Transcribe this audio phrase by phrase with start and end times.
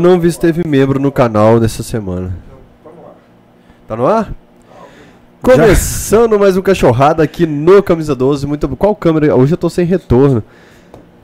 [0.00, 2.36] não vi se teve membro no canal nessa semana.
[3.86, 4.32] Tá no ar?
[5.42, 8.46] Começando mais um cachorrada aqui no Camisa 12.
[8.46, 9.34] Muito Qual câmera?
[9.34, 10.42] Hoje eu tô sem retorno.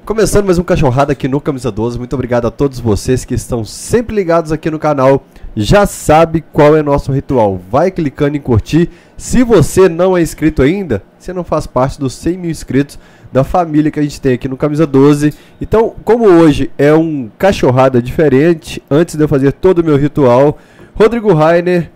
[0.04, 1.98] Começando mais um cachorrada aqui no Camisa 12.
[1.98, 5.24] Muito obrigado a todos vocês que estão sempre ligados aqui no canal.
[5.56, 7.60] Já sabe qual é nosso ritual.
[7.70, 8.90] Vai clicando em curtir.
[9.16, 12.98] Se você não é inscrito ainda, você não faz parte dos 100 mil inscritos
[13.32, 15.34] da família que a gente tem aqui no Camisa 12.
[15.60, 20.58] Então, como hoje é um cachorrada diferente, antes de eu fazer todo o meu ritual,
[20.94, 21.90] Rodrigo Rainer,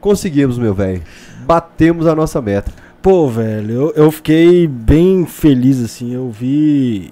[0.00, 1.02] conseguimos, meu velho.
[1.46, 2.72] Batemos a nossa meta.
[3.00, 6.14] Pô, velho, eu, eu fiquei bem feliz assim.
[6.14, 7.10] Eu vi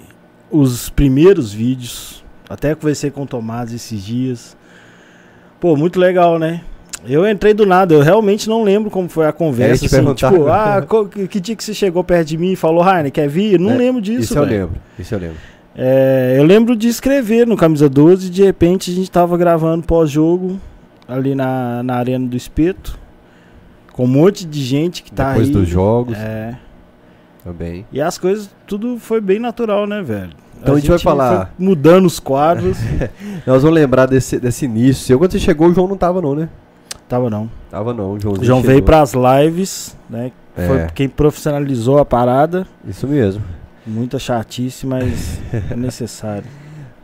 [0.50, 4.56] os primeiros vídeos, até conversei com o Tomás esses dias.
[5.59, 6.62] Pô, muito legal, né?
[7.07, 9.85] Eu entrei do nada, eu realmente não lembro como foi a conversa.
[9.85, 12.83] É, assim, tipo, ah, que, que dia que você chegou perto de mim e falou,
[12.83, 13.55] Rainer, quer vir?
[13.55, 14.20] Eu não é, lembro disso.
[14.20, 14.45] Isso véio.
[14.45, 15.37] eu lembro, isso eu lembro.
[15.75, 19.87] É, eu lembro de escrever no Camisa 12 e de repente a gente tava gravando
[19.87, 20.61] pós-jogo
[21.09, 22.98] ali na, na Arena do Espeto.
[23.92, 25.55] Com um monte de gente que tá Depois aí.
[25.55, 26.17] dos jogos.
[26.17, 26.57] É.
[27.42, 27.87] Também.
[27.91, 30.31] E as coisas, tudo foi bem natural, né, velho?
[30.61, 31.55] Então a, a gente, vai falar.
[31.59, 32.79] Mudando os quadros.
[33.47, 35.12] Nós vamos lembrar desse, desse início.
[35.12, 36.48] Eu, quando você chegou, o João não tava, não, né?
[37.11, 37.50] Tava não.
[37.69, 38.36] Tava não, o João.
[38.41, 40.30] João veio para as lives, né?
[40.56, 40.66] É.
[40.69, 42.64] Foi quem profissionalizou a parada.
[42.86, 43.42] Isso mesmo.
[43.84, 46.44] Muita chatice, mas é necessário.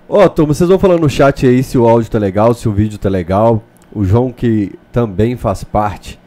[0.08, 2.68] Ó, oh, turma, vocês vão falando no chat aí se o áudio tá legal, se
[2.68, 3.64] o vídeo tá legal.
[3.92, 6.20] O João que também faz parte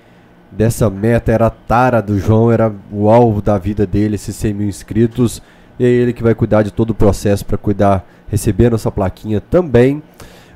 [0.51, 4.53] dessa meta, era a tara do João, era o alvo da vida dele, esses 100
[4.53, 5.41] mil inscritos.
[5.79, 8.91] E é ele que vai cuidar de todo o processo para cuidar, receber a nossa
[8.91, 10.03] plaquinha também.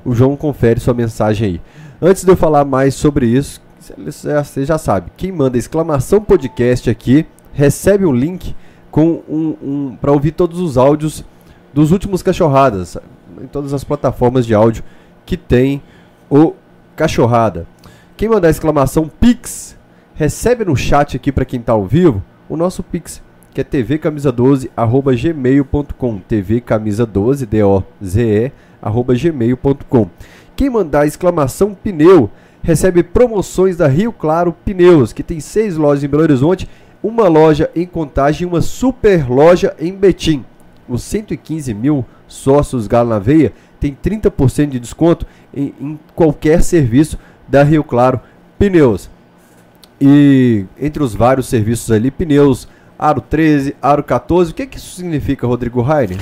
[0.03, 1.61] O João confere sua mensagem aí.
[2.01, 3.61] Antes de eu falar mais sobre isso,
[3.97, 8.55] você já sabe, quem manda exclamação podcast aqui recebe um link
[8.89, 11.23] com um, um para ouvir todos os áudios
[11.73, 12.97] dos últimos cachorradas
[13.41, 14.83] em todas as plataformas de áudio
[15.25, 15.81] que tem
[16.29, 16.53] o
[16.95, 17.67] cachorrada.
[18.15, 19.77] Quem mandar exclamação Pix
[20.13, 23.21] recebe no chat aqui para quem está ao vivo o nosso Pix
[23.53, 30.09] que é tvcamisa12 arroba gmail.com tvcamisa12 d o z e arroba gmail.com
[30.55, 32.29] quem mandar exclamação pneu
[32.61, 36.67] recebe promoções da Rio Claro Pneus, que tem seis lojas em Belo Horizonte,
[37.03, 40.45] uma loja em Contagem e uma super loja em Betim.
[40.87, 47.19] Os 115 mil sócios Galo na Veia tem 30% de desconto em, em qualquer serviço
[47.47, 48.21] da Rio Claro
[48.57, 49.09] Pneus.
[49.99, 54.95] E entre os vários serviços ali, pneus aro 13, aro 14, o que, que isso
[54.95, 56.19] significa, Rodrigo Rainer?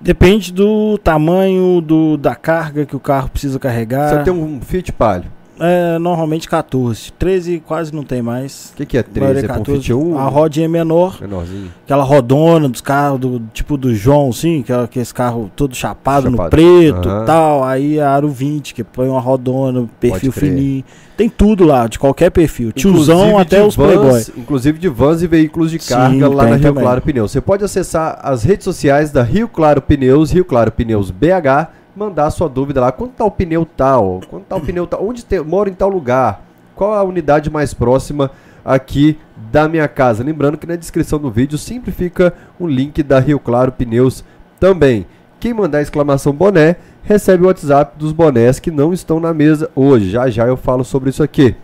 [0.00, 4.08] Depende do tamanho do, da carga que o carro precisa carregar.
[4.08, 5.39] Você tem um Fiat Palio.
[5.60, 7.12] É, normalmente 14.
[7.18, 8.70] 13 quase não tem mais.
[8.72, 9.44] O que, que é 13?
[9.44, 9.82] É 14.
[9.82, 10.18] Fiat 1?
[10.18, 11.18] A rodinha é menor.
[11.20, 11.70] Menorzinho.
[11.84, 16.30] Aquela rodona dos carros, do, tipo do João, sim, que é aquele carro todo chapado,
[16.30, 16.44] chapado.
[16.44, 17.62] no preto e tal.
[17.62, 20.84] Aí a Aro 20, que põe uma rodona, perfil fininho.
[21.20, 22.72] Tem tudo lá, de qualquer perfil.
[22.72, 24.24] Tiozão até os vans, Playboy.
[24.38, 26.82] Inclusive de vans e veículos de carga Sim, lá na Rio também.
[26.82, 27.30] Claro Pneus.
[27.30, 32.30] Você pode acessar as redes sociais da Rio Claro Pneus, Rio Claro Pneus BH, mandar
[32.30, 32.92] sua dúvida lá.
[32.92, 34.20] Quanto tá o pneu tal?
[34.28, 35.04] Quanto tá o pneu tal?
[35.06, 36.42] Onde te, mora em tal lugar?
[36.74, 38.30] Qual a unidade mais próxima
[38.64, 39.18] aqui
[39.50, 40.24] da minha casa?
[40.24, 44.24] Lembrando que na descrição do vídeo sempre fica o link da Rio Claro Pneus
[44.58, 45.06] também.
[45.38, 50.10] Quem mandar exclamação boné recebe o WhatsApp dos bonés que não estão na mesa hoje.
[50.10, 51.56] Já já eu falo sobre isso aqui.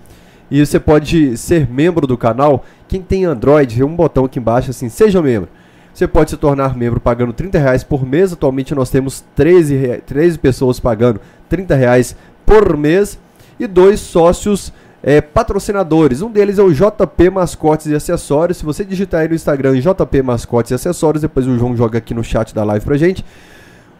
[0.51, 2.65] E você pode ser membro do canal.
[2.89, 5.49] Quem tem Android, tem um botão aqui embaixo assim, seja membro.
[5.97, 8.31] Você pode se tornar membro pagando 30 reais por mês.
[8.31, 11.19] Atualmente nós temos 13, 13 pessoas pagando
[11.49, 12.15] 30 reais
[12.45, 13.19] por mês.
[13.59, 16.21] E dois sócios é, patrocinadores.
[16.21, 18.59] Um deles é o JP Mascotes e Acessórios.
[18.59, 22.13] Se você digitar aí no Instagram JP Mascotes e Acessórios, depois o João joga aqui
[22.13, 23.25] no chat da live pra gente.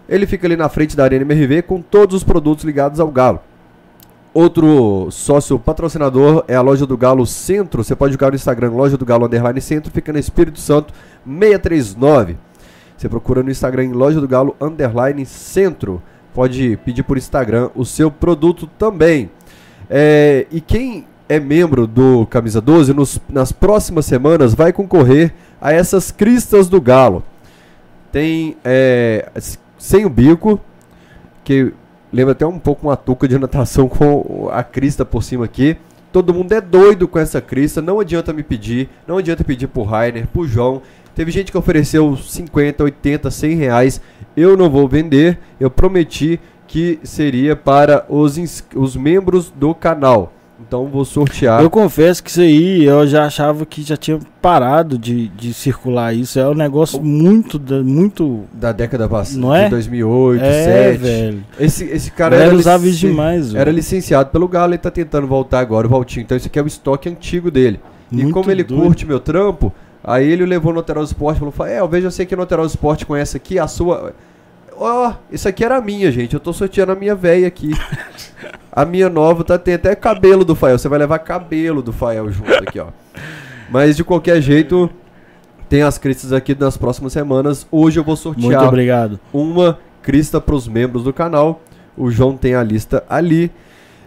[0.07, 3.41] Ele fica ali na frente da Arena MRV com todos os produtos ligados ao Galo.
[4.35, 7.83] Outro sócio patrocinador é a loja do Galo Centro.
[7.83, 10.93] Você pode jogar no Instagram, loja do Galo Underline Centro, fica no Espírito Santo
[11.27, 12.37] 639.
[12.97, 16.03] Você procura no Instagram loja do Galo Underline Centro.
[16.33, 19.31] Pode pedir por Instagram o seu produto também.
[19.91, 25.73] É, e quem é membro do Camisa 12, nos, nas próximas semanas vai concorrer a
[25.73, 27.23] essas cristas do Galo.
[28.13, 29.29] Tem é,
[29.79, 30.61] sem o bico,
[31.45, 31.73] que
[32.13, 35.77] lembra até um pouco uma touca de natação com a crista por cima aqui.
[36.13, 39.83] Todo mundo é doido com essa crista, não adianta me pedir, não adianta pedir pro
[39.83, 40.81] Rainer, pro João.
[41.17, 44.01] Teve gente que ofereceu 50, 80, 100 reais.
[44.37, 48.37] Eu não vou vender, eu prometi que seria para os,
[48.75, 50.35] os membros do canal.
[50.61, 51.63] Então vou sortear.
[51.63, 56.15] Eu confesso que isso aí eu já achava que já tinha parado de, de circular
[56.15, 56.39] isso.
[56.39, 59.65] É um negócio muito da, muito da década passada, não é?
[59.65, 60.99] de 2008, é, 2007.
[60.99, 61.45] velho.
[61.59, 63.55] Esse esse cara era usava isso demais.
[63.55, 63.77] Era velho.
[63.77, 66.25] licenciado pelo Galo e tá tentando voltar agora o Valtinho.
[66.25, 67.81] Então esse aqui é o estoque antigo dele.
[68.11, 68.83] Muito e como ele doido.
[68.83, 69.73] curte meu trampo,
[70.07, 72.75] aí ele levou no Alterosa Esporte e falou: "É, eu vejo você aqui no Alterosa
[72.75, 74.15] Esporte com essa aqui, a sua
[74.79, 76.35] Ó, oh, isso aqui era minha, gente.
[76.35, 77.71] Eu tô sorteando a minha velha aqui.
[78.71, 80.79] a minha nova tá, tem até cabelo do Fael.
[80.79, 82.89] Você vai levar cabelo do Fael junto aqui, ó.
[83.71, 84.91] Mas de qualquer jeito,
[85.69, 87.67] tem as cristas aqui nas próximas semanas.
[87.71, 89.19] Hoje eu vou sortear Muito obrigado.
[89.33, 91.61] uma crista para os membros do canal.
[91.97, 93.51] O João tem a lista ali.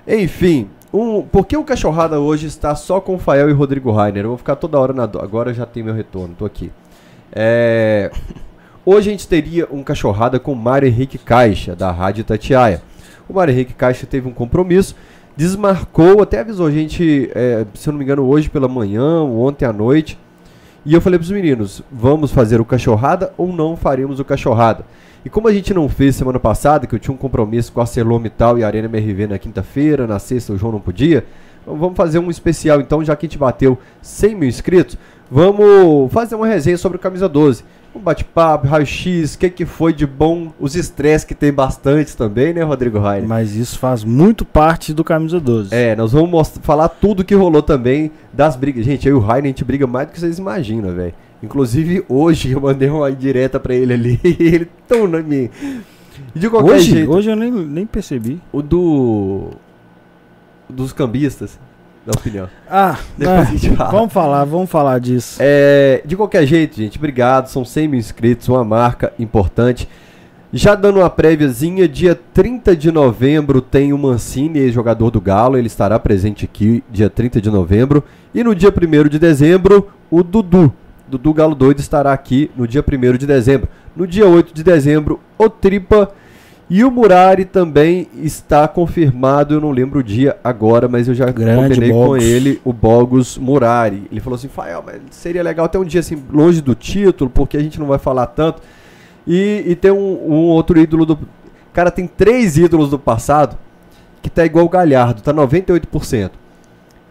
[0.08, 4.26] Enfim, um, por que o Cachorrada hoje está só com Fael e Rodrigo Rainer?
[4.26, 5.04] Eu vou ficar toda hora na.
[5.04, 6.72] Agora já tem meu retorno, tô aqui.
[7.32, 8.12] É.
[8.86, 12.82] Hoje a gente teria um cachorrada com Mário Henrique Caixa, da Rádio Tatiaia.
[13.28, 14.96] O Mário Henrique Caixa teve um compromisso,
[15.38, 19.66] desmarcou, até avisou a gente, é, se eu não me engano, hoje pela manhã, ontem
[19.66, 20.18] à noite.
[20.84, 24.84] E eu falei para os meninos, vamos fazer o cachorrada ou não faremos o cachorrada?
[25.24, 27.84] E como a gente não fez semana passada, que eu tinha um compromisso com a
[27.84, 31.26] ArcelorMittal e a Arena MRV na quinta-feira, na sexta o João não podia,
[31.62, 34.98] então vamos fazer um especial então, já que a gente bateu 100 mil inscritos,
[35.30, 37.64] vamos fazer uma resenha sobre o Camisa 12
[37.96, 42.54] um bate-papo, raio-x, o que, que foi de bom, os estresses que tem bastante também,
[42.54, 43.28] né, Rodrigo Rainer?
[43.28, 45.74] Mas isso faz muito parte do Camisa 12.
[45.74, 48.86] É, nós vamos mostrar, falar tudo que rolou também das brigas.
[48.86, 51.14] Gente, eu e o Rainer, a gente briga mais do que vocês imaginam, velho.
[51.42, 55.50] Inclusive, hoje eu mandei uma direta pra ele ali e ele tão na minha...
[56.36, 57.12] De qualquer hoje, jeito...
[57.12, 58.42] Hoje eu nem, nem percebi.
[58.52, 59.52] O do...
[60.70, 61.58] Dos cambistas
[62.06, 62.50] da opinião.
[62.70, 63.92] Ah, Depois é, a gente fala.
[63.92, 65.38] vamos falar, vamos falar disso.
[65.40, 67.48] É, de qualquer jeito, gente, obrigado.
[67.48, 69.88] São 100 mil inscritos, uma marca importante.
[70.52, 75.68] Já dando uma préviazinha, dia 30 de novembro tem o Mancini, jogador do Galo, ele
[75.68, 78.04] estará presente aqui dia 30 de novembro.
[78.34, 80.74] E no dia 1 de dezembro, o Dudu,
[81.10, 83.68] Dudu Galo Doido estará aqui no dia 1 de dezembro.
[83.96, 86.12] No dia 8 de dezembro, o Tripa
[86.70, 91.26] e o Murari também está confirmado, eu não lembro o dia agora, mas eu já
[91.32, 94.04] Grande combinei com ele, o Bogos Murari.
[94.12, 97.58] Ele falou assim, Fael, mas seria legal ter um dia assim, longe do título, porque
[97.58, 98.62] a gente não vai falar tanto.
[99.26, 101.20] E, e tem um, um, outro ídolo do...
[101.74, 103.58] Cara, tem três ídolos do passado
[104.22, 106.32] que tá igual o Galhardo, tá 98%.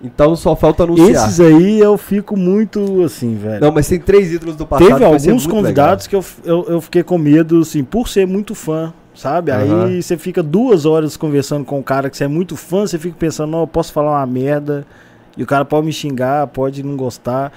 [0.02, 1.10] Então só falta anunciar.
[1.10, 3.60] Esses aí eu fico muito assim, velho.
[3.60, 4.88] Não, mas tem três ídolos do passado.
[4.88, 6.22] Teve alguns convidados legal.
[6.22, 9.50] que eu, eu, eu, fiquei com medo, assim, por ser muito fã sabe?
[9.50, 9.86] Uhum.
[9.86, 12.96] Aí você fica duas horas conversando com um cara que você é muito fã, você
[12.96, 14.86] fica pensando, não, eu posso falar uma merda,
[15.36, 17.52] e o cara pode me xingar, pode não gostar.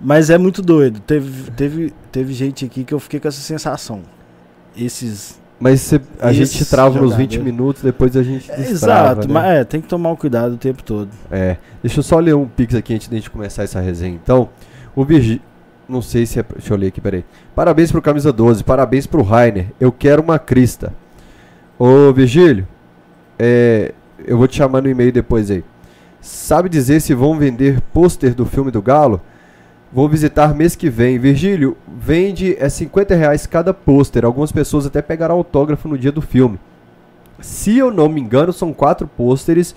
[0.00, 1.00] Mas é muito doido.
[1.00, 4.02] Teve, teve, teve gente aqui que eu fiquei com essa sensação.
[4.76, 5.40] Esses.
[5.58, 9.32] Mas cê, a gente trava nos 20 minutos, depois a gente é, Exato, né?
[9.32, 11.10] mas é, tem que tomar um cuidado o tempo todo.
[11.30, 11.56] É.
[11.82, 14.18] Deixa eu só ler um pix aqui antes de a gente começar essa resenha.
[14.22, 14.48] Então,
[14.94, 15.42] o Virgílio.
[15.86, 16.42] Não sei se é.
[16.42, 17.24] Deixa eu ler aqui, peraí.
[17.54, 19.66] Parabéns pro Camisa 12, parabéns pro Rainer.
[19.78, 20.92] Eu quero uma crista.
[21.78, 22.66] Ô, Virgílio,
[23.38, 23.92] é,
[24.26, 25.62] eu vou te chamar no e-mail depois aí.
[26.20, 29.20] Sabe dizer se vão vender pôster do filme do Galo?
[29.94, 31.20] Vou visitar mês que vem.
[31.20, 34.24] Virgílio, vende é 50 reais cada pôster.
[34.24, 36.58] Algumas pessoas até pegaram autógrafo no dia do filme.
[37.38, 39.72] Se eu não me engano, são quatro pôsteres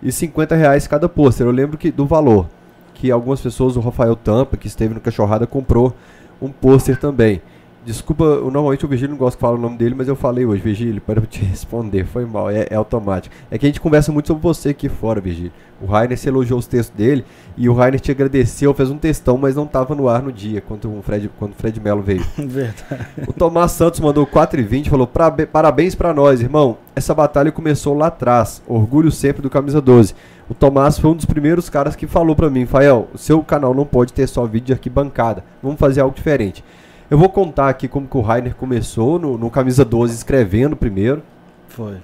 [0.00, 1.44] e 50 reais cada pôster.
[1.44, 2.46] Eu lembro que do valor
[2.94, 5.92] que algumas pessoas, o Rafael Tampa, que esteve no Cachorrada, comprou
[6.40, 7.42] um pôster também.
[7.86, 10.60] Desculpa, normalmente o Virgílio não gosta que fale o nome dele, mas eu falei hoje,
[10.60, 13.32] Virgílio, para te responder, foi mal, é, é, automático.
[13.48, 15.52] É que a gente conversa muito sobre você aqui fora, Virgílio.
[15.80, 17.24] O Rainer se elogiou os textos dele
[17.56, 20.60] e o Rainer te agradeceu, fez um textão, mas não estava no ar no dia,
[20.60, 22.26] quando o Fred, quando o Fred Melo veio.
[22.36, 23.06] Verdade.
[23.24, 25.08] O Tomás Santos mandou 4,20 falou:
[25.52, 26.78] parabéns para nós, irmão.
[26.96, 28.62] Essa batalha começou lá atrás.
[28.66, 30.12] Orgulho sempre do Camisa 12.
[30.48, 33.74] O Tomás foi um dos primeiros caras que falou para mim, Fael, o seu canal
[33.74, 35.44] não pode ter só vídeo de arquibancada.
[35.62, 36.64] Vamos fazer algo diferente.
[37.10, 41.22] Eu vou contar aqui como que o Rainer começou no, no Camisa 12 escrevendo primeiro.
[41.68, 41.96] Foi.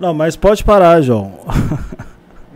[0.00, 1.38] Não, mas pode parar, João.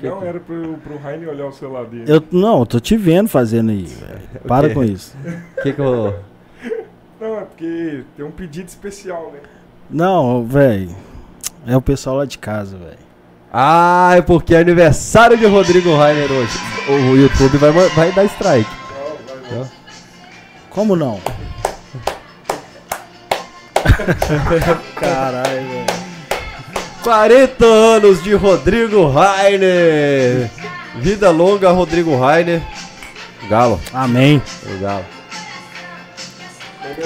[0.03, 2.05] Não, era pro, pro Rainer olhar o celular dele.
[2.07, 4.21] Eu, não, eu tô te vendo fazendo aí, velho.
[4.49, 5.15] Para com isso.
[5.63, 6.15] que que eu...
[7.21, 9.41] Não, é porque tem um pedido especial, né?
[9.91, 10.89] Não, velho.
[11.67, 12.97] É o pessoal lá de casa, velho.
[13.53, 16.59] Ah, é porque é aniversário de Rodrigo Rainer hoje.
[16.89, 18.71] O YouTube vai, vai dar strike.
[18.71, 19.80] Não, vai não.
[20.71, 21.21] Como não?
[24.95, 25.87] Caralho, velho.
[27.03, 30.51] 40 anos de Rodrigo Rainer.
[30.97, 32.63] Vida longa, Rodrigo Rainer.
[33.49, 33.81] Galo.
[33.93, 34.41] Amém.
[34.65, 35.05] O Galo.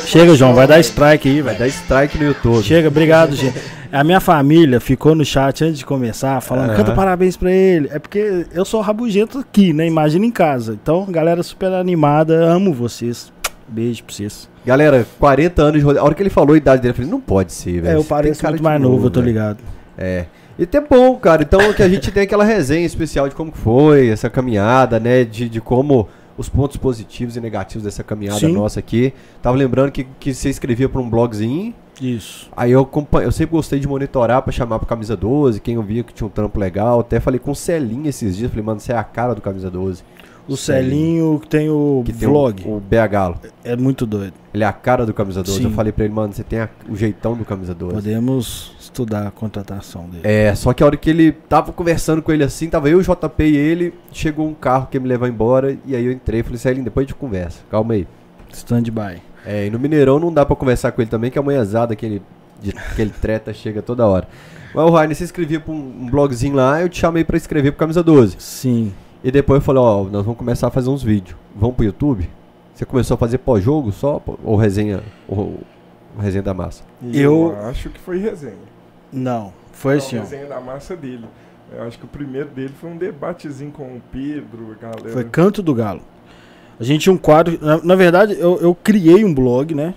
[0.06, 2.62] Chega, João, vai dar strike aí, Vai dar strike no YouTube.
[2.62, 3.58] Chega, obrigado, gente.
[3.92, 6.76] A minha família ficou no chat antes de começar, falando, uhum.
[6.76, 7.88] canta parabéns pra ele.
[7.92, 9.86] É porque eu sou rabugento aqui, né?
[9.86, 10.72] Imagina em casa.
[10.72, 13.32] Então, galera super animada, amo vocês.
[13.68, 14.48] Beijo pra vocês.
[14.64, 17.20] Galera, 40 anos de A hora que ele falou a idade dele, eu falei, não
[17.20, 17.94] pode ser, velho.
[17.94, 19.58] É, eu pareço muito mais novo, novo, eu tô ligado.
[19.96, 20.26] É.
[20.58, 21.42] E até bom, cara.
[21.42, 25.24] Então que a gente tem aquela resenha especial de como foi essa caminhada, né?
[25.24, 28.52] De, de como os pontos positivos e negativos dessa caminhada Sim.
[28.52, 29.12] nossa aqui.
[29.42, 31.74] Tava lembrando que, que você escrevia para um blogzinho.
[32.00, 32.50] Isso.
[32.56, 32.88] Aí eu,
[33.22, 36.26] eu sempre gostei de monitorar para chamar pro Camisa 12, quem eu via que tinha
[36.26, 37.00] um trampo legal.
[37.00, 39.70] Até falei com o Celinho esses dias, falei, mano, você é a cara do Camisa
[39.70, 40.02] 12.
[40.46, 42.62] O Celinho que tem o que vlog.
[42.62, 43.48] Tem o, o BH.
[43.64, 44.34] É muito doido.
[44.52, 45.58] Ele é a cara do Camisa 12.
[45.58, 45.64] Sim.
[45.64, 47.94] Eu falei pra ele, mano, você tem a, o jeitão do Camisa 12.
[47.94, 50.22] Podemos estudar a contratação dele.
[50.22, 53.02] É, só que a hora que ele tava conversando com ele assim, tava eu, o
[53.02, 56.42] JP e ele, chegou um carro que me levou embora, e aí eu entrei e
[56.42, 57.60] falei, Celinho, depois a gente conversa.
[57.70, 58.06] Calma aí.
[58.52, 59.20] Stand-by.
[59.44, 62.22] É, e no Mineirão não dá pra conversar com ele também, que a manhãzada, aquele,
[62.92, 64.28] aquele treta chega toda hora.
[64.74, 67.72] Mas o Rainer, você escrevia pra um, um blogzinho lá, eu te chamei pra escrever
[67.72, 68.36] pro Camisa 12.
[68.38, 68.92] Sim.
[69.24, 71.34] E depois eu falei, ó, nós vamos começar a fazer uns vídeos.
[71.56, 72.28] Vamos pro YouTube?
[72.74, 74.22] Você começou a fazer pós-jogo só?
[74.44, 75.02] Ou resenha?
[75.26, 75.60] Ou,
[76.20, 76.84] resenha da massa?
[77.02, 78.52] Eu, eu acho que foi resenha.
[79.10, 80.18] Não, foi assim.
[80.18, 81.24] resenha da massa dele.
[81.74, 85.08] Eu acho que o primeiro dele foi um debatezinho com o Pedro, galera.
[85.08, 86.02] Foi Canto do Galo.
[86.78, 87.58] A gente tinha um quadro.
[87.62, 89.94] Na, na verdade, eu, eu criei um blog, né?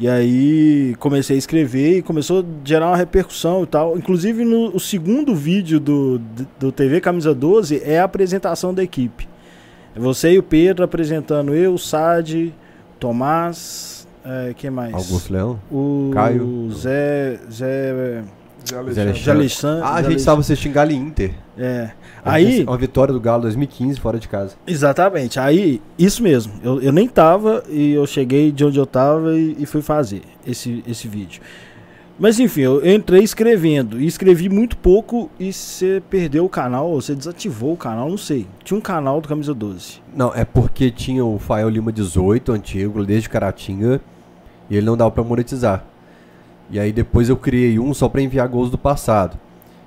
[0.00, 3.98] E aí comecei a escrever e começou a gerar uma repercussão e tal.
[3.98, 6.18] Inclusive no o segundo vídeo do,
[6.58, 9.28] do TV Camisa 12 é a apresentação da equipe.
[9.94, 12.54] É você e o Pedro apresentando eu, o Sad,
[12.98, 14.94] Tomás, é, quem mais?
[14.94, 15.60] Augusto Leão?
[15.70, 16.70] O Caio.
[16.72, 17.38] Zé.
[17.52, 18.22] Zé.
[18.68, 19.22] Zé Alexandre.
[19.22, 19.84] Zé Alexandre.
[19.84, 21.32] Ah, a gente estava assistindo Galo Inter.
[21.58, 21.90] É.
[22.24, 24.54] Aí, uma vitória do Galo 2015 fora de casa.
[24.66, 25.38] Exatamente.
[25.38, 26.52] Aí, isso mesmo.
[26.62, 30.22] Eu, eu nem tava e eu cheguei de onde eu tava e, e fui fazer
[30.46, 31.40] esse, esse vídeo.
[32.20, 37.00] Mas enfim, eu entrei escrevendo e escrevi muito pouco e você perdeu o canal, ou
[37.00, 38.46] você desativou o canal, não sei.
[38.62, 40.02] Tinha um canal do Camisa 12.
[40.14, 44.02] Não, é porque tinha o Fael Lima 18, antigo, desde Caratinga,
[44.68, 45.82] e ele não dava para monetizar.
[46.70, 49.38] E aí depois eu criei um só para enviar gols do passado.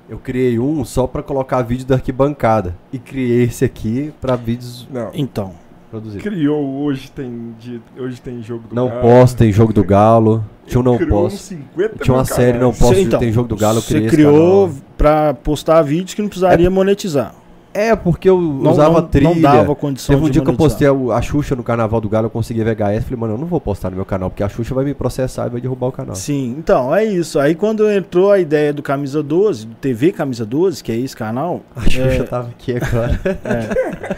[0.10, 2.76] Eu criei um só para colocar vídeo da arquibancada.
[2.92, 4.88] E criei esse aqui para vídeos.
[4.92, 5.10] Não.
[5.14, 5.54] Então.
[5.90, 6.20] Produzir.
[6.20, 7.56] Criou hoje tem,
[7.98, 9.00] hoje tem jogo do não Galo.
[9.00, 10.44] Não posso, tem jogo do Galo.
[10.66, 11.56] Tinha um não posso.
[12.02, 13.80] Tinha uma série não posso, então, tem jogo do Galo.
[13.80, 17.36] Você criou para postar vídeos que não precisaria é, monetizar.
[17.74, 19.30] É, porque eu não, usava não, trilha.
[19.30, 22.08] Não dava condição Teve um dia que eu postei a, a Xuxa no Carnaval do
[22.08, 23.04] Galo, eu consegui VHS.
[23.04, 25.48] Falei, mano, eu não vou postar no meu canal, porque a Xuxa vai me processar
[25.48, 26.16] e vai derrubar o canal.
[26.16, 27.40] Sim, então, é isso.
[27.40, 31.16] Aí quando entrou a ideia do Camisa 12, do TV Camisa 12, que é esse
[31.16, 31.62] canal.
[31.76, 32.24] A Xuxa é...
[32.24, 33.20] tava aqui agora.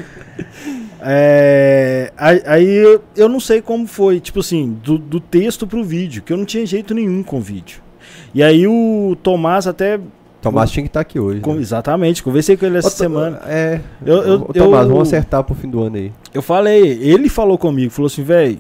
[1.02, 2.12] é...
[2.20, 2.44] é...
[2.46, 6.34] Aí eu, eu não sei como foi, tipo assim, do, do texto pro vídeo, que
[6.34, 7.86] eu não tinha jeito nenhum com o vídeo.
[8.34, 9.98] E aí o Tomás até
[10.46, 11.42] Tomás tinha que estar tá aqui hoje.
[11.42, 11.62] Com, né?
[11.62, 13.42] Exatamente, conversei com ele essa Ô, semana.
[13.46, 13.80] É.
[14.06, 16.12] Eu, eu, Tomás, eu, vamos acertar pro fim do ano aí.
[16.34, 18.60] Eu falei, ele falou comigo, falou assim, velho,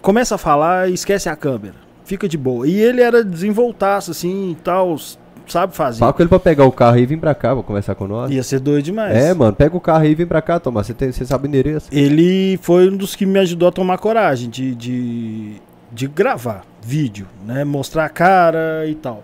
[0.00, 1.74] começa a falar e esquece a câmera.
[2.04, 2.66] Fica de boa.
[2.66, 4.96] E ele era desenvoltaço, assim, tal,
[5.46, 6.00] sabe fazer.
[6.00, 8.30] Fala com ele pra pegar o carro e vir pra cá, vou conversar com nós.
[8.30, 9.16] Ia ser doido demais.
[9.16, 10.88] É, mano, pega o carro e vem pra cá, Tomás.
[10.88, 11.88] Você sabe o endereço.
[11.92, 15.52] Ele foi um dos que me ajudou a tomar coragem de, de,
[15.92, 17.64] de gravar vídeo, né?
[17.64, 19.22] Mostrar a cara e tal.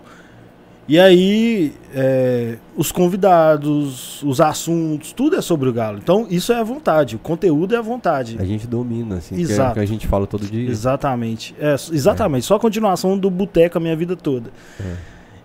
[0.89, 5.99] E aí, é, os convidados, os assuntos, tudo é sobre o Galo.
[5.99, 8.37] Então, isso é a vontade, o conteúdo é a vontade.
[8.39, 9.73] A gente domina, assim, Exato.
[9.73, 10.67] que, é, que a gente fala todo dia.
[10.67, 11.55] Exatamente.
[11.59, 14.49] É, exatamente, só a continuação do boteco a minha vida toda.
[14.79, 14.95] É.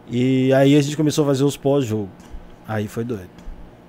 [0.08, 2.08] E aí a gente começou a fazer os pós-jogo.
[2.66, 3.28] Aí foi doido.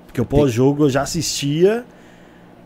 [0.07, 1.85] Porque o pós-jogo eu já assistia,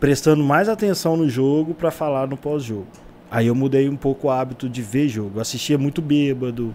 [0.00, 2.88] prestando mais atenção no jogo para falar no pós-jogo.
[3.30, 5.36] Aí eu mudei um pouco o hábito de ver jogo.
[5.36, 6.74] Eu assistia muito bêbado.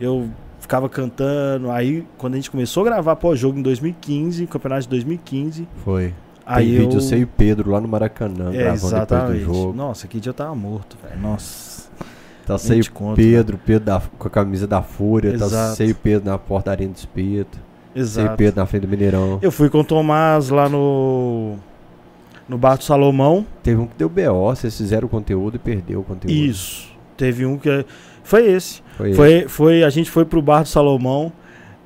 [0.00, 0.30] Eu
[0.70, 1.68] ficava cantando.
[1.68, 5.66] Aí, quando a gente começou a gravar pós-jogo em 2015, campeonato de 2015.
[5.84, 6.14] Foi.
[6.46, 6.80] Aí Tem eu...
[6.82, 9.38] vídeo sem o Pedro lá no Maracanã, é, gravando exatamente.
[9.38, 9.76] depois do jogo.
[9.76, 11.20] Nossa, aquele dia eu tava morto, velho.
[11.20, 11.90] Nossa.
[12.46, 13.62] Tá sem o Pedro, né?
[13.66, 15.70] Pedro da, com a camisa da Fúria, tá Exato.
[15.70, 17.58] tá sem o Pedro na porta da Arena do Espírito.
[17.94, 18.26] Exato.
[18.26, 19.38] Sem o Pedro na frente do Mineirão.
[19.42, 21.56] Eu fui com o Tomás lá no.
[22.48, 23.46] No Bar do Salomão.
[23.62, 26.32] Teve um que deu BO, vocês fizeram o conteúdo e perdeu o conteúdo.
[26.32, 26.90] Isso.
[27.16, 27.84] Teve um que.
[28.22, 28.82] Foi esse.
[28.96, 31.32] Foi, foi, foi, a gente foi pro bar do Salomão.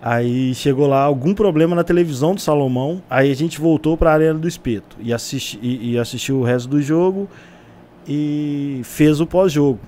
[0.02, 3.02] Aí chegou lá algum problema na televisão do Salomão.
[3.08, 6.42] Aí a gente voltou para a Arena do Espeto e, assisti, e, e assistiu o
[6.42, 7.28] resto do jogo
[8.06, 9.80] e fez o pós-jogo.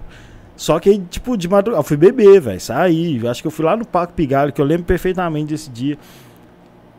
[0.56, 3.20] Só que, tipo, de madrugada, eu fui beber, velho, saí.
[3.28, 5.98] Acho que eu fui lá no Parque Pigalho, que eu lembro perfeitamente desse dia.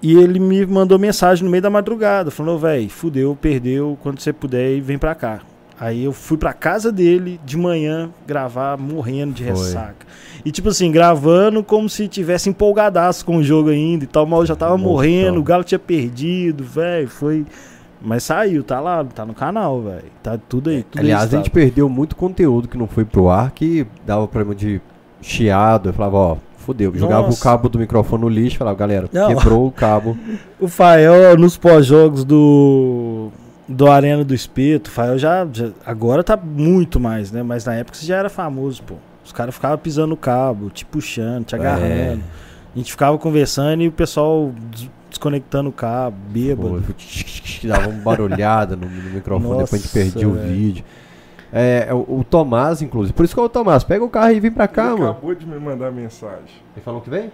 [0.02, 4.32] E ele me mandou mensagem no meio da madrugada, falou, velho, fudeu, perdeu, quando você
[4.32, 5.42] puder, vem pra cá.
[5.80, 9.52] Aí eu fui pra casa dele de manhã gravar, morrendo de Foi.
[9.52, 10.08] ressaca.
[10.44, 14.40] E tipo assim, gravando como se tivesse empolgadaço com o jogo ainda e tal, mas
[14.40, 17.08] eu já tava morrendo, o Galo tinha perdido, velho.
[17.08, 17.46] Foi.
[18.02, 20.06] Mas saiu, tá lá, tá no canal, velho.
[20.24, 20.84] Tá tudo aí.
[20.84, 24.56] Tudo Aliás, a gente perdeu muito conteúdo que não foi pro ar, que dava problema
[24.56, 24.82] de
[25.22, 25.90] chiado.
[25.90, 26.92] Eu falava, ó, fodeu.
[26.96, 29.28] Jogava o cabo do microfone no lixo, falava, galera, não.
[29.28, 30.18] quebrou o cabo.
[30.60, 33.32] o Fael, nos pós-jogos do
[33.68, 37.44] do Arena do Espeto, o Fael já, já, agora tá muito mais, né?
[37.44, 38.96] Mas na época você já era famoso, pô.
[39.26, 41.86] Os caras ficavam pisando o cabo, te puxando, te agarrando.
[41.86, 42.18] É.
[42.74, 44.54] A gente ficava conversando e o pessoal
[45.10, 46.82] desconectando o cabo, bêbado.
[46.82, 50.86] Pô, dava uma barulhada no, no microfone, Nossa, depois a gente perdia o vídeo.
[51.52, 53.14] É, é, o, o, Tomás, inclusive.
[53.14, 55.12] Por isso que é o Tomás, pega o carro e vem pra cá, Ele mano.
[55.12, 56.56] acabou de me mandar mensagem.
[56.76, 57.32] Ele falou que vem?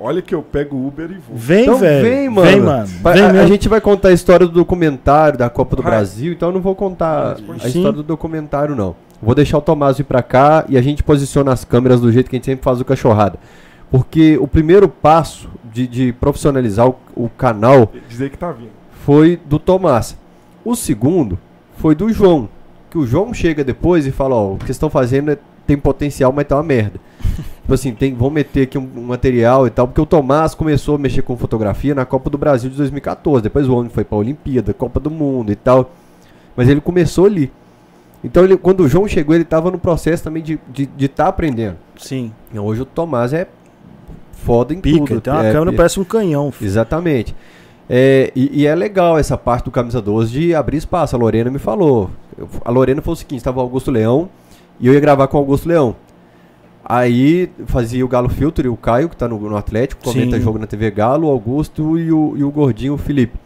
[0.00, 1.36] Olha que eu pego o Uber e vou.
[1.36, 2.04] Vem, então, velho.
[2.04, 2.50] Vem, mano.
[2.50, 2.86] Vem, mano.
[2.86, 6.50] Vem a, a, gente vai contar a história do documentário da Copa do Brasil, então
[6.50, 8.94] eu não vou contar a história do documentário, não.
[9.20, 12.30] Vou deixar o Tomás vir pra cá e a gente posiciona as câmeras do jeito
[12.30, 13.38] que a gente sempre faz o cachorrada.
[13.90, 17.92] Porque o primeiro passo de, de profissionalizar o, o, canal.
[18.08, 18.70] Dizer que tá vindo.
[19.04, 20.16] Foi do Tomás.
[20.64, 21.38] O segundo
[21.76, 22.48] foi do João.
[22.90, 25.76] Que o João chega depois e fala: Ó, o que vocês estão fazendo é, tem
[25.76, 26.98] potencial, mas tá uma merda.
[27.60, 29.86] tipo assim, tem, vão meter aqui um, um, material e tal.
[29.86, 33.42] Porque o Tomás começou a mexer com fotografia na Copa do Brasil de 2014.
[33.42, 35.90] Depois o homem foi pra Olimpíada, Copa do Mundo e tal.
[36.56, 37.52] Mas ele começou ali.
[38.24, 41.08] Então, ele, quando o João chegou, ele estava no processo também de estar de, de
[41.08, 41.76] tá aprendendo.
[41.98, 42.32] Sim.
[42.50, 43.46] Então, hoje o Tomás é
[44.32, 45.20] foda em Pica, tudo.
[45.20, 46.50] Tem uma é, câmera, parece um canhão.
[46.50, 46.66] Filho.
[46.66, 47.36] Exatamente.
[47.90, 51.14] É, e, e, é legal essa parte do Camisa 12 de abrir espaço.
[51.14, 52.10] A Lorena me falou.
[52.64, 54.28] A Lorena foi o seguinte: estava o Augusto Leão
[54.80, 55.96] e eu ia gravar com o Augusto Leão.
[56.84, 60.42] Aí fazia o Galo Filter e o Caio, que está no, no, Atlético, comenta Sim.
[60.42, 63.38] jogo na TV Galo, o Augusto e o, e o Gordinho, o Felipe.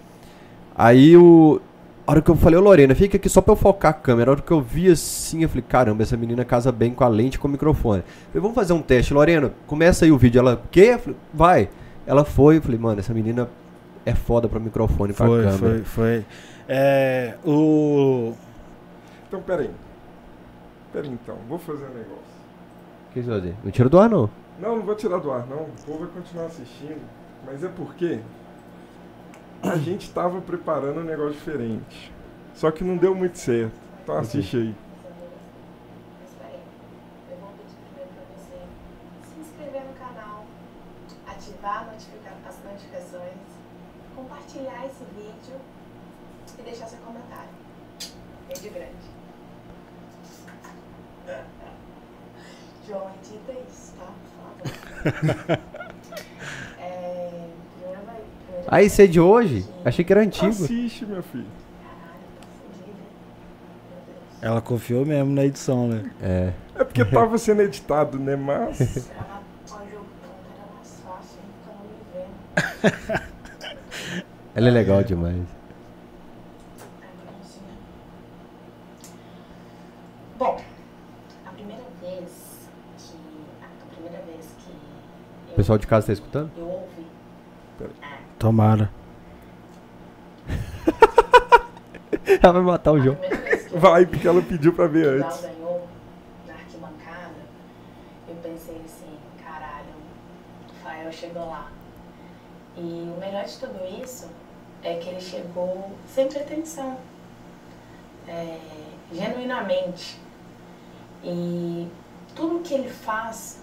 [0.76, 1.60] Aí o,
[2.06, 4.30] a hora que eu falei, ô Lorena, fica aqui só pra eu focar a câmera.
[4.30, 7.08] A hora que eu vi assim, eu falei, caramba, essa menina casa bem com a
[7.08, 8.00] lente e com o microfone.
[8.00, 9.14] Eu falei, vamos fazer um teste.
[9.14, 10.38] Lorena, começa aí o vídeo.
[10.38, 10.98] Ela, quê?
[10.98, 11.68] Falei, vai.
[12.06, 13.48] Ela foi, eu falei, mano, essa menina
[14.04, 15.58] é foda pra microfone pra foi, câmera.
[15.58, 16.24] Foi, foi,
[16.68, 18.32] É, o...
[19.28, 19.70] Então, peraí.
[20.92, 22.42] Peraí então, vou fazer um negócio.
[23.08, 23.56] O que você vai fazer?
[23.64, 24.30] Não tira do ar, não?
[24.58, 25.62] Não, não vou tirar do ar, não.
[25.62, 27.00] O povo vai continuar assistindo.
[27.46, 28.20] Mas é porque
[29.62, 32.12] a gente estava preparando um negócio diferente.
[32.54, 33.72] Só que não deu muito certo.
[34.02, 34.74] Então assiste aí.
[41.62, 41.88] ativar
[42.48, 43.38] as notificações,
[44.16, 45.60] compartilhar esse vídeo
[46.58, 47.50] e deixar seu comentário.
[48.52, 49.01] De grande.
[52.86, 54.06] João, edita isso, tá?
[55.02, 55.12] Por
[55.44, 55.58] favor.
[58.68, 59.66] Aí, esse é de hoje?
[59.84, 60.48] Achei que era antigo.
[60.48, 61.46] Assiste, meu filho.
[64.40, 66.10] Ela confiou mesmo na edição, né?
[66.20, 66.52] É.
[66.74, 68.34] É porque tava sendo editado, né?
[68.34, 69.08] Mas.
[74.54, 75.42] Ela é legal demais.
[80.38, 80.60] Bom,
[81.46, 82.30] a primeira vez
[82.98, 83.16] que.
[83.62, 84.72] A primeira vez que.
[85.52, 86.50] O pessoal de casa tá escutando?
[86.56, 87.06] Eu ouvi.
[88.38, 88.90] Tomara.
[92.42, 93.18] ela vai matar o jogo.
[93.74, 95.42] Vai, porque ela pediu pra ver antes.
[95.42, 95.86] ganhou
[96.46, 97.34] na arquibancada,
[98.28, 99.94] eu pensei assim, caralho,
[100.70, 101.70] o Fael chegou lá.
[102.76, 104.30] E o melhor de tudo isso
[104.82, 106.96] é que ele chegou sem pretensão.
[108.26, 108.58] É,
[109.12, 110.18] genuinamente.
[111.22, 111.88] E
[112.34, 113.61] tudo que ele faz,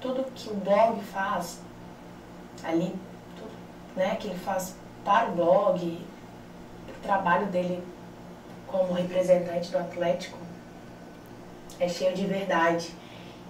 [0.00, 1.60] tudo que o blog faz,
[2.62, 2.94] ali
[3.96, 6.06] né, que ele faz para o blog,
[6.88, 7.82] o trabalho dele
[8.66, 10.38] como representante do Atlético
[11.78, 12.90] é cheio de verdade,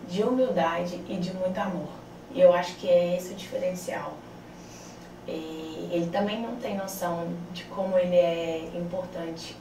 [0.08, 1.88] de humildade e de muito amor.
[2.32, 4.12] E eu acho que é esse o diferencial.
[5.26, 9.56] E ele também não tem noção de como ele é importante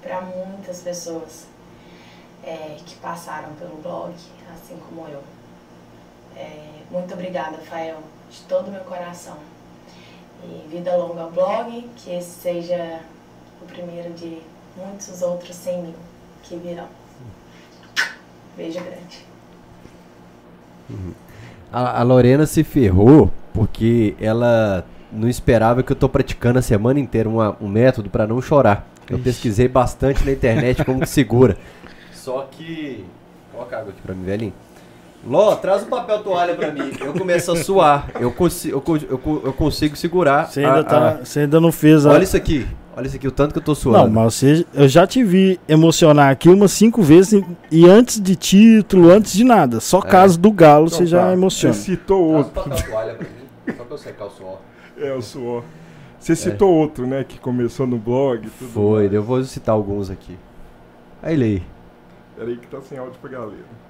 [0.00, 1.46] para muitas pessoas
[2.42, 4.14] é, que passaram pelo blog,
[4.52, 5.22] assim como eu.
[6.36, 7.98] É, muito obrigada, Fael,
[8.30, 9.36] de todo o meu coração.
[10.44, 13.00] E vida longa blog, que esse seja
[13.62, 14.38] o primeiro de
[14.76, 15.94] muitos outros 100 mil
[16.42, 16.88] que virão.
[18.56, 19.26] Beijo grande.
[20.88, 21.12] Uhum.
[21.72, 27.00] A, a, Lorena se ferrou porque ela não esperava que eu tô praticando a semana
[27.00, 28.86] inteira uma, um método para não chorar.
[29.08, 29.24] Eu Ixi.
[29.24, 31.56] pesquisei bastante na internet como que segura.
[32.12, 33.04] Só que.
[33.50, 34.52] Coloca água aqui pra mim, velhinho.
[35.26, 36.92] Ló, traz um papel toalha pra mim.
[37.00, 38.10] Eu começo a suar.
[38.20, 40.46] Eu, consigo, eu, eu, eu consigo segurar.
[40.46, 41.24] Você ainda, a, tá, a...
[41.24, 42.10] Você ainda não fez a.
[42.10, 42.66] Olha isso aqui.
[42.96, 44.06] Olha isso aqui, o tanto que eu tô suando.
[44.06, 48.36] Não, mas você, eu já te vi emocionar aqui umas cinco vezes e antes de
[48.36, 49.80] título, antes de nada.
[49.80, 50.02] Só é.
[50.02, 51.32] caso do Galo então, você já tá.
[51.32, 51.74] emociona.
[51.74, 52.62] Você citou outro.
[52.62, 54.58] Só pra eu secar o suor.
[54.96, 55.64] É, o suor.
[56.20, 56.80] Você citou é.
[56.82, 57.24] outro, né?
[57.24, 58.46] Que começou no blog.
[58.48, 59.14] Foi, mais.
[59.14, 60.38] eu vou citar alguns aqui.
[61.20, 61.62] Aí, Lei.
[62.36, 63.84] Peraí que tá sem áudio pra galera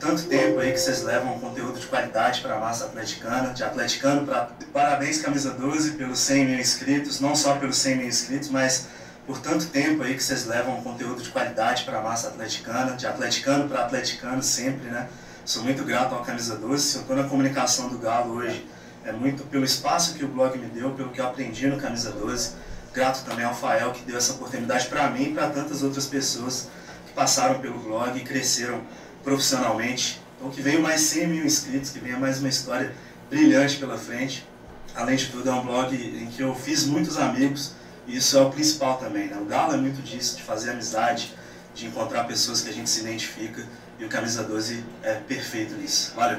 [0.00, 4.24] tanto tempo aí que vocês levam conteúdo de qualidade para a massa atleticana, de atleticano,
[4.24, 8.86] pra, parabéns camisa 12 pelos 100 mil inscritos, não só pelos 100 mil inscritos, mas
[9.26, 13.06] por tanto tempo aí que vocês levam conteúdo de qualidade para a massa atleticana, de
[13.06, 15.08] atleticano para atleticano sempre, né?
[15.44, 18.66] Sou muito grato ao camisa 12, se eu estou na comunicação do Galo hoje,
[19.04, 22.12] é muito pelo espaço que o blog me deu, pelo que eu aprendi no camisa
[22.12, 22.52] 12.
[22.92, 26.68] Grato também ao Fael que deu essa oportunidade para mim e para tantas outras pessoas
[27.06, 28.82] que passaram pelo blog e cresceram
[29.22, 30.20] profissionalmente.
[30.36, 32.92] Então que venham mais 100 mil inscritos, que venha mais uma história
[33.28, 34.46] brilhante pela frente.
[34.94, 37.74] Além de tudo, é um blog em que eu fiz muitos amigos,
[38.06, 39.28] e isso é o principal também.
[39.28, 39.36] Né?
[39.40, 41.32] O Galo é muito disso, de fazer amizade,
[41.74, 43.64] de encontrar pessoas que a gente se identifica,
[43.98, 46.12] e o Camisa 12 é perfeito nisso.
[46.16, 46.38] Valeu.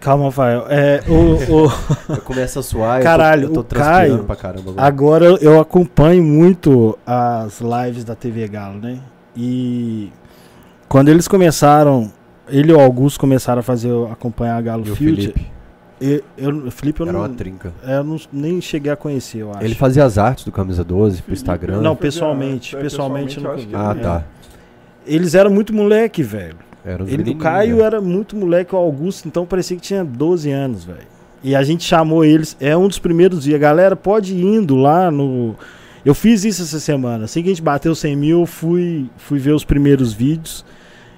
[0.00, 0.66] Calma, Rafael.
[0.68, 2.20] É, o, o...
[2.22, 3.02] Começa a suar.
[3.02, 4.24] Caralho, eu tô, eu tô o Caio.
[4.24, 4.86] Pra caramba agora.
[4.86, 9.00] agora eu acompanho muito as lives da TV Galo, né?
[9.34, 10.12] E
[10.96, 12.10] quando eles começaram,
[12.48, 15.20] ele e o Augusto começaram a fazer acompanhar a Galo e Field.
[15.20, 15.46] Felipe.
[16.00, 17.70] Eu, eu, Felipe, eu Era não, uma trinca.
[17.86, 19.62] É, eu não, nem cheguei a conhecer, eu acho.
[19.62, 21.82] Ele fazia as artes do Camisa 12 pro Instagram.
[21.82, 22.74] Não, pessoalmente.
[22.74, 24.24] pessoalmente, pessoalmente eu não Ah, tá.
[25.06, 26.56] Eles eram muito moleque, velho.
[27.06, 31.06] Ele do Caio era muito moleque, o Augusto, então parecia que tinha 12 anos, velho.
[31.44, 33.60] E a gente chamou eles, é um dos primeiros dias.
[33.60, 35.56] Galera, pode ir indo lá no.
[36.02, 37.26] Eu fiz isso essa semana.
[37.26, 40.64] Assim que a gente bateu 100 mil, fui, fui ver os primeiros vídeos.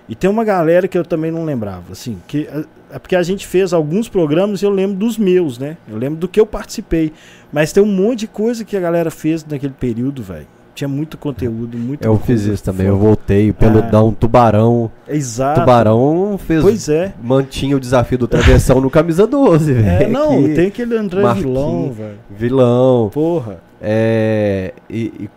[0.09, 3.23] E tem uma galera que eu também não lembrava, assim, que é, é porque a
[3.23, 5.77] gente fez alguns programas e eu lembro dos meus, né?
[5.87, 7.13] Eu lembro do que eu participei.
[7.53, 10.47] Mas tem um monte de coisa que a galera fez naquele período, velho.
[10.75, 12.97] Tinha muito conteúdo, muito Eu fiz isso também, foda.
[12.97, 14.91] eu voltei, peludão, ah, tubarão.
[15.09, 15.61] Exato.
[15.61, 16.63] Tubarão fez.
[16.63, 17.13] Pois é.
[17.21, 20.05] Mantinha o desafio do travessão no camisa 12, velho.
[20.05, 20.55] É, não, que...
[20.55, 22.19] tem aquele André Vilão, velho.
[22.31, 23.11] Vilão.
[23.13, 23.59] Porra.
[23.83, 24.73] É.
[24.89, 25.31] E, e,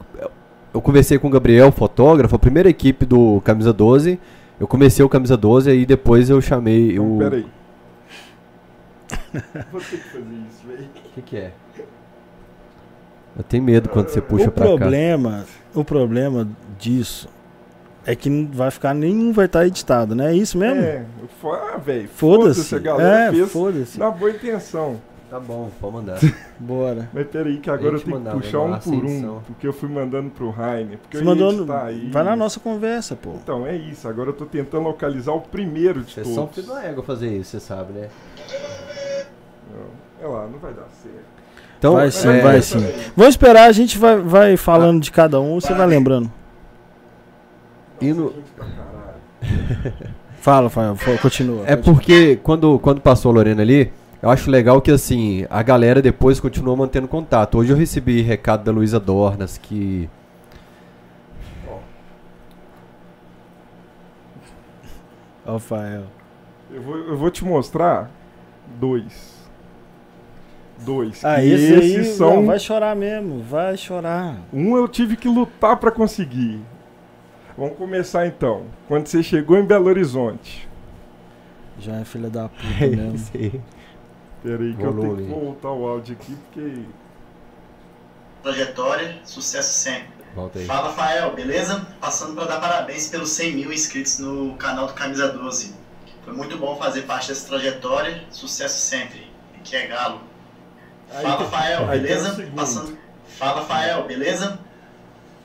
[0.72, 4.20] eu conversei com o Gabriel, fotógrafo, a primeira equipe do Camisa 12.
[4.62, 7.18] Eu comecei o camisa 12 e depois eu chamei Não, o.
[7.18, 7.48] Peraí.
[9.72, 10.84] Vou ter que fazer isso, velho.
[10.84, 11.52] O que, que é?
[13.36, 15.80] Eu tenho medo quando você puxa o pra problema, cá.
[15.80, 16.48] O problema
[16.78, 17.28] disso
[18.06, 20.32] é que não vai ficar nenhum vai estar editado, né?
[20.32, 20.80] É isso mesmo?
[20.80, 21.06] É,
[21.44, 22.08] ah, velho.
[22.10, 22.64] Foda-se.
[22.64, 23.98] Foda a galera é, fez foda-se.
[23.98, 25.02] na boa intenção.
[25.32, 26.20] Tá bom, pode mandar.
[26.60, 27.10] Bora.
[27.14, 30.30] Mas peraí, que agora eu tenho que puxar um por um, porque eu fui mandando
[30.30, 30.98] pro Rainer.
[30.98, 31.66] Porque Você mandou.
[31.66, 33.36] Vai na nossa conversa, pô.
[33.42, 34.10] Então, é isso.
[34.10, 36.54] Agora eu tô tentando localizar o primeiro de todos.
[36.54, 38.10] Vocês são égua fazer isso, você sabe, né?
[39.72, 41.32] Não, é lá, não vai dar certo.
[41.80, 42.86] Então, vai sim, é, vai sim.
[43.16, 46.30] Vamos esperar, a gente vai, vai falando ah, de cada um, você vai lembrando.
[48.02, 48.34] E no...
[50.42, 51.64] Fala, Fael, continua.
[51.68, 56.02] É porque quando, quando passou a Lorena ali, eu acho legal que assim, a galera
[56.02, 57.58] depois continua mantendo contato.
[57.58, 60.10] Hoje eu recebi recado da Luísa Dornas que.
[65.46, 66.04] Rafael.
[66.70, 68.12] Eu vou, eu vou te mostrar
[68.80, 69.42] dois.
[70.80, 71.24] Dois.
[71.26, 72.38] Ah, e esse esses aí, são.
[72.38, 74.38] Não, vai chorar mesmo, vai chorar.
[74.54, 76.60] Um eu tive que lutar para conseguir.
[77.58, 78.64] Vamos começar então.
[78.88, 80.70] Quando você chegou em Belo Horizonte.
[81.80, 83.62] Já é filha da puta mesmo.
[84.44, 85.10] Peraí que Volume.
[85.10, 86.84] eu tenho que voltar o áudio aqui porque.
[88.44, 90.10] Trajetória, sucesso sempre.
[90.36, 90.66] Volta aí.
[90.66, 91.86] Fala, Rafael, beleza?
[92.00, 95.76] Passando para dar parabéns pelos 100 mil inscritos no canal do Camisa 12.
[96.24, 99.30] Foi muito bom fazer parte dessa trajetória, sucesso sempre.
[99.64, 100.22] Que é galo.
[101.10, 102.50] Fala, Rafael, beleza?
[102.56, 102.98] Passando...
[103.38, 104.60] Fala, Rafael, beleza?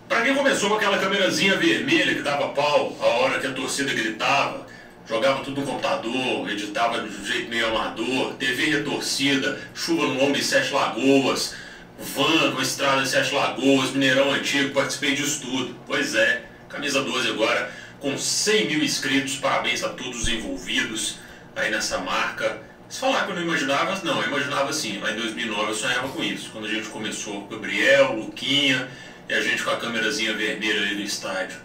[0.09, 3.93] Pra quem começou com aquela câmerazinha vermelha que dava pau a hora que a torcida
[3.93, 4.66] gritava,
[5.09, 10.39] jogava tudo no computador, editava de um jeito meio amador, TV retorcida, chuva no ombro
[10.39, 11.55] em Sete Lagoas,
[11.99, 15.77] van com estrada em Sete Lagoas, Mineirão Antigo, participei disso tudo.
[15.87, 21.19] Pois é, camisa 12 agora com 100 mil inscritos, parabéns a todos os envolvidos
[21.55, 22.61] aí nessa marca.
[22.89, 26.09] Se falar que eu não imaginava, não, eu imaginava sim, lá em 2009 eu sonhava
[26.09, 28.89] com isso, quando a gente começou, Gabriel, Luquinha
[29.29, 31.59] e a gente com a câmerazinha vermelha ali no estádio.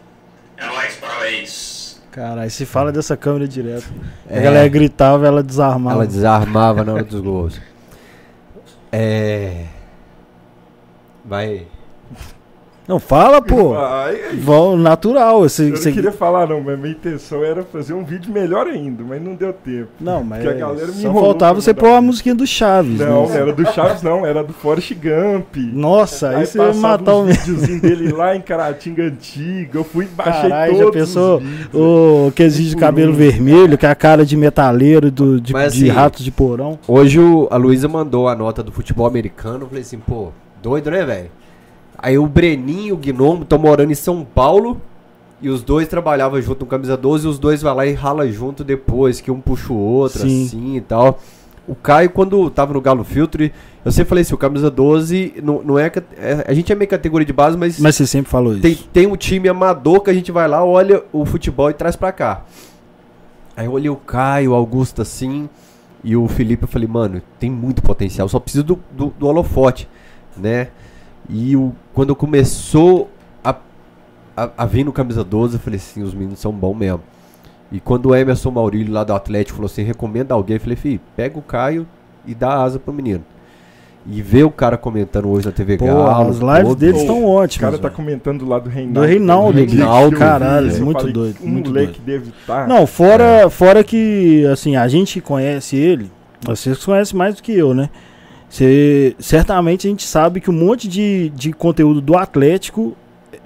[0.58, 1.91] É nóis, parabéns!
[2.12, 3.88] Caralho, se fala dessa câmera direto.
[4.30, 4.40] É.
[4.40, 5.96] A galera gritava, ela desarmava.
[5.96, 7.62] Ela desarmava na hora dos gols.
[8.92, 9.66] É.
[11.24, 11.66] Vai.
[12.88, 13.74] Não, fala, pô.
[13.74, 15.46] Vai, Vão natural.
[15.46, 19.04] Esse, eu não queria falar, não, mas minha intenção era fazer um vídeo melhor ainda,
[19.04, 19.90] mas não deu tempo.
[20.00, 20.44] Não, mas.
[20.44, 23.00] Porque a galera me só faltava você pôr a musiquinha do Chaves.
[23.00, 23.38] Não, né?
[23.38, 25.56] era do Chaves, não, era do Forrest Gump.
[25.74, 29.80] Nossa, aí, aí você ia matar o videozinho dele lá em Caratinga Antiga.
[29.80, 30.86] Eu fui e baixei Carai, todos.
[30.86, 31.42] já pensou
[31.74, 35.86] o quesinho de cabelo vermelho, que é a cara de metaleiro do, de, mas, de
[35.86, 36.80] assim, ratos de porão.
[36.88, 39.64] Hoje o, a Luísa mandou a nota do futebol americano.
[39.64, 40.30] Eu falei assim, pô,
[40.62, 41.41] doido, né, velho?
[42.02, 44.82] Aí o Breninho e o Gnomo estão morando em São Paulo.
[45.42, 48.30] E os dois trabalhavam junto no Camisa 12 e os dois vai lá e rala
[48.32, 50.46] junto depois, que um puxa o outro, Sim.
[50.46, 51.20] assim e tal.
[51.68, 53.52] O Caio, quando tava no Galo Filtre,
[53.84, 56.90] eu sempre falei assim, o Camisa 12 não, não é, é, A gente é meio
[56.90, 57.80] categoria de base, mas.
[57.80, 58.90] Mas você sempre falou tem, isso.
[58.94, 62.12] Tem um time amador que a gente vai lá, olha o futebol e traz pra
[62.12, 62.44] cá.
[63.56, 65.50] Aí eu olhei o Caio, o Augusto assim,
[66.04, 69.88] e o Felipe, eu falei, mano, tem muito potencial, só preciso do, do, do holofote,
[70.38, 70.70] né?
[71.32, 73.10] E o, quando começou
[73.44, 73.56] a,
[74.36, 77.02] a, a vir no camisa 12, eu falei assim, os meninos são bons mesmo.
[77.72, 81.00] E quando o Emerson Maurílio lá do Atlético falou assim, recomenda alguém, eu falei, filho,
[81.16, 81.88] pega o Caio
[82.26, 83.24] e dá asa pro menino.
[84.06, 86.30] E ver o cara comentando hoje na TV Pô, Galo.
[86.30, 87.76] As lives deles estão ótimas.
[87.76, 89.00] O cara tá comentando lá do Reinaldo.
[89.00, 89.58] Do Reinaldo.
[89.60, 91.38] Reinaldo, caralho, muito falei, doido.
[91.44, 92.06] Um muito moleque doido.
[92.06, 92.62] deve estar.
[92.64, 92.68] Tá.
[92.68, 93.50] Não, fora, é.
[93.50, 97.90] fora que, assim, a gente conhece ele, vocês conhecem mais do que eu, né?
[98.52, 102.98] Cê, certamente a gente sabe que um monte de, de conteúdo do Atlético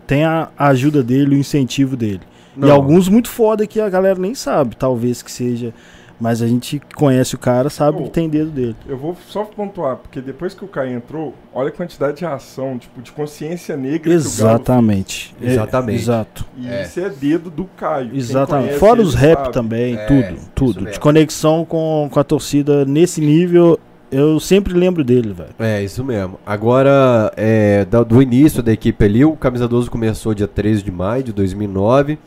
[0.08, 2.22] tem a, ajuda dele, o incentivo dele.
[2.58, 2.68] Não.
[2.68, 5.72] E alguns muito foda que a galera nem sabe, talvez que seja.
[6.20, 8.76] Mas a gente conhece o cara, sabe oh, que tem dedo dele.
[8.88, 12.80] Eu vou só pontuar, porque depois que o Caio entrou, olha a quantidade de ação,
[12.80, 15.36] tipo, de consciência negra Exatamente.
[15.38, 15.98] que o Galo Exatamente.
[15.98, 16.46] É, exato.
[16.58, 16.84] E é.
[16.84, 18.16] isso é dedo do Caio.
[18.16, 18.80] Exatamente.
[18.80, 19.54] Fora os rap sabe.
[19.54, 20.86] também, é, tudo, tudo.
[20.90, 23.78] De conexão com, com a torcida nesse nível
[24.12, 25.50] eu sempre lembro dele, velho.
[25.60, 26.40] É, isso mesmo.
[26.46, 31.24] Agora, é, do, início da equipe ali, o Camisa 12 começou dia 13 de maio
[31.24, 32.18] de 2009.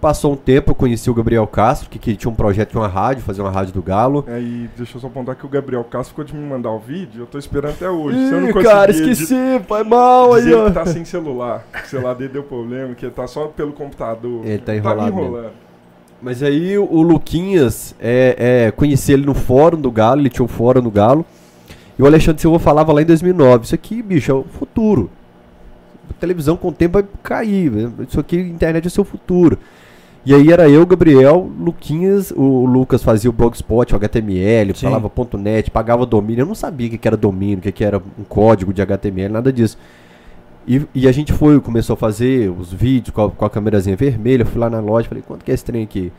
[0.00, 2.86] Passou um tempo, eu conheci o Gabriel Castro, que, que tinha um projeto de uma
[2.86, 4.24] rádio, fazer uma rádio do Galo.
[4.28, 6.78] É, e deixa eu só apontar que o Gabriel Castro ficou de me mandar o
[6.78, 8.18] vídeo, eu tô esperando até hoje.
[8.18, 9.34] Ih, Se eu não cara, esqueci,
[9.66, 10.66] pai mal aí, ó.
[10.66, 14.46] Ele tá sem celular, o celular dele deu problema, que ele tá só pelo computador.
[14.46, 15.10] Ele tá enrolado.
[15.10, 15.65] Tá me enrolando.
[16.20, 20.48] Mas aí o Luquinhas, é, é, conheci ele no fórum do Galo, ele tinha um
[20.48, 21.24] fórum no Galo.
[21.98, 25.10] E o Alexandre Silva falava lá em 2009, isso aqui, bicho, é o futuro.
[26.10, 27.72] A televisão com o tempo vai cair,
[28.06, 29.58] isso aqui, internet é o seu futuro.
[30.26, 34.86] E aí era eu, Gabriel, Luquinhas, o Lucas fazia o blogspot, o HTML, Sim.
[34.86, 36.42] falava .net, pagava domínio.
[36.42, 39.52] Eu não sabia o que era domínio, o que era um código de HTML, nada
[39.52, 39.78] disso.
[40.66, 43.94] E, e, a gente foi, começou a fazer os vídeos com a, com a câmerazinha
[43.96, 44.42] vermelha.
[44.42, 46.12] Eu fui lá na loja, falei, quanto que é esse trem aqui?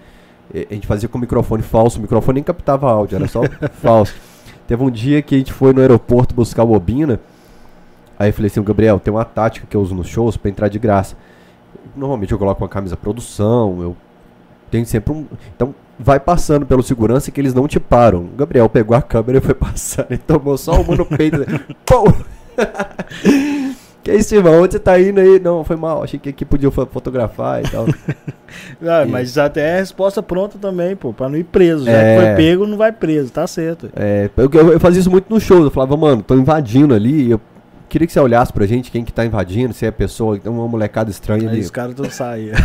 [0.54, 3.42] E, a gente fazia com microfone falso, o microfone nem captava áudio, era só
[3.82, 4.16] falso.
[4.66, 7.20] Teve um dia que a gente foi no aeroporto buscar o bobina.
[8.18, 10.70] Aí eu falei assim, Gabriel, tem uma tática que eu uso nos shows para entrar
[10.70, 11.16] de graça.
[11.96, 13.98] Normalmente eu coloco uma camisa produção, eu
[14.72, 15.26] tenho sempre um.
[15.56, 18.26] Então vai passando pelo segurança que eles não te param.
[18.26, 21.38] O Gabriel pegou a câmera e foi passando e tomou só uma no peito.
[21.86, 22.14] Pô!
[24.08, 24.62] Que isso, irmão?
[24.62, 25.38] Onde você tá indo aí?
[25.38, 26.02] Não, foi mal.
[26.02, 27.86] Achei que aqui podia fotografar e tal.
[28.80, 29.06] não, e...
[29.06, 31.84] Mas já tem a resposta pronta também, pô, pra não ir preso.
[31.84, 32.16] Já é...
[32.16, 33.90] que foi pego, não vai preso, tá certo.
[33.94, 35.62] É, eu, eu, eu fazia isso muito no show.
[35.62, 37.30] Eu falava, mano, tô invadindo ali.
[37.32, 37.42] Eu
[37.90, 41.12] queria que você olhasse pra gente quem que tá invadindo, se é pessoa, uma molecada
[41.12, 41.60] estranha ali.
[41.60, 42.56] os caras não saíam.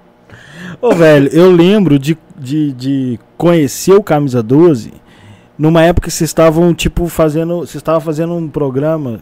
[0.80, 4.90] Ô, velho, eu lembro de, de, de conhecer o Camisa 12
[5.58, 7.58] numa época que vocês estavam, tipo, fazendo.
[7.58, 9.20] Vocês estavam fazendo um programa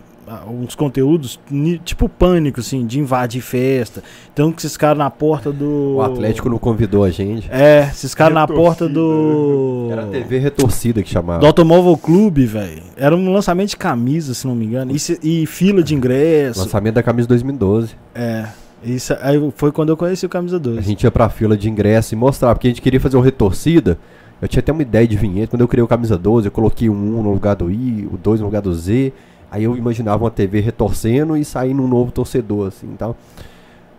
[0.48, 1.40] uns conteúdos
[1.84, 4.02] tipo pânico, assim, de invadir festa.
[4.32, 5.96] Então que esses caras na porta do.
[5.96, 7.48] O Atlético não convidou a gente.
[7.50, 9.88] É, esses caras na porta do.
[9.90, 11.40] Era a TV retorcida que chamava.
[11.40, 12.82] Do Automóvel Clube, velho.
[12.96, 14.92] Era um lançamento de camisa, se não me engano.
[14.92, 16.60] E, e fila de ingresso.
[16.60, 17.94] Lançamento da camisa 2012.
[18.14, 18.46] É.
[18.82, 20.78] Isso aí foi quando eu conheci o camisa 12.
[20.78, 23.24] A gente ia pra fila de ingresso e mostrar, porque a gente queria fazer uma
[23.24, 23.98] retorcida.
[24.40, 25.48] Eu tinha até uma ideia de vinheta.
[25.48, 28.16] Quando eu criei o camisa 12, eu coloquei o 1 no lugar do I, o
[28.16, 29.12] 2 no lugar do Z.
[29.50, 33.16] Aí eu imaginava uma TV retorcendo e saindo um novo torcedor, assim, tal.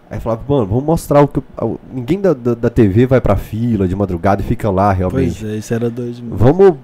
[0.10, 1.42] Aí eu falava, mano, vamos mostrar o que.
[1.94, 5.40] Ninguém da, da, da, TV vai pra fila de madrugada e fica lá realmente.
[5.40, 6.36] Pois é, isso era dois mil.
[6.36, 6.78] Vamos.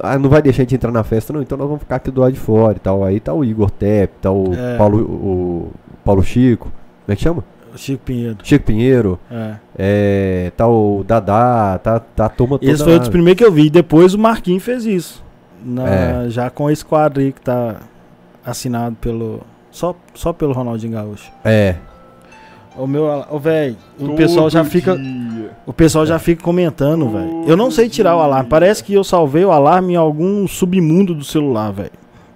[0.00, 2.08] Ah, não vai deixar a gente entrar na festa, não, então nós vamos ficar aqui
[2.10, 3.02] do lado de fora e tal.
[3.02, 4.76] Aí tá o Igor Tepp, tá o, é.
[4.76, 5.72] Paulo, o
[6.04, 6.70] Paulo Chico.
[7.04, 7.42] Como é que chama?
[7.74, 8.36] Chico Pinheiro.
[8.42, 9.18] Chico Pinheiro.
[9.30, 9.54] É.
[9.76, 12.70] é tá o Dadá, tá, tá a turma toda.
[12.70, 13.70] Esse foi o dos primeiros que eu vi.
[13.70, 15.24] Depois o Marquinhos fez isso.
[15.64, 16.30] Na, é.
[16.30, 17.76] Já com esse quadro aí que tá
[18.50, 19.40] assinado pelo.
[19.70, 21.30] Só, só pelo Ronaldinho Gaúcho.
[21.44, 21.76] É.
[22.76, 23.04] O meu.
[23.30, 24.96] O velho, o pessoal já fica.
[24.96, 25.50] Dia.
[25.66, 27.44] O pessoal já fica comentando, velho.
[27.46, 28.48] Eu não sei tirar o alarme.
[28.48, 31.90] Parece que eu salvei o alarme em algum submundo do celular, velho.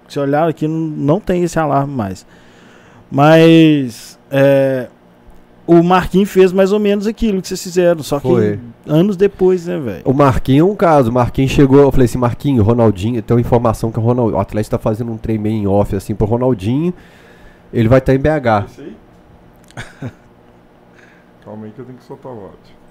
[0.07, 2.25] Se olhar aqui, não, não tem esse alarme mais.
[3.09, 4.19] Mas.
[4.29, 4.87] é,
[5.65, 8.59] o Marquinhos fez mais ou menos aquilo que vocês fizeram, só que Foi.
[8.85, 10.01] anos depois, né, velho?
[10.03, 11.09] O Marquinhos é um caso.
[11.09, 14.39] O Marquinhos chegou, eu falei assim, Marquinhos, Ronaldinho, tem uma informação que o, Ronald, o
[14.39, 16.93] Atlético tá fazendo um treino em off, assim, pro Ronaldinho.
[17.71, 18.67] Ele vai estar tá em BH.
[21.43, 22.83] Calma aí que eu tenho que soltar o áudio.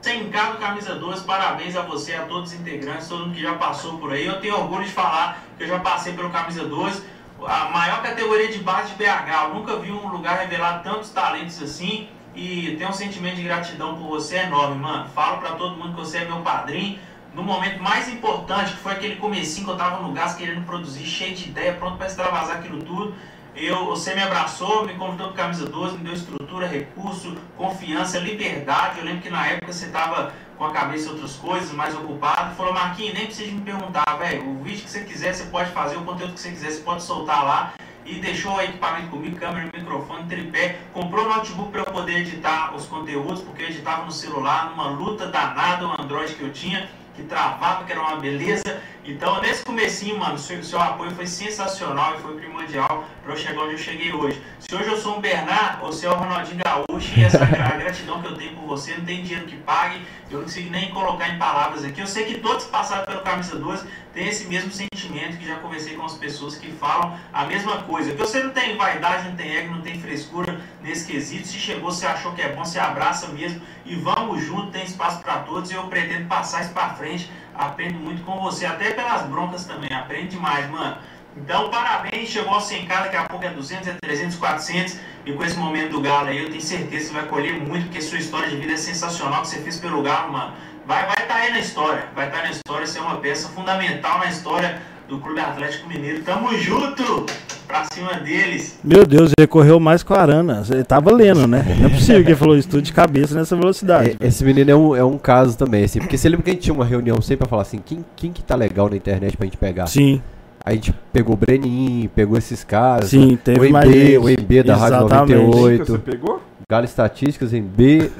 [0.00, 3.54] Sem cargo, camisa 12, parabéns a você, a todos os integrantes, todo mundo que já
[3.54, 4.24] passou por aí.
[4.24, 7.02] Eu tenho orgulho de falar que eu já passei pelo camisa 12
[7.46, 9.44] a maior categoria de base de BH.
[9.44, 13.96] Eu nunca vi um lugar revelar tantos talentos assim e tenho um sentimento de gratidão
[13.96, 15.08] por você enorme, mano.
[15.10, 16.98] Falo para todo mundo que você é meu padrinho.
[17.34, 21.04] No momento mais importante, que foi aquele comecinho que eu tava no gás querendo produzir,
[21.04, 23.14] cheio de ideia, pronto para extravasar aquilo tudo.
[23.54, 28.98] Eu, você me abraçou, me convidou para Camisa 12, me deu estrutura, recurso, confiança, liberdade.
[28.98, 32.54] Eu lembro que na época você estava com a cabeça em outras coisas, mais ocupado.
[32.56, 34.50] Falou, Marquinhos, nem precisa me perguntar, velho.
[34.50, 37.02] O vídeo que você quiser, você pode fazer, o conteúdo que você quiser, você pode
[37.02, 37.72] soltar lá.
[38.04, 40.80] E deixou o equipamento comigo, câmera, microfone, tripé.
[40.92, 44.88] Comprou o notebook para eu poder editar os conteúdos, porque eu editava no celular, numa
[44.88, 48.80] luta danada, o Android que eu tinha que travava, que era uma beleza.
[49.04, 53.60] Então, nesse comecinho, mano, seu, seu apoio foi sensacional e foi primordial para eu chegar
[53.60, 54.42] onde eu cheguei hoje.
[54.58, 58.26] Se hoje eu sou um Bernard, você é o Ronaldinho Gaúcho e essa gratidão que
[58.26, 61.38] eu tenho por você, não tem dinheiro que pague, eu não consigo nem colocar em
[61.38, 62.00] palavras aqui.
[62.00, 65.94] Eu sei que todos passaram pelo Camisa 12 têm esse mesmo sentimento que já conversei
[65.94, 68.12] com as pessoas que falam a mesma coisa.
[68.12, 71.48] Que você não tem vaidade, não tem ego, não tem frescura nesse quesito.
[71.48, 75.22] Se chegou, você achou que é bom, você abraça mesmo e vamos junto, tem espaço
[75.22, 77.30] para todos e eu pretendo passar isso para frente.
[77.54, 80.96] Aprendo muito com você, até pelas broncas também, aprende demais, mano.
[81.42, 84.96] Então, parabéns, chegou ao 100k, daqui a pouco é 200, é 300, 400.
[85.24, 87.84] E com esse momento do Galo aí, eu tenho certeza que você vai colher muito,
[87.84, 90.52] porque sua história de vida é sensacional que você fez pelo Galo, mano.
[90.86, 93.16] Vai estar vai tá aí na história, vai estar tá na história, você é uma
[93.16, 96.22] peça fundamental na história do Clube Atlético Mineiro.
[96.22, 97.26] Tamo junto!
[97.66, 98.78] Pra cima deles.
[98.82, 100.62] Meu Deus, ele correu mais com a Arana.
[100.70, 101.62] Ele tava lendo, né?
[101.78, 104.16] Não é possível que ele falou isso tudo de cabeça nessa velocidade.
[104.18, 105.98] É, esse menino é um, é um caso também, assim.
[105.98, 108.32] Porque você lembra que a gente tinha uma reunião sempre pra falar assim: quem, quem
[108.32, 109.86] que tá legal na internet pra gente pegar?
[109.86, 110.22] Sim.
[110.64, 113.10] A gente pegou o Brenin, pegou esses caras.
[113.10, 113.88] Sim, teve o EB, mais.
[114.18, 115.84] O EB da Rádio 98.
[115.84, 116.42] Você pegou?
[116.70, 118.10] Galo Estatísticas em B.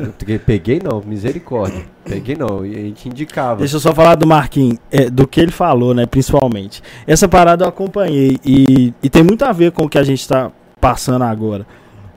[0.46, 1.85] Peguei não, misericórdia.
[2.03, 3.59] Peguei não, e a gente indicava.
[3.59, 6.83] Deixa eu só falar do Marquinhos, é, do que ele falou, né, principalmente.
[7.07, 10.20] Essa parada eu acompanhei e, e tem muito a ver com o que a gente
[10.20, 11.66] está passando agora.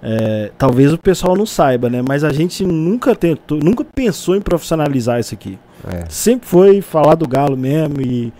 [0.01, 2.01] É, talvez o pessoal não saiba, né?
[2.01, 5.59] Mas a gente nunca tentou, nunca pensou em profissionalizar isso aqui.
[5.85, 6.05] É.
[6.09, 8.31] Sempre foi falar do Galo mesmo e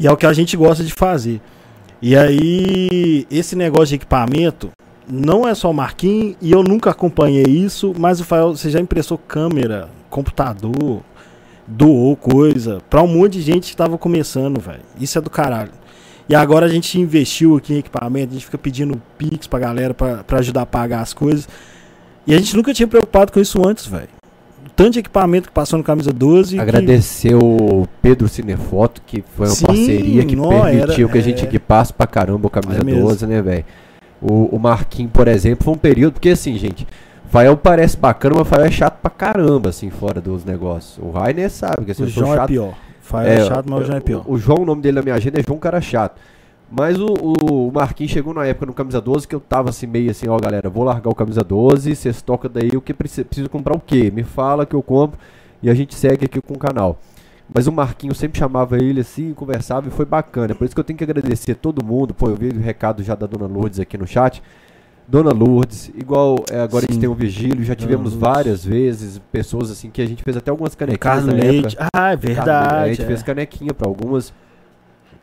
[0.00, 1.42] e é o que a gente gosta de fazer.
[2.00, 4.70] E aí, esse negócio de equipamento,
[5.06, 8.80] não é só o Marquinhos, e eu nunca acompanhei isso, mas o Fael, você já
[8.80, 11.02] impressou câmera, computador,
[11.66, 14.80] doou coisa, pra um monte de gente que tava começando, velho.
[14.98, 15.72] Isso é do caralho.
[16.26, 19.92] E agora a gente investiu aqui em equipamento, a gente fica pedindo Pix pra galera
[19.92, 21.46] pra ajudar a pagar as coisas.
[22.26, 24.19] E a gente nunca tinha preocupado com isso antes, velho
[24.80, 26.58] tanto de equipamento que passou no Camisa 12.
[26.58, 27.34] Agradecer que...
[27.34, 31.44] o Pedro Cinefoto, que foi uma Sim, parceria que permitiu era, que a gente é...
[31.44, 33.64] equipasse pra caramba o Camisa é 12, né, velho?
[34.22, 36.86] O, o Marquinhos, por exemplo, foi um período, porque assim, gente,
[37.28, 40.98] Fael parece bacana, mas Fael é chato pra caramba, assim, fora dos negócios.
[40.98, 42.44] O Rainer sabe que assim, o João é chato.
[42.44, 42.74] é pior.
[43.00, 44.24] Fael é, é chato, mas o João é pior.
[44.26, 46.20] O, o João, o nome dele na minha agenda é João Cara Chato.
[46.70, 50.10] Mas o, o Marquinhos chegou na época no Camisa 12 que eu tava assim, meio
[50.10, 53.50] assim, ó, galera, vou largar o Camisa 12, vocês tocam daí o que precisa, preciso
[53.50, 54.10] comprar o quê?
[54.14, 55.18] Me fala que eu compro
[55.60, 57.00] e a gente segue aqui com o canal.
[57.52, 60.54] Mas o Marquinhos sempre chamava ele assim, conversava e foi bacana.
[60.54, 62.14] Por isso que eu tenho que agradecer todo mundo.
[62.14, 64.40] Pô, eu vi o recado já da Dona Lourdes aqui no chat.
[65.08, 66.86] Dona Lourdes, igual é, agora Sim.
[66.88, 70.36] a gente tem o Vigílio, já tivemos várias vezes pessoas assim que a gente fez
[70.36, 71.00] até algumas canequinhas.
[71.00, 71.76] Carlos Leite.
[71.92, 72.74] Ah, é verdade.
[72.84, 73.06] a gente é.
[73.06, 74.32] fez canequinha para algumas.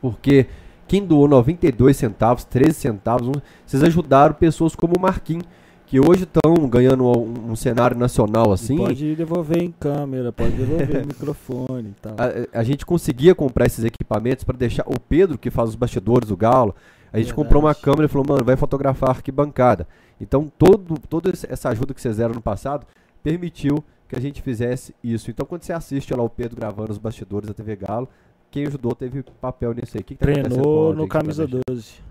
[0.02, 0.48] Porque
[0.88, 5.46] quem doou 92 centavos, 13 centavos, vocês ajudaram pessoas como o Marquinhos,
[5.86, 8.76] que hoje estão ganhando um, um, cenário nacional assim.
[8.76, 12.16] E pode devolver em câmera, pode devolver microfone e tal.
[12.18, 14.84] A, a, gente conseguia comprar esses equipamentos para deixar.
[14.86, 16.76] O Pedro, que faz os bastidores do Galo,
[17.12, 17.34] a gente Verdade.
[17.34, 19.88] comprou uma câmera e falou, mano, vai fotografar a arquibancada.
[20.20, 22.86] Então, todo, toda essa ajuda que vocês deram no passado
[23.24, 25.30] permitiu que a gente fizesse isso.
[25.32, 28.10] Então, quando você assiste lá o Pedro gravando os bastidores da TV Galo,
[28.52, 30.04] quem ajudou teve papel nisso aí.
[30.04, 32.02] Que que tá Treinou no camisa 12.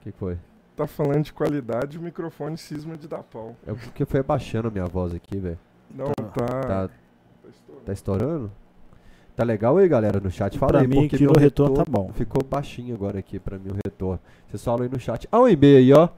[0.00, 0.38] O que, foi?
[0.76, 3.56] Tá falando de qualidade, o microfone cisma de dar pau.
[3.66, 5.58] É porque foi abaixando a minha voz aqui, velho.
[5.90, 6.46] Não, tá.
[6.46, 6.90] Tá, tá,
[7.48, 7.84] estourando.
[7.84, 8.52] tá estourando?
[9.38, 10.58] Tá legal aí, galera, no chat?
[10.58, 12.12] Fala pra aí, mim, porque o retorno, retorno tá bom.
[12.12, 14.20] Ficou baixinho agora aqui pra mim o retorno.
[14.48, 15.28] Vocês falam aí no chat.
[15.30, 16.08] Ah, um e aí, ó.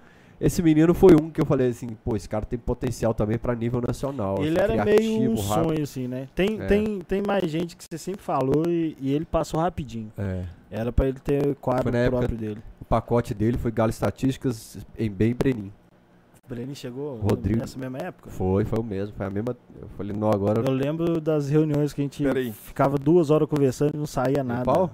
[0.41, 3.55] Esse menino foi um que eu falei assim, pô, esse cara tem potencial também para
[3.55, 4.39] nível nacional.
[4.43, 5.67] Ele assim, era meio um rápido.
[5.67, 6.29] sonho, assim, né?
[6.35, 6.67] Tem, é.
[6.67, 10.11] tem, tem mais gente que você sempre falou e, e ele passou rapidinho.
[10.17, 10.45] É.
[10.71, 12.63] Era para ele ter quadro próprio dele.
[12.89, 15.71] pacote dele foi Galo Estatísticas em bem Brenin.
[16.49, 17.61] Brenin chegou Rodrigo.
[17.61, 18.31] nessa mesma época?
[18.31, 19.15] Foi, foi o mesmo.
[19.15, 19.57] Foi a mesma.
[19.81, 20.63] Eu falei, não, agora.
[20.63, 24.65] Eu lembro das reuniões que a gente ficava duas horas conversando e não saía nada.
[24.65, 24.91] Pau?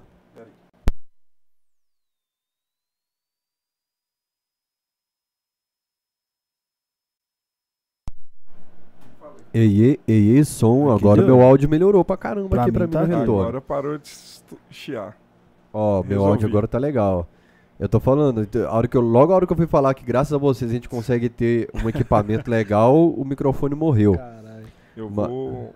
[9.57, 10.91] Ei, ei, ei, som.
[10.91, 11.35] Aqui agora deu?
[11.35, 13.41] meu áudio melhorou pra caramba Pra aqui mim pra mim tá no retorno.
[13.41, 14.09] Agora parou de
[14.69, 15.17] chiar.
[15.73, 17.27] Ó, meu áudio agora tá legal.
[17.79, 20.03] Eu tô falando, a hora que eu, logo a hora que eu fui falar que
[20.03, 24.13] graças a vocês a gente consegue ter um equipamento legal, o microfone morreu.
[24.15, 24.65] Caralho.
[24.95, 25.73] Eu Ma- vou.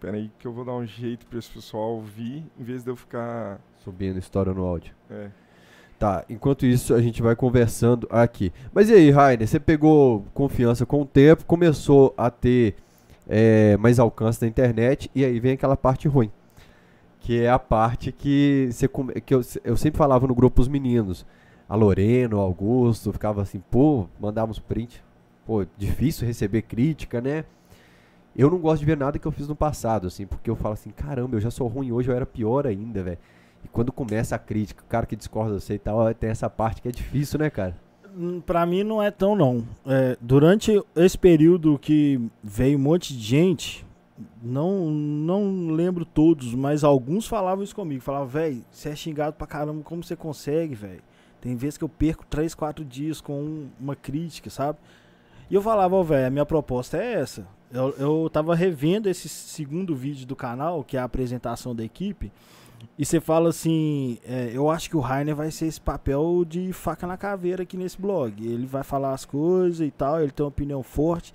[0.00, 2.90] Pera aí que eu vou dar um jeito pra esse pessoal ouvir, em vez de
[2.90, 3.58] eu ficar.
[3.82, 4.92] Subindo história no áudio.
[5.10, 5.28] É.
[5.98, 8.52] Tá, enquanto isso a gente vai conversando aqui.
[8.74, 12.74] Mas e aí, Rainer, você pegou confiança com o tempo, começou a ter
[13.28, 16.30] é, mais alcance na internet, e aí vem aquela parte ruim.
[17.20, 18.88] Que é a parte que, você,
[19.24, 21.24] que eu, eu sempre falava no grupo os meninos.
[21.68, 25.02] A Lorena, o Augusto, ficava assim, pô, mandávamos print.
[25.46, 27.44] Pô, difícil receber crítica, né?
[28.36, 30.74] Eu não gosto de ver nada que eu fiz no passado, assim, porque eu falo
[30.74, 33.18] assim, caramba, eu já sou ruim hoje, eu era pior ainda, velho.
[33.64, 36.82] E quando começa a crítica, o cara que discorda você e tal, tem essa parte
[36.82, 37.74] que é difícil, né, cara?
[38.46, 39.64] Pra mim não é tão não.
[39.86, 43.84] É, durante esse período que veio um monte de gente,
[44.42, 48.00] não, não lembro todos, mas alguns falavam isso comigo.
[48.02, 51.02] Falavam, velho, você é xingado pra caramba, como você consegue, velho?
[51.40, 54.78] Tem vezes que eu perco 3, 4 dias com um- uma crítica, sabe?
[55.50, 57.46] E eu falava, velho, a minha proposta é essa.
[57.72, 62.30] Eu, eu tava revendo esse segundo vídeo do canal, que é a apresentação da equipe,
[62.96, 66.72] e você fala assim, é, eu acho que o Rainer vai ser esse papel de
[66.72, 68.46] faca na caveira aqui nesse blog.
[68.46, 71.34] Ele vai falar as coisas e tal, ele tem uma opinião forte.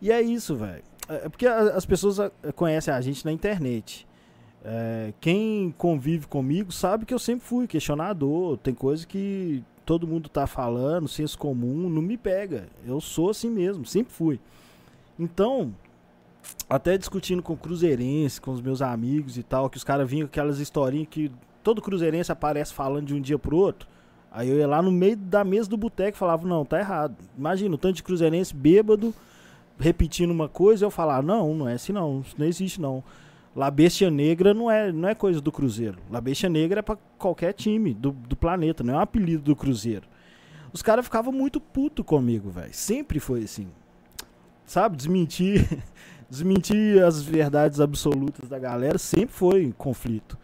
[0.00, 0.84] E é isso, velho.
[1.08, 2.18] É é porque as pessoas
[2.54, 4.06] conhecem a gente na internet.
[4.64, 8.56] É, quem convive comigo sabe que eu sempre fui questionador.
[8.58, 12.68] Tem coisa que todo mundo tá falando, senso comum, não me pega.
[12.84, 14.40] Eu sou assim mesmo, sempre fui.
[15.18, 15.72] Então,
[16.68, 20.30] até discutindo com cruzeirense, com os meus amigos e tal, que os caras vinham com
[20.30, 21.30] aquelas historinhas que
[21.62, 23.88] todo cruzeirense aparece falando de um dia pro outro.
[24.30, 27.16] Aí eu ia lá no meio da mesa do boteco e falava, não, tá errado.
[27.36, 29.14] Imagina, o tanto de cruzeirense bêbado,
[29.78, 33.02] repetindo uma coisa, eu falar, não, não é assim não, isso não existe não.
[33.54, 35.98] La Bestia Negra não é, não é coisa do Cruzeiro.
[36.10, 39.56] La Bestia Negra é pra qualquer time do, do planeta, não é um apelido do
[39.56, 40.06] Cruzeiro.
[40.70, 42.74] Os caras ficavam muito puto comigo, velho.
[42.74, 43.68] Sempre foi assim.
[44.66, 45.66] Sabe, desmentir,
[46.28, 50.38] desmentir as verdades absolutas da galera sempre foi conflito.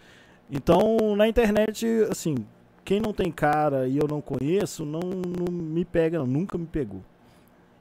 [0.51, 2.37] Então, na internet, assim,
[2.85, 6.67] quem não tem cara e eu não conheço, não, não me pega, não, nunca me
[6.67, 7.01] pegou.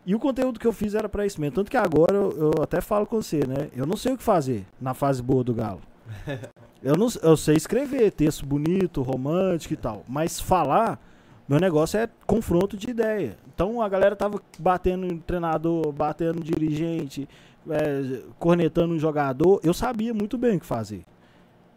[0.06, 1.56] E o conteúdo que eu fiz era pra isso mesmo.
[1.56, 3.70] Tanto que agora eu, eu até falo com você, né?
[3.76, 5.82] Eu não sei o que fazer na fase boa do Galo.
[6.82, 10.04] eu, não, eu sei escrever texto bonito, romântico e tal.
[10.08, 11.00] Mas falar,
[11.48, 13.38] meu negócio é confronto de ideia.
[13.54, 17.30] Então a galera tava batendo em treinador, batendo em dirigente,
[17.70, 19.60] é, cornetando um jogador.
[19.64, 21.04] Eu sabia muito bem o que fazer.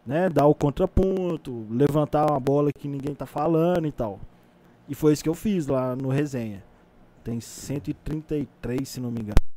[0.05, 0.29] Né?
[0.29, 4.19] Dar o contraponto, levantar uma bola que ninguém tá falando e tal.
[4.87, 6.63] E foi isso que eu fiz lá no resenha.
[7.23, 9.54] Tem 133, se não me engano.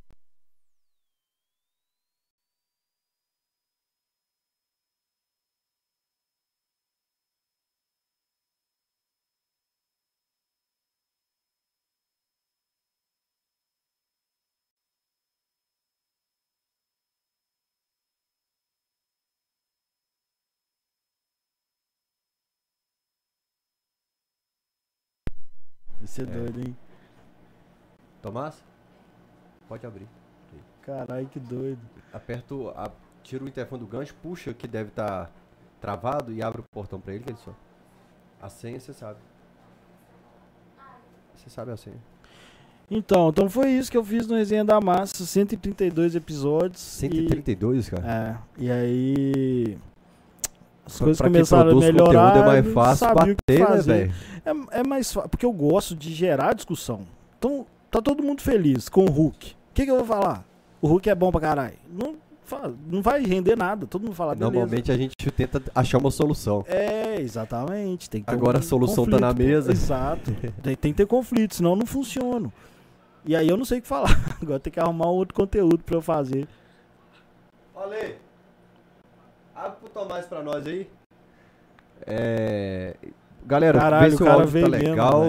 [26.09, 26.77] Isso é, doido, hein?
[28.23, 28.65] Tomás?
[29.69, 30.09] Pode abrir.
[30.83, 31.81] Caralho, que doido.
[32.13, 32.91] Aperto, a,
[33.23, 35.31] tira o interfone do gancho, puxa que deve estar
[35.81, 37.55] travado e abre o portão pra ele, que ele só.
[38.41, 39.21] A senha você sabe.
[41.37, 41.99] Você sabe a senha.
[42.91, 46.81] Então, então foi isso que eu fiz no Resenha da Massa, 132 episódios.
[46.81, 48.43] 132, cara?
[48.57, 49.79] E, é, e aí.
[50.89, 52.32] As coisas pra começaram a melhorar.
[52.32, 54.12] conteúdo é mais fácil bater, né, velho?
[54.45, 57.03] É, é mais fácil, porque eu gosto de gerar discussão.
[57.39, 59.53] Então, tá todo mundo feliz com o Hulk.
[59.53, 60.45] O que, que eu vou falar?
[60.80, 61.74] O Hulk é bom pra caralho.
[61.93, 62.16] Não,
[62.91, 64.51] não vai render nada, todo mundo fala, beleza.
[64.51, 66.64] Normalmente a gente tenta achar uma solução.
[66.66, 68.09] É, exatamente.
[68.09, 69.43] Tem Agora um a solução tá conflito, na pô.
[69.43, 69.70] mesa.
[69.70, 70.34] Exato.
[70.62, 72.51] tem, tem que ter conflito, senão eu não funciona.
[73.26, 74.18] E aí eu não sei o que falar.
[74.41, 76.49] Agora tem que arrumar um outro conteúdo pra eu fazer.
[77.74, 78.16] Olha
[79.59, 80.89] Abre pro Tomás pra nós aí.
[82.07, 82.95] É...
[83.45, 85.23] Galera, Caralho, vê se o o cara áudio veio tá mesmo, legal.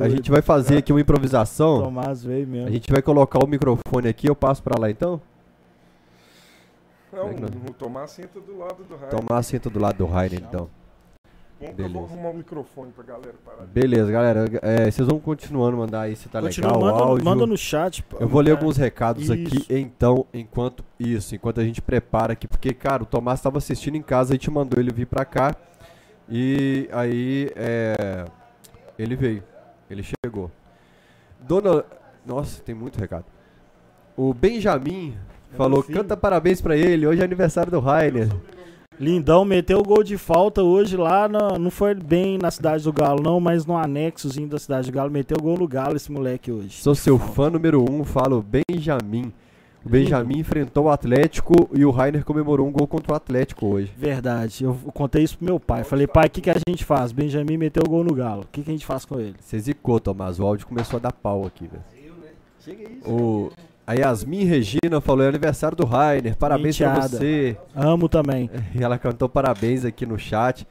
[0.00, 1.82] a gente vai fazer aqui uma improvisação.
[1.82, 2.68] Tomás veio mesmo.
[2.68, 5.20] A gente vai colocar o microfone aqui, eu passo pra lá então.
[7.12, 9.10] Não, É não- o Tomás senta do lado do raio.
[9.10, 10.68] Tomás senta do lado do Rainer então.
[11.60, 13.64] Vamos eu vou arrumar o microfone pra galera parar.
[13.66, 14.44] Beleza, galera.
[14.60, 17.24] É, vocês vão continuando a mandar aí se tá Continua, legal manda, o áudio.
[17.24, 18.02] Manda no chat.
[18.02, 19.32] Pô, eu vou ler alguns recados isso.
[19.32, 22.48] aqui, então, enquanto isso, enquanto a gente prepara aqui.
[22.48, 25.54] Porque, cara, o Tomás estava assistindo em casa, a gente mandou ele vir pra cá.
[26.28, 28.24] E aí, é,
[28.98, 29.42] ele veio.
[29.88, 30.50] Ele chegou.
[31.40, 31.84] Dona...
[32.26, 33.26] Nossa, tem muito recado.
[34.16, 35.14] O Benjamin
[35.52, 38.28] é falou, canta parabéns pra ele, hoje é aniversário do Rainer.
[38.98, 42.92] Lindão meteu o gol de falta hoje lá, no, não foi bem na cidade do
[42.92, 46.10] Galo não, mas no anexozinho da cidade do Galo, meteu o gol no Galo esse
[46.12, 46.82] moleque hoje.
[46.82, 49.32] Sou seu fã número um, falo Benjamin.
[49.84, 53.92] O Benjamin enfrentou o Atlético e o Rainer comemorou um gol contra o Atlético hoje.
[53.94, 54.64] Verdade.
[54.64, 55.84] Eu contei isso pro meu pai.
[55.84, 57.12] Falei, pai, o que, que a gente faz?
[57.12, 58.42] Benjamin meteu o gol no Galo.
[58.42, 59.34] O que, que a gente faz com ele?
[59.38, 60.40] Você zicou, Tomás.
[60.40, 61.82] O áudio começou a dar pau aqui, velho.
[61.82, 62.28] Né?
[62.60, 63.00] Chega aí.
[63.04, 63.50] O...
[63.86, 67.00] A Yasmin Regina falou: é aniversário do Rainer, parabéns Menteada.
[67.00, 67.56] pra você.
[67.74, 68.50] Amo também.
[68.74, 70.66] E ela cantou parabéns aqui no chat.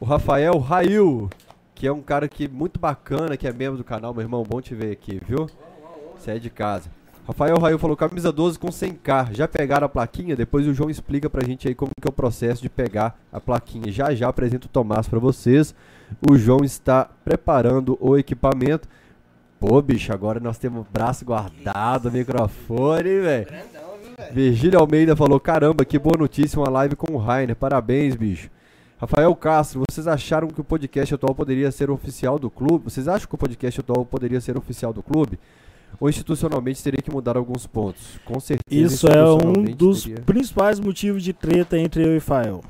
[0.00, 1.28] O Rafael Rail,
[1.74, 4.60] que é um cara que muito bacana, que é membro do canal, meu irmão, bom
[4.60, 5.48] te ver aqui, viu?
[6.16, 6.90] Você é de casa.
[7.26, 9.32] Rafael Raio falou camisa 12 com 100k.
[9.32, 10.36] Já pegaram a plaquinha?
[10.36, 13.40] Depois o João explica pra gente aí como que é o processo de pegar a
[13.40, 13.90] plaquinha.
[13.90, 15.74] Já já apresento o Tomás para vocês.
[16.30, 18.86] O João está preparando o equipamento.
[19.66, 23.46] Pô, bicho, agora nós temos braço guardado, microfone, velho.
[24.30, 27.56] Virgílio Almeida falou: caramba, que boa notícia, uma live com o Rainer.
[27.56, 28.50] Parabéns, bicho.
[28.98, 32.84] Rafael Castro, vocês acharam que o podcast atual poderia ser oficial do clube?
[32.84, 35.38] Vocês acham que o podcast atual poderia ser oficial do clube?
[36.00, 38.18] ou institucionalmente teria que mudar alguns pontos.
[38.24, 38.94] Com certeza.
[38.94, 40.20] Isso é um dos teria...
[40.22, 42.62] principais motivos de treta entre eu e Fael.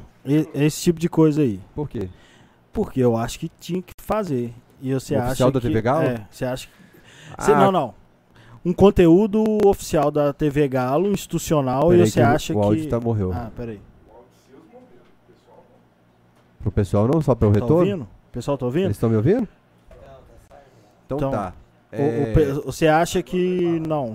[0.55, 1.59] Esse tipo de coisa aí.
[1.75, 2.09] Por quê?
[2.73, 4.53] Porque eu acho que tinha que fazer.
[4.81, 6.05] E você acha oficial da TV Galo?
[6.05, 6.84] É, você acha que...
[7.37, 7.49] Ah.
[7.55, 7.95] não, não.
[8.65, 12.59] Um conteúdo oficial da TV Galo, institucional, e você acha que...
[12.59, 13.31] O áudio tá morreu.
[13.33, 13.81] Ah, peraí.
[16.61, 17.77] Pro pessoal não, só para o tá retorno?
[17.77, 18.03] Ouvindo?
[18.03, 18.87] O pessoal tá ouvindo?
[18.87, 19.47] Eles estão me ouvindo?
[21.05, 21.53] Então, então tá.
[21.93, 22.33] É...
[22.57, 24.15] O, o, você acha que não?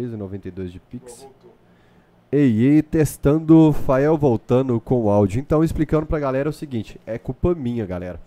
[0.00, 1.26] 92 de Pix.
[2.30, 5.40] Ei, ei, testando, Fael voltando com o áudio.
[5.40, 8.20] Então, explicando pra galera o seguinte: é culpa minha, galera.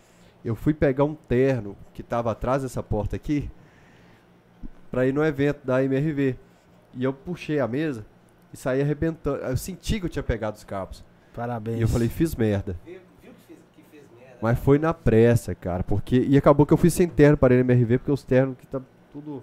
[0.44, 3.50] Eu fui pegar um terno que tava atrás dessa porta aqui
[4.92, 6.36] pra ir no evento da MRV.
[6.94, 8.06] E eu puxei a mesa
[8.54, 9.38] e saí arrebentando.
[9.38, 11.06] Eu senti que eu tinha pegado os cabos.
[11.34, 11.78] Parabéns.
[11.80, 12.78] E eu falei, fiz merda.
[14.42, 15.86] Mas foi na pressa, cara.
[15.86, 16.20] Porque.
[16.20, 18.82] E acabou que eu fui sem terno para a MRV, porque os ternos que tá
[19.14, 19.42] tudo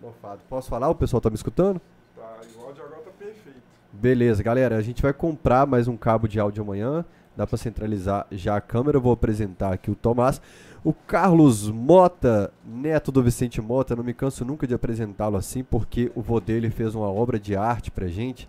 [0.00, 0.40] mofado.
[0.48, 0.88] Posso falar?
[0.88, 1.80] O pessoal tá me escutando?
[2.16, 2.22] Tá,
[2.58, 3.62] o áudio agora tá perfeito.
[3.92, 4.76] Beleza, galera.
[4.76, 7.04] A gente vai comprar mais um cabo de áudio amanhã.
[7.36, 8.96] Dá para centralizar já a câmera.
[8.96, 10.40] Eu vou apresentar aqui o Tomás.
[10.82, 16.12] O Carlos Mota, neto do Vicente Mota, não me canso nunca de apresentá-lo assim, porque
[16.14, 18.48] o vô dele fez uma obra de arte pra gente.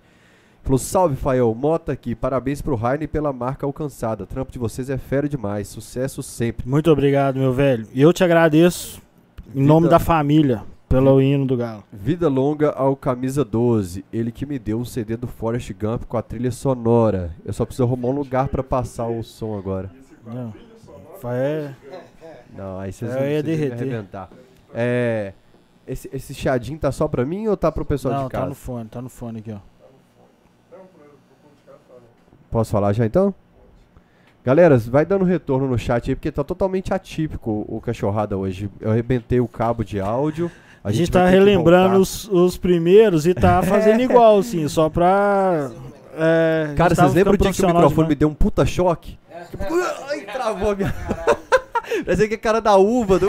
[0.62, 4.24] Falou, salve Fael, Mota aqui, parabéns pro Heine pela marca alcançada.
[4.24, 6.70] O trampo de vocês é fera demais, sucesso sempre.
[6.70, 7.88] Muito obrigado, meu velho.
[7.92, 9.02] E eu te agradeço,
[9.50, 9.66] em Vida...
[9.66, 11.84] nome da família, pelo hino do Galo.
[11.92, 16.18] Vida longa ao Camisa 12, ele que me deu um CD do Forrest Gump com
[16.18, 17.36] a trilha sonora.
[17.46, 19.92] Eu só preciso arrumar um lugar para passar o som agora.
[20.26, 20.54] Não.
[21.26, 21.74] É...
[22.56, 24.30] Não, aí vocês é, vão arrebentar.
[24.74, 25.34] É,
[25.86, 28.46] esse, esse chadinho tá só pra mim ou tá pro pessoal Não, de casa?
[28.46, 29.60] Não, tá no fone, tá no fone aqui, ó.
[32.50, 33.34] Posso falar já então?
[34.44, 38.70] Galera, vai dando retorno no chat aí, porque tá totalmente atípico o cachorrada hoje.
[38.80, 40.50] Eu arrebentei o cabo de áudio.
[40.88, 44.90] A, a gente, gente tá relembrando os, os, primeiros e tá fazendo igual, assim, só
[44.90, 45.70] pra.
[46.18, 48.10] É, Cara, vocês lembram o dia que o microfone demais.
[48.10, 49.20] me deu um puta choque?
[49.52, 49.66] Tipo,
[50.08, 50.96] ai, travou a minha.
[52.06, 53.20] Parecia que é cara da uva.
[53.20, 53.28] Do...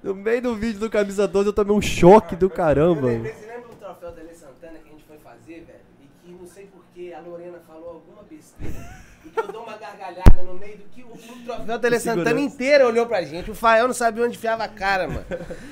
[0.00, 3.08] no meio do vídeo do Camisa 12 eu tomei um choque do caramba.
[3.08, 5.80] Você lembra do troféu da Santana que a gente foi fazer, velho?
[6.00, 9.00] E que não sei porquê a Lorena falou alguma besteira
[9.32, 12.86] que eu dou uma gargalhada no meio do que o, o troféu Tele Santana inteiro
[12.86, 13.50] olhou pra gente.
[13.50, 15.24] O Fael não sabia onde enfiava a cara, mano.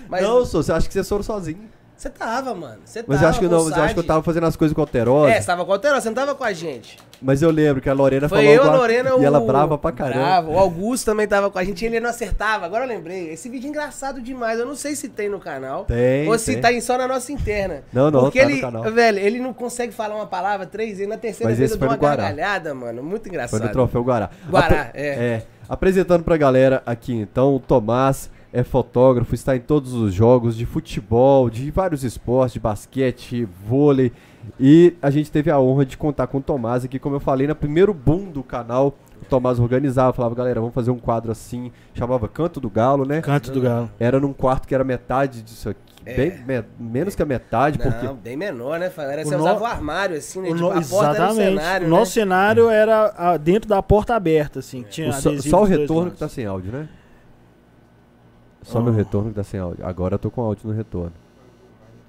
[0.09, 1.69] Mas, não, sou, você acha que vocês foram sozinho?
[1.99, 2.79] Você tava, mano.
[2.85, 3.13] Você tava.
[3.13, 4.81] Mas eu acho que não, mas eu acho que eu tava fazendo as coisas com
[4.81, 5.33] o Alterosa.
[5.33, 6.97] É, você tava com o Alterosa, você não tava com a gente.
[7.21, 8.53] Mas eu lembro que a Lorena Foi falou.
[8.53, 10.21] eu, a Lorena, E ela brava pra caramba.
[10.21, 10.51] Brava.
[10.51, 12.67] O Augusto também tava com a gente e ele não acertava.
[12.67, 13.31] Agora eu lembrei.
[13.31, 14.61] Esse vídeo é engraçado demais.
[14.61, 15.87] Eu não sei se tem no canal.
[15.87, 16.29] Tem.
[16.29, 16.75] Ou se tem.
[16.77, 17.83] tá só na nossa interna.
[17.93, 18.93] Não, não, Porque tá ele, no canal.
[18.93, 21.09] velho, ele não consegue falar uma palavra três vezes.
[21.09, 23.03] Na terceira Mas vez eu dou uma gargalhada, mano.
[23.03, 23.59] Muito engraçado.
[23.59, 24.31] Foi no troféu Guará.
[24.49, 25.07] Guará, Apre é.
[25.09, 25.43] É.
[25.69, 30.65] Apresentando pra galera aqui então, o Tomás é fotógrafo, está em todos os jogos de
[30.65, 34.11] futebol, de vários esportes, de basquete, vôlei.
[34.59, 37.47] E a gente teve a honra de contar com o Tomás aqui, como eu falei,
[37.47, 38.97] no primeiro boom do canal.
[39.21, 43.21] O Tomás organizava, falava, galera, vamos fazer um quadro assim, chamava Canto do Galo, né?
[43.21, 43.91] Canto do Galo.
[44.01, 45.88] Era num quarto que era metade disso aqui.
[46.05, 46.15] É.
[46.15, 48.07] Bem, me, menos que a metade, Não, porque...
[48.23, 48.91] bem menor, né?
[48.97, 49.65] Era, você o usava no...
[49.65, 50.49] o armário, assim, né?
[50.49, 50.79] O tipo, no...
[50.79, 51.33] Exatamente.
[51.33, 52.23] o cenário, o nosso né?
[52.23, 54.85] cenário era a, dentro da porta aberta, assim.
[54.89, 56.89] Tinha o só, só o retorno que tá sem áudio, né?
[58.63, 58.83] Só oh.
[58.83, 59.85] meu retorno que tá sem áudio.
[59.85, 61.13] Agora eu tô com áudio no retorno.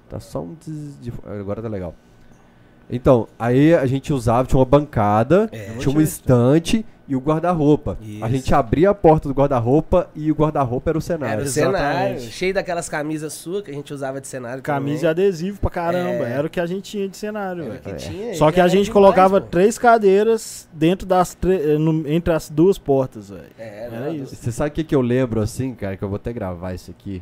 [0.08, 1.00] Tá só um des...
[1.00, 1.12] de...
[1.24, 1.94] Agora tá legal.
[2.90, 7.98] Então, aí a gente usava, tinha uma bancada, é, tinha um estante e o guarda-roupa.
[8.22, 11.32] A gente abria a porta do guarda-roupa e o guarda-roupa era o cenário.
[11.32, 14.62] Era o cenário, cheio daquelas camisas suas que a gente usava de cenário.
[14.62, 15.24] Camisa também.
[15.24, 16.32] e adesivo pra caramba, é.
[16.34, 17.80] era o que a gente tinha de cenário.
[17.80, 22.32] Que tinha, Só que a gente colocava demais, três cadeiras dentro das eh, no, entre
[22.32, 23.42] as duas portas, velho.
[23.58, 24.36] É, era isso.
[24.36, 26.92] Você sabe o que, que eu lembro assim, cara, que eu vou até gravar isso
[26.92, 27.20] aqui,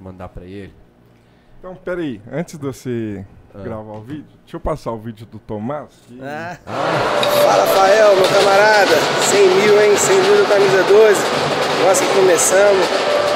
[0.00, 0.74] mandar pra ele.
[1.60, 3.24] Então, peraí, antes de você
[3.54, 3.58] ah.
[3.62, 4.26] gravar o vídeo.
[4.42, 5.88] Deixa eu passar o vídeo do Tomás.
[6.06, 6.20] Que...
[6.22, 6.56] Ah.
[6.64, 8.96] Fala, Rafael, meu camarada.
[9.22, 9.96] 100 mil, hein?
[9.96, 11.20] 100 mil do Camisa 12.
[11.84, 12.86] Nós que começamos.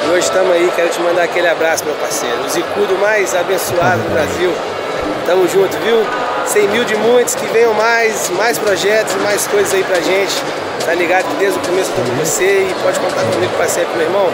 [0.04, 0.72] E hoje estamos aí.
[0.74, 2.44] Quero te mandar aquele abraço, meu parceiro.
[2.44, 4.52] O Zicudo mais abençoado do Brasil.
[5.26, 5.98] Tamo junto, viu?
[6.46, 7.34] 100 mil de muitos.
[7.34, 10.34] Que venham mais, mais projetos e mais coisas aí pra gente.
[10.84, 13.68] Tá ligado que desde o começo eu tô com você e pode contar comigo pra
[13.68, 14.26] sempre, meu irmão.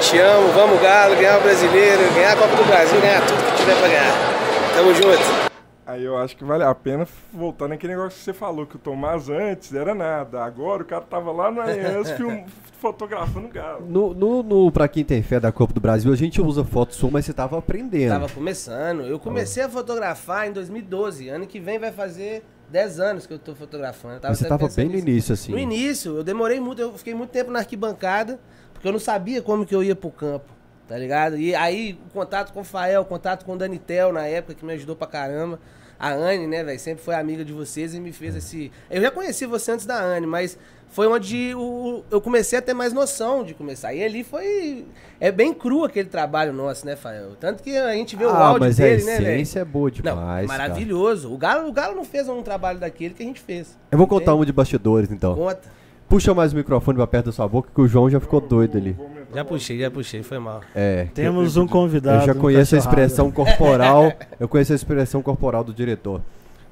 [0.00, 3.56] Te amo, vamos Galo, ganhar o brasileiro, ganhar a Copa do Brasil, ganhar tudo que
[3.56, 4.35] tiver pra ganhar.
[4.76, 5.50] Tamo junto.
[5.86, 8.78] Aí eu acho que vale a pena voltar naquele negócio que você falou, que o
[8.78, 10.44] Tomás antes era nada.
[10.44, 12.10] Agora o cara tava lá no Allianz
[12.78, 13.86] fotografando galo.
[13.88, 16.94] No, no, no, pra quem tem fé da Copa do Brasil, a gente usa foto
[16.94, 18.10] sua, mas você tava aprendendo.
[18.10, 19.00] Tava começando.
[19.00, 21.30] Eu comecei a fotografar em 2012.
[21.30, 24.20] Ano que vem vai fazer 10 anos que eu tô fotografando.
[24.22, 25.52] mas você tava bem no início, assim.
[25.52, 28.38] No início, eu demorei muito, eu fiquei muito tempo na arquibancada,
[28.74, 30.55] porque eu não sabia como que eu ia pro campo.
[30.88, 31.36] Tá ligado?
[31.36, 34.64] E aí, o contato com o Fael, o contato com o Danitel na época, que
[34.64, 35.58] me ajudou pra caramba.
[35.98, 38.70] A Anne, né, velho, sempre foi amiga de vocês e me fez esse.
[38.90, 40.58] Eu já conheci você antes da Anne, mas
[40.88, 43.94] foi onde o, eu comecei a ter mais noção de começar.
[43.94, 44.84] E ali foi.
[45.18, 47.34] É bem cru aquele trabalho nosso, né, Fael?
[47.40, 49.26] Tanto que a gente vê ah, o áudio mas dele, a né, velho?
[49.26, 50.46] A essência é boa demais.
[50.46, 51.22] Não, maravilhoso.
[51.22, 51.34] Cara.
[51.34, 53.76] O Galo, o Galo não fez um trabalho daquele que a gente fez.
[53.90, 55.34] Eu vou contar um de bastidores, então.
[55.34, 55.76] Conta.
[56.08, 58.78] Puxa mais o microfone pra perto da sua boca que o João já ficou doido
[58.78, 58.96] ali.
[59.34, 60.62] Já puxei, já puxei, foi mal.
[60.74, 61.08] É.
[61.14, 62.22] Temos um convidado.
[62.22, 64.12] Eu já conheço a expressão corporal.
[64.38, 66.22] eu conheço a expressão corporal do diretor.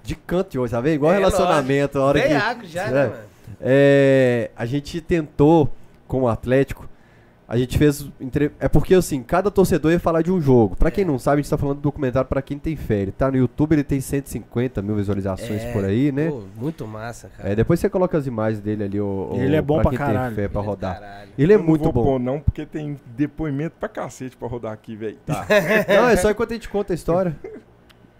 [0.03, 0.93] De canto hoje, sabe?
[0.93, 1.99] Igual é, relacionamento.
[1.99, 3.23] A hora que, já, é, né, mano?
[3.61, 5.71] É, a gente tentou
[6.07, 6.89] com o Atlético
[7.55, 8.11] a gente fez.
[8.59, 10.75] É porque, assim, cada torcedor ia falar de um jogo.
[10.75, 11.07] Pra quem é.
[11.07, 13.03] não sabe, a gente tá falando do documentário Pra Quem Tem Fé.
[13.03, 16.31] Ele tá no YouTube, ele tem 150 mil visualizações é, por aí, né?
[16.31, 17.51] Pô, muito massa, cara.
[17.51, 19.99] É, depois você coloca as imagens dele ali, o, Ele é bom pra, pra quem
[19.99, 20.35] caralho.
[20.35, 21.03] tem fé pra ele é rodar.
[21.03, 22.03] É ele é muito bom.
[22.03, 25.17] Pôr, não, porque tem depoimento pra cacete pra rodar aqui, velho.
[25.25, 25.47] Tá.
[25.89, 27.37] não, é só enquanto a gente conta a história.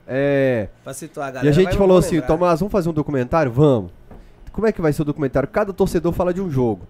[0.07, 0.69] É.
[0.85, 1.47] Pra situar a galera.
[1.47, 3.51] E a gente falou assim: Tomás, vamos fazer um documentário?
[3.51, 3.91] Vamos.
[4.53, 5.49] Como é que vai ser o documentário?
[5.49, 6.87] Cada torcedor fala de um jogo.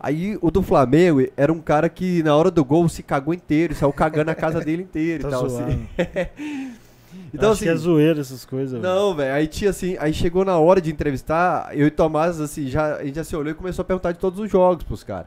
[0.00, 3.74] Aí o do Flamengo era um cara que na hora do gol se cagou inteiro,
[3.74, 5.88] saiu cagando a casa dele inteira tá e tal, assim.
[7.34, 8.80] então, Acho assim, que é zoeira essas coisas.
[8.80, 9.34] Não, velho.
[9.34, 13.04] Aí tinha assim, aí chegou na hora de entrevistar, eu e Tomás, assim, já, a
[13.04, 15.26] gente já se olhou e começou a perguntar de todos os jogos pros caras.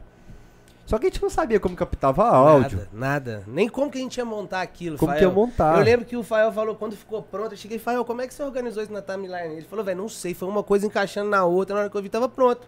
[0.86, 2.78] Só que a gente não sabia como captava áudio.
[2.92, 3.44] Nada, nada.
[3.46, 5.18] Nem como que a gente ia montar aquilo, Como Fael.
[5.18, 5.78] que ia montar.
[5.78, 8.34] Eu lembro que o Fael falou, quando ficou pronto, eu cheguei, Fael, como é que
[8.34, 9.54] você organizou isso na timeline?
[9.54, 12.02] Ele falou, velho, não sei, foi uma coisa encaixando na outra, na hora que eu
[12.02, 12.66] vi tava pronto.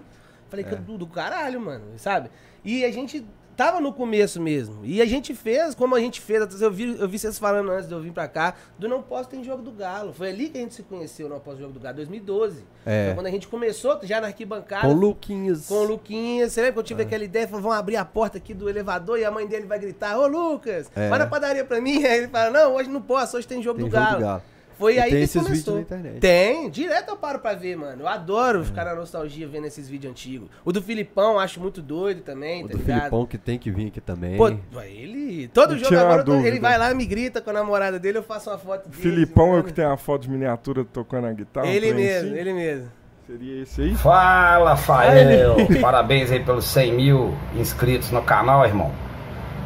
[0.63, 0.83] Falei, é.
[0.83, 2.31] do, do caralho, mano, sabe?
[2.65, 3.25] E a gente
[3.57, 4.81] tava no começo mesmo.
[4.85, 7.89] E a gente fez, como a gente fez, eu vi, eu vi vocês falando antes
[7.89, 10.13] de eu vir pra cá, do Não Posso Tem Jogo do Galo.
[10.13, 12.65] Foi ali que a gente se conheceu, Não Posso Jogo do Galo, 2012.
[12.85, 13.07] É.
[13.07, 14.87] Foi quando a gente começou, já na arquibancada.
[14.87, 15.67] Com o Luquinhas.
[15.67, 16.53] Com o Luquinhas.
[16.53, 17.07] Você lembra que eu tive é.
[17.07, 17.47] aquela ideia?
[17.47, 20.27] Falou, vamos abrir a porta aqui do elevador e a mãe dele vai gritar, ô
[20.27, 21.09] Lucas, é.
[21.09, 22.03] vai na padaria pra mim.
[22.05, 24.19] Aí ele fala, não, hoje não posso, hoje tem Jogo, tem do, jogo Galo.
[24.19, 24.43] do Galo.
[24.79, 25.75] Foi e aí tem que esses começou.
[25.75, 26.21] vídeos na internet.
[26.21, 28.03] Tem, direto eu paro pra ver, mano.
[28.03, 28.65] Eu adoro é.
[28.65, 30.49] ficar na nostalgia vendo esses vídeos antigos.
[30.65, 32.99] O do Filipão acho muito doido também, o tá do ligado?
[32.99, 34.37] Filipão que tem que vir aqui também.
[34.37, 34.49] Pô,
[34.83, 35.49] ele.
[35.49, 38.59] Todo jogo agora ele vai lá, me grita com a namorada dele, eu faço uma
[38.59, 39.03] foto dele.
[39.03, 41.67] Filipão é o que tem a foto de miniatura tocando a guitarra.
[41.67, 42.39] Ele mesmo, assim?
[42.39, 42.89] ele mesmo.
[43.27, 43.95] Seria esse aí?
[43.95, 45.57] Fala, Fael!
[45.81, 48.93] Parabéns aí pelos 100 mil inscritos no canal, irmão.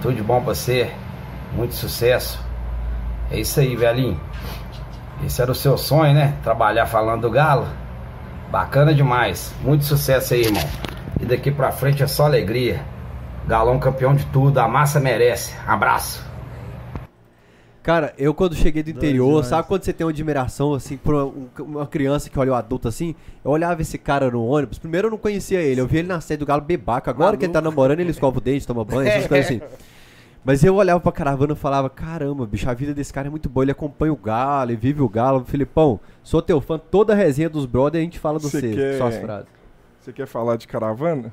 [0.00, 0.88] Tudo de bom pra você.
[1.54, 2.38] Muito sucesso.
[3.30, 4.20] É isso aí, velhinho.
[5.24, 6.34] Esse era o seu sonho, né?
[6.42, 7.66] Trabalhar falando do Galo.
[8.50, 9.52] Bacana demais.
[9.62, 10.62] Muito sucesso aí, irmão.
[11.20, 12.80] E daqui pra frente é só alegria.
[13.46, 15.54] Galão campeão de tudo, a massa merece.
[15.66, 16.28] Abraço.
[17.88, 21.86] Cara, eu quando cheguei do interior, sabe quando você tem uma admiração, assim, por uma,
[21.86, 23.14] criança que olha o adulto assim?
[23.42, 26.20] Eu olhava esse cara no ônibus, primeiro eu não conhecia ele, eu vi ele na
[26.20, 27.38] sede do Galo bebaca, agora Maluco.
[27.38, 29.62] que ele tá namorando, ele escova o dente, toma banho, essas coisas assim.
[30.44, 33.48] Mas eu olhava pra caravana e falava, caramba, bicho, a vida desse cara é muito
[33.48, 35.44] boa, ele acompanha o Galo, ele vive o Galo.
[35.44, 38.96] Filipão, sou teu fã, toda a resenha dos brothers a gente fala do você, quer...
[38.98, 39.48] suas frases.
[40.00, 41.32] Você quer falar de caravana?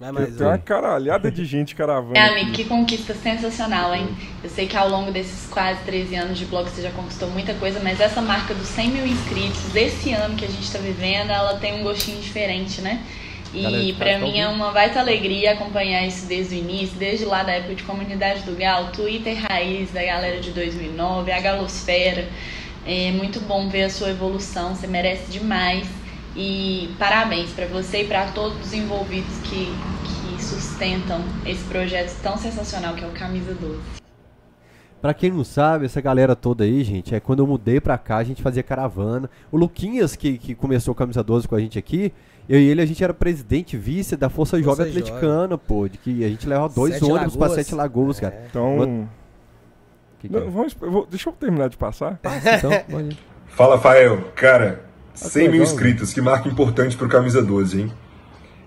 [0.00, 2.18] Vai mais Tem uma caralhada de gente caravana.
[2.18, 4.08] É, amigo, que conquista sensacional, hein?
[4.42, 7.52] Eu sei que ao longo desses quase 13 anos de blog você já conquistou muita
[7.54, 11.30] coisa, mas essa marca dos 100 mil inscritos, desse ano que a gente tá vivendo,
[11.30, 13.04] ela tem um gostinho diferente, né?
[13.52, 17.52] E para mim é uma baita alegria acompanhar isso desde o início, desde lá da
[17.52, 22.28] época de comunidade do Galo, Twitter raiz da galera de 2009, a Galosfera.
[22.86, 25.86] É muito bom ver a sua evolução, você merece demais.
[26.36, 29.66] E parabéns para você e para todos os envolvidos que,
[30.36, 34.00] que sustentam esse projeto tão sensacional que é o Camisa 12.
[35.00, 38.18] Pra quem não sabe, essa galera toda aí, gente, é quando eu mudei pra cá,
[38.18, 39.30] a gente fazia caravana.
[39.50, 42.12] O Luquinhas, que, que começou o Camisa 12 com a gente aqui,
[42.50, 45.86] eu e ele, a gente era presidente vice da Força, Jovem Atleticana, pô.
[45.86, 48.22] De que a gente levava dois Sete ônibus pra Sete Lagoas, é.
[48.22, 48.42] cara.
[48.50, 49.08] Então.
[50.18, 50.50] Que que não, é?
[50.50, 52.18] vamos, vou, deixa eu terminar de passar.
[52.18, 52.72] Passa, então,
[53.46, 54.32] Fala, Fael.
[54.34, 54.84] Cara,
[55.14, 57.92] 100 mil inscritos, que marca importante pro Camisa 12, hein?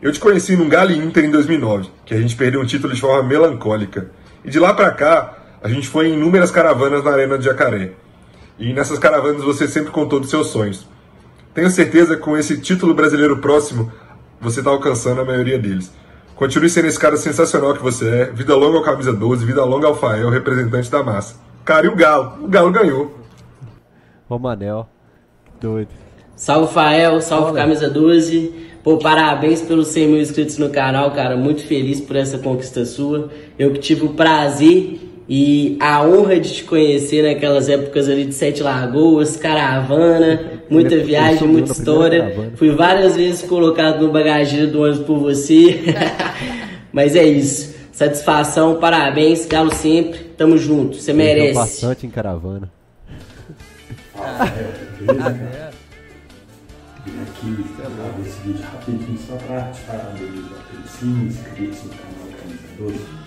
[0.02, 3.02] Eu te conheci num Galo Inter em 2009, que a gente perdeu um título de
[3.02, 4.12] forma melancólica.
[4.46, 7.92] E de lá pra cá, a gente foi em inúmeras caravanas na Arena de Jacaré.
[8.58, 10.88] E nessas caravanas você sempre contou dos seus sonhos.
[11.54, 13.92] Tenho certeza que com esse título brasileiro próximo,
[14.42, 15.92] você está alcançando a maioria deles.
[16.36, 18.26] Continue sendo esse cara sensacional que você é.
[18.32, 21.36] Vida longa ao camisa 12, vida longa ao Fael, representante da massa.
[21.64, 22.44] Cara, e o Galo?
[22.44, 23.16] O Galo ganhou.
[24.28, 24.90] Romanel,
[25.62, 25.90] doido.
[26.36, 27.62] Salve Fael, salve Olha.
[27.62, 28.72] camisa 12.
[28.84, 31.38] Pô, parabéns pelos 100 mil inscritos no canal, cara.
[31.38, 33.30] Muito feliz por essa conquista sua.
[33.58, 38.34] Eu que tive o prazer e a honra de te conhecer naquelas épocas ali de
[38.34, 42.52] Sete Lagoas, caravana, muita viagem, muita história.
[42.56, 45.82] Fui várias vezes colocado no bagageiro do ônibus por você.
[46.92, 47.74] Mas é isso.
[47.92, 50.20] Satisfação, parabéns, Galo sempre.
[50.38, 51.54] Tamo junto, você merece.
[51.54, 52.72] bastante em caravana.
[54.16, 54.84] Ah, é.
[55.20, 55.72] Ah,
[57.22, 57.66] aqui,
[58.26, 63.23] esse vídeo rapidinho só pra te parabenizar pelos 5 inscritos no canal Camisa 12.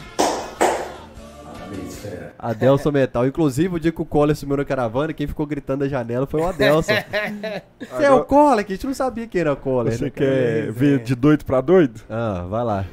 [2.38, 3.26] Adelson Metal.
[3.26, 6.40] Inclusive, o dia que o Coller sumiu na caravana, quem ficou gritando da janela foi
[6.40, 6.92] o Adelson.
[7.80, 9.96] Você é o Coller, que a gente não sabia quem era o Coller.
[9.96, 10.10] Você né?
[10.10, 12.00] quer ver de doido pra doido?
[12.08, 12.84] Ah, vai lá.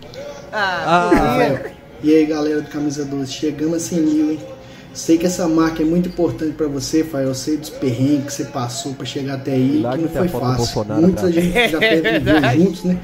[0.52, 1.70] Ah, ah
[2.02, 4.40] E aí, galera do Camisa 12, chegamos a 100 mil, hein?
[4.94, 7.30] Sei que essa marca é muito importante para você, Fael.
[7.30, 10.86] Eu sei dos perrengues que você passou para chegar até aí, que não foi fácil.
[10.86, 13.00] Muita gente já teve viver juntos, né?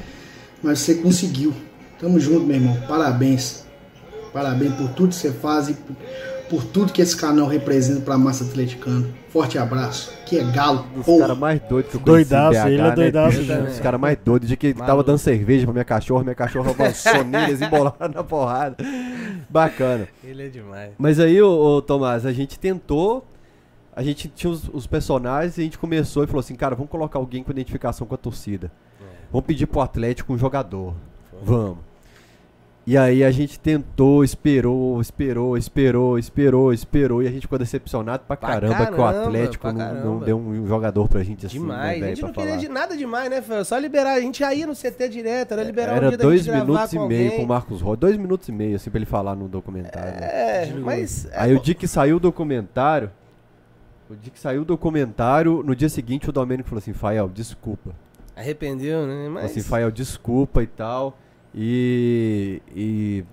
[0.62, 1.52] Mas você conseguiu.
[1.98, 2.76] Tamo junto, meu irmão.
[2.86, 3.64] Parabéns.
[4.32, 5.96] Parabéns por tudo que você faz e por,
[6.48, 9.06] por tudo que esse canal representa para a massa atleticana.
[9.28, 10.12] Forte abraço.
[10.26, 10.86] Que é galo.
[10.96, 12.94] Os caras mais doidos que eu conheci Doidaço, BH, ele é né?
[12.94, 13.40] doidaço.
[13.40, 14.48] Os caras mais doidos.
[14.48, 14.86] De que Maluco.
[14.86, 18.76] tava dando cerveja pra minha cachorra, minha cachorra avançou nele, embolada na porrada.
[19.48, 20.08] Bacana.
[20.22, 20.92] Ele é demais.
[20.98, 23.26] Mas aí, ô, ô, Tomás, a gente tentou...
[23.94, 26.90] A gente tinha os, os, personagens e a gente começou e falou assim, cara, vamos
[26.90, 28.70] colocar alguém com identificação com a torcida.
[29.00, 29.04] É.
[29.32, 30.94] Vamos pedir pro Atlético um jogador.
[31.42, 31.89] Vamos.
[32.90, 37.22] E aí a gente tentou, esperou, esperou, esperou, esperou, esperou.
[37.22, 40.36] E a gente ficou decepcionado pra, pra caramba, caramba, que o Atlético não, não, deu
[40.36, 41.60] um jogador pra gente assim.
[41.60, 42.00] Demais.
[42.00, 44.14] Né, a gente não queria de nada demais, né, Foi Só liberar.
[44.14, 46.98] A gente já ia no CT direto, era liberar era um dia dois minutos e
[46.98, 47.96] meio com o Marcos Roy.
[47.96, 50.20] Dois minutos e meio, assim, pra ele falar no documentário.
[50.20, 50.28] Né?
[50.28, 50.80] É, né?
[50.84, 51.28] mas.
[51.32, 53.08] Aí o dia que saiu o documentário.
[54.10, 57.94] O dia que saiu o documentário, no dia seguinte o Domênico falou assim: Fael, desculpa.
[58.34, 59.28] Arrependeu, né?
[59.28, 59.44] Mas...
[59.52, 61.16] Assim, Fael, desculpa e tal.
[61.54, 63.24] E, e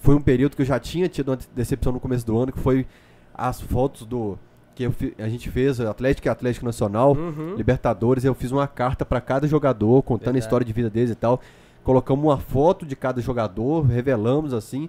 [0.00, 2.58] foi um período que eu já tinha tido uma decepção no começo do ano, que
[2.58, 2.86] foi
[3.34, 4.38] as fotos do
[4.74, 7.54] que eu, a gente fez, Atlético e Atlético Nacional, uhum.
[7.56, 10.38] Libertadores, eu fiz uma carta para cada jogador, contando Verdade.
[10.38, 11.40] a história de vida deles e tal.
[11.82, 14.88] Colocamos uma foto de cada jogador, revelamos assim,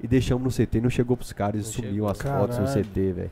[0.00, 0.80] e deixamos no CT.
[0.80, 2.52] Não chegou pros caras e sumiu as Caralho.
[2.52, 3.30] fotos no CT, velho.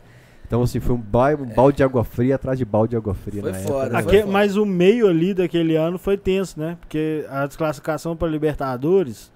[0.50, 3.14] Então, assim, foi um, ba um balde de água fria atrás de balde de água
[3.14, 4.18] fria foi na foda, época.
[4.18, 6.76] Aqui, mas o meio ali daquele ano foi tenso, né?
[6.80, 9.30] Porque a desclassificação para Libertadores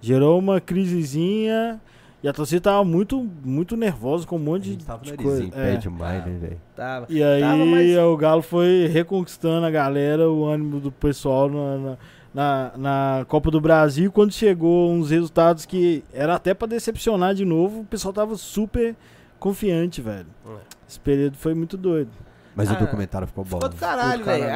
[0.00, 1.78] gerou uma crisezinha
[2.22, 5.50] e a torcida tava muito, muito nervosa com um monte de, tava de coisa.
[5.54, 5.76] É.
[5.76, 6.60] demais, né, velho?
[6.74, 7.06] Tava.
[7.10, 7.98] E aí tava, mas...
[7.98, 11.98] o Galo foi reconquistando a galera, o ânimo do pessoal na, na,
[12.32, 14.10] na, na Copa do Brasil.
[14.10, 18.96] Quando chegou uns resultados que era até para decepcionar de novo, o pessoal tava super
[19.44, 20.26] confiante, velho.
[20.46, 20.56] É.
[20.88, 22.10] Esse período foi muito doido.
[22.56, 23.56] Mas ah, o documentário ficou bom.
[23.58, 24.46] Ficou do caralho, velho.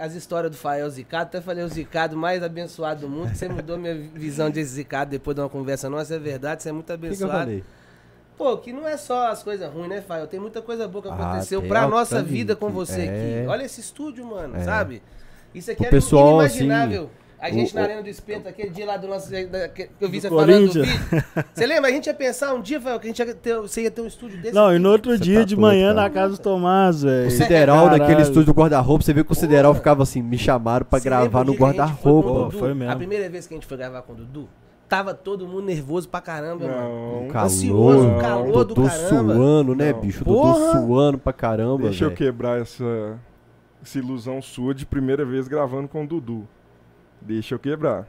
[0.00, 3.32] As histórias do Fael Zicado, até falei o Zicado mais abençoado do mundo.
[3.32, 6.72] Você mudou minha visão de Zicado depois de uma conversa nossa, é verdade, você é
[6.72, 7.16] muito abençoado.
[7.16, 7.64] Que que eu falei?
[8.36, 10.26] Pô, que não é só as coisas ruins, né, Fael?
[10.26, 13.04] Tem muita coisa boa que ah, aconteceu ah, pra nossa vida com você é...
[13.04, 13.48] aqui.
[13.48, 14.64] Olha esse estúdio, mano, é.
[14.64, 15.00] sabe?
[15.54, 17.02] Isso aqui o era pessoal, inimaginável.
[17.04, 19.30] Assim, a gente o, na Arena do Espento, aquele dia lá do nosso.
[19.30, 20.84] Da, que eu vi você falando do vídeo.
[21.52, 21.90] Você lembra?
[21.90, 24.06] A gente ia pensar um dia, que a gente ia ter, você ia ter um
[24.06, 24.54] estúdio desse.
[24.54, 24.76] Não, aqui.
[24.76, 26.08] e no outro você dia tá de manhã cara.
[26.08, 27.28] na casa do Tomás, velho.
[27.28, 30.86] O Sideral, naquele estúdio do guarda-roupa, você viu que o Sideral ficava assim, me chamaram
[30.86, 32.50] pra você gravar no guarda-roupa.
[32.50, 32.92] Foi, foi mesmo.
[32.92, 34.48] A primeira vez que a gente foi gravar com o Dudu,
[34.88, 36.74] tava todo mundo nervoso pra caramba, não.
[36.74, 37.28] mano.
[37.28, 39.34] Calor, Ansioso, um calor do caramba.
[39.34, 40.00] suando, né, não.
[40.00, 40.24] bicho?
[40.24, 40.52] Porra.
[40.54, 42.14] Dudu suando pra caramba, Deixa véio.
[42.14, 43.18] eu quebrar essa,
[43.82, 46.48] essa ilusão sua de primeira vez gravando com o Dudu.
[47.26, 48.06] Deixa eu quebrar.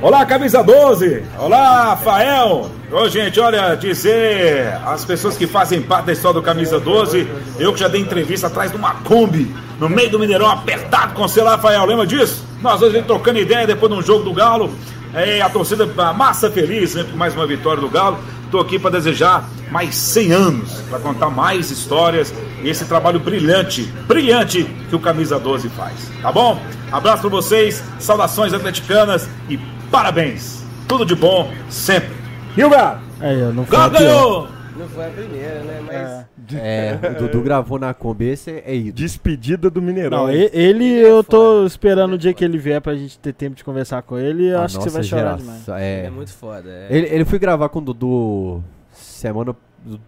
[0.00, 1.24] Olá, camisa 12!
[1.40, 2.70] Olá, Fael!
[2.92, 7.26] Ô, gente, olha, dizer as pessoas que fazem parte da história do Camisa 12,
[7.58, 11.24] eu que já dei entrevista atrás de uma Kombi, no meio do Mineirão, apertado com
[11.24, 12.46] o lá, Fael, lembra disso?
[12.62, 14.70] Nós dois trocando ideia depois de um jogo do Galo,
[15.12, 18.18] é, a torcida, a massa feliz, né, por mais uma vitória do Galo.
[18.48, 22.32] Estou aqui para desejar mais 100 anos, para contar mais histórias
[22.62, 26.10] e esse trabalho brilhante, brilhante que o Camisa 12 faz.
[26.22, 26.58] Tá bom?
[26.90, 29.58] Abraço para vocês, saudações atleticanas e
[29.90, 30.64] parabéns.
[30.88, 32.16] Tudo de bom sempre.
[32.56, 33.00] E o Galo?
[33.20, 34.57] É, eu não Galo ganhou!
[34.78, 35.80] Não foi a primeira, né?
[35.84, 36.54] Mas.
[36.56, 38.92] É, é o Dudu gravou na Kombi, esse é isso.
[38.92, 40.18] Despedida do Mineirão.
[40.18, 43.56] Não, ele, ele eu tô esperando o dia que ele vier pra gente ter tempo
[43.56, 44.46] de conversar com ele.
[44.46, 45.82] Eu acho que você vai chorar geração, demais.
[45.82, 46.06] É.
[46.06, 46.70] é muito foda.
[46.70, 46.86] É.
[46.90, 48.62] Ele, ele foi gravar com o Dudu
[48.92, 49.56] semana,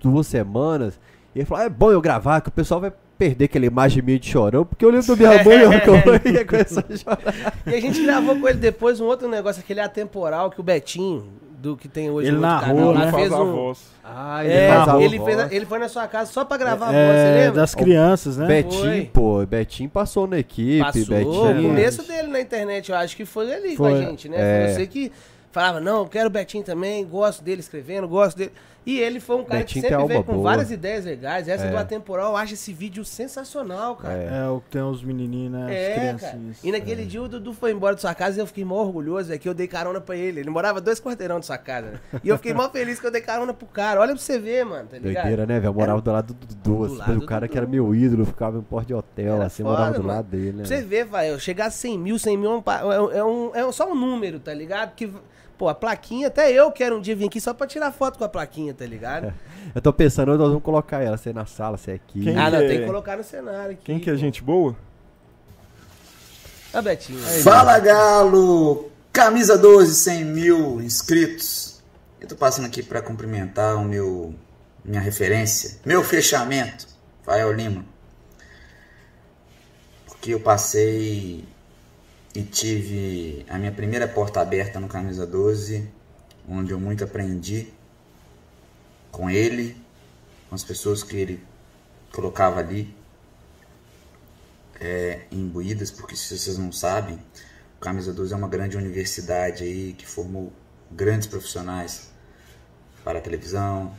[0.01, 1.01] duas semanas.
[1.35, 4.03] E ele falou: ah, é bom eu gravar, que o pessoal vai perder aquela imagem
[4.03, 5.81] meio de chorão, porque eu lembro do minha mãe é.
[5.81, 7.55] que eu ia começar a chorar.
[7.67, 11.29] E a gente gravou com ele depois um outro negócio, aquele atemporal que o Betinho,
[11.61, 13.13] do que tem hoje ele narrou, canal, né?
[13.13, 13.53] fez um...
[13.53, 13.79] voz.
[14.03, 17.07] Ah, ele, é, ele, fez, ele foi na sua casa só pra gravar é, a
[17.07, 17.61] voz, você lembra?
[17.61, 18.47] Das crianças, né?
[18.47, 19.11] Betinho, foi.
[19.13, 21.61] pô, Betinho passou na equipe, passou, Betinho.
[21.61, 23.91] O começo dele na internet, eu acho que foi ali foi.
[23.91, 24.37] com a gente, né?
[24.39, 24.65] É.
[24.65, 25.13] Foi você que
[25.53, 28.53] falava, não, eu quero o Betinho também, gosto dele escrevendo, gosto dele.
[28.85, 30.45] E ele foi um cara Betinho que sempre veio com boa.
[30.45, 31.49] várias ideias legais.
[31.49, 31.71] Essa é.
[31.71, 34.15] do Atemporal, eu acho esse vídeo sensacional, cara.
[34.15, 35.67] É, é o que tem os menininhos, né?
[35.71, 36.39] É, cara.
[36.65, 37.05] E naquele é.
[37.05, 39.49] dia o Dudu foi embora de sua casa e eu fiquei mó orgulhoso, é que
[39.49, 40.41] eu dei carona pra ele.
[40.41, 41.91] Ele morava dois quarteirão de sua casa.
[41.91, 42.21] Né?
[42.25, 44.01] E eu fiquei mó feliz que eu dei carona pro cara.
[44.01, 45.25] Olha pra você ver, mano, tá ligado?
[45.25, 45.71] Doideira, né, velho?
[45.71, 46.61] Eu morava do lado do Dudu.
[46.89, 47.53] Do assim, o cara Dudu.
[47.53, 50.15] que era meu ídolo, ficava em porto de hotel, era assim, foda, morava do mano.
[50.15, 50.65] lado dele, né?
[50.65, 53.73] Pra você ver, vai, eu chegar a 100 mil, 100 mil é, é, um, é
[53.73, 54.95] só um número, tá ligado?
[54.95, 55.11] Que
[55.61, 58.25] Pô, a plaquinha, até eu quero um dia vir aqui só pra tirar foto com
[58.25, 59.31] a plaquinha, tá ligado?
[59.75, 62.25] eu tô pensando, nós vamos colocar ela, se é na sala, se é aqui.
[62.25, 62.67] Quem ah, não, é...
[62.67, 63.83] tem que colocar no cenário aqui.
[63.85, 64.75] Quem que é gente boa?
[66.73, 67.23] A Betinho.
[67.27, 68.91] Aí, Fala, Galo!
[69.13, 71.83] Camisa 12, 100 mil inscritos.
[72.19, 74.35] Eu tô passando aqui para cumprimentar o meu
[74.83, 76.87] minha referência, meu fechamento,
[77.23, 77.85] Fael Lima.
[80.07, 81.45] Porque eu passei
[82.35, 85.89] e tive a minha primeira porta aberta no Camisa 12,
[86.49, 87.73] onde eu muito aprendi
[89.11, 89.77] com ele,
[90.49, 91.45] com as pessoas que ele
[92.13, 92.95] colocava ali
[94.81, 97.19] é, imbuídas, porque se vocês não sabem,
[97.77, 100.53] o Camisa 12 é uma grande universidade aí que formou
[100.91, 102.11] grandes profissionais
[103.03, 103.95] para a televisão,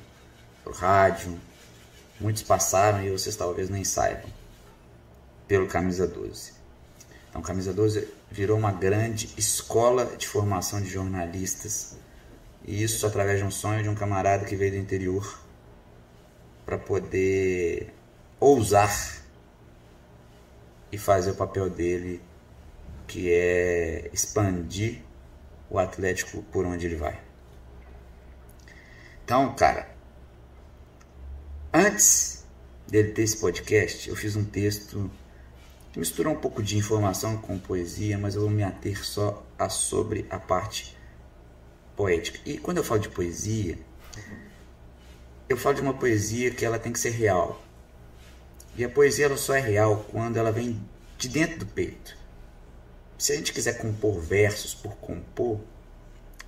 [0.63, 1.37] para o rádio.
[2.19, 4.29] Muitos passaram e vocês talvez nem saibam
[5.47, 6.53] pelo Camisa 12.
[7.29, 11.97] Então, Camisa 12 virou uma grande escola de formação de jornalistas.
[12.63, 15.43] E isso através de um sonho de um camarada que veio do interior
[16.65, 17.93] para poder
[18.39, 19.21] ousar
[20.91, 22.21] e fazer o papel dele,
[23.07, 25.01] que é expandir
[25.69, 27.19] o Atlético por onde ele vai.
[29.23, 29.89] Então, cara,
[31.73, 32.45] antes
[32.87, 35.09] dele ter esse podcast, eu fiz um texto
[35.95, 40.25] Misturou um pouco de informação com poesia, mas eu vou me ater só a sobre
[40.29, 40.95] a parte
[41.97, 42.39] poética.
[42.45, 43.77] E quando eu falo de poesia,
[45.49, 47.61] eu falo de uma poesia que ela tem que ser real.
[48.77, 50.81] E a poesia ela só é real quando ela vem
[51.17, 52.17] de dentro do peito.
[53.17, 55.59] Se a gente quiser compor versos por compor,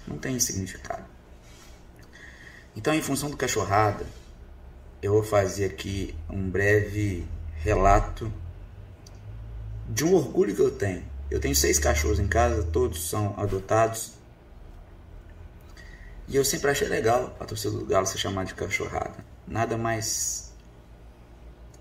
[0.07, 1.05] não tem significado.
[2.75, 4.05] Então, em função do cachorrada,
[5.01, 7.27] eu vou fazer aqui um breve
[7.57, 8.31] relato
[9.89, 11.03] de um orgulho que eu tenho.
[11.29, 14.13] Eu tenho seis cachorros em casa, todos são adotados.
[16.27, 19.25] E eu sempre achei legal a torcida do Galo ser chamada de cachorrada.
[19.47, 20.53] Nada mais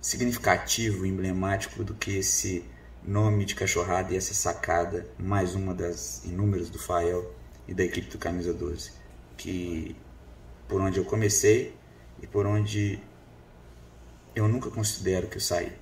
[0.01, 2.65] significativo, emblemático do que esse
[3.05, 7.33] nome de cachorrada e essa sacada, mais uma das inúmeras do Fael
[7.69, 8.93] e da equipe do Camisa 12,
[9.37, 9.97] que
[10.69, 11.75] por onde eu comecei
[12.21, 13.01] e por onde
[14.35, 15.82] eu nunca considero que eu saí.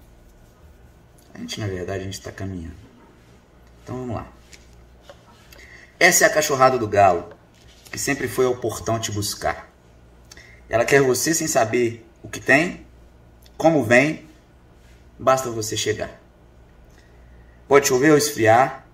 [1.41, 2.77] Gente, na verdade, a gente está caminhando.
[3.83, 4.31] Então vamos lá.
[5.99, 7.35] Essa é a cachorrada do galo,
[7.91, 9.73] que sempre foi ao portão te buscar.
[10.69, 12.87] Ela quer você sem saber o que tem,
[13.57, 14.29] como vem,
[15.19, 16.21] basta você chegar.
[17.67, 18.87] Pode chover ou esfriar,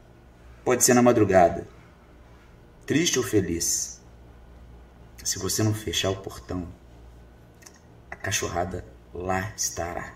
[0.64, 1.66] pode ser na madrugada,
[2.86, 4.00] triste ou feliz.
[5.24, 6.68] Se você não fechar o portão,
[8.08, 10.15] a cachorrada lá estará.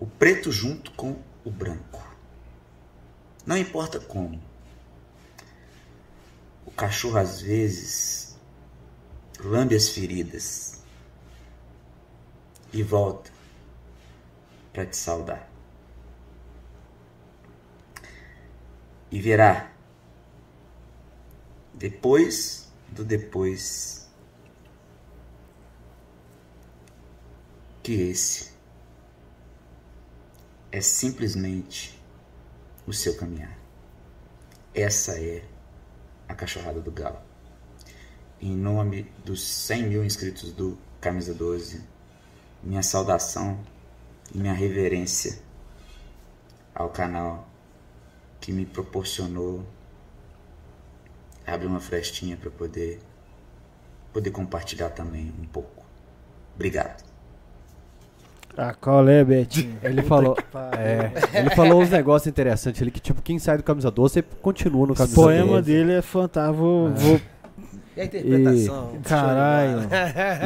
[0.00, 2.02] O preto junto com o branco.
[3.44, 4.42] Não importa como.
[6.64, 8.34] O cachorro às vezes
[9.38, 10.82] lambe as feridas
[12.72, 13.30] e volta
[14.72, 15.46] para te saudar.
[19.10, 19.70] E verá,
[21.74, 24.08] depois do depois,
[27.82, 28.59] que esse
[30.72, 32.00] é simplesmente
[32.86, 33.58] o seu caminhar.
[34.74, 35.44] Essa é
[36.28, 37.18] a cachorrada do galo.
[38.40, 41.82] Em nome dos 100 mil inscritos do Camisa 12,
[42.62, 43.58] minha saudação
[44.32, 45.38] e minha reverência
[46.74, 47.48] ao canal
[48.40, 49.66] que me proporcionou
[51.46, 53.00] abrir uma frestinha para poder
[54.12, 55.84] poder compartilhar também um pouco.
[56.54, 57.09] Obrigado.
[58.56, 59.78] Ah, qual é, Betinho?
[59.82, 60.36] Ele falou,
[60.76, 64.22] é, ele falou uns negócios interessantes ali que tipo quem sai do camisa 12 você
[64.22, 65.20] continua no camisa 12.
[65.20, 66.58] O poema dele é fantástico.
[66.58, 66.90] Vou, é.
[66.90, 67.20] vou...
[67.96, 68.92] E a interpretação?
[68.94, 69.80] E, caralho.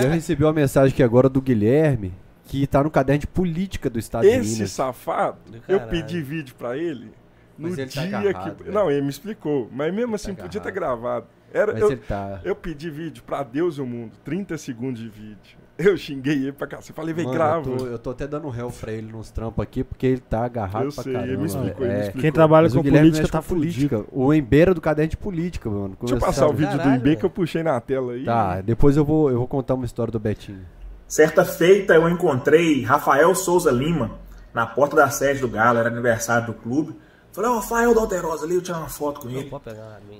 [0.02, 2.12] eu recebi uma mensagem aqui agora do Guilherme
[2.46, 4.60] que tá no caderno de política do Estado Esse de Minas.
[4.60, 7.10] Esse safado, eu pedi vídeo para ele
[7.58, 8.62] no mas tá dia tá agarrado, que.
[8.64, 8.74] Velho.
[8.74, 9.68] Não, ele me explicou.
[9.72, 11.26] Mas mesmo ele assim, tá podia ter gravado.
[11.52, 12.40] Era, mas eu, ele tá...
[12.44, 14.12] eu pedi vídeo pra Deus e o mundo.
[14.24, 15.63] 30 segundos de vídeo.
[15.78, 16.80] Eu xinguei ele pra cá.
[16.80, 17.68] Você falei, vem, grava.
[17.68, 20.44] Eu tô, eu tô, até dando réu pra ele nos trampos aqui, porque ele tá
[20.44, 21.32] agarrado eu pra sei, caramba.
[21.32, 21.88] Ele me explicou, é.
[21.88, 22.22] ele me explicou.
[22.22, 24.04] Quem trabalha com política tá política.
[24.12, 25.96] O Embeira do caderno de política, mano.
[25.98, 28.24] Deixa eu passar o vídeo Caralho, do Embe que eu puxei na tela aí.
[28.24, 30.64] Tá, depois eu vou, eu vou contar uma história do Betinho.
[31.08, 34.12] Certa feita eu encontrei Rafael Souza Lima
[34.52, 36.96] na porta da sede do Galo, era aniversário do clube.
[37.32, 39.50] Falei, ó, oh, Rafael da Alterosa ali, eu tirar uma foto com ele.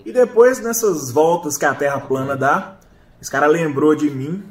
[0.05, 2.77] E depois, nessas voltas que a Terra plana dá,
[3.23, 4.43] esse cara lembrou de mim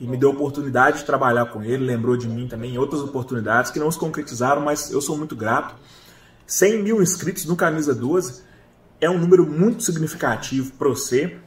[0.00, 3.70] e me deu a oportunidade de trabalhar com ele, lembrou de mim também outras oportunidades
[3.70, 5.74] que não se concretizaram, mas eu sou muito grato.
[6.46, 8.42] 100 mil inscritos no Camisa 12
[9.00, 11.38] é um número muito significativo para você,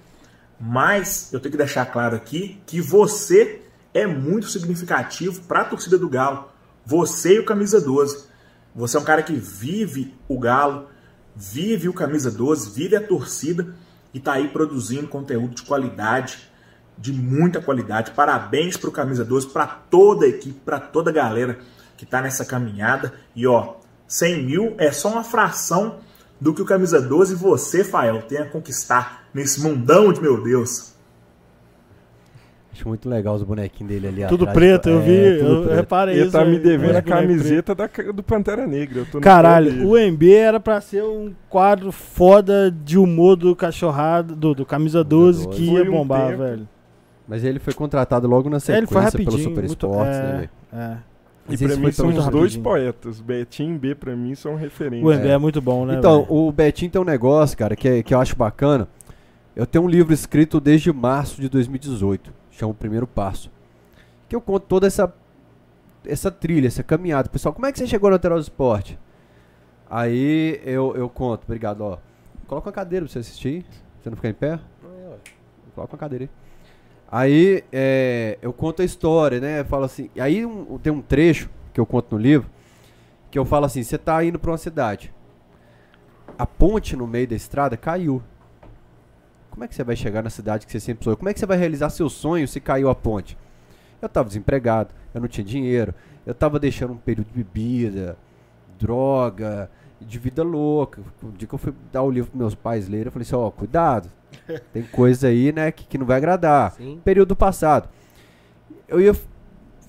[0.60, 3.62] mas eu tenho que deixar claro aqui que você
[3.94, 6.50] é muito significativo para a torcida do Galo.
[6.86, 8.28] Você e o Camisa 12.
[8.76, 10.88] Você é um cara que vive o Galo,
[11.36, 13.76] vive o Camisa 12, vive a torcida
[14.14, 16.49] e está aí produzindo conteúdo de qualidade,
[17.00, 18.12] de muita qualidade.
[18.12, 21.58] Parabéns para o Camisa 12, para toda a equipe, para toda a galera
[21.98, 23.14] que está nessa caminhada.
[23.36, 23.76] E ó,
[24.08, 25.98] 100 mil é só uma fração
[26.40, 30.42] do que o Camisa 12 e você, Fael, tem a conquistar nesse mundão de meu
[30.42, 30.90] Deus.
[32.72, 34.58] Acho muito legal os bonequinhos dele ali Tudo atrás.
[34.58, 35.76] preto, eu é, vi, eu preto.
[35.76, 39.06] reparei Ele tá me devendo a camiseta da, do Pantera Negra.
[39.22, 44.66] Caralho, o MB era pra ser um quadro foda de humor do cachorrado, do, do
[44.66, 45.58] Camisa 12, 12.
[45.58, 46.68] que ia bombar, um velho.
[47.30, 50.50] Mas ele foi contratado logo na sequência pelo Super Sports, é, né, velho?
[50.74, 50.98] É.
[51.52, 53.22] E pra mim são os dois poetas.
[53.22, 55.08] Betinho e B pra mim são referências.
[55.08, 55.32] O MB é.
[55.32, 55.96] é muito bom, né?
[55.98, 56.34] Então, véio?
[56.34, 58.88] o Betinho tem um negócio, cara, que, é, que eu acho bacana.
[59.56, 63.50] Eu tenho um livro escrito desde março de 2018 chama o primeiro passo.
[64.28, 65.14] Que eu conto toda essa
[66.06, 67.30] essa trilha, essa caminhada.
[67.30, 68.98] Pessoal, como é que você chegou no Alterosa Esporte?
[69.90, 71.98] Aí eu, eu conto, obrigado, ó.
[72.48, 73.66] Coloca uma cadeira pra você assistir.
[74.02, 74.60] Você não ficar em pé?
[75.76, 76.30] Coloca uma cadeira aí.
[77.12, 79.62] Aí é, eu conto a história, né?
[79.62, 80.10] Eu falo assim.
[80.20, 82.50] Aí um, tem um trecho que eu conto no livro
[83.32, 85.14] que eu falo assim: você tá indo pra uma cidade.
[86.38, 88.22] A ponte no meio da estrada caiu.
[89.50, 91.18] como é que você vai chegar na cidade que você sempre sonhou?
[91.18, 93.38] Como é que você vai realizar seu sonho se caiu a ponte?
[94.02, 95.94] Eu estava desempregado, eu não tinha dinheiro,
[96.26, 98.18] eu estava deixando um período de bebida,
[98.80, 99.70] droga,
[100.02, 101.02] de vida louca.
[101.22, 103.36] O dia que eu fui dar o livro para meus pais lerem, eu falei assim,
[103.36, 104.10] ó, oh, cuidado,
[104.74, 106.72] tem coisa aí, né, que, que não vai agradar.
[106.72, 107.00] Sim.
[107.04, 107.90] Período passado.
[108.88, 109.14] Eu ia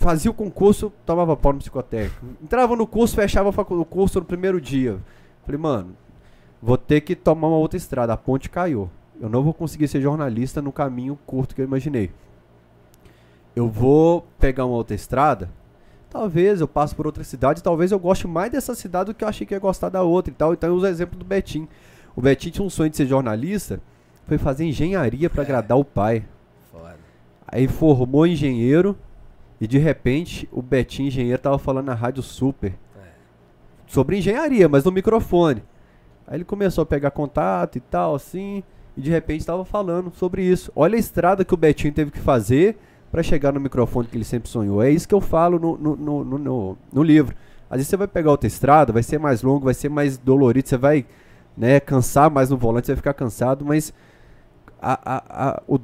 [0.00, 2.24] fazia o concurso, tomava pau no psicotécnico.
[2.42, 4.98] Entrava no curso, fechava o curso no primeiro dia.
[5.44, 5.94] Falei, mano,
[6.60, 8.14] vou ter que tomar uma outra estrada.
[8.14, 8.90] A ponte caiu.
[9.20, 12.10] Eu não vou conseguir ser jornalista no caminho curto que eu imaginei.
[13.54, 15.50] Eu vou pegar uma outra estrada.
[16.10, 19.28] Talvez eu passe por outra cidade, talvez eu goste mais dessa cidade do que eu
[19.28, 20.52] achei que ia gostar da outra e tal.
[20.52, 21.68] Então eu uso o exemplo do Betim.
[22.16, 23.80] O Betim tinha um sonho de ser jornalista,
[24.26, 26.24] foi fazer engenharia para agradar o pai.
[26.72, 26.98] Foda.
[27.46, 28.98] Aí formou engenheiro,
[29.60, 32.72] e de repente, o Betinho engenheiro tava falando na Rádio Super.
[32.96, 33.10] É.
[33.86, 35.62] Sobre engenharia, mas no microfone.
[36.26, 38.64] Aí ele começou a pegar contato e tal, assim.
[38.96, 40.72] E de repente estava falando sobre isso.
[40.74, 42.78] Olha a estrada que o Betinho teve que fazer
[43.10, 44.82] para chegar no microfone que ele sempre sonhou.
[44.82, 47.34] É isso que eu falo no, no, no, no, no livro.
[47.68, 50.68] Às vezes você vai pegar outra estrada, vai ser mais longo, vai ser mais dolorido,
[50.68, 51.06] você vai
[51.56, 53.92] né, cansar mais no volante, você vai ficar cansado, mas
[54.80, 55.78] a, a, a, o,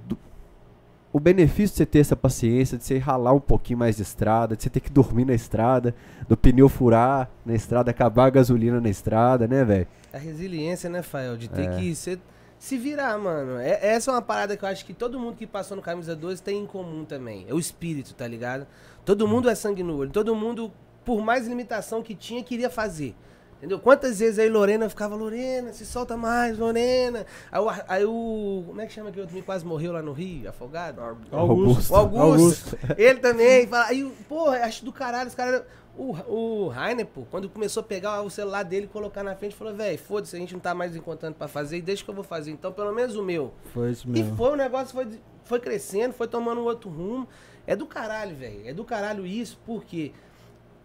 [1.12, 4.56] o benefício de você ter essa paciência, de você ralar um pouquinho mais de estrada,
[4.56, 5.94] de você ter que dormir na estrada,
[6.28, 9.86] do pneu furar na estrada, acabar a gasolina na estrada, né, velho?
[10.12, 11.36] A resiliência, né, Fael?
[11.36, 11.76] De ter é.
[11.76, 12.18] que ser,
[12.58, 13.58] se virar, mano.
[13.58, 16.16] É, essa é uma parada que eu acho que todo mundo que passou no Camisa
[16.16, 17.46] 12 tem em comum também.
[17.48, 18.66] É o espírito, tá ligado?
[19.04, 19.28] Todo hum.
[19.28, 20.10] mundo é sangue no olho.
[20.10, 20.72] Todo mundo,
[21.04, 23.14] por mais limitação que tinha, queria fazer.
[23.58, 23.78] Entendeu?
[23.78, 27.24] Quantas vezes aí Lorena ficava, Lorena, se solta mais, Lorena.
[27.50, 28.64] Aí, o, aí o.
[28.66, 31.00] Como é que chama que o outro quase morreu lá no Rio, afogado?
[31.32, 31.92] Augusto.
[31.92, 32.20] O Augusto.
[32.20, 32.78] Augusto.
[32.98, 33.66] Ele também.
[33.66, 35.62] Fala, aí, porra, acho do caralho, os caras.
[35.98, 39.54] O, o Rainer, pô, quando começou a pegar o celular dele e colocar na frente,
[39.54, 42.14] falou, velho, foda-se, a gente não tá mais encontrando pra fazer, e deixa que eu
[42.14, 42.50] vou fazer.
[42.50, 43.54] Então, pelo menos o meu.
[43.72, 44.34] Foi isso mesmo.
[44.34, 45.08] E foi, o negócio foi,
[45.44, 47.26] foi crescendo, foi tomando um outro rumo.
[47.66, 48.68] É do caralho, velho.
[48.68, 50.12] É do caralho isso, porque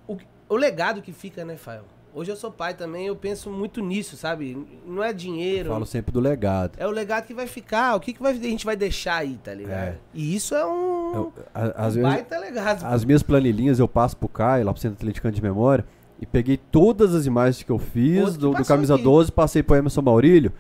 [0.08, 1.84] o, o legado que fica, né, Fael?
[2.14, 4.58] Hoje eu sou pai também, eu penso muito nisso, sabe?
[4.86, 5.70] Não é dinheiro.
[5.70, 6.74] Eu falo sempre do legado.
[6.78, 9.40] É o legado que vai ficar, o que, que vai, a gente vai deixar aí,
[9.42, 9.90] tá ligado?
[9.90, 9.98] É.
[10.14, 12.84] E isso é um, eu, a, um baita legado.
[12.84, 15.86] As minhas planilhinhas eu passo pro Caio, lá pro Centro Atleticano de Memória,
[16.20, 19.04] e peguei todas as imagens que eu fiz do, do, Camisa aqui.
[19.04, 20.52] 12, passei pro Emerson Maurílio.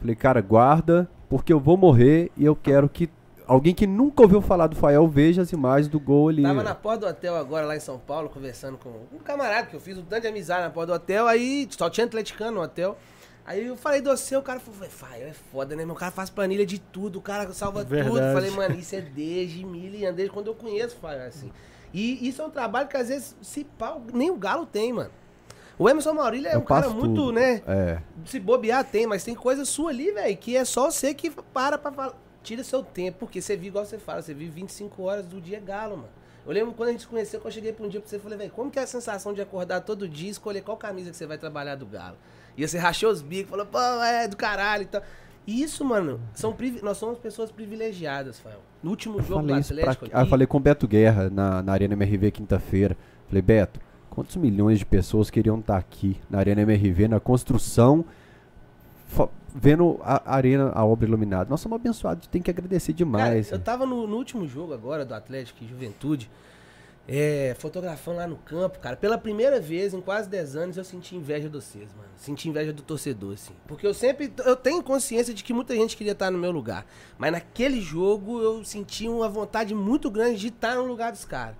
[0.00, 3.08] Falei, cara, guarda, porque eu vou morrer e eu quero que
[3.48, 6.42] alguém que nunca ouviu falar do Fael veja as imagens do gol ali.
[6.42, 9.74] Tava na porta do hotel agora, lá em São Paulo, conversando com um camarada que
[9.74, 12.62] eu fiz um tanto de amizade na porta do hotel, aí só tinha atleticano no
[12.62, 12.96] hotel.
[13.46, 15.82] Aí eu falei do seu, o cara falou, Fael é foda, né?
[15.86, 18.10] Meu cara faz planilha de tudo, o cara salva Verdade.
[18.10, 18.32] tudo.
[18.34, 21.50] Falei, mano, isso é desde mil desde quando eu conheço o Fael, assim.
[21.92, 25.10] E isso é um trabalho que às vezes se pau, nem o Galo tem, mano.
[25.78, 27.32] O Emerson Maurílio é eu um cara muito, tudo.
[27.32, 27.62] né?
[27.66, 27.98] É.
[28.26, 31.78] Se bobear tem, mas tem coisa sua ali, velho, que é só você que para
[31.78, 32.14] pra falar
[32.48, 35.60] tira seu tempo, porque você vive igual você fala, você vive 25 horas do dia
[35.60, 36.08] galo, mano.
[36.46, 38.16] Eu lembro quando a gente se conheceu, quando eu cheguei pra um dia pra você,
[38.16, 40.78] eu falei, velho, como que é a sensação de acordar todo dia e escolher qual
[40.78, 42.16] camisa que você vai trabalhar do galo?
[42.56, 45.02] E você rachou os bicos, falou, pô, é do caralho e tal.
[45.46, 48.60] E isso, mano, são nós somos pessoas privilegiadas, Fael.
[48.82, 50.18] No último jogo do Atlético pra...
[50.18, 50.26] aqui...
[50.26, 52.96] Eu falei com o Beto Guerra na, na Arena MRV quinta-feira.
[53.26, 53.78] Falei, Beto,
[54.08, 58.06] quantos milhões de pessoas queriam estar tá aqui na Arena MRV, na construção
[59.54, 61.48] vendo a arena, a obra iluminada.
[61.50, 63.48] Nós somos abençoados, tem que agradecer demais.
[63.48, 66.30] Cara, eu tava no, no, último jogo agora do Atlético e Juventude,
[67.06, 68.94] é, fotografando lá no campo, cara.
[68.94, 72.08] Pela primeira vez em quase 10 anos eu senti inveja de vocês, mano.
[72.16, 73.54] Senti inveja do torcedor, assim.
[73.66, 74.30] Porque eu sempre.
[74.44, 76.84] Eu tenho consciência de que muita gente queria estar no meu lugar.
[77.16, 81.56] Mas naquele jogo eu senti uma vontade muito grande de estar no lugar dos caras.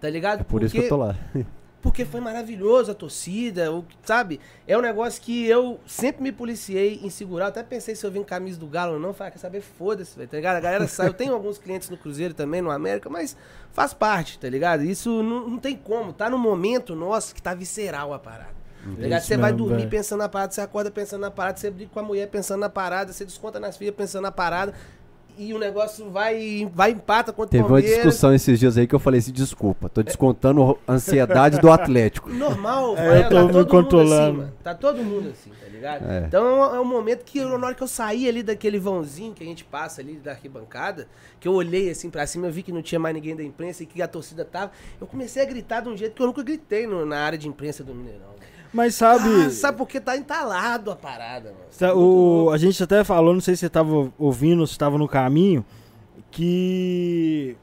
[0.00, 0.40] Tá ligado?
[0.40, 0.66] É por Porque...
[0.66, 1.16] isso que eu tô lá.
[1.82, 4.38] porque foi maravilhoso a torcida, o, sabe?
[4.66, 7.46] É um negócio que eu sempre me policiei em segurar.
[7.46, 9.14] Até pensei se eu vim camisa do Galo ou não.
[9.14, 9.60] Falei, ah, quer saber?
[9.62, 10.56] Foda-se, tá ligado?
[10.56, 11.08] A galera sai.
[11.08, 13.36] Eu tenho alguns clientes no Cruzeiro também, no América, mas
[13.72, 14.84] faz parte, tá ligado?
[14.84, 16.12] Isso não, não tem como.
[16.12, 18.60] Tá no momento nosso que tá visceral a parada.
[18.82, 19.22] Tá ligado?
[19.22, 19.90] Você vai dormir véio.
[19.90, 22.68] pensando na parada, você acorda pensando na parada, você briga com a mulher pensando na
[22.70, 24.74] parada, você desconta nas filhas pensando na parada
[25.38, 27.90] e o negócio vai, vai empata contra Teve o Palmeiras.
[27.90, 31.60] Teve uma discussão esses dias aí que eu falei assim, desculpa, tô descontando a ansiedade
[31.60, 32.30] do Atlético.
[32.32, 34.42] Normal, é, eu tô tá me controlando.
[34.42, 36.10] Assim, tá todo mundo assim, tá ligado?
[36.10, 36.24] É.
[36.26, 39.46] Então é um momento que na hora que eu saí ali daquele vãozinho que a
[39.46, 41.08] gente passa ali da arquibancada,
[41.38, 43.82] que eu olhei assim pra cima, eu vi que não tinha mais ninguém da imprensa
[43.82, 46.42] e que a torcida tava, eu comecei a gritar de um jeito que eu nunca
[46.42, 48.30] gritei no, na área de imprensa do Mineirão.
[48.72, 49.28] Mas sabe.
[49.46, 51.96] Ah, sabe porque tá entalado a parada, mano.
[51.96, 55.64] O, a gente até falou, não sei se você tava ouvindo, se estava no caminho,
[56.30, 57.56] que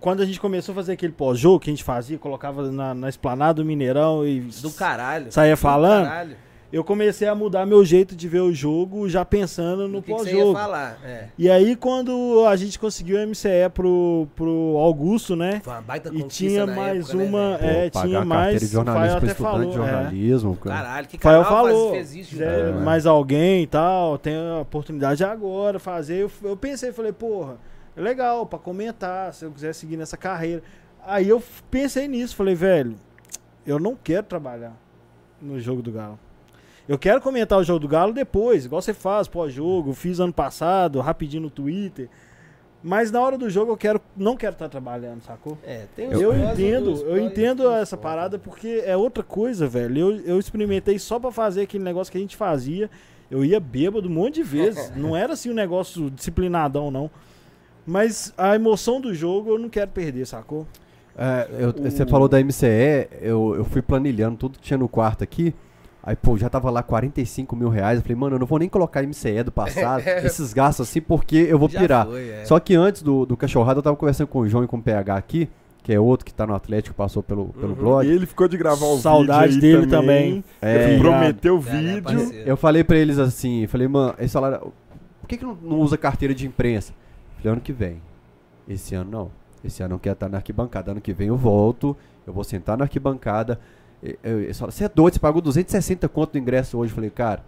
[0.00, 3.08] quando a gente começou a fazer aquele pós-jogo que a gente fazia, colocava na, na
[3.08, 4.40] esplanada do Mineirão e.
[4.40, 5.30] Do caralho.
[5.30, 6.04] Saía falando.
[6.04, 6.36] Caralho.
[6.70, 10.58] Eu comecei a mudar meu jeito de ver o jogo já pensando no pós-jogo.
[11.02, 11.28] É.
[11.38, 15.60] E aí quando a gente conseguiu o MCE pro, pro Augusto, né?
[15.64, 18.66] Foi uma baita E tinha mais época, né, uma, né, é, Pô, tinha mais, de
[18.66, 19.72] jornalismo até falou, de é.
[19.72, 20.68] jornalismo, é.
[20.68, 25.78] Caralho, que canal falou, fez isso, é, mais alguém e tal, tem a oportunidade agora
[25.78, 26.22] fazer.
[26.22, 27.56] Eu, eu pensei, falei, porra,
[27.96, 30.62] é legal para comentar, se eu quiser seguir nessa carreira.
[31.06, 32.96] Aí eu pensei nisso, falei, velho,
[33.66, 34.76] eu não quero trabalhar
[35.40, 36.18] no jogo do Galo.
[36.88, 40.98] Eu quero comentar o jogo do Galo depois, igual você faz pós-jogo, fiz ano passado,
[41.00, 42.08] rapidinho no Twitter.
[42.82, 45.58] Mas na hora do jogo eu quero, não quero estar trabalhando, sacou?
[45.64, 49.98] É, tem Eu entendo, eu entendo essa parada porque é outra coisa, velho.
[49.98, 52.88] Eu, eu experimentei só para fazer aquele negócio que a gente fazia.
[53.30, 54.90] Eu ia bêbado um monte de vezes.
[54.96, 57.10] não era assim um negócio disciplinadão, não.
[57.84, 60.66] Mas a emoção do jogo eu não quero perder, sacou?
[61.16, 61.90] É, eu, o...
[61.90, 65.52] Você falou da MCE, eu, eu fui planilhando tudo que tinha no quarto aqui.
[66.08, 67.98] Aí, pô, já tava lá 45 mil reais.
[67.98, 71.36] Eu falei, mano, eu não vou nem colocar MCE do passado, esses gastos assim, porque
[71.36, 72.06] eu vou já pirar.
[72.06, 72.46] Foi, é.
[72.46, 74.82] Só que antes do, do cachorrado, eu tava conversando com o João e com o
[74.82, 75.50] PH aqui,
[75.82, 77.74] que é outro que tá no Atlético, passou pelo, pelo uhum.
[77.74, 78.08] blog.
[78.08, 80.42] E ele ficou de gravar o Saudade vídeo dele também.
[80.42, 80.44] também.
[80.62, 82.32] É, ele prometeu o vídeo.
[82.46, 84.72] eu falei pra eles assim, falei, mano, esse salário.
[85.20, 86.94] Por que, que não, não usa carteira de imprensa?
[87.36, 88.00] Falei, ano que vem.
[88.66, 89.30] Esse ano não.
[89.62, 90.90] Esse ano eu quero estar na arquibancada.
[90.90, 91.94] Ano que vem eu volto,
[92.26, 93.60] eu vou sentar na arquibancada
[94.50, 96.92] você é doido, você pagou 260 conto do ingresso hoje.
[96.92, 97.42] Eu falei, cara,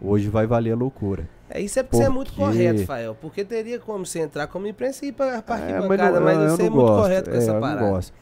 [0.00, 1.28] hoje vai valer a loucura.
[1.48, 3.16] É, isso é porque, você é muito correto, Fael.
[3.20, 6.52] Porque teria como você entrar como imprensa e ir pra, pra é, mas, não, mas
[6.52, 7.80] você é muito correto com é, essa eu parada.
[7.80, 8.12] Não gosto.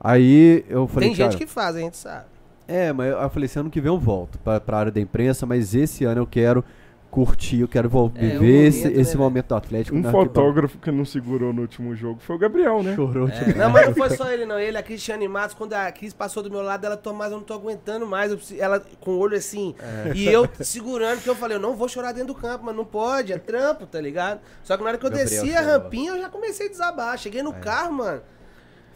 [0.00, 2.26] Aí eu falei, Tem gente que faz, a gente sabe.
[2.66, 5.46] É, mas eu falei, esse ano que vem eu volto pra, pra área da imprensa,
[5.46, 6.64] mas esse ano eu quero
[7.10, 9.96] curtir, eu quero é, viver esse, momento, esse né, momento do Atlético.
[9.96, 12.94] Um fotógrafo que não segurou no último jogo foi o Gabriel, né?
[12.94, 13.28] Chorou.
[13.28, 13.54] É.
[13.54, 14.58] Não, mas não foi só ele, não.
[14.58, 17.44] Ele, a Cristiane Matos, quando a Cris passou do meu lado, ela, Tomás, eu não
[17.44, 18.34] tô aguentando mais.
[18.34, 19.74] Preciso, ela com o olho assim.
[19.80, 20.12] É.
[20.14, 22.84] E eu segurando, que eu falei, eu não vou chorar dentro do campo, mas não
[22.84, 24.40] pode, é trampo, tá ligado?
[24.62, 27.18] Só que na hora que eu Gabriel desci a rampinha, eu já comecei a desabar.
[27.18, 27.58] Cheguei no é.
[27.60, 28.20] carro, mano.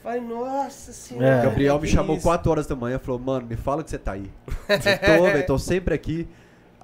[0.03, 1.27] Falei, nossa senhora.
[1.27, 1.43] É.
[1.45, 4.13] Gabriel me chamou 4 horas da manhã e falou, mano, me fala que você tá
[4.13, 4.31] aí.
[4.69, 6.29] Eu tô, eu tô sempre aqui.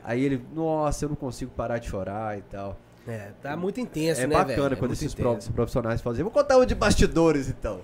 [0.09, 2.79] Aí ele, nossa, eu não consigo parar de chorar e tal.
[3.07, 4.73] É, tá muito intenso, é né, bacana velho?
[4.73, 5.53] É quando esses intenso.
[5.53, 6.23] profissionais fazem.
[6.23, 7.81] Vou contar um de bastidores, então.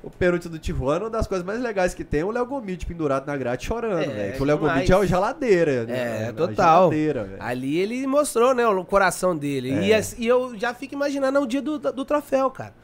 [0.00, 2.86] O Perute do Tijuana, uma das coisas mais legais que tem é o Léo Gomide
[2.86, 4.40] pendurado na grade chorando, é, velho.
[4.40, 6.28] O Léo Gomide é o geladeira, né?
[6.28, 6.92] É, total.
[6.92, 9.72] Geladeira, Ali ele mostrou, né, o coração dele.
[9.72, 10.00] É.
[10.00, 12.74] E, e, eu já fico imaginando o dia do, do troféu, cara.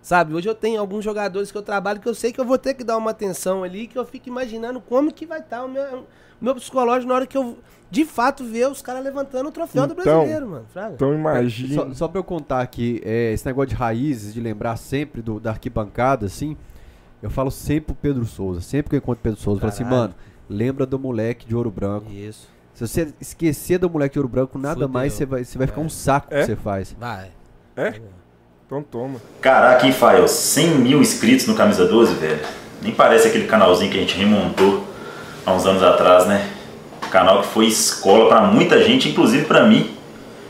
[0.00, 2.56] Sabe, hoje eu tenho alguns jogadores que eu trabalho que eu sei que eu vou
[2.56, 5.64] ter que dar uma atenção ali, que eu fico imaginando como que vai estar tá
[5.64, 6.06] o meu,
[6.40, 7.58] meu psicológico na hora que eu
[7.90, 10.66] de fato ver os caras levantando o troféu então, do brasileiro, mano.
[10.72, 10.94] Fraga.
[10.94, 11.74] Então imagina.
[11.74, 15.38] Só, só pra eu contar aqui, é, esse negócio de raízes, de lembrar sempre do,
[15.38, 16.56] da arquibancada, assim,
[17.22, 18.60] eu falo sempre pro Pedro Souza.
[18.60, 20.14] Sempre que eu encontro Pedro Souza, eu falo assim, mano,
[20.48, 22.10] lembra do moleque de ouro branco.
[22.10, 22.48] Isso.
[22.74, 24.88] Se você esquecer do moleque de ouro branco, nada Fudeu.
[24.88, 26.40] mais você vai, você vai ficar um saco é?
[26.40, 26.96] que você faz.
[26.98, 27.30] Vai.
[27.76, 28.00] É?
[28.66, 29.20] Então toma.
[29.40, 30.26] Caraca, hein, Fael?
[30.26, 32.40] 100 mil inscritos no Camisa 12, velho.
[32.82, 34.93] Nem parece aquele canalzinho que a gente remontou
[35.44, 36.50] há uns anos atrás, né?
[37.14, 39.88] canal que foi escola para muita gente, inclusive para mim,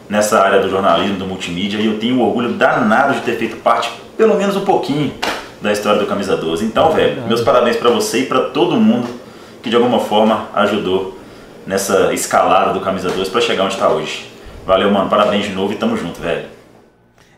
[0.08, 3.92] nessa área do jornalismo, do multimídia, e eu tenho orgulho danado de ter feito parte,
[4.16, 5.12] pelo menos um pouquinho,
[5.60, 6.64] da história do Camisa 12.
[6.64, 9.08] Então, velho, meus parabéns para você e para todo mundo
[9.62, 11.18] que de alguma forma ajudou
[11.66, 14.30] nessa escalada do Camisa 12 para chegar onde está hoje.
[14.66, 16.53] Valeu, mano, parabéns de novo e tamo junto, velho.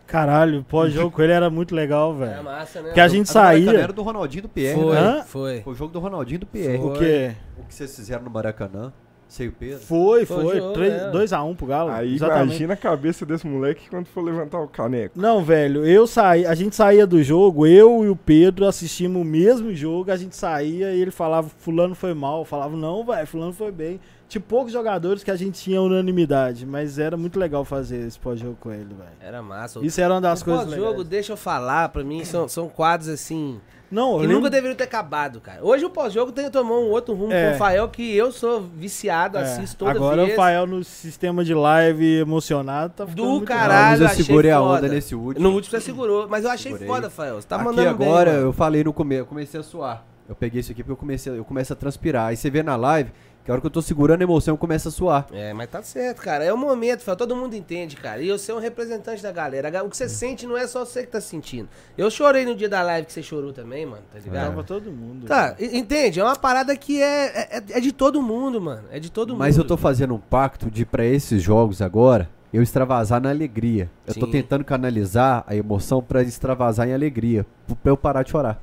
[0.07, 2.33] Caralho, pós-jogo com ele era muito legal, velho.
[2.33, 2.89] É massa, né?
[2.89, 3.73] Porque a gente a saía.
[3.73, 5.25] Era do Ronaldinho do Pierre, foi, né?
[5.27, 5.61] Foi.
[5.63, 6.79] Foi o jogo do Ronaldinho do Pierre.
[6.79, 6.91] Foi.
[6.91, 7.35] O quê?
[7.59, 8.93] O que vocês fizeram no Maracanã?
[9.29, 9.81] Sei o Pedro.
[9.81, 10.61] Foi, foi.
[10.61, 11.91] 2x1 um pro Galo.
[11.91, 12.45] Aí exatamente.
[12.45, 15.19] imagina a cabeça desse moleque quando for levantar o caneco.
[15.19, 19.25] Não, velho, eu saí, a gente saía do jogo, eu e o Pedro assistimos o
[19.25, 22.41] mesmo jogo, a gente saía e ele falava, fulano foi mal.
[22.41, 24.01] Eu falava, não, velho, fulano foi bem.
[24.29, 28.57] Tinha poucos jogadores que a gente tinha unanimidade, mas era muito legal fazer esse pós-jogo
[28.61, 29.11] com ele, velho.
[29.21, 29.79] Era massa.
[29.85, 33.09] Isso era uma das o coisas pós-jogo, deixa eu falar, pra mim, são, são quadros
[33.09, 35.65] assim não, que nunca deveriam ter acabado, cara.
[35.65, 37.51] Hoje o pós-jogo tem tomou um outro rumo é.
[37.51, 39.43] com o Fael que eu sou viciado, é.
[39.43, 40.33] assisto toda Agora vez.
[40.33, 44.89] Agora o Fael no sistema de live emocionado tá Do caralho, eu segurei a onda
[44.89, 45.49] nesse último.
[45.49, 46.89] No último você segurou, mas eu achei segurei.
[46.89, 47.41] foda, Fael.
[47.41, 50.05] Você tá Aqui mandando agora bem, eu falei no começo, eu comecei a suar.
[50.29, 52.29] Eu peguei isso aqui porque eu comecei, eu começo a transpirar.
[52.29, 53.13] Aí você vê na live,
[53.47, 55.29] que a hora que eu tô segurando a emoção começa a suar.
[55.33, 56.45] É, mas tá certo, cara.
[56.45, 57.05] É o momento.
[57.15, 58.21] Todo mundo entende, cara.
[58.21, 59.85] E eu sou um representante da galera.
[59.85, 61.69] O que você sente não é só você que tá sentindo.
[61.97, 64.03] Eu chorei no dia da live que você chorou também, mano.
[64.13, 64.49] Tá ligado?
[64.49, 65.27] Tava todo mundo.
[65.27, 66.19] Tá, entende?
[66.19, 68.89] É uma parada que é, é, é, de todo mundo, mano.
[68.91, 69.41] É de todo mas mundo.
[69.43, 73.91] Mas eu tô fazendo um pacto de pra esses jogos agora eu extravasar na alegria.
[74.07, 74.21] Eu Sim.
[74.21, 77.45] tô tentando canalizar a emoção para extravasar em alegria,
[77.83, 78.61] pra eu parar de chorar.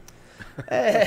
[0.68, 1.06] É.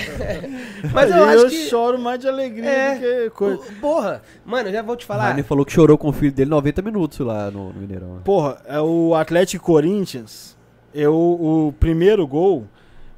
[0.93, 1.65] Mas eu, eu acho que.
[1.65, 3.63] Eu choro mais de alegria é, do que coisa.
[3.81, 5.33] Porra, mano, eu já vou te falar.
[5.33, 8.21] Ele falou que chorou com o filho dele 90 minutos lá no, no Mineirão.
[8.25, 10.57] Porra, é o Atlético Corinthians.
[10.93, 12.67] Eu, o primeiro gol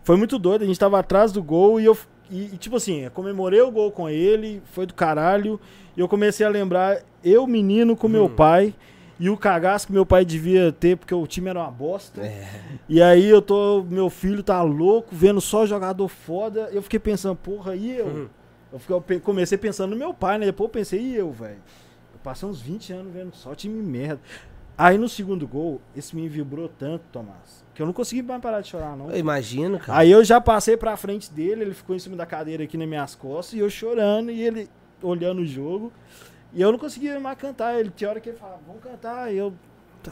[0.02, 0.62] foi muito doido.
[0.62, 1.96] A gente tava atrás do gol e eu.
[2.30, 5.58] E, e, tipo assim, eu comemorei o gol com ele, foi do caralho.
[5.96, 8.10] E eu comecei a lembrar, eu, menino, com hum.
[8.10, 8.74] meu pai.
[9.20, 12.20] E o cagaço que meu pai devia ter, porque o time era uma bosta.
[12.22, 12.46] É.
[12.88, 13.82] E aí eu tô.
[13.82, 16.68] Meu filho tá louco, vendo só jogador foda.
[16.72, 18.06] Eu fiquei pensando, porra, e eu?
[18.06, 18.28] Uhum.
[18.72, 20.46] Eu, fiquei, eu comecei pensando no meu pai, né?
[20.46, 21.56] Depois eu pensei, e eu, velho?
[22.12, 24.20] Eu passei uns 20 anos vendo só time merda.
[24.76, 28.60] Aí no segundo gol, esse me vibrou tanto, Tomás, que eu não consegui mais parar
[28.60, 29.10] de chorar, não.
[29.10, 29.98] Eu imagino, cara.
[29.98, 32.86] Aí eu já passei pra frente dele, ele ficou em cima da cadeira aqui nas
[32.86, 34.70] minhas costas, e eu chorando, e ele
[35.02, 35.92] olhando o jogo.
[36.52, 37.78] E eu não conseguia mais cantar.
[37.78, 39.32] Ele tinha hora que ele falava, vamos cantar.
[39.32, 39.52] E eu.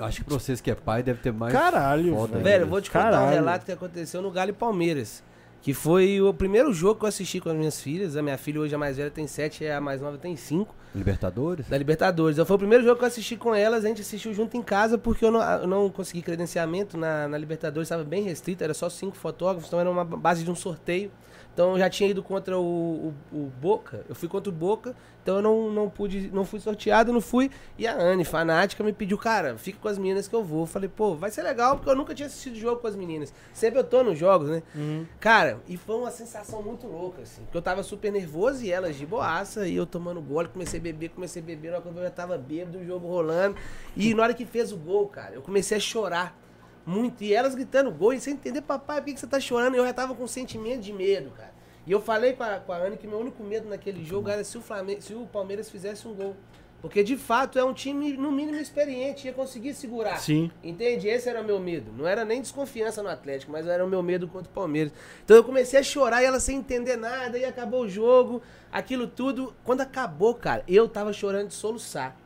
[0.01, 1.53] Acho que pra vocês que é pai deve ter mais.
[1.53, 2.65] Caralho, foda velho.
[2.65, 3.27] eu vou te contar Caralho.
[3.27, 5.23] um relato que aconteceu no Galo e Palmeiras.
[5.63, 8.17] Que foi o primeiro jogo que eu assisti com as minhas filhas.
[8.17, 10.75] A minha filha hoje, a mais velha, tem sete, e a mais nova tem cinco.
[10.95, 11.67] Libertadores?
[11.69, 12.39] Da Libertadores.
[12.39, 14.97] Foi o primeiro jogo que eu assisti com elas, a gente assistiu junto em casa,
[14.97, 18.89] porque eu não, eu não consegui credenciamento na, na Libertadores, estava bem restrito, era só
[18.89, 21.11] cinco fotógrafos, então era uma base de um sorteio.
[21.57, 24.95] Então eu já tinha ido contra o, o, o, Boca, eu fui contra o Boca,
[25.23, 27.51] então eu não, não pude, não fui sorteado, não fui.
[27.79, 30.65] E a Anne, fanática, me pediu, cara, fica com as meninas que eu vou.
[30.65, 33.33] Eu falei, pô, vai ser legal, porque eu nunca tinha assistido jogo com as meninas.
[33.55, 34.63] Sempre eu tô nos jogos, né?
[34.75, 35.07] Uhum.
[35.19, 37.41] Cara, e foi uma sensação muito louca, assim.
[37.45, 40.83] Porque eu tava super nervoso e elas de boaça, e eu tomando gole, comecei a
[40.83, 43.57] beber, comecei a beber, na hora que eu já tava bêbado, o jogo rolando.
[43.97, 46.39] E na hora que fez o gol, cara, eu comecei a chorar
[46.87, 47.25] muito.
[47.25, 49.75] E elas gritando gol, e sem entender, papai, por que, que você tá chorando?
[49.75, 51.53] Eu já tava com um sentimento de medo, cara.
[51.87, 54.43] E eu falei com a, com a Anne que meu único medo naquele jogo era
[54.43, 56.35] se o, Flamengo, se o Palmeiras fizesse um gol.
[56.83, 60.19] Porque de fato é um time, no mínimo, experiente, ia conseguir segurar.
[60.19, 60.51] Sim.
[60.63, 61.09] Entende?
[61.09, 61.91] Esse era o meu medo.
[61.97, 64.93] Não era nem desconfiança no Atlético, mas era o meu medo contra o Palmeiras.
[65.25, 69.07] Então eu comecei a chorar e ela sem entender nada, e acabou o jogo, aquilo
[69.07, 69.55] tudo.
[69.65, 72.17] Quando acabou, cara, eu tava chorando de soluçar.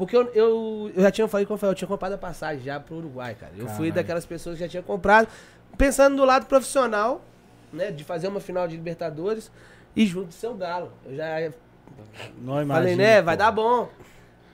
[0.00, 2.64] Porque eu, eu, eu já tinha falado com o Rafael, eu tinha comprado a passagem
[2.64, 3.52] já pro Uruguai, cara.
[3.52, 3.76] Eu Caralho.
[3.76, 5.28] fui daquelas pessoas que já tinha comprado,
[5.76, 7.20] pensando do lado profissional,
[7.70, 7.90] né?
[7.90, 9.52] De fazer uma final de Libertadores
[9.94, 10.90] e junto do seu Galo.
[11.04, 11.52] Eu já
[12.38, 13.20] não falei, né?
[13.20, 13.90] Vai dar bom.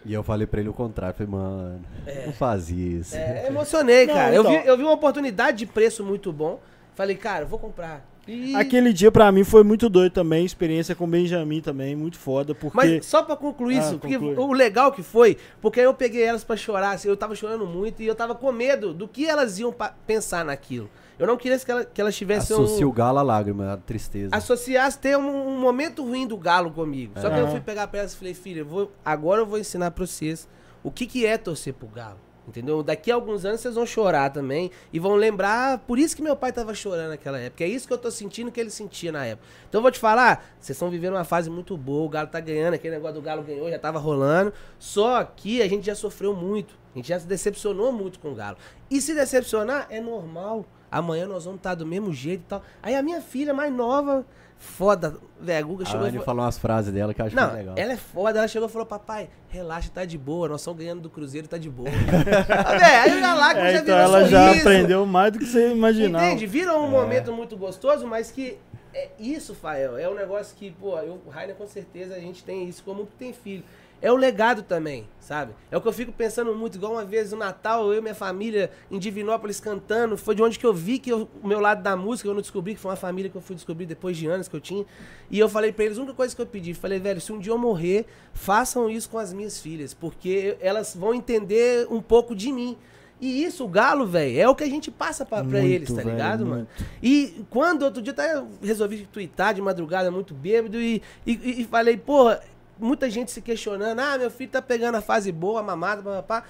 [0.04, 2.26] E eu falei pra ele o contrário, falei, mano, é.
[2.26, 3.14] não faz isso.
[3.14, 4.32] É, emocionei, cara.
[4.32, 4.52] Não, então...
[4.52, 6.58] eu, vi, eu vi uma oportunidade de preço muito bom.
[6.96, 8.04] Falei, cara, vou comprar.
[8.26, 8.54] E...
[8.56, 12.54] Aquele dia pra mim foi muito doido também, experiência com o Benjamin também, muito foda,
[12.54, 12.76] porque...
[12.76, 16.42] Mas só pra concluir ah, isso, porque o legal que foi, porque eu peguei elas
[16.42, 19.58] pra chorar, assim, eu tava chorando muito e eu tava com medo do que elas
[19.58, 19.74] iam
[20.06, 20.90] pensar naquilo.
[21.18, 22.90] Eu não queria que, ela, que elas tivessem Associa um...
[22.90, 24.36] o galo à lágrima, à tristeza.
[24.36, 27.12] Associasse ter um, um momento ruim do galo comigo.
[27.16, 27.20] É.
[27.20, 28.66] Só que eu fui pegar pra elas e falei, filha,
[29.04, 30.46] agora eu vou ensinar pra vocês
[30.82, 32.25] o que, que é torcer pro galo.
[32.46, 32.80] Entendeu?
[32.82, 36.36] Daqui a alguns anos vocês vão chorar também e vão lembrar, por isso que meu
[36.36, 37.64] pai tava chorando naquela época.
[37.64, 39.48] É isso que eu tô sentindo que ele sentia na época.
[39.68, 42.38] Então eu vou te falar, vocês estão vivendo uma fase muito boa, o Galo tá
[42.38, 44.52] ganhando, aquele negócio do Galo ganhou, já tava rolando.
[44.78, 46.78] Só que a gente já sofreu muito.
[46.94, 48.56] A gente já se decepcionou muito com o Galo.
[48.88, 50.64] E se decepcionar é normal.
[50.90, 52.62] Amanhã nós vamos estar do mesmo jeito e tal.
[52.82, 54.24] Aí a minha filha mais nova,
[54.58, 56.06] foda, velho, a Guga chegou.
[56.06, 57.74] A Anne falou umas frases dela que eu acho Não, legal.
[57.76, 61.00] Ela é foda, ela chegou e falou: Papai, relaxa, tá de boa, nós estamos ganhando
[61.00, 61.88] do Cruzeiro, tá de boa.
[61.90, 64.30] véio, aí já lá é, já então ela sorriso.
[64.30, 66.26] já aprendeu mais do que você imaginava.
[66.26, 66.46] Entende?
[66.46, 66.90] Vira um é.
[66.90, 68.58] momento muito gostoso, mas que
[68.94, 72.42] é isso, Fael, é um negócio que, pô, eu, o Rainer com certeza a gente
[72.42, 73.62] tem isso como tem filho
[74.00, 75.52] é o legado também, sabe?
[75.70, 78.14] É o que eu fico pensando muito, igual uma vez no Natal, eu e minha
[78.14, 81.82] família em Divinópolis cantando, foi de onde que eu vi que eu, o meu lado
[81.82, 84.26] da música, eu não descobri, que foi uma família que eu fui descobrir depois de
[84.26, 84.84] anos que eu tinha.
[85.30, 87.38] E eu falei para eles, a única coisa que eu pedi, falei, velho, se um
[87.38, 92.34] dia eu morrer, façam isso com as minhas filhas, porque elas vão entender um pouco
[92.34, 92.76] de mim.
[93.18, 96.02] E isso, o galo, velho, é o que a gente passa pra, pra eles, tá
[96.02, 96.50] ligado, muito.
[96.50, 96.68] mano?
[97.02, 101.96] E quando outro dia até resolvi twittar de madrugada muito bêbado e, e, e falei,
[101.96, 102.42] porra,
[102.78, 106.44] muita gente se questionando, ah, meu filho tá pegando a fase boa, mamada, papá.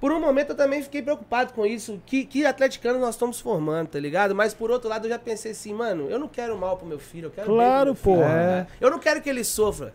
[0.00, 2.00] Por um momento eu também fiquei preocupado com isso.
[2.04, 4.34] Que, que atleticanos nós estamos formando, tá ligado?
[4.34, 6.98] Mas por outro lado eu já pensei assim, mano, eu não quero mal pro meu
[6.98, 8.22] filho, eu quero Claro, pô.
[8.22, 8.66] É.
[8.80, 9.94] Eu não quero que ele sofra.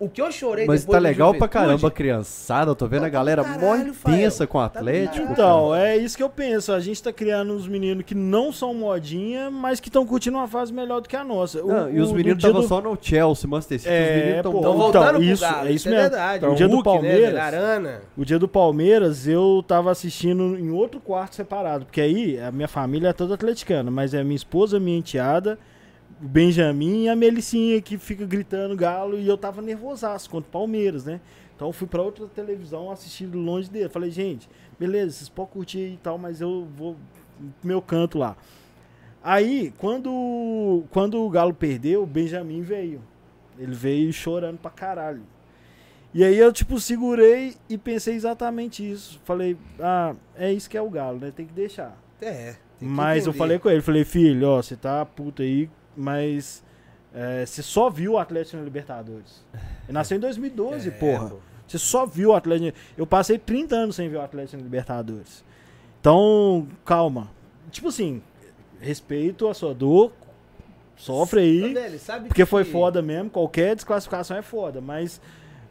[0.00, 2.70] O que eu chorei Mas tá legal pra caramba, criançada.
[2.70, 5.26] Eu tô vendo a galera mó intensa com o tá Atlético.
[5.26, 6.72] Tá então, é isso que eu penso.
[6.72, 10.46] A gente tá criando uns meninos que não são modinha, mas que estão curtindo uma
[10.46, 11.60] fase melhor do que a nossa.
[11.62, 12.68] Não, o, e os meninos estavam do...
[12.68, 13.92] só no Chelsea, Manchester City.
[13.92, 16.00] É, os meninos estão voltando então, isso, Galo, é isso, mesmo.
[16.00, 16.36] É verdade.
[16.38, 20.56] Então, o dia Hulk, do né, Palmeiras, né, o dia do Palmeiras, eu tava assistindo
[20.56, 24.36] em outro quarto separado, porque aí a minha família é toda atleticana, mas é minha
[24.36, 25.58] esposa, minha enteada
[26.20, 30.52] o Benjamin e a Melicinha que fica gritando galo e eu tava nervosaço contra o
[30.52, 31.20] Palmeiras, né?
[31.54, 33.88] Então eu fui para outra televisão assistir longe dele.
[33.88, 36.96] Falei, gente, beleza, vocês podem curtir e tal, mas eu vou
[37.62, 38.36] meu canto lá.
[39.22, 43.02] Aí, quando, quando o Galo perdeu, o Benjamin veio.
[43.58, 45.22] Ele veio chorando pra caralho.
[46.14, 49.20] E aí eu, tipo, segurei e pensei exatamente isso.
[49.24, 51.32] Falei, ah, é isso que é o Galo, né?
[51.34, 51.96] Tem que deixar.
[52.22, 52.54] É.
[52.80, 55.68] Mas eu falei com ele, falei, filho, ó, você tá puto aí,
[55.98, 56.62] mas
[57.12, 59.44] é, você só viu o Atlético na Libertadores.
[59.84, 61.30] Ele nasceu em 2012, é, porra.
[61.30, 61.36] Pô.
[61.66, 62.76] Você só viu o Atlético.
[62.96, 65.44] Eu passei 30 anos sem ver o Atlético na Libertadores.
[66.00, 67.30] Então, calma.
[67.70, 68.22] Tipo assim,
[68.80, 70.12] respeito a sua dor,
[70.96, 71.74] sofre aí.
[71.74, 72.46] Velho, porque que...
[72.46, 73.28] foi foda mesmo.
[73.28, 75.20] Qualquer desclassificação é foda, mas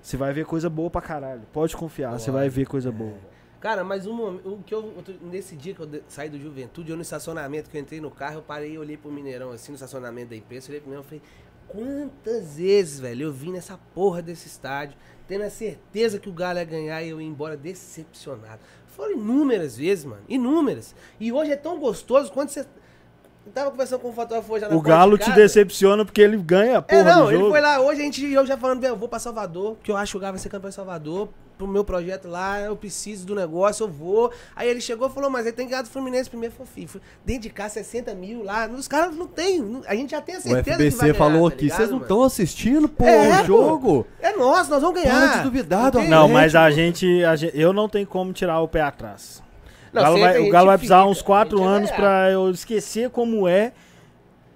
[0.01, 1.41] você vai ver coisa boa pra caralho.
[1.51, 3.17] Pode confiar, você vai ver coisa boa.
[3.59, 4.93] Cara, mas um, o que eu.
[5.21, 8.35] Nesse dia que eu saí do Juventude, eu no estacionamento, que eu entrei no carro,
[8.35, 11.19] eu parei e olhei pro Mineirão, assim, no estacionamento da imprensa, olhei pro Mineirão e
[11.19, 11.21] falei,
[11.67, 14.97] quantas vezes, velho, eu vim nessa porra desse estádio,
[15.27, 18.61] tendo a certeza que o Galo ia ganhar e eu ia embora decepcionado.
[18.85, 20.23] Foram inúmeras vezes, mano.
[20.27, 20.95] Inúmeras.
[21.19, 22.65] E hoje é tão gostoso quando você
[23.53, 26.37] tava conversando com o fotógrafo hoje já na O Galo de te decepciona porque ele
[26.37, 29.07] ganha, porra, é, não, ele foi lá hoje, a gente, eu já falando, eu vou
[29.07, 31.83] pra Salvador, que eu acho que o Galo vai ser campeão em Salvador, pro meu
[31.83, 34.31] projeto lá, eu preciso do negócio, eu vou.
[34.55, 36.87] Aí ele chegou e falou, mas ele tem que ganhar do Fluminense primeiro, fofinho.
[37.25, 40.41] Dentro de cá, 60 mil lá, os caras não tem, a gente já tem a
[40.41, 43.41] certeza o FBC que vai ganhar, falou tá aqui, vocês não estão assistindo, pô, é,
[43.41, 44.07] o jogo.
[44.21, 45.31] É nosso, nós vamos ganhar.
[45.31, 48.61] Para de duvidar Não, não mas a gente, a gente, eu não tenho como tirar
[48.61, 49.41] o pé atrás.
[49.97, 53.09] Não, o Galo vai, o Galo vai precisar fica, uns 4 anos pra eu esquecer
[53.09, 53.71] como é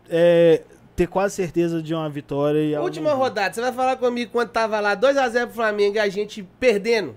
[0.09, 0.61] é,
[0.95, 2.59] ter quase certeza de uma vitória.
[2.59, 6.09] E Última rodada, você vai falar comigo quando tava lá 2x0 pro Flamengo e a
[6.09, 7.15] gente perdendo.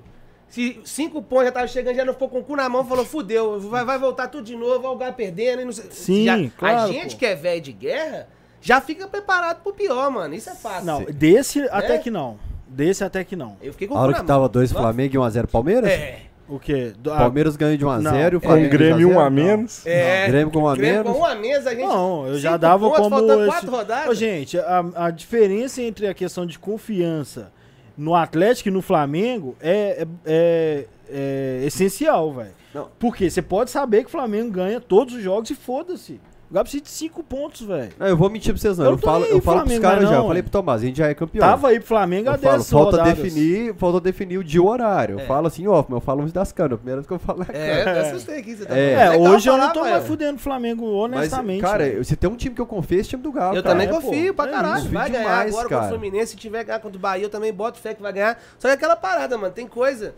[0.49, 3.05] Se cinco pontos já tava chegando, já não ficou com o cu na mão, falou,
[3.05, 5.63] fudeu, vai, vai voltar tudo de novo, vai o lugar perdendo.
[5.63, 5.91] E não sei.
[5.91, 7.19] Sim, já, claro, A gente pô.
[7.19, 8.29] que é velho de guerra,
[8.61, 10.33] já fica preparado pro pior, mano.
[10.33, 10.87] Isso é fácil.
[10.87, 11.69] Não, desse né?
[11.73, 12.39] até que não.
[12.69, 13.57] Desse até que não.
[13.61, 15.91] Eu fiquei com A hora que tava 2 Flamengo e 1x0 Palmeiras?
[15.91, 16.21] É.
[16.49, 16.93] O quê?
[16.99, 18.69] Do, Palmeiras ganha de 1x0 e o Flamengo.
[18.69, 19.87] Com o Grêmio 1 a menos.
[19.87, 20.27] É.
[20.27, 21.13] Grêmio com 1 a menos.
[21.13, 21.83] Com 1 a menos, a gente.
[21.83, 23.33] Não, eu já dava pontos, como.
[23.33, 23.47] Esse...
[23.47, 24.09] quatro rodadas.
[24.09, 27.51] Ô, gente, a, a diferença entre a questão de confiança
[27.97, 32.53] no Atlético e no Flamengo é, é, é, é essencial, velho.
[32.99, 36.21] Porque você pode saber que o Flamengo ganha todos os jogos e foda-se.
[36.51, 37.91] O Galo precisa de 5 pontos, velho.
[37.99, 38.85] Eu vou mentir pra vocês não.
[38.85, 40.17] Eu, eu falo, eu falo pros caras já.
[40.17, 41.41] Eu falei pro Tomás, a gente já é campeão.
[41.41, 45.15] Tava aí pro Flamengo a 10 falta definir, falta definir o dia e o horário.
[45.15, 45.27] Eu é.
[45.27, 46.79] falo assim, ó, eu falo uns das canas.
[46.79, 48.57] Primeiro que eu falo é É, eu assustei aqui.
[48.57, 51.63] Você tá é, é hoje eu não tô mais fudendo o Flamengo, honestamente.
[51.63, 52.05] Mas, cara, véio.
[52.05, 53.57] se tem um time que eu confio, é esse time do Galo.
[53.57, 53.75] Eu cara.
[53.75, 54.91] também é, confio pô, pra caralho.
[54.91, 55.81] vai ganhar demais, agora cara.
[55.83, 56.33] contra o Fluminense.
[56.33, 58.39] Se tiver ganhar contra o Bahia, eu também boto fé que vai ganhar.
[58.59, 60.15] Só que aquela parada, mano, tem coisa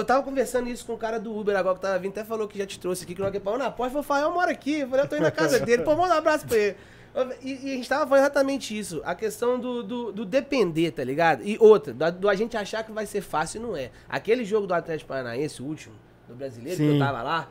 [0.00, 2.46] eu tava conversando isso com o cara do Uber agora que tava vindo, até falou
[2.48, 4.02] que já te trouxe aqui, que não é pau na porta.
[4.02, 4.80] Falei, Fael mora aqui.
[4.80, 5.82] Eu falei, eu tô indo na casa dele.
[5.82, 6.76] Pô, manda um abraço pra ele.
[7.42, 9.02] E, e, a gente tava falando exatamente isso.
[9.04, 11.42] A questão do, do, do depender, tá ligado?
[11.42, 13.90] E outra, do, do, a gente achar que vai ser fácil não é.
[14.08, 15.94] Aquele jogo do Atlético Paranaense, o último,
[16.28, 16.88] do brasileiro, Sim.
[16.90, 17.48] que eu tava lá,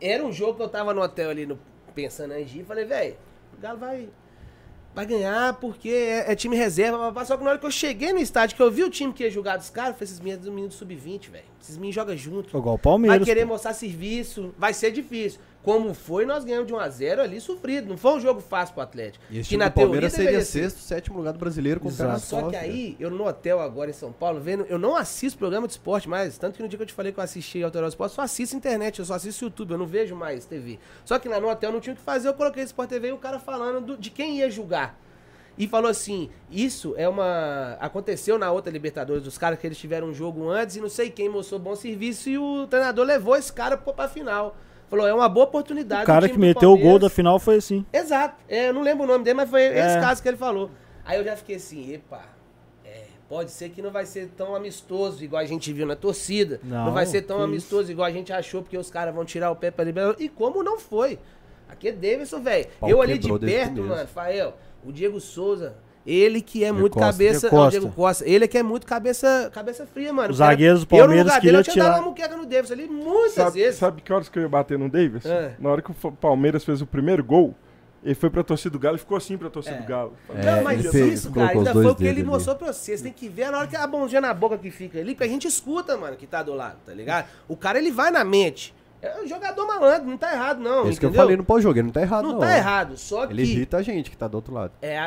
[0.00, 1.58] era um jogo que eu tava no hotel ali, no,
[1.94, 2.64] pensando em agir.
[2.64, 3.16] Falei, velho,
[3.56, 4.08] o Galo vai
[4.98, 7.24] vai ganhar porque é, é time reserva.
[7.24, 9.22] Só que na hora que eu cheguei no estádio, que eu vi o time que
[9.22, 11.44] ia jogar dos caras, foi esses meninos do menino sub-20, velho.
[11.62, 12.56] Esses meninos jogam junto.
[12.56, 13.18] Igual o Palmeiras.
[13.18, 13.52] Vai querer pô.
[13.52, 15.40] mostrar serviço, vai ser difícil.
[15.68, 17.90] Como foi, nós ganhamos de 1x0 ali sofrido.
[17.90, 19.22] Não foi um jogo fácil pro Atlético.
[19.30, 22.96] E que na Palmeiras seria sexto, sétimo lugar do brasileiro com o Só que aí,
[22.98, 26.38] eu no hotel agora em São Paulo, vendo, eu não assisto programa de esporte mais.
[26.38, 28.56] Tanto que no dia que eu te falei que eu assisti Alterosa Esporte, só assisto
[28.56, 30.78] internet, eu só assisto YouTube, eu não vejo mais TV.
[31.04, 33.12] Só que lá no hotel não tinha o que fazer, eu coloquei Sport TV e
[33.12, 34.98] o cara falando do, de quem ia julgar
[35.58, 37.76] e falou assim: Isso é uma.
[37.78, 41.10] Aconteceu na outra Libertadores dos caras que eles tiveram um jogo antes e não sei
[41.10, 44.56] quem mostrou bom serviço e o treinador levou esse cara pra final.
[44.88, 46.02] Falou, é uma boa oportunidade.
[46.02, 47.84] O cara que meteu o gol da final foi assim.
[47.92, 48.36] Exato.
[48.48, 49.86] É, eu não lembro o nome dele, mas foi é.
[49.86, 50.70] esse caso que ele falou.
[51.04, 52.22] Aí eu já fiquei assim, epa,
[52.84, 56.60] é, pode ser que não vai ser tão amistoso igual a gente viu na torcida.
[56.62, 57.92] Não, não vai ser tão amistoso isso.
[57.92, 60.24] igual a gente achou, porque os caras vão tirar o pé pra Libertadores.
[60.24, 61.18] E como não foi?
[61.68, 62.66] Aqui é Davidson, velho.
[62.82, 65.76] Eu ali de perto, mano, Fael, o Diego Souza,
[66.08, 67.50] ele que é muito Costa, cabeça.
[67.50, 68.28] Diego, Diego Costa.
[68.28, 70.30] Ele que é muito cabeça, cabeça fria, mano.
[70.30, 71.74] Os zagueiros do Palmeiras eu, no queriam tirar...
[71.74, 73.78] Eu tinha uma muqueca no Davis ali muitas sabe, vezes.
[73.78, 75.26] Sabe que horas que eu ia bater no Davis?
[75.26, 75.54] É.
[75.58, 77.54] Na hora que o Palmeiras fez o primeiro gol,
[78.02, 79.80] ele foi pra torcida do Galo e ficou assim pra torcida é.
[79.80, 80.14] do Galo.
[80.34, 82.24] É, não, mas fez, isso, cara, ainda foi o que ele ali.
[82.24, 83.02] mostrou pra vocês.
[83.02, 85.28] Tem que ver na hora que a bondinha na boca que fica ali, que a
[85.28, 87.26] gente escuta, mano, que tá do lado, tá ligado?
[87.48, 88.74] O cara, ele vai na mente.
[89.00, 90.82] É um jogador malandro, não tá errado, não.
[90.82, 90.98] Isso entendeu?
[90.98, 92.32] que eu falei no pós-jogo, não tá errado, não.
[92.32, 93.32] Não tá errado, só que.
[93.32, 94.72] Ele irrita a gente que tá do outro lado.
[94.82, 94.98] É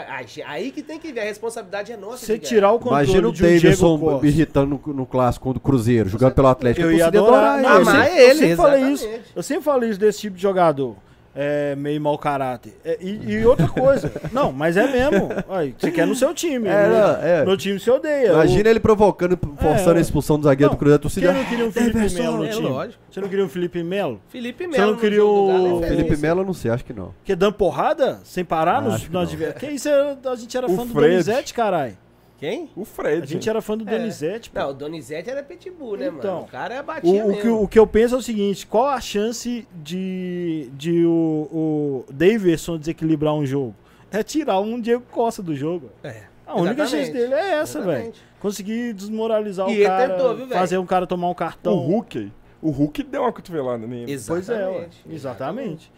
[0.45, 2.26] aí que tem que ver, a responsabilidade é nossa.
[2.26, 6.34] Você tirar o controle Imagina o Davidson um irritando no, no clássico do Cruzeiro, jogando
[6.34, 6.85] pelo Atlético.
[6.85, 7.68] Eu ia adorar, adorar ele.
[7.68, 10.95] Amar ele, eu sempre, falei isso, eu sempre falei isso desse tipo de jogador.
[11.36, 12.74] É, meio mau caráter.
[12.84, 14.12] É, e, e, outra coisa.
[14.32, 15.30] não, mas é mesmo.
[15.49, 16.68] Aí, você quer no seu time.
[16.68, 17.45] É, no, é.
[17.45, 18.34] no time você odeia.
[18.34, 18.72] Imagina o...
[18.72, 21.10] ele provocando, forçando é, a expulsão do zagueiro não, do Cruzeiro.
[21.10, 22.68] Você não queria um Felipe Melo no time?
[22.68, 23.03] Lógico.
[23.10, 24.22] Você não queria um Felipe Melo?
[24.30, 24.76] Felipe Melo.
[24.76, 25.82] Você não queria o.
[25.82, 27.14] Felipe Melo, não sei, acho que não.
[27.24, 28.20] Que dando porrada?
[28.24, 29.90] Sem parar ah, nos, nos Que isso?
[29.90, 30.94] A gente era o fã Fred.
[30.94, 31.98] do Donizete, caralho.
[32.41, 32.72] Quem?
[32.76, 33.22] O Fred.
[33.22, 33.97] A gente era fã do é.
[33.99, 34.49] Donizete.
[34.49, 34.59] Pô.
[34.59, 36.45] Não, o Donizete era pitbull, né, então, mano?
[36.47, 38.88] O cara é batia o, o, que, o que eu penso é o seguinte, qual
[38.88, 43.76] a chance de, de o, o Davidson desequilibrar um jogo?
[44.11, 45.91] É tirar um Diego Costa do jogo.
[46.03, 46.23] É.
[46.47, 48.11] A única chance dele é essa, velho.
[48.39, 51.73] Conseguir desmoralizar e o cara, tentou, viu, fazer um cara tomar um cartão.
[51.73, 54.11] O Hulk, o Hulk deu uma cotovelada nele.
[54.11, 54.47] Exatamente.
[54.47, 54.89] Pois é, ué.
[55.11, 55.91] exatamente.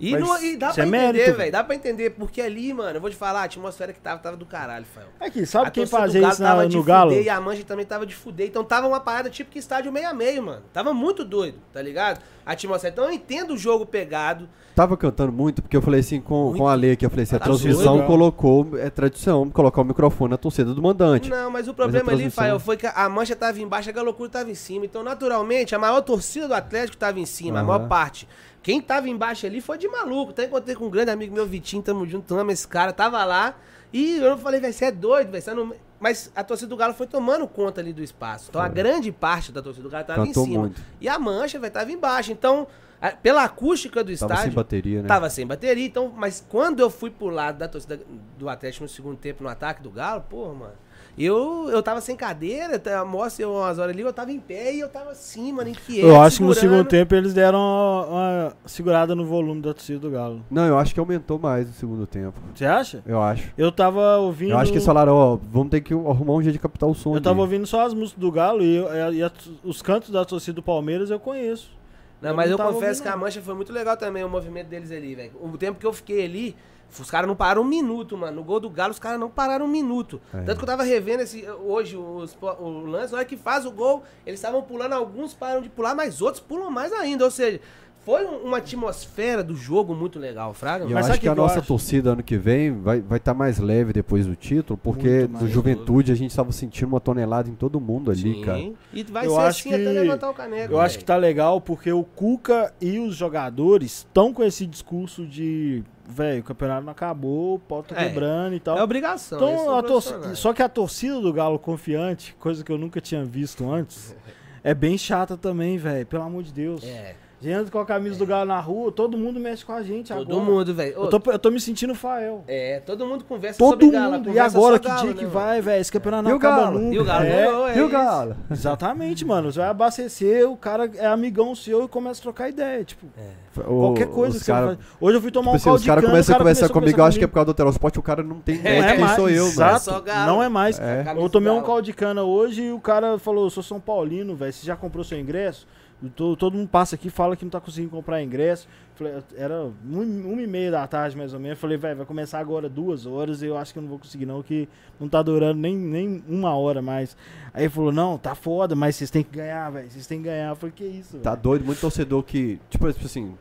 [0.00, 1.52] E, não, e dá pra é entender, velho.
[1.52, 4.36] Dá pra entender, porque ali, mano, eu vou te falar, a atmosfera que tava, tava
[4.36, 5.08] do caralho, Fael.
[5.18, 7.10] É que sabe a quem fazia isso na, no Galo?
[7.10, 8.46] Fuder, e a Mancha também tava de fuder.
[8.46, 10.62] Então tava uma parada tipo que estádio meio a meio, mano.
[10.72, 12.20] Tava muito doido, tá ligado?
[12.46, 12.92] A atmosfera.
[12.92, 14.48] Então eu entendo o jogo pegado.
[14.74, 17.34] Tava cantando muito, porque eu falei assim com, com a Lei aqui, eu falei assim,
[17.34, 21.28] a tá transmissão doido, colocou, é tradição, colocar o microfone na torcida do mandante.
[21.28, 24.30] Não, mas o problema mas ali, Fael, foi que a Mancha tava embaixo, a loucura
[24.30, 24.84] tava em cima.
[24.84, 27.64] Então, naturalmente, a maior torcida do Atlético tava em cima, uhum.
[27.64, 28.28] a maior parte.
[28.68, 30.32] Quem tava embaixo ali foi de maluco.
[30.32, 33.56] Até encontrei com um grande amigo meu, Vitinho, tamo junto, amo esse cara, tava lá.
[33.90, 35.74] E eu falei, vai, você é doido, vai, não...
[35.98, 38.48] Mas a torcida do Galo foi tomando conta ali do espaço.
[38.50, 40.60] Então a grande parte da torcida do Galo tava Cantou em cima.
[40.64, 40.82] Muito.
[41.00, 42.30] E a mancha, vai, tava embaixo.
[42.30, 42.66] Então,
[43.00, 44.34] a, pela acústica do estádio.
[44.34, 45.08] Tava sem bateria, né?
[45.08, 45.86] Tava sem bateria.
[45.86, 47.98] Então, mas quando eu fui pro lado da torcida
[48.38, 50.74] do Atlético no segundo tempo, no ataque do Galo, porra, mano.
[51.18, 54.88] Eu, eu tava sem cadeira, mostra umas horas ali, eu tava em pé e eu
[54.88, 56.06] tava assim, mano, inquieto.
[56.06, 59.98] Eu acho que no segundo tempo eles deram uma, uma, segurada no volume da torcida
[59.98, 60.44] do Galo.
[60.48, 62.38] Não, eu acho que aumentou mais no segundo tempo.
[62.54, 63.02] Você acha?
[63.04, 63.52] Eu acho.
[63.58, 64.52] Eu tava ouvindo.
[64.52, 66.94] Eu acho que eles falaram, ó, vamos ter que arrumar um jeito de captar o
[66.94, 67.16] som.
[67.16, 68.76] Eu tava ouvindo só as músicas do Galo e,
[69.14, 69.30] e a,
[69.64, 71.76] os cantos da torcida do Palmeiras eu conheço.
[72.22, 74.28] Não, eu mas não eu confesso ouvindo, que a mancha foi muito legal também, o
[74.28, 75.32] movimento deles ali, velho.
[75.40, 76.56] O tempo que eu fiquei ali.
[76.98, 78.36] Os caras não pararam um minuto, mano.
[78.36, 80.20] No gol do Galo, os caras não pararam um minuto.
[80.32, 80.42] É.
[80.42, 83.70] Tanto que eu tava revendo esse, hoje os, o lance, na hora que faz o
[83.70, 87.24] gol, eles estavam pulando, alguns param de pular, mas outros pulam mais ainda.
[87.24, 87.60] Ou seja,
[88.08, 90.86] foi uma atmosfera do jogo muito legal, Fraga.
[90.86, 91.68] E eu acho que, que a nossa acho?
[91.68, 95.46] torcida ano que vem vai estar vai tá mais leve depois do título, porque do
[95.46, 98.40] Juventude a gente estava sentindo uma tonelada em todo mundo ali, Sim.
[98.40, 98.72] cara.
[98.94, 100.64] E vai eu ser acho assim que, até levantar o caneco.
[100.64, 100.80] Eu véio.
[100.80, 105.84] acho que tá legal porque o Cuca e os jogadores estão com esse discurso de
[106.08, 108.78] velho, o campeonato não acabou, o pau tá é, quebrando e tal.
[108.78, 109.36] É obrigação.
[109.36, 113.02] Então, é a torcida, só que a torcida do Galo confiante, coisa que eu nunca
[113.02, 114.16] tinha visto antes,
[114.64, 116.06] é bem chata também, velho.
[116.06, 116.82] Pelo amor de Deus.
[116.82, 117.14] É.
[117.40, 118.18] Gente com a camisa é.
[118.18, 120.34] do Galo na rua, todo mundo mexe com a gente todo agora.
[120.34, 120.94] Todo mundo, velho.
[120.94, 122.42] Eu tô, eu tô me sentindo Fael.
[122.48, 123.94] É, todo mundo conversa todo sobre mundo.
[123.94, 124.18] Galo.
[124.18, 125.80] Conversa e agora, que dia né, que vai, velho?
[125.80, 126.96] Esse campeonato não acaba nunca.
[126.96, 128.36] E o Galo é, ganhou, é E o Galo.
[128.50, 129.52] Exatamente, mano.
[129.52, 132.82] Você vai abastecer, o cara é amigão seu e começa a trocar ideia.
[132.82, 133.60] Tipo, é.
[133.62, 134.88] qualquer coisa que cara, você faz.
[135.00, 137.04] Hoje eu fui tomar tipo um assim, caldo Os caras começam a conversar comigo, eu
[137.04, 139.14] acho que é por causa do Terosport, o cara não tem ideia é, quem mais,
[139.14, 140.26] sou eu, exato, mano.
[140.26, 140.80] Não é mais.
[140.80, 141.04] É.
[141.16, 144.34] Eu tomei um caldo de cana hoje e o cara falou, eu sou São Paulino,
[144.34, 144.52] velho.
[144.52, 145.68] Você já comprou seu ingresso?
[146.14, 148.68] Todo, todo mundo passa aqui fala que não tá conseguindo comprar ingresso.
[148.94, 151.58] Falei, era uma e meia da tarde, mais ou menos.
[151.58, 154.24] Falei, velho, vai começar agora duas horas e eu acho que eu não vou conseguir,
[154.24, 154.68] não, que
[155.00, 157.16] não tá durando nem, nem uma hora mais.
[157.52, 159.90] Aí ele falou, não, tá foda, mas vocês têm que ganhar, velho.
[159.90, 160.50] Vocês têm que ganhar.
[160.50, 161.18] Eu falei, que isso?
[161.18, 161.42] Tá véio?
[161.42, 162.60] doido, muito torcedor que.
[162.70, 163.34] Tipo, tipo assim.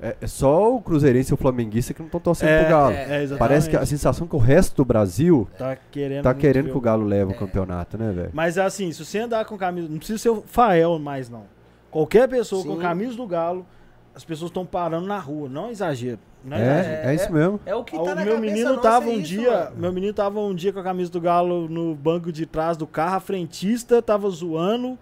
[0.00, 2.92] É, é só o Cruzeirense e o Flamenguista que não estão torcendo é, pro Galo.
[2.92, 6.70] É, é Parece que a sensação que o resto do Brasil tá querendo, tá querendo
[6.70, 7.38] que o Galo leve o é.
[7.38, 8.30] campeonato, né, velho?
[8.32, 9.88] Mas assim, se você andar com camisa.
[9.88, 11.57] Não precisa ser o Fael mais, não.
[11.90, 12.68] Qualquer pessoa Sim.
[12.68, 13.66] com camisa do Galo,
[14.14, 16.18] as pessoas estão parando na rua, não exagero.
[16.44, 17.60] Não é, é, é, isso mesmo.
[17.66, 19.76] É, é o que tá o na meu menino tava é um isso, dia, mano.
[19.76, 22.86] meu menino tava um dia com a camisa do Galo no banco de trás do
[22.86, 24.98] carro, a frentista tava zoando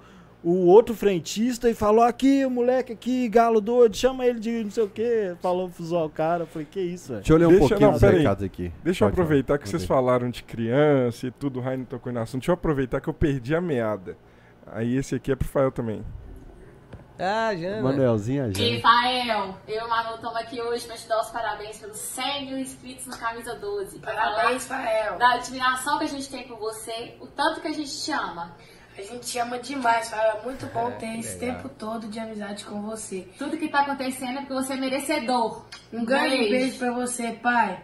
[0.46, 4.70] o outro frentista e falou aqui, o moleque aqui, galo doido, chama ele de não
[4.70, 7.20] sei o que, falou pro zoar o cara, eu falei, que isso, velho.
[7.20, 8.72] Deixa eu ler um Deixa, pouquinho não, dos recados aqui.
[8.84, 9.58] Deixa Pode eu aproveitar falar.
[9.58, 13.00] que vocês falaram de criança e tudo, o Rainer tocou no assunto, deixa eu aproveitar
[13.00, 14.16] que eu perdi a meada.
[14.66, 16.02] Aí esse aqui é pro Fael também.
[17.18, 17.82] Ah, Jana.
[17.82, 18.68] Manuelzinha, Jana.
[18.68, 21.96] E Fael, eu e o Manu estamos aqui hoje para te dar os parabéns pelos
[21.96, 23.98] 100 mil inscritos no Camisa 12.
[24.00, 25.16] Parabéns, Fael.
[25.18, 28.54] Da admiração que a gente tem por você, o tanto que a gente te ama.
[28.98, 30.38] A gente te ama demais, Fael.
[30.38, 33.28] É muito bom é, ter esse tempo todo de amizade com você.
[33.38, 35.64] Tudo que tá acontecendo é porque você é merecedor.
[35.92, 37.82] Um grande beijo, beijo para você, pai.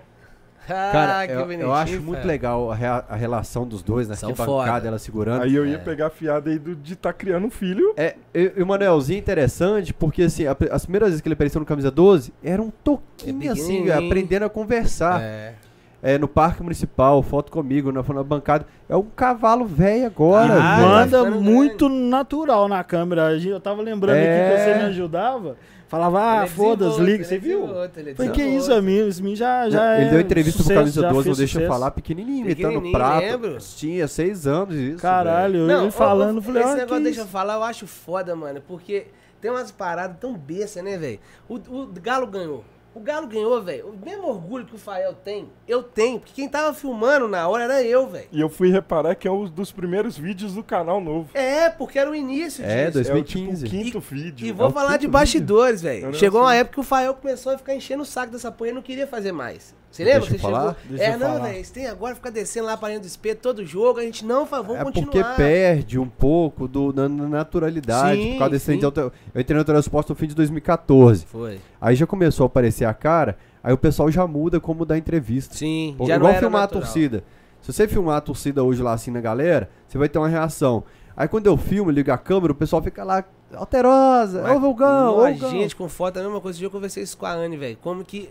[0.67, 4.15] Cara, ah, eu, eu, acho muito legal a, rea, a, relação dos dois, né?
[4.15, 5.43] Que bancada, ela segurando.
[5.43, 5.79] Aí eu ia é.
[5.79, 7.93] pegar a fiada aí do, de estar tá criando um filho.
[7.97, 11.59] É, e, e o Manuelzinho interessante, porque assim, a, as primeiras vezes que ele apareceu
[11.59, 15.21] no Camisa 12, era um toquinho é assim, aprendendo a conversar.
[15.21, 15.55] É.
[16.01, 18.65] é, no Parque Municipal, foto comigo, na, na bancada.
[18.89, 20.55] É um cavalo velho agora.
[20.55, 23.37] Ah, manda muito natural na câmera.
[23.37, 24.51] Eu tava lembrando é...
[24.51, 25.57] aqui que você me ajudava.
[25.93, 27.23] Falava, ah, foda-se, liga.
[27.23, 27.69] Você viu?
[28.17, 31.03] Foi que isso, a mim, isso mim já, já Ele é deu entrevista sucesso, pro
[31.03, 33.27] Camisa 12, não deixa eu falar, pequenininho, imitando prato.
[33.27, 33.59] Lembro.
[33.77, 35.03] Tinha seis anos isso.
[35.03, 38.63] Caralho, não, ele falando, eu, falei, Esse negócio deixa eu falar, eu acho foda, mano,
[38.67, 39.09] porque
[39.39, 41.21] tem umas paradas tão bestas, né, velho?
[41.47, 42.65] O, o Galo ganhou.
[42.95, 43.89] O Galo ganhou, velho.
[43.89, 46.21] O mesmo orgulho que o Fael tem, eu tenho.
[46.21, 48.29] Porque quem tava filmando na hora era eu, velho.
[48.31, 51.31] E eu fui reparar que é um dos primeiros vídeos do canal novo.
[51.33, 52.99] É, porque era o início é, disso.
[52.99, 53.65] É, 2015.
[53.65, 54.47] É o tipo, quinto e, vídeo.
[54.47, 56.13] E vou é falar de bastidores, velho.
[56.15, 56.49] Chegou assim.
[56.49, 58.83] uma época que o Fael começou a ficar enchendo o saco dessa porra e não
[58.83, 59.75] queria fazer mais.
[59.93, 60.21] Você lembra?
[60.21, 60.75] Deixa você falar?
[60.81, 60.97] chegou.
[60.97, 64.01] Deixa é, não, velho, tem agora ficar descendo lá para dentro do espeto todo jogo,
[64.01, 65.13] a gente não, vamos é continuar.
[65.13, 68.21] porque perde um pouco do, da naturalidade.
[68.21, 68.81] Sim, por causa desse sim.
[68.83, 71.27] Eu entrei no transporte no fim de 2014.
[71.27, 71.61] Foi.
[71.79, 75.55] Aí já começou a aparecer a cara, aí o pessoal já muda como dar entrevista.
[75.55, 76.83] Sim, Pô, já Igual filmar natural.
[76.83, 77.25] a torcida.
[77.61, 80.85] Se você filmar a torcida hoje lá assim na galera, você vai ter uma reação.
[81.15, 83.23] Aí quando eu filmo, ligo a câmera, o pessoal fica lá,
[83.55, 86.65] alterosa, ô vulgão, ô gente com foto, é a mesma coisa.
[86.65, 87.77] Eu conversei isso com a Anne, velho.
[87.83, 88.31] Como que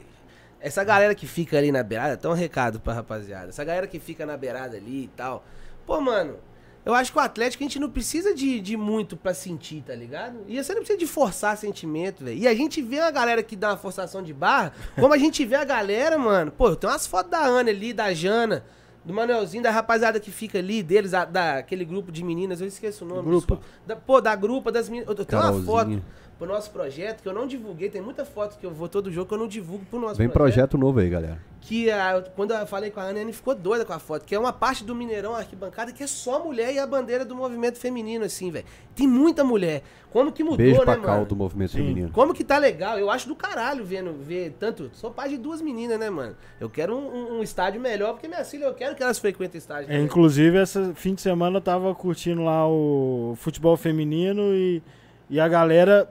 [0.61, 3.49] essa galera que fica ali na beirada, tem um recado pra rapaziada.
[3.49, 5.43] Essa galera que fica na beirada ali e tal.
[5.85, 6.37] Pô, mano,
[6.85, 9.93] eu acho que o Atlético a gente não precisa de, de muito pra sentir, tá
[9.93, 10.39] ligado?
[10.47, 12.37] E você não precisa de forçar sentimento, velho.
[12.37, 15.45] E a gente vê uma galera que dá uma forçação de barra, como a gente
[15.45, 16.51] vê a galera, mano.
[16.51, 18.63] Pô, tem umas fotos da Ana ali, da Jana,
[19.03, 23.05] do Manuelzinho, da rapaziada que fica ali, deles, a, daquele grupo de meninas, eu esqueço
[23.05, 23.23] o nome.
[23.23, 23.59] Grupo.
[23.85, 25.09] Da, pô, da grupa das meninas.
[25.17, 26.01] Eu tenho uma foto
[26.41, 29.27] pro nosso projeto, que eu não divulguei, tem muita foto que eu vou todo jogo
[29.27, 30.75] que eu não divulgo pro nosso Vem projeto.
[30.75, 31.37] novo aí, galera.
[31.61, 34.25] Que a, quando eu falei com a Ana, a Ana ficou doida com a foto,
[34.25, 37.35] que é uma parte do Mineirão arquibancada que é só mulher e a bandeira do
[37.35, 38.65] movimento feminino, assim, velho.
[38.95, 39.83] Tem muita mulher.
[40.09, 41.05] Como que mudou, Beijo né, pra mano?
[41.05, 41.77] Cal do movimento Sim.
[41.77, 42.09] feminino.
[42.11, 42.97] Como que tá legal.
[42.97, 44.89] Eu acho do caralho vendo, ver tanto.
[44.93, 46.35] Sou pai de duas meninas, né, mano?
[46.59, 49.59] Eu quero um, um, um estádio melhor, porque minha filha, eu quero que elas frequentem
[49.59, 49.91] estádio.
[49.91, 54.81] É, inclusive, esse fim de semana eu tava curtindo lá o futebol feminino e,
[55.29, 56.09] e a galera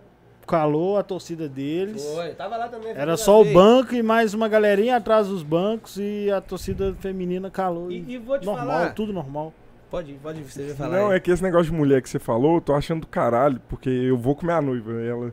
[0.50, 2.04] calou a torcida deles.
[2.04, 2.92] Foi, tava lá também.
[2.92, 7.48] Era só o banco e mais uma galerinha atrás dos bancos e a torcida feminina
[7.48, 7.90] calou.
[7.90, 8.94] E, e vou te normal, falar.
[8.94, 9.54] tudo normal.
[9.88, 10.98] Pode, pode você falar.
[10.98, 11.16] Não, aí.
[11.16, 13.88] é que esse negócio de mulher que você falou, eu tô achando do caralho, porque
[13.88, 15.32] eu vou com minha noiva, ela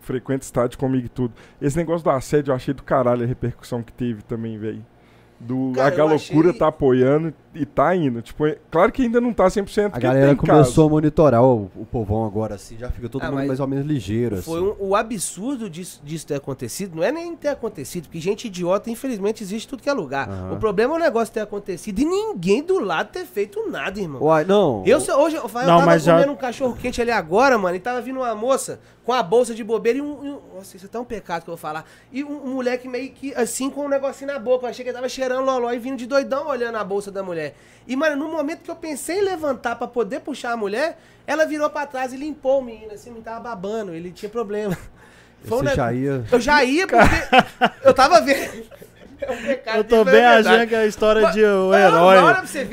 [0.00, 1.32] frequenta estádio comigo e tudo.
[1.62, 4.84] Esse negócio do assédio eu achei do caralho a repercussão que teve também, velho
[5.40, 6.58] do Cara, a Galocura achei...
[6.58, 8.20] tá apoiando e tá indo.
[8.22, 9.90] Tipo, é, claro que ainda não tá 100%.
[9.92, 10.86] A galera começou caso.
[10.86, 13.86] a monitorar o, o povão agora, assim, já fica todo ah, mundo mais ou menos
[13.86, 14.42] ligeiro.
[14.42, 14.76] Foi assim.
[14.80, 18.90] um, o absurdo disso, disso, ter acontecido, não é nem ter acontecido, porque gente idiota,
[18.90, 20.28] infelizmente, existe tudo que é lugar.
[20.28, 20.54] Uhum.
[20.54, 24.22] O problema é o negócio ter acontecido e ninguém do lado ter feito nada, irmão.
[24.22, 24.82] Uai, não.
[24.86, 26.30] Eu, hoje, eu, eu não, tava comendo já...
[26.30, 29.64] um cachorro quente ali agora, mano, e tava vindo uma moça com a bolsa de
[29.64, 30.12] bobeira e um.
[30.12, 31.86] um nossa, isso é tão pecado que eu vou falar.
[32.12, 34.66] E um, um, moleque meio que assim com um negocinho na boca.
[34.66, 37.22] Eu achei que ele tava cheirando loló e vindo de doidão olhando a bolsa da
[37.22, 37.37] mulher.
[37.86, 41.46] E, mano, no momento que eu pensei em levantar para poder puxar a mulher, ela
[41.46, 44.76] virou para trás e limpou o menino, assim, me tava babando, ele tinha problema.
[45.44, 46.24] Foi Você um já ia.
[46.30, 47.04] Eu já ia porque
[47.84, 48.66] eu tava vendo.
[49.20, 52.16] É um eu tô bem achando que é a história de um herói.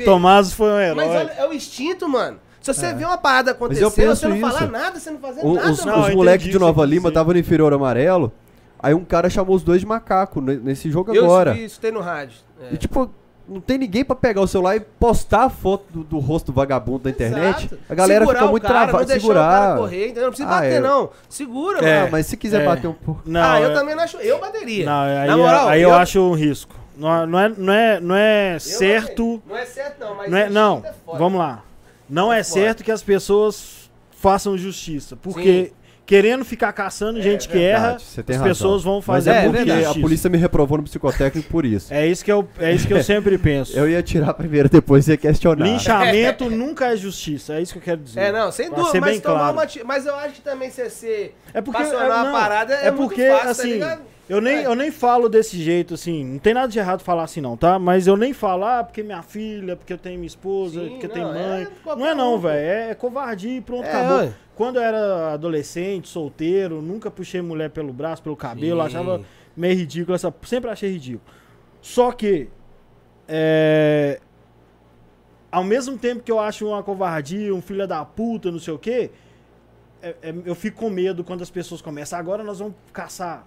[0.04, 1.06] Tomás foi um herói.
[1.06, 2.38] Mas olha, é o instinto, mano.
[2.60, 2.94] Se você é.
[2.94, 4.48] vê uma parada acontecer, você não isso.
[4.48, 6.08] falar nada, você não fazer o, nada, os, mano.
[6.08, 8.32] Os moleques de Nova Lima estavam no inferior amarelo.
[8.78, 11.56] Aí um cara chamou os dois de macaco nesse jogo eu agora.
[11.56, 12.38] Eu isso tem no rádio.
[12.60, 12.74] É.
[12.74, 13.10] E tipo,
[13.48, 16.52] não tem ninguém para pegar o celular e postar a foto do, do rosto do
[16.52, 17.66] vagabundo da internet.
[17.66, 17.78] Exato.
[17.88, 19.20] A galera segurar fica muito travada.
[19.20, 19.76] Segurar.
[19.76, 20.80] O correr, então Não precisa ah, bater, é.
[20.80, 21.10] não.
[21.28, 22.12] Segura, é, mano.
[22.12, 22.64] mas se quiser é.
[22.64, 23.22] bater um pouco.
[23.24, 23.74] Não, ah, eu é.
[23.74, 24.16] também não acho.
[24.18, 24.86] Eu bateria.
[24.86, 26.74] Não, aí, Na moral, aí eu, eu acho um risco.
[26.96, 29.42] Não, não, é, não, é, não é certo.
[29.46, 30.30] Não é certo, não, mas.
[30.30, 30.82] Não, é, não.
[31.06, 31.62] vamos lá.
[32.08, 35.16] Não é, é certo que as pessoas façam justiça.
[35.16, 35.72] Porque.
[35.72, 38.42] Sim querendo ficar caçando gente é, que erra, as razão.
[38.44, 41.92] pessoas vão fazer Mas é porque a polícia me reprovou no psicotécnico por isso.
[41.92, 43.66] É isso que eu, é isso que eu sempre penso.
[43.76, 45.66] Eu ia tirar primeiro, depois ia questionar.
[45.66, 48.20] Linchamento nunca é justiça, é isso que eu quero dizer.
[48.20, 49.52] É, não, sem dúvida, mas, claro.
[49.52, 52.92] uma, mas eu acho que também você ser é porque, é, não, parada é, é
[52.92, 56.52] porque, fácil, tá assim, tá eu nem, eu nem falo desse jeito, assim, não tem
[56.52, 57.78] nada de errado falar assim não, tá?
[57.78, 61.06] Mas eu nem falar ah, porque minha filha, porque eu tenho minha esposa, Sim, porque
[61.06, 61.62] eu tenho mãe.
[61.86, 64.32] É não é não, velho, é, é covardia e pronto, é, acabou.
[64.56, 68.86] Quando eu era adolescente, solteiro, nunca puxei mulher pelo braço, pelo cabelo, Sim.
[68.86, 69.20] achava
[69.54, 71.30] meio ridículo, essa, sempre achei ridículo.
[71.82, 72.48] Só que,
[73.28, 74.18] é,
[75.52, 78.78] ao mesmo tempo que eu acho uma covardia, um filho da puta, não sei o
[78.78, 79.10] quê,
[80.02, 83.46] é, é, eu fico com medo quando as pessoas começam, agora nós vamos caçar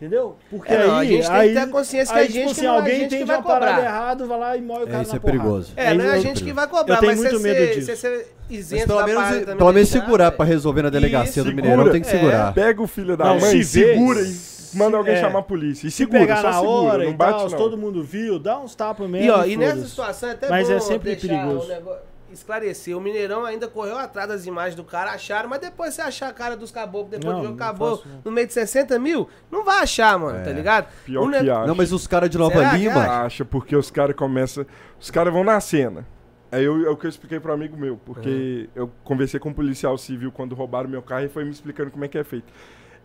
[0.00, 0.36] Entendeu?
[0.48, 2.48] Porque é, não, aí, a gente aí, tem que ter consciência aí, que a gente
[2.48, 5.14] tipo assim, alguém tem uma parada errada, vai lá e morre o cara é, isso
[5.14, 5.72] é perigoso.
[5.76, 7.96] É, não é a gente que vai cobrar, eu tenho mas muito medo ser, disso.
[7.96, 12.00] ser isento pelo menos, pelo menos segurar pra resolver na delegacia isso, do Mineirão, tem
[12.00, 12.50] que segurar.
[12.50, 14.36] É, pega o filho da não, mãe, segura e
[14.74, 15.86] manda alguém é, chamar a polícia.
[15.86, 17.58] E segura, pegar só na segura, hora não bate tal, não.
[17.58, 19.26] todo mundo viu, dá uns tapas mesmo.
[19.26, 21.68] E, ó, e nessa situação é até Mas é sempre perigoso.
[21.68, 22.96] Negócio, esclarecer.
[22.96, 26.32] O Mineirão ainda correu atrás das imagens do cara, acharam, mas depois você achar a
[26.32, 29.82] cara dos caboclos, depois não, do jogo acabou no meio de 60 mil, não vai
[29.82, 30.44] achar, mano, tá é.
[30.44, 30.88] tá ligado?
[31.04, 31.66] Pior o que acha.
[31.66, 33.24] Não, mas os caras de Nova Será Lima...
[33.24, 34.64] Acha, porque os caras começam...
[35.00, 36.06] Os caras vão na cena.
[36.52, 38.82] Aí eu, é o que eu expliquei para um amigo meu, porque uhum.
[38.82, 42.04] eu conversei com um policial civil quando roubaram meu carro e foi me explicando como
[42.04, 42.52] é que é feito.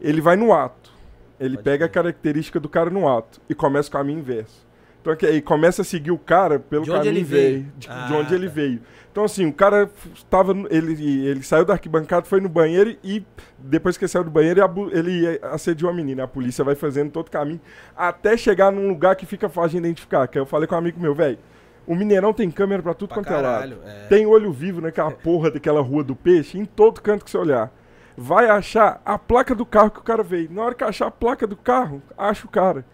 [0.02, 0.92] Ele vai no ato,
[1.40, 1.92] ele Pode pega ver.
[1.92, 4.66] a característica do cara no ato e começa o caminho inverso.
[5.06, 8.08] Então aí começa a seguir o cara pelo de caminho ele veio, veio de, ah,
[8.08, 8.36] de, onde tá.
[8.36, 8.82] ele veio.
[9.12, 13.24] Então assim, o cara estava ele ele saiu da arquibancada, foi no banheiro e
[13.60, 14.60] depois que ele saiu do banheiro
[14.92, 16.24] ele assediou a menina.
[16.24, 17.62] A polícia vai fazendo todo o caminho
[17.96, 20.28] até chegar num lugar que fica fácil de identificar.
[20.28, 21.38] Que eu falei com um amigo meu, velho,
[21.88, 24.03] o Mineirão tem câmera para tudo pra quanto caralho, é lado.
[24.06, 24.07] É.
[24.07, 27.72] Tem olho vivo naquela porra daquela rua do peixe, em todo canto que você olhar.
[28.18, 30.49] Vai achar a placa do carro que o cara veio.
[30.52, 32.86] Na hora que achar a placa do carro, acha o cara.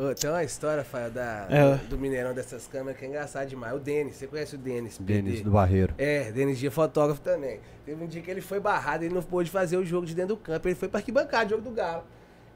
[0.00, 1.74] Oh, tem uma história, Fael, da, é.
[1.88, 3.74] do Mineirão dessas câmeras que é engraçado demais.
[3.74, 4.96] O Denis, você conhece o Denis?
[4.96, 5.92] Denis do Barreiro.
[5.98, 7.58] É, Denis Dia, fotógrafo também.
[7.84, 10.36] Teve um dia que ele foi barrado, ele não pôde fazer o jogo de dentro
[10.36, 10.68] do campo.
[10.68, 12.04] Ele foi pra arquibancada, o jogo do Galo.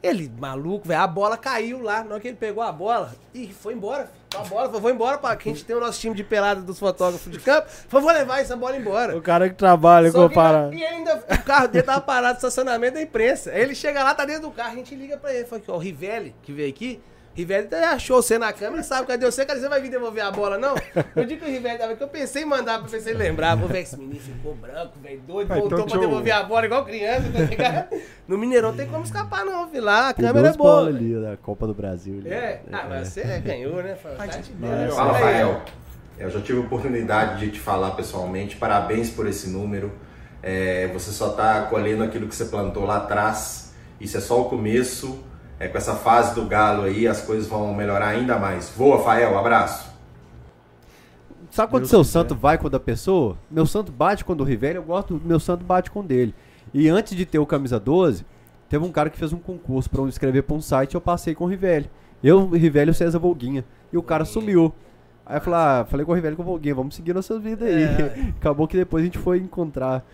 [0.02, 2.02] Ele, maluco, velho, a bola caiu lá.
[2.02, 4.22] Na hora que ele pegou a bola, e foi embora, filho.
[4.34, 6.62] A bola, falou, vou embora, para que a gente tem o nosso time de pelada
[6.62, 7.68] dos fotógrafos de campo.
[7.68, 9.16] Falou, vou levar essa bola embora.
[9.16, 10.72] O cara que trabalha com parar.
[10.72, 13.50] E ainda, o carro dele tava parado no estacionamento da imprensa.
[13.50, 15.44] Aí ele chega lá, tá dentro do carro, a gente liga pra ele.
[15.44, 17.00] Fala aqui, ó, o Rivelli, que veio aqui,
[17.34, 19.46] Rivelli achou você na câmera, sabe cadê você?
[19.46, 20.74] Cadê você vai vir devolver a bola, não?
[21.16, 23.60] No dia que o Rivelli tava aqui, eu pensei em mandar pra ele lembrava.
[23.60, 26.66] Vou ver esse menino ficou branco, velho, doido, ah, voltou então, pra devolver a bola
[26.66, 27.22] igual criança,
[27.56, 27.88] tá?
[28.28, 29.84] No Mineirão tem como escapar, não, filho.
[29.84, 30.86] Lá a câmera é boa.
[30.86, 32.18] ali da Copa do Brasil.
[32.18, 32.28] Ali.
[32.28, 33.96] É, ah, mas você ganhou, né?
[33.96, 34.16] Fala,
[34.90, 35.62] Fala Rafael.
[36.18, 38.56] Eu já tive a oportunidade de te falar pessoalmente.
[38.56, 39.90] Parabéns por esse número.
[40.42, 43.74] É, você só está colhendo aquilo que você plantou lá atrás.
[43.98, 45.24] Isso é só o começo
[45.62, 48.72] é, com essa fase do Galo aí, as coisas vão melhorar ainda mais.
[48.76, 49.92] Voa, Fael, abraço.
[51.52, 53.38] Sabe quando seu santo vai com a pessoa?
[53.48, 56.34] Meu santo bate quando o Rivelli, eu gosto do meu santo bate com dele.
[56.74, 58.26] E antes de ter o camisa 12,
[58.68, 61.32] teve um cara que fez um concurso para eu escrever para um site, eu passei
[61.32, 61.88] com o Rivelli.
[62.24, 63.64] Eu, Rivelli e o César Volguinha.
[63.92, 64.72] E o cara sumiu.
[65.24, 67.68] Aí eu falei, ah, falei com o Rivelli com o Volguinha, vamos seguir nossas vidas
[67.68, 67.84] aí.
[67.84, 68.32] É.
[68.40, 70.04] Acabou que depois a gente foi encontrar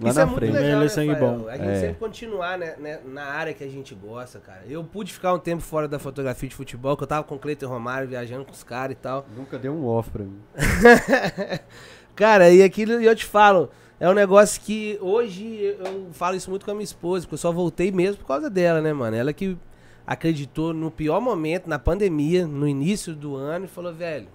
[0.00, 0.52] Lá Isso na é frente.
[0.52, 1.48] muito legal, né, sangue bom.
[1.48, 1.80] A gente é.
[1.80, 4.62] sempre continuar né, né, na área que a gente gosta, cara.
[4.66, 7.38] Eu pude ficar um tempo fora da fotografia de futebol, que eu tava com o
[7.38, 9.26] Cleiton Romário viajando com os caras e tal.
[9.36, 10.40] Nunca deu um off pra mim.
[12.16, 13.70] cara, e aquilo eu te falo,
[14.00, 17.38] é um negócio que hoje eu falo isso muito com a minha esposa, porque eu
[17.38, 19.14] só voltei mesmo por causa dela, né, mano?
[19.14, 19.58] Ela que
[20.06, 24.28] acreditou no pior momento, na pandemia, no início do ano, e falou, velho,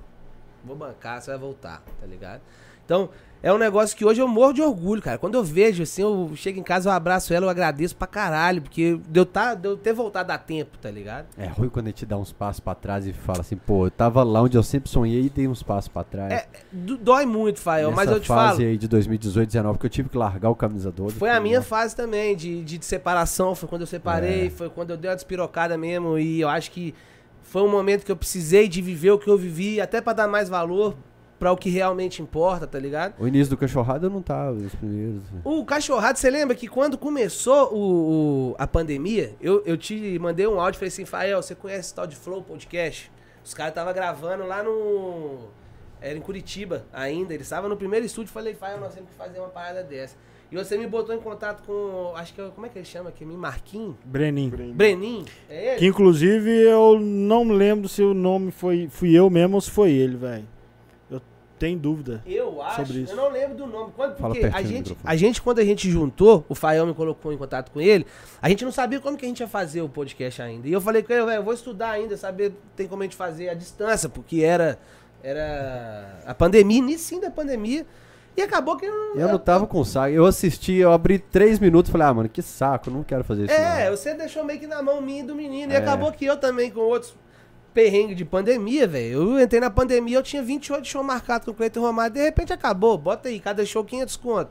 [0.63, 2.41] vou bancar, você vai voltar, tá ligado?
[2.85, 3.09] Então,
[3.47, 5.17] é um negócio que hoje eu morro de orgulho, cara.
[5.17, 8.61] Quando eu vejo, assim, eu chego em casa, eu abraço ela, eu agradeço pra caralho,
[8.61, 11.27] porque deu, tá, deu ter voltado a tempo, tá ligado?
[11.37, 13.91] É ruim quando a gente dá uns passos pra trás e fala assim, pô, eu
[13.91, 16.33] tava lá onde eu sempre sonhei e dei uns passos pra trás.
[16.33, 18.49] É, dói muito, Fael, mas eu te falo.
[18.49, 21.15] fase aí de 2018, 19, que eu tive que largar o camisa 12.
[21.15, 24.49] Foi a minha fase também, de, de, de, separação, foi quando eu separei, é.
[24.49, 26.93] foi quando eu dei uma despirocada mesmo, e eu acho que
[27.43, 30.27] foi um momento que eu precisei de viver o que eu vivi, até para dar
[30.27, 30.97] mais valor
[31.39, 33.13] para o que realmente importa, tá ligado?
[33.19, 35.21] O início do Cachorrado eu não tava, os primeiros.
[35.43, 40.47] O Cachorrado, você lembra que quando começou o, o, a pandemia, eu, eu te mandei
[40.47, 43.11] um áudio e falei assim, Fael, você conhece esse tal de Flow Podcast?
[43.43, 45.47] Os caras estavam gravando lá no...
[45.99, 49.39] Era em Curitiba ainda, eles estavam no primeiro estúdio, falei, Fael, nós temos que fazer
[49.39, 50.15] uma parada dessa.
[50.51, 53.25] E você me botou em contato com, acho que, como é que ele chama aqui?
[53.25, 53.95] Marquinhos?
[54.05, 54.49] Brenin.
[54.49, 55.25] Brenin.
[55.49, 55.79] É ele?
[55.79, 59.91] Que inclusive eu não lembro se o nome foi, fui eu mesmo ou se foi
[59.91, 60.56] ele, velho
[61.57, 62.21] tem dúvida.
[62.25, 63.11] Eu acho, sobre isso.
[63.11, 63.91] eu não lembro do nome.
[63.95, 67.37] Quando, porque a gente, a gente, quando a gente juntou, o Fael me colocou em
[67.37, 68.05] contato com ele,
[68.41, 70.67] a gente não sabia como que a gente ia fazer o podcast ainda.
[70.67, 73.49] E eu falei com ele, eu vou estudar ainda, saber tem como a gente fazer
[73.49, 74.77] a distância, porque era,
[75.23, 77.85] era a pandemia, início da pandemia.
[78.35, 80.13] E acabou que eu, eu não tava com saco.
[80.13, 83.45] Eu assisti, eu abri três minutos e falei, ah, mano, que saco, não quero fazer
[83.45, 83.53] isso.
[83.53, 83.97] É, não.
[83.97, 85.73] você deixou meio que na mão minha e do menino.
[85.73, 85.75] É.
[85.75, 87.15] E acabou que eu também, com outros
[87.77, 89.35] perrengue de pandemia, velho.
[89.35, 92.51] Eu entrei na pandemia, eu tinha 28 shows marcados com o Cleiton Romário, de repente
[92.51, 92.97] acabou.
[92.97, 94.49] Bota aí, cada show 500 conto.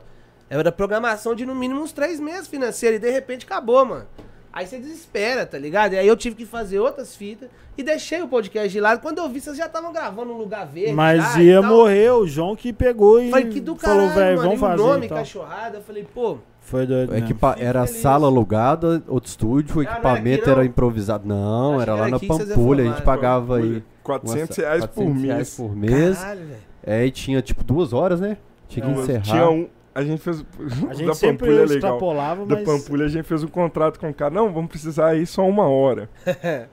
[0.49, 4.05] Era programação de no mínimo uns 3 meses financeiro e de repente acabou, mano.
[4.53, 5.91] Aí você desespera, tá ligado?
[5.91, 9.01] E aí eu tive que fazer outras fitas e deixei o podcast de lado.
[9.01, 10.93] Quando eu vi, vocês já estavam gravando um lugar verde.
[10.93, 14.59] Mas ia morrer, o João que pegou e falei, que do caralho, falou, velho, vamos
[14.61, 14.81] fazer.
[14.81, 16.37] O nome, cachorrada, eu falei, pô,
[16.67, 17.15] foi doido.
[17.15, 18.01] Equipa era feliz.
[18.01, 21.25] sala alugada, outro estúdio, o ah, equipamento era, era, improvisado.
[21.25, 23.81] Não, Acho era lá na Pampulha, a gente pagava aí.
[24.03, 25.33] 400 reais 400 por mês.
[25.33, 26.17] Reais por mês.
[26.17, 26.47] Caralho,
[26.83, 28.37] é, e tinha tipo duas horas, né?
[28.67, 29.21] Tinha que encerrar.
[29.21, 30.45] Tinha um, A gente fez.
[30.89, 32.49] A gente da sempre Pampulha é extrapolava, mas...
[32.49, 34.33] Da Pampulha a gente fez um contrato com o cara.
[34.33, 36.09] Não, vamos precisar ir só uma hora.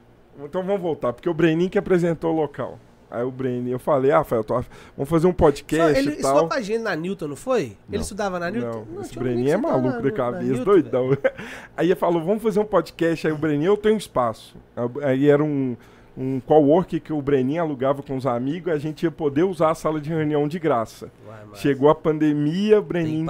[0.45, 2.79] então vamos voltar, porque o Brenin que apresentou o local.
[3.15, 4.55] Aí o Brenin, eu falei, ah, Rafael, tô...
[4.97, 6.13] vamos fazer um podcast ele, e tal.
[6.13, 7.77] Ele estudou com a gente na Newton, não foi?
[7.89, 7.95] Não.
[7.95, 8.87] Ele estudava na Newton?
[8.89, 11.11] Não, não esse Brenin é maluco da cabeça, doidão.
[11.77, 13.27] aí ele falou, vamos fazer um podcast.
[13.27, 14.57] Aí o Brenin, eu tenho espaço.
[15.03, 15.77] Aí era um
[16.17, 19.75] um co-work que o Brenin alugava com os amigos, a gente ia poder usar a
[19.75, 21.11] sala de reunião de graça.
[21.27, 23.27] Uai, Chegou a pandemia, o Brenin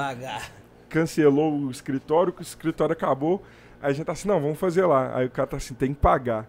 [0.89, 3.43] cancelou o escritório, o escritório acabou.
[3.83, 5.17] Aí a gente tá assim, não, vamos fazer lá.
[5.17, 6.49] Aí o cara tá assim, tem que pagar.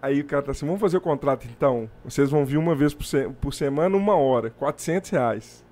[0.00, 1.90] Aí o cara tá assim, vamos fazer o contrato então.
[2.04, 5.64] Vocês vão vir uma vez por, se por semana, uma hora, 400 reais.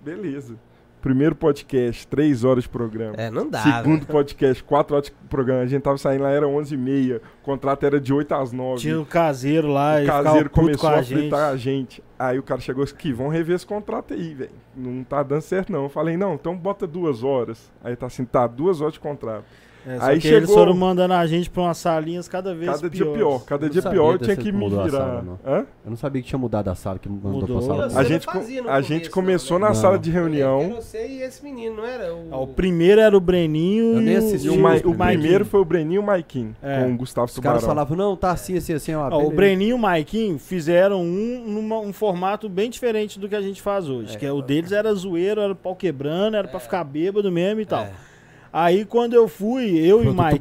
[0.00, 0.56] Beleza.
[1.00, 3.14] Primeiro podcast, três horas de programa.
[3.16, 3.62] É, não dá.
[3.62, 5.62] Segundo podcast, quatro horas de programa.
[5.62, 7.22] A gente tava saindo lá, era 11 e meia.
[7.40, 8.82] O contrato era de 8 às 9.
[8.82, 12.04] Tinha o caseiro lá o caseiro começou a, a fritar a gente.
[12.18, 14.50] Aí o cara chegou aqui, vamos rever esse contrato aí, velho.
[14.76, 15.84] Não tá dando certo não.
[15.84, 17.72] Eu falei, não, então bota duas horas.
[17.82, 19.46] Aí tá assim, tá, duas horas de contrato.
[19.86, 20.38] É, aí chegou...
[20.38, 22.98] eles foram mandando a gente pra umas salinhas cada vez cada piores.
[22.98, 23.44] dia pior.
[23.44, 24.90] Cada dia pior eu tinha que me virar.
[24.90, 27.58] Sala, eu não sabia que tinha mudado a sala, que mandou Mudou.
[27.58, 28.00] pra sala.
[28.00, 28.26] A gente,
[28.68, 29.74] a gente começou não, né?
[29.74, 30.74] na sala de reunião.
[30.76, 32.14] Você e esse menino, não era?
[32.14, 35.44] O, ah, o primeiro era o Breninho eu nem assisti e o, Ma o, primeiro
[35.44, 36.82] foi o Breninho e o Maikin, é.
[36.82, 37.56] com o Gustavo Os Tubarão.
[37.56, 38.94] Os caras falavam, não, tá assim, assim, assim.
[38.94, 43.28] Ó, ó, o Breninho e o Maikin fizeram um, numa, um formato bem diferente do
[43.28, 44.14] que a gente faz hoje.
[44.14, 46.50] É, que é, o deles era zoeiro, era pau quebrando, era é.
[46.50, 47.82] pra ficar bêbado mesmo e tal.
[47.82, 48.09] É.
[48.52, 50.38] Aí quando eu fui, eu foi e o Mike.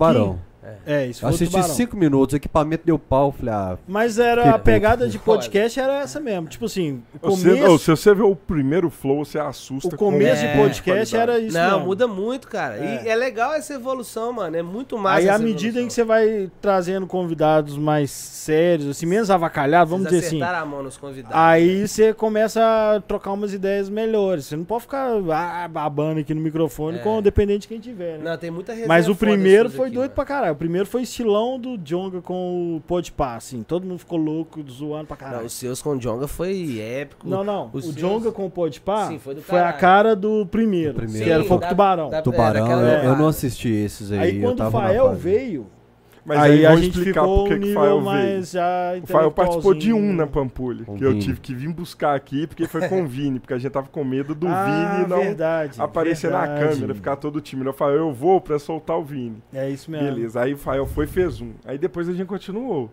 [0.85, 4.59] É, isso foi Assisti cinco minutos, o equipamento deu pau, falei, ah, Mas era a
[4.59, 6.47] pegada de podcast era essa mesmo.
[6.47, 7.43] Tipo assim, começo...
[7.43, 9.95] você, oh, se você vê o primeiro flow, você assusta.
[9.95, 11.57] O começo com de podcast era isso.
[11.57, 11.85] Não, mesmo.
[11.85, 12.77] muda muito, cara.
[12.77, 13.05] É.
[13.05, 14.57] E é legal essa evolução, mano.
[14.57, 15.23] É muito mais.
[15.23, 20.09] Aí à medida em que você vai trazendo convidados mais sérios, assim, menos avacalhados, vamos
[20.09, 20.41] dizer assim.
[20.41, 21.37] a mão nos convidados.
[21.37, 21.87] Aí né?
[21.87, 24.45] você começa a trocar umas ideias melhores.
[24.45, 27.01] Você não pode ficar ah, babando aqui no microfone, é.
[27.01, 28.17] com, dependente de quem tiver.
[28.17, 28.29] Né?
[28.29, 30.15] Não, tem muita Mas o primeiro foi aqui, doido mano.
[30.15, 30.48] pra caralho.
[30.51, 33.63] O primeiro foi estilão do Jonga com o Podpah, assim.
[33.63, 35.39] Todo mundo ficou louco, zoando pra caralho.
[35.39, 37.27] Não, os seus com o Jonga foi épico.
[37.27, 37.69] Não, não.
[37.73, 37.95] Os o seus...
[37.95, 41.25] Jonga com o Podpah Sim, foi, foi a cara do primeiro, do primeiro.
[41.25, 42.09] que era Fogo Tubarão.
[42.09, 44.19] Da, tubarão, eu, eu, não assisti esses aí.
[44.19, 45.67] Aí quando o Fael veio,
[46.25, 50.13] mas aí, aí a gente ficou um nível mais já O Fael participou de um
[50.13, 53.53] na Pampulha, que eu tive que vir buscar aqui, porque foi com o Vini, porque
[53.53, 56.51] a gente tava com medo do ah, Vini não verdade, aparecer verdade.
[56.51, 57.65] na câmera, ficar todo time.
[57.65, 59.41] Eu falei, eu vou pra soltar o Vini.
[59.53, 60.07] É isso mesmo.
[60.07, 61.51] Beleza, aí o Fael foi e fez um.
[61.65, 62.91] Aí depois a gente continuou.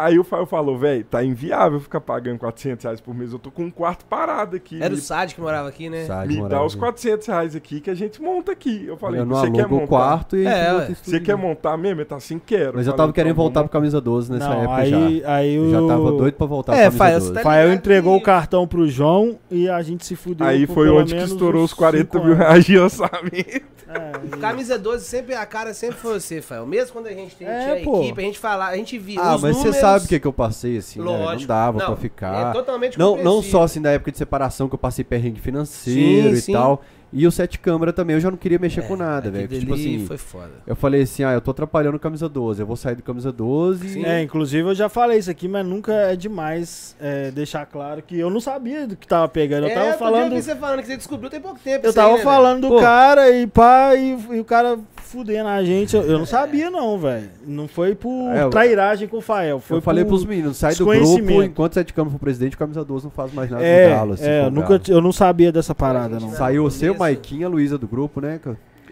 [0.00, 3.34] Aí o Fael falou, velho, tá inviável ficar pagando 400 reais por mês.
[3.34, 4.82] Eu tô com um quarto parado aqui.
[4.82, 6.06] Era o Sad que morava aqui, né?
[6.06, 8.84] Sad me dá os 400 reais aqui que a gente monta aqui.
[8.86, 9.84] Eu falei, eu você quer montar?
[9.84, 12.00] o quarto e é, Você quer montar mesmo?
[12.00, 12.76] Ele tá assim, quero.
[12.76, 15.34] Mas eu, tava querendo então, voltar pro Camisa 12 nessa não, época aí, já.
[15.34, 15.70] Aí o...
[15.70, 17.32] Já tava doido pra voltar é, pro Camisa 12.
[17.34, 20.46] Tá Fael entregou o cartão pro João e a gente se fudeu.
[20.46, 23.80] Aí foi onde que estourou os 40 mil reais de orçamento.
[23.86, 26.64] É, Camisa 12 sempre, a cara sempre foi você, Fael.
[26.64, 28.02] Mesmo quando a gente tem, é, tinha pô.
[28.02, 30.32] equipe, a gente fala, a gente via Ah, mas você sabe o que, que eu
[30.32, 31.30] passei, assim, Lógico.
[31.30, 31.36] Né?
[31.38, 32.50] Não dava não, pra ficar.
[32.50, 36.30] É totalmente não, não só assim da época de separação que eu passei perrengue financeiro
[36.30, 36.52] sim, e sim.
[36.52, 36.82] tal.
[37.12, 39.48] E o sete câmera também, eu já não queria mexer é, com nada, velho.
[39.48, 40.50] Tipo assim, foi foda.
[40.66, 43.88] Eu falei assim, ah, eu tô atrapalhando camisa 12, eu vou sair do camisa 12.
[43.88, 44.04] Sim.
[44.04, 48.18] É, inclusive eu já falei isso aqui, mas nunca é demais é, deixar claro que
[48.18, 49.66] eu não sabia do que tava pegando.
[49.66, 50.32] Eu é, tava falando.
[50.32, 51.86] Eu você falando que você descobriu tem pouco tempo.
[51.86, 52.80] Eu tava aí, né, falando do Pô.
[52.80, 55.96] cara e pá, e, e, o cara fudendo a gente.
[55.96, 57.30] Eu, eu não sabia, não, velho.
[57.44, 59.58] Não foi por é, trairagem com o Fael.
[59.58, 63.04] Foi eu falei pros meninos, sai do grupo, enquanto sete câmera for presidente, camisa 12
[63.04, 64.12] não faz mais nada é, do Galo.
[64.12, 66.30] Assim, é, eu, nunca, eu não sabia dessa parada, não.
[66.30, 68.38] Saiu o seu, Maiquinha, Luísa do grupo, né?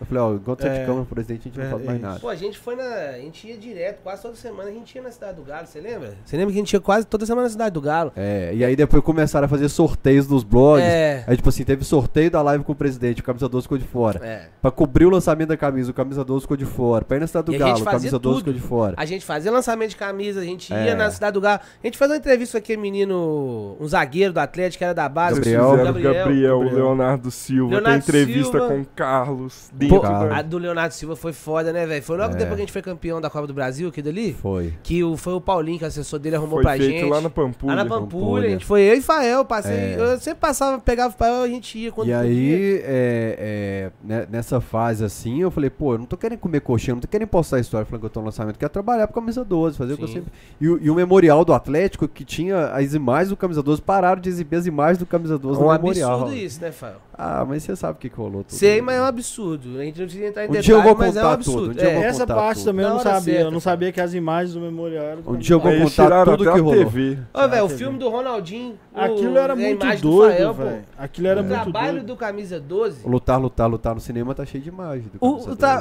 [0.00, 2.20] Eu falei, ó, enquanto você é, de câmera presidente, a gente não fala mais nada.
[2.20, 2.84] Pô, a gente foi na.
[2.84, 5.80] A gente ia direto, quase toda semana a gente ia na Cidade do Galo, você
[5.80, 6.14] lembra?
[6.24, 8.12] Você lembra que a gente ia quase toda semana na Cidade do Galo?
[8.16, 10.86] É, e aí depois começaram a fazer sorteios nos blogs.
[10.86, 11.24] É.
[11.26, 13.84] Aí, tipo assim, teve sorteio da live com o presidente, o camisa 12 ficou de
[13.84, 14.24] fora.
[14.24, 14.48] É.
[14.60, 17.04] Pra cobrir o lançamento da camisa, o camisa 12 ficou de fora.
[17.04, 18.94] Pra ir na Cidade do e Galo, o camisa 12 ficou de fora.
[18.96, 20.94] A gente fazia lançamento de camisa, a gente ia é.
[20.94, 21.60] na Cidade do Galo.
[21.82, 25.08] A gente fazia uma entrevista com aquele menino, um zagueiro do Atlético, que era da
[25.08, 25.36] base.
[25.36, 28.68] Gabriel, Gabriel, Gabriel, Gabriel Leonardo Silva, Leonardo tem entrevista Silva.
[28.68, 29.70] com o Carlos.
[29.88, 30.02] Pô.
[30.04, 32.02] A do Leonardo Silva foi foda, né, velho?
[32.02, 32.36] Foi logo é.
[32.36, 34.32] depois que a gente foi campeão da Copa do Brasil, aqui dali?
[34.34, 34.74] Foi.
[34.82, 37.10] Que o, foi o Paulinho, que é assessor dele, arrumou foi pra feito gente.
[37.10, 37.74] lá na Pampulha.
[37.74, 38.48] Lá na Pampulha, Pampulha.
[38.48, 39.74] a gente foi eu e Fael, passei.
[39.74, 39.96] É.
[39.98, 44.26] Eu sempre passava, pegava o Fael, a gente ia quando E aí, é, é, né,
[44.30, 47.28] nessa fase assim, eu falei, pô, eu não tô querendo comer coxinha, não tô querendo
[47.28, 49.90] postar a história falando que eu tô no lançamento, quero trabalhar pro Camisa 12, fazer
[49.90, 49.94] Sim.
[49.94, 50.32] o que eu sempre.
[50.60, 54.28] E, e, o memorial do Atlético, que tinha as imagens do Camisa 12, pararam de
[54.28, 56.12] exibir as imagens do Camisa 12 é um no memorial.
[56.12, 57.07] absurdo isso, né, Fael?
[57.20, 58.44] Ah, mas você sabe o que, que rolou.
[58.46, 59.80] Sei, mas é um absurdo.
[59.80, 61.76] A gente não precisa entrar em um detalhe, vou mas é um absurdo.
[61.76, 62.04] Um é.
[62.04, 62.66] Essa parte tudo.
[62.66, 63.20] também eu não sabia.
[63.20, 66.24] Certa, eu não sabia que as imagens do memorial eram Um dia eu vou contar
[66.24, 66.74] tudo que rolou.
[66.74, 67.18] TV.
[67.34, 68.78] Ô, velho, o filme do Ronaldinho.
[68.94, 70.84] Aquilo era muito doido, velho.
[70.96, 71.68] Aquilo era muito doido.
[71.68, 73.08] O trabalho do Camisa 12.
[73.08, 75.10] Lutar, lutar, lutar no cinema tá cheio de imagem.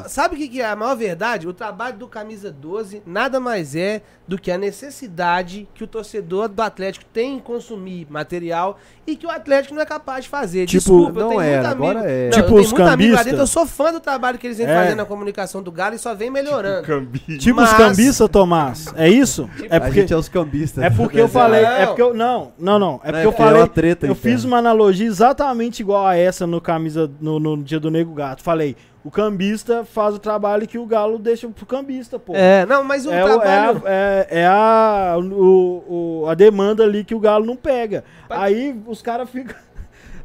[0.08, 1.48] Sabe o que é a maior verdade?
[1.48, 6.50] O trabalho do Camisa 12 nada mais é do que a necessidade que o torcedor
[6.50, 10.66] do Atlético tem em consumir material e que o Atlético não é capaz de fazer.
[10.66, 12.30] Tipo, Desculpa, não era, agora é.
[12.30, 13.34] Não, tipo os cambistas.
[13.34, 14.76] Eu sou fã do trabalho que eles vêm é.
[14.76, 16.82] fazendo na comunicação do Galo e só vem melhorando.
[16.82, 17.38] Tipo, cambi...
[17.38, 17.72] tipo Mas...
[17.72, 18.94] os cambistas, Tomás.
[18.96, 19.50] É isso?
[19.56, 20.00] Tipo, é porque...
[20.00, 20.84] A gente é os cambistas.
[20.84, 21.62] É porque eu falei.
[21.62, 21.72] Não.
[21.72, 22.14] É porque eu.
[22.14, 23.02] Não, não, não.
[23.04, 23.62] É porque eu falei.
[23.62, 27.80] É treta, eu fiz uma analogia exatamente igual a essa no camisa no, no dia
[27.80, 28.44] do Nego Gato.
[28.44, 28.76] Falei.
[29.04, 32.34] O cambista faz o trabalho que o Galo deixa pro cambista, pô.
[32.36, 33.82] É, não, mas o é, trabalho...
[33.86, 38.04] É, é, é a, o, o, a demanda ali que o Galo não pega.
[38.30, 39.56] Aí os caras ficam...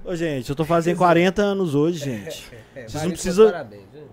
[0.04, 2.50] Ô, gente, eu tô fazendo 40 anos hoje, gente.
[2.74, 3.52] É, Vocês não precisam...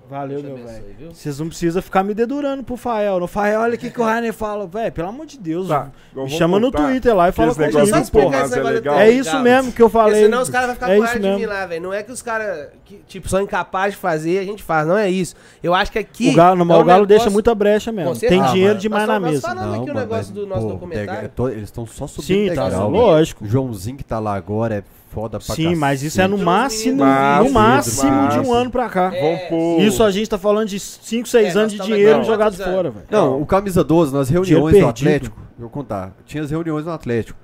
[0.10, 1.14] Valeu, meu velho.
[1.14, 3.20] Vocês não precisam ficar me dedurando pro Fael.
[3.20, 4.68] No Fael, olha o que, que o Rainer fala.
[4.68, 5.68] Velho, pelo amor de Deus.
[5.68, 9.88] Tá, me chama no Twitter lá e fala comigo, é, é isso mesmo que eu
[9.88, 10.16] falei.
[10.16, 11.84] Porque senão os caras vão ficar é com raiva de mim lá, velho.
[11.84, 12.70] Não é que os caras,
[13.08, 14.86] tipo, são incapazes de fazer, a gente faz.
[14.86, 15.36] Não é isso.
[15.64, 16.32] Eu acho que aqui...
[16.32, 18.14] O Galo, é o Galo deixa muita brecha mesmo.
[18.20, 19.48] Tem dinheiro demais na mesa.
[19.48, 21.32] Falando aqui o negócio do nosso documentário.
[21.52, 23.46] Eles estão só subindo Sim, tá, lógico.
[23.46, 25.76] O Joãozinho que tá lá agora é foda pra Sim, cacete.
[25.76, 29.12] mas isso é no máximo, no máximo de um ano pra cá.
[29.14, 29.50] É.
[29.80, 33.06] Isso a gente tá falando de 5, 6 é, anos de dinheiro jogado fora, velho.
[33.10, 36.92] Não, o camisa 12, nas reuniões do Atlético, eu vou contar, tinha as reuniões no
[36.92, 37.38] Atlético.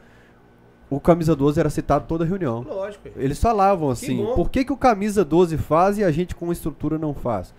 [0.89, 2.61] O camisa 12 era citado toda reunião.
[2.61, 3.09] Lógico.
[3.17, 6.97] Eles falavam assim, por que, que o camisa 12 faz e a gente com estrutura
[6.99, 7.53] não faz?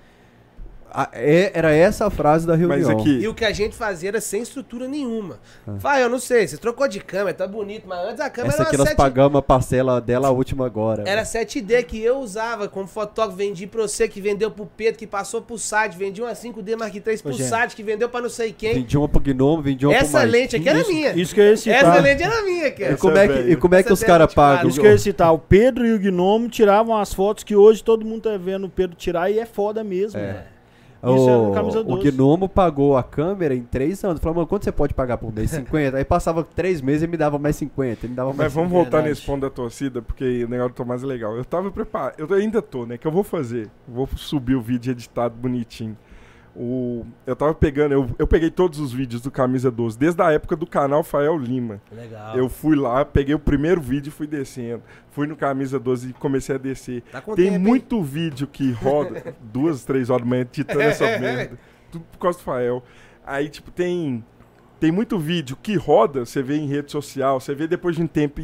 [1.12, 2.98] É, era essa a frase da reunião.
[2.98, 3.18] Aqui...
[3.20, 5.38] E o que a gente fazia era sem estrutura nenhuma.
[5.66, 5.72] Ah.
[5.76, 8.62] Vai, eu não sei, você trocou de câmera, tá bonito, mas antes a câmera essa
[8.62, 8.96] era aqui nós 7...
[8.96, 11.04] pagamos a parcela dela a última agora.
[11.06, 15.06] Era 7D que eu usava como fotógrafo, vendi pra você, que vendeu pro Pedro, que
[15.06, 18.30] passou pro site, vendi uma 5D Mark III pro Ô, site, que vendeu pra não
[18.30, 18.74] sei quem.
[18.74, 21.12] Vendi uma pro Gnome, vendi uma essa pro Essa lente aqui era isso, minha.
[21.12, 21.76] Isso que eu ia citar.
[21.76, 22.92] Essa lente era minha, cara.
[22.92, 24.68] E como é que, e como é que os caras pagam?
[24.68, 27.82] Isso que eu ia citar, o Pedro e o Gnome tiravam as fotos que hoje
[27.82, 30.32] todo mundo tá vendo o Pedro tirar e é foda mesmo, é.
[30.32, 30.55] velho.
[31.02, 32.08] Isso o, é camisa 12.
[32.08, 34.20] O Gnomo pagou a câmera em 3 anos.
[34.20, 35.50] Falou, mano, quanto você pode pagar por mês?
[35.66, 35.96] 50.
[35.96, 38.06] Aí passava 3 meses e me dava mais 50.
[38.06, 38.90] Ele me dava mais Mas vamos 50.
[38.90, 41.36] voltar nesse ponto da torcida, porque o negócio do Tomás é legal.
[41.36, 42.96] Eu tava preparado, eu ainda tô, né?
[42.98, 43.68] Que eu vou fazer.
[43.86, 45.96] Vou subir o vídeo editado bonitinho.
[46.58, 50.32] O, eu tava pegando, eu, eu peguei todos os vídeos do Camisa 12, desde a
[50.32, 51.82] época do canal Fael Lima.
[51.92, 52.34] Legal.
[52.34, 54.82] Eu fui lá, peguei o primeiro vídeo e fui descendo.
[55.10, 57.02] Fui no Camisa 12 e comecei a descer.
[57.12, 58.02] Tá Tem tempo, muito hein?
[58.02, 61.58] vídeo que roda, duas, três horas da manhã, editando essa merda.
[61.92, 62.82] Tudo por causa do Fael.
[63.24, 64.24] Aí, tipo, tem.
[64.80, 68.06] Tem muito vídeo que roda, você vê em rede social, você vê depois de um
[68.06, 68.42] tempo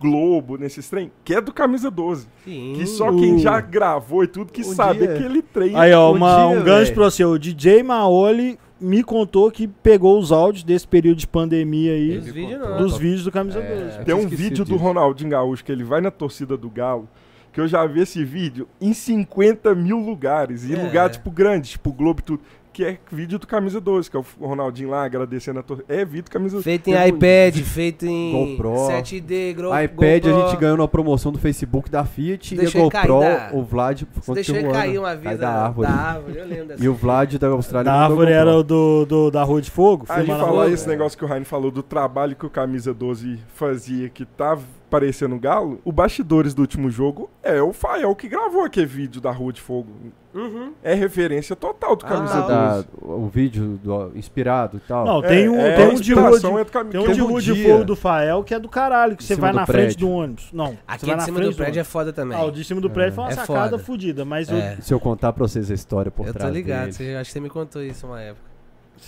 [0.00, 2.28] Globo, nesses trem, que é do Camisa 12.
[2.44, 2.74] Sim.
[2.76, 5.14] Que só quem já gravou e tudo que um sabe dia.
[5.14, 5.74] aquele trem.
[5.74, 7.24] Aí, ó, uma, dia, um gancho pra você.
[7.24, 12.18] O DJ Maoli me contou que pegou os áudios desse período de pandemia aí.
[12.18, 14.04] Vídeo dos vídeos do Camisa é, 12.
[14.04, 14.64] Tem um vídeo disso.
[14.64, 17.08] do Ronaldinho Gaúcho que ele vai na torcida do Galo.
[17.52, 20.68] Que eu já vi esse vídeo em 50 mil lugares.
[20.68, 20.82] E é.
[20.82, 22.42] lugar, tipo, grande, tipo, Globo e tudo
[22.78, 25.92] que é vídeo do Camisa 12, que é o Ronaldinho lá agradecendo a torcida.
[25.92, 26.62] É vídeo do Camisa 12.
[26.62, 28.70] Feito em iPad, feito em GoPro.
[28.70, 30.36] 7D, Gro iPad GoPro.
[30.36, 33.50] a gente ganhou na promoção do Facebook da Fiat e a GoPro, da...
[33.52, 34.02] o Vlad...
[34.32, 35.88] Deixou ele cair uma vez da, da, árvore.
[35.88, 37.90] Da árvore, eu lembro dessa E o Vlad da Austrália...
[37.90, 40.06] Da árvore era o do, do, da Rua de Fogo?
[40.08, 43.40] A gente falou esse negócio que o Raine falou do trabalho que o Camisa 12
[43.54, 48.64] fazia, que tava parecendo Galo, o bastidores do último jogo é o Fael que gravou
[48.64, 49.88] aquele vídeo da Rua de Fogo.
[50.34, 50.72] Uhum.
[50.82, 52.88] É referência total do Camisa ah, 12.
[53.02, 55.04] o vídeo do, inspirado e tal.
[55.04, 57.64] Não, tem um, é, tem um de rua de, é tem um de, rua de
[57.64, 60.50] fogo do Fael que é do caralho, que você vai na frente do ônibus.
[60.52, 62.38] Não, aqui de cima do prédio é foda também.
[62.38, 64.76] Ah, o de cima do prédio foi uma é sacada fodida, mas é.
[64.80, 67.28] Se eu contar pra vocês a história por eu trás Eu tô ligado, você, acho
[67.28, 68.48] que você me contou isso uma época.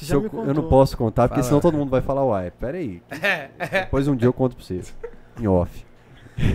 [0.09, 1.48] Eu, eu, não posso contar, porque Fala.
[1.48, 3.02] senão todo mundo vai falar, uai, peraí.
[3.70, 4.94] Depois um dia eu conto pra vocês.
[5.41, 5.85] Em off.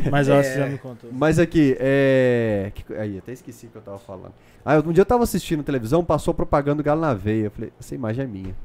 [0.09, 1.09] Mas é, você já me contou.
[1.13, 2.71] Mas aqui, é.
[2.97, 4.33] Aí, até esqueci o que eu tava falando.
[4.63, 7.45] Ah, um dia eu tava assistindo televisão, passou propaganda do Galo na veia.
[7.45, 8.55] Eu falei, essa imagem é minha.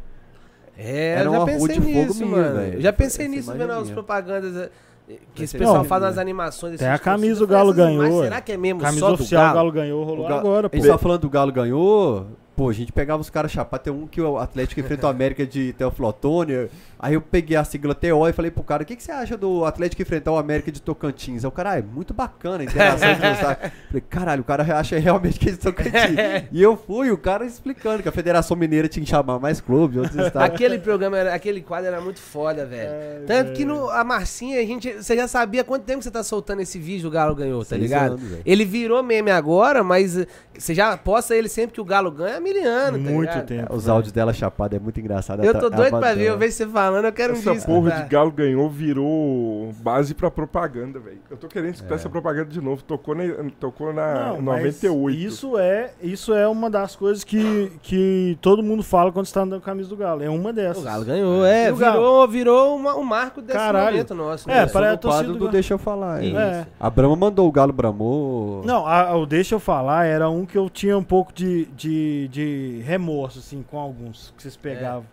[0.77, 2.61] É, Era eu já pensei nisso, mano.
[2.61, 4.71] Minha, já pensei nisso vendo é as propagandas
[5.09, 6.79] eh, que esse pessoal faz nas animações.
[6.79, 8.23] Tem a camisa o Galo ganhou.
[8.23, 9.69] será que é mesmo camisa só oficial do Galo?
[9.69, 10.71] o Galo ganhou, rolou Galo, agora.
[10.71, 10.77] Pô.
[10.77, 13.85] A gente tava falando do Galo ganhou, pô, a gente pegava os caras chapados.
[13.85, 16.71] Tem um que o Atlético enfrentou a América de Teoflotônia
[17.03, 19.35] Aí eu peguei a sigla TO e falei pro cara, o que, que você acha
[19.37, 21.45] do Atlético enfrentar o América de Tocantins?
[21.45, 23.09] Aí o cara, ah, é muito bacana a interação
[23.89, 26.17] Falei, caralho, o cara acha realmente que é de Tocantins.
[26.53, 29.99] e eu fui, o cara explicando que a Federação Mineira tinha que chamar mais clube,
[29.99, 30.55] outros estados.
[30.55, 32.91] Aquele programa, era, aquele quadro era muito foda, velho.
[32.91, 36.23] É, Tanto que no, a Marcinha, a gente, você já sabia quanto tempo você tá
[36.23, 38.13] soltando esse vídeo o Galo ganhou, tá Seis ligado?
[38.13, 42.11] Anos, ele virou meme agora, mas eh, você já posta ele sempre que o Galo
[42.11, 43.75] ganha há mil anos, tá Muito tempo.
[43.75, 45.43] Os áudios dela chapada é muito engraçado.
[45.43, 47.91] Eu tô doido pra ver, eu vejo você falando, eu quero Essa um Essa porra
[47.91, 51.21] de Galo ganhou virou base pra propaganda, velho.
[51.31, 51.97] Eu tô querendo escutar é.
[51.97, 52.83] essa propaganda de novo.
[52.83, 53.25] Tocou na,
[53.59, 55.19] tocou na Não, 98.
[55.19, 59.61] Isso é, isso é uma das coisas que, que todo mundo fala quando está andando
[59.61, 60.23] com a camisa do Galo.
[60.23, 60.83] É uma dessas.
[60.83, 61.65] O Galo ganhou, é.
[61.65, 63.93] é virou, virou uma, um marco desse Caralho.
[63.93, 64.51] momento nosso.
[64.51, 66.25] É, para a torcida do, do Deixa Eu Falar.
[66.25, 66.67] É.
[66.79, 68.63] A Brama mandou o Galo bramou.
[68.65, 72.29] Não, a, o Deixa Eu Falar era um que eu tinha um pouco de, de,
[72.29, 75.05] de remorso, assim, com alguns que vocês pegavam.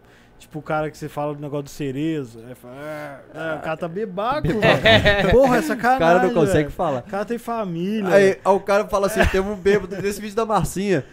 [0.47, 0.57] É.
[0.57, 2.39] Tipo o cara que você fala do negócio do cerezo.
[2.47, 5.31] Aí fala, ah, ah, o cara tá bebaco, velho.
[5.31, 5.95] Porra, essa cara.
[5.95, 6.71] O cara não consegue véio.
[6.71, 6.99] falar.
[6.99, 8.13] O cara tem família.
[8.13, 11.03] Aí, aí o cara fala assim: tem um bêbado nesse vídeo da Marcinha.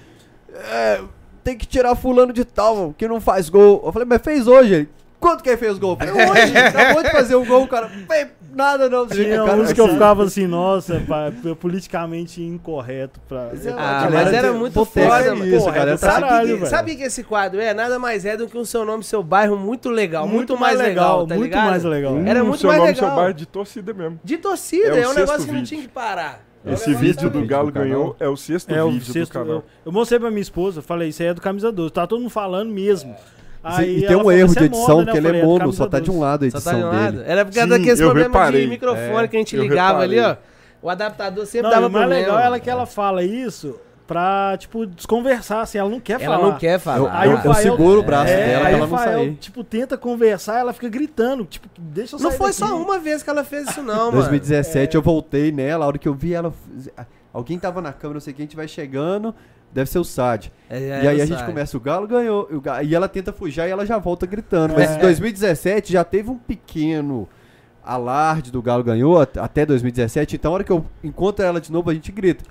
[0.53, 1.03] É,
[1.43, 3.83] tem que tirar fulano de tal, que não faz gol.
[3.85, 4.75] Eu falei, mas fez hoje.
[4.75, 4.89] Ele,
[5.25, 5.97] Quanto que ele fez gol?
[5.99, 7.91] Eu falei, hoje, acabou de fazer um gol, o cara.
[8.55, 9.07] Nada não.
[9.07, 13.19] Tinha cara, uns que eu ficava assim, nossa, pá, politicamente incorreto.
[13.27, 13.49] Pra...
[13.51, 15.93] Mas, é, ah, mas era muito foda, isso, cara.
[15.93, 17.73] É sabe, caralho, que, sabe que esse quadro é?
[17.73, 20.27] Nada mais é do que um seu nome, seu bairro muito legal.
[20.27, 21.71] Muito, muito mais legal, legal tá Muito ligado?
[21.71, 22.13] mais legal.
[22.13, 23.09] Hum, era muito seu mais nome, legal.
[23.09, 24.21] seu bairro de torcida mesmo.
[24.23, 25.47] De torcida, é, é um negócio vídeo.
[25.47, 26.45] que não tinha que parar.
[26.67, 29.57] Esse é vídeo do Galo ganhou é o sexto é vídeo o sexto, do canal.
[29.57, 31.95] Eu, eu mostrei pra minha esposa, falei, isso aí é do Camisa 12.
[31.95, 33.11] Tá todo mundo falando mesmo.
[33.13, 33.44] É.
[33.65, 35.13] Aí e tem um erro de edição, moda, né?
[35.13, 37.25] que ele é mono, só tá de um lado a edição tá de um dele.
[37.27, 38.63] Era por causa daquele problema reparei.
[38.63, 40.37] de microfone é, que a gente ligava ali, ó.
[40.83, 42.07] O adaptador sempre não, dava problema.
[42.07, 46.21] O mais legal é que ela fala isso pra, tipo, desconversar, assim, ela não quer
[46.21, 46.37] ela falar.
[46.37, 46.99] Ela não quer falar.
[46.99, 49.35] Eu, aí eu, o eu seguro o braço é, dela pra ela não sair.
[49.37, 52.59] tipo, tenta conversar, ela fica gritando, tipo, deixa eu sair Não foi daqui.
[52.59, 54.19] só uma vez que ela fez isso não, mano.
[54.19, 54.99] 2017 é.
[54.99, 56.53] eu voltei nela, a hora que eu vi ela...
[57.33, 59.35] Alguém tava na câmera, não sei quem, a gente vai chegando...
[59.75, 60.53] Deve ser o Sad.
[60.71, 62.49] É, é, e aí a gente começa, o Galo ganhou.
[62.85, 64.73] E ela tenta fugir e ela já volta gritando.
[64.75, 67.29] Mas em 2017 já teve um pequeno
[67.85, 70.37] alarde do Galo ganhou até 2017.
[70.37, 72.45] Então, a hora que eu encontro ela de novo, a gente grita.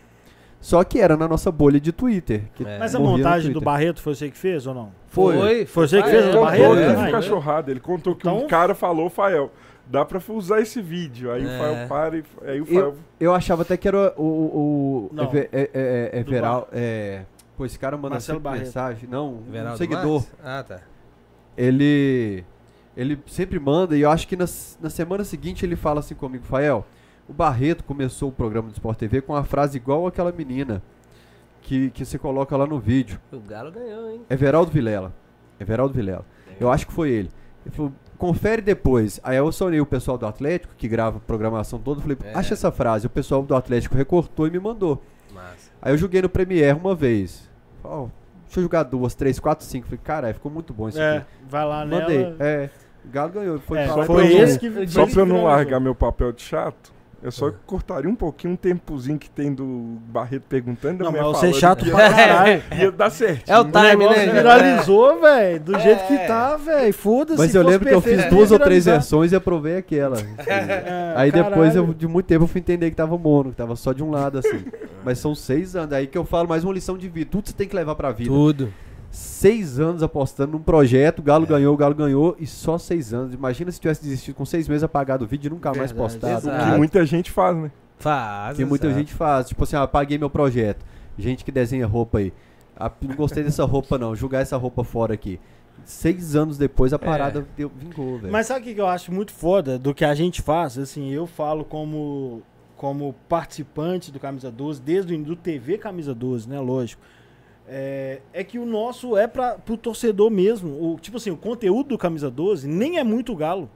[0.60, 2.44] Só que era na nossa bolha de Twitter.
[2.64, 2.78] É.
[2.78, 4.92] Mas a montagem do Barreto foi você que fez ou não?
[5.08, 5.38] Foi.
[5.38, 6.76] Foi, foi você que fez o Barreto?
[6.76, 7.12] Ele é.
[7.12, 7.72] cachorrado.
[7.72, 8.44] Ele contou que então...
[8.44, 9.50] um cara falou, Fael
[9.88, 11.32] dá pra usar esse vídeo.
[11.32, 11.46] Aí é.
[11.46, 12.80] o Fael para e aí o Fael...
[12.80, 14.24] Eu, eu achava até que era o...
[14.24, 16.68] o, o é, é, é, é Veral...
[16.72, 17.24] É,
[17.58, 19.10] pô, esse cara manda sempre mensagem.
[19.10, 20.26] Não, um seguidor.
[20.44, 20.82] Ah, tá.
[21.58, 22.44] Ele...
[22.96, 24.46] Ele sempre manda e eu acho que na,
[24.80, 26.86] na semana seguinte ele fala assim comigo, Fael,
[27.28, 30.80] o Barreto começou o programa do Sport TV com uma frase igual aquela menina
[31.64, 33.20] que, que você coloca lá no vídeo.
[33.32, 34.22] O Galo ganhou, hein?
[34.30, 35.14] É Veraldo Vilela.
[35.60, 36.26] É Veraldo Vilela.
[36.60, 37.32] Eu acho que foi ele.
[37.66, 37.94] Ele falou,
[38.24, 39.20] confere depois.
[39.22, 42.34] Aí eu sonhei o pessoal do Atlético, que grava programação toda, falei, é.
[42.34, 43.06] acha essa frase.
[43.06, 45.04] O pessoal do Atlético recortou e me mandou.
[45.34, 45.72] Massa.
[45.82, 47.50] Aí eu joguei no Premiere uma vez.
[47.84, 48.08] Oh,
[48.46, 49.88] deixa eu jogar duas, três, quatro, cinco.
[49.88, 51.28] Falei, cara, ficou muito bom isso é, aqui.
[51.50, 52.20] Vai lá Mandei.
[52.20, 52.36] Nela.
[52.40, 52.70] É.
[53.04, 53.60] O Galo ganhou.
[53.60, 56.93] Foi, é, foi esse que Só pra eu não largar meu papel de chato.
[57.24, 57.54] Eu só é.
[57.66, 61.06] cortaria um pouquinho um tempozinho que tem do Barreto perguntando.
[61.06, 62.64] Não, mas você é chato pra caralho.
[62.78, 63.50] Ia dar certo.
[63.50, 64.28] É o time, né?
[64.28, 65.60] Viralizou, velho.
[65.62, 65.80] Do é.
[65.80, 66.94] jeito que tá, velho.
[66.94, 67.40] Foda-se.
[67.40, 70.18] Mas eu lembro que eu fiz duas ou três versões e aprovei aquela.
[70.46, 73.76] É, Aí depois, eu, de muito tempo, eu fui entender que tava mono, que tava
[73.76, 74.66] só de um lado, assim.
[75.04, 75.94] mas são seis anos.
[75.94, 77.30] Aí que eu falo mais uma lição de vida.
[77.32, 78.30] Tudo você tem que levar pra vida.
[78.30, 78.72] Tudo
[79.14, 81.48] seis anos apostando num projeto, o Galo é.
[81.48, 83.34] ganhou, o Galo ganhou, e só seis anos.
[83.34, 86.48] Imagina se tivesse desistido com seis meses, apagado o vídeo e nunca Verdade, mais postado.
[86.48, 87.72] O que muita gente faz, né?
[88.00, 88.58] Faz.
[88.58, 89.48] Que muita gente faz.
[89.48, 90.84] Tipo assim, ah, apaguei meu projeto.
[91.16, 92.34] Gente que desenha roupa aí.
[92.76, 94.16] Ah, não gostei dessa roupa, não.
[94.16, 95.40] Jogar essa roupa fora aqui.
[95.86, 97.00] Seis anos depois a é.
[97.00, 97.46] parada é.
[97.56, 98.32] deu, vingou, velho.
[98.32, 100.78] Mas sabe o que eu acho muito foda do que a gente faz?
[100.80, 102.42] Assim, eu falo como,
[102.76, 106.60] como participante do Camisa 12, desde o do TV Camisa 12, né?
[106.60, 107.02] Lógico.
[107.68, 110.70] É, é, que o nosso é para o torcedor mesmo.
[110.70, 113.70] O, tipo assim, o conteúdo do Camisa 12 nem é muito galo.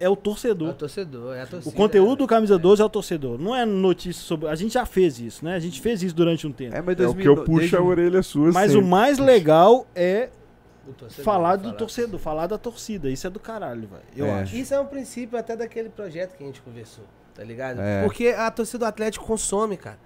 [0.00, 0.68] É o torcedor.
[0.68, 1.74] É o torcedor, é a torcida.
[1.74, 3.38] O conteúdo do Camisa 12 é o torcedor.
[3.38, 4.48] Não é notícia sobre.
[4.48, 5.54] A gente já fez isso, né?
[5.54, 6.76] A gente fez isso durante um tempo.
[6.76, 7.76] É, mas 2000, é o que eu puxo desde...
[7.76, 8.52] a orelha sua.
[8.52, 8.86] Mas sempre.
[8.86, 10.28] o mais legal é
[11.22, 13.10] falar do torcedor, falar da torcida.
[13.10, 14.02] Isso é do caralho, velho.
[14.16, 14.42] Eu é.
[14.42, 14.56] acho.
[14.56, 17.04] Isso é um princípio até daquele projeto que a gente conversou.
[17.34, 17.80] Tá ligado?
[17.80, 18.04] É.
[18.04, 19.98] Porque a torcida do Atlético consome, cara.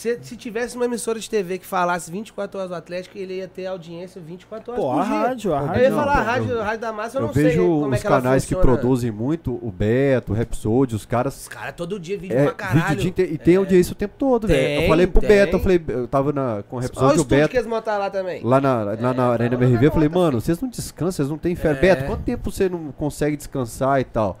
[0.00, 3.46] Se, se tivesse uma emissora de TV que falasse 24 horas do Atlético, ele ia
[3.46, 5.12] ter audiência 24 horas pô, por a dia.
[5.12, 5.82] rádio, a rádio.
[5.82, 7.98] Eu ia falar a rádio, eu, rádio da massa, eu, eu não sei como é
[7.98, 11.42] que canais que produzem muito, o Beto, o Rhapsody, os caras...
[11.42, 12.96] Os caras todo dia vídeo é, pra caralho.
[12.96, 13.58] Vídeo de, e tem é.
[13.58, 14.84] audiência o tempo todo, velho.
[14.84, 15.28] Eu falei pro tem.
[15.28, 17.50] Beto, eu falei, eu tava na, com o Rhapsody, o, o Beto...
[17.50, 18.42] que eles montaram lá também.
[18.42, 21.36] Lá na, lá é, na Arena MRV, eu falei, mano, vocês não descansam, vocês não
[21.36, 21.72] têm fé.
[21.72, 21.74] É.
[21.74, 24.40] Beto, quanto tempo você não consegue descansar e tal?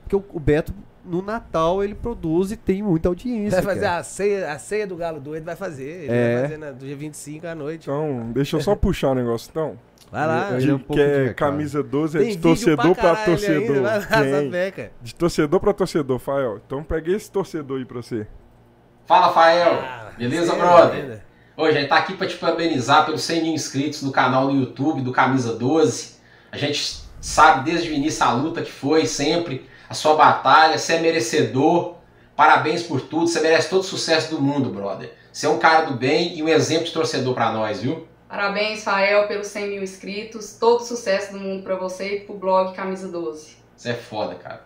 [0.00, 0.72] Porque o, o Beto
[1.04, 3.60] no Natal ele produz e tem muita audiência.
[3.60, 6.04] Vai fazer a ceia, a ceia do Galo Doido, vai fazer.
[6.04, 6.34] Ele é.
[6.34, 7.82] vai fazer na, do dia 25 à noite.
[7.82, 9.78] Então, deixa eu só puxar o um negócio então.
[10.10, 10.50] Vai lá.
[10.58, 13.76] De, um que é camisa 12 é de torcedor pra, pra torcedor.
[13.76, 16.60] Ainda, vai lá, de torcedor pra torcedor, Fael.
[16.64, 18.26] Então peguei esse torcedor aí pra você.
[19.06, 19.80] Fala, Fael.
[19.82, 21.22] Ah, Beleza, brother?
[21.56, 24.60] Hoje a gente tá aqui pra te parabenizar pelos 100 mil inscritos no canal no
[24.60, 26.14] YouTube do Camisa 12.
[26.50, 30.94] A gente sabe desde o início a luta que foi sempre a sua batalha, você
[30.94, 31.94] é merecedor.
[32.36, 35.12] Parabéns por tudo, você merece todo o sucesso do mundo, brother.
[35.32, 38.06] Você é um cara do bem e um exemplo de torcedor para nós, viu?
[38.28, 40.56] Parabéns, Fael, pelos 100 mil inscritos.
[40.58, 43.56] Todo o sucesso do mundo para você e pro blog Camisa 12.
[43.76, 44.64] Você é foda, cara.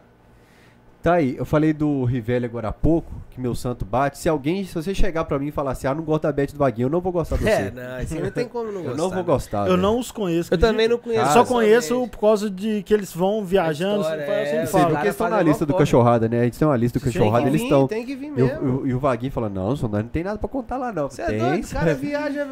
[1.01, 4.19] Tá aí, eu falei do Rivelli agora há pouco, que meu santo bate.
[4.19, 6.49] Se alguém, se você chegar pra mim e falar assim, ah, não gosto da Beth
[6.49, 7.62] do Vaguinho, eu não vou gostar do é, você.
[7.62, 8.91] É, não, assim não tem como não gostar.
[8.91, 9.23] Eu não vou né?
[9.23, 9.69] gostar.
[9.69, 10.53] Eu não os conheço.
[10.53, 11.33] Eu também não conheço.
[11.33, 14.03] só conheço por causa de que eles vão viajando.
[14.03, 14.85] História, é, falo.
[14.87, 16.41] Porque eles estão na lista do Cachorrada, né?
[16.41, 17.87] A gente tem uma lista do Cachorrada, eles estão.
[17.87, 18.85] Tem que vir mesmo.
[18.85, 21.09] E o Vaguinho fala, não, não tem nada pra contar lá não.
[21.09, 22.47] Você é doido, o cara viaja,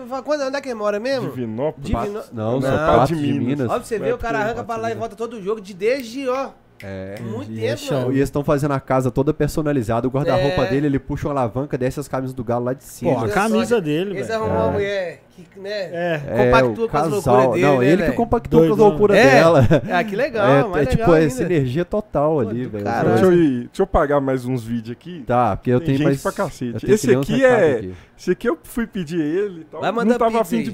[0.46, 1.30] onde é que ele mora mesmo?
[1.30, 1.88] Divinópolis.
[1.88, 2.32] Divinópolis.
[2.32, 3.68] Não, só parte de Minas.
[3.68, 6.28] Ó, pra você ver, o cara arranca pra lá e volta todo jogo de desde,
[6.28, 6.50] ó...
[6.82, 10.06] É, muito e tempo, é E eles estão fazendo a casa toda personalizada.
[10.06, 10.68] O guarda-roupa é.
[10.68, 13.14] dele, ele puxa uma alavanca, desce as camisas do Galo lá de cima.
[13.14, 14.18] Pô, a camisa dele, velho.
[14.18, 16.20] Eles arrumam uma mulher que, né, é.
[16.50, 17.66] compactua é, com as loucuras dele.
[17.66, 19.30] Não, né, ele que compactua com as loucuras é.
[19.30, 19.68] dela.
[19.90, 20.76] Ah, que legal.
[20.76, 22.84] É, é tipo, essa energia total ali, velho.
[22.84, 25.24] Deixa, eu deixa eu pagar mais uns vídeos aqui.
[25.26, 26.22] Tá, porque eu Tem tenho mais.
[26.22, 26.90] pra cacete.
[26.90, 27.72] Esse aqui é.
[27.72, 27.94] Aqui.
[28.18, 29.80] Esse aqui eu fui pedir ele e tal.
[29.80, 30.72] Vai não tava afim de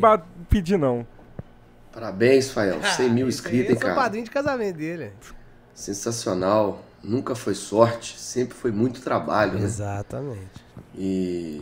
[0.49, 1.07] pedir, não.
[1.93, 2.83] Parabéns, Fael.
[2.97, 3.91] 100 mil inscritos, hein, cara?
[3.91, 5.13] Eu sou padrinho de casamento dele
[5.75, 6.85] sensacional.
[7.03, 9.59] Nunca foi sorte, sempre foi muito trabalho.
[9.59, 9.65] Né?
[9.65, 10.65] Exatamente.
[10.95, 11.61] E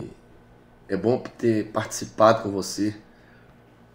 [0.87, 2.95] é bom ter participado com você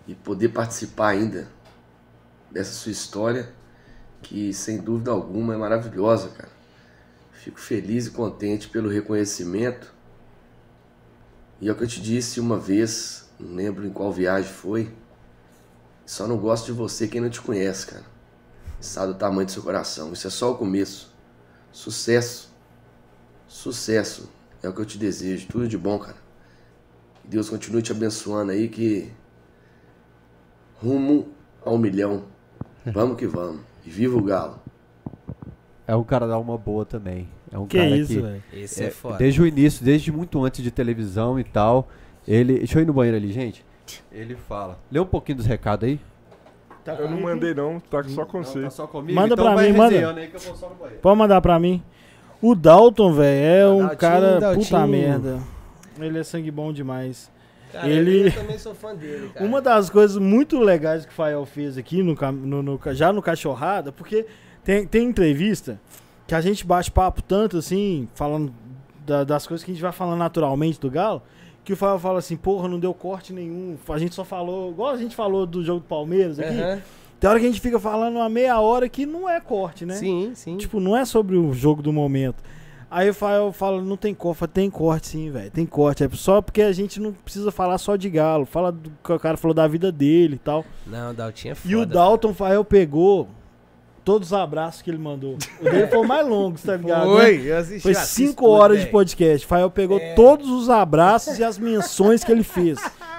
[0.07, 1.49] e poder participar ainda
[2.51, 3.53] dessa sua história,
[4.23, 6.57] que sem dúvida alguma é maravilhosa, cara.
[7.33, 9.95] Fico feliz e contente pelo reconhecimento.
[11.61, 14.93] E é o que eu te disse uma vez, não lembro em qual viagem foi.
[16.05, 18.16] Só não gosto de você quem não te conhece, cara
[18.81, 20.13] sabe o tamanho do seu coração.
[20.13, 21.15] Isso é só o começo.
[21.73, 22.55] Sucesso.
[23.47, 24.31] Sucesso.
[24.63, 25.47] É o que eu te desejo.
[25.49, 26.17] Tudo de bom, cara.
[27.25, 29.11] Deus continue te abençoando aí que
[30.81, 31.29] rumo
[31.65, 32.25] ao milhão.
[32.87, 33.63] Vamos que vamos.
[33.85, 34.61] E viva o Galo.
[35.89, 37.29] É um cara da uma boa também.
[37.51, 39.19] É um que cara isso, que Esse é, é foda.
[39.19, 41.89] Desde o início, desde muito antes de televisão e tal,
[42.27, 43.65] ele, deixa eu ir no banheiro ali, gente.
[44.11, 44.79] Ele fala.
[44.91, 46.01] Lê um pouquinho dos recados aí.
[46.87, 48.63] Tá eu não mandei não, tá só com você.
[48.63, 49.13] Tá só comigo?
[49.13, 50.29] Manda então pra mim, manda.
[51.03, 51.83] Pode mandar pra mim.
[52.41, 54.65] O Dalton, velho, é um cara Daltinho.
[54.65, 55.41] puta merda.
[55.99, 57.29] Ele é sangue bom demais.
[57.73, 58.29] Cara, ele...
[58.29, 59.45] Eu também sou fã dele, cara.
[59.45, 63.21] Uma das coisas muito legais que o Fael fez aqui, no, no, no, já no
[63.21, 64.25] Cachorrada, porque
[64.63, 65.81] tem, tem entrevista
[66.25, 68.55] que a gente bate papo tanto assim, falando
[69.05, 71.21] da, das coisas que a gente vai falando naturalmente do Galo,
[71.67, 73.77] que o Fábio fala assim, porra, não deu corte nenhum.
[73.89, 76.55] A gente só falou, igual a gente falou do jogo do Palmeiras aqui.
[76.55, 76.81] Uhum.
[77.19, 79.97] Tem hora que a gente fica falando uma meia hora que não é corte, né?
[79.97, 80.57] Sim, sim.
[80.57, 82.37] Tipo, não é sobre o jogo do momento.
[82.89, 86.05] Aí o Fael fala, não tem corte, tem corte sim, velho, tem corte.
[86.05, 89.19] É só porque a gente não precisa falar só de galo, fala do que o
[89.19, 90.65] cara falou da vida dele e tal.
[90.87, 91.75] Não, o Dalton é foda.
[91.75, 93.29] E o Dalton Fael pegou
[94.07, 95.37] todos os abraços que ele mandou.
[95.61, 97.07] O dele foi o mais longo, tá ligado?
[97.07, 97.51] Foi, né?
[97.51, 97.83] eu assisti.
[97.83, 99.45] Foi cinco horas de podcast.
[99.45, 100.15] Fael pegou é.
[100.15, 102.79] todos os abraços e as menções que ele fez.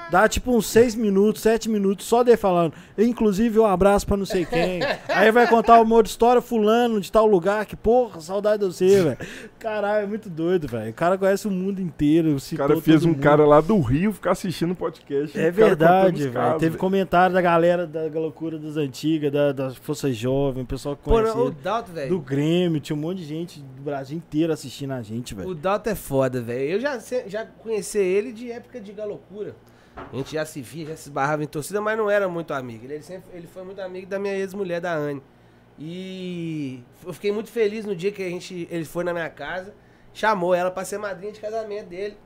[0.09, 2.73] Dá tipo uns 6 minutos, 7 minutos só dele falando.
[2.97, 4.79] Inclusive, um abraço pra não sei quem.
[5.09, 9.03] Aí vai contar uma outra história, fulano, de tal lugar, que porra, saudade de você,
[9.03, 9.17] velho.
[9.59, 10.91] Caralho, é muito doido, velho.
[10.91, 12.37] O cara conhece o mundo inteiro.
[12.37, 13.19] O cara fez um mundo.
[13.19, 15.37] cara lá do Rio ficar assistindo podcast.
[15.37, 16.57] É verdade, velho.
[16.57, 21.03] Teve comentário da galera da loucura das antigas, da, das Forças Jovens, o pessoal que
[21.03, 21.33] conhece.
[21.33, 22.09] Pô, o Dalton, velho.
[22.09, 25.49] Do Grêmio, tinha um monte de gente do Brasil inteiro assistindo a gente, velho.
[25.49, 26.71] O Dalton é foda, velho.
[26.71, 26.97] Eu já,
[27.27, 29.55] já conheci ele de época de galocura.
[30.11, 32.85] A gente já se via, já se esbarrava em torcida, mas não era muito amigo.
[32.85, 35.21] Ele, sempre, ele foi muito amigo da minha ex-mulher, da Anne.
[35.79, 39.73] E eu fiquei muito feliz no dia que a gente, ele foi na minha casa,
[40.13, 42.17] chamou ela para ser madrinha de casamento dele.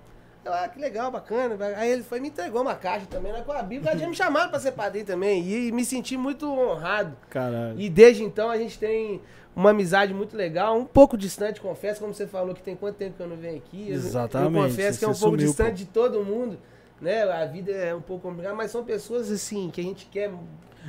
[0.43, 1.56] Eu, ah, que legal, bacana.
[1.77, 3.95] Aí ele foi me entregou uma caixa também, né, com a Bíblia.
[3.95, 5.48] Já me chamaram pra ser padrinho também.
[5.48, 7.15] E me senti muito honrado.
[7.30, 7.80] Caralho.
[7.80, 9.22] E desde então a gente tem
[9.56, 13.18] uma amizade muito legal, um pouco distante, confesso, como você falou, que tem quanto tempo
[13.18, 13.91] que eu não venho aqui.
[13.91, 14.56] Exatamente.
[14.56, 15.76] Eu confesso que é um pouco distante pô.
[15.77, 16.57] de todo mundo.
[17.02, 17.23] Né?
[17.23, 20.32] A vida é um pouco complicada, mas são pessoas assim que a gente quer.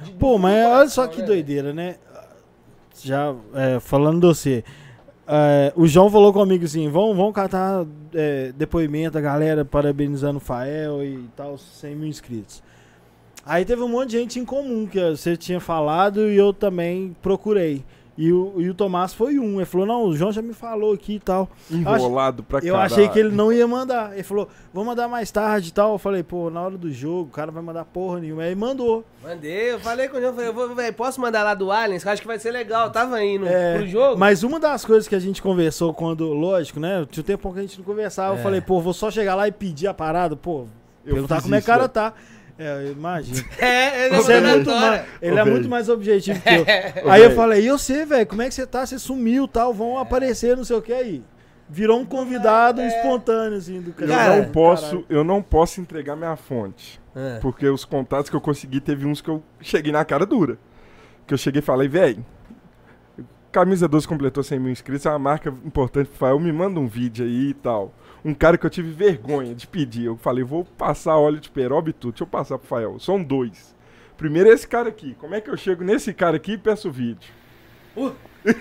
[0.05, 1.26] De, pô, mas olha só que né?
[1.26, 1.97] doideira, né?
[3.01, 4.64] Já é, falando de você.
[5.26, 10.40] É, o João falou comigo assim: vamos, vamos catar é, depoimento da galera parabenizando o
[10.40, 12.62] Fael e tal, 100 mil inscritos.
[13.44, 17.16] Aí teve um monte de gente em comum que você tinha falado e eu também
[17.22, 17.84] procurei.
[18.16, 19.56] E o, e o Tomás foi um.
[19.56, 21.48] Ele falou: Não, o João já me falou aqui e tal.
[21.70, 24.12] Enrolado pra Eu achei que ele não ia mandar.
[24.12, 25.93] Ele falou: Vou mandar mais tarde e tal.
[25.93, 28.43] Eu falei: Pô, na hora do jogo, o cara vai mandar porra nenhuma.
[28.43, 29.02] Aí mandou.
[29.22, 32.06] Mandei, eu falei com o João: falei, eu vou, véio, Posso mandar lá do Aliens?
[32.06, 32.86] Acho que vai ser legal.
[32.86, 34.18] Eu tava indo é, pro jogo.
[34.18, 37.06] Mas uma das coisas que a gente conversou quando, lógico, né?
[37.10, 38.34] Tinha um tempo que a gente não conversava.
[38.34, 38.39] É.
[38.39, 40.36] Eu falei: Pô, vou só chegar lá e pedir a parada.
[40.36, 40.66] Pô,
[41.05, 41.89] eu perguntar como é que o cara né?
[41.89, 42.12] tá.
[42.58, 43.44] É, eu imagino.
[43.58, 46.64] É, ele, é, muito mais, ele é muito mais objetivo que eu.
[47.10, 48.84] aí eu falei, e você, velho, como é que você tá?
[48.84, 51.22] Você sumiu tal, vão aparecer, não sei o que aí.
[51.68, 52.88] Virou um convidado é.
[52.88, 54.36] espontâneo, assim, do cara.
[54.36, 57.00] Eu não posso, eu não posso entregar minha fonte.
[57.14, 57.38] É.
[57.40, 60.58] Porque os contatos que eu consegui, teve uns que eu cheguei na cara dura.
[61.26, 62.24] Que eu cheguei e falei, velho,
[63.50, 66.86] Camisa 12 completou 100 mil inscritos, é uma marca importante pro Fael, me manda um
[66.86, 67.92] vídeo aí e tal
[68.24, 70.04] um cara que eu tive vergonha de pedir.
[70.06, 72.12] Eu falei, vou passar óleo de peroba e tudo.
[72.12, 72.98] Deixa eu passar pro Fael.
[72.98, 73.74] São dois.
[74.16, 75.16] Primeiro é esse cara aqui.
[75.18, 77.30] Como é que eu chego nesse cara aqui e peço o vídeo?
[77.96, 78.12] Uh.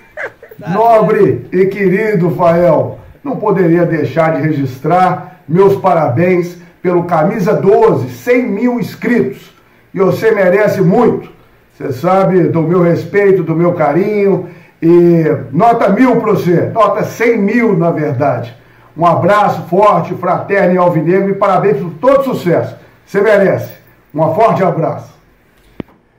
[0.58, 8.48] Nobre e querido Fael, não poderia deixar de registrar meus parabéns pelo Camisa 12, 100
[8.48, 9.52] mil inscritos.
[9.94, 11.32] E você merece muito.
[11.74, 14.50] Você sabe do meu respeito, do meu carinho.
[14.82, 18.56] E nota mil para você, nota 100 mil na verdade.
[18.96, 22.76] Um abraço forte, fraterno e alvinegro e parabéns por todo sucesso.
[23.06, 23.74] Você merece.
[24.14, 25.12] Um forte abraço.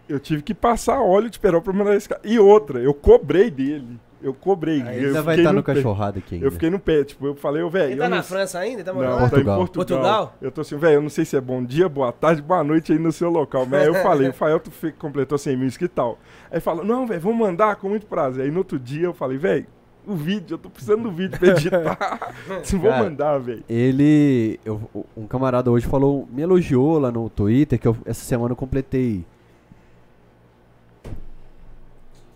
[0.08, 2.20] Eu tive que passar óleo de perol para mandar esse cara.
[2.24, 3.98] E outra, eu cobrei dele.
[4.22, 4.80] Eu cobrei.
[4.82, 6.36] Aí ainda vai estar tá no, no cachorrado aqui.
[6.36, 6.46] Ainda.
[6.46, 7.92] Eu fiquei no pé, tipo, eu falei, velho.
[7.92, 8.22] Ele tá na não...
[8.22, 8.84] França ainda?
[8.84, 9.56] Tá morando não, Portugal.
[9.56, 10.02] Tá em Portugal.
[10.02, 10.34] Portugal.
[10.40, 12.92] Eu tô assim, velho, eu não sei se é bom dia, boa tarde, boa noite
[12.92, 13.66] aí no seu local.
[13.66, 16.18] Mas aí eu falei, o Fael, tu completou 100 mil que tal.
[16.50, 18.44] Aí falou, não, velho, vamos mandar com muito prazer.
[18.44, 19.66] Aí no outro dia eu falei, velho,
[20.06, 22.34] o vídeo, eu tô precisando do vídeo pra editar.
[22.64, 23.62] Se vou mandar, velho.
[23.68, 24.58] Ele.
[24.64, 28.56] Eu, um camarada hoje falou, me elogiou lá no Twitter que eu, essa semana eu
[28.56, 29.24] completei.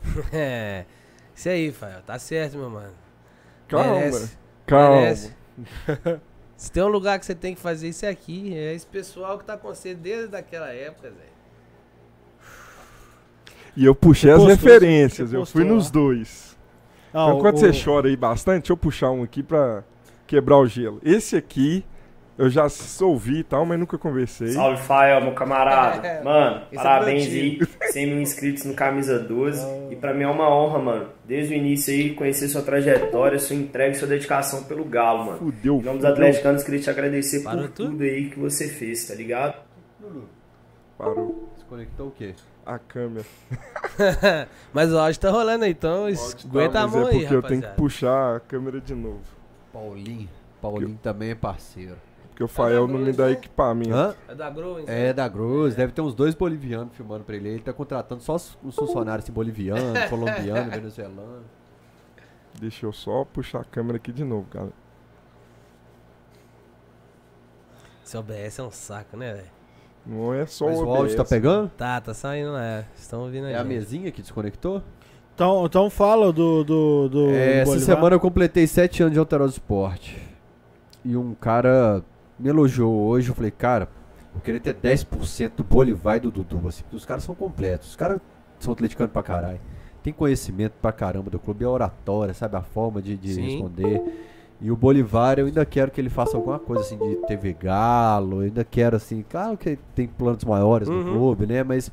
[0.32, 0.84] é.
[1.34, 2.01] Isso aí, Fael.
[2.02, 2.94] Tá certo, meu mano.
[3.68, 3.93] Calma.
[3.94, 4.38] Merece.
[4.66, 4.97] Calma.
[4.97, 5.36] Merece.
[6.56, 8.56] Se tem um lugar que você tem que fazer isso é aqui.
[8.56, 11.36] É esse pessoal que tá com você desde aquela época, velho.
[13.76, 15.70] E eu puxei você as postou, referências, eu fui lá.
[15.70, 16.45] nos dois.
[17.16, 17.59] Ah, então, quando o...
[17.59, 19.82] você chora aí bastante, deixa eu puxar um aqui pra
[20.26, 21.01] quebrar o gelo.
[21.02, 21.82] Esse aqui,
[22.36, 22.66] eu já
[23.01, 24.48] ouvi e tal, mas nunca conversei.
[24.48, 26.06] Salve, Fael, meu camarada.
[26.06, 27.60] É, mano, Esse é parabéns é aí.
[27.90, 29.64] 100 mil inscritos no Camisa 12.
[29.64, 29.88] Ah.
[29.90, 31.09] E pra mim é uma honra, mano.
[31.24, 35.38] Desde o início aí, conhecer sua trajetória, sua entrega e sua dedicação pelo Galo, mano.
[35.38, 37.90] Fudeu, Em nome dos atleticanos, queria te agradecer Parou por tudo?
[37.93, 39.55] tudo aí que você fez, tá ligado?
[40.98, 41.48] Parou.
[41.56, 42.34] Desconectou o quê?
[42.66, 43.24] A câmera.
[44.74, 47.43] mas o áudio tá rolando aí, então aguenta tá, a mão é aí, porque eu
[47.43, 49.22] tenho que puxar a câmera de novo.
[49.72, 50.28] Paulinho.
[50.60, 51.97] Paulinho também é parceiro.
[52.30, 53.32] Porque o Fael é não me dá né?
[53.32, 53.94] equipamento.
[53.94, 54.14] Hã?
[54.28, 54.84] É da Gross.
[54.86, 55.72] É da Gross.
[55.72, 55.76] É.
[55.76, 57.48] Deve ter uns dois bolivianos filmando pra ele.
[57.48, 61.44] Ele tá contratando só os funcionários assim, boliviano, colombiano, venezuelano.
[62.60, 64.70] Deixa eu só puxar a câmera aqui de novo, cara.
[68.05, 69.55] Esse OBS é um saco, né, velho?
[70.06, 71.68] Não é só Mas o, áudio tá pegando?
[71.70, 72.84] Tá, tá saindo, né?
[72.96, 73.54] Estão ouvindo aí.
[73.54, 74.82] É a mesinha que desconectou?
[75.34, 76.64] Então, então fala do.
[76.64, 80.16] do, do é, essa semana eu completei 7 anos de Alterosa Esporte.
[81.04, 82.02] E um cara
[82.38, 83.30] me elogiou hoje.
[83.30, 83.88] Eu falei, cara,
[84.34, 86.68] eu queria ter 10% do Bolivar e do Dudu.
[86.68, 87.90] Assim, os caras são completos.
[87.90, 88.20] Os caras
[88.60, 89.60] são atleticanos pra caralho.
[90.02, 92.56] Tem conhecimento pra caramba do clube, é oratória, sabe?
[92.56, 94.02] A forma de, de responder.
[94.60, 98.36] E o Bolivar, eu ainda quero que ele faça alguma coisa assim de TV Galo,
[98.36, 101.02] eu ainda quero assim, claro que tem planos maiores uhum.
[101.02, 101.62] no clube, né?
[101.62, 101.90] Mas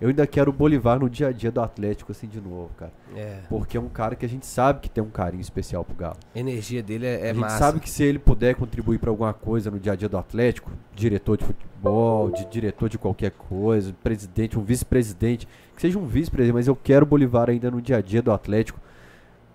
[0.00, 2.92] eu ainda quero o Bolivar no dia a dia do Atlético, assim, de novo, cara.
[3.16, 3.38] É.
[3.48, 6.16] Porque é um cara que a gente sabe que tem um carinho especial pro Galo.
[6.34, 7.58] A energia dele é, é A gente massa.
[7.58, 10.70] sabe que se ele puder contribuir para alguma coisa no dia a dia do Atlético,
[10.94, 16.54] diretor de futebol, de diretor de qualquer coisa, presidente, um vice-presidente, que seja um vice-presidente,
[16.54, 18.80] mas eu quero o Bolivar ainda no dia a dia do Atlético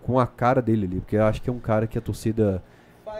[0.04, 2.64] com a cara dele ali, porque eu acho que é um cara que a torcida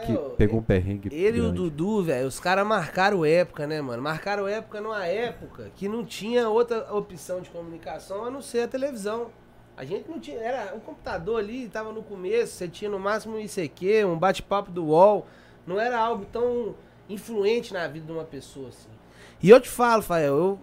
[0.06, 1.08] que pegou um perrengue.
[1.12, 1.38] Ele grande.
[1.38, 4.02] e o Dudu, velho, os caras marcaram época, né, mano?
[4.02, 8.68] Marcaram época numa época que não tinha outra opção de comunicação a não ser a
[8.68, 9.28] televisão.
[9.76, 10.38] A gente não tinha.
[10.38, 14.70] Era um computador ali, tava no começo, você tinha no máximo um ICQ, um bate-papo
[14.70, 15.26] do UOL.
[15.66, 16.74] Não era algo tão
[17.08, 18.88] influente na vida de uma pessoa, assim.
[19.42, 20.58] E eu te falo, Fael, eu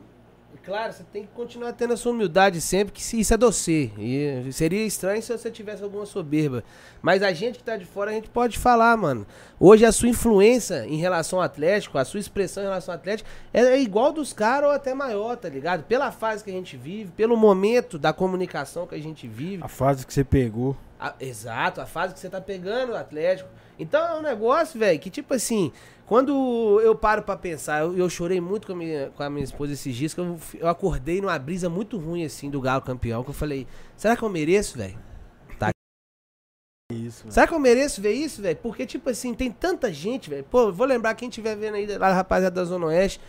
[0.67, 3.89] claro, você tem que continuar tendo a sua humildade sempre, que isso é doce.
[3.97, 6.61] E seria estranho se você tivesse alguma soberba.
[7.01, 9.25] Mas a gente que tá de fora, a gente pode falar, mano.
[9.57, 13.29] Hoje a sua influência em relação ao Atlético, a sua expressão em relação ao Atlético,
[13.53, 15.85] é igual dos caras ou até maior, tá ligado?
[15.85, 19.63] Pela fase que a gente vive, pelo momento da comunicação que a gente vive.
[19.63, 20.75] A fase que você pegou.
[20.99, 23.49] A, exato, a fase que você tá pegando o Atlético.
[23.79, 25.71] Então é um negócio, velho, que tipo assim,
[26.07, 29.43] quando eu paro para pensar, eu, eu, chorei muito com a, minha, com a minha
[29.43, 33.25] esposa esses dias, que eu, eu acordei numa brisa muito ruim, assim, do Galo campeão,
[33.25, 33.67] que eu falei,
[33.97, 34.97] será que eu mereço, velho?
[35.59, 35.69] Tá.
[36.93, 38.57] Isso, será que eu mereço ver isso, velho?
[38.63, 40.45] Porque, tipo assim, tem tanta gente, velho.
[40.45, 43.19] Pô, vou lembrar quem estiver vendo aí, lá, rapaziada da Zona Oeste,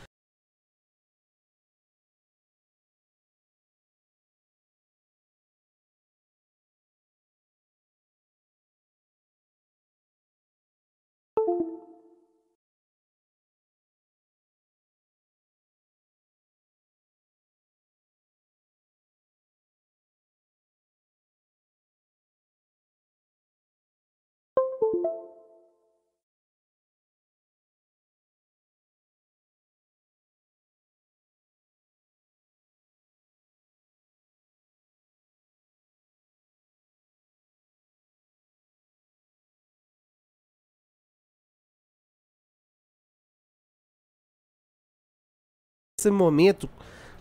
[45.99, 46.69] esse momento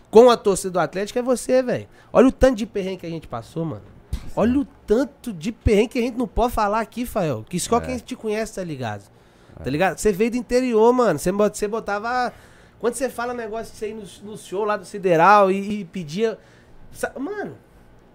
[0.08, 1.88] com a torcida do Atlético é você, velho.
[2.12, 3.82] Olha o tanto de perrengue que a gente passou, mano.
[4.36, 7.44] Olha o tanto de perrengue que a gente não pode falar aqui, Fael.
[7.48, 7.80] Que só é.
[7.80, 9.02] quem te conhece tá ligado.
[9.58, 9.64] É.
[9.64, 9.98] Tá ligado?
[9.98, 11.18] Você veio do interior, mano.
[11.18, 11.32] Você
[11.66, 12.32] botava.
[12.78, 15.84] Quando você fala negócio de você ir no, no show lá do Sideral e, e
[15.84, 16.38] pedia.
[17.18, 17.58] Mano,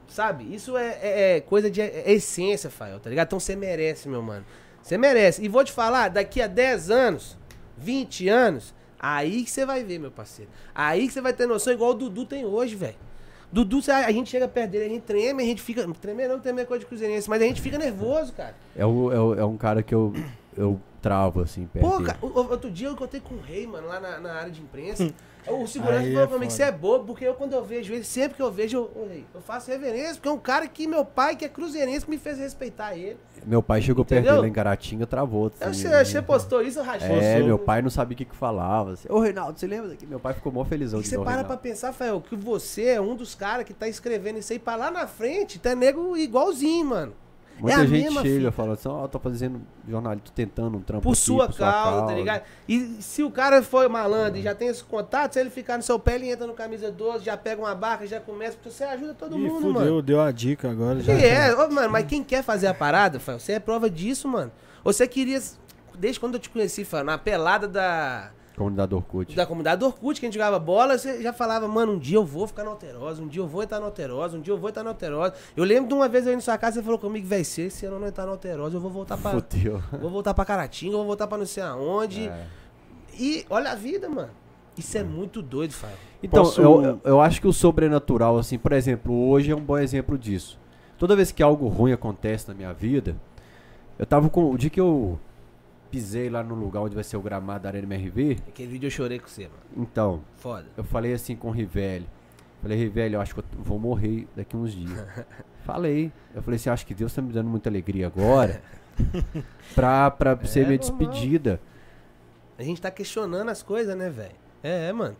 [0.07, 0.55] sabe?
[0.55, 3.27] Isso é, é, é coisa de é essência, Fael, tá ligado?
[3.27, 4.45] Então você merece, meu mano.
[4.81, 5.43] Você merece.
[5.43, 7.37] E vou te falar, daqui a 10 anos,
[7.77, 8.73] 20 anos,
[9.05, 10.49] Aí que você vai ver, meu parceiro.
[10.73, 12.95] Aí que você vai ter noção igual o Dudu tem hoje, velho.
[13.51, 15.85] Dudu, a gente chega perto dele, a gente treme, a gente fica.
[15.99, 18.55] Tremer não tem coisa de cruzeirense, mas a gente fica nervoso, cara.
[18.73, 20.13] É, o, é, o, é um cara que eu,
[20.55, 23.99] eu travo, assim, perto Pô, cara, outro dia eu contei com o rei, mano, lá
[23.99, 25.13] na, na área de imprensa.
[25.47, 27.63] O segurança Aí falou é pra mim que você é bobo, porque eu, quando eu
[27.63, 30.87] vejo ele, sempre que eu vejo, eu, eu faço reverência, porque é um cara que
[30.87, 33.17] meu pai, que é cruzeirense, me fez respeitar ele.
[33.45, 34.23] Meu pai chegou Entendeu?
[34.23, 35.51] perto dele em Caratinga, travou.
[35.59, 37.07] Assim, você, você postou isso, rachou.
[37.09, 38.93] É, meu pai não sabia o que, que falava.
[38.93, 40.05] Assim, Ô, Reinaldo, você lembra daqui?
[40.05, 41.01] Meu pai ficou mó felizão.
[41.01, 41.47] E você para Reinaldo.
[41.47, 44.75] pra pensar, Fael, que você é um dos caras que tá escrevendo isso aí pra
[44.75, 47.13] lá na frente, tá nego igualzinho, mano.
[47.59, 50.81] Muita é gente chega e fala assim, ó, oh, tô fazendo jornalista, tô tentando um
[50.81, 52.43] trampo por, aqui, sua, por sua causa, causa, tá ligado?
[52.67, 54.39] E se o cara foi malandro é.
[54.39, 56.91] e já tem esse contato, se ele ficar no seu pé, ele entra no camisa
[56.91, 60.01] 12, já pega uma barca, já começa, porque você ajuda todo Ih, mundo, fudeu, mano.
[60.01, 60.99] deu a dica agora.
[60.99, 64.51] Já é, oh, mano, mas quem quer fazer a parada, você é prova disso, mano.
[64.83, 65.41] Você queria,
[65.97, 69.35] desde quando eu te conheci, na pelada da Comunidade Orkut.
[69.35, 72.25] Da comunidade Orkut, que a gente jogava bola, você já falava, mano, um dia eu
[72.25, 74.69] vou ficar na Alterosa, um dia eu vou entrar na Alterosa, um dia eu vou
[74.69, 75.33] entrar na Alterosa.
[75.57, 77.71] Eu lembro de uma vez eu indo na sua casa, você falou comigo, vai ser,
[77.71, 79.31] se eu não entrar na Alterosa, eu vou voltar pra.
[79.31, 79.81] Fudeu.
[79.99, 82.27] Vou voltar pra Caratinga, eu vou voltar pra não sei aonde.
[82.27, 82.45] É.
[83.17, 84.29] E olha a vida, mano.
[84.77, 85.97] Isso é, é muito doido, Fábio.
[86.21, 86.61] Então, Posso...
[86.61, 90.59] eu, eu acho que o sobrenatural, assim, por exemplo, hoje é um bom exemplo disso.
[90.97, 93.15] Toda vez que algo ruim acontece na minha vida,
[93.97, 94.51] eu tava com.
[94.51, 95.19] O dia que eu
[95.93, 98.39] pisei lá no lugar onde vai ser o gramado da Arena MRV.
[98.47, 99.61] Aquele vídeo eu chorei com você, mano.
[99.77, 100.23] Então.
[100.37, 100.65] Foda.
[100.75, 102.09] Eu falei assim com o Rivelli.
[102.63, 105.05] Falei, Rivelli, eu acho que eu vou morrer daqui uns dias.
[105.63, 106.11] falei.
[106.33, 108.59] Eu falei assim, acho que Deus tá me dando muita alegria agora.
[109.75, 110.97] pra, pra é, ser minha normal.
[110.97, 111.61] despedida.
[112.57, 114.35] A gente tá questionando as coisas, né, velho?
[114.63, 115.15] É, é, mano.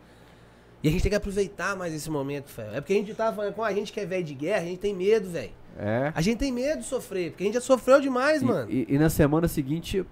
[0.82, 2.76] E a gente tem que aproveitar mais esse momento, velho.
[2.76, 4.66] É porque a gente tava falando com a gente que é velho de guerra, a
[4.66, 5.52] gente tem medo, velho.
[5.78, 6.12] É.
[6.16, 8.72] A gente tem medo de sofrer, porque a gente já sofreu demais, e, mano.
[8.72, 10.04] E, e, na semana seguinte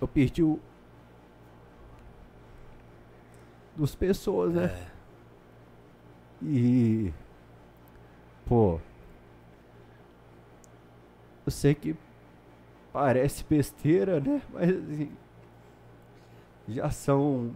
[0.00, 0.58] eu perdi o.
[3.76, 4.64] Duas pessoas, né?
[4.64, 6.44] É.
[6.44, 7.12] E.
[8.46, 8.80] Pô.
[11.46, 11.96] Eu sei que
[12.92, 14.42] parece besteira, né?
[14.52, 15.12] Mas assim.
[16.68, 17.54] Já são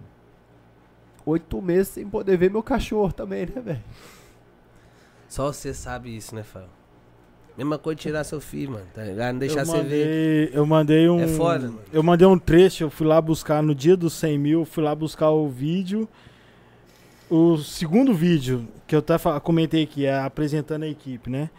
[1.26, 3.84] oito meses sem poder ver meu cachorro também, né, velho?
[5.28, 6.81] Só você sabe isso, né, Fábio?
[7.56, 9.32] Mesma coisa de tirar seu filho, mano, tá ligado?
[9.34, 10.50] Não deixar eu você ver.
[10.54, 11.20] Eu mandei um.
[11.20, 11.80] É foda, mano.
[11.92, 14.94] Eu mandei um trecho, eu fui lá buscar no dia dos 100 mil, fui lá
[14.94, 16.08] buscar o vídeo.
[17.28, 21.50] O segundo vídeo que eu até comentei aqui, é apresentando a equipe, né?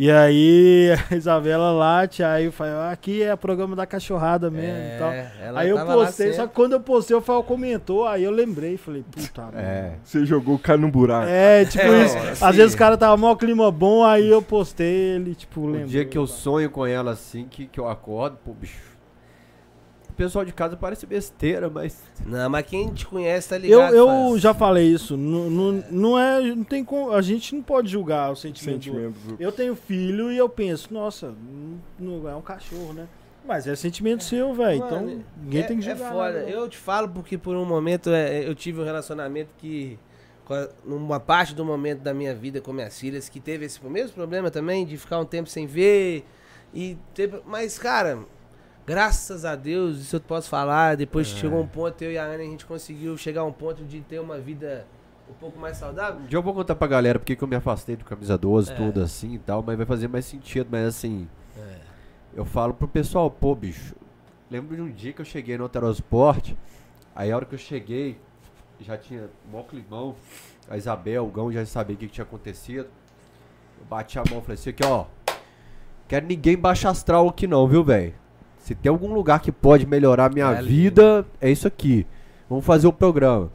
[0.00, 4.50] E aí a Isabela late, aí eu falei, ah, aqui é o programa da cachorrada
[4.50, 5.10] mesmo é, e tal.
[5.54, 9.04] Aí eu postei, só que quando eu postei, o Fael comentou, aí eu lembrei, falei,
[9.10, 9.96] puta, é.
[10.02, 11.26] Você jogou o cara no buraco.
[11.28, 12.16] É, tipo é, isso.
[12.16, 15.84] Assim, Às vezes o cara tava mó clima bom, aí eu postei ele, tipo, lembrei.
[15.84, 18.89] O dia que eu sonho com ela assim, que, que eu acordo, pô, bicho.
[20.20, 22.02] Pessoal de casa parece besteira, mas.
[22.26, 23.94] Não, mas quem te conhece tá ligado.
[23.94, 25.16] Eu, eu já falei isso.
[25.16, 26.40] Não, não, não é.
[26.40, 28.84] Não tem como, a gente não pode julgar o sentimento.
[28.84, 29.42] sentimento do...
[29.42, 31.34] Eu tenho filho e eu penso, nossa,
[31.98, 33.08] não, é um cachorro, né?
[33.46, 34.84] Mas é sentimento seu, velho.
[34.84, 36.10] Então ninguém é, tem que é julgar.
[36.10, 36.38] É foda.
[36.50, 39.98] Eu te falo porque por um momento é, eu tive um relacionamento que.
[40.84, 44.50] Numa parte do momento da minha vida com minhas filhas, que teve esse mesmo problema
[44.50, 46.26] também, de ficar um tempo sem ver.
[46.74, 48.18] E ter, mas, cara,
[48.90, 50.96] graças a Deus, isso eu posso falar.
[50.96, 51.36] Depois é.
[51.36, 54.00] chegou um ponto, eu e a Ana, a gente conseguiu chegar a um ponto de
[54.00, 54.84] ter uma vida
[55.30, 56.22] um pouco mais saudável.
[56.28, 58.74] Já vou contar pra galera porque que eu me afastei do camisa 12, é.
[58.74, 61.28] tudo assim e tal, mas vai fazer mais sentido, mas assim.
[61.56, 61.76] É.
[62.34, 63.94] Eu falo pro pessoal, pô, bicho,
[64.50, 66.54] lembro de um dia que eu cheguei no Aerosport,
[67.14, 68.18] aí a hora que eu cheguei,
[68.80, 70.16] já tinha mó climão,
[70.68, 72.88] a Isabel, o Gão já sabia o que, que tinha acontecido.
[73.78, 75.06] Eu bati a mão e falei assim, aqui ó,
[76.08, 78.14] quero ninguém baixa astral aqui não, viu, velho?
[78.60, 82.06] Se tem algum lugar que pode melhorar minha é vida, é isso aqui.
[82.48, 83.50] Vamos fazer o programa.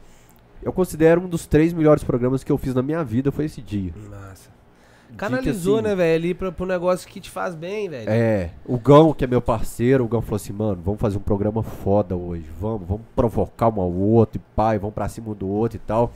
[0.62, 3.62] Eu considero um dos três melhores programas que eu fiz na minha vida foi esse
[3.62, 3.92] dia.
[4.10, 4.50] Massa.
[5.16, 8.10] Canalizou, assim, né, velho, ali pra, pro negócio que te faz bem, velho.
[8.10, 11.22] É, o Gão, que é meu parceiro, o Gão falou assim, mano, vamos fazer um
[11.22, 15.48] programa foda hoje, vamos, vamos provocar um ao outro, e pai, vamos pra cima do
[15.48, 16.12] outro e tal.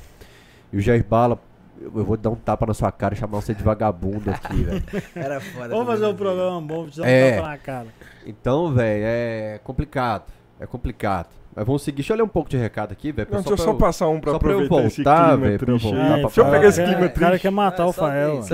[0.73, 1.39] E o Jair Bala,
[1.81, 4.83] eu vou dar um tapa na sua cara e chamar você de vagabundo aqui, velho.
[5.17, 5.69] Era foda.
[5.69, 7.87] Vamos fazer um programa bom, te dar um é, tapa na cara.
[8.27, 10.25] Então, velho, é complicado.
[10.61, 11.29] É complicado.
[11.55, 11.97] Mas vamos seguir.
[11.97, 13.29] Deixa eu ler um pouco de recado aqui, velho.
[13.31, 15.59] Deixa eu só passar um pra só aproveitar pra eu voltar, velho.
[15.59, 17.17] Pra eu voltar é, Deixa eu pegar esse clima triste.
[17.17, 18.45] O cara quer matar é, o Fael.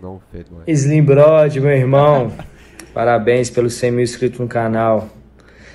[0.00, 0.62] Não, Pedro.
[0.66, 2.32] Slim Brod, meu irmão.
[2.92, 5.08] Parabéns pelos 100 mil inscritos no canal.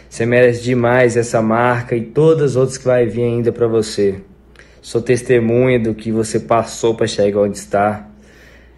[0.10, 4.23] Você merece demais essa marca e todas as outras que vai vir ainda para você.
[4.81, 8.10] Sou testemunha do que você passou para chegar onde está.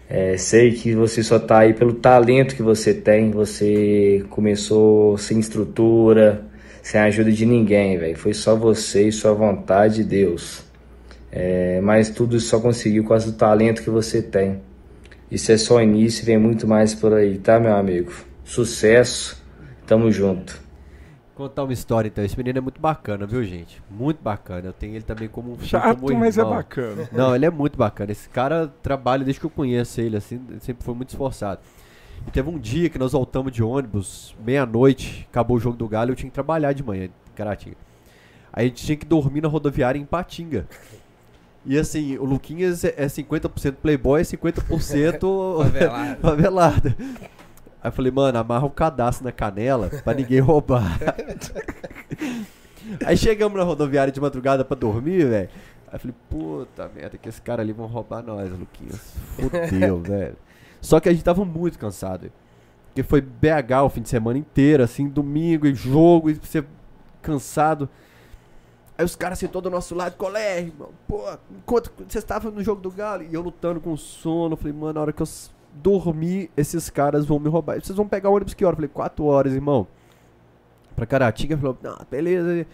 [0.08, 3.30] É, sei que você só está aí pelo talento que você tem.
[3.30, 6.44] Você começou sem estrutura,
[6.82, 8.16] sem a ajuda de ninguém, velho.
[8.16, 10.64] Foi só você e sua vontade de Deus.
[11.30, 14.60] É, mas tudo só conseguiu causa do talento que você tem.
[15.30, 18.12] Isso é só o início, vem muito mais por aí, tá, meu amigo?
[18.44, 19.42] Sucesso,
[19.86, 20.61] tamo junto
[21.42, 22.24] contar uma história então.
[22.24, 23.82] Esse menino é muito bacana, viu, gente?
[23.90, 24.68] Muito bacana.
[24.68, 27.08] Eu tenho ele também como um Chato, como mas é bacana.
[27.12, 28.12] Não, ele é muito bacana.
[28.12, 31.60] Esse cara trabalha desde que eu conheço ele, assim, sempre foi muito esforçado.
[32.26, 36.12] E teve um dia que nós voltamos de ônibus, meia-noite, acabou o jogo do Galo,
[36.12, 37.76] eu tinha que trabalhar de manhã, Caratinga.
[38.52, 40.68] Aí a gente tinha que dormir na rodoviária em Patinga.
[41.64, 46.20] E assim, o Luquinhas é 50% playboy e 50% favelado.
[46.22, 46.94] favelado.
[47.82, 51.00] Aí eu falei, mano, amarra o um cadastro na canela pra ninguém roubar.
[53.04, 55.48] Aí chegamos na rodoviária de madrugada pra dormir, velho.
[55.88, 59.14] Aí eu falei, puta merda, que esse cara ali vão roubar nós, Luquinhas.
[59.34, 60.36] Fudeu, velho.
[60.80, 62.30] Só que a gente tava muito cansado.
[62.86, 66.64] Porque foi BH o fim de semana inteiro, assim, domingo e jogo, e você
[67.20, 67.88] cansado.
[68.96, 72.80] Aí os caras sentou do nosso lado, colé, irmão, pô, enquanto você estava no jogo
[72.80, 75.26] do Galo, e eu lutando com sono, falei, mano, na hora que eu
[75.74, 77.80] dormir, esses caras vão me roubar.
[77.80, 78.74] Vocês vão pegar o ônibus que hora?
[78.74, 79.86] Eu falei, 4 horas, irmão.
[80.94, 82.66] Pra Caratinga, falou, não, beleza.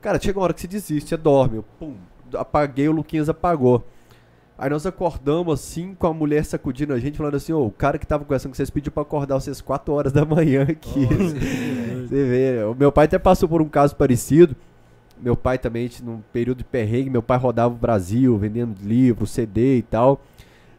[0.00, 1.56] Cara, chega uma hora que você desiste, você dorme.
[1.56, 1.94] Eu, pum,
[2.34, 3.84] apaguei, o Luquinhas apagou.
[4.56, 7.70] Aí nós acordamos assim, com a mulher sacudindo a gente, falando assim, ô, oh, o
[7.72, 11.08] cara que tava conversando com vocês pediu pra acordar vocês 4 horas da manhã aqui.
[11.10, 14.54] Oh, você vê, o meu pai até passou por um caso parecido.
[15.20, 19.78] Meu pai também, num período de perrengue, meu pai rodava o Brasil, vendendo livro, CD
[19.78, 20.20] e tal.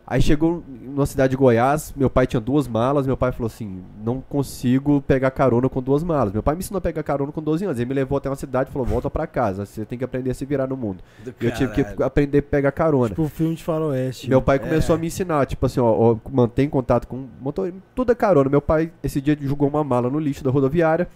[0.07, 3.81] Aí chegou numa cidade de Goiás, meu pai tinha duas malas, meu pai falou assim,
[4.03, 6.31] não consigo pegar carona com duas malas.
[6.31, 8.35] Meu pai me ensinou a pegar carona com 12 anos, ele me levou até uma
[8.35, 11.03] cidade e falou, volta para casa, você tem que aprender a se virar no mundo.
[11.23, 13.09] Do eu tive que aprender a pegar carona.
[13.09, 14.29] Tipo o filme de faroeste.
[14.29, 14.97] Meu pai começou é.
[14.97, 18.47] a me ensinar, tipo assim, ó, ó mantém contato com motor, tudo é carona.
[18.47, 21.07] Meu pai, esse dia, jogou uma mala no lixo da rodoviária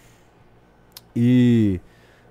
[1.14, 1.78] e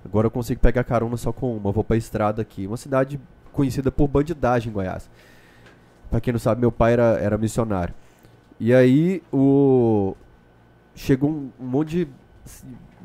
[0.03, 2.68] agora eu consigo pegar carona só com uma, vou pra estrada aqui.
[2.68, 3.18] Uma cidade
[3.53, 5.10] conhecida por bandidagem em Goiás.
[6.10, 7.94] Pra quem não sabe, meu pai era, era missionário.
[8.60, 10.15] E aí o.
[10.95, 12.07] Chegou um, um monte de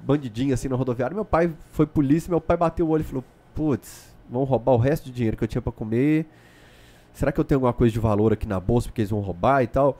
[0.02, 1.14] bandidinho assim na rodoviária.
[1.14, 3.24] Meu pai foi polícia, meu pai bateu o olho e falou:
[3.54, 6.26] Putz, vão roubar o resto do dinheiro que eu tinha para comer.
[7.12, 9.62] Será que eu tenho alguma coisa de valor aqui na bolsa porque eles vão roubar
[9.62, 9.96] e tal?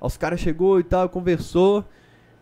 [0.00, 1.84] Aí os caras chegou e tal, conversou.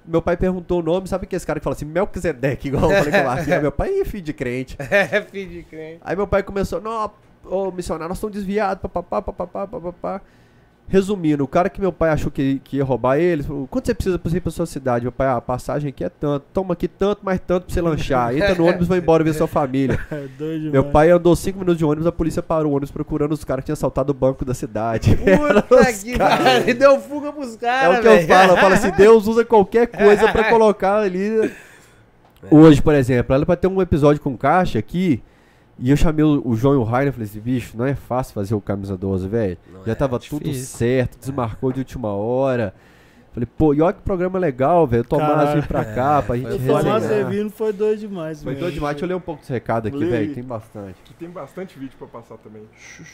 [0.06, 3.02] Meu pai perguntou o nome, sabe que esse cara que fala assim, Melquisedeque, igual eu
[3.02, 3.42] falei com lá.
[3.60, 4.76] meu pai é filho de crente.
[4.78, 6.00] É, filho de crente.
[6.02, 7.10] Aí meu pai começou, não,
[7.50, 10.20] ô missionário, nós estamos desviados, papapá, papapá, papapá.
[10.88, 13.94] Resumindo, o cara que meu pai achou que, que ia roubar ele, falou, quanto você
[13.94, 15.04] precisa pra ir pra sua cidade?
[15.04, 17.80] Meu pai, ah, a passagem aqui é tanto, toma aqui tanto, mais tanto pra você
[17.80, 18.36] lanchar.
[18.36, 19.98] Entra no ônibus e vai embora ver sua família.
[20.08, 23.42] É meu pai andou cinco minutos de ônibus, a polícia parou o ônibus procurando os
[23.42, 25.16] caras que tinham assaltado o banco da cidade.
[25.68, 28.20] Puta que pariu, deu fuga pros caras, É o que véio.
[28.20, 31.52] eu falo, eu falo assim, Deus usa qualquer coisa pra colocar ali
[32.44, 32.54] É.
[32.54, 35.20] Hoje, por exemplo, ela pra ter um episódio com caixa aqui.
[35.78, 37.94] E eu chamei o, o João e o Rainer e falei assim, bicho, não é
[37.94, 39.58] fácil fazer o camisa 12, velho.
[39.84, 42.74] Já é, tava tudo certo, desmarcou de última hora.
[43.36, 45.02] Falei, pô, e olha que programa legal, velho.
[45.02, 46.80] O Tomás veio pra cá, é, pra gente resenhar.
[46.80, 48.94] O Tomás vindo foi doido demais, Foi doido demais.
[48.94, 50.34] Deixa eu ler um pouco desse recado aqui, velho.
[50.34, 50.96] Tem bastante.
[51.18, 52.62] Tem bastante vídeo pra passar também.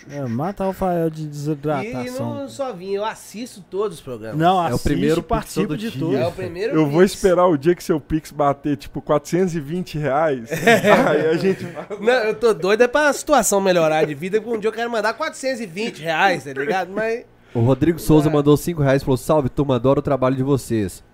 [0.08, 2.36] É, mata o Fael de desidratação.
[2.36, 4.38] E não só vim, eu assisto todos os programas.
[4.38, 6.14] Não, é o primeiro participo de todos.
[6.14, 10.50] É o primeiro Eu vou esperar o dia que seu Pix bater, tipo, 420 reais.
[10.54, 11.66] aí a gente...
[12.00, 14.88] Não, eu tô doido é pra situação melhorar de vida, porque um dia eu quero
[14.88, 16.92] mandar 420 reais, tá ligado?
[16.92, 17.31] Mas...
[17.54, 18.32] O Rodrigo Souza é.
[18.32, 21.04] mandou 5 reais e falou: Salve, turma, adoro o trabalho de vocês.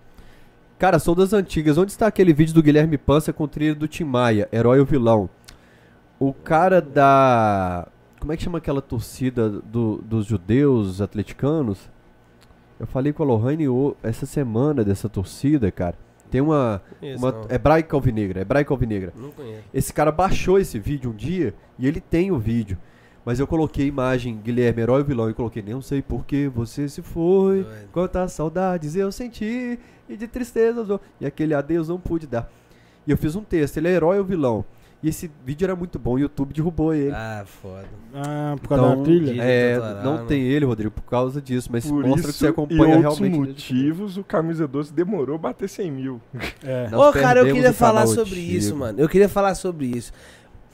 [0.78, 1.76] Cara, sou das antigas.
[1.76, 4.86] Onde está aquele vídeo do Guilherme Pança com o trilho do Tim Maia, herói ou
[4.86, 5.28] vilão?
[6.20, 7.88] O cara da.
[8.20, 11.90] Como é que chama aquela torcida do, dos judeus atleticanos?
[12.78, 13.64] Eu falei com a Lohane
[14.02, 15.96] essa semana dessa torcida, cara.
[16.30, 16.80] Tem uma.
[17.02, 18.40] Isso, uma hebraica alvinegra.
[18.42, 19.12] Hebraica alvinegra.
[19.16, 19.64] Não conheço.
[19.74, 22.78] Esse cara baixou esse vídeo um dia e ele tem o vídeo.
[23.24, 27.02] Mas eu coloquei imagem Guilherme, herói vilão, e coloquei, nem sei por que você se
[27.02, 29.78] foi, quantas saudades eu senti,
[30.08, 32.50] e de tristeza, e aquele adeus não pude dar.
[33.06, 34.64] E eu fiz um texto, ele é herói ou vilão?
[35.00, 37.14] E esse vídeo era muito bom, o YouTube derrubou ele.
[37.14, 37.86] Ah, foda.
[38.12, 39.42] Ah, por causa então, da trilha?
[39.42, 43.00] É, não tem ele, Rodrigo, por causa disso, mas por mostra que você acompanha e
[43.00, 43.36] realmente.
[43.36, 46.20] Por motivos, o Camisa 12 demorou a bater 100 mil.
[46.64, 46.88] É.
[46.96, 48.98] Ô, cara, eu queria falar sobre isso, mano.
[48.98, 50.12] Eu queria falar sobre isso.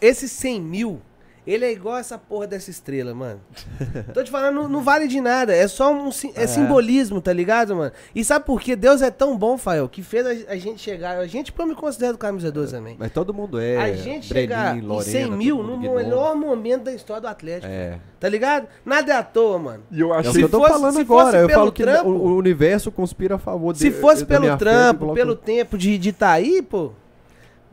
[0.01, 1.03] Esses 100 mil
[1.47, 3.41] ele é igual essa porra dessa estrela, mano.
[4.15, 5.55] Tô te falando, não, não vale de nada.
[5.55, 6.47] É só um é, é.
[6.47, 7.93] simbolismo, tá ligado, mano?
[8.15, 8.75] E sabe por quê?
[8.75, 11.19] Deus é tão bom, Fael, que fez a, a, gente chegar.
[11.19, 12.97] A gente, porque eu me considero camisa 12 também.
[12.99, 13.77] Mas todo mundo é.
[13.77, 17.71] A gente chegar Lorena, em 100 mil no melhor momento da história do Atlético.
[17.71, 17.99] É.
[18.19, 18.67] Tá ligado?
[18.85, 19.83] Nada é à toa, mano.
[19.91, 21.39] E eu acho é que eu tô fosse, falando agora.
[21.39, 23.93] Eu falo que trampo, o universo conspira a favor dele.
[23.93, 26.93] Se fosse pelo trampo, pelo tempo de estar de tá aí, pô.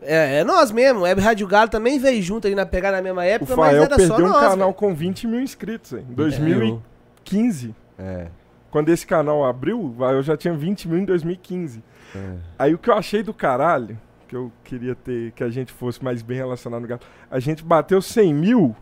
[0.02, 1.02] É, é nós mesmo.
[1.02, 3.88] Web Rádio Galo também veio junto ali na pegada na mesma época, o mas era
[3.96, 4.74] perdeu só um nós, canal véio.
[4.74, 7.76] com 20 mil inscritos, em 2015.
[7.98, 8.28] É.
[8.70, 11.84] Quando esse canal abriu, eu já tinha 20 mil em 2015.
[12.16, 12.34] É.
[12.58, 16.04] Aí o que eu achei do caralho, que eu queria ter, que a gente fosse
[16.04, 18.76] mais bem relacionado no Galo, a gente bateu 100 mil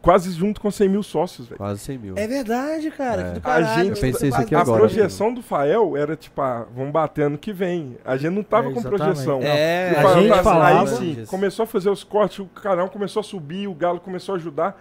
[0.00, 1.58] quase junto com 100 mil sócios, velho.
[1.58, 2.14] Quase 100 mil.
[2.16, 3.40] É verdade, cara.
[3.42, 3.50] É.
[3.50, 4.76] a gente, pensei isso aqui a, agora.
[4.76, 7.96] A projeção do Fael era tipo, ah, vamos bater ano que vem.
[8.04, 9.40] A gente não tava é, com projeção.
[9.42, 10.90] É, a gente tava, falava.
[10.90, 14.34] Aí sim, começou a fazer os cortes, o canal começou a subir, o Galo começou
[14.34, 14.80] a ajudar.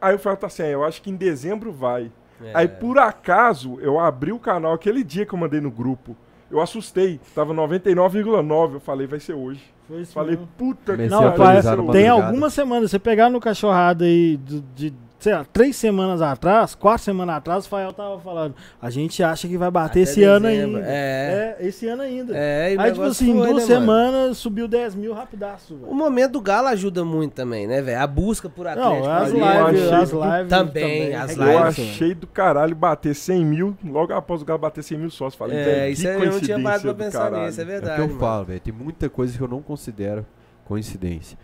[0.00, 2.10] Aí o Fael tá assim, eu acho que em dezembro vai.
[2.42, 2.50] É.
[2.54, 6.16] Aí por acaso eu abri o canal aquele dia que eu mandei no grupo.
[6.52, 8.74] Eu assustei, tava 99,9.
[8.74, 9.62] Eu falei, vai ser hoje.
[9.88, 10.48] Foi isso Falei, mesmo.
[10.58, 11.60] puta que Não, pai,
[11.92, 12.90] tem algumas semanas.
[12.90, 17.64] Você pegar no cachorrada aí de, de sei lá, três semanas atrás, quatro semanas atrás,
[17.64, 18.56] o Fael tava falando.
[18.80, 20.36] A gente acha que vai bater Até esse dezembro.
[20.36, 20.82] ano ainda.
[20.84, 21.56] É.
[21.60, 21.66] é.
[21.66, 22.36] esse ano ainda.
[22.36, 24.34] É, Aí, tipo assim, foi, duas né, semanas mano?
[24.34, 25.76] subiu 10 mil rapidaço.
[25.76, 25.88] Véio.
[25.88, 28.00] O momento do Galo ajuda muito também, né, velho?
[28.00, 28.96] A busca por Atlético.
[28.96, 31.14] Não, as lives, as lives também, também.
[31.14, 31.54] As lives.
[31.54, 35.36] Eu achei do caralho bater 100 mil, logo após o Galo bater 100 mil sócios.
[35.36, 37.92] Falei, é, isso aí eu não tinha parado pra pensar nisso, é verdade.
[37.92, 38.18] É o que eu mano.
[38.18, 38.60] falo, velho.
[38.60, 40.26] Tem muita coisa que eu não considero
[40.64, 41.38] coincidência.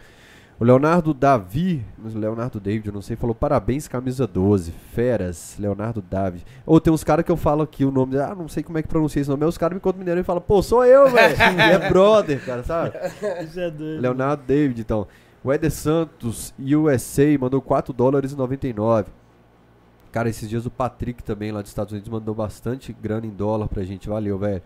[0.60, 6.44] O Leonardo Davi, Leonardo David, eu não sei, falou parabéns, camisa 12, feras, Leonardo David.
[6.66, 8.82] Ou tem uns caras que eu falo aqui o nome, ah, não sei como é
[8.82, 11.09] que pronuncia esse nome, aí os caras me contam mineiro e falam, pô, sou eu,
[11.09, 11.36] velho.
[11.40, 12.93] é brother, cara, sabe?
[13.44, 14.01] Isso é doido.
[14.01, 15.06] Leonardo David, então.
[15.44, 19.12] O Eder Santos, USA, mandou 4 dólares e 99.
[20.10, 23.68] Cara, esses dias o Patrick também lá dos Estados Unidos mandou bastante grana em dólar
[23.68, 24.62] pra gente, valeu, velho.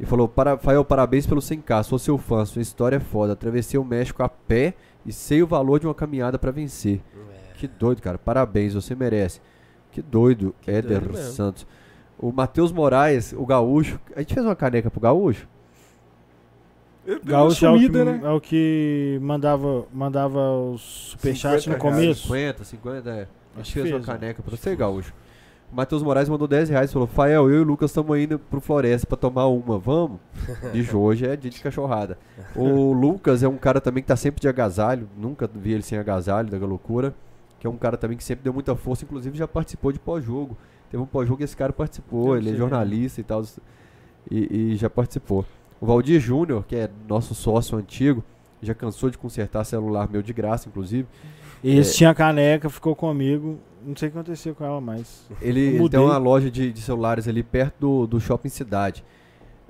[0.00, 3.34] E falou, para, Fael, parabéns pelo 100k, sou seu fã, sua história é foda.
[3.34, 4.74] Atravessei o México a pé
[5.04, 7.00] e sei o valor de uma caminhada para vencer.
[7.14, 7.54] É.
[7.54, 8.18] Que doido, cara.
[8.18, 9.40] Parabéns, você merece.
[9.90, 11.66] Que doido, que Éder doido Santos.
[12.18, 14.00] O Matheus Moraes, o Gaúcho.
[14.14, 15.46] A gente fez uma caneca pro Gaúcho?
[17.24, 18.20] Gaúcho sumida, é, o que, né?
[18.22, 22.22] é o que mandava, mandava os superchats no começo.
[22.22, 23.26] 50, 50, é.
[23.54, 25.12] A gente fez, fez uma caneca pra você, Gaúcho.
[25.72, 28.38] O Matheus Moraes mandou 10 reais e falou: Fael, eu e o Lucas estamos indo
[28.38, 30.20] pro Floresta pra tomar uma, vamos?
[30.70, 32.18] De hoje é dia de cachorrada.
[32.54, 35.98] O Lucas é um cara também que tá sempre de agasalho, nunca vi ele sem
[35.98, 37.14] agasalho, da loucura.
[37.58, 40.58] Que é um cara também que sempre deu muita força, inclusive já participou de pós-jogo.
[40.90, 43.42] Teve um pós-jogo que esse cara participou, ele é jornalista e tal,
[44.30, 45.44] e, e já participou.
[45.80, 48.22] O Valdir Júnior, que é nosso sócio antigo,
[48.60, 51.08] já cansou de consertar celular meu de graça, inclusive.
[51.64, 53.58] Esse é, tinha caneca, ficou comigo.
[53.84, 55.26] Não sei o que aconteceu com ela mais.
[55.40, 59.04] Ele, ele tem uma loja de, de, celulares ali perto do, do shopping cidade.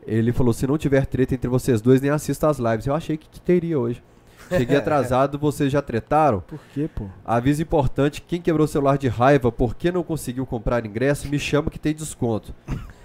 [0.07, 2.87] Ele falou: se não tiver treta entre vocês dois, nem assista as lives.
[2.87, 4.03] Eu achei que, que teria hoje.
[4.49, 6.41] Cheguei atrasado, vocês já tretaram?
[6.41, 7.07] Por quê, pô?
[7.25, 11.39] Aviso importante: quem quebrou o celular de raiva, por que não conseguiu comprar ingresso, me
[11.39, 12.55] chama que tem desconto.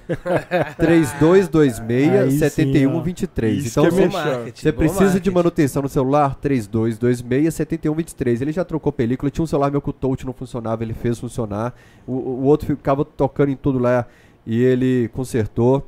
[0.79, 3.67] 3226-7123.
[3.67, 4.07] Então, você,
[4.53, 6.37] você precisa de manutenção no celular?
[6.41, 8.41] 3226-7123.
[8.41, 11.19] Ele já trocou película, tinha um celular meu que o touch não funcionava, ele fez
[11.19, 11.73] funcionar.
[12.05, 14.05] O, o outro ficava tocando em tudo lá
[14.45, 15.85] e ele consertou.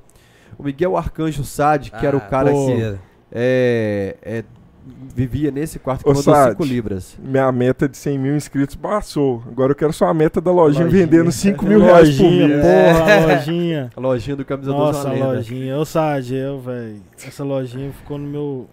[0.58, 2.68] O Miguel Arcanjo Sade, que ah, era o ah, cara pô.
[2.68, 2.98] que
[3.32, 4.44] é, é,
[5.16, 7.18] vivia nesse quarto que Ô, mandou 5 libras.
[7.22, 9.44] Minha meta de 100 mil inscritos passou.
[9.48, 11.06] Agora eu quero só a meta da lojinha, lojinha.
[11.06, 12.62] vendendo 5 mil reais por mês.
[12.62, 13.90] Porra, a lojinha.
[13.96, 15.78] A lojinha do camisa Nossa, a lojinha.
[15.78, 17.02] Ô, Sade, eu, velho.
[17.26, 18.70] Essa lojinha ficou no meu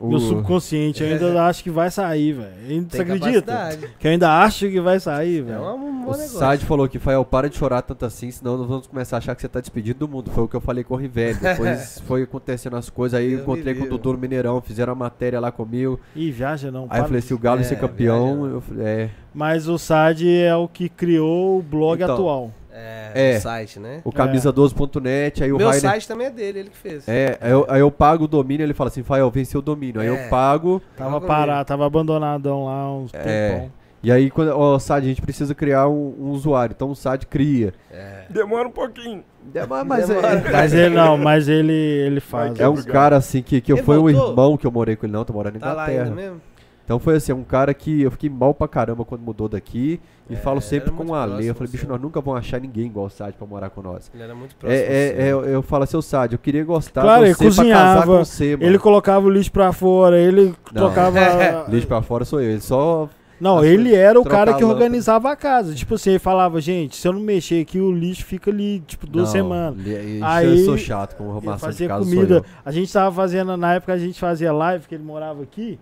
[0.00, 0.08] o...
[0.08, 2.86] Meu subconsciente, eu ainda acho que vai sair, velho.
[2.88, 3.78] Você acredita?
[3.98, 5.64] Que eu ainda acho que vai sair, velho.
[5.64, 8.66] É um bom o Sade falou que, Fael, para de chorar tanto assim, senão nós
[8.66, 10.30] vamos começar a achar que você tá despedido do mundo.
[10.30, 11.34] Foi o que eu falei com o Rivelli.
[11.40, 13.18] Depois foi acontecendo as coisas.
[13.18, 16.00] Aí eu encontrei com o doutor Mineirão, fizeram a matéria lá comigo.
[16.14, 16.86] Ih, viaja não.
[16.88, 19.10] Aí eu falei, se o Galo é, ser campeão, eu falei, é.
[19.34, 22.52] Mas o Sade é o que criou o blog então, atual.
[22.78, 24.00] É, é, site, né?
[24.04, 25.80] O camisa12.net, aí o Meu Rainer...
[25.80, 27.08] site também é dele, ele que fez.
[27.08, 30.00] É, aí eu, aí eu pago o domínio, ele fala assim, Fael, venceu o domínio.
[30.00, 30.10] Aí é.
[30.10, 30.80] eu pago...
[30.96, 33.18] Tava parado, tava abandonadão lá uns é.
[33.18, 33.78] tempão.
[34.00, 36.72] E aí, quando, ó, SAD, a gente precisa criar um, um usuário.
[36.72, 37.74] Então o SAD cria.
[37.90, 38.26] É.
[38.30, 39.24] Demora um pouquinho.
[39.42, 40.28] Demora, mas, Demora.
[40.28, 42.58] É, mas ele não, mas ele, ele faz.
[42.60, 45.12] É um cara assim que, que eu foi um irmão que eu morei com ele,
[45.12, 46.08] não, tô morando em tá Inglaterra.
[46.08, 46.40] Lá mesmo?
[46.88, 50.00] Então foi assim, um cara que eu fiquei mal pra caramba quando mudou daqui.
[50.26, 51.50] E é, falo sempre com a lei.
[51.50, 54.10] Eu falei, bicho, nós nunca vamos achar ninguém igual o Sad pra morar com nós.
[54.14, 54.82] Ele era muito é, próximo.
[54.82, 57.44] É, é, é, eu, eu falo assim, o Sad, eu queria gostar claro, de você
[57.44, 58.70] ele cozinhava, pra você, mano.
[58.70, 61.66] Ele colocava o lixo pra fora, ele não, tocava.
[61.68, 62.52] lixo pra fora sou eu.
[62.52, 63.06] Ele só.
[63.38, 65.74] Não, ele era o cara que organizava a casa.
[65.74, 69.06] Tipo assim, ele falava, gente, se eu não mexer aqui, o lixo fica ali, tipo,
[69.06, 69.78] duas não, semanas.
[70.22, 72.02] Aí eu sou chato com arrumação de casa.
[72.02, 72.42] comida.
[72.64, 75.78] A gente tava fazendo, na época a gente fazia live, que ele morava aqui.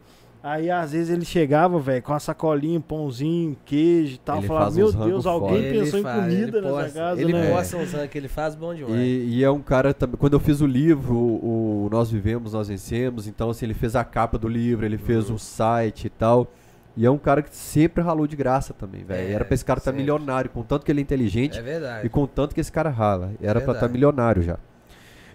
[0.47, 4.39] Aí às vezes ele chegava, velho, com a sacolinha, pãozinho, queijo e tal.
[4.39, 5.70] Ele falava, meu Deus, alguém foda.
[5.70, 7.50] pensou ele em faz, comida nessa posta, casa, ele né?
[7.50, 8.97] posta uns que ele faz bom demais.
[8.97, 10.16] E, e, é um cara também.
[10.16, 14.05] Quando eu fiz o livro, o, Nós Vivemos, Nós Vencemos, então assim, ele fez a
[14.05, 15.34] capa do livro, ele fez uhum.
[15.34, 16.47] um site e tal.
[16.97, 19.28] E é um cara que sempre ralou de graça também, velho.
[19.28, 21.58] É, Era pra esse cara estar tá milionário, com tanto que ele é inteligente.
[21.58, 22.07] É verdade.
[22.07, 23.33] E com tanto que esse cara rala.
[23.42, 24.60] Era é pra estar tá milionário já.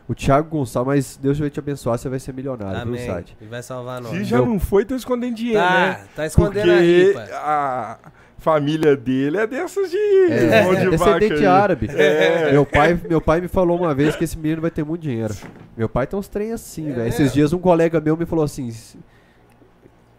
[0.08, 3.06] O Thiago Gonçalves, mas Deus vai te abençoar, você vai ser milionário, Amém.
[3.06, 3.38] site?
[3.40, 4.12] Ele vai salvar nós.
[4.12, 6.04] Se já não foi, tá escondendo dinheiro, tá, né?
[6.16, 7.30] Tá escondendo Porque a ripa.
[7.34, 7.98] A
[8.42, 11.88] família dele é dessas de é, mão de é descendente árabe.
[11.96, 12.52] É.
[12.52, 15.34] Meu, pai, meu pai me falou uma vez que esse menino vai ter muito dinheiro.
[15.78, 16.94] Meu pai tem uns trem assim, é.
[16.94, 17.08] velho.
[17.08, 18.74] Esses dias um colega meu me falou assim: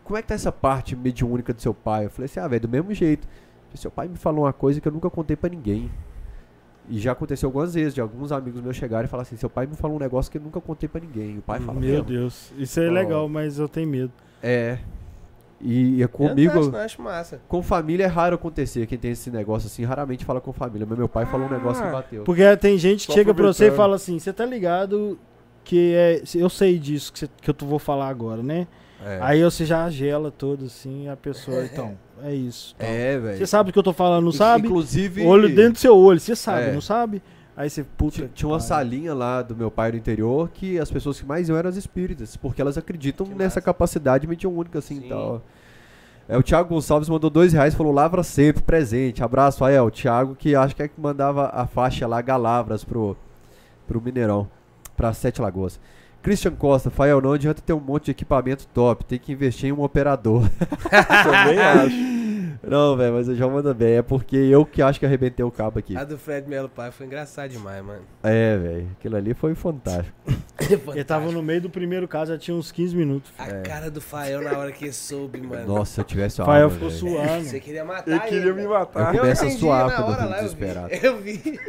[0.05, 2.07] Como é que tá essa parte mediúnica do seu pai?
[2.07, 3.27] Eu falei assim: Ah, velho, do mesmo jeito.
[3.75, 5.91] Seu pai me falou uma coisa que eu nunca contei para ninguém.
[6.89, 9.67] E já aconteceu algumas vezes de alguns amigos meus chegarem e falar assim: seu pai
[9.67, 11.39] me falou um negócio que eu nunca contei para ninguém.
[11.39, 14.13] O pai fala: Meu Deus, isso é legal, mas eu tenho medo.
[14.43, 14.79] É.
[15.61, 16.53] E, é comigo.
[16.53, 17.41] Eu acho, acho massa.
[17.47, 18.85] Com família é raro acontecer.
[18.87, 20.85] Quem tem esse negócio assim, raramente fala com família.
[20.89, 22.25] Mas meu pai falou um negócio que ah, bateu.
[22.25, 25.17] Porque tem gente que Só chega pra você e fala assim: você tá ligado
[25.63, 26.23] que é.
[26.35, 28.67] Eu sei disso que, você, que eu vou falar agora, né?
[29.05, 29.19] É.
[29.21, 31.65] Aí você já gela todo assim, a pessoa, é.
[31.65, 32.75] então, é isso.
[32.77, 32.89] Então.
[32.89, 33.39] É, velho.
[33.39, 34.67] Você sabe o que eu tô falando, não sabe?
[34.67, 35.25] Inclusive.
[35.25, 36.73] Olho dentro do seu olho, você sabe, é.
[36.73, 37.23] não sabe?
[37.57, 38.17] Aí você, puta.
[38.17, 41.49] Tinha, tinha uma salinha lá do meu pai do interior que as pessoas que mais
[41.49, 43.61] iam eram as espíritas, porque elas acreditam que nessa massa.
[43.61, 45.09] capacidade mediúnica, assim Sim.
[45.09, 45.43] tal.
[46.29, 49.23] É, o Thiago Gonçalves mandou dois reais falou Lavra sempre, presente.
[49.23, 52.85] Abraço aí, é o Thiago, que acho que é que mandava a faixa lá, Galavras,
[52.85, 53.17] pro,
[53.87, 54.49] pro Mineirão,
[54.97, 55.79] pra Sete Lagoas.
[56.23, 59.73] Christian Costa, Fael, não adianta ter um monte de equipamento top, tem que investir em
[59.73, 60.49] um operador.
[60.89, 62.13] Também acho.
[62.63, 63.97] Não, velho, mas eu já mando bem.
[63.97, 65.97] É porque eu que acho que arrebentei o cabo aqui.
[65.97, 68.03] A do Fred Melo Pai foi engraçado demais, mano.
[68.23, 68.89] É, velho.
[68.99, 70.17] Aquilo ali foi fantástico.
[70.57, 70.93] fantástico.
[70.93, 73.33] Ele tava no meio do primeiro caso, já tinha uns 15 minutos.
[73.37, 73.63] A é.
[73.63, 75.67] cara do Fael na hora que ele soube, mano.
[75.67, 77.45] Nossa, se eu tivesse uma Fael ficou suando.
[77.45, 78.21] Você queria matar ele.
[78.21, 79.13] queria me matar.
[79.13, 80.95] Eu começo a suar quando eu fico desesperado.
[80.95, 81.61] Eu vi.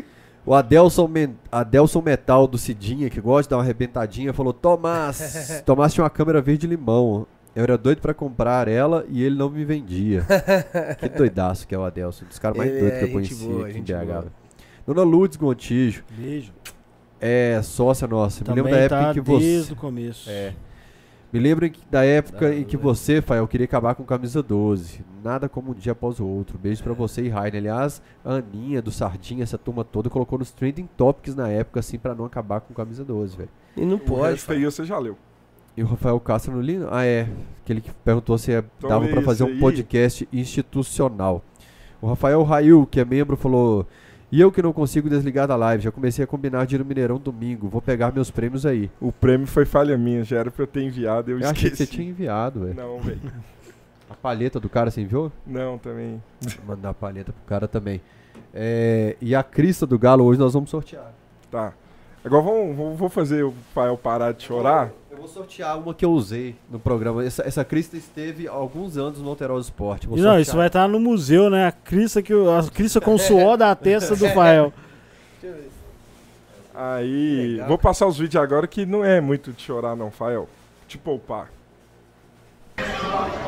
[0.46, 5.64] O Adelson, Men Adelson Metal do Cidinha, que gosta de dar uma arrebentadinha, falou: Tomás,
[5.66, 7.26] Tomás tinha uma câmera verde limão.
[7.56, 10.26] Eu era doido para comprar ela e ele não me vendia.
[11.00, 12.26] que doidaço que é o Adelson.
[12.26, 14.28] Um dos caras mais doidos é que eu conheci boa, aqui em BH.
[14.88, 16.04] Dona Lourdes Gontijo.
[16.10, 16.52] Beijo.
[17.22, 18.44] É sócia nossa.
[18.44, 19.46] Também me lembro da época tá em que você.
[19.46, 20.30] Desde o começo.
[20.30, 20.54] É.
[21.34, 25.04] Me lembro da época em que você, Fael, queria acabar com camisa 12.
[25.24, 26.60] Nada como um dia após o outro.
[26.60, 27.60] Beijo para você e Rainer.
[27.60, 31.98] Aliás, a Aninha do Sardinha, essa turma toda, colocou nos trending topics na época, assim,
[31.98, 33.50] para não acabar com camisa 12, velho.
[33.76, 34.38] E não pode.
[34.38, 35.18] Isso aí você já leu.
[35.76, 36.88] E o Rafael Castro no Lino?
[36.92, 37.28] Ah, é.
[37.64, 41.44] Aquele que perguntou se é, dava para fazer um podcast institucional.
[42.00, 43.88] O Rafael Rail, que é membro, falou:
[44.34, 46.86] e eu que não consigo desligar da live, já comecei a combinar de ir no
[46.86, 48.90] Mineirão domingo, vou pegar meus prêmios aí.
[49.00, 51.52] O prêmio foi falha minha, já era pra eu ter enviado, eu, eu esqueci.
[51.52, 52.74] achei que você tinha enviado, velho.
[52.74, 53.22] Não, velho.
[54.10, 55.32] A palheta do cara você enviou?
[55.46, 56.20] Não, também.
[56.42, 58.02] Vou mandar a palheta pro cara também.
[58.52, 61.14] É, e a crista do Galo hoje nós vamos sortear.
[61.52, 61.74] Tá.
[62.26, 64.92] Agora vamos, vou fazer o Fael parar de chorar.
[65.24, 67.24] Vou sortear uma que eu usei no programa.
[67.24, 70.06] Essa, essa crista esteve alguns anos no Alterosa Esporte.
[70.06, 71.66] Vou não, isso vai estar no museu, né?
[71.66, 74.74] A crista, que, a crista com o suor da testa do Fael.
[75.42, 75.72] Deixa eu ver.
[76.76, 80.50] Aí, Legal, vou passar os vídeos agora que não é muito de chorar não, Fael.
[80.90, 81.50] Te poupar.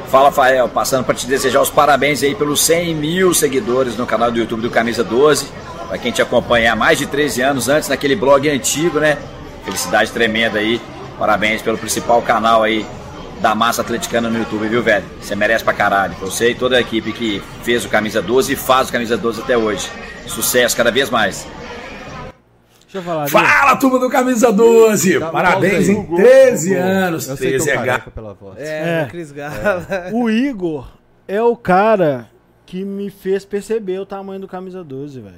[0.07, 0.69] Fala, Fael.
[0.69, 4.61] Passando para te desejar os parabéns aí pelos 100 mil seguidores no canal do YouTube
[4.61, 5.51] do Camisa 12.
[5.89, 9.17] Para quem te acompanha há mais de 13 anos, antes naquele blog antigo, né?
[9.65, 10.79] Felicidade tremenda aí.
[11.17, 12.85] Parabéns pelo principal canal aí
[13.41, 15.05] da massa atleticana no YouTube, viu, velho?
[15.21, 16.13] Você merece pra caralho.
[16.15, 19.41] Você e toda a equipe que fez o Camisa 12 e faz o Camisa 12
[19.41, 19.89] até hoje.
[20.27, 21.47] Sucesso cada vez mais.
[22.81, 23.27] Deixa eu falar.
[23.27, 25.19] Fala, turma do Camisa 12!
[25.19, 27.27] Dá Parabéns em 13 anos.
[27.27, 28.11] 13 é gato.
[28.57, 29.85] É, é, Cris Gala.
[29.89, 30.11] É.
[30.13, 30.87] O Igor
[31.27, 32.29] é o cara
[32.65, 35.35] que me fez perceber o tamanho do Camisa 12, velho.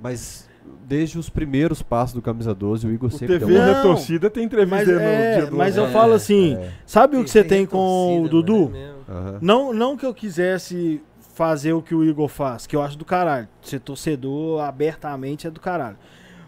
[0.00, 0.48] Mas
[0.86, 4.44] desde os primeiros passos do Camisa 12, o Igor o sempre TV deu torcida tem
[4.44, 6.70] entrevista mas, no é, dia do Mas eu falo assim, é.
[6.86, 8.72] sabe o que você tem, com o Dudu?
[9.08, 9.38] Uhum.
[9.40, 11.00] Não, não que eu quisesse
[11.34, 13.48] fazer o que o Igor faz, que eu acho do caralho.
[13.62, 15.96] Ser torcedor abertamente é do caralho.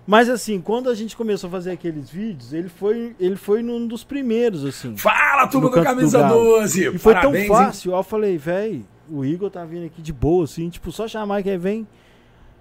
[0.06, 3.86] Mas assim, quando a gente começou a fazer aqueles vídeos, ele foi, ele foi num
[3.86, 4.96] dos primeiros, assim.
[4.96, 6.94] Fala, turma do Camisa do 12!
[6.94, 7.92] E foi Parabéns, tão fácil.
[7.92, 7.96] Hein?
[7.96, 11.56] Eu falei, velho, o Igor tá vindo aqui de boa, assim, tipo, só chamar que
[11.56, 11.86] vem.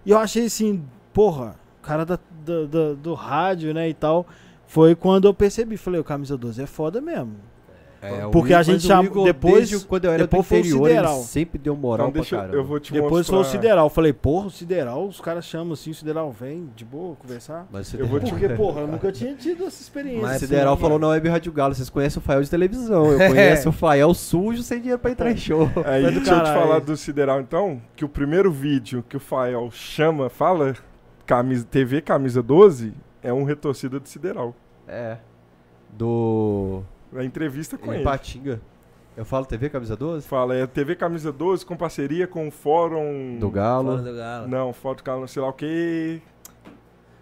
[0.05, 0.83] E eu achei assim,
[1.13, 4.25] porra, o cara da, da, da, do rádio, né, e tal.
[4.67, 7.35] Foi quando eu percebi, falei, o Camisa 12 é foda mesmo.
[8.01, 9.23] É, Porque a gente chamou.
[9.23, 11.21] Depois, quando eu era depois foi o Sideral.
[11.21, 13.35] sempre deu moral então, deixa, pra Eu vou te depois mostrar.
[13.35, 13.85] foi o Sideral.
[13.85, 17.67] Eu falei, porra, o Sideral, os caras chamam assim, o Sideral vem, de boa, conversar.
[17.71, 18.31] Mas eu vou te...
[18.31, 20.21] Porque, porra, eu nunca tinha tido essa experiência.
[20.21, 23.11] Mas o Sideral falou na Web Rádio Galo, vocês conhecem o Fael de televisão.
[23.11, 25.69] Eu conheço o Fael sujo sem dinheiro pra entrar em show.
[25.85, 26.47] Aí, deixa caralho.
[26.47, 30.73] eu te falar do Sideral então, que o primeiro vídeo que o Fael chama, fala
[31.31, 32.93] camisa, TV Camisa 12,
[33.23, 34.53] é um retorcida do Sideral.
[34.85, 35.17] É.
[35.89, 36.83] Do...
[37.15, 38.03] A entrevista com em ele.
[38.03, 38.59] Patinga.
[39.15, 40.27] Eu falo TV Camisa 12?
[40.27, 43.37] Fala, é TV Camisa 12 com parceria com o Fórum...
[43.39, 43.91] Do Galo.
[43.91, 44.47] Fórum do Galo.
[44.47, 46.21] Não, Fórum do Galo, sei lá o que...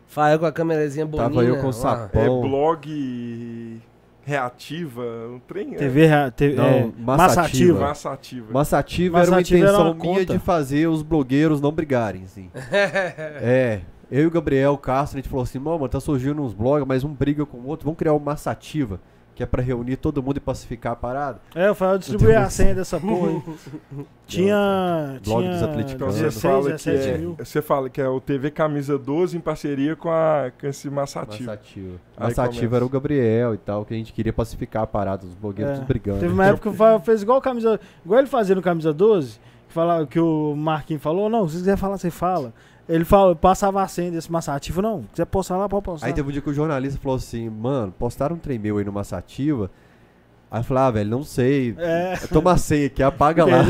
[0.07, 1.29] Fala com a câmerazinha bonita.
[1.29, 2.21] Tava eu com o sapão.
[2.21, 3.81] É blog
[4.23, 5.73] reativa, um trem...
[5.73, 6.31] TV, é...
[6.31, 7.79] TV não, é, massativa.
[7.79, 8.53] Massativa.
[8.53, 10.33] Massativa era uma intenção era uma minha conta.
[10.33, 12.49] de fazer os blogueiros não brigarem, assim.
[12.53, 13.81] é...
[14.11, 17.03] Eu e o Gabriel Castro, a gente falou assim, mano, tá surgindo uns blogs, mas
[17.03, 18.99] um briga com o outro, vamos criar uma massativa
[19.39, 21.39] que é pra reunir todo mundo e pacificar a parada.
[21.55, 23.41] É, eu falei, distribuir a senha dessa porra
[24.27, 25.17] tinha.
[25.23, 25.93] Blog tinha dos Atléticos.
[25.93, 29.95] Então você fala, que é, você fala que é o TV Camisa 12 em parceria
[29.95, 31.45] com, a, com esse Massativo.
[31.45, 31.99] Massativo.
[32.19, 35.79] Massativo era o Gabriel e tal, que a gente queria pacificar a parada, os blogueiros
[35.79, 35.85] é.
[35.85, 36.19] brigando.
[36.19, 37.79] Teve uma época que fez igual Camisa.
[38.03, 39.39] Igual ele fazia no Camisa 12,
[39.69, 42.53] que, fala, que o Marquinhos falou, não, se você quiser falar, você fala.
[42.89, 45.03] Ele falou, passava a senha desse Massativa, não.
[45.03, 46.07] Se quiser postar lá, pode postar.
[46.07, 48.83] Aí teve um dia que o jornalista falou assim, mano, postaram um trem meu aí
[48.83, 49.69] no Massativa.
[50.49, 51.75] Aí eu falei, ah, velho, não sei.
[51.77, 52.15] É.
[52.33, 53.63] Toma a senha aqui, apaga lá.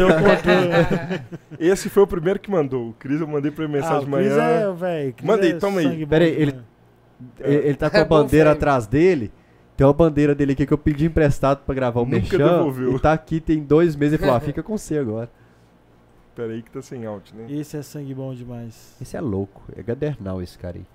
[1.60, 2.92] Esse foi o primeiro que mandou.
[2.92, 4.42] O Cris, eu mandei pra ele mensagem ah, de manhã.
[4.42, 5.16] É, velho.
[5.22, 6.06] Mandei, é toma aí.
[6.06, 6.56] Pera aí, ele,
[7.42, 7.54] é.
[7.54, 9.30] ele tá com a bandeira atrás dele.
[9.76, 12.38] Tem uma bandeira dele aqui que eu pedi emprestado pra gravar o Nunca merchan.
[12.38, 12.96] Devolveu.
[12.96, 14.14] E tá aqui tem dois meses.
[14.14, 15.30] Ele falou, ah, fica com você agora.
[16.40, 17.48] Pera aí que tá sem áudio, né?
[17.50, 18.96] Esse é sangue bom demais.
[19.02, 19.62] Esse é louco.
[19.76, 20.86] É gadernal esse cara aí.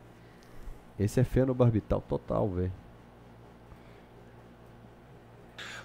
[0.99, 2.73] Esse é fenobarbital total, velho.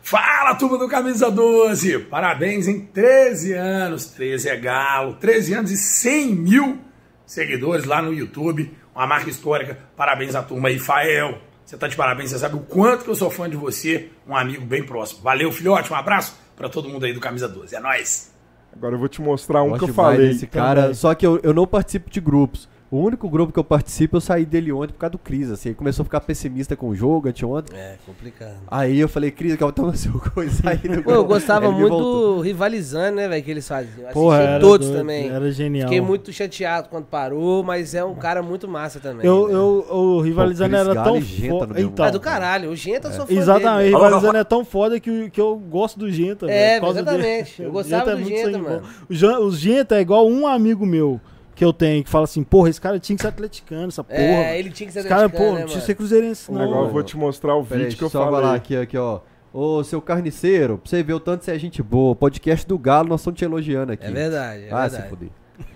[0.01, 2.05] Fala, turma do Camisa 12!
[2.05, 4.05] Parabéns em 13 anos.
[4.05, 5.15] 13 é galo.
[5.15, 6.79] 13 anos e 100 mil
[7.25, 8.73] seguidores lá no YouTube.
[8.95, 9.77] Uma marca histórica.
[9.93, 11.37] Parabéns à turma aí, Fael.
[11.65, 14.09] Você tá de parabéns, você sabe o quanto que eu sou fã de você.
[14.25, 15.21] Um amigo bem próximo.
[15.21, 15.91] Valeu, filhote.
[15.91, 17.75] Um abraço para todo mundo aí do Camisa 12.
[17.75, 18.38] É nóis!
[18.79, 20.29] Agora eu vou te mostrar um que eu falei.
[20.29, 22.69] Esse cara, só que eu, eu não participo de grupos.
[22.91, 25.69] O único grupo que eu participo, eu saí dele ontem por causa do Cris, assim.
[25.69, 27.77] Ele começou a ficar pessimista com o jogo anteontem.
[27.77, 28.55] É, complicado.
[28.67, 31.95] Aí eu falei, Cris, que eu tomo seu coisa aí no Pô, eu gostava muito
[31.95, 34.11] do rivalizando, né, velho, que eles faziam.
[34.11, 35.29] Porra, era todos doido, também.
[35.29, 35.87] Era genial.
[35.87, 39.23] Fiquei muito chateado quando parou, mas é um cara muito massa também.
[39.23, 39.53] Eu, né?
[39.53, 41.81] eu, o rivalizando Pô, era tão foda.
[41.81, 43.11] Então, é do caralho, o Genta é.
[43.11, 46.49] eu sou fã Exatamente, dele, rivalizando é tão foda que, que eu gosto do Genta.
[46.49, 47.61] É, exatamente.
[47.61, 48.81] Eu gostava do Genta, mano.
[49.07, 51.21] O Genta é igual um amigo meu
[51.59, 54.15] que eu tenho, que fala assim, porra, esse cara tinha que ser atleticano, essa é,
[54.15, 54.43] porra.
[54.45, 56.61] É, ele tinha que ser atleticano, cara, porra, né, tinha que ser cruzeirense, não.
[56.61, 58.39] Agora eu vou te mostrar o vídeo que eu só falei.
[58.39, 59.19] Só lá aqui, aqui, ó.
[59.51, 62.15] Ô, seu carniceiro, pra você ver o tanto que você é gente boa.
[62.15, 64.05] Podcast do Galo, nós estamos te elogiando aqui.
[64.05, 65.03] É verdade, é ah, verdade.
[65.03, 65.29] se fuder.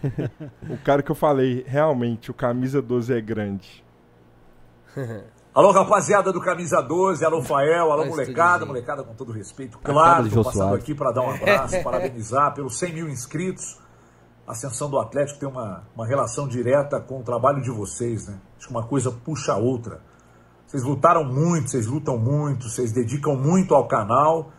[0.71, 3.83] o cara que eu falei, realmente, o camisa 12 é grande.
[5.53, 9.77] Alô, rapaziada do Camisa 12, alô, Fael, alô, molecada, molecada com todo respeito.
[9.77, 13.82] Claro, tô passando aqui para dar um abraço, parabenizar pelos 100 mil inscritos.
[14.45, 18.39] A ascensão do Atlético tem uma, uma relação direta com o trabalho de vocês, né?
[18.57, 20.01] Acho que uma coisa puxa a outra.
[20.67, 24.51] Vocês lutaram muito, vocês lutam muito, vocês dedicam muito ao canal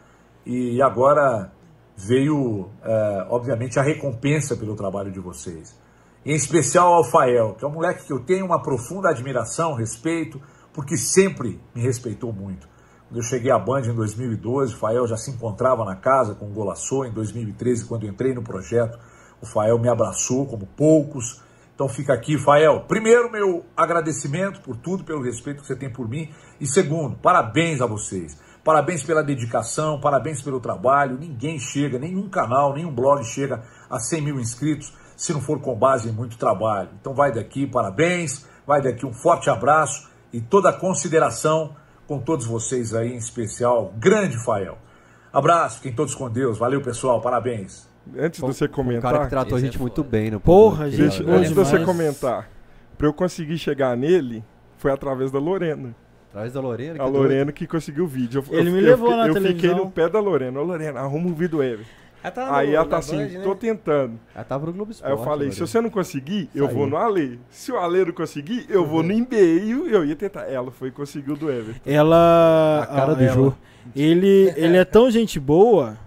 [0.46, 1.52] e agora
[1.96, 5.78] veio, é, obviamente, a recompensa pelo trabalho de vocês.
[6.24, 10.40] Em especial ao Fael, que é um moleque que eu tenho uma profunda admiração, respeito,
[10.72, 12.66] porque sempre me respeitou muito.
[13.08, 16.46] Quando eu cheguei à Band em 2012, o Fael já se encontrava na casa com
[16.46, 17.04] o Golaçou.
[17.04, 18.98] Em 2013, quando entrei no projeto,
[19.44, 21.42] o Fael me abraçou como poucos.
[21.74, 22.84] Então fica aqui, Fael.
[22.88, 26.30] Primeiro, meu agradecimento por tudo, pelo respeito que você tem por mim.
[26.60, 28.38] E segundo, parabéns a vocês.
[28.64, 31.18] Parabéns pela dedicação, parabéns pelo trabalho.
[31.18, 35.76] Ninguém chega, nenhum canal, nenhum blog chega a 100 mil inscritos se não for com
[35.76, 36.88] base em muito trabalho.
[37.00, 42.46] Então vai daqui, parabéns, vai daqui um forte abraço e toda a consideração com todos
[42.46, 44.78] vocês aí, em especial, grande Fael.
[45.32, 46.58] Abraço, fiquem todos com Deus.
[46.58, 47.93] Valeu, pessoal, parabéns.
[48.18, 49.12] Antes de você comentar.
[49.12, 50.38] Um cara que tratou a gente é muito bem, né?
[50.38, 51.22] Porra, gente.
[51.26, 52.48] Antes de você comentar,
[52.98, 54.44] para eu conseguir chegar nele,
[54.76, 55.94] foi através da Lorena.
[56.32, 57.02] Traz da Lorena?
[57.02, 58.44] A Lorena que conseguiu o vídeo.
[58.50, 59.70] Eu, Ele eu, me levou eu, na eu televisão.
[59.70, 60.60] Eu fiquei no pé da Lorena.
[60.60, 61.86] Ô, Lorena, arruma o vídeo Ever.
[62.24, 63.40] Ela tá Aí no, ela tá assim, Band, né?
[63.44, 64.18] tô tentando.
[64.34, 65.12] Ela tava no Globo Esporte.
[65.12, 67.38] Aí eu falei, se você não conseguir, eu vou no Ale.
[67.50, 69.86] Se o Ale não conseguir, eu vou no e-mail.
[69.86, 70.50] Eu ia tentar.
[70.50, 71.76] Ela foi e conseguiu do Ever.
[71.86, 72.80] Ela...
[72.82, 73.54] A cara ah, do ela, Ju.
[73.94, 75.98] Ele, ele é tão gente boa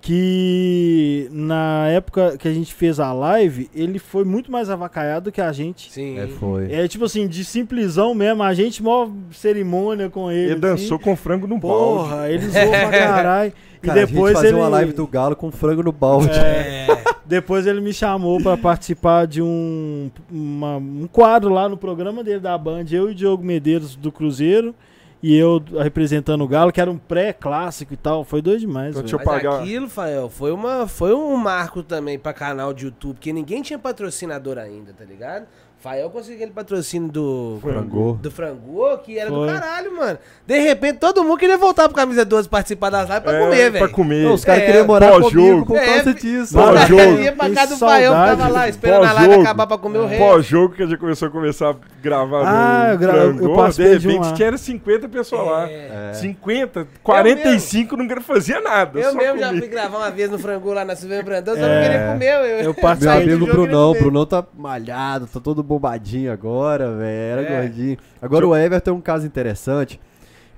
[0.00, 5.40] que na época que a gente fez a live, ele foi muito mais avacaiado que
[5.40, 5.92] a gente.
[5.92, 6.18] Sim.
[6.18, 6.72] É, foi.
[6.72, 10.52] É tipo assim, de simplesão mesmo, a gente mó cerimônia com ele.
[10.52, 10.60] Ele assim.
[10.60, 12.32] dançou com frango no Porra, balde.
[12.34, 13.52] ele zoou pra caralho.
[13.82, 16.28] E Cara, depois a gente fazia ele uma live do Galo com frango no balde.
[16.38, 16.86] É.
[17.24, 22.40] Depois ele me chamou pra participar de um, uma- um quadro lá no programa dele
[22.40, 24.74] da Band, eu e o Diogo Medeiros do Cruzeiro.
[25.22, 28.24] E eu representando o Galo, que era um pré-clássico e tal.
[28.24, 28.90] Foi doido demais.
[28.90, 29.60] Então, deixa eu Mas pagar.
[29.60, 33.78] aquilo, Fael, foi, uma, foi um marco também pra canal de YouTube, porque ninguém tinha
[33.78, 35.46] patrocinador ainda, tá ligado?
[35.80, 38.12] Fael conseguiu aquele patrocínio do Frangô.
[38.20, 39.46] do Frangô, que era Foi.
[39.48, 40.18] do caralho, mano.
[40.46, 43.70] De repente, todo mundo queria voltar pro Camisa 12 participar das lives pra É, comer,
[43.70, 43.92] Pra velho.
[43.92, 44.24] comer.
[44.26, 45.32] Não, os caras É, queriam morar pós-jogo.
[45.32, 46.58] comigo por É, causa fi- disso.
[46.58, 46.86] Os mano.
[46.86, 47.22] jogo.
[47.22, 48.52] iam pra casa do Fael, saudade.
[48.52, 50.22] lá esperando a live acabar pra comer o resto.
[50.22, 53.48] Pós-jogo que a gente começou a começar a gravar Ah, no eu gra- eu Frangô,
[53.48, 54.32] de participei de um repente lá.
[54.34, 55.70] tinha 50 pessoas lá.
[55.70, 56.12] É.
[56.12, 58.98] 50, 45 não fazia nada.
[59.00, 59.60] Eu só mesmo já comia.
[59.62, 61.74] fui gravar uma vez no Frangô lá na Silveira Brandão, só É.
[61.74, 62.26] não queria comer.
[62.64, 67.40] Eu, Eu saí do Brunão, ele Brunão tá malhado, tá todo bombadinho agora, velho.
[67.40, 67.60] Era É.
[67.62, 67.96] gordinho.
[68.20, 70.00] Agora o Everton é um caso interessante,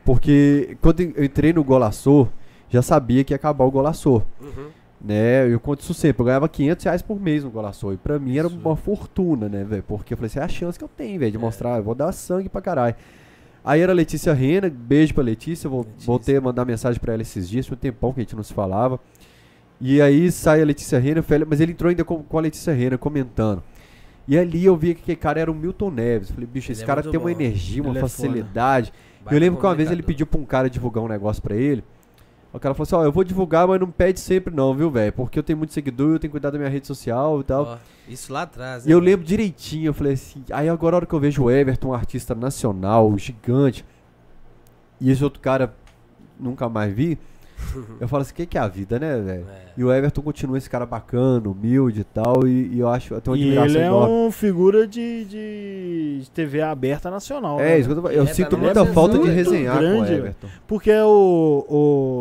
[0.05, 2.29] porque quando eu entrei no Golaçô,
[2.69, 4.23] já sabia que ia acabar o Golaçô.
[4.41, 4.69] Uhum.
[5.05, 7.93] Né, eu conto isso sempre, eu ganhava 500 reais por mês no Golaçô.
[7.93, 9.83] E pra mim era uma fortuna, né, velho?
[9.83, 11.95] Porque eu falei assim, é a chance que eu tenho, velho, de mostrar, eu vou
[11.95, 12.95] dar sangue pra caralho.
[13.65, 17.23] Aí era a Letícia Rena, beijo pra Letícia, vou, voltei a mandar mensagem pra ela
[17.23, 19.01] esses dias, tinha um tempão que a gente não se falava.
[19.81, 22.97] E aí sai a Letícia Rena, mas ele entrou ainda com, com a Letícia Rena
[22.97, 23.61] comentando.
[24.27, 26.31] E ali eu vi que aquele cara era o Milton Neves.
[26.31, 27.29] Falei, bicho, Ele esse é cara tem uma bom.
[27.29, 28.93] energia, uma Ele é facilidade.
[29.21, 31.55] Baita eu lembro que uma vez ele pediu pra um cara divulgar um negócio pra
[31.55, 31.85] ele.
[32.53, 35.11] O cara falou assim, ó, eu vou divulgar, mas não pede sempre não, viu, velho?
[35.13, 37.65] Porque eu tenho muito seguidor, eu tenho que cuidar da minha rede social e tal.
[37.65, 38.87] Ó, isso lá atrás.
[38.87, 41.51] E eu lembro direitinho, eu falei assim, aí agora a hora que eu vejo o
[41.51, 43.87] Everton, um artista nacional, gigante,
[45.01, 45.75] e esse outro cara
[46.39, 47.19] nunca mais vi,
[48.01, 49.47] eu falo assim, o que, que é a vida, né, velho?
[49.49, 49.63] É.
[49.77, 53.37] E o Everton continua esse cara bacana, humilde e tal, e, e eu acho, tenho
[53.37, 54.15] uma E admiração ele é enorme.
[54.15, 57.61] uma figura de, de, TV aberta nacional.
[57.61, 57.79] É, né?
[57.79, 60.13] isso que eu, tô, eu É, sinto tá muita falta de resenhar com o grande,
[60.13, 60.49] Everton.
[60.67, 61.67] Porque o,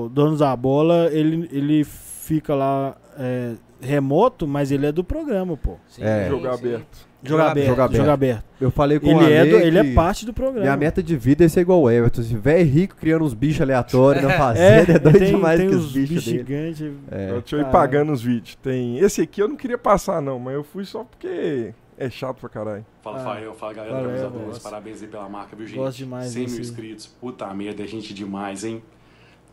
[0.05, 5.57] o Donos da Bola, ele, ele fica lá é, remoto, mas ele é do programa,
[5.57, 5.75] pô.
[5.87, 6.27] Sim, É.
[6.29, 6.67] Jogar sim.
[6.67, 7.10] aberto.
[7.23, 7.97] Jogar aberto, Jogar aberto.
[8.01, 8.43] jogar aberto.
[8.59, 10.61] Eu falei com Ele, o é, do- ele é parte do programa.
[10.61, 12.23] Minha meta de vida é ser igual o Everton.
[12.23, 15.69] Se velho rico criando uns bichos aleatórios na é, fazenda, é, doido tem, demais tem
[15.69, 16.37] que os os bichos dele.
[16.39, 16.91] gigantes.
[17.11, 17.31] É.
[17.39, 18.55] Deixa eu ir pagando os vídeos.
[18.55, 18.97] Tem.
[18.97, 22.49] Esse aqui eu não queria passar, não, mas eu fui só porque é chato pra
[22.49, 22.85] caralho.
[23.03, 24.63] Fala, Ah, Fael, fala galera valeu, da Camisa 12, gosto.
[24.63, 25.77] parabéns aí pela marca, viu, gente?
[25.77, 28.81] Gosto demais 100 mil desse- inscritos, puta merda, é gente demais, hein?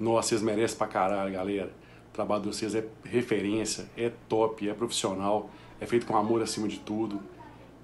[0.01, 1.71] Nossa, vocês merecem pra caralho, galera.
[2.11, 6.67] O trabalho de vocês é referência, é top, é profissional, é feito com amor acima
[6.69, 7.21] de tudo.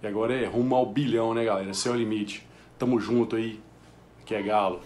[0.05, 1.70] E agora é rumo ao bilhão, né, galera?
[1.70, 2.47] Esse é o limite.
[2.78, 3.58] Tamo junto aí,
[4.26, 4.83] que é galo.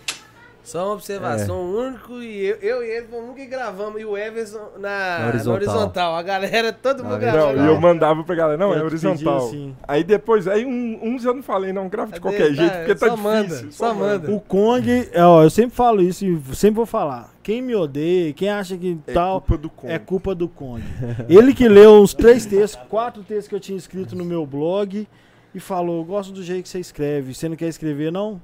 [0.68, 1.58] Só uma observação, É.
[1.60, 5.18] o único e eu, eu e ele fomos nunca gravamos e o Everson na, Na
[5.20, 5.54] na horizontal.
[5.54, 6.14] horizontal.
[6.16, 7.18] A galera, todo mundo.
[7.20, 9.38] Não, e eu mandava pra galera, não, é Eu horizontal.
[9.40, 9.76] pedi assim.
[9.88, 12.94] Aí depois, aí um- uns eu não falei, não, grava de qualquer Tá, jeito, porque
[12.94, 13.72] tá só manda, difícil.
[13.72, 14.30] só manda.
[14.30, 17.32] O Kong, é, ó, eu sempre falo isso e sempre vou falar.
[17.42, 19.90] Quem me odeia, quem acha que É tal, culpa do Kong.
[19.92, 20.82] é culpa do Kong.
[21.30, 25.08] Ele que leu uns três textos, quatro textos que eu tinha escrito no meu blog
[25.54, 27.32] e falou: gosto do jeito que você escreve.
[27.34, 28.38] Você não quer escrever, não?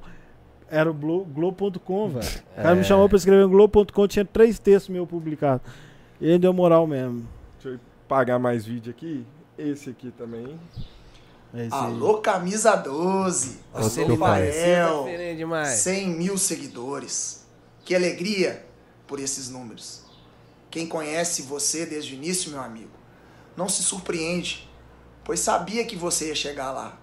[0.75, 2.27] Era o Glo- Globo.com, velho.
[2.53, 2.75] O cara É.
[2.75, 5.65] me chamou pra escrever no Globo.com, tinha três textos meus publicados.
[6.21, 7.27] Ele deu moral mesmo.
[7.63, 9.25] Deixa eu pagar mais vídeo aqui.
[9.57, 10.59] Esse aqui também.
[11.55, 13.59] Esse Alô, camisa 12.
[13.73, 15.07] Você sou Fael.
[15.67, 17.47] 100 mil seguidores.
[17.85, 18.65] Que alegria
[19.07, 20.03] por esses números.
[20.71, 22.91] Quem conhece você desde o início, meu amigo,
[23.57, 24.69] não se surpreende,
[25.23, 26.99] pois sabia que você ia chegar lá.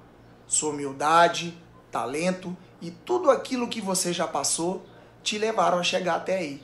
[0.45, 1.53] Sua humildade,
[1.89, 4.85] talento e tudo aquilo que você já passou
[5.23, 6.63] te levaram a chegar até aí.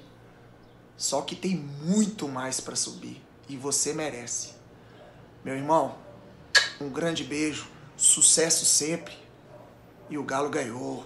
[0.98, 4.56] Só que tem muito mais para subir e você merece.
[5.46, 5.96] Meu irmão,
[6.82, 9.16] um grande beijo, sucesso sempre.
[10.10, 11.06] E o Galo ganhou.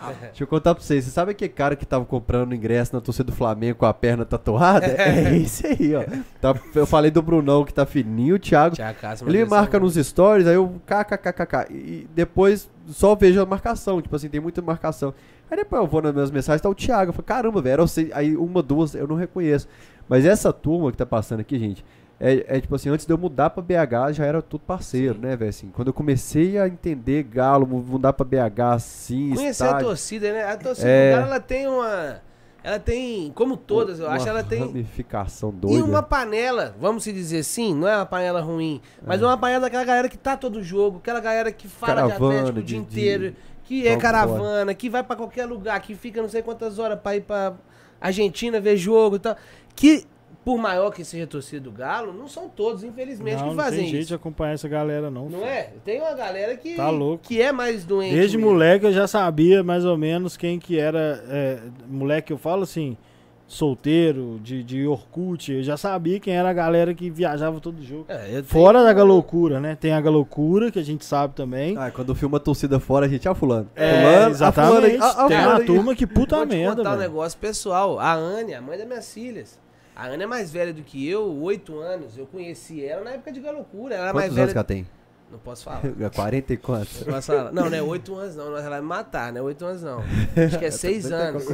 [0.00, 0.12] Ah.
[0.20, 1.04] Deixa eu contar pra vocês.
[1.04, 4.24] Você sabe aquele cara que tava comprando ingresso na torcida do Flamengo com a perna
[4.24, 4.86] tatuada?
[4.96, 6.04] É esse aí, ó.
[6.40, 8.76] Tá, eu falei do Brunão que tá fininho, o Thiago.
[8.76, 11.72] Thiago ele marca nos stories, aí eu kkkk.
[11.72, 14.00] E depois só vejo a marcação.
[14.00, 15.14] Tipo assim, tem muita marcação.
[15.50, 17.10] Aí depois eu vou nas minhas mensagens, tá o Thiago.
[17.10, 17.84] Eu falo, caramba, velho.
[18.12, 19.68] Aí uma, duas, eu não reconheço.
[20.08, 21.84] Mas essa turma que tá passando aqui, gente,
[22.18, 25.20] é, é, tipo assim, antes de eu mudar pra BH já era tudo parceiro, Sim.
[25.20, 25.50] né, velho?
[25.50, 29.34] Assim, quando eu comecei a entender Galo, mudar pra BH assim.
[29.34, 30.44] Conhecer estádio, a torcida, né?
[30.44, 31.10] A torcida é...
[31.10, 32.22] do Galo ela tem uma.
[32.64, 34.58] Ela tem, como todas, eu uma acho, ela tem.
[34.58, 35.78] ramificação doida.
[35.78, 39.38] E uma panela, vamos se dizer assim, não é uma panela ruim, mas é uma
[39.38, 42.62] panela daquela galera que tá todo jogo, aquela galera que fala caravana, de Atlético o
[42.64, 46.80] dia inteiro, que é caravana, que vai para qualquer lugar, que fica não sei quantas
[46.80, 47.54] horas pra ir pra
[48.00, 49.36] Argentina ver jogo e tal.
[49.76, 50.04] Que
[50.46, 53.80] por maior que seja a torcida do Galo, não são todos, infelizmente, não, que fazem
[53.80, 53.80] isso.
[53.80, 55.24] Não tem jeito de acompanhar essa galera, não.
[55.24, 55.44] Não filho.
[55.44, 55.72] é?
[55.84, 57.24] Tem uma galera que, tá louco.
[57.24, 58.14] que é mais doente.
[58.14, 58.52] Desde mesmo.
[58.52, 61.20] moleque eu já sabia mais ou menos quem que era.
[61.28, 61.58] É,
[61.88, 62.96] moleque, eu falo assim,
[63.44, 68.04] solteiro, de, de Orkut, eu já sabia quem era a galera que viajava todo jogo.
[68.06, 68.84] É, fora tenho...
[68.84, 69.74] da galocura, né?
[69.74, 71.76] Tem a galocura, que a gente sabe também.
[71.76, 73.68] Ah, quando filma a torcida fora, a gente, ah, fulano.
[73.74, 74.96] É, fulano, exatamente.
[74.98, 77.36] A fulano, a, a, tem a turma que puta Vou merda, Vou contar um negócio
[77.36, 77.98] pessoal.
[77.98, 79.65] A Anne, a mãe das minhas filhas,
[79.96, 82.18] a Ana é mais velha do que eu, oito anos.
[82.18, 83.94] Eu conheci ela na época de Galocura.
[83.94, 84.42] Ela é Quantos mais velha.
[84.42, 84.86] anos que ela tem?
[85.32, 85.80] Não posso falar.
[86.14, 87.00] 40 e quantos?
[87.00, 87.50] Não posso falar.
[87.50, 88.46] Não, não é 8 anos não.
[88.46, 90.00] Ela vai me matar, não é 8 anos não.
[90.00, 91.46] Acho que é 6 anos.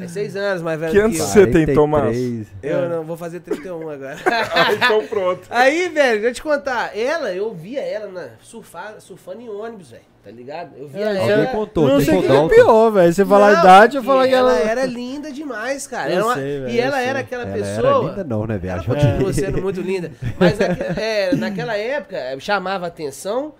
[0.00, 2.16] É 6 anos mais velho que anos você tem, Tomás?
[2.62, 2.88] Eu é.
[2.88, 4.16] não, vou fazer 31 agora.
[4.24, 5.42] ah, então pronto.
[5.50, 6.96] Aí, velho, deixa eu te contar.
[6.96, 10.04] Ela, eu via ela na, surfar, surfando em ônibus, velho.
[10.24, 10.76] Tá ligado?
[10.76, 11.46] Eu via é, ela.
[11.46, 13.12] Contou, não sei o que é pior, velho.
[13.12, 14.58] Você falar a idade, eu falar que ela...
[14.58, 16.22] ela era linda demais, cara.
[16.22, 16.34] Uma...
[16.34, 17.88] Sei, véio, e ela era aquela ela pessoa.
[17.88, 18.86] Era linda, não, né, viagem?
[18.90, 20.12] Ela continua sendo muito linda.
[20.38, 20.82] Mas naque...
[21.00, 23.54] é, naquela época chamava atenção.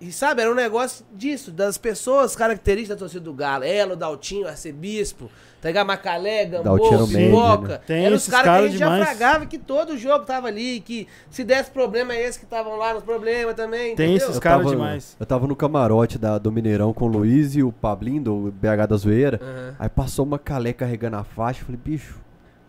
[0.00, 3.64] E sabe, era um negócio disso, das pessoas características da torcida do Galo.
[3.64, 5.30] Ela, o Daltinho, o Arcebispo,
[5.60, 7.82] pegar Macalé, Gambô, Pipoca.
[7.88, 8.04] Né?
[8.04, 8.98] Eram os caras cara que a gente demais.
[8.98, 12.76] já fragava que todo jogo tava ali, que se desse problema é esse que estavam
[12.76, 13.94] lá nos problemas também.
[13.94, 14.28] Tem entendeu?
[14.28, 15.16] esses caras demais.
[15.18, 18.86] Eu tava no camarote da, do Mineirão com o Luiz e o Pablinho, do BH
[18.88, 19.40] da Zoeira.
[19.42, 19.74] Uhum.
[19.78, 21.60] Aí passou uma Macalé carregando a faixa.
[21.60, 22.18] Eu falei, bicho,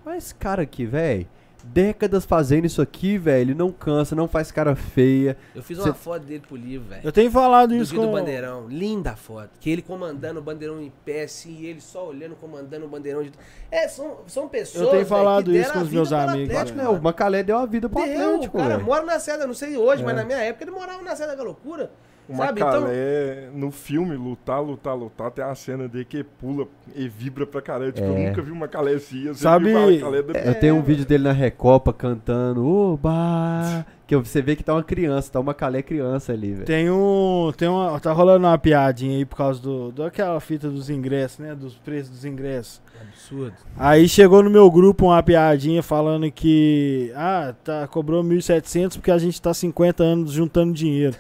[0.06, 1.28] olha esse cara aqui, velho
[1.64, 3.56] décadas fazendo isso aqui, velho.
[3.56, 5.38] Não cansa, não faz cara feia.
[5.56, 5.84] Eu fiz Cê...
[5.84, 7.02] uma foto dele pro livro, velho.
[7.04, 8.02] Eu tenho falado isso com...
[8.02, 8.68] do Bandeirão.
[8.68, 9.52] Linda foto.
[9.60, 13.24] Que ele comandando o Bandeirão em pé, assim, e ele só olhando, comandando o Bandeirão.
[13.24, 13.32] De...
[13.70, 16.56] É, são, são pessoas, Eu tenho falado véio, isso com os meus amigos.
[16.56, 16.88] Atlético, né?
[16.88, 18.86] O Macalé deu a vida pro deu, Atlético, O cara véio.
[18.86, 20.06] mora na Seda, não sei hoje, é.
[20.06, 21.92] mas na minha época ele morava na Seda da Loucura.
[22.32, 23.60] O Sabe, Macalé, então...
[23.60, 27.92] no filme, lutar, lutar, lutar, tem a cena dele que pula e vibra pra caralho.
[27.92, 28.10] Tipo, é.
[28.10, 29.34] eu nunca vi uma Macalé assim.
[29.34, 30.40] Sabe, Macalé da...
[30.40, 33.86] eu tenho um vídeo dele na Recopa cantando, oba!
[34.08, 36.66] Que você vê que tá uma criança, tá uma Macalé criança ali, velho.
[36.66, 37.52] Tem um.
[37.58, 38.00] Tem uma.
[38.00, 39.92] Tá rolando uma piadinha aí por causa do.
[39.92, 41.54] daquela fita dos ingressos, né?
[41.54, 42.82] Dos preços dos ingressos.
[43.02, 43.56] Absurdo.
[43.78, 47.12] Aí chegou no meu grupo uma piadinha falando que.
[47.16, 51.16] Ah, tá, cobrou 1.700 porque a gente tá 50 anos juntando dinheiro.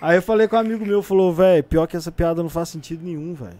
[0.00, 2.68] Aí eu falei com um amigo meu, falou, velho, pior que essa piada não faz
[2.68, 3.58] sentido nenhum, velho.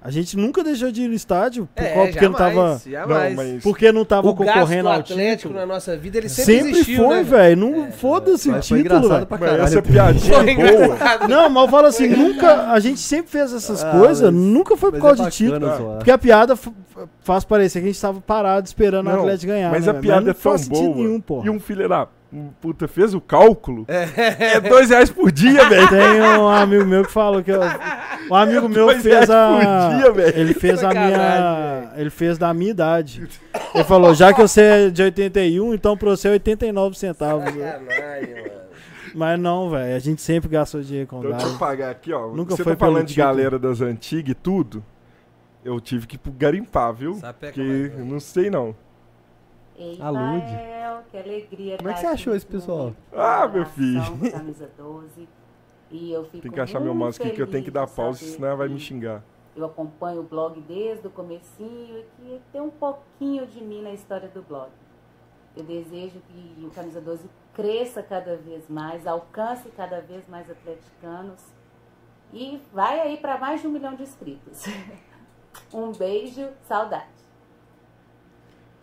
[0.00, 2.80] A gente nunca deixou de ir no estádio por, é, porque jamais, não tava.
[2.86, 3.36] Jamais.
[3.36, 3.62] Não, mas...
[3.64, 7.16] Porque não tava o concorrendo ao Atlético na nossa vida, ele sempre, sempre existiu, foi,
[7.16, 7.56] né, velho.
[7.56, 9.26] Não é, foda-se o título, velho.
[9.60, 11.28] Essa piadinha é boa.
[11.28, 12.70] Não, mas eu falo assim, nunca.
[12.70, 15.68] A gente sempre fez essas ah, coisas, nunca foi por causa é de título.
[15.96, 16.56] Porque a piada
[17.20, 19.72] faz parecer que a gente tava parado esperando não, o Atlético ganhar.
[19.72, 20.96] Mas né, a piada mas é tão boa.
[20.96, 21.82] Nenhum, e um filho
[22.60, 25.88] puta, fez o cálculo, é, é dois reais por dia, velho.
[25.88, 27.60] Tem um amigo meu que falou que eu,
[28.30, 32.70] um amigo é meu fez a dia, ele fez a minha ele fez da minha
[32.70, 33.28] idade.
[33.74, 37.44] Ele falou, já que você é de 81, então pra você é 89 centavos.
[39.14, 42.28] Mas não, velho, a gente sempre gastou dinheiro com então, Deixa eu pagar aqui, ó.
[42.28, 44.84] Nunca você foi tá falando de galera das antigas e tudo,
[45.64, 47.18] eu tive que garimpar, viu?
[47.52, 48.76] Que não sei não.
[49.78, 50.52] Eita, Alude.
[50.52, 51.76] El, que alegria.
[51.78, 52.92] Como é que você achou esse pessoal?
[53.12, 54.02] Ah, meu filho.
[54.32, 55.28] Camisa 12.
[55.90, 58.18] E eu fico Tem que achar meu mouse aqui que eu tenho que dar pausa,
[58.18, 59.22] senão ela vai me xingar.
[59.56, 63.92] Eu acompanho o blog desde o comecinho e que tem um pouquinho de mim na
[63.92, 64.70] história do blog.
[65.56, 71.42] Eu desejo que o Camisa 12 cresça cada vez mais, alcance cada vez mais atleticanos
[72.32, 74.64] e vai aí para mais de um milhão de inscritos.
[75.72, 77.17] um beijo, saudade.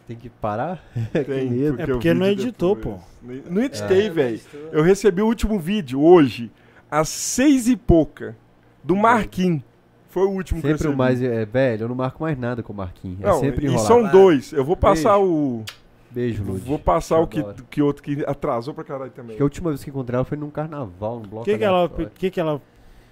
[0.08, 0.84] Tem que parar?
[1.26, 1.82] Tem, medo.
[1.82, 2.98] É porque não editou, depois.
[2.98, 3.02] pô.
[3.50, 4.10] Não editei, é.
[4.10, 4.40] velho.
[4.72, 6.52] Eu recebi o último vídeo hoje,
[6.90, 8.36] às seis e pouca,
[8.84, 9.64] do Marquinhos.
[10.10, 10.94] Foi o último sempre que eu recebi.
[10.94, 11.22] o mais.
[11.22, 13.22] É, velho, eu não marco mais nada com o Marquinhos.
[13.22, 13.84] É sempre enrolado.
[13.84, 14.54] E são dois.
[14.54, 15.34] Eu vou passar Beijo.
[15.34, 15.64] o.
[16.12, 16.62] Beijo, Lud.
[16.62, 19.32] Vou passar o que, que outro que atrasou pra caralho também.
[19.32, 21.42] Acho que a última vez que encontrei ela foi num carnaval, num bloco.
[21.42, 22.62] O que, que, ela, que, que ela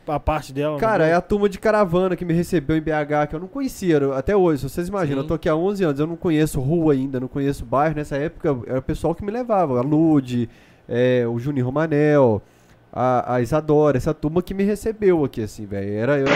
[0.07, 0.77] a parte dela.
[0.77, 4.13] Cara, é a turma de caravana que me recebeu em BH, que eu não conhecia
[4.15, 4.67] até hoje.
[4.67, 5.23] Vocês imaginam, Sim.
[5.23, 7.95] eu tô aqui há 11 anos, eu não conheço rua ainda, não conheço bairro.
[7.95, 10.49] Nessa época era o pessoal que me levava, a Lude,
[10.87, 12.41] é, o Juninho Romanel,
[12.91, 15.93] a, a, Isadora, essa turma que me recebeu aqui, assim, velho.
[15.93, 16.27] Era eu.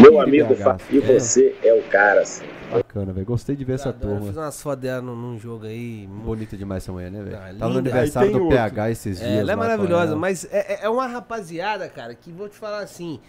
[0.00, 0.60] Meu amigo, BH,
[0.90, 1.00] e assim.
[1.00, 1.68] você é.
[1.68, 2.44] é o cara, assim.
[2.70, 3.26] Bacana, velho.
[3.26, 4.16] Gostei de ver essa turma.
[4.16, 6.06] Eu fiz umas fotos dela num, num, jogo aí.
[6.06, 7.36] Bonita demais essa manhã, né, velho?
[7.36, 8.56] Ah, Tava no aniversário do outro.
[8.56, 9.40] PH esses é, dias.
[9.40, 13.20] Ela é maravilhosa, mas é, é, é uma rapaziada, cara, que vou te falar assim.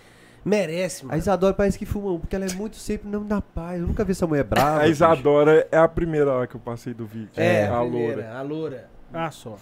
[0.44, 1.16] Merece, mano.
[1.16, 3.82] A Isadora parece que fuma porque ela é muito sempre não dá paz.
[3.82, 4.82] Eu nunca vi essa mulher brava.
[4.82, 5.68] A Isadora bicho.
[5.72, 7.32] é a primeira hora que eu passei do vídeo.
[7.36, 8.32] É, a, a loura.
[8.32, 8.90] A loura.
[9.12, 9.58] Ah, só.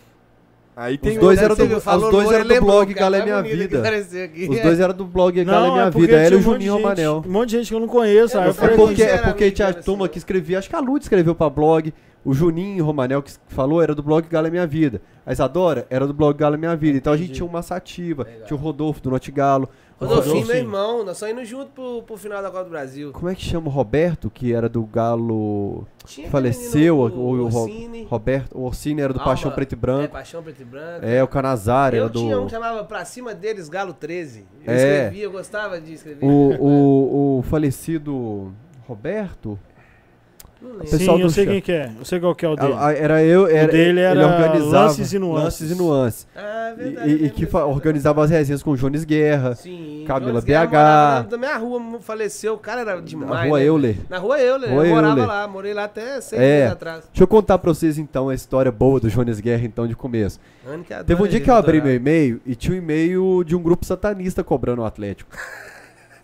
[0.76, 3.82] Aí tem os dois eram do, os dois eram do blog Gala é Minha Vida.
[4.50, 6.14] Os dois eram do blog Gala é Minha Vida.
[6.14, 7.24] Ela e o Juninho Romanel.
[7.26, 8.38] Um monte de gente que eu não conheço.
[8.38, 11.35] É, é porque, é porque tinha a turma que escrevia, acho que a Lud escreveu
[11.35, 11.93] pra blog.
[12.26, 15.02] O Juninho Romanel que falou era do blog Gala é Minha Vida.
[15.26, 16.98] A Isadora era do blog Gala é Minha Vida.
[16.98, 18.26] Então a gente tinha uma sativa.
[18.45, 19.69] Tinha o Rodolfo do Note Galo.
[19.99, 23.11] Rodolfinho, meu irmão, nós só indo junto pro, pro final da Copa do Brasil.
[23.11, 25.88] Como é que chama o Roberto, que era do Galo.
[26.05, 26.99] Tinha faleceu?
[26.99, 30.03] O, o, o Roberto, o Orsini era do Alma, Paixão Preto e Branco.
[30.03, 31.05] É, Paixão Preto e Branco.
[31.05, 32.19] É, o Canazar era do.
[32.19, 34.45] tinha um que chamava Pra Cima deles Galo 13.
[34.65, 34.75] Eu é.
[34.75, 36.25] escrevia, eu gostava de escrever.
[36.25, 38.53] O, o, o falecido
[38.88, 39.57] Roberto.
[40.85, 41.92] Sim, eu sei quem que é.
[41.98, 42.74] Eu sei qual que é o dele.
[42.98, 45.43] Era eu, era, o dele era ele organizava lances e nuances.
[45.43, 46.27] Lances e nuances.
[46.35, 47.09] Ah, verdade.
[47.09, 50.48] E, e que organizava as resenhas com o Jones Guerra, Sim, Camila Jones BH.
[50.48, 53.30] Guerra da minha rua faleceu, o cara era demais.
[53.30, 53.66] Na rua né?
[53.66, 53.98] Euler.
[54.09, 54.69] Na rua Euler.
[54.69, 55.27] Rua eu morava Euler.
[55.27, 56.61] lá, morei lá até seis é.
[56.61, 57.03] anos atrás.
[57.06, 60.40] Deixa eu contar pra vocês então a história boa do Jones Guerra, então, de começo.
[61.06, 63.85] Teve um dia que eu abri meu e-mail e tinha um e-mail de um grupo
[63.85, 65.35] satanista cobrando o Atlético.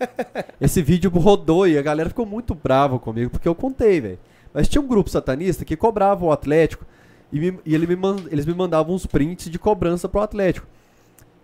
[0.60, 4.18] Esse vídeo rodou e a galera ficou muito brava comigo, porque eu contei, velho.
[4.52, 6.84] Mas tinha um grupo satanista que cobrava o Atlético
[7.32, 10.66] e, me, e ele me mand, eles me mandavam uns prints de cobrança pro Atlético.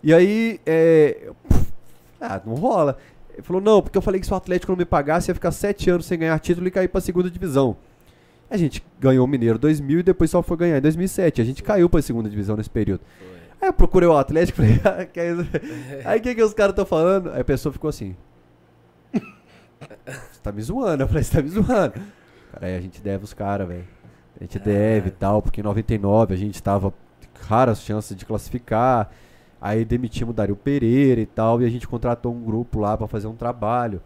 [0.02, 1.30] E aí, é,
[2.20, 2.96] ah, não rola.
[3.32, 5.52] Ele falou, não, porque eu falei que se o Atlético não me pagasse, ia ficar
[5.52, 7.76] sete anos sem ganhar título e cair pra segunda divisão.
[8.48, 11.40] A gente ganhou o Mineiro 2000 e depois só foi ganhar em 2007.
[11.40, 13.00] A gente caiu pra segunda divisão nesse período.
[13.60, 15.08] Aí eu procurei o Atlético e falei,
[16.04, 17.30] ah, aí o que, que os caras estão falando?
[17.30, 18.16] Aí a pessoa ficou assim.
[19.12, 21.02] Você tá me zoando?
[21.02, 21.94] Eu falei, você tá me zoando.
[22.56, 23.84] Cara, aí a gente deve os caras, velho.
[24.40, 26.92] A gente deve e tal, porque em 99 a gente tava
[27.46, 29.10] raras chances de classificar.
[29.60, 33.06] Aí demitimos o Dario Pereira e tal, e a gente contratou um grupo lá para
[33.06, 34.00] fazer um trabalho.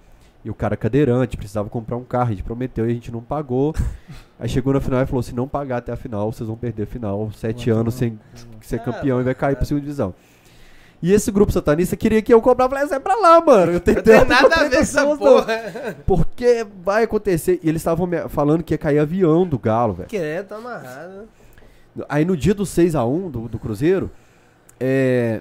[0.44, 3.22] E o cara cadeirante, precisava comprar um carro, a gente prometeu e a gente não
[3.22, 3.72] pagou.
[4.38, 6.84] Aí chegou na final e falou: se não pagar até a final, vocês vão perder
[6.84, 7.30] a final.
[7.30, 8.18] Sete anos sem
[8.62, 10.12] ser campeão e vai cair pra segunda divisão.
[11.02, 13.72] E esse grupo satanista queria que eu cobrava, falei, sai pra lá, mano.
[13.72, 15.96] Eu tentei não tem nada a ver essa porra.
[16.06, 17.58] Porque vai acontecer.
[17.62, 20.08] E eles estavam falando que ia cair avião do Galo, velho.
[20.08, 21.28] Que é, tá amarrado.
[22.08, 24.10] Aí no dia do 6x1 do, do Cruzeiro,
[24.78, 25.40] é,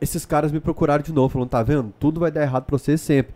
[0.00, 1.92] esses caras me procuraram de novo, falando, tá vendo?
[1.98, 3.34] Tudo vai dar errado pra você sempre.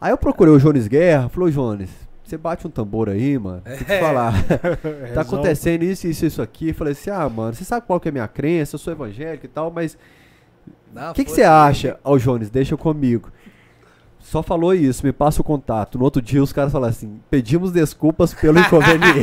[0.00, 1.90] Aí eu procurei o Jones Guerra, falou, Jones,
[2.22, 3.62] você bate um tambor aí, mano.
[3.62, 4.00] Tem que é.
[4.00, 4.34] falar.
[5.14, 6.68] tá acontecendo isso, isso, isso aqui.
[6.68, 8.92] Eu falei assim, ah, mano, você sabe qual que é a minha crença, eu sou
[8.92, 9.96] evangélico e tal, mas
[11.10, 11.98] o que, que você acha?
[12.02, 13.30] Ó, oh, Jones, deixa comigo.
[14.26, 15.96] Só falou isso, me passa o contato.
[15.96, 19.22] No outro dia os caras falaram assim: pedimos desculpas pelo inconveniente.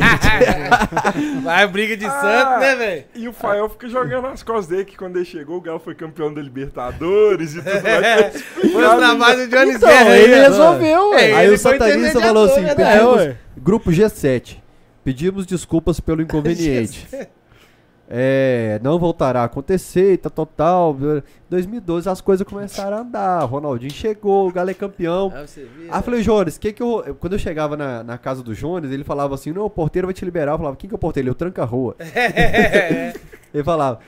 [1.44, 3.04] Vai, briga de ah, santo, né, velho?
[3.14, 5.94] E o Fael fica jogando as costas dele que quando ele chegou, o Galo foi
[5.94, 8.42] campeão da Libertadores e tudo mais.
[8.72, 10.48] Foi o trabalho de Jones então, Guerra, ele né?
[10.48, 11.14] resolveu.
[11.14, 12.74] É, aí o satanista falou assim: né?
[12.74, 14.56] pedimos, grupo G7,
[15.04, 17.06] pedimos desculpas pelo inconveniente.
[18.08, 20.96] É, não voltará a acontecer e tal, tal,
[21.48, 23.44] 2012 as coisas começaram a andar.
[23.44, 25.32] Ronaldinho chegou, o Galo é campeão.
[25.34, 27.16] Ah, você viu, Aí eu falei, Jones, que que eu.
[27.18, 30.14] Quando eu chegava na, na casa do Jones, ele falava assim: não, o porteiro vai
[30.14, 30.52] te liberar.
[30.52, 31.24] Eu falava, quem que é o porteiro?
[31.24, 31.96] Ele, eu tranca a rua.
[33.54, 34.00] ele falava.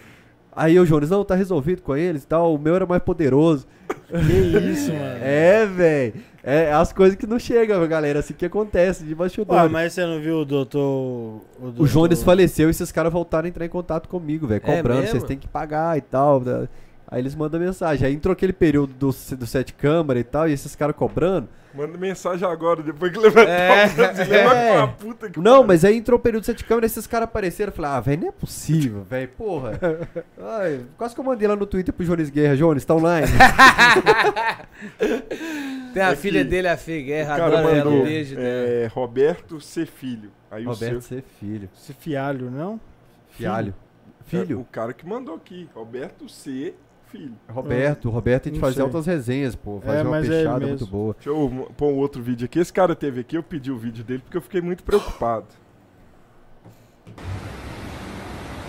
[0.54, 3.66] Aí o Jones, não, tá resolvido com eles e tal, o meu era mais poderoso.
[4.08, 5.18] Que isso, mano.
[5.20, 6.14] É, velho.
[6.48, 8.20] É as coisas que não chegam, galera.
[8.20, 9.58] Assim que acontece de bastidor.
[9.58, 10.80] Ah, mas você não viu o doutor.
[10.80, 11.82] O, doutor...
[11.82, 14.62] o Jones faleceu e esses caras voltaram a entrar em contato comigo, velho.
[14.64, 16.40] É cobrando, é vocês têm que pagar e tal.
[16.40, 16.68] Né?
[17.08, 18.06] Aí eles mandam mensagem.
[18.06, 21.48] Aí entrou aquele período do, do sete câmara e tal, e esses caras cobrando.
[21.72, 24.78] Manda mensagem agora, depois que levantar é, o brasileiro, é.
[24.78, 27.70] Uma puta que Não, mas aí entrou o período de sete câmera, esses caras apareceram.
[27.70, 29.78] Eu falei, ah, velho, não é possível, velho, porra.
[30.40, 32.56] Ai, quase que eu mandei lá no Twitter pro Jones Guerra.
[32.56, 33.26] Jones, tá online?
[35.92, 39.60] Tem a Aqui, filha dele, a Fê Guerra, adora mandou, ela, um beijo é, Roberto
[39.60, 39.84] C.
[39.84, 40.30] Filho.
[40.50, 41.18] Aí Roberto o seu...
[41.18, 41.24] C.
[41.38, 41.68] Filho.
[41.74, 41.92] C.
[41.92, 42.80] Fialho, não?
[43.30, 43.74] Fialho.
[44.24, 44.58] Filho.
[44.58, 46.74] É, o cara que mandou aqui, Roberto C
[47.06, 47.32] filho.
[47.48, 49.80] Roberto, Roberto, a gente fazia altas resenhas, pô.
[49.80, 51.14] Fazia é, uma é peixada é muito boa.
[51.14, 52.58] Deixa eu pôr um outro vídeo aqui.
[52.58, 55.46] Esse cara teve aqui, eu pedi o vídeo dele porque eu fiquei muito preocupado.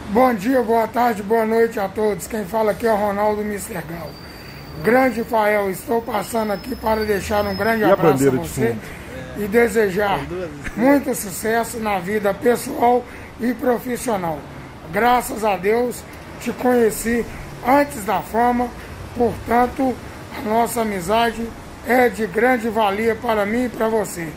[0.09, 2.27] Bom dia, boa tarde, boa noite a todos.
[2.27, 3.73] Quem fala aqui é o Ronaldo Mr.
[3.73, 4.09] Gal.
[4.83, 8.75] Grande Fael, estou passando aqui para deixar um grande e abraço a, a você
[9.37, 10.19] e desejar
[10.75, 13.03] muito sucesso na vida pessoal
[13.39, 14.39] e profissional.
[14.91, 16.03] Graças a Deus
[16.39, 17.25] te conheci
[17.65, 18.67] antes da fama,
[19.15, 19.95] portanto,
[20.37, 21.47] a nossa amizade
[21.87, 24.27] é de grande valia para mim e para você.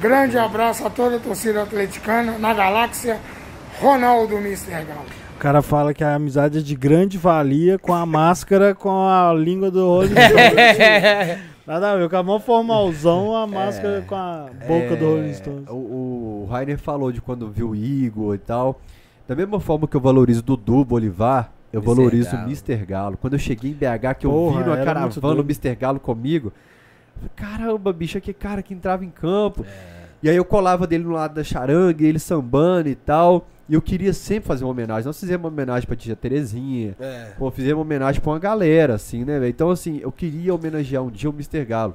[0.00, 3.18] Grande abraço a toda a torcida atleticana na galáxia,
[3.80, 5.06] Ronaldo Mister Galo.
[5.36, 9.32] O cara fala que a amizade é de grande valia com a máscara com a
[9.34, 10.14] língua do Rolling
[11.66, 15.06] Nada a ver, com a mão formalzão, a máscara é, com a boca é, do
[15.06, 15.68] Rolling Stones.
[15.68, 18.78] O, o Rainer falou de quando viu o Igor e tal.
[19.26, 21.96] Da mesma forma que eu valorizo Dudu Bolivar, eu Mr.
[21.96, 22.86] valorizo o Mr.
[22.86, 23.16] Galo.
[23.16, 25.74] Quando eu cheguei em BH, que eu Porra, vi numa caravana o Mr.
[25.74, 26.52] Galo comigo,
[27.14, 29.64] falei, caramba, bicho, que cara que entrava em campo.
[29.64, 29.94] É.
[30.22, 33.46] E aí eu colava dele no lado da charangue, ele sambando e tal.
[33.68, 35.04] E eu queria sempre fazer uma homenagem.
[35.06, 36.96] Nós fizemos uma homenagem pra tia Terezinha.
[36.98, 37.32] É.
[37.38, 39.50] Pô, fizemos uma homenagem pra uma galera, assim, né, velho?
[39.50, 41.64] Então, assim, eu queria homenagear um dia o Mr.
[41.64, 41.94] Galo.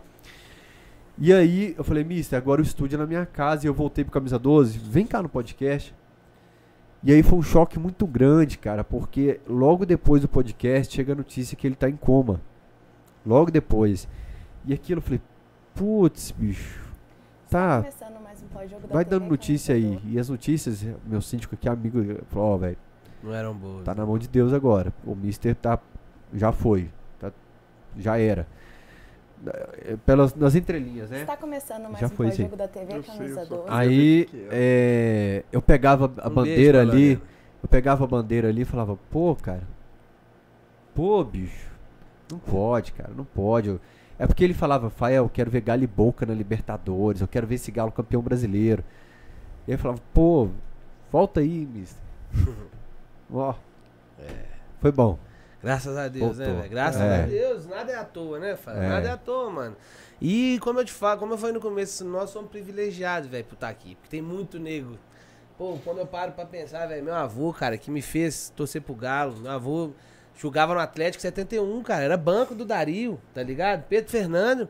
[1.18, 3.66] E aí eu falei, Mister, agora o estúdio é na minha casa.
[3.66, 4.80] E eu voltei pro Camisa 12.
[4.80, 5.94] Vem cá no podcast.
[7.02, 11.16] E aí foi um choque muito grande, cara, porque logo depois do podcast chega a
[11.16, 12.42] notícia que ele tá em coma.
[13.26, 14.08] Logo depois.
[14.66, 15.22] E aquilo eu falei,
[15.74, 16.82] putz, bicho.
[17.50, 17.86] Tá.
[18.90, 20.00] Vai dando notícia aí.
[20.06, 22.78] E as notícias, meu síndico aqui, amigo, falou, ó, oh, velho.
[23.24, 23.84] Não eram boas.
[23.84, 24.94] Tá na mão de Deus agora.
[25.06, 25.80] O Mister tá.
[26.34, 26.90] Já foi.
[27.20, 27.32] Tá,
[27.98, 28.48] já era.
[29.86, 31.22] É, pelas, nas entrelinhas, né?
[31.22, 33.64] Está começando mais Já um foi, jogo da TV eu Camisa 12.
[33.70, 37.22] Aí é, eu pegava a um bandeira beijo, ali,
[37.64, 39.64] eu pegava a bandeira ali e falava, pô, cara,
[40.94, 41.72] pô, bicho,
[42.30, 43.80] não pode, cara, não pode.
[44.18, 47.48] É porque ele falava, Fael, eu quero ver Galo e Boca na Libertadores, eu quero
[47.48, 48.84] ver esse Galo campeão brasileiro.
[49.66, 50.50] E aí eu falava, pô,
[51.10, 52.04] volta aí, mister.
[53.32, 53.54] Ó,
[54.20, 54.46] é.
[54.82, 55.18] foi bom.
[55.62, 56.54] Graças a Deus, né, Voltou.
[56.54, 56.70] né, velho?
[56.70, 57.24] Graças é.
[57.24, 58.82] a Deus, nada é à toa, né, Fábio?
[58.82, 58.88] É.
[58.90, 59.76] Nada é à toa, mano.
[60.22, 63.56] E como eu te falo, como eu falei no começo, nós somos privilegiados, velho, por
[63.56, 63.96] estar tá aqui.
[63.96, 64.98] Porque tem muito nego.
[65.58, 68.96] Pô, quando eu paro pra pensar, velho, meu avô, cara, que me fez torcer pro
[68.96, 69.92] Galo, meu avô
[70.38, 73.84] jogava no Atlético 71, cara, era banco do Dario, tá ligado?
[73.90, 74.70] Pedro Fernando,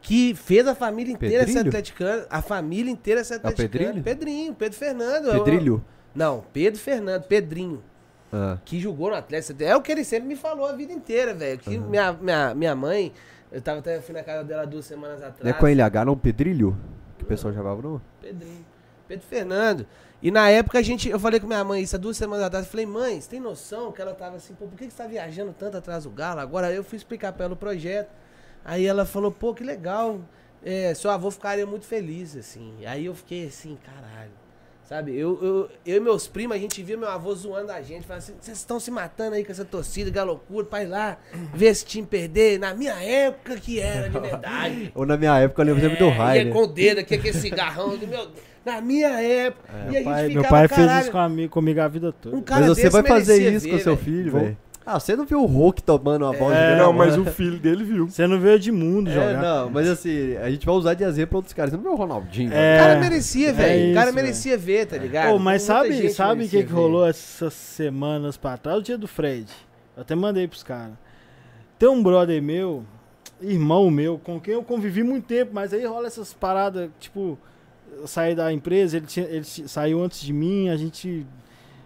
[0.00, 1.62] que fez a família inteira Pedrilho?
[1.62, 3.66] ser atleticana, a família inteira ser atleticana.
[3.66, 4.04] É Pedrinho?
[4.04, 5.32] Pedrinho, Pedro Fernando.
[5.32, 5.74] Pedrilho?
[5.74, 5.84] Eu,
[6.14, 7.82] não, Pedro Fernando, Pedrinho.
[8.32, 8.58] Ah.
[8.64, 9.62] Que jogou no Atlético.
[9.62, 11.58] É o que ele sempre me falou a vida inteira, velho.
[11.58, 11.88] Que uhum.
[11.88, 13.12] minha, minha, minha mãe,
[13.50, 15.42] eu tava até fui na casa dela duas semanas atrás.
[15.42, 16.16] Não é com a LH, não?
[16.16, 16.76] Pedrilho?
[17.16, 18.00] Que o pessoal chamava, não?
[18.20, 18.64] Pedrinho.
[19.06, 19.86] Pedro Fernando.
[20.20, 22.66] E na época a gente, eu falei com minha mãe isso há duas semanas atrás.
[22.66, 25.02] Eu falei, mãe, você tem noção que ela tava assim, pô, por que, que você
[25.02, 26.40] tá viajando tanto atrás do Galo?
[26.40, 28.10] Agora eu fui explicar pra ela o projeto.
[28.64, 30.20] Aí ela falou, pô, que legal.
[30.62, 32.84] É, seu avô ficaria muito feliz, assim.
[32.84, 34.32] Aí eu fiquei assim, caralho.
[34.88, 38.06] Sabe, eu, eu, eu e meus primos, a gente via meu avô zoando a gente,
[38.06, 41.18] falando assim, vocês estão se matando aí com essa torcida, que loucura, pra ir lá
[41.52, 42.58] ver esse time perder.
[42.58, 44.90] Na minha época que era, de verdade.
[44.96, 46.50] Ou na minha época eu lembro é, sempre do raio.
[46.50, 48.30] Com o dedo aqui, aquele cigarrão, do meu
[48.64, 49.68] na minha época.
[49.68, 52.36] É, e a pai, gente meu pai fez isso comigo, comigo a vida toda.
[52.36, 54.56] Um mas você vai fazer isso ver, com seu filho, velho?
[54.90, 57.84] Ah, você não viu o Hulk tomando a bola é, Não, mas o filho dele
[57.84, 58.08] viu.
[58.08, 59.42] Você não viu Edmundo é, jogar.
[59.42, 61.72] Não, mas assim, a gente vai usar de exemplo outros caras.
[61.72, 62.50] Você não viu o Ronaldinho.
[62.54, 63.88] É, o cara merecia, velho.
[63.88, 65.34] É o cara merecia ver, tá ligado?
[65.34, 68.78] Oh, mas sabe sabe o que, que rolou essas semanas pra trás?
[68.78, 69.52] O dia do Fred.
[69.94, 70.94] Eu até mandei pros caras.
[71.78, 72.82] Tem um brother meu,
[73.42, 77.38] irmão meu, com quem eu convivi muito tempo, mas aí rola essas paradas, tipo,
[77.94, 81.26] eu saí da empresa, ele, tinha, ele saiu antes de mim, a gente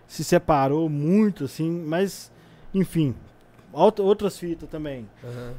[0.07, 2.32] se separou muito, assim, mas
[2.75, 3.15] enfim,
[3.73, 5.09] outras fitas também.
[5.23, 5.53] Uhum.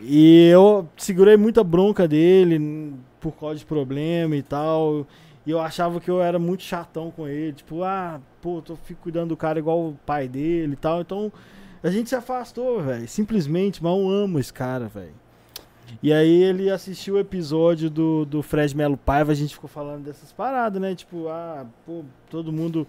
[0.00, 5.06] E eu segurei muita bronca dele por causa de problema e tal.
[5.46, 7.52] E eu achava que eu era muito chatão com ele.
[7.52, 11.00] Tipo, ah, pô, tô fico cuidando do cara igual o pai dele e tal.
[11.00, 11.32] Então,
[11.82, 13.06] a gente se afastou, velho.
[13.06, 15.14] Simplesmente, mas eu amo esse cara, velho.
[16.02, 20.04] E aí ele assistiu o episódio do, do Fred Melo Paiva, a gente ficou falando
[20.04, 20.94] dessas paradas, né?
[20.94, 22.86] Tipo, ah, pô, todo mundo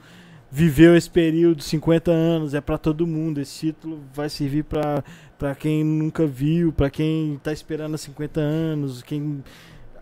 [0.55, 3.41] viveu esse período, 50 anos, é para todo mundo.
[3.41, 9.03] Esse título vai servir para quem nunca viu, para quem tá esperando há 50 anos,
[9.03, 9.43] quem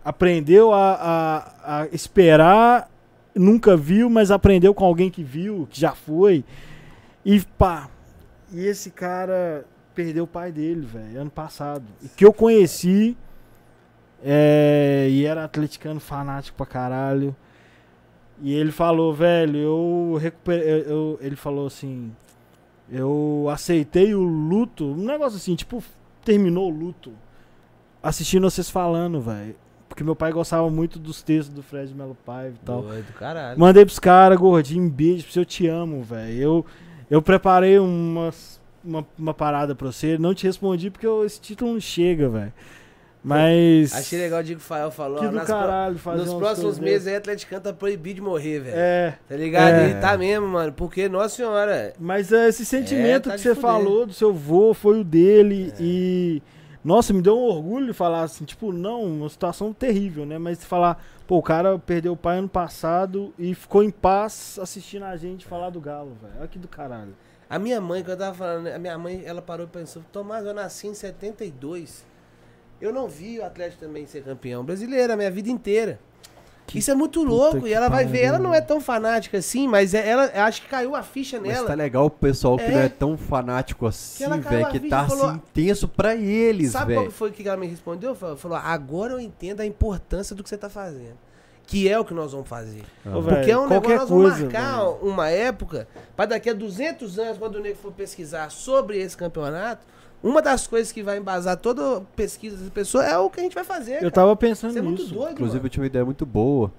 [0.04, 2.88] aprendeu a, a, a, esperar,
[3.34, 6.44] nunca viu, mas aprendeu com alguém que viu, que já foi.
[7.24, 7.90] E pá,
[8.52, 11.84] e esse cara perdeu o pai dele, velho, ano passado.
[12.00, 13.16] E que eu conheci,
[14.22, 17.34] é, e era atleticano fanático pra caralho.
[18.42, 20.68] E ele falou, velho, eu recuperei.
[20.68, 22.12] Eu, eu, ele falou assim:
[22.90, 25.82] eu aceitei o luto, um negócio assim, tipo,
[26.24, 27.12] terminou o luto.
[28.02, 29.56] Assistindo vocês falando, velho.
[29.88, 32.82] Porque meu pai gostava muito dos textos do Fred Melo Paiva e tal.
[32.82, 33.58] Doido, caralho.
[33.58, 36.38] Mandei pros caras, gordinho, beijo eu te amo, velho.
[36.38, 36.66] Eu,
[37.10, 38.30] eu preparei uma,
[38.84, 42.52] uma, uma parada pra você, não te respondi porque eu, esse título não chega, velho.
[43.24, 43.94] Mas.
[43.94, 45.18] Achei legal o Diego Fael falou.
[45.18, 46.14] Que do caralho, pro...
[46.14, 48.76] Nos próximos meses aí, Atlético tá proibido de morrer, velho.
[48.76, 49.18] É.
[49.26, 49.72] Tá ligado?
[49.72, 49.84] É.
[49.84, 50.72] Ele tá mesmo, mano.
[50.74, 51.94] Porque, nossa senhora.
[51.98, 55.72] Mas é, esse sentimento é, tá que você falou do seu vô foi o dele.
[55.72, 55.76] É.
[55.80, 56.42] E.
[56.84, 60.36] Nossa, me deu um orgulho de falar assim, tipo, não, uma situação terrível, né?
[60.36, 65.04] Mas falar, pô, o cara perdeu o pai ano passado e ficou em paz assistindo
[65.04, 66.34] a gente falar do Galo, velho.
[66.40, 67.16] Olha que do caralho.
[67.48, 70.44] A minha mãe, quando eu tava falando, a minha mãe, ela parou e pensou, Tomás,
[70.44, 72.04] eu nasci em 72.
[72.84, 75.98] Eu não vi o Atlético também ser campeão brasileiro a minha vida inteira.
[76.66, 77.66] Que Isso é muito louco.
[77.66, 80.68] E ela vai ver, ela não é tão fanática assim, mas é, ela acho que
[80.68, 81.58] caiu a ficha nela.
[81.58, 82.70] Mas tá legal o pessoal que é.
[82.70, 86.72] não é tão fanático assim, velho, que, que tá falou, assim intenso pra eles, velho.
[86.72, 87.06] Sabe véio.
[87.06, 88.14] qual foi que ela me respondeu?
[88.14, 91.16] Falou, agora eu entendo a importância do que você tá fazendo.
[91.66, 92.82] Que é o que nós vamos fazer.
[93.06, 93.12] Ah.
[93.12, 97.56] Porque é um negócio, nós vamos marcar uma época, para daqui a 200 anos, quando
[97.56, 99.86] o nego for pesquisar sobre esse campeonato,
[100.22, 103.54] uma das coisas que vai embasar toda pesquisa dessa pessoa é o que a gente
[103.54, 103.96] vai fazer.
[103.96, 104.10] Eu cara.
[104.10, 105.02] tava pensando Isso nisso.
[105.02, 105.66] É muito doido, Inclusive, mano.
[105.66, 106.72] eu tinha uma ideia muito boa.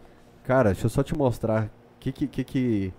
[0.43, 2.93] Cara, deixa eu só te mostrar o que, que, que, que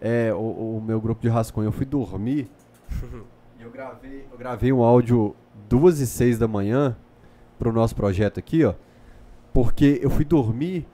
[0.00, 1.68] é o, o, meu grupo de rascunho.
[1.68, 2.48] Eu fui dormir
[3.58, 5.34] e eu gravei, eu gravei um áudio
[5.68, 6.96] duas e seis da manhã
[7.58, 8.74] pro nosso projeto aqui, ó.
[9.52, 10.86] Porque eu fui dormir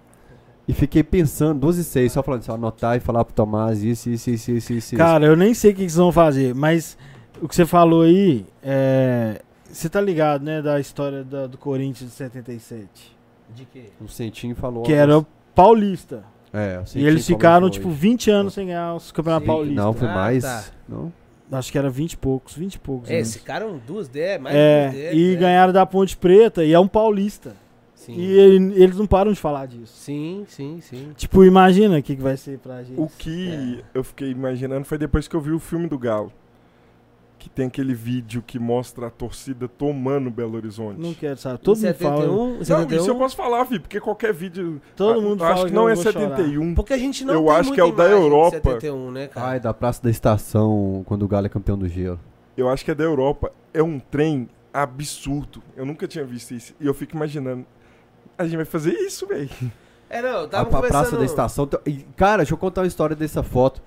[0.69, 4.11] e fiquei pensando, 12 e 6, só falando, só anotar e falar pro Tomás isso,
[4.11, 4.97] isso, isso, isso, isso.
[4.97, 6.99] Cara, eu nem sei o que eles vão fazer, mas
[7.43, 12.11] o que você falou aí, é, você tá ligado, né, da história da, do Corinthians
[12.11, 12.89] de 77?
[13.55, 13.85] De quê?
[14.01, 14.83] O Centinho falou.
[14.83, 16.25] Que era paulista.
[16.53, 19.85] É, o E eles ficaram, tipo, 20 anos sem ganhar os campeonatos paulistas.
[19.85, 20.43] Não, foi ah, mais.
[20.43, 20.65] Tá.
[20.89, 21.13] Não?
[21.51, 23.11] Acho que era 20 e poucos, 20 e poucos.
[23.11, 25.37] É, esse cara um duas D, mais é, duas E é.
[25.37, 27.57] ganharam da Ponte Preta, e é um paulista.
[27.95, 28.15] Sim.
[28.15, 29.93] E ele, eles não param de falar disso.
[29.95, 31.13] Sim, sim, sim.
[31.17, 32.99] Tipo, imagina o que, que vai ser pra gente.
[32.99, 33.85] O que é.
[33.95, 36.33] eu fiquei imaginando foi depois que eu vi o filme do Galo
[37.39, 41.01] que tem aquele vídeo que mostra a torcida tomando Belo Horizonte.
[41.01, 41.59] Não quero saber.
[41.59, 42.27] Todo mundo fala.
[42.27, 42.97] Não, 71?
[43.01, 44.81] isso eu posso falar, filho, porque qualquer vídeo.
[44.97, 45.55] Todo mundo fala.
[45.55, 46.53] Acho que não é 71.
[46.53, 46.75] Chorar.
[46.75, 48.57] Porque a gente não Eu acho que é o da Europa.
[48.57, 49.47] 71, né, cara?
[49.47, 52.19] Ai, da Praça da Estação, quando o Galo é campeão do Gelo.
[52.57, 53.53] Eu acho que é da Europa.
[53.73, 55.63] É um trem absurdo.
[55.77, 56.75] Eu nunca tinha visto isso.
[56.81, 57.65] E eu fico imaginando.
[58.37, 59.49] A gente vai fazer isso, velho.
[60.11, 60.87] É, não, eu tava a, conversando...
[60.87, 61.69] a Praça da Estação.
[62.17, 63.83] Cara, deixa eu contar uma história dessa foto.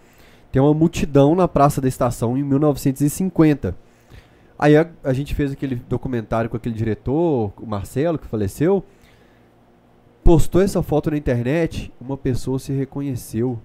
[0.51, 3.75] Tem uma multidão na Praça da Estação em 1950.
[4.59, 8.83] Aí a, a, gente fez aquele documentário com aquele diretor, o Marcelo, que faleceu.
[10.23, 13.59] Postou essa foto na internet, uma pessoa se reconheceu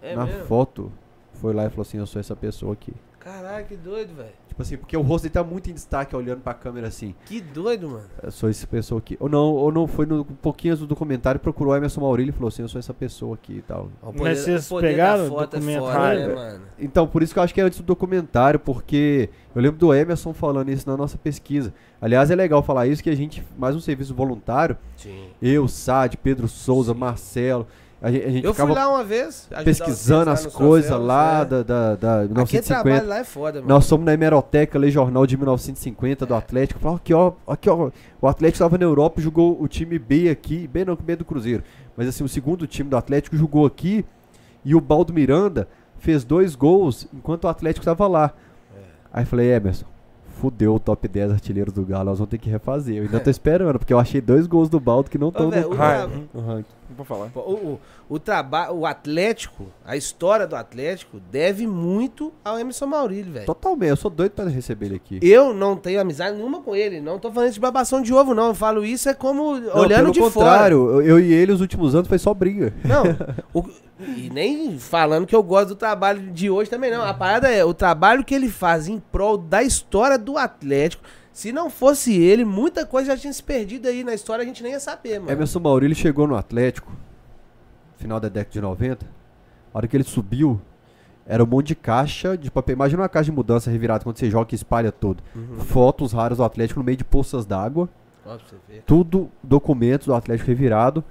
[0.00, 0.44] é na mesmo?
[0.44, 0.92] foto.
[1.32, 2.92] Foi lá e falou assim: Eu sou essa pessoa aqui.
[3.18, 4.45] Caralho, que doido, velho.
[4.56, 7.14] Tipo assim, porque o rosto dele tá muito em destaque olhando pra câmera assim.
[7.26, 8.04] Que doido, mano.
[8.22, 9.14] Eu sou essa pessoa aqui.
[9.20, 12.48] Ou não, ou não foi no um pouquinho do documentário, procurou Emerson Maurílio e falou
[12.48, 13.90] assim: Eu sou essa pessoa aqui e tal.
[14.00, 16.20] Poder, Mas vocês pegaram o documentário?
[16.22, 19.60] É né, então, por isso que eu acho que é antes do documentário, porque eu
[19.60, 21.74] lembro do Emerson falando isso na nossa pesquisa.
[22.00, 24.78] Aliás, é legal falar isso, que a gente, mais um serviço voluntário.
[24.96, 25.26] Sim.
[25.42, 26.98] Eu, Sad, Pedro Souza, Sim.
[26.98, 27.66] Marcelo.
[28.00, 29.48] A gente, a gente eu fui lá uma vez.
[29.64, 31.44] Pesquisando as coisas lá é.
[31.44, 33.02] da, da, da 1950.
[33.06, 33.74] lá é foda, mano.
[33.74, 36.28] Nós somos na hemeroteca, ler jornal de 1950 é.
[36.28, 36.78] do Atlético.
[36.78, 40.68] Falamos, aqui ó, aqui ó, o Atlético estava na Europa, jogou o time B aqui,
[40.68, 41.62] B não, B do Cruzeiro.
[41.96, 44.04] Mas assim, o segundo time do Atlético jogou aqui
[44.62, 45.66] e o Baldo Miranda
[45.98, 48.34] fez dois gols enquanto o Atlético estava lá.
[48.76, 48.80] É.
[49.10, 49.86] Aí falei, Emerson,
[50.36, 52.96] fudeu o top 10 artilheiros do Galo, nós vamos ter que refazer.
[52.96, 55.68] Eu ainda tô esperando, porque eu achei dois gols do Baldo que não estão no,
[55.70, 55.74] no
[56.46, 56.75] ranking.
[56.94, 57.30] Vou falar.
[57.34, 63.32] O, o, o trabalho, o Atlético, a história do Atlético deve muito ao Emerson Maurílio,
[63.32, 63.46] velho.
[63.46, 65.18] Totalmente, eu sou doido para receber ele aqui.
[65.22, 68.48] Eu não tenho amizade nenhuma com ele, não tô falando de babação de ovo, não.
[68.48, 71.04] Eu falo isso é como não, olhando de contrário, fora.
[71.04, 72.72] eu e ele os últimos anos foi só briga.
[72.84, 73.04] Não,
[73.52, 77.02] o, e nem falando que eu gosto do trabalho de hoje também, não.
[77.02, 81.02] A parada é o trabalho que ele faz em prol da história do Atlético.
[81.36, 84.62] Se não fosse ele, muita coisa já tinha se perdido aí na história, a gente
[84.62, 85.30] nem ia saber, mano.
[85.30, 86.90] Emerson Maurílio chegou no Atlético,
[87.98, 89.04] final da década de 90.
[89.04, 90.58] A hora que ele subiu,
[91.26, 92.72] Era um monte de caixa de papel.
[92.72, 95.22] Imagina uma caixa de mudança revirada quando você joga e espalha tudo.
[95.34, 95.58] Uhum.
[95.58, 97.86] Fotos raras do Atlético no meio de poças d'água.
[98.86, 101.04] Tudo documentos do Atlético revirado.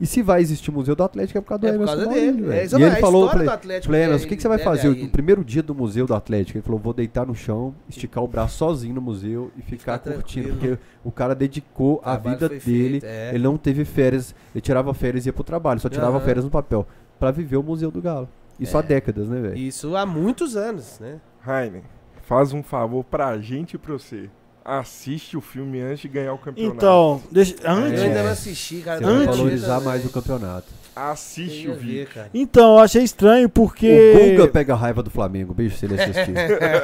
[0.00, 2.52] E se vai existir museu do Atlético é por causa do é Emerson causa dele.
[2.52, 5.62] É, e ele falou, falei, Plenas, o que, que você vai fazer no primeiro dia
[5.62, 6.58] do museu do Atlético?
[6.58, 10.14] Ele falou, vou deitar no chão, esticar o braço sozinho no museu e ficar, ficar
[10.14, 10.48] curtindo.
[10.48, 13.34] Porque o cara dedicou a vida dele, feito, é.
[13.34, 16.24] ele não teve férias, ele tirava férias e ia pro trabalho, só tirava uhum.
[16.24, 16.86] férias no papel,
[17.18, 18.28] para viver o Museu do Galo.
[18.58, 18.80] Isso é.
[18.80, 19.56] há décadas, né, velho?
[19.56, 21.20] Isso há muitos anos, né?
[21.40, 21.82] Rainer,
[22.22, 24.28] faz um favor pra gente e pra você
[24.64, 26.76] assiste o filme antes de ganhar o campeonato.
[26.76, 28.00] Então, deixa, antes.
[28.00, 28.98] Eu ainda não assisti, cara.
[28.98, 30.66] Você antes, valorizar mais o campeonato.
[30.96, 32.08] Assiste o vídeo.
[32.14, 34.14] Ver, então, eu achei estranho porque.
[34.16, 36.32] O Guga pega raiva do Flamengo, bicho, se ele assistir.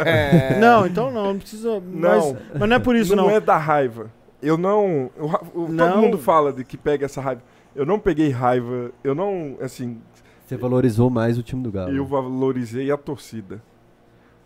[0.60, 1.80] não, então não, não precisa.
[1.80, 3.24] Não, mas, mas não é por isso, não.
[3.24, 4.10] Não é da raiva.
[4.42, 5.10] Eu não.
[5.16, 5.92] Eu, eu, não.
[5.92, 7.42] Todo mundo fala de que pega essa raiva.
[7.74, 8.90] Eu não peguei raiva.
[9.02, 9.56] Eu não.
[9.60, 9.98] Assim.
[10.46, 11.94] Você valorizou mais o time do Galo.
[11.94, 13.62] Eu valorizei a torcida.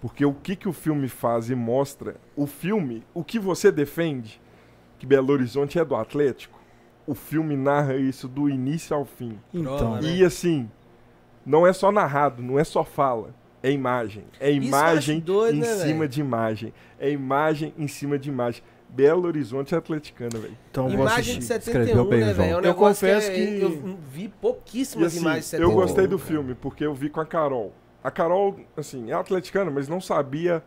[0.04, 4.38] Porque o que, que o filme faz e mostra, o filme, o que você defende,
[4.98, 6.60] que Belo Horizonte é do Atlético,
[7.06, 9.38] o filme narra isso do início ao fim.
[9.54, 10.26] Então, e né?
[10.26, 10.70] assim,
[11.46, 14.24] não é só narrado, não é só fala, é imagem.
[14.38, 16.08] É imagem doido, em né, cima véio?
[16.10, 16.74] de imagem.
[17.00, 18.62] É imagem em cima de imagem.
[18.86, 20.58] Belo Horizonte atleticana, velho.
[20.70, 22.52] Então, imagem de 71, bem, né, velho?
[22.52, 25.70] É um eu confesso que, que, eu vi pouquíssimas assim, imagens de 71.
[25.70, 27.72] Eu gostei do filme, porque eu vi com a Carol.
[28.04, 30.62] A Carol, assim, é atleticana, mas não sabia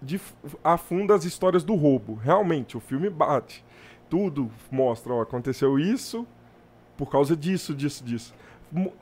[0.00, 0.20] de
[0.62, 2.14] a fundo as histórias do roubo.
[2.14, 3.64] Realmente, o filme bate.
[4.08, 6.24] Tudo mostra, ó, aconteceu isso
[6.96, 8.32] por causa disso, disso, disso.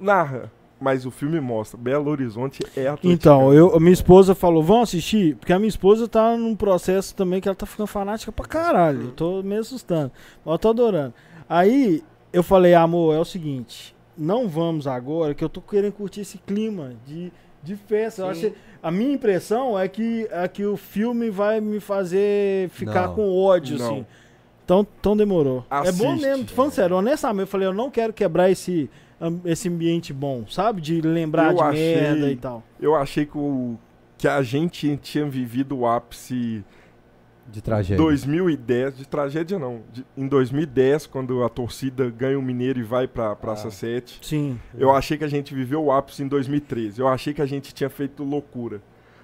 [0.01, 1.79] Narra, mas o filme mostra.
[1.79, 3.13] Belo Horizonte é atleticano.
[3.13, 5.37] Então, eu, minha esposa falou, vamos assistir?
[5.37, 9.03] Porque a minha esposa tá num processo também que ela tá ficando fanática pra caralho.
[9.03, 10.11] Eu tô meio assustando.
[10.45, 11.13] Mas eu tô adorando.
[11.47, 16.21] Aí, eu falei, amor, é o seguinte, não vamos agora, que eu tô querendo curtir
[16.21, 17.33] esse clima de
[17.63, 18.23] de festa.
[18.23, 23.09] Eu achei, a minha impressão é que, é que o filme vai me fazer ficar
[23.09, 23.15] não.
[23.15, 23.87] com ódio, não.
[23.87, 24.07] assim.
[24.65, 25.65] Então, então demorou.
[25.69, 26.01] Assiste.
[26.01, 28.89] É bom mesmo, tô falando sério, honestamente, eu falei, eu não quero quebrar esse,
[29.45, 30.81] esse ambiente bom, sabe?
[30.81, 32.63] De lembrar eu de achei, merda e tal.
[32.81, 33.77] Eu achei que, o,
[34.17, 36.65] que a gente tinha vivido o ápice
[37.51, 37.97] de tragédia.
[37.97, 39.83] 2010, de tragédia não.
[39.93, 44.21] De, em 2010, quando a torcida ganha o Mineiro e vai pra Praça ah, 7.
[44.23, 44.59] Sim.
[44.77, 47.01] Eu achei que a gente viveu o ápice em 2013.
[47.01, 48.81] Eu achei que a gente tinha feito loucura.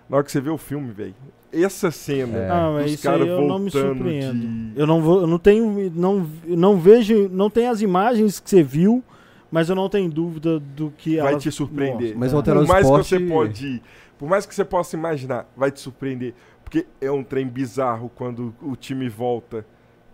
[0.08, 1.14] Na hora que você vê o filme, velho.
[1.52, 2.50] Essa cena, é.
[2.50, 4.46] ah, mas isso aí eu não me surpreendo.
[4.46, 4.72] De...
[4.80, 8.62] Eu não vou, eu não tenho, não, não vejo, não tem as imagens que você
[8.62, 9.02] viu,
[9.50, 12.14] mas eu não tenho dúvida do que vai te surpreender.
[12.16, 12.42] Mas é.
[12.42, 13.82] por mais que você pode,
[14.18, 16.34] por mais que você possa imaginar, vai te surpreender.
[16.66, 19.64] Porque é um trem bizarro quando o time volta.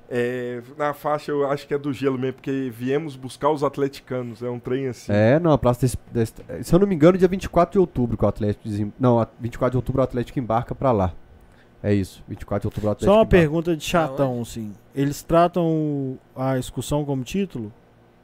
[0.06, 4.42] É, na faixa eu acho que é do gelo mesmo, porque viemos buscar os atleticanos.
[4.42, 5.10] É um trem assim.
[5.10, 8.18] É, não, a praça desse, desse, Se eu não me engano, dia 24 de outubro
[8.18, 8.68] que o Atlético.
[9.00, 11.14] Não, 24 de outubro o Atlético embarca pra lá.
[11.82, 13.10] É isso, 24 de outubro o Atlético.
[13.10, 13.39] Só uma embarca.
[13.39, 14.74] pergunta de chatão, assim.
[14.94, 17.72] Eles tratam a excursão como título?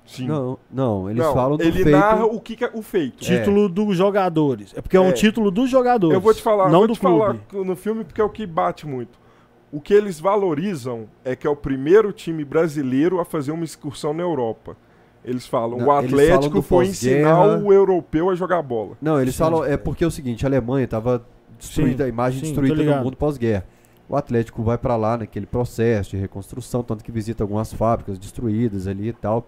[0.09, 0.27] Sim.
[0.27, 1.89] Não, não, eles não, falam do ele feito.
[1.89, 3.19] Ele narra o que, que, é o feito.
[3.19, 3.69] Título é.
[3.69, 4.73] dos jogadores.
[4.75, 5.13] É porque é um é.
[5.13, 6.15] título dos jogadores.
[6.15, 7.19] Eu vou te falar, não vou do te clube.
[7.19, 9.19] falar no filme porque é o que bate muito.
[9.71, 14.15] O que eles valorizam é que é o primeiro time brasileiro a fazer uma excursão
[14.15, 14.79] na Europa.
[15.23, 18.97] Eles falam, não, o Atlético falam foi ensinar o europeu a jogar bola.
[19.03, 19.41] Não, eles sim.
[19.41, 21.23] falam, é porque é o seguinte, a Alemanha estava
[21.59, 23.67] destruída, sim, a imagem sim, destruída no mundo pós-guerra.
[24.09, 28.87] O Atlético vai para lá naquele processo de reconstrução, tanto que visita algumas fábricas destruídas
[28.87, 29.47] ali e tal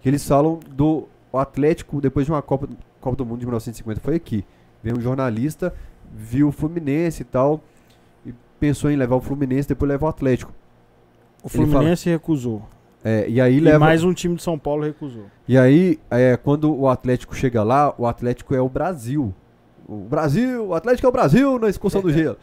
[0.00, 2.68] que eles falam do Atlético depois de uma Copa,
[3.00, 4.00] Copa do Mundo de 1950.
[4.00, 4.44] Foi aqui.
[4.82, 5.74] Veio um jornalista,
[6.14, 7.60] viu o Fluminense e tal,
[8.24, 10.52] e pensou em levar o Fluminense, depois levar o Atlético.
[11.42, 12.62] O Fluminense fala, recusou.
[13.04, 13.78] É, e aí e leva.
[13.78, 15.24] mais um time de São Paulo recusou.
[15.48, 19.34] E aí, é, quando o Atlético chega lá, o Atlético é o Brasil.
[19.86, 22.36] O Brasil, o Atlético é o Brasil na excursão do gelo.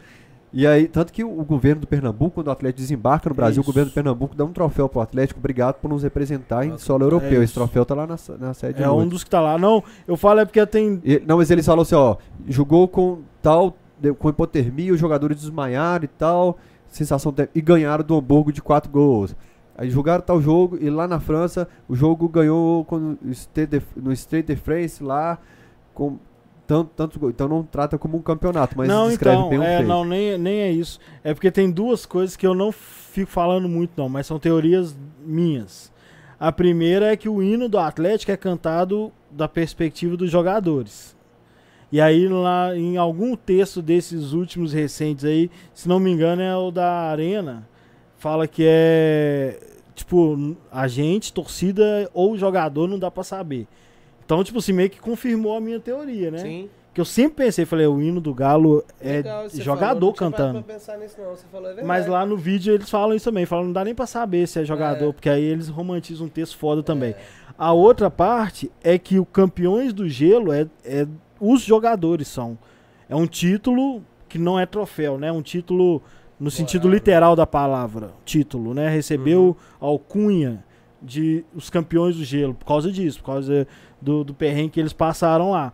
[0.52, 3.68] E aí, tanto que o governo do Pernambuco, quando o Atlético desembarca no Brasil, Isso.
[3.68, 7.04] o governo do Pernambuco dá um troféu pro Atlético, obrigado por nos representar em solo
[7.04, 7.40] europeu.
[7.40, 8.82] É Esse troféu tá lá na, na sede.
[8.82, 9.58] É um dos que tá lá.
[9.58, 11.00] Não, eu falo é porque tem.
[11.04, 12.16] E, não, mas eles falam assim, ó,
[12.48, 13.76] jogou com tal,
[14.18, 16.56] com hipotermia, os jogadores desmaiaram e tal,
[16.88, 19.36] sensação e ganharam do Hamburgo de quatro gols.
[19.76, 23.16] Aí jogaram tal jogo e lá na França o jogo ganhou com,
[23.96, 25.38] no Stade de France lá
[25.94, 26.18] com
[26.68, 29.76] tanto, tanto então não trata como um campeonato, mas não, descreve então, bem um é,
[29.78, 29.88] feito.
[29.88, 31.00] Não, nem, nem é isso.
[31.24, 34.94] É porque tem duas coisas que eu não fico falando muito, não, mas são teorias
[35.24, 35.90] minhas.
[36.38, 41.16] A primeira é que o hino do Atlético é cantado da perspectiva dos jogadores.
[41.90, 46.54] E aí, lá em algum texto desses últimos recentes aí, se não me engano, é
[46.54, 47.66] o da Arena,
[48.18, 49.58] fala que é
[49.94, 53.66] tipo, a gente, torcida ou jogador, não dá para saber.
[54.28, 56.36] Então, tipo assim, meio que confirmou a minha teoria, né?
[56.36, 56.68] Sim.
[56.92, 60.64] que eu sempre pensei, falei, o hino do Galo é Legal, jogador falou, não cantando.
[60.68, 61.66] Nisso, não.
[61.66, 64.46] É Mas lá no vídeo eles falam isso também, falam, não dá nem pra saber
[64.46, 65.12] se é jogador, é.
[65.12, 67.12] porque aí eles romantizam um texto foda também.
[67.12, 67.18] É.
[67.56, 71.06] A outra parte é que o Campeões do Gelo é, é
[71.40, 72.58] os jogadores são.
[73.08, 75.32] É um título que não é troféu, né?
[75.32, 76.02] Um título
[76.38, 78.90] no sentido literal da palavra, título, né?
[78.90, 79.88] Recebeu uhum.
[79.88, 80.62] alcunha
[81.00, 83.66] de os campeões do gelo por causa disso, por causa
[84.00, 85.72] do, do perrengue que eles passaram lá.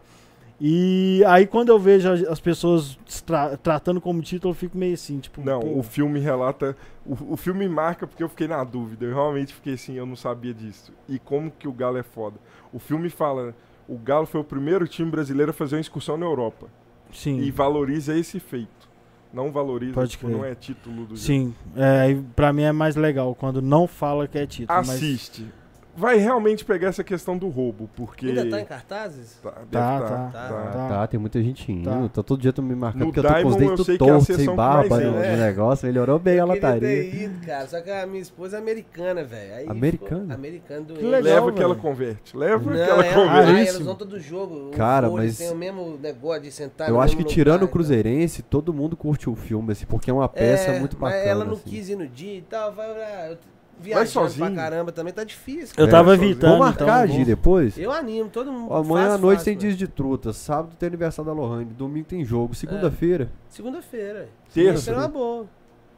[0.61, 2.97] E aí quando eu vejo as pessoas
[3.27, 5.43] tra tratando como título, eu fico meio assim, tipo.
[5.43, 5.78] Não, pô.
[5.78, 6.77] o filme relata.
[7.05, 9.05] O, o filme marca porque eu fiquei na dúvida.
[9.05, 10.93] Eu realmente fiquei assim, eu não sabia disso.
[11.09, 12.36] E como que o Galo é foda.
[12.73, 13.55] O filme fala.
[13.86, 16.69] O Galo foi o primeiro time brasileiro a fazer uma excursão na Europa.
[17.12, 17.41] Sim.
[17.41, 18.94] E valoriza esse feito
[19.35, 23.35] não valoriza, Pode tipo, não é título do Sim, é, pra mim é mais legal
[23.35, 24.78] quando não fala que é título.
[24.78, 25.43] Assiste.
[25.43, 25.64] Mas
[25.97, 28.27] vai realmente pegar essa questão do roubo, porque...
[28.27, 29.39] Ainda tá em cartazes?
[29.43, 31.07] Tá, tá, tá, tá, tá, tá, tá.
[31.07, 31.89] tem muita gente indo.
[31.89, 32.09] Tá.
[32.09, 34.55] Tá todo dia tu me marcando, porque eu tô com os dentes é tortos, sem
[34.55, 36.81] barba no, no, negócio, melhorou bem eu a lataria.
[36.81, 39.71] ter ido, cara, só que a minha esposa é americana, velho.
[39.71, 40.35] Americana?
[40.35, 40.95] Americana do...
[40.95, 43.51] Que legal, Leva que ela converte, leva que ela é, converte.
[43.51, 44.71] Ah, elas vão todo jogo.
[44.71, 45.39] Cara, mas...
[45.39, 49.29] tem o mesmo negócio de sentar Eu acho que tirando o Cruzeirense, todo mundo curte
[49.29, 51.23] o filme, assim, porque é uma peça é, muito bacana.
[51.23, 51.63] ela não assim.
[51.65, 53.39] quis ir no dia e tal, vai
[53.81, 54.47] viajando sozinho.
[54.47, 55.75] pra caramba também tá difícil.
[55.77, 56.51] Eu tava evitando.
[56.51, 57.78] Vamos marcar então, depois?
[57.78, 58.73] Eu animo, todo mundo.
[58.73, 60.33] Amanhã à noite fácil, tem dias de truta.
[60.33, 61.67] Sábado tem aniversário da Lohane.
[61.67, 62.55] Domingo tem jogo.
[62.55, 63.25] Segunda-feira.
[63.25, 63.28] É.
[63.49, 64.28] Segunda-feira.
[64.53, 64.73] Terça.
[64.73, 65.47] Terça é uma boa.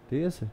[0.08, 0.50] Terça?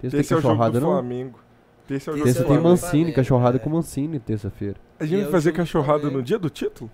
[0.00, 1.38] Terça, terça tem cachorrada, é o jogo do Flamengo.
[1.86, 3.58] Terça, é o jogo terça tem Mancini, cachorrada é.
[3.58, 4.76] com Mancini, terça-feira.
[5.00, 6.90] A gente vai fazer cachorrada no dia do título?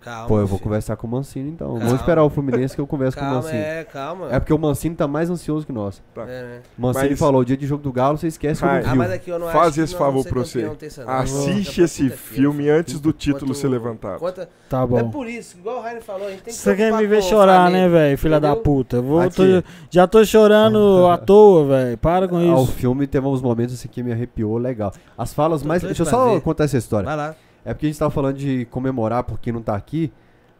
[0.00, 0.28] Calma.
[0.28, 1.68] Pô, eu vou conversar com o Mancini então.
[1.68, 1.84] Calma.
[1.84, 3.62] Vou esperar o Fluminense que eu converso calma, com o Mancini.
[3.62, 4.28] É, calma.
[4.30, 6.02] É porque o Mancini tá mais ansioso que nós.
[6.16, 6.60] É, né?
[6.76, 7.18] Mancini mas...
[7.18, 9.48] falou: o dia de jogo do Galo, você esquece Ai, ah, mas aqui eu não
[9.48, 10.70] Faz esse favor pra você.
[11.06, 14.20] Assiste esse filme antes do título ser levantado.
[14.20, 14.48] Conta...
[14.68, 14.98] Tá bom.
[14.98, 17.22] É por isso, igual o Rainer falou, a gente tem que Você quer me ver
[17.22, 19.00] chorar, né, velho, filha da puta?
[19.00, 19.42] Vou, tô,
[19.90, 21.98] já tô chorando à toa, velho.
[21.98, 22.52] Para com isso.
[22.52, 24.92] Ah, o filme teve uns momentos assim que me arrepiou legal.
[25.16, 25.82] As falas mais.
[25.82, 27.06] Deixa eu só contar essa história.
[27.06, 27.34] Vai lá.
[27.68, 30.10] É porque a gente tava falando de comemorar por quem não tá aqui.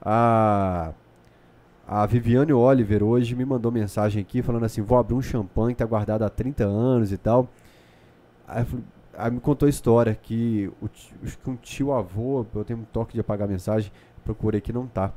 [0.02, 0.92] A,
[1.86, 5.78] a Viviane Oliver hoje me mandou mensagem aqui falando assim: vou abrir um champanhe que
[5.78, 7.48] tá guardado há 30 anos e tal.
[8.46, 8.62] Aí,
[9.16, 13.20] aí me contou a história que o, um tio avô, eu tenho um toque de
[13.20, 13.90] apagar a mensagem,
[14.22, 15.10] procurei que não tá.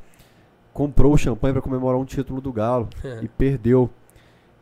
[0.72, 2.88] Comprou o champanhe para comemorar um título do Galo
[3.22, 3.90] e perdeu.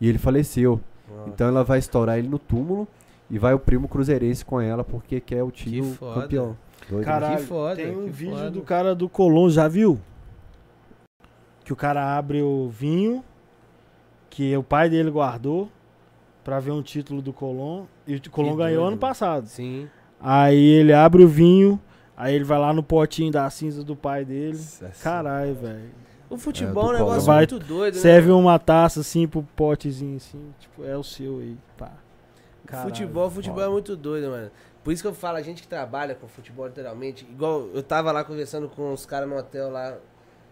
[0.02, 0.82] E ele faleceu.
[1.28, 2.88] Então ela vai estourar ele no túmulo
[3.30, 6.58] e vai o primo cruzeirense com ela porque quer o tio campeão.
[6.90, 7.06] Doido.
[7.06, 8.52] Caralho, que foda, tem um vídeo foda.
[8.52, 10.00] do cara do Colón, já viu?
[11.64, 13.24] Que o cara abre o vinho
[14.30, 15.70] que o pai dele guardou
[16.44, 19.46] para ver um título do Colón e o Colón ganhou ano passado.
[19.46, 19.88] Sim.
[20.20, 21.80] Aí ele abre o vinho,
[22.18, 24.60] aí ele vai lá no potinho da cinza do pai dele.
[25.04, 25.92] Caralho, velho.
[26.28, 28.02] O futebol é, é um negócio vai, muito doido, né?
[28.02, 31.92] Serve uma taça assim pro potezinho assim, tipo, é o seu aí, pá.
[32.66, 34.52] Caralho, futebol, futebol é muito doido, mano.
[34.84, 38.12] Por isso que eu falo, a gente que trabalha com futebol literalmente, igual eu tava
[38.12, 39.98] lá conversando com os caras no hotel lá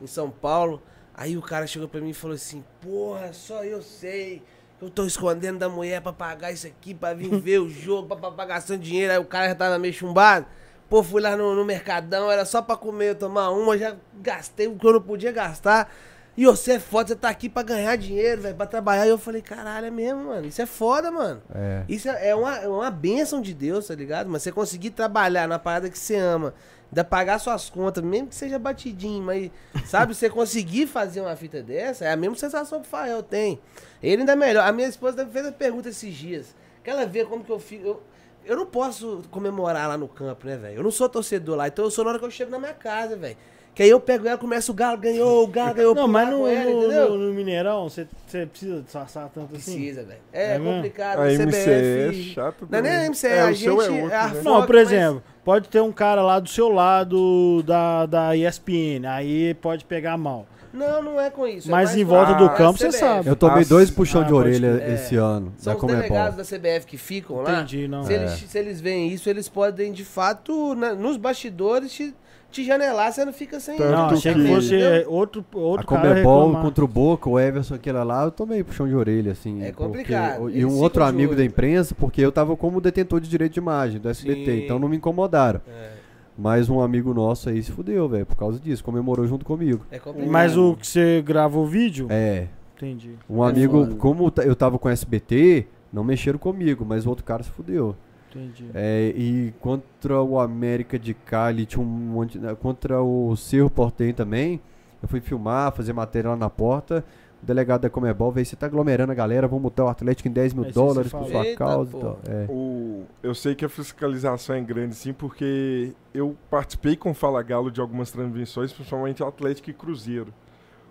[0.02, 0.82] em São Paulo,
[1.14, 4.44] aí o cara chegou pra mim e falou assim, porra, só eu sei
[4.78, 8.08] que eu tô escondendo da mulher pra pagar isso aqui, pra vir ver o jogo,
[8.08, 10.46] pra, pra, pra gastando dinheiro, aí o cara já tava meio chumbado.
[10.90, 14.78] Pô, fui lá no, no Mercadão, era só pra comer, tomar uma, já gastei o
[14.78, 15.92] que eu não podia gastar.
[16.38, 19.08] E você é foda, você tá aqui pra ganhar dinheiro, velho, pra trabalhar.
[19.08, 20.46] E eu falei, caralho, é mesmo, mano.
[20.46, 21.42] Isso é foda, mano.
[21.54, 21.84] É.
[21.90, 24.30] Isso é uma, é uma bênção de Deus, tá ligado?
[24.30, 26.54] Mas você conseguir trabalhar na parada que você ama,
[26.92, 29.50] ainda pagar suas contas, mesmo que seja batidinho, mas,
[29.90, 33.60] sabe, você conseguir fazer uma fita dessa, é a mesma sensação que o Fael tem.
[34.02, 34.64] Ele ainda é melhor.
[34.64, 36.56] A minha esposa fez a pergunta esses dias.
[36.84, 37.84] Que ela vê como que eu fico.
[37.84, 38.04] Eu,
[38.46, 40.78] eu não posso comemorar lá no campo, né, velho?
[40.78, 42.76] Eu não sou torcedor lá, então eu sou na hora que eu chego na minha
[42.76, 43.36] casa, velho.
[43.78, 45.94] Que aí eu pego ela, começa o Galo, ganhou, o Galo ganhou.
[45.94, 48.08] Não, mas no, ela, no, no, no, Mineirão, você
[48.48, 49.74] precisa disfarçar tanto assim?
[49.74, 50.20] Precisa, velho.
[50.34, 51.20] É, é complicado.
[51.20, 52.68] A MCE é chato.
[52.68, 53.68] Não é nem a MCE, é, a gente...
[53.68, 54.42] É outro, né?
[54.44, 55.44] Não, por exemplo, mas...
[55.46, 60.48] pode ter um cara lá do seu lado da, da ESPN, aí pode pegar mal.
[60.74, 61.68] Não, não é com isso.
[61.68, 63.30] É mas em volta do campo, você sabe.
[63.30, 64.96] Eu tomei dois puxão ah, de orelha é.
[64.96, 65.54] esse ano.
[65.56, 67.62] São da os delegados da CBF que ficam lá.
[67.62, 68.04] Entendi, não.
[68.04, 72.16] Se, eles, se eles veem isso, eles podem, de fato, na, nos bastidores, te
[72.52, 73.78] te janelar, você não fica sem.
[73.78, 74.76] Tanto não, achei que fosse
[75.08, 78.88] outro, outro a cara Comebol contra o Boca, o Everson, aquele lá, eu tomei puxão
[78.88, 79.64] de orelha, assim.
[79.64, 80.42] É complicado.
[80.42, 83.60] Porque, e um outro amigo da imprensa, porque eu tava como detentor de direito de
[83.60, 84.64] imagem do SBT, Sim.
[84.64, 85.62] então não me incomodaram.
[85.68, 85.98] É.
[86.38, 89.86] Mas um amigo nosso aí se fudeu, velho, por causa disso, comemorou junto comigo.
[89.92, 92.08] É Mas o que você gravou o vídeo?
[92.12, 92.48] É.
[92.76, 93.16] Entendi.
[93.28, 93.96] Um é amigo, foda.
[93.96, 97.96] como eu tava com SBT, não mexeram comigo, mas o outro cara se fudeu.
[98.38, 98.70] Entendi.
[98.74, 102.38] É, e contra o América de Cali, tinha um monte.
[102.38, 104.62] Né, contra o Cerro Portem também,
[105.02, 107.04] Eu fui filmar, fazer matéria lá na porta.
[107.42, 110.32] O delegado da Comebol veio, você tá aglomerando a galera, vamos botar o Atlético em
[110.32, 112.20] 10 mil dólares por sua Eita, causa e tal.
[112.28, 112.46] É.
[112.50, 117.44] O, eu sei que a fiscalização é grande, sim, porque eu participei com o Fala
[117.44, 120.34] Galo de algumas transmissões, principalmente Atlético e Cruzeiro.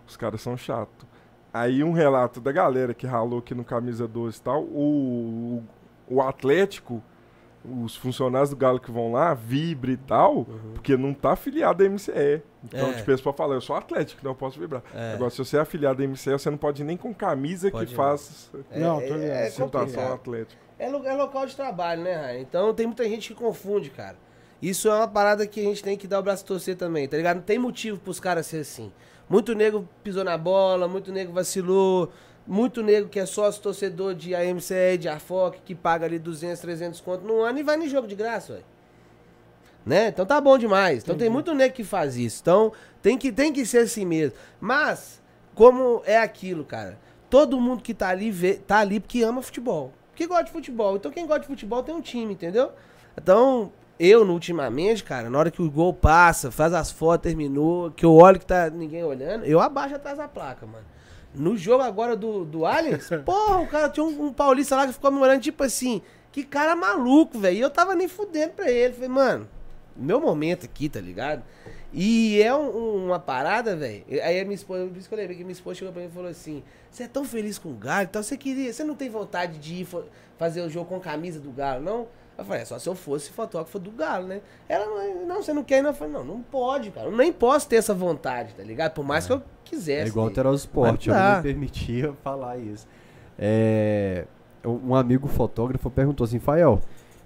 [0.06, 1.06] Os caras são chatos.
[1.52, 5.62] Aí um relato da galera que ralou aqui no Camisa 12 e tal, o,
[6.06, 7.02] o Atlético
[7.82, 10.72] os funcionários do Galo que vão lá vibre e tal, uhum.
[10.74, 12.42] porque não tá afiliado à MCE.
[12.64, 12.92] Então, é.
[12.94, 14.82] tipo, eles podem falar, eu sou atlético, não posso vibrar.
[14.94, 15.14] É.
[15.14, 17.86] Agora, se você é afiliado à MCE, você não pode ir nem com camisa pode
[17.86, 17.96] que ir.
[17.96, 20.60] faz é, não, tô é, é atlética.
[20.78, 22.40] É, é local de trabalho, né, Raio?
[22.40, 24.16] Então tem muita gente que confunde, cara.
[24.60, 27.06] Isso é uma parada que a gente tem que dar o braço a torcer também,
[27.06, 27.36] tá ligado?
[27.36, 28.92] Não tem motivo pros caras ser assim.
[29.28, 32.10] Muito nego pisou na bola, muito nego vacilou,
[32.46, 37.00] muito nego que é sócio torcedor de AMCE, de AFOC, que paga ali 200, 300
[37.00, 38.64] conto no ano e vai no jogo de graça, velho.
[39.84, 40.08] Né?
[40.08, 41.02] Então tá bom demais.
[41.02, 41.26] Então Entendi.
[41.26, 42.40] tem muito nego que faz isso.
[42.42, 44.36] Então tem que, tem que ser assim mesmo.
[44.60, 45.22] Mas,
[45.54, 46.98] como é aquilo, cara?
[47.30, 49.92] Todo mundo que tá ali, vê, tá ali porque ama futebol.
[50.14, 50.96] Que gosta de futebol.
[50.96, 52.72] Então quem gosta de futebol tem um time, entendeu?
[53.16, 57.90] Então, eu, no, ultimamente, cara, na hora que o gol passa, faz as fotos, terminou,
[57.90, 60.84] que eu olho que tá ninguém olhando, eu abaixo atrás da placa, mano.
[61.36, 64.92] No jogo agora do, do Aliens, porra, o cara tinha um, um, paulista lá que
[64.92, 67.56] ficou comemorando, tipo assim, que cara maluco, velho.
[67.56, 68.94] E eu tava nem fudendo pra ele.
[68.94, 69.48] Falei, mano,
[69.96, 71.42] meu momento aqui, tá ligado?
[71.92, 74.04] E é um, uma parada, velho.
[74.22, 76.08] Aí a minha esposa, por isso que eu lembrei que minha esposa chegou pra mim
[76.08, 78.94] e falou assim: Você é tão feliz com o Galo, então você queria, você não
[78.94, 79.88] tem vontade de ir
[80.36, 82.08] fazer o jogo com camisa do Galo, não?
[82.38, 84.42] Eu falei, é só se eu fosse fotógrafo do Galo, né?
[84.68, 84.86] Ela,
[85.26, 85.90] não, você não quer não?
[85.90, 87.06] Eu falei, não, não pode, cara.
[87.06, 88.92] Eu nem posso ter essa vontade, tá ligado?
[88.92, 89.28] Por mais é.
[89.28, 90.04] que eu quisesse.
[90.04, 92.86] É igual ter o esporte, eu não me permitia falar isso.
[93.38, 94.26] É,
[94.64, 96.80] um amigo fotógrafo perguntou assim, Fael,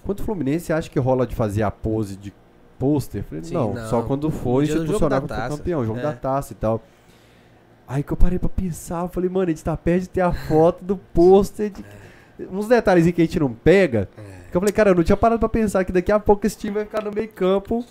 [0.04, 2.32] quanto Fluminense acha que rola de fazer a pose de
[2.78, 3.24] pôster?
[3.24, 6.02] Falei, Sim, não, não, só quando for institucional contra campeão, jogo é.
[6.02, 6.80] da taça e tal.
[7.86, 10.20] Aí que eu parei pra pensar, eu falei, mano, a gente tá perto de ter
[10.20, 11.84] a foto do pôster de...
[12.40, 12.54] É.
[12.54, 14.08] Uns detalhes que a gente não pega.
[14.16, 14.50] É.
[14.50, 16.58] Que eu falei, cara, eu não tinha parado pra pensar que daqui a pouco esse
[16.58, 17.84] time vai ficar no meio campo.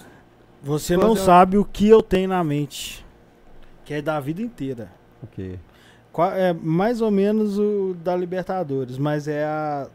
[0.61, 3.05] Você não sabe o que eu tenho na mente.
[3.85, 4.91] Que é da vida inteira.
[5.23, 5.55] O quê?
[6.35, 9.87] É mais ou menos o da Libertadores, mas é a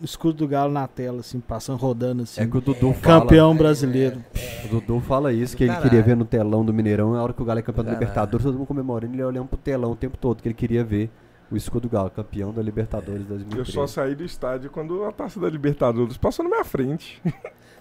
[0.00, 2.40] o escudo do Galo na tela, assim, passando, rodando assim.
[2.40, 4.22] É que o Dudu Campeão fala, brasileiro.
[4.34, 7.22] É, é, o Dudu fala isso, que ele queria ver no telão do Mineirão, na
[7.22, 9.92] hora que o Galo é campeão da Libertadores, todo mundo comemorando, ele olhando pro telão
[9.92, 11.08] o tempo todo, que ele queria ver
[11.52, 13.58] o escudo Galo, campeão da Libertadores 2013.
[13.58, 17.20] Eu só saí do estádio quando a taça da Libertadores passou na minha frente.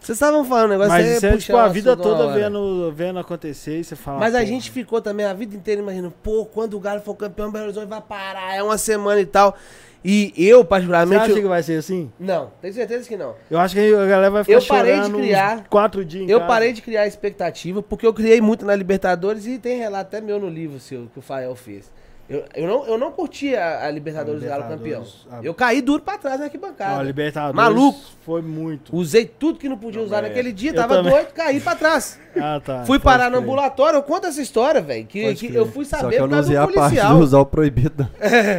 [0.02, 3.84] Vocês estavam falando, negócio Mas você é, tipo, a vida toda vendo, vendo acontecer e
[3.84, 4.18] você fala.
[4.20, 7.52] Mas a gente ficou também a vida inteira imaginando, pô, quando o Galo for campeão,
[7.52, 9.56] Belo Horizonte vai parar, é uma semana e tal.
[10.04, 11.26] E eu, particularmente.
[11.26, 12.12] Você acha que vai ser assim?
[12.20, 13.36] Não, tenho certeza que não.
[13.50, 16.28] Eu acho que a galera vai ficar eu parei de criar quatro dias.
[16.28, 16.52] eu casa.
[16.52, 20.40] parei de criar expectativa, porque eu criei muito na Libertadores e tem relato até meu
[20.40, 21.92] no livro seu que o Fael fez.
[22.32, 25.06] Eu, eu, não, eu não curti a, a Libertadores, Libertadores Galo campeão.
[25.30, 25.44] A...
[25.44, 26.94] Eu caí duro pra trás na arquibancada.
[26.94, 28.00] Não, a Libertadores Maluco.
[28.26, 28.96] Foi muito.
[28.96, 30.30] Usei tudo que não podia não, usar é.
[30.30, 31.12] naquele dia, eu tava também.
[31.12, 32.18] doido, caí pra trás.
[32.34, 32.86] Ah, tá.
[32.86, 33.32] Fui parar crer.
[33.34, 35.06] no ambulatório, eu conto essa história, velho.
[35.06, 37.46] Que, que eu fui saber Só que eu não usei a parte de usar o
[37.46, 38.08] proibido.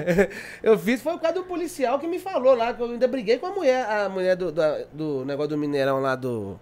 [0.62, 3.38] eu fiz, foi o caso do policial que me falou lá, que eu ainda briguei
[3.38, 6.60] com a mulher, a mulher do, do, do negócio do Mineirão lá do.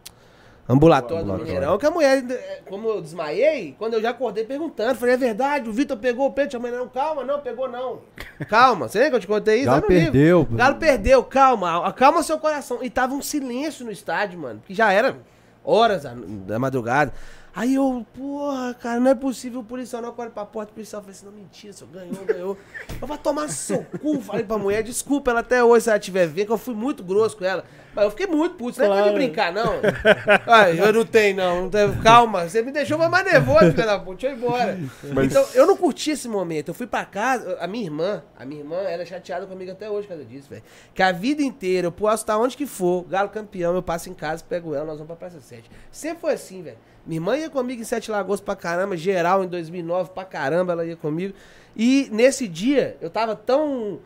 [0.71, 2.23] Ambulatório, do Mineirão, que a mulher,
[2.69, 6.33] como eu desmaiei, quando eu já acordei perguntando, falei, é verdade, o Vitor pegou o
[6.33, 8.01] peito, a mulher, não, calma, não, pegou não.
[8.49, 9.67] Calma, você lembra que eu te contei isso?
[9.67, 10.49] Galo perdeu.
[10.51, 12.79] Galo perdeu, calma, acalma seu coração.
[12.83, 15.17] E tava um silêncio no estádio, mano, que já era
[15.65, 16.05] horas
[16.47, 17.13] da madrugada.
[17.55, 21.03] Aí eu, porra, cara, não é possível o policial não olha pra porta, o policial
[21.03, 22.59] falou assim, não, mentira, senhor, ganhou, ganhou.
[23.01, 26.29] Eu vou tomar seu cu, falei pra mulher, desculpa ela até hoje se ela tiver
[26.29, 27.65] vendo, que eu fui muito grosso com ela.
[27.93, 29.01] Mas eu fiquei muito puto, você claro.
[29.01, 29.81] não é de brincar, não.
[30.47, 31.63] Ai, eu não tenho, não.
[31.63, 34.79] não tenho, calma, você me deixou mais nervoso, filha da puta, deixa eu ir embora.
[35.13, 35.27] Mas...
[35.27, 36.69] Então, eu não curti esse momento.
[36.69, 39.91] Eu fui pra casa, a minha irmã, a minha irmã, ela é chateada comigo até
[39.91, 40.63] hoje por causa disso, velho.
[40.95, 44.15] Que a vida inteira, eu posso estar onde que for, galo campeão, eu passo em
[44.15, 45.69] casa, pego ela, nós vamos pra Praça 7.
[45.91, 46.79] Sempre foi assim, velho.
[47.07, 50.85] Minha irmã ia comigo em Sete Lagoas pra caramba, geral em 2009 pra caramba ela
[50.85, 51.35] ia comigo.
[51.77, 54.01] E nesse dia eu tava tão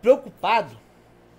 [0.00, 0.76] preocupado,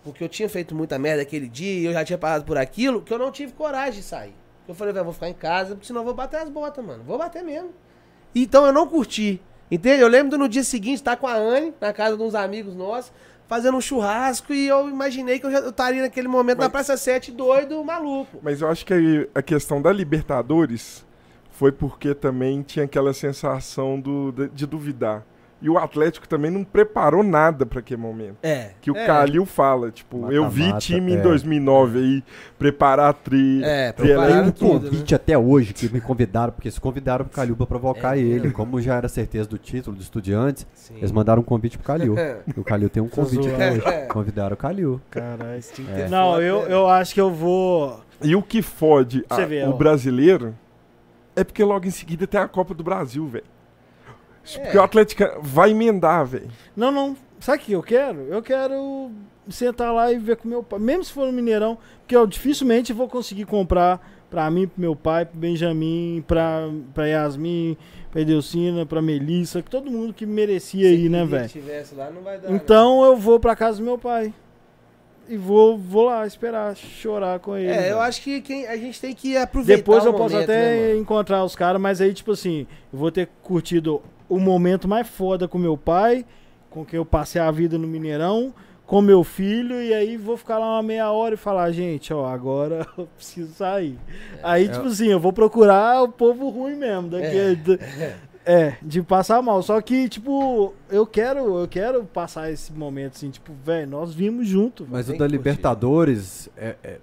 [0.03, 3.01] porque eu tinha feito muita merda aquele dia e eu já tinha passado por aquilo,
[3.01, 4.35] que eu não tive coragem de sair.
[4.67, 7.03] Eu falei, velho, vou ficar em casa, porque senão eu vou bater as botas, mano.
[7.03, 7.71] Vou bater mesmo.
[8.33, 9.41] Então eu não curti.
[9.69, 10.01] Entende?
[10.01, 13.11] Eu lembro no dia seguinte estar com a Anne, na casa de uns amigos nossos
[13.53, 16.97] fazendo um churrasco e eu imaginei que eu já estaria naquele momento mas, na Praça
[16.97, 18.39] 7 doido, maluco.
[18.41, 21.05] Mas eu acho que a questão da Libertadores
[21.51, 25.23] foi porque também tinha aquela sensação do, de, de duvidar.
[25.63, 28.35] E o Atlético também não preparou nada para aquele momento.
[28.43, 28.71] É.
[28.81, 29.07] Que o é.
[29.07, 31.15] Calil fala, tipo, mata, eu vi time é.
[31.15, 32.23] em 2009 aí
[32.59, 33.63] preparar a tri.
[33.63, 35.15] É, preparar um convite né?
[35.15, 38.81] até hoje que me convidaram, porque se convidaram pro Calil para provocar é, ele, como
[38.81, 40.97] já era certeza do título do Estudiantes, Sim.
[40.97, 42.13] eles mandaram um convite pro Calil.
[42.57, 44.07] o Calil tem um convite até hoje.
[44.09, 44.99] Convidaram o Calil.
[45.09, 45.63] Caralho,
[45.95, 46.09] é.
[46.09, 50.53] Não, eu, eu acho que eu vou E o que fode a, vê, o brasileiro
[51.37, 53.52] é porque logo em seguida tem a Copa do Brasil, velho.
[54.55, 54.59] É.
[54.59, 56.49] Porque o Atlético vai emendar, velho.
[56.75, 57.15] Não, não.
[57.39, 58.21] Sabe o que eu quero?
[58.29, 59.11] Eu quero
[59.49, 60.79] sentar lá e ver com meu pai.
[60.79, 63.99] Mesmo se for no Mineirão, porque eu dificilmente vou conseguir comprar
[64.29, 67.77] pra mim, pro meu pai, pro Benjamin, pra, pra Yasmin,
[68.11, 71.51] pra Edelcina, pra Melissa, que todo mundo que merecia ir, né, velho?
[72.49, 73.07] Então né?
[73.07, 74.33] eu vou pra casa do meu pai
[75.27, 77.71] e vou, vou lá esperar, chorar com ele.
[77.71, 80.95] É, eu acho que quem, a gente tem que aproveitar Depois eu posso até né,
[80.97, 85.47] encontrar os caras, mas aí, tipo assim, eu vou ter curtido o momento mais foda
[85.47, 86.25] com meu pai,
[86.69, 88.53] com quem eu passei a vida no Mineirão,
[88.85, 92.25] com meu filho, e aí vou ficar lá uma meia hora e falar, gente, ó,
[92.25, 93.97] agora eu preciso sair.
[94.37, 97.09] É, aí, tipo assim, eu vou procurar o povo ruim mesmo.
[97.09, 98.17] Daqui, é.
[98.45, 99.63] É, de passar mal.
[99.63, 104.47] Só que, tipo, eu quero, eu quero passar esse momento, assim, tipo, velho, nós vimos
[104.47, 104.85] junto.
[104.89, 106.97] Mas o da Libertadores, é, é,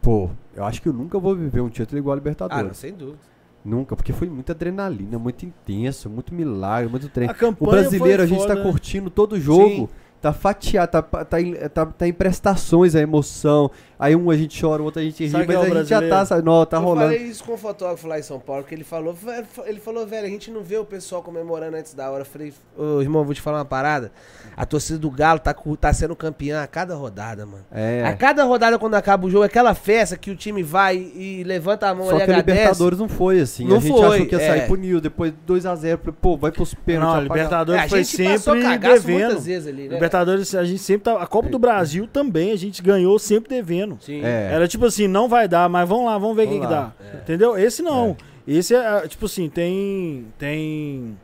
[0.00, 2.64] pô, eu acho que eu nunca vou viver um título igual a Libertadores.
[2.64, 3.18] Ah, não, sem dúvida.
[3.66, 7.34] Nunca, porque foi muita adrenalina, muito intenso, muito milagre, muito treino.
[7.58, 8.56] O brasileiro, a gente tá foda.
[8.56, 9.68] tá curtindo todo jogo.
[9.68, 9.88] Sim
[10.26, 11.24] tá fatiado, tá, tá,
[11.72, 13.70] tá, tá em prestações a emoção.
[13.98, 16.06] Aí um a gente chora, o outro a gente ri, mas é a gente já
[16.06, 17.12] tá, sabe, não, tá eu rolando.
[17.12, 19.16] Eu falei isso com o fotógrafo lá em São Paulo, que ele falou,
[19.64, 22.22] ele falou, velho, a gente não vê o pessoal comemorando antes da hora.
[22.22, 24.12] Eu falei, ô irmão, vou te falar uma parada.
[24.56, 27.64] A torcida do Galo tá, tá sendo campeã a cada rodada, mano.
[27.72, 28.04] É.
[28.04, 31.42] A cada rodada, quando acaba o jogo, é aquela festa que o time vai e
[31.44, 33.66] levanta a mão Só que a Libertadores não foi assim.
[33.66, 34.76] Não a gente foi, achou que ia sair é.
[34.76, 37.14] Nil, depois 2x0, pô, vai pros pênaltis.
[37.14, 39.38] Não, a Libertadores é, foi sempre devendo.
[39.38, 39.94] Ali, né?
[39.94, 41.22] Libertadores, a gente sempre tá.
[41.22, 43.85] A Copa do Brasil também, a gente ganhou sempre devendo.
[44.00, 44.22] Sim.
[44.24, 44.50] É.
[44.52, 46.92] Era tipo assim, não vai dar, mas vamos lá, vamos ver quem que dá.
[47.00, 47.16] É.
[47.18, 47.58] Entendeu?
[47.58, 48.16] Esse não.
[48.46, 48.52] É.
[48.52, 50.26] Esse é, tipo assim, tem.
[50.38, 51.16] Tem.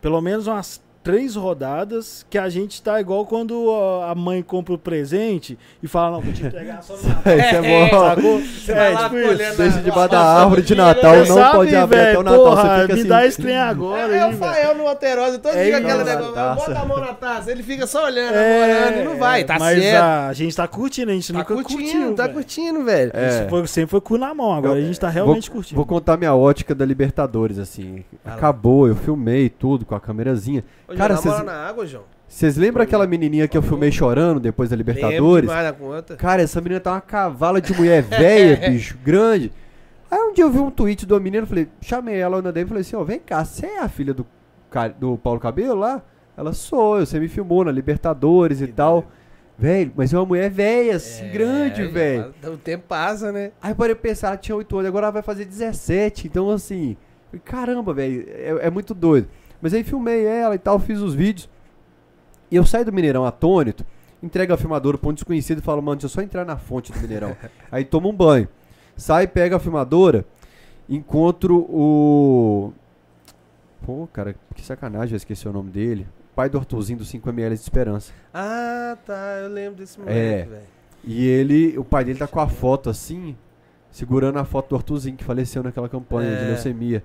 [0.00, 3.70] Pelo menos umas três rodadas que a gente tá igual quando
[4.06, 7.36] a mãe compra o presente e fala, não, vou te entregar só no Natal.
[7.40, 7.90] Isso é, bom.
[7.90, 8.40] Sacou?
[8.76, 9.56] É, tipo isso.
[9.56, 12.44] Deixa debaixo da árvore de Natal, não sabe, pode abrir véio, até o Natal.
[12.44, 14.14] Porra, você fica me assim, dá esse trem agora.
[14.14, 17.14] É, é o Fael no Alterosa, todo é dia aquele negócio, bota a mão na
[17.14, 20.02] taça, ele fica só olhando, é, namorando e não vai, tá mas certo.
[20.02, 22.14] A, a gente tá curtindo, a gente tá nunca curtindo, curtiu.
[22.14, 23.10] Tá curtindo, velho.
[23.14, 23.46] É.
[23.48, 25.76] Foi, sempre foi cu na mão, agora a gente tá realmente vou, curtindo.
[25.76, 28.04] Vou contar minha ótica da Libertadores, assim.
[28.24, 30.62] Acabou, eu filmei tudo com a câmerazinha.
[30.96, 32.04] Cara, vocês água, João.
[32.26, 35.50] Vocês lembram aquela menininha que eu filmei chorando depois da Libertadores?
[35.50, 36.16] da conta.
[36.16, 39.52] Cara, essa menina tá uma cavala de mulher velha, bicho, grande.
[40.10, 42.68] Aí um dia eu vi um tweet do menino, falei, chamei ela na DM e
[42.68, 44.26] falei assim, ó, oh, vem cá, você é a filha do,
[44.98, 46.02] do Paulo Cabelo lá?
[46.36, 49.04] Ela sou, você me filmou na Libertadores que e tal.
[49.58, 52.32] Velho, mas é uma mulher velha, assim, é, grande, velho.
[52.44, 53.52] O tempo passa, né?
[53.60, 56.28] Aí parei pensar, ela tinha 8 anos, agora ela vai fazer 17.
[56.28, 56.96] Então, assim,
[57.44, 59.28] caramba, velho, é, é muito doido.
[59.60, 61.48] Mas aí filmei ela e tal, fiz os vídeos.
[62.50, 63.84] E eu saio do Mineirão atônito,
[64.22, 66.92] entrego a filmadora pra um desconhecido e falo, mano, deixa eu só entrar na fonte
[66.92, 67.36] do Mineirão.
[67.70, 68.48] aí tomo um banho.
[68.96, 70.24] Sai, pega a filmadora,
[70.88, 72.72] encontro o.
[73.82, 76.06] Pô, cara, que sacanagem, eu esqueci o nome dele.
[76.34, 78.12] Pai do Arthurzinho do 5ml de Esperança.
[78.32, 80.44] Ah, tá, eu lembro desse momento, é.
[80.44, 80.62] velho.
[81.02, 83.36] E ele, o pai dele tá com a foto assim,
[83.90, 86.36] segurando a foto do Arthurzinho que faleceu naquela campanha é.
[86.36, 87.02] de leucemia.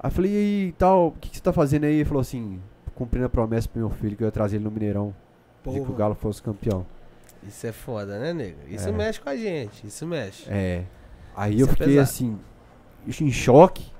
[0.00, 1.94] Aí eu falei, e aí, tal, o que, que você tá fazendo aí?
[1.94, 2.60] Ele falou assim,
[2.94, 5.14] cumprindo a promessa pro meu filho que eu ia trazer ele no Mineirão.
[5.64, 6.86] De que o Galo fosse campeão.
[7.46, 8.58] Isso é foda, né, nego?
[8.68, 8.92] Isso é.
[8.92, 10.44] mexe com a gente, isso mexe.
[10.48, 10.84] É.
[11.36, 12.38] Aí isso eu é fiquei assim,
[13.06, 13.92] em choque.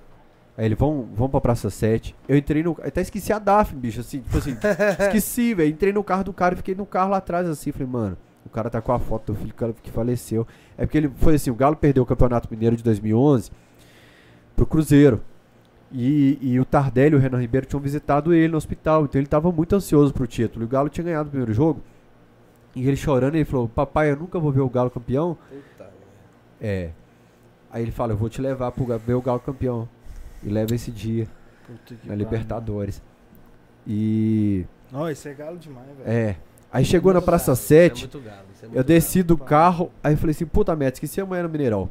[0.57, 2.17] Aí ele, vão, vão pra Praça 7.
[2.27, 2.77] Eu entrei no.
[2.83, 4.57] Até esqueci a Daphne, bicho, assim, tipo assim,
[4.99, 5.71] esqueci, velho.
[5.71, 7.71] Entrei no carro do cara e fiquei no carro lá atrás, assim.
[7.71, 10.47] Falei, mano, o cara tá com a foto do filho que faleceu.
[10.77, 13.53] É porque ele foi assim: o Galo perdeu o Campeonato Mineiro de 2011
[14.57, 15.23] pro Cruzeiro.
[15.91, 19.27] E, e o Tardelli e o Renan Ribeiro tinham visitado ele no hospital, então ele
[19.27, 20.65] estava muito ansioso pro título.
[20.65, 21.83] E o Galo tinha ganhado o primeiro jogo.
[22.75, 25.37] E ele chorando, ele falou: Papai, eu nunca vou ver o Galo campeão.
[25.49, 25.91] Puta,
[26.61, 26.91] é.
[27.71, 29.89] Aí ele fala: Eu vou te levar para ver o Galo campeão.
[30.43, 31.27] E leva esse dia
[32.05, 33.03] na Libertadores.
[33.87, 34.67] E.
[34.93, 36.09] Não, esse é galo demais, velho.
[36.09, 36.37] É.
[36.71, 38.11] Aí chegou na Praça 7.
[38.15, 41.49] É é eu desci do carro, aí eu falei assim: Puta merda, esqueci amanhã no
[41.49, 41.91] Mineirão.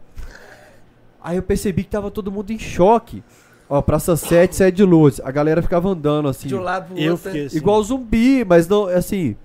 [1.22, 3.24] Aí eu percebi que tava todo mundo em choque.
[3.70, 5.20] Ó, Praça 7, 7 de luz.
[5.24, 6.48] A galera ficava andando assim.
[6.48, 7.30] De um lado pro outro.
[7.30, 7.58] Assim.
[7.58, 9.36] Igual zumbi, mas não, assim.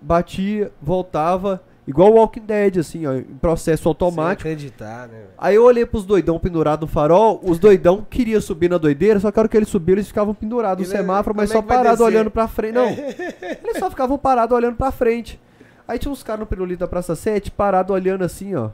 [0.00, 1.62] Batia, voltava.
[1.86, 4.42] Igual o Walking Dead, assim, ó, em processo automático.
[4.42, 5.24] Sem acreditar, né?
[5.36, 9.30] Aí eu olhei pros doidão pendurados no farol, os doidão queriam subir na doideira, só
[9.30, 12.00] que a hora que eles subiram, eles ficavam pendurados no semáforo, mas só é parados
[12.00, 12.74] olhando pra frente.
[12.74, 15.38] Não, eles só ficavam parados olhando pra frente.
[15.86, 18.70] Aí tinha uns caras no pirulito da Praça 7, parado olhando assim, ó.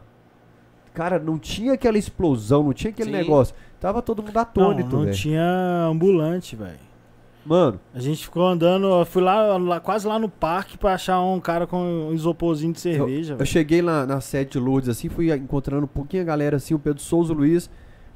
[0.95, 3.17] Cara, não tinha aquela explosão, não tinha aquele Sim.
[3.17, 3.55] negócio.
[3.81, 6.91] Tava todo mundo atônito, Não, não tinha ambulante, velho.
[7.45, 7.81] Mano.
[7.95, 11.41] A gente ficou andando, eu fui lá, lá, quase lá no parque pra achar um
[11.41, 13.35] cara com um isoporzinho de cerveja.
[13.35, 16.59] Eu, eu cheguei lá na sede de Lourdes, assim, fui encontrando um pouquinho a galera,
[16.59, 17.71] assim, o Pedro Souza, o Luiz.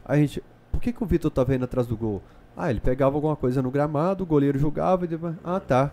[0.05, 2.23] A gente, por que, que o Vitor tá vendo atrás do gol?
[2.55, 5.91] Ah, ele pegava alguma coisa no gramado, o goleiro jogava e depois, ah, tá.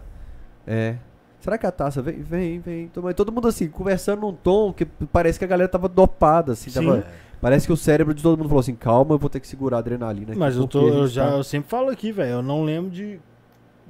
[0.67, 0.97] É.
[1.39, 2.91] Será que a taça vem, vem, vem.
[3.15, 6.85] Todo mundo assim, conversando num tom que parece que a galera tava dopada, assim, Sim.
[6.85, 7.05] tava
[7.41, 9.77] Parece que o cérebro de todo mundo falou assim: calma, eu vou ter que segurar
[9.77, 10.31] a adrenalina.
[10.31, 11.37] Aqui, Mas eu, tô, eu já tá...
[11.37, 12.33] eu sempre falo aqui, velho.
[12.33, 13.19] Eu não lembro de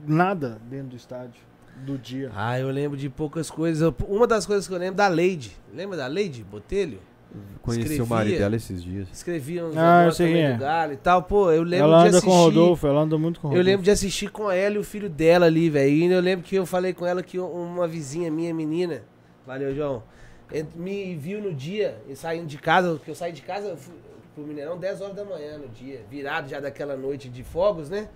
[0.07, 1.41] nada dentro do estádio
[1.85, 2.31] do dia.
[2.33, 3.93] Ah, eu lembro de poucas coisas.
[4.07, 5.51] Uma das coisas que eu lembro da Leide.
[5.73, 6.99] Lembra da Leide Botelho?
[7.61, 9.07] Conheci escrevia, o marido dela esses dias.
[9.11, 10.53] Escrevia uns ah, eu sei é.
[10.53, 11.23] do Galo e tal.
[11.23, 12.25] Pô, eu lembro ela de assistir.
[12.25, 13.61] com o Rodolfo, ela anda muito com o Rodolfo.
[13.61, 15.89] Eu lembro de assistir com ela e o filho dela ali, velho.
[15.89, 19.03] E eu lembro que eu falei com ela que uma vizinha minha, menina,
[19.47, 20.03] valeu, João,
[20.75, 23.93] me viu no dia, saindo de casa, que eu saí de casa, fui,
[24.33, 28.07] pro Mineirão 10 horas da manhã no dia, virado já daquela noite de fogos, né?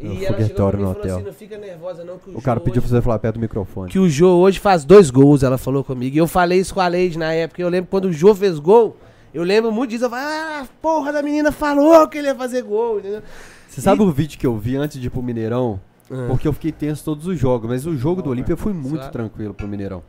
[0.00, 2.42] E ela chegou pra mim e falou assim, não fica nervosa não, que o, o
[2.42, 3.90] cara pediu hoje, pra você falar perto do microfone.
[3.90, 6.16] Que o Jô hoje faz dois gols, ela falou comigo.
[6.16, 8.58] E eu falei isso com a Leide na época, eu lembro quando o Jô fez
[8.58, 8.96] gol,
[9.32, 12.62] eu lembro muito disso, eu falei, ah, porra da menina falou que ele ia fazer
[12.62, 13.22] gol, entendeu?
[13.68, 13.82] Você e...
[13.82, 15.80] sabe o vídeo que eu vi antes de ir pro Mineirão?
[16.10, 16.28] Uhum.
[16.28, 18.96] Porque eu fiquei tenso todos os jogos, mas o jogo oh, do Olímpia foi muito
[18.96, 19.12] claro.
[19.12, 20.02] tranquilo pro Mineirão.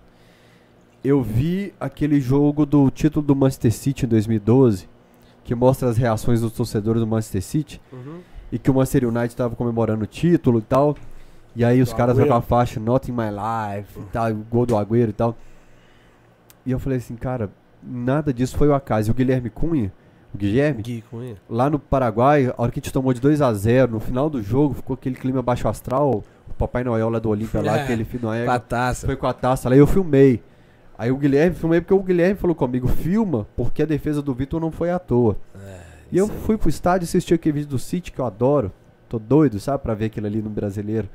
[1.03, 4.88] Eu vi aquele jogo do título do Manchester City em 2012,
[5.43, 7.82] que mostra as reações dos torcedores do Manchester City.
[7.91, 8.19] Uhum.
[8.51, 10.95] E que o Manchester United estava comemorando o título e tal.
[11.56, 14.35] E aí os do caras com a faixa Not in My Life e tal, o
[14.49, 15.35] gol do Agüero e tal.
[16.65, 17.49] E eu falei assim, cara,
[17.82, 19.09] nada disso foi o acaso.
[19.09, 19.91] E o Guilherme Cunha,
[20.33, 21.35] o Guilherme, Gui Cunha.
[21.49, 24.30] lá no Paraguai, a hora que a gente tomou de 2 a 0 no final
[24.30, 26.23] do jogo, ficou aquele clima baixo astral.
[26.48, 28.23] O Papai Noel lá do Olímpia lá, é, aquele filho.
[28.23, 29.06] Com a taça.
[29.06, 30.41] Foi com a taça lá e eu filmei.
[30.98, 34.62] Aí o Guilherme, filmei porque o Guilherme falou comigo, filma, porque a defesa do Vitor
[34.62, 35.38] não foi à toa.
[35.56, 35.80] É,
[36.12, 38.72] e eu fui pro estádio assistir aquele vídeo do City, que eu adoro.
[39.10, 41.10] Tô doido, sabe, pra ver aquilo ali no brasileiro.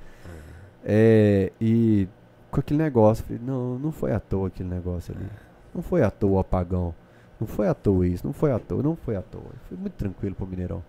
[0.84, 2.08] É, e
[2.50, 5.26] com aquele negócio, falei, não, não foi à toa aquele negócio ali.
[5.74, 6.94] Não foi à toa o apagão.
[7.40, 9.52] Não foi à toa isso, não foi à toa, não foi à toa.
[9.68, 10.82] Foi muito tranquilo pro Mineirão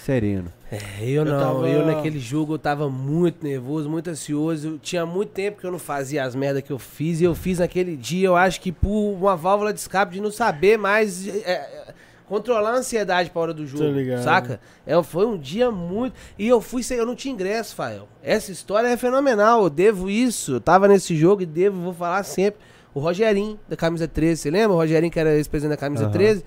[0.00, 0.52] sereno.
[0.70, 1.38] É, eu, eu não.
[1.38, 1.68] Tava...
[1.68, 4.78] Eu naquele jogo eu tava muito nervoso, muito ansioso.
[4.82, 7.20] Tinha muito tempo que eu não fazia as merdas que eu fiz.
[7.20, 10.30] E eu fiz naquele dia, eu acho que por uma válvula de escape de não
[10.30, 11.26] saber mais.
[11.26, 11.94] É, é
[12.30, 13.82] controlar a ansiedade pra hora do jogo,
[14.22, 14.60] saca?
[14.86, 16.14] É, foi um dia muito.
[16.38, 16.96] E eu fui sem.
[16.96, 18.08] Eu não tinha ingresso, Fael.
[18.22, 19.64] Essa história é fenomenal.
[19.64, 20.52] Eu devo isso.
[20.52, 22.60] Eu tava nesse jogo e devo, vou falar sempre.
[22.94, 24.42] O Rogerinho, da camisa 13.
[24.42, 24.72] Você lembra?
[24.72, 26.12] O Rogerinho, que era ex-presidente da camisa uhum.
[26.12, 26.44] 13.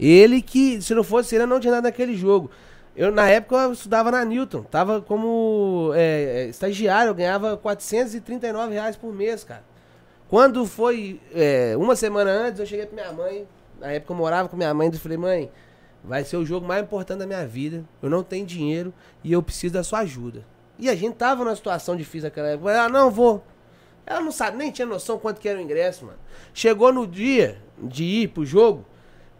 [0.00, 2.50] Ele que, se não fosse ele, não tinha nada naquele jogo.
[2.98, 4.64] Eu, na época, eu estudava na Newton.
[4.64, 9.62] Tava como é, é estagiário, eu ganhava 439 reais por mês, cara.
[10.28, 13.46] Quando foi é, uma semana antes, eu cheguei pra minha mãe.
[13.78, 15.48] Na época eu morava com minha mãe e falei, mãe,
[16.02, 17.84] vai ser o jogo mais importante da minha vida.
[18.02, 20.44] Eu não tenho dinheiro e eu preciso da sua ajuda.
[20.76, 22.72] E a gente tava numa situação difícil naquela época.
[22.72, 23.44] Ela, não, vou.
[24.04, 26.18] Ela não sabe, nem tinha noção quanto que era o ingresso, mano.
[26.52, 28.84] Chegou no dia de ir pro jogo,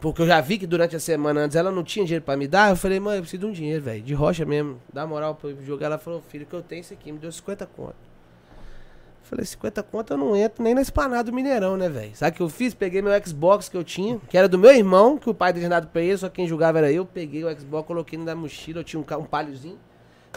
[0.00, 2.46] porque eu já vi que durante a semana antes ela não tinha dinheiro pra me
[2.46, 2.70] dar.
[2.70, 4.02] Eu falei, mãe, eu preciso de um dinheiro, velho.
[4.02, 4.80] De rocha mesmo.
[4.92, 5.86] Dá moral pra eu jogar.
[5.86, 7.10] Ela falou, filho, que eu tenho isso aqui.
[7.10, 7.96] Me deu 50 conto.
[7.96, 12.14] Eu falei, 50 conto eu não entro nem na esplanada do Mineirão, né, velho?
[12.14, 12.74] Sabe o que eu fiz?
[12.74, 15.68] Peguei meu Xbox que eu tinha, que era do meu irmão, que o pai tinha
[15.68, 17.04] dado pra ele, só quem jogava era eu.
[17.04, 19.78] Peguei o Xbox, coloquei na mochila, eu tinha um, um palhozinho.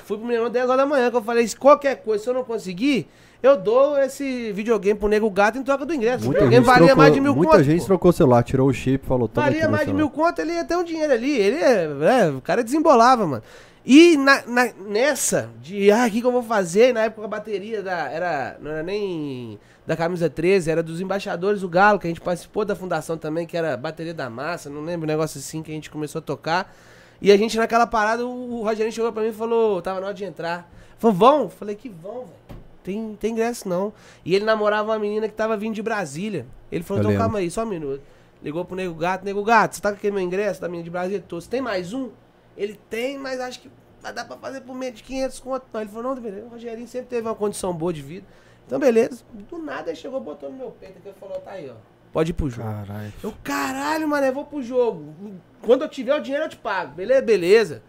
[0.03, 2.43] Fui pro Mineirão 10 horas da manhã, que eu falei, qualquer coisa, se eu não
[2.43, 3.07] conseguir,
[3.41, 6.25] eu dou esse videogame pro nego gato em troca do ingresso.
[6.25, 7.85] Muita o videogame valia trocou, mais de mil Muita gente pô.
[7.87, 10.75] trocou o celular, tirou o chip, falou Valia mais de mil conto, ele ia ter
[10.75, 11.37] um dinheiro ali.
[11.37, 13.43] Ele é, é, o cara desembolava, mano.
[13.83, 16.93] E na, na, nessa, de ah, o que, que eu vou fazer?
[16.93, 21.61] Na época a bateria da, era, não era nem da camisa 13, era dos embaixadores
[21.61, 24.81] do Galo, que a gente participou da fundação também, que era bateria da massa, não
[24.81, 26.71] lembro, um negócio assim que a gente começou a tocar.
[27.19, 30.07] E a gente naquela parada, o, o Rogerinho chegou pra mim e falou, tava na
[30.07, 30.71] hora de entrar.
[30.99, 31.49] Falou, vão?
[31.49, 32.40] Falei, que vão, velho
[32.83, 33.93] tem, tem ingresso não.
[34.23, 36.45] E ele namorava uma menina que tava vindo de Brasília.
[36.71, 37.23] Ele falou, eu então lembro.
[37.23, 38.01] calma aí, só um minuto.
[38.41, 40.89] Ligou pro Nego Gato, Nego Gato, você tá com aquele meu ingresso da menina de
[40.89, 41.23] Brasília?
[41.27, 41.39] Tô.
[41.39, 42.09] Você tem mais um?
[42.57, 43.69] Ele tem, mas acho que
[44.09, 45.65] dar pra fazer por menos de 500 conto.
[45.71, 46.45] Não, ele falou, não, beleza.
[46.45, 48.25] O Rogerinho sempre teve uma condição boa de vida.
[48.65, 49.23] Então, beleza.
[49.31, 51.75] Do nada ele chegou, botou no meu peito aqui e falou, tá aí, ó.
[52.11, 52.67] Pode ir pro jogo.
[52.67, 53.13] Caralho.
[53.23, 55.13] Eu, caralho, mano, eu vou pro jogo.
[55.61, 56.93] Quando eu tiver o dinheiro, eu te pago.
[56.93, 57.83] Beleza, beleza.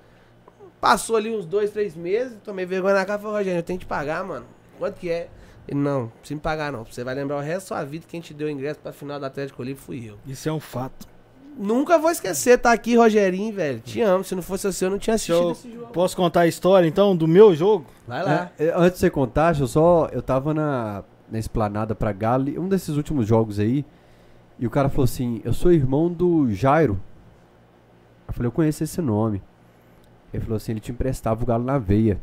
[0.81, 3.79] Passou ali uns dois, três meses, tomei vergonha na cara e falei, Rogério, eu tenho
[3.79, 4.47] que te pagar, mano.
[4.83, 5.29] Quanto que é?
[5.69, 6.85] Ele, não, não precisa me pagar não.
[6.85, 8.93] Você vai lembrar o resto da sua vida que quem te deu o ingresso pra
[8.93, 10.19] final do Atlético Livre fui eu.
[10.27, 11.07] Isso é um fato.
[11.57, 13.79] Nunca vou esquecer, tá aqui, Rogerinho, velho.
[13.79, 14.25] Te amo.
[14.25, 15.93] Se não fosse você, eu não tinha assistido eu esse jogo.
[15.93, 17.87] Posso contar a história, então, do meu jogo?
[18.09, 18.51] Vai lá.
[18.59, 20.09] É, é antes de você contar, eu só.
[20.11, 23.85] Eu tava na, na esplanada pra Galo, um desses últimos jogos aí.
[24.59, 27.01] E o cara falou assim: Eu sou irmão do Jairo.
[28.27, 29.41] Eu falei: Eu conheço esse nome.
[30.35, 32.21] Ele falou assim: Ele te emprestava o galo na veia.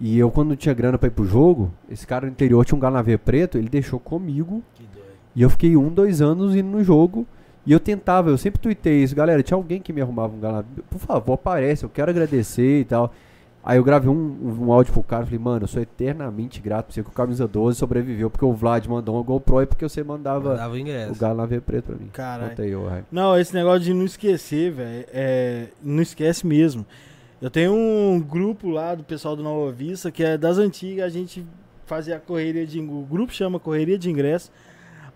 [0.00, 2.76] E eu, quando não tinha grana pra ir pro jogo, esse cara no interior tinha
[2.76, 4.62] um veia preto, ele deixou comigo.
[5.34, 7.26] E eu fiquei um, dois anos indo no jogo.
[7.66, 10.64] E eu tentava, eu sempre tuitei isso, galera, tinha alguém que me arrumava um galo
[10.88, 13.12] Por favor, aparece, eu quero agradecer e tal.
[13.64, 16.86] Aí eu gravei um, um, um áudio pro cara, falei, mano, eu sou eternamente grato
[16.86, 19.88] por você que o Camisa 12 sobreviveu, porque o Vlad mandou um GoPro e porque
[19.88, 22.08] você mandava, mandava o, o galo na veia preto pra mim.
[22.12, 22.50] Caralho.
[23.10, 26.86] Não, esse negócio de não esquecer, velho, é, não esquece mesmo.
[27.40, 31.08] Eu tenho um grupo lá do pessoal do Nova Vista, que é das antigas, a
[31.08, 31.46] gente
[31.84, 32.80] fazia a correria de...
[32.80, 34.50] O grupo chama Correria de Ingresso.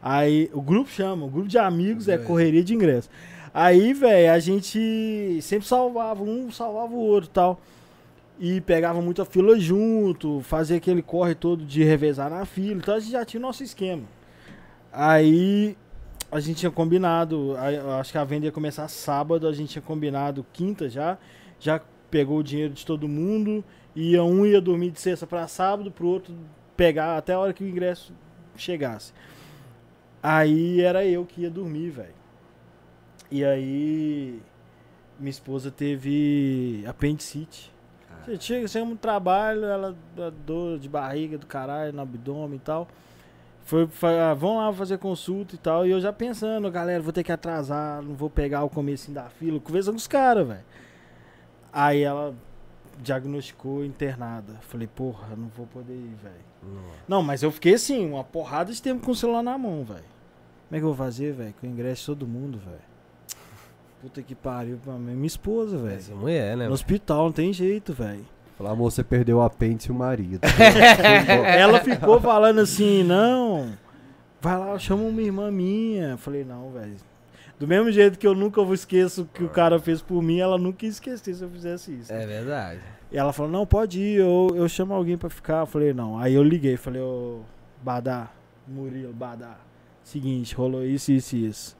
[0.02, 3.10] Aí o grupo chama, o grupo de amigos é, é correria de ingresso.
[3.52, 7.60] Aí, velho, a gente sempre salvava, um salvava o outro tal.
[8.38, 12.76] E pegava muita fila junto, fazia aquele corre todo de revezar na fila.
[12.76, 14.04] Então a gente já tinha o nosso esquema.
[14.90, 15.76] Aí
[16.32, 17.54] a gente tinha combinado,
[17.98, 21.18] acho que a venda ia começar sábado, a gente tinha combinado quinta já.
[21.58, 23.64] Já pegou o dinheiro de todo mundo.
[23.94, 26.34] Ia um ia dormir de sexta para sábado, pro outro
[26.76, 28.12] pegar até a hora que o ingresso
[28.56, 29.12] chegasse.
[30.22, 32.14] Aí era eu que ia dormir, velho.
[33.30, 34.40] E aí
[35.18, 37.72] minha esposa teve apendicite.
[38.24, 39.96] Você chega, você um trabalho, ela
[40.44, 42.86] dor de barriga do caralho, no abdômen e tal.
[43.64, 45.86] Foi, foi ah, vão lá fazer consulta e tal.
[45.86, 49.24] E eu já pensando, galera, vou ter que atrasar, não vou pegar o começo da
[49.24, 50.64] fila, conversando com os caras, velho.
[51.72, 52.34] Aí ela
[52.98, 54.54] diagnosticou internada.
[54.62, 56.50] Falei, porra, não vou poder ir, velho.
[57.08, 60.04] Não, mas eu fiquei assim, uma porrada de tempo com o celular na mão, velho.
[60.68, 61.54] Como é que eu vou fazer, velho?
[61.60, 62.90] Com o ingresso todo mundo, velho.
[64.00, 65.14] Puta que pariu pra mim.
[65.14, 65.96] Minha esposa, velho.
[65.96, 66.66] Essa mulher, né?
[66.66, 68.24] No hospital, não tem jeito, velho.
[68.56, 70.40] Falar, amor, você perdeu o apêndice e o marido.
[71.58, 73.72] Ela ficou falando assim, não.
[74.40, 76.16] Vai lá, chama uma irmã minha.
[76.16, 76.96] Falei, não, velho.
[77.60, 80.38] Do mesmo jeito que eu nunca vou esquecer o que o cara fez por mim,
[80.40, 82.10] ela nunca ia esquecer se eu fizesse isso.
[82.10, 82.80] É verdade.
[83.12, 85.60] E ela falou, não, pode ir, eu, eu chamo alguém pra ficar.
[85.60, 86.18] Eu falei, não.
[86.18, 87.40] Aí eu liguei, falei, ô,
[87.82, 88.30] Badá,
[88.66, 89.58] Murilo, Badá.
[90.02, 91.76] Seguinte, rolou isso, isso e isso.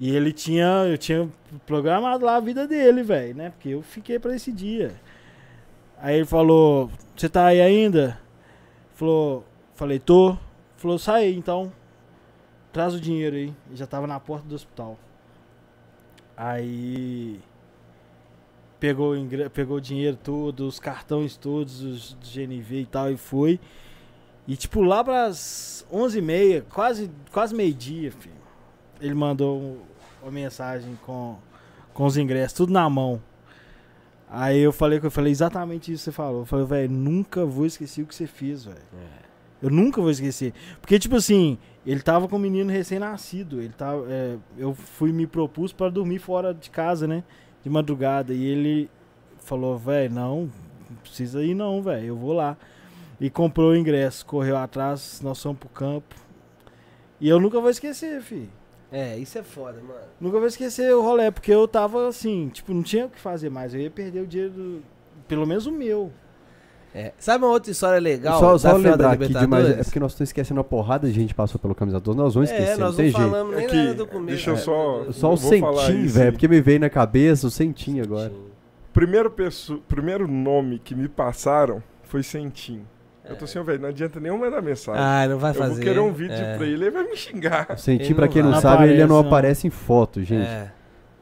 [0.00, 1.28] E ele tinha, eu tinha
[1.66, 3.50] programado lá a vida dele, velho, né?
[3.50, 4.94] Porque eu fiquei para esse dia.
[5.98, 8.18] Aí ele falou, você tá aí ainda?
[8.94, 9.44] Falou,
[9.74, 10.38] falei, tô.
[10.78, 11.70] Falou, sai então.
[12.76, 13.54] Traz o dinheiro aí.
[13.72, 14.98] Já tava na porta do hospital.
[16.36, 17.40] Aí
[18.78, 19.14] pegou,
[19.50, 23.58] pegou o dinheiro todo, os cartões todos, os do GNV e tal, e foi.
[24.46, 28.12] E tipo, lá pras 11h30, quase, quase meio-dia,
[29.00, 29.80] ele mandou
[30.22, 31.38] uma mensagem com,
[31.94, 33.22] com os ingressos, tudo na mão.
[34.28, 36.40] Aí eu falei que eu falei exatamente isso que você falou.
[36.40, 38.76] Eu falei, velho, nunca vou esquecer o que você fez, velho.
[39.22, 39.25] É.
[39.62, 40.52] Eu nunca vou esquecer.
[40.80, 43.60] Porque, tipo assim, ele tava com um menino recém-nascido.
[43.60, 44.04] Ele tava.
[44.08, 47.24] É, eu fui me propus para dormir fora de casa, né?
[47.62, 48.34] De madrugada.
[48.34, 48.90] E ele
[49.38, 50.50] falou, velho, não,
[50.90, 52.06] não precisa ir não, velho.
[52.06, 52.56] Eu vou lá.
[53.18, 56.14] E comprou o ingresso, correu atrás, nós fomos pro campo.
[57.18, 58.48] E eu nunca vou esquecer, fi.
[58.92, 60.00] É, isso é foda, mano.
[60.20, 63.50] Nunca vou esquecer o rolê, porque eu tava assim, tipo, não tinha o que fazer
[63.50, 63.72] mais.
[63.72, 64.82] Eu ia perder o dinheiro, do,
[65.26, 66.12] pelo menos o meu.
[66.96, 67.12] É.
[67.18, 68.40] Sabe uma outra história legal?
[68.40, 71.60] Só, só lembrar aqui demais, é porque nós estamos esquecendo uma porrada de gente passou
[71.60, 74.06] pelo camisa 12, nós vamos esquecer, é, nós não, não falamos nem aqui, nada do
[74.06, 74.26] começo.
[74.28, 75.04] Deixa eu só...
[75.08, 78.32] É, só o sentim, velho, porque me veio na cabeça o sentim agora.
[78.96, 82.80] Primeiro, pessoa, primeiro nome que me passaram foi Sentim.
[83.22, 83.32] É.
[83.32, 85.02] Eu tô assim, velho, não adianta nem mandar mensagem.
[85.02, 85.72] Ah, não vai fazer.
[85.72, 86.56] Eu vou querer um vídeo é.
[86.56, 87.66] pra ele, ele vai me xingar.
[87.70, 90.48] O Sentim, pra quem não, não sabe, aparece, ele não, não aparece em foto, gente.
[90.48, 90.72] É.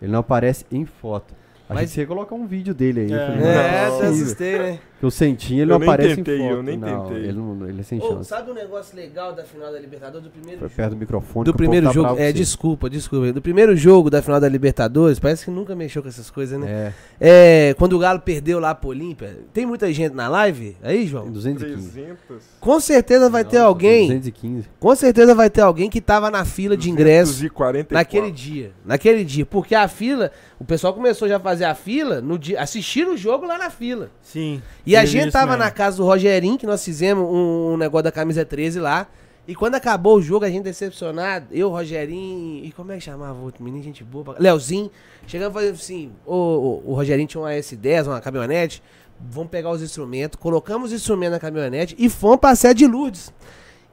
[0.00, 1.34] Ele não aparece em foto.
[1.68, 1.88] A Mas...
[1.88, 3.12] gente ia colocar um vídeo dele aí.
[3.12, 4.78] É, falei, é assustei, né?
[5.06, 6.52] O Sentinho, ele eu não aparece tentei, em foto.
[6.52, 7.24] Eu nem não, tentei.
[7.24, 8.28] Ele, não, ele é sem chance.
[8.28, 10.24] sabe um negócio legal da final da Libertadores?
[10.24, 11.44] Do primeiro Foi perto do microfone.
[11.44, 12.18] Do primeiro tá jogo.
[12.18, 13.32] É, desculpa, desculpa.
[13.32, 16.92] Do primeiro jogo da final da Libertadores, parece que nunca mexeu com essas coisas, né?
[17.20, 17.68] É.
[17.70, 21.30] é quando o Galo perdeu lá pro Olímpia, tem muita gente na live aí, João?
[21.30, 21.90] 215.
[21.90, 22.18] 300.
[22.60, 24.06] Com certeza vai Nossa, ter alguém.
[24.08, 24.68] 215.
[24.78, 27.44] Com certeza vai ter alguém que tava na fila de ingresso
[27.90, 28.72] naquele dia.
[28.84, 29.46] Naquele dia.
[29.46, 33.16] Porque a fila, o pessoal começou já a fazer a fila no dia, assistir o
[33.16, 34.10] jogo lá na fila.
[34.22, 34.62] Sim.
[34.86, 38.12] E a gente tava na casa do Rogerinho, que nós fizemos um, um, negócio da
[38.12, 39.06] camisa 13 lá.
[39.46, 43.38] E quando acabou o jogo, a gente decepcionado, eu, Rogerinho, e como é que chamava
[43.38, 44.90] o outro menino, gente boa, Leozinho,
[45.26, 48.82] chegamos e falando assim, o, o, o Rogerinho tinha uma S10, uma caminhonete,
[49.20, 53.32] vamos pegar os instrumentos, colocamos os instrumentos na caminhonete e fomos pra sede de Lourdes.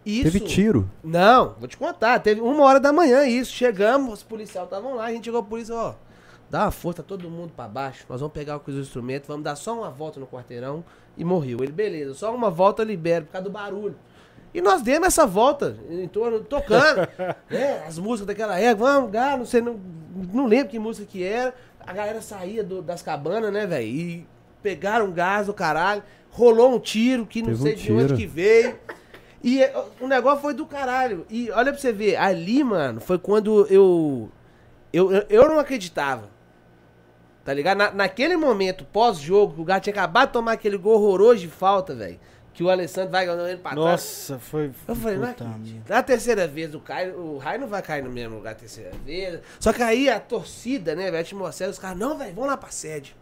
[0.06, 0.90] Isso, teve tiro?
[1.04, 2.20] Não, vou te contar.
[2.20, 3.52] Teve uma hora da manhã isso.
[3.52, 5.94] Chegamos, os policiais estavam lá, a gente chegou a polícia, ó.
[6.52, 8.06] Dá uma força, todo mundo para baixo.
[8.10, 10.84] Nós vamos pegar os instrumentos, vamos dar só uma volta no quarteirão
[11.16, 11.60] e morreu.
[11.62, 13.96] Ele, beleza, só uma volta libera por causa do barulho.
[14.54, 17.08] E nós demos essa volta em torno, tocando,
[17.50, 19.80] né, as músicas daquela época, vamos, gar, não sei, não,
[20.34, 21.56] não lembro que música que era.
[21.80, 23.88] A galera saía do, das cabanas, né, velho?
[23.88, 24.28] E
[24.62, 28.28] pegaram gás do caralho, rolou um tiro que não Teve sei um de onde que
[28.28, 28.78] veio.
[29.42, 31.26] E é, o negócio foi do caralho.
[31.30, 34.30] E olha pra você ver, ali, mano, foi quando eu.
[34.92, 36.41] Eu, eu não acreditava.
[37.44, 37.78] Tá ligado?
[37.78, 41.96] Na, naquele momento, pós-jogo, o Gato tinha acabado de tomar aquele gol horroroso de falta,
[41.96, 42.20] velho.
[42.54, 43.86] Que o Alessandro vai ganhando ele pra trás.
[43.86, 44.72] Nossa, foi.
[44.88, 45.90] Eu falei, não acredito.
[45.90, 48.92] Na terceira vez, o, Caio, o Rai não vai cair no mesmo lugar a terceira
[49.06, 49.40] vez.
[49.60, 52.70] Só que aí a torcida, né, velho, atmosfera, os caras, não, velho, vamos lá pra
[52.70, 53.16] sede.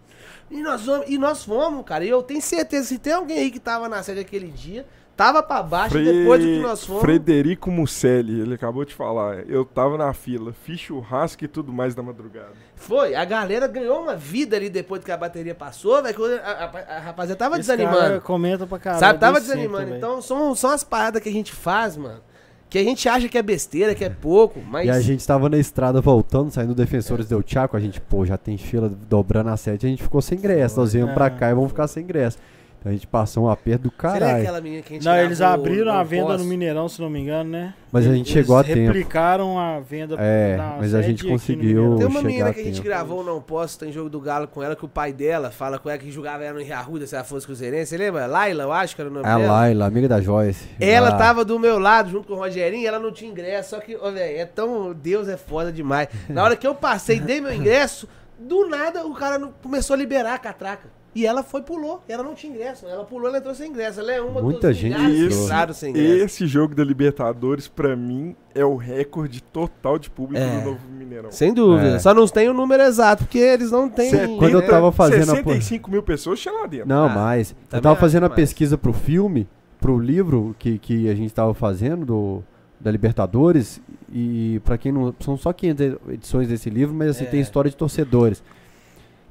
[0.50, 2.04] E nós, vamos, e nós fomos, cara.
[2.04, 4.86] E eu tenho certeza, se tem alguém aí que tava na sede aquele dia,
[5.20, 6.06] tava pra baixo Fre...
[6.06, 7.02] depois do que nós fomos.
[7.02, 9.40] Frederico Musselli, ele acabou de falar.
[9.50, 12.54] Eu tava na fila, fiz churrasco e tudo mais da madrugada.
[12.78, 16.40] Foi, a galera ganhou uma vida ali depois que a bateria passou, velho.
[16.42, 18.22] A, a, a, rapaziada tava Esse desanimando.
[18.22, 19.00] comenta pra caralho.
[19.02, 19.94] Sabe, tava desanimando.
[19.94, 22.22] Então são, são as paradas que a gente faz, mano.
[22.70, 24.88] Que a gente acha que é besteira, que é pouco, mas.
[24.88, 27.30] E a gente tava na estrada voltando, saindo Defensores é.
[27.30, 30.38] deu Tchaco, a gente, pô, já tem fila dobrando a sede, a gente ficou sem
[30.38, 30.80] ingresso.
[30.80, 31.14] Nós viemos é.
[31.14, 32.38] pra cá e vamos ficar sem ingresso.
[32.80, 34.42] Então a gente passou um aperto do caralho.
[34.42, 37.20] aquela menina que a gente Não, eles abriram a venda no Mineirão, se não me
[37.20, 37.74] engano, né?
[37.92, 38.80] Mas a gente eles chegou a tempo.
[38.80, 43.24] replicaram a venda É, mas a gente conseguiu Tem uma menina que a, gente gravou
[43.24, 46.00] Não Posso, tem jogo do Galo com ela, que o pai dela fala com ela
[46.00, 47.90] que jogava ela no Rio Arruda, se ela fosse cruzeirense.
[47.90, 48.26] Você lembra?
[48.28, 49.50] Laila, eu acho que era o nome a dela.
[49.50, 50.70] A Laila, amiga da Joyce.
[50.80, 51.18] Ela ah.
[51.18, 53.72] tava do meu lado, junto com o Rogerinho, e ela não tinha ingresso.
[53.72, 54.94] Só que, ó, velho, é tão...
[54.94, 56.08] Deus é foda demais.
[56.30, 58.08] Na hora que eu passei, dei meu ingresso,
[58.40, 60.99] do nada o cara começou a liberar a catraca.
[61.14, 62.04] E ela foi, pulou.
[62.08, 62.86] Ela não tinha ingresso.
[62.86, 64.00] Ela pulou, ela entrou sem ingresso.
[64.00, 66.24] Ela é uma Muita gente esse, sem ingresso.
[66.24, 70.60] Esse jogo da Libertadores, pra mim, é o recorde total de público é.
[70.60, 71.32] do Novo Mineirão.
[71.32, 71.96] Sem dúvida.
[71.96, 72.00] É.
[72.00, 74.12] Só não tem o número exato, porque eles não têm.
[74.12, 75.92] 70, Quando eu tava fazendo 65 a...
[75.92, 76.88] mil pessoas tinha lá dentro.
[76.88, 77.56] Não, ah, mais.
[77.72, 79.48] Eu tava fazendo a pesquisa pro filme,
[79.80, 82.44] pro livro que, que a gente tava fazendo do,
[82.80, 83.82] da Libertadores.
[84.12, 85.14] E para quem não.
[85.20, 87.28] São só 500 edições desse livro, mas assim, é.
[87.28, 88.44] tem história de torcedores.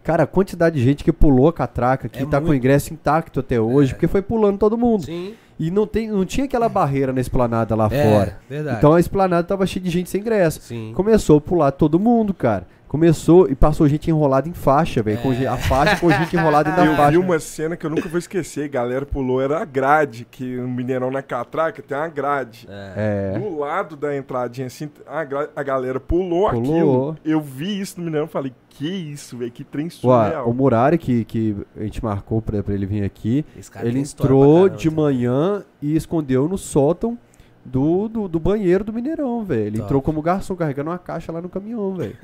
[0.09, 2.47] Cara, a quantidade de gente que pulou a catraca, que é tá muito...
[2.47, 3.95] com o ingresso intacto até hoje, é.
[3.95, 5.05] porque foi pulando todo mundo.
[5.05, 5.35] Sim.
[5.59, 8.39] E não, tem, não tinha aquela barreira na esplanada lá é, fora.
[8.49, 8.79] Verdade.
[8.79, 10.63] Então a esplanada tava cheia de gente sem ingresso.
[10.63, 10.93] Sim.
[10.95, 12.67] Começou a pular todo mundo, cara.
[12.89, 15.21] Começou e passou gente enrolada em faixa, velho.
[15.43, 15.47] É.
[15.47, 17.17] A faixa com gente enrolada na eu faixa.
[17.17, 18.65] Eu vi uma cena que eu nunca vou esquecer.
[18.65, 22.67] A galera pulou, era a grade, que no Mineirão na Catraca tem uma grade.
[22.69, 23.35] É.
[23.35, 23.39] é.
[23.39, 25.21] Do lado da entradinha, assim, a,
[25.55, 27.17] a galera pulou, pulou, aquilo.
[27.25, 30.49] Eu vi isso no Mineirão e falei, que isso, velho, que trem surreal.
[30.49, 33.45] o Murari, que, que a gente marcou pra, pra ele vir aqui,
[33.83, 37.19] ele entrou de manhã e escondeu no sótão
[37.65, 39.67] do, do, do banheiro do Mineirão, velho.
[39.67, 39.85] Ele Top.
[39.85, 42.17] entrou como garçom carregando uma caixa lá no caminhão, velho.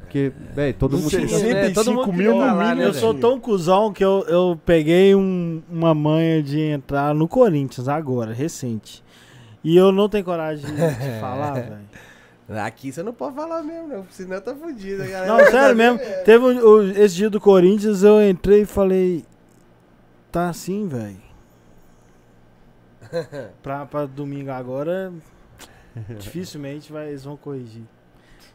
[0.00, 1.10] Porque, velho, todo mundo...
[1.10, 2.16] 65 né?
[2.16, 2.74] mil no mínimo.
[2.76, 7.26] Né, eu sou tão cuzão que eu, eu peguei um, uma manha de entrar no
[7.26, 9.04] Corinthians agora, recente.
[9.64, 10.76] E eu não tenho coragem de,
[11.20, 11.78] falar, velho.
[12.64, 15.02] Aqui você não pode falar mesmo, não, senão tá fudido.
[15.26, 15.98] Não, sério mesmo.
[16.24, 19.24] Teve um, esse dia do Corinthians, eu entrei e falei.
[20.30, 21.26] Tá assim, velho.
[23.62, 25.12] pra, pra domingo agora,
[26.18, 27.82] dificilmente vai, eles vão corrigir.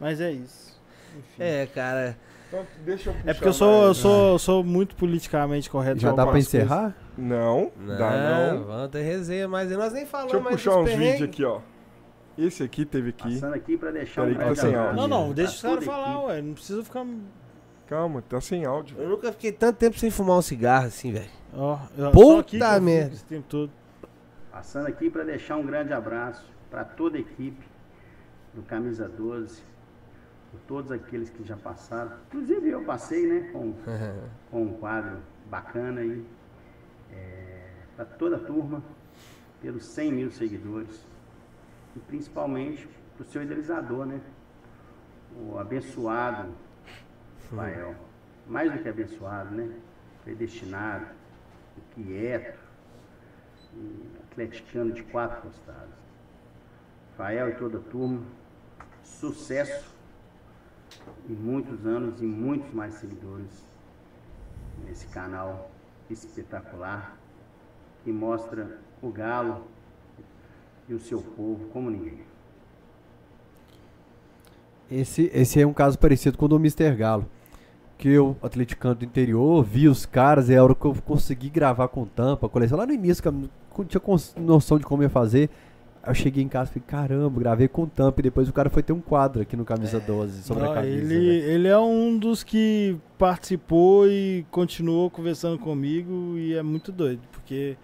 [0.00, 0.71] Mas é isso.
[1.18, 1.42] Enfim.
[1.42, 2.16] É, cara.
[2.48, 6.00] Então, deixa eu é porque eu sou, eu sou, sou muito politicamente correto.
[6.00, 6.94] Já dá pra encerrar?
[7.16, 8.64] Não, não, dá não.
[8.64, 11.60] Vamos ter resenha, mas nós nem falamos Deixa eu puxar uns vídeos aqui, ó.
[12.36, 13.34] Esse aqui teve aqui.
[13.34, 14.96] Passando aqui pra deixar Peraí, um tá sem áudio.
[14.96, 16.42] Não, não, deixa os caras falar, ué.
[16.42, 17.06] Não precisa ficar.
[17.86, 18.96] Calma, tá sem áudio.
[18.98, 21.30] Eu nunca fiquei tanto tempo sem fumar um cigarro assim, velho.
[21.54, 23.14] Ó, oh, Puta merda.
[23.14, 23.70] Esse tempo todo.
[24.50, 27.66] Passando aqui para deixar um grande abraço para toda a equipe
[28.54, 29.62] do Camisa 12,
[30.52, 32.12] por todos aqueles que já passaram.
[32.28, 33.74] Inclusive eu passei, né, com,
[34.50, 36.24] com um quadro bacana aí,
[37.10, 38.82] é, para toda a turma,
[39.62, 41.06] pelos 100 mil seguidores,
[41.96, 44.20] e principalmente para o seu idealizador, né,
[45.34, 46.50] o abençoado
[47.50, 47.94] Rafael,
[48.46, 49.74] mais do que abençoado, né,
[50.22, 51.06] predestinado,
[51.78, 52.58] inquieto,
[54.30, 55.94] atleticano de quatro costados.
[57.10, 58.22] Rafael e toda a turma,
[59.02, 59.91] sucesso
[61.28, 63.64] e muitos anos e muitos mais seguidores
[64.84, 65.70] nesse canal
[66.10, 67.16] espetacular
[68.04, 69.66] que mostra o galo
[70.88, 72.20] e o seu povo como ninguém.
[74.90, 76.94] Esse, esse é um caso parecido com o do Mr.
[76.94, 77.26] Galo.
[77.92, 81.88] porque eu, atleticano do interior, vi os caras, e a hora que eu consegui gravar
[81.88, 84.02] com tampa, coleção lá no início, que eu não tinha
[84.36, 85.48] noção de como ia fazer.
[86.02, 88.68] Aí eu cheguei em casa e falei, caramba, gravei com tampa e depois o cara
[88.68, 90.42] foi ter um quadro aqui no Camisa 12 é.
[90.42, 91.14] sobre não, a camisa.
[91.14, 91.54] Ele, né?
[91.54, 97.76] ele é um dos que participou e continuou conversando comigo e é muito doido, porque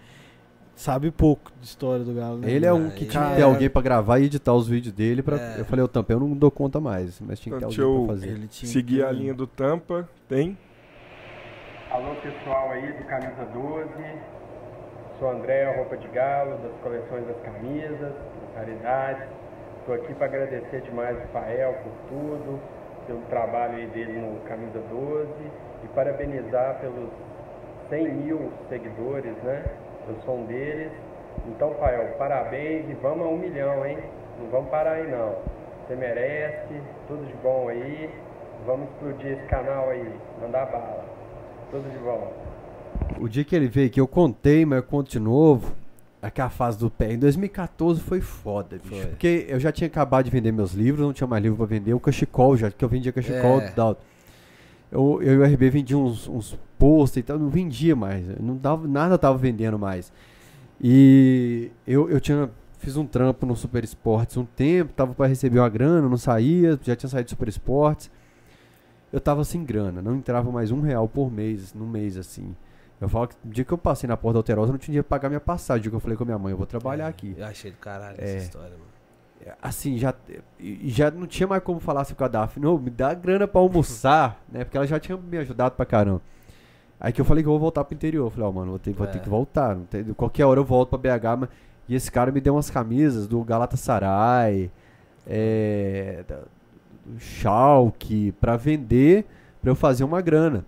[0.75, 2.39] sabe pouco de história do Galo.
[2.39, 2.51] Né?
[2.51, 5.21] Ele é um que tinha que ter alguém pra gravar e editar os vídeos dele.
[5.21, 5.37] Pra...
[5.37, 5.61] É.
[5.61, 8.15] Eu falei, o Tampa, eu não dou conta mais, mas tinha que ter alguém pra
[8.15, 8.47] fazer.
[8.49, 10.57] seguir a linha do Tampa, tem?
[11.89, 13.89] Alô pessoal aí do Camisa 12,
[15.19, 19.27] Sou André, roupa de galo, das coleções das camisas, das raridades.
[19.79, 22.57] Estou aqui para agradecer demais o Fael por tudo,
[23.05, 25.29] pelo trabalho dele no Camisa 12
[25.83, 27.09] e parabenizar pelos
[27.89, 29.65] 100 mil seguidores, né?
[30.07, 30.93] Eu sou um deles.
[31.47, 33.97] Então, Fael, parabéns e vamos a um milhão, hein?
[34.39, 35.35] Não vamos parar aí não.
[35.85, 38.09] Você merece, tudo de bom aí.
[38.65, 41.03] Vamos explodir esse canal aí, mandar bala.
[41.71, 42.38] Tudo de bom.
[43.19, 45.75] O dia que ele veio que eu contei, mas eu conto de novo.
[46.21, 47.13] Aquela fase do pé.
[47.13, 49.01] Em 2014 foi foda, bicho.
[49.01, 49.05] Foi.
[49.11, 51.93] Porque eu já tinha acabado de vender meus livros, não tinha mais livro pra vender.
[51.93, 53.69] O cachecol, já que eu vendia cachecol é.
[53.69, 53.97] tal.
[54.91, 58.25] Eu, eu e o RB vendia uns, uns posts e tal, não vendia mais.
[58.39, 60.11] Não dava, nada tava vendendo mais.
[60.81, 65.59] E eu, eu tinha fiz um trampo no Super Esportes um tempo, tava para receber
[65.59, 68.09] uma grana, não saía, já tinha saído do Super Esportes.
[69.11, 72.55] Eu tava sem grana, não entrava mais um real por mês, no mês assim.
[73.01, 74.87] Eu falo que no dia que eu passei na porta da Alterosa, eu não tinha
[74.87, 75.79] dinheiro pra pagar minha passagem.
[75.79, 77.33] O dia que eu falei com a minha mãe, eu vou trabalhar é, aqui.
[77.37, 78.89] Eu achei do caralho é, essa história, mano.
[79.45, 80.13] É, assim, já,
[80.83, 83.61] já não tinha mais como falar assim com a Daphne, não, me dá grana pra
[83.61, 84.65] almoçar, né?
[84.65, 86.21] Porque ela já tinha me ajudado pra caramba.
[86.99, 88.25] Aí que eu falei que eu vou voltar pro interior.
[88.25, 89.09] Eu falei, ó, oh, mano, vou ter, vou é.
[89.09, 89.75] ter que voltar.
[89.75, 91.39] Não tem, qualquer hora eu volto pra BH.
[91.39, 91.49] Mas...
[91.87, 94.69] E esse cara me deu umas camisas do Galatasaray,
[95.25, 96.23] é,
[97.03, 99.25] do Schalke, pra vender,
[99.61, 100.65] pra eu fazer uma grana.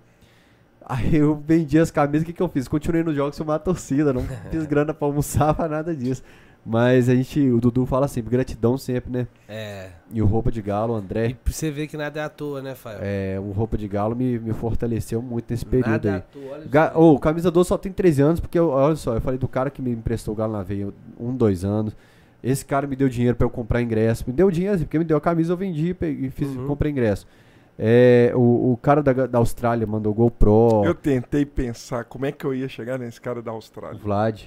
[0.86, 2.68] Aí eu vendi as camisas, o que, que eu fiz?
[2.68, 6.24] Continuei nos jogos filmar a torcida, não fiz grana pra almoçar, pra nada disso.
[6.64, 9.28] Mas a gente, o Dudu fala sempre, gratidão sempre, né?
[9.50, 9.90] É.
[10.14, 11.36] E o Roupa de Galo, o André.
[11.46, 13.00] E você vê que nada é à toa, né, Fael?
[13.02, 16.16] É, o Roupa de Galo me, me fortaleceu muito nesse período nada aí.
[16.16, 18.70] É à toa, olha Ga oh, o Camisa 12 só tem 13 anos, porque, eu,
[18.70, 21.66] olha só, eu falei do cara que me emprestou o Galo na veia um, dois
[21.66, 21.96] anos.
[22.44, 24.24] Esse cara me deu dinheiro para eu comprar ingresso.
[24.28, 26.68] Me deu dinheiro, assim, porque me deu a camisa, eu vendi e fiz, uhum.
[26.68, 27.26] comprei ingresso.
[27.84, 30.86] É, o, o cara da, da Austrália mandou GoPro.
[30.86, 33.98] Eu tentei pensar como é que eu ia chegar nesse cara da Austrália.
[33.98, 34.44] O Vlad.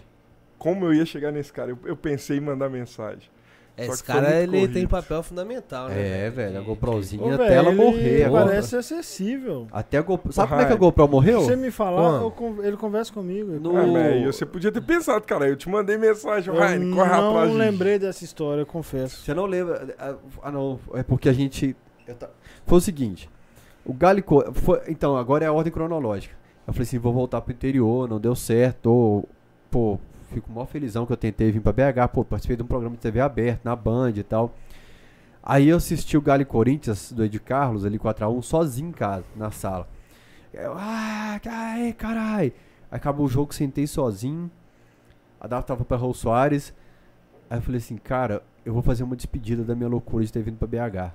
[0.57, 1.73] Como eu ia chegar nesse cara?
[1.73, 3.29] Eu, eu pensei em mandar mensagem.
[3.77, 4.73] Esse cara ele corrido.
[4.73, 6.27] tem papel fundamental, né?
[6.27, 8.31] É, velho, a GoProzinha Ô, até ela morrer.
[8.31, 9.67] Parece acessível.
[9.73, 10.33] Até a GoPro.
[10.33, 11.41] Sabe como é que a GoPro morreu?
[11.41, 12.33] Se você me falar, eu,
[12.63, 13.59] ele conversa comigo.
[13.59, 13.77] No...
[13.77, 15.49] Ah, véio, você podia ter pensado, cara.
[15.49, 17.25] Eu te mandei mensagem, vai, corre atrás.
[17.25, 19.25] Eu não lembrei dessa história, eu confesso.
[19.25, 19.93] Você não lembra?
[20.41, 20.79] Ah, não.
[20.95, 21.75] É porque a gente.
[22.67, 23.31] Foi o seguinte.
[23.85, 24.53] O Galico.
[24.55, 26.35] Foi, então, agora é a ordem cronológica.
[26.67, 29.27] Eu falei assim: vou voltar pro interior, não deu certo.
[29.71, 29.99] pô,
[30.31, 32.09] fico mó felizão que eu tentei vir pra BH.
[32.13, 34.55] Pô, participei de um programa de TV aberto, na Band e tal.
[35.43, 39.51] Aí eu assisti o Galo Corinthians do Ed Carlos ali 4x1 sozinho em casa, na
[39.51, 39.87] sala.
[40.55, 42.53] Eu, ah, ai, carai.
[42.91, 44.51] Aí acabou o jogo, sentei sozinho.
[45.39, 46.73] A data tava pra Raul Soares.
[47.51, 50.43] Aí eu falei assim, cara, eu vou fazer uma despedida da minha loucura de ter
[50.43, 51.13] vindo pra BH.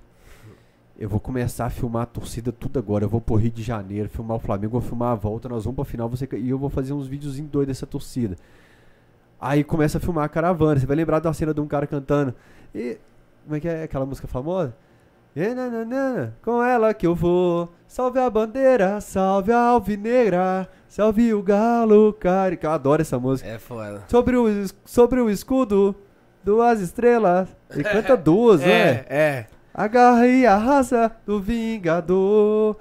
[1.00, 3.06] Eu vou começar a filmar a torcida tudo agora.
[3.06, 5.78] Eu vou pro Rio de Janeiro, filmar o Flamengo, vou filmar a volta, nós vamos
[5.78, 6.28] pra final você...
[6.34, 8.36] e eu vou fazer uns videozinhos doidos dessa torcida.
[9.40, 10.78] Aí começa a filmar a caravana.
[10.78, 12.36] Você vai lembrar da cena de um cara cantando.
[12.76, 12.98] E.
[13.46, 14.76] Como é que é aquela música famosa?
[15.34, 17.72] E, nananana, com ela que eu vou.
[17.88, 22.60] Salve a bandeira, salve a alvinegra, salve o galo, cara.
[22.62, 23.48] Eu adoro essa música.
[23.48, 24.04] É foda.
[24.10, 24.48] Sobre o,
[24.84, 25.96] sobre o escudo,
[26.44, 27.48] duas estrelas.
[27.70, 29.06] Ele canta duas, é, né?
[29.08, 29.46] É.
[29.74, 32.76] Agarra e arrasa do Vingador.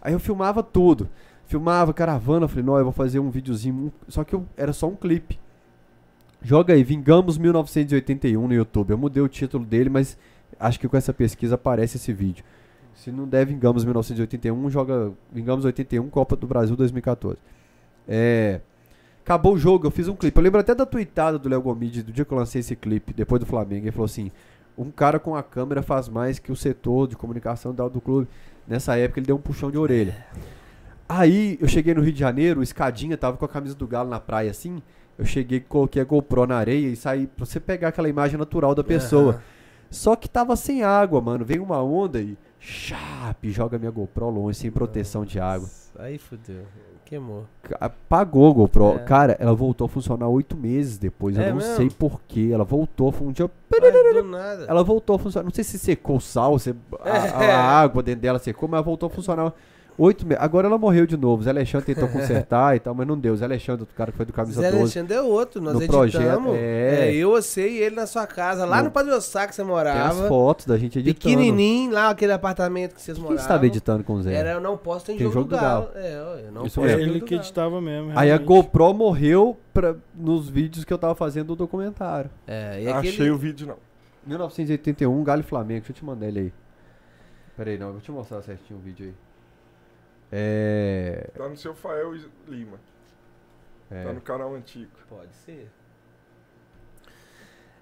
[0.00, 1.08] Aí eu filmava tudo.
[1.46, 2.48] Filmava caravana.
[2.48, 3.92] Falei, não, eu vou fazer um videozinho.
[4.08, 5.38] Só que eu, era só um clipe.
[6.42, 8.90] Joga aí, Vingamos 1981 no YouTube.
[8.90, 10.18] Eu mudei o título dele, mas
[10.58, 12.44] acho que com essa pesquisa aparece esse vídeo.
[12.94, 17.38] Se não der Vingamos 1981, joga Vingamos 81 Copa do Brasil 2014.
[18.08, 18.60] É.
[19.24, 20.36] Acabou o jogo, eu fiz um clipe.
[20.36, 23.12] Eu lembro até da tweetada do Léo Gomide do dia que eu lancei esse clipe,
[23.12, 23.84] depois do Flamengo.
[23.84, 24.32] Ele falou assim:
[24.76, 28.28] um cara com a câmera faz mais que o setor de comunicação do clube.
[28.66, 30.26] Nessa época ele deu um puxão de orelha.
[31.08, 34.08] Aí eu cheguei no Rio de Janeiro, o Escadinha tava com a camisa do Galo
[34.08, 34.82] na praia assim.
[35.18, 38.74] Eu cheguei, coloquei a GoPro na areia e saí pra você pegar aquela imagem natural
[38.74, 39.34] da pessoa.
[39.34, 39.40] Uhum.
[39.90, 41.44] Só que tava sem água, mano.
[41.44, 42.36] Veio uma onda e.
[42.58, 45.68] Chap, joga minha GoPro longe, sem proteção de água.
[45.98, 46.64] Aí fudeu.
[47.12, 47.44] Queimou.
[47.78, 48.94] Apagou a GoPro.
[48.94, 48.98] É.
[49.00, 51.36] Cara, ela voltou a funcionar oito meses depois.
[51.36, 51.76] É eu não mesmo?
[51.76, 52.48] sei porquê.
[52.50, 53.12] Ela voltou.
[53.12, 53.50] Foi um dia.
[54.66, 55.44] Ela voltou a funcionar.
[55.44, 57.04] Não sei se secou o sal, se a,
[57.54, 59.52] a, água dentro dela secou, mas voltou a funcionar
[59.98, 60.42] Oito meses.
[60.42, 61.42] Agora ela morreu de novo.
[61.42, 63.36] Zé Alexandre tentou consertar e tal, mas não deu.
[63.36, 64.76] Zé Alexandre, outro cara que foi do Camisa Zé 12.
[64.76, 65.60] Zé Alexandre é outro.
[65.60, 66.12] Nós no editamos.
[66.12, 67.10] Projeto, é...
[67.10, 67.14] é...
[67.14, 70.14] eu, você e ele na sua casa, lá no, no Padre Ossá que você morava.
[70.14, 71.20] Tem as fotos da gente editando.
[71.20, 73.36] Pequenininho, lá aquele apartamento que vocês moravam.
[73.36, 74.34] Quem estava editando com o Zé?
[74.34, 75.86] Era Eu Não Posso Tem, tem jogo, jogo, do Galo.
[75.86, 75.92] Galo.
[75.96, 76.92] É, eu não Isso posso.
[76.92, 78.10] É ele que editava mesmo.
[78.10, 78.18] Realmente.
[78.18, 82.30] Aí a GoPro morreu pra, nos vídeos que eu tava fazendo do documentário.
[82.46, 83.08] É, e aquele...
[83.14, 83.76] Achei o vídeo, não.
[84.26, 85.80] 1981, Galo e Flamengo.
[85.80, 86.52] Deixa eu te mandar ele aí.
[87.56, 87.88] Pera aí, não.
[87.88, 89.14] Eu vou te mostrar certinho o vídeo aí.
[90.32, 91.30] É...
[91.34, 92.14] Tá no seu Fael
[92.48, 92.80] Lima.
[93.90, 94.02] É.
[94.02, 94.90] Tá no canal antigo.
[95.08, 95.70] Pode ser.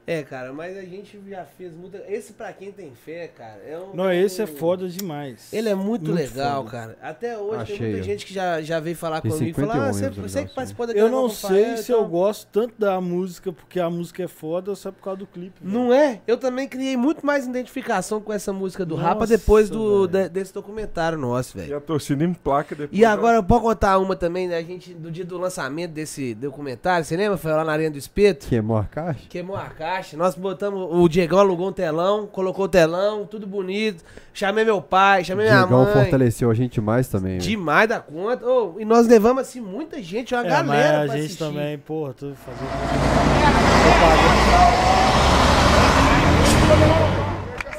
[0.06, 2.02] É, cara, mas a gente já fez muita.
[2.08, 3.94] Esse pra quem tem fé, cara, é um.
[3.94, 5.52] Não, esse é foda demais.
[5.52, 6.70] Ele é muito, muito legal, foda.
[6.70, 6.98] cara.
[7.00, 9.92] Até hoje Achei, tem muita gente que já, já veio falar comigo e falar, ah,
[9.92, 12.02] você, você que participou daquele Eu não sei se então...
[12.02, 15.26] eu gosto tanto da música porque a música é foda ou só por causa do
[15.26, 15.60] clipe.
[15.62, 16.20] Não é?
[16.26, 20.28] Eu também criei muito mais identificação com essa música do Nossa, Rapa depois do, de,
[20.28, 21.70] desse documentário nosso, velho.
[21.70, 22.98] E a torcida em placa depois.
[22.98, 24.56] E agora, eu posso contar uma também, né?
[24.56, 27.36] A gente, do dia do lançamento desse documentário, você lembra?
[27.36, 28.46] Foi lá na Arena do Espeto.
[28.48, 29.20] Queimou a caixa?
[29.28, 29.89] Queimou a caixa.
[30.16, 34.04] Nós botamos o Diegão alugou um telão, colocou o telão, tudo bonito.
[34.32, 35.92] Chamei meu pai, chamei minha Diegão mãe.
[35.92, 37.38] fortaleceu a gente mais também.
[37.38, 38.46] Demais da conta.
[38.46, 40.98] Oh, e nós levamos assim muita gente, uma é, galera.
[40.98, 41.44] Mas a gente assistir.
[41.44, 42.70] também, porra, tudo fazendo.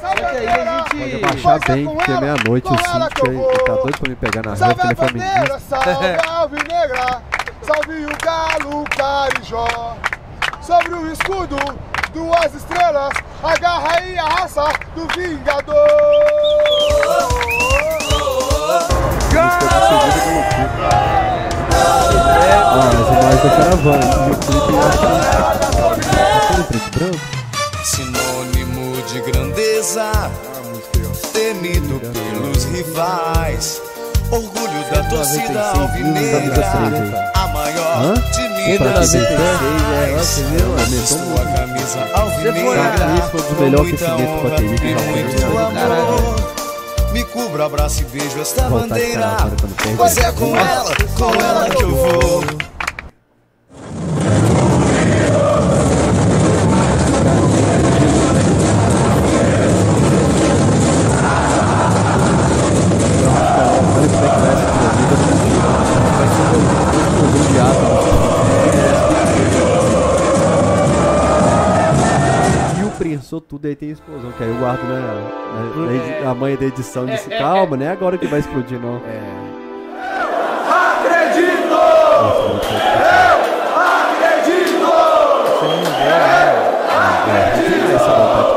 [0.03, 0.91] Aí a gente.
[0.91, 4.75] Pode abaixar bem, porque é meia-noite o Cintia tá doido pra me pegar na rua,
[4.83, 5.19] ele foi me
[5.59, 7.23] Salve a alvinegra,
[7.61, 9.97] salve o galo carijó,
[10.61, 11.55] sobre o escudo
[12.13, 14.65] duas estrelas, a garra e a raça
[14.95, 15.75] do Vingador.
[19.37, 19.59] Ah,
[22.91, 24.21] essa imagem da caravana.
[27.83, 30.11] Sinônimo de grandeza,
[31.33, 33.90] temido pelos rivais.
[34.31, 40.43] Orgulho da torcida alvinegra, a maior de Minas Gerais.
[40.79, 43.29] Aumentou sua camisa alvinegra.
[43.29, 45.49] Com a TV que já
[47.11, 49.35] Me cubra, abraço e beijo esta bandeira.
[49.97, 52.41] Pois é com ela, com ela que eu vou.
[73.11, 74.31] Prensou tudo, aí tem explosão.
[74.31, 74.99] Que aí eu guardo, né?
[76.23, 77.91] A, a, a mãe da edição disse, calma, né?
[77.91, 79.01] Agora que vai explodir, não.
[79.05, 79.19] É.
[80.69, 81.73] Acredito!
[81.73, 81.79] Eu
[84.15, 84.81] acredito!
[85.61, 86.21] Né?
[87.27, 88.51] É, é, essa vontade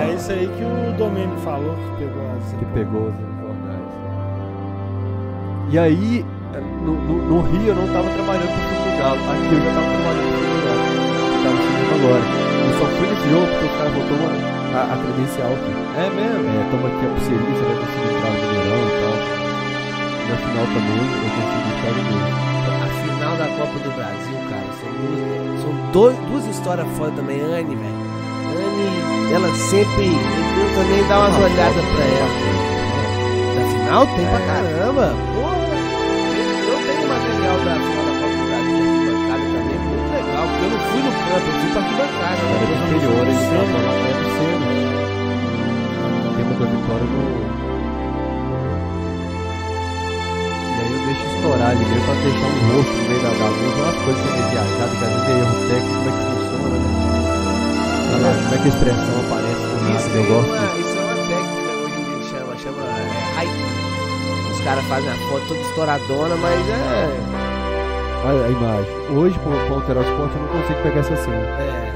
[0.00, 2.52] É isso aí que o Domênio falou que pegou as.
[2.58, 3.88] Que pegou as jornais.
[5.70, 6.24] E aí,
[6.88, 9.20] no, no, no, Rio eu não estava trabalhando para o Filme do Galo.
[9.28, 10.84] Aqui eu já estava trabalhando para o Filme do Galo.
[11.36, 12.24] Estava cinema agora.
[12.58, 15.72] Eu só fui nesse jogo porque os caras botou a, a, credencial aqui.
[15.98, 16.48] É mesmo?
[16.48, 19.16] É, toma aqui a pulseirinha, você vai conseguir entrar no Mineirão e tal.
[20.28, 22.40] Na final também eu consegui entrar no mesmo.
[22.68, 27.40] A final da Copa do Brasil, cara, são duas, são dois, duas histórias foda também.
[27.40, 28.00] Anne, velho.
[28.56, 28.88] Anne,
[29.34, 30.08] ela sempre.
[30.08, 32.32] Eu também dá umas olhadas pra ela.
[33.56, 34.28] Na final tem é.
[34.28, 35.14] pra caramba.
[35.34, 35.57] Porra
[41.28, 42.40] fui pra arquibancada.
[42.48, 44.72] Era do interior, ele estava lá perto do centro.
[46.18, 47.22] O tempo da vitória no.
[50.68, 53.48] E aí eu deixo estourar ali mesmo pra deixar um rosto no meio da, da
[53.48, 56.22] luz, umas coisas que é viajado, que às vezes é erro técnico, como é que
[56.28, 56.88] funciona, né?
[58.08, 60.54] Como é que a expressão aparece no isso, eu gosto.
[60.78, 62.90] Isso é uma técnica hoje em dia chama, chama é,
[63.36, 63.60] hype.
[64.52, 67.37] Os caras fazem a foto toda estouradona, mas é
[68.28, 68.92] a, a imagem.
[69.16, 71.36] Hoje, com, com o Alterosport, eu não consigo pegar essa cena.
[71.36, 71.88] É.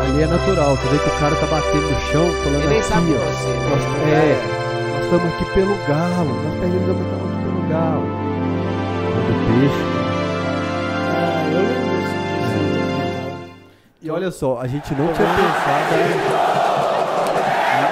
[0.00, 2.90] Ali é natural, tu vê que o cara tá batendo no chão, falando Ele aqui,
[2.90, 3.68] ó, você, né?
[3.68, 4.38] nós, é, é,
[4.94, 8.06] nós estamos aqui pelo galo, nós perdemos a estamos aqui pelo galo.
[9.26, 9.82] Do peixe.
[11.12, 12.16] Ah, eu lembro disso.
[14.02, 16.14] E olha só, a gente não tinha pensado em,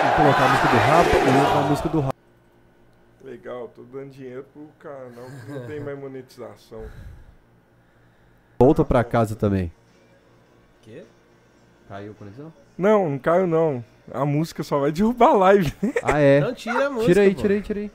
[0.07, 2.18] em colocar a música do Rapa e a música do Rapa
[3.39, 6.84] legal, tô dando dinheiro pro canal que não tem mais monetização.
[8.58, 9.73] Volta pra casa também.
[10.83, 11.05] Quê?
[11.89, 12.52] Caiu a conexão?
[12.76, 13.84] Não, não caiu não.
[14.12, 15.73] A música só vai derrubar a live.
[16.02, 16.41] Ah, é?
[16.41, 17.07] Não, tira a música.
[17.07, 17.91] Tira aí, tira aí, tira aí.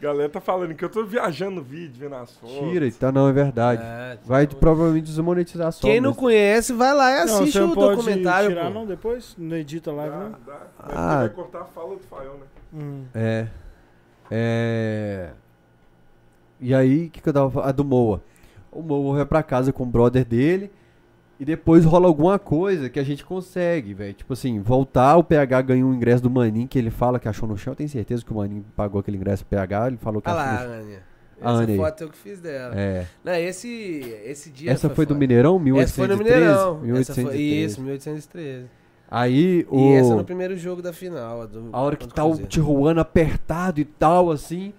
[0.00, 2.70] Galera tá falando que eu tô viajando no vídeo, vendo as fotos.
[2.70, 3.82] Tira, então não, é verdade.
[3.84, 5.86] É, vai de, provavelmente desmonetizar só.
[5.86, 8.48] Quem não conhece, vai lá e assiste não, o pode documentário.
[8.48, 8.70] Tirar, pô.
[8.70, 9.34] não, depois?
[9.36, 10.30] Não edita live, dá, não?
[10.46, 10.66] Dá.
[10.78, 11.18] Ah.
[11.18, 12.46] Vai cortar a fala do Fael, né?
[12.72, 13.04] Hum.
[13.14, 13.48] É.
[14.30, 15.30] É.
[16.60, 18.22] E aí, o que, que eu tava A do Moa.
[18.70, 20.70] O Moa vai pra casa com o brother dele.
[21.38, 24.12] E depois rola alguma coisa que a gente consegue, velho.
[24.12, 27.48] Tipo assim, voltar, o PH ganhou um ingresso do Manin que ele fala que achou
[27.48, 27.72] no chão.
[27.72, 29.86] Eu tenho certeza que o Manin pagou aquele ingresso pro PH.
[29.86, 31.00] Ele falou que ah achou lá, no chão.
[31.40, 31.76] Essa Ania.
[31.76, 32.78] foto eu que fiz dela.
[32.78, 33.06] É.
[33.24, 34.70] Não, esse, esse dia.
[34.70, 35.58] Essa foi, foi do Mineirão?
[35.58, 35.82] 1813?
[35.82, 36.80] Essa foi no Mineirão.
[36.82, 37.28] 1813.
[37.30, 38.66] Foi, isso, 1813.
[39.10, 39.78] Aí o.
[39.78, 41.46] E essa no primeiro jogo da final.
[41.46, 44.72] Do, a hora que tá o Tijuana apertado e tal, assim.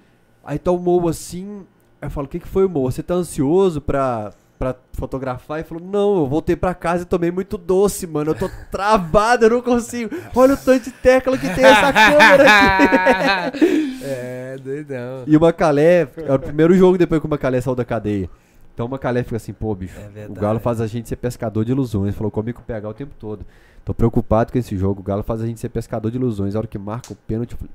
[0.43, 1.66] Aí tá o Mo assim.
[2.01, 2.90] Aí eu falo, o que, que foi, Mo?
[2.90, 7.30] Você tá ansioso pra, pra fotografar e falou: Não, eu voltei pra casa e tomei
[7.30, 8.32] muito doce, mano.
[8.32, 10.16] Eu tô travado, eu não consigo.
[10.34, 14.00] Olha o tanto de tecla que tem essa câmera aqui.
[14.06, 15.24] é, doidão.
[15.27, 18.30] E o Macalé, é o primeiro jogo depois que o Macalé saiu da cadeia.
[18.74, 21.66] Então o Macalé fica assim: Pô, bicho, é o Galo faz a gente ser pescador
[21.66, 22.16] de ilusões.
[22.16, 23.45] Falou comigo PH o tempo todo.
[23.84, 25.01] Tô preocupado com esse jogo.
[25.01, 26.56] O Galo faz a gente ser pescador de ilusões.
[26.56, 27.72] A hora que marca o pênalti, eu falei,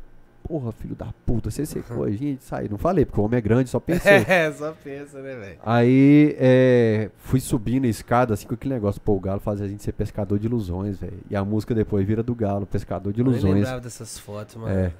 [0.46, 2.68] porra, filho da puta, você secou a gente, sai.
[2.68, 4.24] Não falei, porque o homem é grande, só pensei.
[4.28, 5.58] é, só pensa, né, velho?
[5.64, 9.66] Aí, é, fui subindo a escada, assim, com aquele negócio, pô, o Galo faz a
[9.66, 11.18] gente ser pescador de ilusões, velho.
[11.28, 13.44] E a música depois vira do Galo, pescador de ilusões.
[13.44, 14.72] Eu lembrava dessas fotos, mano.
[14.72, 14.92] É.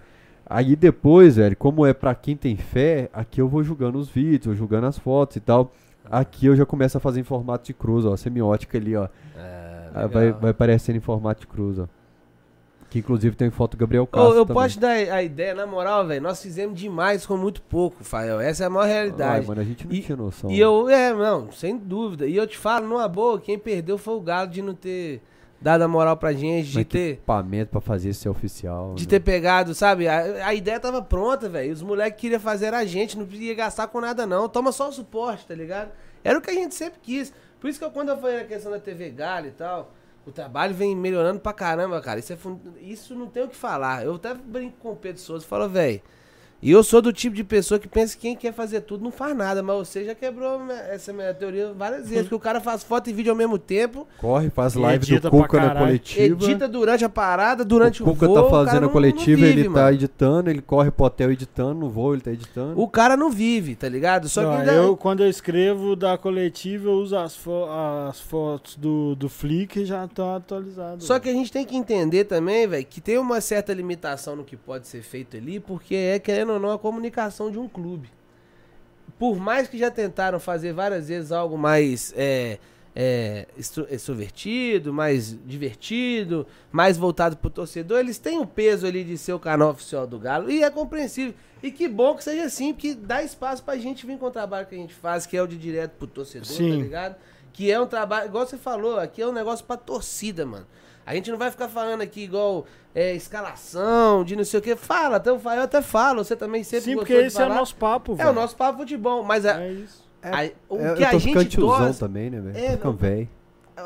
[0.49, 4.47] Aí depois, velho, como é pra quem tem fé, aqui eu vou julgando os vídeos,
[4.47, 5.73] vou julgando as fotos e tal.
[6.09, 9.09] Aqui eu já começo a fazer em formato de cruz, ó, semiótica ali, ó.
[9.37, 9.56] É,
[10.07, 11.89] vai, vai aparecendo em formato de cruz, ó.
[12.89, 14.35] Que inclusive tem foto do Gabriel Castro.
[14.35, 14.63] eu também.
[14.63, 18.41] posso dar a ideia, na moral, velho, nós fizemos demais com muito pouco, Fael.
[18.41, 19.41] Essa é a maior realidade.
[19.41, 20.51] Ai, mano, a gente não e, tinha noção.
[20.51, 22.27] E eu, é, não, sem dúvida.
[22.27, 25.21] E eu te falo, numa boa, quem perdeu foi o Galo de não ter
[25.61, 27.13] dado a moral pra gente, de Mas ter.
[27.15, 28.95] equipamento pra fazer isso ser oficial.
[28.95, 29.11] De né?
[29.11, 30.07] ter pegado, sabe?
[30.07, 31.73] A, a ideia tava pronta, velho.
[31.73, 34.49] Os moleques queriam fazer a gente, não ia gastar com nada, não.
[34.49, 35.91] Toma só o suporte, tá ligado?
[36.23, 37.33] Era o que a gente sempre quis.
[37.61, 39.93] Por isso que eu, quando eu falei na questão da TV Galo e tal.
[40.27, 42.19] O trabalho vem melhorando pra caramba, cara.
[42.19, 42.59] Isso, é fund...
[42.81, 44.05] Isso não tem o que falar.
[44.05, 46.03] Eu até brinco com o Pedro Souza e falo, velho.
[46.67, 49.13] E eu sou do tipo de pessoa que pensa que quem quer fazer tudo não
[49.13, 52.83] faz nada, mas você já quebrou essa minha teoria várias vezes, porque o cara faz
[52.83, 54.05] foto e vídeo ao mesmo tempo.
[54.19, 56.25] Corre, faz live do Cuca na coletiva.
[56.25, 59.55] Edita durante a parada, durante o, o Cuca voo, tá fazendo a coletiva, não, não
[59.55, 59.95] vive, ele tá mano.
[59.95, 62.81] editando, ele corre pro hotel editando, no voo ele tá editando.
[62.81, 64.29] O cara não vive, tá ligado?
[64.29, 64.73] Só não, que ainda...
[64.73, 67.67] eu, quando eu escrevo da coletiva, eu uso as, fo
[68.09, 71.05] as fotos do, do Flickr e já estão atualizadas.
[71.05, 74.43] Só que a gente tem que entender também, velho, que tem uma certa limitação no
[74.43, 78.11] que pode ser feito ali, porque é, querendo ou não, a comunicação de um clube.
[79.19, 82.59] Por mais que já tentaram fazer várias vezes algo mais é,
[82.95, 83.47] é,
[83.91, 89.39] extrovertido, mais divertido, mais voltado pro torcedor, eles têm o peso ali de ser o
[89.39, 91.35] canal oficial do Galo e é compreensível.
[91.63, 94.67] E que bom que seja assim, porque dá espaço pra gente vir com o trabalho
[94.67, 96.71] que a gente faz, que é o de direto pro torcedor, Sim.
[96.71, 97.17] tá ligado?
[97.53, 100.67] Que é um trabalho, igual você falou, aqui é um negócio pra torcida, mano.
[101.07, 104.75] A gente não vai ficar falando aqui igual é, escalação, de não sei o que.
[104.75, 108.17] Fala, até, eu até falo, você também sempre Sim, porque esse é o nosso papo,
[108.19, 110.05] É o nosso papo de bom, mas a, é isso.
[110.23, 111.77] A, o É, que eu a tô gente ficando torce...
[111.85, 112.59] tiozão também, né, velho?
[112.59, 113.29] É, velho.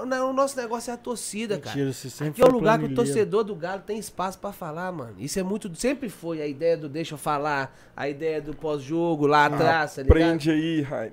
[0.07, 1.93] Não, o nosso negócio é a torcida, Mentira, cara.
[1.93, 4.91] você sempre Aqui é o lugar que o torcedor do Galo tem espaço pra falar,
[4.93, 5.15] mano.
[5.19, 5.71] Isso é muito.
[5.75, 10.03] Sempre foi a ideia do deixa eu falar, a ideia do pós-jogo lá atrás, tá
[10.03, 10.17] ligado?
[10.17, 11.13] Prende aí, Rainer.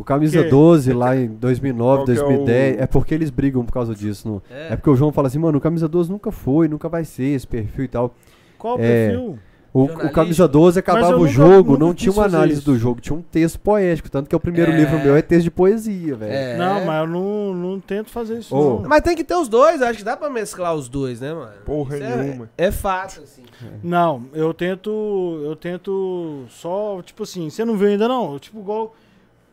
[0.00, 0.48] O Camisa Que?
[0.48, 3.94] 12 lá em 2009, Qual que é 2010, o- é, porque eles brigam por causa
[3.94, 4.26] disso.
[4.28, 4.42] Não?
[4.50, 4.72] É.
[4.72, 4.76] É.
[4.76, 7.46] porque o João fala assim, mano, o Camisa 12 nunca foi, nunca vai ser esse
[7.46, 8.14] perfil e tal.
[8.58, 9.38] Qual o É, perfil?
[9.72, 10.10] O, o.
[10.10, 12.68] Camisa 12 acabava eu o nunca- jogo, nunca não tinha uma análise isso.
[12.72, 14.10] do jogo, tinha um texto poético.
[14.10, 14.76] Tanto que é o primeiro É.
[14.76, 16.32] livro meu é texto de poesia, velho.
[16.32, 16.56] É.
[16.56, 18.82] Não, mas eu não, não tento fazer isso, não.
[18.88, 21.52] Mas tem que ter os dois, acho que dá pra mesclar os dois, né, mano?
[21.64, 22.50] Porra Isso é- nenhuma.
[22.58, 23.42] É, fato, assim.
[23.80, 25.40] Não, eu tento.
[25.44, 28.40] Eu tento só, tipo assim, você não viu ainda não?
[28.40, 28.96] Tipo, igual.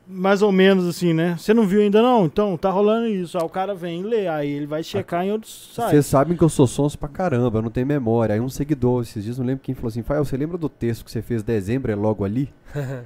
[0.09, 1.35] Mais ou menos assim, né?
[1.37, 2.25] Você não viu ainda não?
[2.25, 3.37] Então, tá rolando isso.
[3.37, 6.05] Aí o cara vem e lê, aí ele vai checar em outros Vocês sites.
[6.05, 8.33] sabem que eu sou sonso pra caramba, eu não tenho memória.
[8.33, 11.03] Aí um seguidor, esses dias, não lembro quem falou assim, Fael, você lembra do texto
[11.03, 12.53] que você fez dezembro, é logo ali?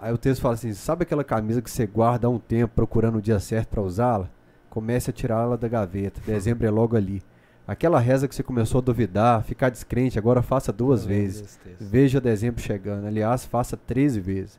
[0.00, 3.18] Aí o texto fala assim, sabe aquela camisa que você guarda há um tempo procurando
[3.18, 4.30] o dia certo pra usá-la?
[4.70, 7.20] Comece a tirá-la da gaveta, dezembro é logo ali.
[7.66, 11.58] Aquela reza que você começou a duvidar, ficar descrente, agora faça duas vezes.
[11.80, 14.58] Veja dezembro chegando, aliás, faça 13 vezes.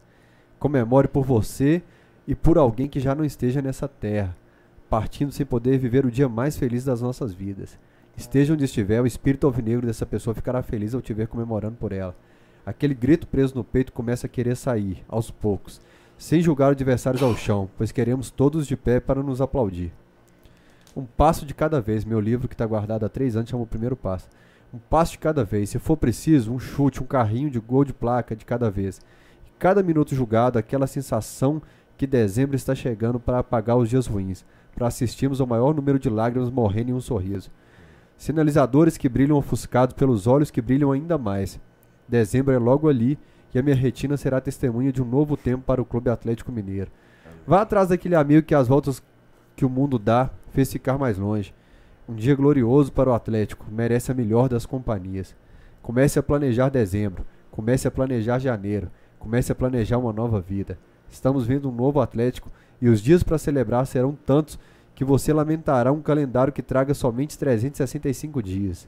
[0.59, 1.81] Comemore por você
[2.27, 4.35] e por alguém que já não esteja nessa terra,
[4.89, 7.77] partindo sem poder viver o dia mais feliz das nossas vidas.
[8.17, 11.93] Esteja onde estiver, o espírito alvinegro dessa pessoa ficará feliz ao te ver comemorando por
[11.93, 12.13] ela.
[12.65, 15.79] Aquele grito preso no peito começa a querer sair, aos poucos,
[16.17, 19.93] sem julgar adversários ao chão, pois queremos todos de pé para nos aplaudir.
[20.95, 23.67] Um passo de cada vez, meu livro que está guardado há três anos chama o
[23.67, 24.27] primeiro passo.
[24.73, 25.69] Um passo de cada vez.
[25.69, 28.99] Se for preciso, um chute, um carrinho de gol de placa de cada vez.
[29.59, 31.61] Cada minuto julgado, aquela sensação
[31.97, 36.09] que dezembro está chegando para apagar os dias ruins, para assistirmos ao maior número de
[36.09, 37.51] lágrimas morrendo em um sorriso.
[38.15, 41.59] Sinalizadores que brilham ofuscados pelos olhos que brilham ainda mais.
[42.07, 43.19] Dezembro é logo ali
[43.53, 46.89] e a minha retina será testemunha de um novo tempo para o Clube Atlético Mineiro.
[47.45, 49.03] Vá atrás daquele amigo que as voltas
[49.55, 51.53] que o mundo dá fez ficar mais longe.
[52.07, 55.35] Um dia glorioso para o Atlético, merece a melhor das companhias.
[55.81, 58.89] Comece a planejar dezembro, comece a planejar janeiro,
[59.19, 60.79] comece a planejar uma nova vida.
[61.09, 62.49] Estamos vendo um novo Atlético
[62.81, 64.57] e os dias para celebrar serão tantos
[64.95, 68.87] que você lamentará um calendário que traga somente 365 dias.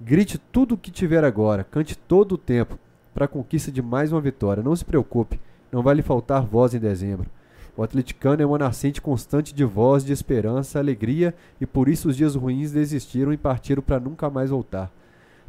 [0.00, 2.78] Grite tudo o que tiver agora, cante todo o tempo
[3.14, 4.62] para a conquista de mais uma vitória.
[4.62, 5.40] Não se preocupe,
[5.70, 7.28] não vai lhe faltar voz em dezembro.
[7.76, 12.16] O atleticano é uma nascente constante de voz, de esperança, alegria, e por isso os
[12.16, 14.90] dias ruins desistiram e partiram para nunca mais voltar.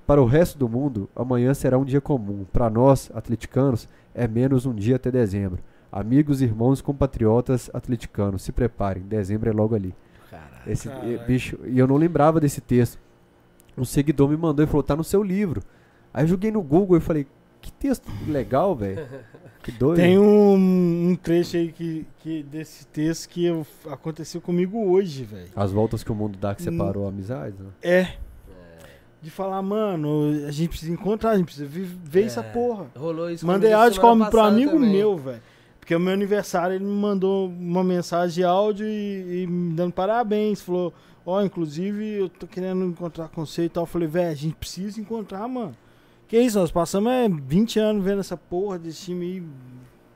[0.06, 2.46] Para o resto do mundo, amanhã será um dia comum.
[2.52, 5.60] Para nós, atleticanos, é menos um dia até dezembro.
[5.92, 9.94] Amigos, irmãos, compatriotas atleticanos, se preparem, dezembro é logo ali.
[10.30, 10.90] Caraca, Esse
[11.28, 12.98] bicho, e eu não lembrava desse texto.
[13.78, 15.62] Um seguidor me mandou e falou: "Tá no seu livro".
[16.14, 17.28] Aí eu joguei no Google e falei:
[17.62, 19.06] "Que texto legal, velho".
[19.62, 19.98] Que doido.
[19.98, 25.50] Tem um, um, trecho aí que, que desse texto que eu, aconteceu comigo hoje, velho.
[25.56, 27.70] As voltas que o mundo dá que separou hum, a amizade, né?
[27.82, 28.14] É.
[29.22, 32.26] De falar, mano, a gente precisa encontrar, a gente precisa ver é.
[32.26, 32.88] essa porra.
[32.98, 34.92] Rolou isso Mandei áudio como pro amigo também.
[34.92, 35.42] meu, velho.
[35.80, 39.94] Porque o meu aniversário ele me mandou uma mensagem de áudio e, e me dando
[39.94, 40.62] parabéns.
[40.62, 40.94] Falou,
[41.26, 43.84] ó, oh, inclusive eu tô querendo encontrar com você e tal.
[43.84, 45.76] Eu falei, velho, a gente precisa encontrar, mano.
[46.28, 49.44] Que isso, nós passamos é, 20 anos vendo essa porra desse time aí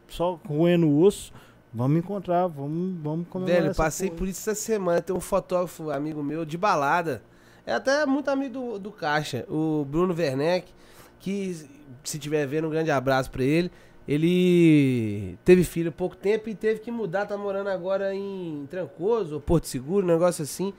[0.08, 1.34] só roendo o osso.
[1.74, 3.64] Vamos encontrar, vamos, vamos comemorar.
[3.64, 4.20] Velho, passei porra.
[4.20, 5.02] por isso essa semana.
[5.02, 7.22] Tem um fotógrafo, amigo meu, de balada.
[7.66, 10.72] É até muito amigo do, do Caixa, o Bruno Werneck,
[11.20, 11.68] que
[12.04, 13.72] se tiver vendo, um grande abraço pra ele.
[14.08, 19.40] Ele teve filho há pouco tempo e teve que mudar, tá morando agora em Trancoso,
[19.40, 20.74] Porto Seguro, um negócio assim.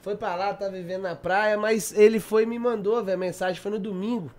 [0.00, 3.60] Foi pra lá, tá vivendo na praia, mas ele foi e me mandou, velho, mensagem,
[3.60, 4.32] foi no domingo.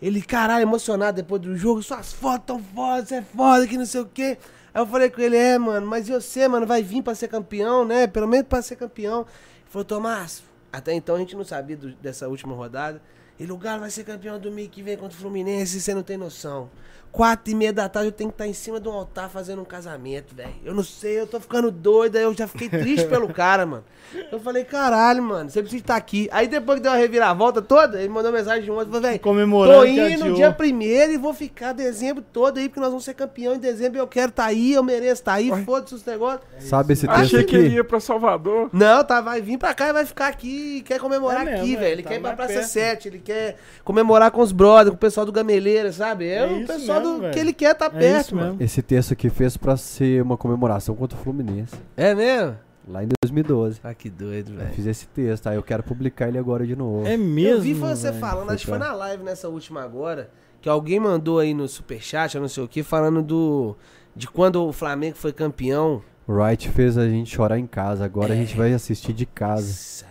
[0.00, 3.86] Ele, caralho, emocionado depois do jogo, suas fotos tão fodas, você é foda, que não
[3.86, 4.36] sei o quê.
[4.74, 7.28] Aí eu falei com ele, é, mano, mas e você, mano, vai vir pra ser
[7.28, 8.06] campeão, né?
[8.06, 9.20] Pelo menos pra ser campeão.
[9.20, 13.02] Ele falou, Tomás, até então a gente não sabia do, dessa última rodada.
[13.38, 16.16] Ele, o Galo vai ser campeão domingo que vem contra o Fluminense, você não tem
[16.16, 16.70] noção.
[17.12, 19.62] Quatro e meia da tarde eu tenho que estar em cima de um altar fazendo
[19.62, 20.54] um casamento, velho.
[20.64, 23.84] Eu não sei, eu tô ficando doido, aí eu já fiquei triste pelo cara, mano.
[24.30, 26.28] Eu falei, caralho, mano, você precisa estar aqui.
[26.32, 29.20] Aí depois que deu uma reviravolta toda, ele mandou mensagem de um outro, falou, velho,
[29.20, 33.14] tô indo no dia primeiro e vou ficar dezembro todo aí, porque nós vamos ser
[33.14, 36.04] campeão em dezembro eu quero estar tá aí, eu mereço estar tá aí, foda-se os
[36.04, 36.42] negócios.
[36.58, 37.48] Sabe esse texto Achei aqui?
[37.50, 38.70] que ele ia pra Salvador.
[38.72, 41.92] Não, tá, vai vir pra cá e vai ficar aqui, quer comemorar é aqui, velho.
[41.92, 42.68] Ele tá quer ir pra Praça perto.
[42.68, 46.28] 7, ele quer comemorar com os brothers, com o pessoal do Gameleira, sabe?
[46.28, 46.99] É, é o pessoal
[47.32, 48.56] que ele quer estar tá é perto, mano.
[48.60, 51.74] Esse texto aqui fez pra ser uma comemoração contra o Fluminense.
[51.96, 52.56] É mesmo?
[52.88, 53.80] Lá em 2012.
[53.84, 54.70] Ah, que doido, velho.
[54.72, 57.06] Fiz esse texto, aí eu quero publicar ele agora de novo.
[57.06, 57.58] É mesmo?
[57.58, 58.20] Eu vi você véio.
[58.20, 60.30] falando, acho que foi na live nessa última agora,
[60.60, 63.76] que alguém mandou aí no superchat, eu não sei o que, falando do.
[64.16, 66.02] de quando o Flamengo foi campeão.
[66.28, 68.36] Wright fez a gente chorar em casa, agora é.
[68.36, 70.04] a gente vai assistir de casa.
[70.04, 70.09] Cara.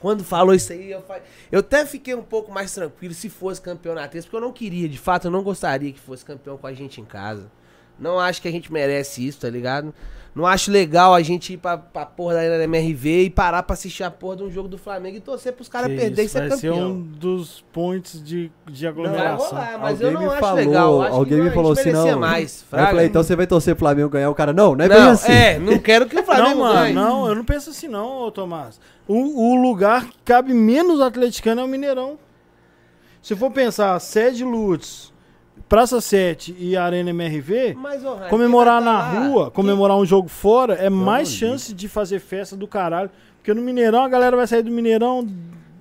[0.00, 1.02] Quando falou isso aí, eu,
[1.50, 4.52] eu até fiquei um pouco mais tranquilo se fosse campeão na terça, porque eu não
[4.52, 7.50] queria, de fato, eu não gostaria que fosse campeão com a gente em casa.
[7.98, 9.92] Não acho que a gente merece isso, tá ligado?
[10.38, 14.04] Não acho legal a gente ir pra, pra porra da MRV e parar pra assistir
[14.04, 16.48] a porra de um jogo do Flamengo e torcer pros caras perderem e ser vai
[16.50, 16.74] campeão.
[16.74, 19.36] Vai ser um dos pontos de, de aglomeração.
[19.36, 21.02] Não, rolar, mas alguém eu não acho falou, legal.
[21.02, 22.20] Acho alguém me falou assim, não.
[22.20, 24.52] Mais, eu falei, então você vai torcer pro Flamengo ganhar o cara.
[24.52, 25.32] Não, não é não, bem assim.
[25.32, 26.94] É, não quero que o Flamengo não, ganhe.
[26.94, 28.78] Não, eu não penso assim não, Tomás.
[29.08, 32.18] O, o lugar que cabe menos atleticano é o Mineirão.
[33.22, 35.12] Se for pensar, sede Lutz,
[35.68, 40.88] Praça 7 e Arena MRV, Mas, oh, comemorar na rua, comemorar um jogo fora, é
[40.88, 43.10] mais chance de fazer festa do caralho.
[43.36, 45.26] Porque no Mineirão a galera vai sair do Mineirão.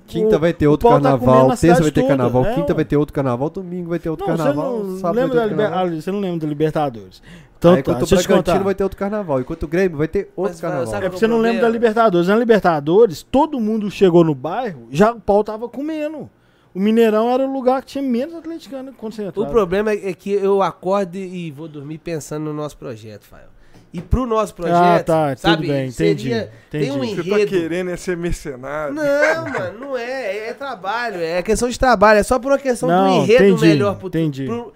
[0.08, 2.74] Quinta o, vai ter outro tá carnaval, tá terça vai ter toda, carnaval, é, quinta
[2.74, 5.90] vai ter outro carnaval, domingo vai ter outro não, carnaval, você não, lembra da carnaval.
[5.90, 7.22] Você não lembra da Libertadores.
[7.58, 10.32] Então, Aí, tá, enquanto o Bragantino vai ter outro carnaval, enquanto o Grêmio vai ter
[10.36, 10.96] outro Mas, carnaval.
[10.96, 12.28] É porque você não lembra da Libertadores.
[12.28, 16.30] Na Libertadores, todo mundo chegou no bairro, já o pau tava comendo.
[16.74, 19.42] O Mineirão era o lugar que tinha menos atleticano concentrado.
[19.42, 23.57] O problema é que eu acordo e vou dormir pensando no nosso projeto, Fael.
[23.98, 26.86] E pro nosso projeto, ah, tá, sabe, tudo bem, entendi, seria, entendi.
[26.86, 27.24] tem um enredo...
[27.24, 28.94] Você tá querendo é ser mercenário.
[28.94, 32.88] Não, mano, não é, é trabalho, é questão de trabalho, é só por uma questão
[32.88, 34.46] não, do enredo entendi, melhor pro, entendi.
[34.46, 34.72] Pro...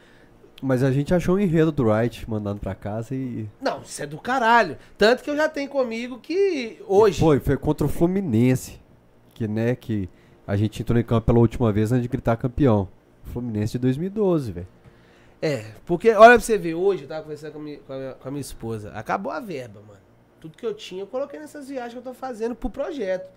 [0.61, 3.47] Mas a gente achou um enredo do Wright mandando pra casa e.
[3.59, 4.77] Não, isso é do caralho.
[4.95, 7.19] Tanto que eu já tenho comigo que hoje.
[7.19, 8.79] foi, foi contra o Fluminense.
[9.33, 10.07] Que, né, que
[10.45, 12.87] A gente entrou em campo pela última vez antes de gritar campeão.
[13.23, 14.67] Fluminense de 2012, velho.
[15.41, 17.97] É, porque olha pra você ver, hoje eu tava conversando com a, minha, com, a
[17.97, 18.91] minha, com a minha esposa.
[18.93, 19.99] Acabou a verba, mano.
[20.39, 23.29] Tudo que eu tinha, eu coloquei nessas viagens que eu tô fazendo pro projeto.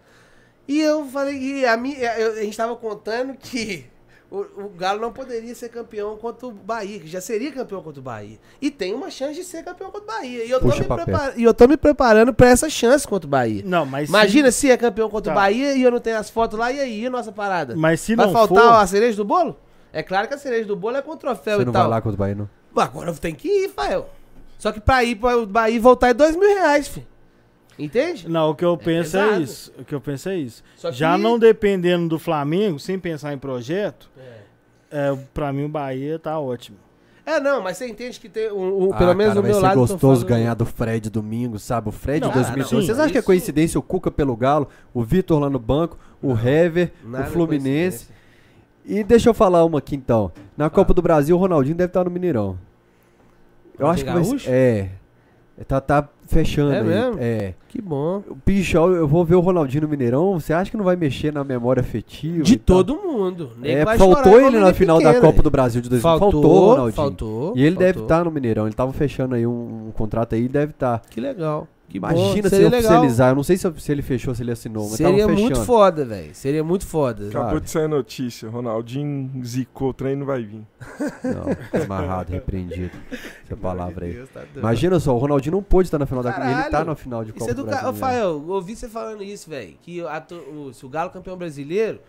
[0.67, 3.87] E eu falei que a, minha, a gente tava contando que
[4.31, 8.01] o, o, Galo não poderia ser campeão contra o Bahia, que já seria campeão contra
[8.01, 8.39] o Bahia.
[8.61, 10.45] E tem uma chance de ser campeão contra o Bahia.
[10.45, 13.31] E eu, tô me, prepara, e eu tô me preparando pra essa chance contra o
[13.31, 13.63] Bahia.
[13.65, 15.39] Não, mas Imagina se, se é campeão contra tá.
[15.39, 17.77] o Bahia e eu não tenho as fotos lá, e aí, nossa parada?
[17.77, 18.73] Mas se Vai não faltar for...
[18.73, 19.57] a cereja do bolo?
[19.95, 21.83] É claro que a cereja do bolo é com o troféu Você e não tal.
[21.83, 22.51] vai lá contra o Bahia, não?
[22.77, 24.11] Agora tem que ir, Fael.
[24.59, 27.07] Só que pra ir para o Bahia voltar é dois mil reais, filho.
[27.79, 28.29] Entende?
[28.29, 29.73] Não, o que eu é penso é, isso.
[29.79, 30.65] O que eu penso é isso.
[30.91, 34.11] Já não dependendo do Flamengo, sem pensar em projeto,
[34.91, 35.11] é.
[35.11, 36.79] é pra mim o Bahia tá ótimo.
[37.27, 39.59] É, não, mas você entende que tem um, um ah, pelo menos cara, do meu
[39.59, 39.73] lado.
[39.73, 41.89] É gostoso ganhar do Fred domingo, sabe?
[41.89, 42.75] O Fred não, 2012.
[42.75, 45.99] Ah, Vocês acham que é coincidência o Cuca pelo Galo, o Vitor lá no banco,
[46.21, 48.14] o não, Hever, o é Fluminense?
[48.85, 50.31] E deixa eu falar uma aqui então.
[50.57, 52.59] Na Copa do Brasil, o Ronaldinho deve estar no Mineirão.
[53.79, 54.51] Eu acho que vai ser.
[54.51, 54.91] É.
[55.67, 56.85] Tá, tá fechando é aí.
[56.85, 57.17] Mesmo?
[57.19, 57.55] É.
[57.69, 58.23] Que bom.
[58.45, 60.39] Bicho, eu vou ver o Ronaldinho no Mineirão.
[60.39, 62.43] Você acha que não vai mexer na memória afetiva?
[62.43, 63.53] De todo mundo.
[63.63, 66.03] É, faltou ele na final pequeno, da Copa do Brasil de 2000.
[66.03, 66.93] Faltou, faltou Ronaldinho.
[66.93, 67.53] Faltou.
[67.57, 67.87] E ele faltou.
[67.87, 68.67] deve estar tá no Mineirão.
[68.67, 70.99] Ele tava fechando aí um, um contrato aí, ele deve estar.
[70.99, 71.09] Tá.
[71.09, 71.69] Que legal.
[71.93, 73.31] Imagina se ele oficializar.
[73.31, 76.35] Eu não sei se, se, ele fechou, se ele assinou, mas Seria muito foda, velho.
[76.35, 77.29] Seria muito foda.
[77.29, 77.61] Acabou sabe?
[77.61, 78.49] de sair a notícia.
[78.49, 80.67] Ronaldinho zicou, o trem não vai vir.
[81.23, 82.91] Não, amarrado, repreendido.
[83.45, 84.27] Essa palavra aí.
[84.33, 86.55] Tá Imagina só, o Ronaldinho não pôde estar na final Caralho.
[86.55, 87.65] da Ele tá na final de Copa é do.
[87.65, 89.77] Rafael, ouvi você falando isso, velho.
[89.83, 92.01] Que a, o, se o Galo campeão brasileiro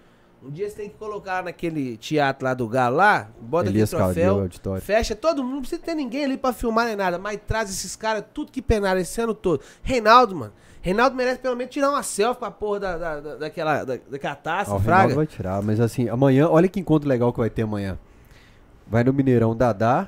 [0.43, 4.13] um dia você tem que colocar naquele teatro lá do Galo lá, bota Elias aquele
[4.13, 7.69] troféu, fecha todo mundo, não precisa ter ninguém ali pra filmar nem nada, mas traz
[7.69, 9.61] esses caras tudo que penaram esse ano todo.
[9.81, 10.53] Reinaldo, mano.
[10.81, 13.97] Reinaldo merece pelo menos tirar uma selfie com a porra da, da, da daquela, da,
[14.09, 15.07] daquela taça, ah, o fraga.
[15.07, 17.97] Reinaldo vai tirar, mas assim, amanhã, olha que encontro legal que vai ter amanhã.
[18.85, 20.07] Vai no Mineirão Dadá,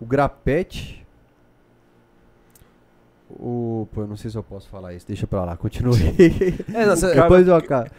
[0.00, 1.06] o Grapete,
[3.28, 3.86] o.
[3.92, 5.98] Pô, eu não sei se eu posso falar isso, deixa pra lá, continue.
[6.72, 7.90] É, nossa, Depois eu acabo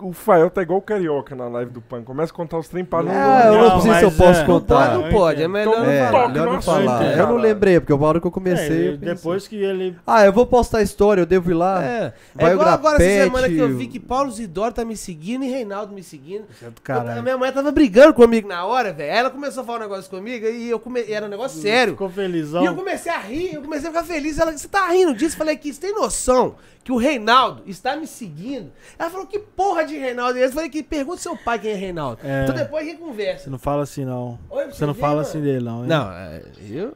[0.00, 2.02] o Fael tá igual o Carioca na live do Pan.
[2.02, 3.12] Começa a contar os trem para não.
[3.12, 4.94] É, eu não, sei se eu posso é, contar.
[4.94, 5.42] Não pode, não pode.
[5.42, 7.18] É melhor então, é, não, melhor não falar.
[7.18, 8.88] Eu não lembrei, porque o hora que eu comecei.
[8.88, 9.96] É, eu depois que ele.
[10.06, 11.82] Ah, eu vou postar a história, eu devo ir lá.
[11.82, 12.12] É.
[12.34, 15.44] Vai é igual agora essa semana que eu vi que Paulo Zidoro tá me seguindo
[15.44, 16.44] e Reinaldo me seguindo.
[16.88, 19.10] a minha mulher tava brigando comigo na hora, velho.
[19.10, 21.04] Ela começou a falar um negócio comigo e eu come...
[21.10, 21.94] era um negócio sério.
[21.94, 22.62] Ficou felizão.
[22.62, 24.38] E eu comecei a rir, eu comecei a ficar feliz.
[24.38, 25.36] Ela, você tá rindo disso?
[25.36, 28.70] Falei aqui, você tem noção que o Reinaldo está me seguindo.
[28.98, 30.50] Ela falou, que porra de Reinaldo é esse?
[30.50, 32.20] Eu falei que pergunta seu pai quem é Reinaldo.
[32.22, 33.44] É, então depois a gente conversa.
[33.44, 34.38] Você não fala assim, não.
[34.48, 35.26] Oi, você, você não fala mano?
[35.26, 35.82] assim dele, não.
[35.82, 35.88] Hein?
[35.88, 36.94] Não, é, eu...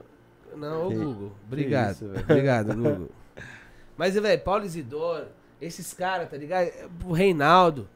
[0.56, 1.32] Não, ô Google.
[1.46, 1.92] Obrigado.
[1.92, 3.08] Isso, Obrigado, Google.
[3.96, 5.26] Mas, velho, Paulo Isidoro,
[5.60, 6.70] esses caras, tá ligado?
[7.04, 7.88] O Reinaldo.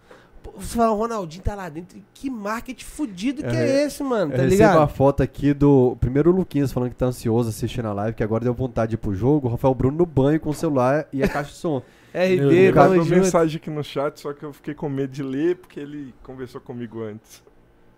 [0.57, 2.01] Você fala, o Ronaldinho tá lá dentro.
[2.13, 4.33] Que marketing fudido que é, é esse, mano?
[4.33, 4.77] Tá eu ligado?
[4.77, 5.97] uma foto aqui do.
[6.01, 8.95] Primeiro o Luquinhas falando que tá ansioso assistindo a live, que agora deu vontade de
[8.95, 9.47] ir pro jogo.
[9.47, 11.83] O Rafael Bruno no banho com o celular e a caixa de som.
[12.15, 15.23] RB, o cara mandou mensagem aqui no chat, só que eu fiquei com medo de
[15.23, 17.43] ler porque ele conversou comigo antes.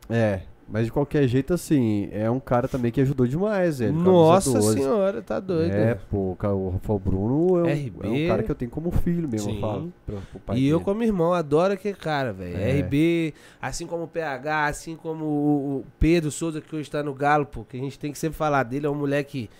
[0.08, 3.92] É, mas de qualquer jeito, assim, é um cara também que ajudou demais, velho.
[3.92, 5.72] Nossa senhora, tá doido.
[5.72, 8.08] É, pô, o Rafael Bruno é, RB.
[8.08, 9.56] Um, é um cara que eu tenho como filho mesmo, Sim.
[9.56, 9.92] eu falo.
[10.06, 10.68] Pro, pro e dele.
[10.68, 12.56] eu, como irmão, adoro aquele cara, velho.
[12.56, 12.80] É.
[12.80, 17.46] RB, assim como o PH, assim como o Pedro Souza, que hoje tá no Galo,
[17.46, 19.50] pô, que a gente tem que sempre falar dele, é um moleque que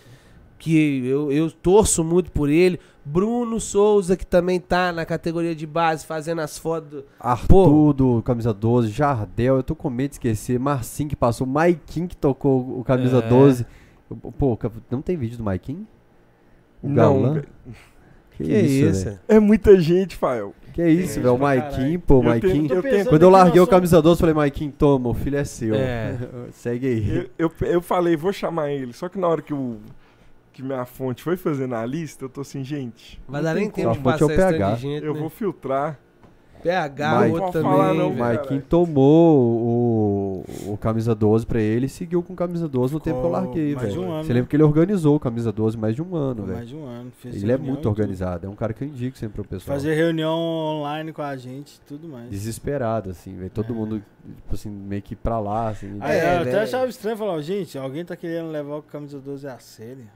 [0.66, 2.78] eu, eu torço muito por ele.
[3.04, 7.04] Bruno Souza, que também tá na categoria de base, fazendo as fotos.
[7.20, 10.58] Arthur, do camisa 12, Jardel, eu tô com medo de esquecer.
[10.58, 13.28] Marcinho que passou, Maikin que tocou o camisa é.
[13.28, 13.66] 12.
[14.38, 14.58] Pô,
[14.90, 15.86] não tem vídeo do Maikin?
[16.82, 17.42] O não.
[18.36, 19.18] Que, que isso, isso?
[19.28, 20.54] É muita gente, Fael.
[20.72, 21.34] Que isso, velho.
[21.34, 22.68] O Maikin, pô, Maikin.
[23.08, 25.74] Quando eu larguei o camisa 12, falei, Maikin, toma, o filho é seu.
[25.74, 26.16] É.
[26.52, 27.16] Segue aí.
[27.38, 28.92] Eu, eu, eu, falei, vou chamar ele.
[28.92, 29.78] Só que na hora que o
[30.54, 33.20] que minha fonte foi fazendo a lista, eu tô assim, gente.
[33.28, 34.76] Vai dar nem tempo de passar é PH.
[34.76, 35.20] Gente, Eu né?
[35.20, 35.98] vou filtrar.
[36.62, 37.98] PH, Mike, outro também.
[37.98, 43.00] Não, Mike tomou o, o camisa 12 pra ele e seguiu com camisa 12 no
[43.00, 44.02] tempo que eu larguei, velho.
[44.02, 46.56] Um Você lembra que ele organizou o camisa 12 mais de um ano, velho.
[46.56, 47.12] Mais de um ano.
[47.22, 48.46] ele é muito organizado.
[48.46, 49.76] É um cara que eu indico sempre pro pessoal.
[49.76, 52.30] Fazer reunião online com a gente tudo mais.
[52.30, 53.50] Desesperado, assim, velho.
[53.50, 53.76] Todo é.
[53.76, 55.98] mundo, tipo assim, meio que pra lá, assim.
[56.00, 59.46] Aí, é, eu até achava estranho falar, gente, alguém tá querendo levar o camisa 12
[59.46, 60.06] a sério.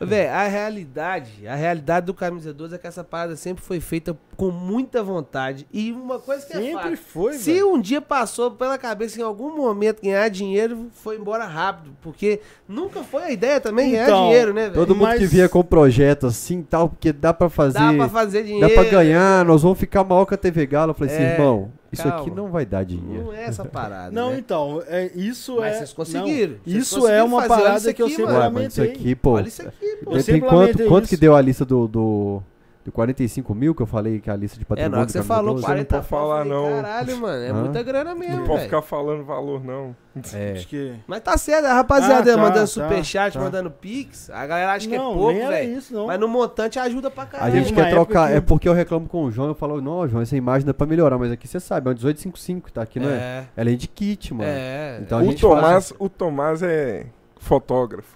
[0.00, 4.16] Véi, a realidade, a realidade do Camisa 12 é que essa parada sempre foi feita
[4.36, 5.66] com muita vontade.
[5.72, 7.72] E uma coisa que sempre é Sempre foi, Se véio.
[7.72, 11.96] um dia passou pela cabeça em algum momento ganhar dinheiro, foi embora rápido.
[12.02, 14.74] Porque nunca foi a ideia também então, ganhar dinheiro, né, velho?
[14.74, 15.20] Todo mundo Mas...
[15.20, 17.78] que via com projeto assim tal, porque dá pra fazer.
[17.78, 18.68] Dá pra fazer dinheiro.
[18.68, 20.90] Dá pra ganhar, nós vamos ficar maior que a TV Galo.
[20.90, 21.32] Eu falei assim, é.
[21.32, 22.20] assim, irmão, Isso calma.
[22.20, 23.24] aqui não vai dar dinheiro.
[23.24, 24.10] Não é essa parada.
[24.10, 24.38] não, né?
[24.38, 25.78] então, é, isso Mas é.
[25.78, 26.52] vocês conseguiram.
[26.52, 28.38] Não, vocês isso conseguiram é uma parada aqui, que eu sempre mano.
[28.38, 28.66] lamentei.
[28.66, 29.32] Isso aqui, pô.
[29.32, 30.22] Olha isso aqui, pô.
[30.22, 32.42] Tem quanto, quanto que deu a lista do, do
[32.84, 34.94] de 45 mil que eu falei que é a lista de patrimônio.
[34.94, 36.68] É, não, que você falou 40 não pode falar, não.
[36.68, 37.54] Caralho, mano, é Hã?
[37.54, 38.36] muita grana mesmo.
[38.36, 39.96] Não pode ficar falando valor, não.
[40.34, 40.52] É.
[40.52, 40.94] Acho que...
[41.06, 43.40] Mas tá certo, a rapaziada ah, tá, mandando tá, superchat, tá.
[43.40, 44.28] mandando pix.
[44.28, 45.82] A galera acha que é pouco, velho.
[46.06, 47.52] Mas no montante ajuda pra caralho.
[47.52, 48.34] A gente quer trocar, que...
[48.34, 49.48] é porque eu reclamo com o João.
[49.48, 51.94] Eu falo, não, João, essa imagem é pra melhorar, mas aqui você sabe, é um
[51.94, 53.14] 1855, tá aqui, não é?
[53.14, 53.44] é?
[53.56, 54.44] Ela é de kit, mano.
[54.46, 54.98] É.
[55.00, 55.94] Então, o, Tomás, faz...
[55.98, 57.06] o Tomás é
[57.38, 58.14] fotógrafo.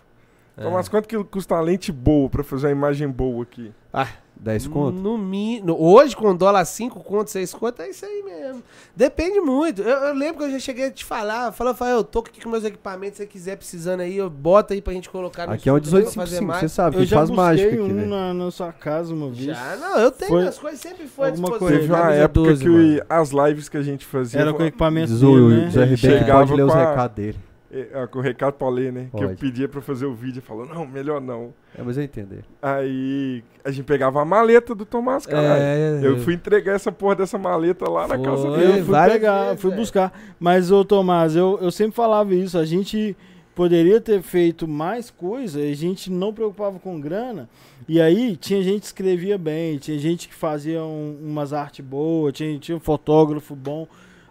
[0.59, 0.63] É.
[0.63, 3.73] Tomás, quanto que custa uma lente boa pra fazer uma imagem boa aqui?
[3.93, 4.09] Ah.
[4.41, 4.99] 10 conto?
[4.99, 8.63] No, no, hoje, com dólar 5 conto, 6 conto, é isso aí mesmo.
[8.95, 9.83] Depende muito.
[9.83, 11.53] Eu, eu, lembro que eu já cheguei a te falar.
[11.53, 13.17] Falou, Rafael, eu tô aqui com meus equipamentos.
[13.17, 15.77] Se você quiser precisando aí, eu bota aí pra gente colocar no Aqui é um
[15.77, 18.07] 1855, você sabe, eu já faz mágica aqui, um né?
[18.07, 19.57] na, na, sua casa uma vez.
[19.57, 20.31] Já, não, eu tenho.
[20.31, 21.69] Foi as coisas sempre foi à disposição.
[21.69, 23.03] Teve uma época 12, que mano.
[23.09, 24.41] as lives que a gente fazia...
[24.41, 25.71] Era com equipamento dele, né?
[25.71, 27.48] Zé Ribeiro pode ler os recados dele.
[27.71, 29.09] É, com o recado pra ler, né?
[29.13, 29.27] Pode.
[29.27, 30.41] Que eu pedia pra fazer o vídeo.
[30.41, 31.53] Falou, não, melhor não.
[31.77, 32.43] É, mas eu entender.
[32.63, 35.59] Aí a gente pegava a maleta do Tomás, cara.
[35.59, 38.81] É, eu fui entregar essa porra dessa maleta lá foi, na casa dele.
[38.81, 39.77] Eu fui pegar, vezes, fui é.
[39.77, 40.13] buscar.
[40.41, 42.57] Mas, ô Tomás, eu, eu sempre falava isso.
[42.57, 43.15] A gente
[43.55, 47.51] poderia ter feito mais coisa, a gente não preocupava com grana.
[47.89, 52.33] E aí tinha gente que escrevia bem, tinha gente que fazia um, umas artes boas,
[52.33, 53.87] tinha, tinha um fotógrafo bom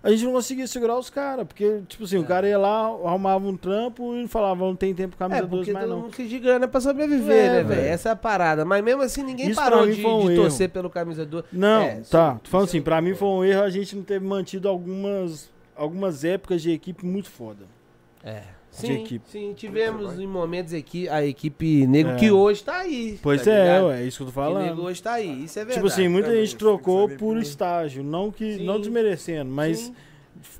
[0.08, 2.19] a gente não conseguia segurar os caras, porque, tipo assim, é.
[2.19, 5.74] o cara ia lá, arrumava um trampo e falava, não tem tempo camisa é, 12
[5.74, 6.03] mais não.
[6.03, 7.82] Porque de grana é pra sobreviver, é, né, velho?
[7.82, 8.64] Essa é a parada.
[8.64, 11.48] Mas mesmo assim, ninguém Isso parou de, um de torcer pelo camisa 12.
[11.52, 12.40] Não, é, tá.
[12.42, 16.24] Tô falando assim, pra mim foi um erro a gente não ter mantido algumas, algumas
[16.24, 17.66] épocas de equipe muito foda.
[18.24, 18.44] É.
[18.78, 19.26] Sim, equipe.
[19.28, 22.16] sim, tivemos em momentos aqui a equipe Negro é.
[22.16, 23.20] que hoje tá aí.
[23.24, 24.64] Pois tá é, é isso que eu tô falando.
[24.64, 25.76] Que Negro hoje tá aí, isso é verdade.
[25.76, 29.96] Tipo assim, muita gente trocou por estágio, não que não desmerecendo, mas sim.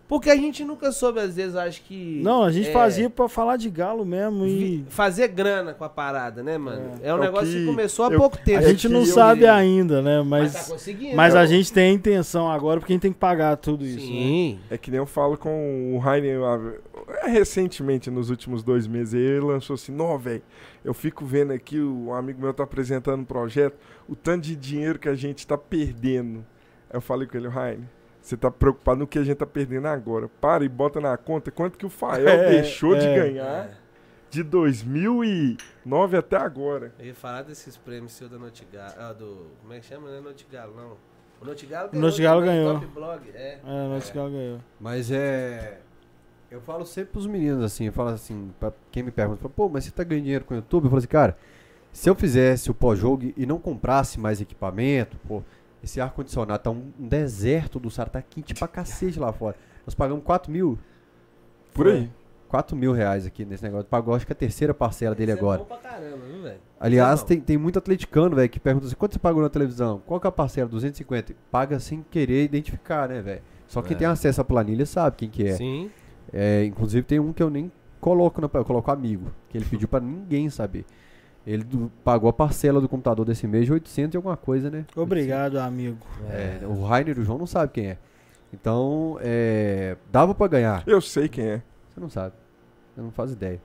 [0.08, 2.22] Porque a gente nunca soube, às vezes, acho que.
[2.24, 4.86] Não, a gente é, fazia pra falar de galo mesmo e.
[4.88, 6.94] Fazer grana com a parada, né, mano?
[7.04, 8.60] É, é um é negócio que, que, começou há eu, pouco tempo.
[8.60, 9.52] A gente não sabe eu...
[9.52, 10.22] ainda, né?
[10.22, 13.12] Mas, mas, tá conseguindo, mas a gente tem a intenção agora, porque a gente tem
[13.12, 13.98] que pagar tudo isso.
[13.98, 14.06] Né?
[14.06, 14.54] Sim.
[14.54, 14.60] Né?
[14.76, 16.40] É que nem eu falo com o Rainer
[17.26, 20.42] recentemente, nos últimos dois meses, ele lançou assim: Não, velho,
[20.86, 23.76] eu fico vendo aqui, um amigo meu tá apresentando um projeto,
[24.08, 26.46] o tanto de dinheiro que a gente tá perdendo.
[26.94, 27.97] Eu falei com ele, Rainer
[28.28, 30.28] você tá preocupado no que a gente tá perdendo agora.
[30.28, 33.72] Para e bota na conta quanto que o Fael é, deixou é, de ganhar é.
[34.30, 36.94] de 2009 até agora.
[37.00, 40.20] Eu ia falar desses prêmios seu da Notigalo, ah, do, como é que chama, né?
[40.20, 40.98] Notigalo, não.
[41.42, 42.06] O Notigalo ganhou.
[42.06, 42.74] Notigalo ganhou.
[42.74, 43.60] Top blog, é.
[43.64, 44.60] É, o Notigalo ganhou.
[44.78, 45.80] Mas é...
[46.52, 49.84] Eu falo sempre pros meninos assim, eu falo assim, pra quem me pergunta, pô, mas
[49.84, 50.86] você tá ganhando dinheiro com o YouTube?
[50.86, 51.38] Eu falo assim, cara,
[51.92, 55.44] se eu fizesse o pós-jogo e não comprasse mais equipamento, pô,
[55.88, 59.56] esse ar-condicionado tá um, deserto do Sara, tá quente pra cacete lá fora.
[59.86, 60.78] Nós pagamos 4 mil.
[61.74, 62.10] Por aí.
[62.50, 63.88] 4 mil reais aqui nesse negócio.
[63.88, 65.62] Pagou acho que a terceira parcela dele Isso agora.
[65.62, 66.60] É bom pra caramba, viu, velho?
[66.80, 70.02] Aliás, tem, tem muito atleticano, velho, que pergunta assim: quanto você pagou na televisão?
[70.06, 70.68] Qual que é a parcela?
[70.68, 71.34] 250.
[71.50, 73.42] Paga sem querer identificar, né, velho?
[73.68, 74.00] Só quem é.
[74.00, 75.56] tem acesso à planilha sabe quem que é.
[75.56, 75.92] Sim.
[76.32, 79.88] É, inclusive tem um que eu nem coloco, na, eu coloco amigo, que ele pediu
[79.88, 80.86] para ninguém saber.
[81.48, 84.86] Ele do, pagou a parcela do computador desse mês de 800 e alguma coisa, né?
[84.94, 85.66] Obrigado, 800.
[85.66, 86.06] amigo.
[86.30, 87.98] É, o Rainer e o João não sabem quem é.
[88.54, 90.84] Então, é, dava para ganhar.
[90.86, 91.62] Eu sei quem é.
[91.90, 92.36] Você não sabe.
[92.94, 93.62] Você não faz ideia.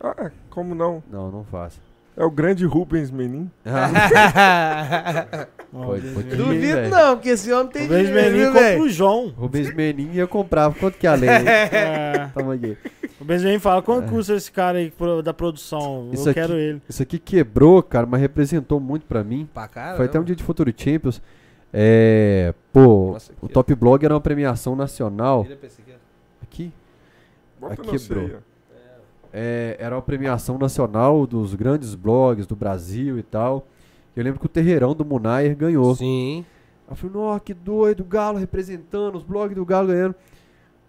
[0.00, 1.00] Ah, como não?
[1.08, 1.80] Não, não faço.
[2.20, 3.50] É o grande Rubens Menin.
[3.64, 5.46] Ah.
[5.72, 9.28] foi, foi Duvido não, porque esse homem tem Rubens dinheiro, Menin compra o João.
[9.28, 10.70] Rubens Menin ia comprar.
[10.74, 11.30] Quanto que é a lei?
[11.32, 12.30] é.
[12.34, 12.76] Toma aqui.
[13.18, 14.08] O Benjamin fala, quanto é.
[14.10, 14.92] custa esse cara aí
[15.24, 16.10] da produção?
[16.12, 16.82] Isso Eu aqui, quero ele.
[16.86, 19.48] Isso aqui quebrou, cara, mas representou muito pra mim.
[19.54, 21.22] Pra cara, Foi até um dia de Futuro Champions.
[21.72, 25.46] É, pô, Nossa, o Top Blog era uma premiação nacional.
[26.42, 26.70] Aqui?
[27.58, 28.40] Bota aqui quebrou.
[29.32, 33.66] É, era uma premiação nacional dos grandes blogs do Brasil e tal.
[34.16, 35.94] Eu lembro que o Terreirão do Munayer ganhou.
[35.94, 36.44] Sim.
[36.88, 40.14] Eu falei, nossa, que doido, o Galo representando, os blogs do Galo ganhando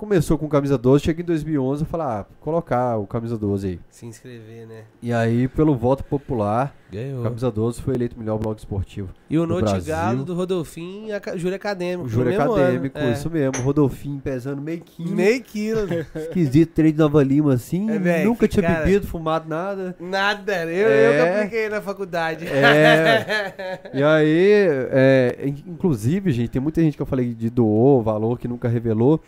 [0.01, 3.79] começou com camisa 12, chega em 2011 e fala, ah, colocar o camisa 12 aí.
[3.87, 4.85] Se inscrever, né?
[4.99, 7.21] E aí, pelo voto popular, Ganhou.
[7.21, 9.09] camisa 12 foi eleito o melhor blog esportivo.
[9.29, 12.07] E o Notigalo do Rodolfim, júri acadêmico.
[12.07, 13.11] O júri acadêmico, ano.
[13.11, 13.31] isso é.
[13.31, 13.63] mesmo.
[13.63, 15.11] Rodolfim pesando meio quilo.
[15.11, 15.87] Meio quilo.
[16.15, 17.87] Esquisito, treino de Nova Lima assim.
[17.91, 19.95] É, véio, nunca tinha cara, bebido, fumado nada.
[19.99, 22.47] Nada, eu, é, eu que apliquei na faculdade.
[22.47, 23.91] É.
[23.93, 28.47] e aí, é, inclusive, gente, tem muita gente que eu falei de doou, valor que
[28.47, 29.21] nunca revelou.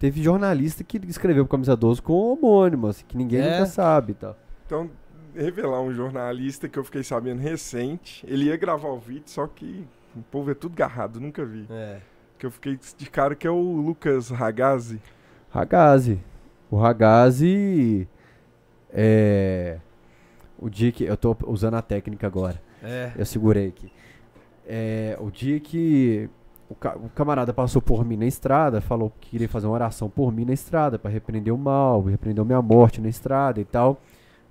[0.00, 3.50] Teve jornalista que escreveu pro Camisa 12 com homônimo, assim, que ninguém é.
[3.50, 4.34] nunca sabe tá?
[4.64, 4.90] Então,
[5.36, 8.24] revelar um jornalista que eu fiquei sabendo recente.
[8.26, 11.66] Ele ia gravar o vídeo, só que o povo é tudo garrado, nunca vi.
[11.68, 12.00] É.
[12.38, 15.02] que eu fiquei de cara, que é o Lucas Ragazzi.
[15.50, 16.18] Ragazzi.
[16.70, 18.08] O Ragazzi
[18.90, 19.78] é
[20.58, 22.58] o dia que eu tô usando a técnica agora.
[22.82, 23.12] É.
[23.18, 23.92] Eu segurei aqui.
[24.66, 26.30] É, o dia que
[26.70, 30.08] o, ca o, camarada passou por mim na estrada, falou que queria fazer uma oração
[30.08, 33.64] por mim na estrada, para repreender o mal, repreender a minha morte na estrada e
[33.64, 34.00] tal.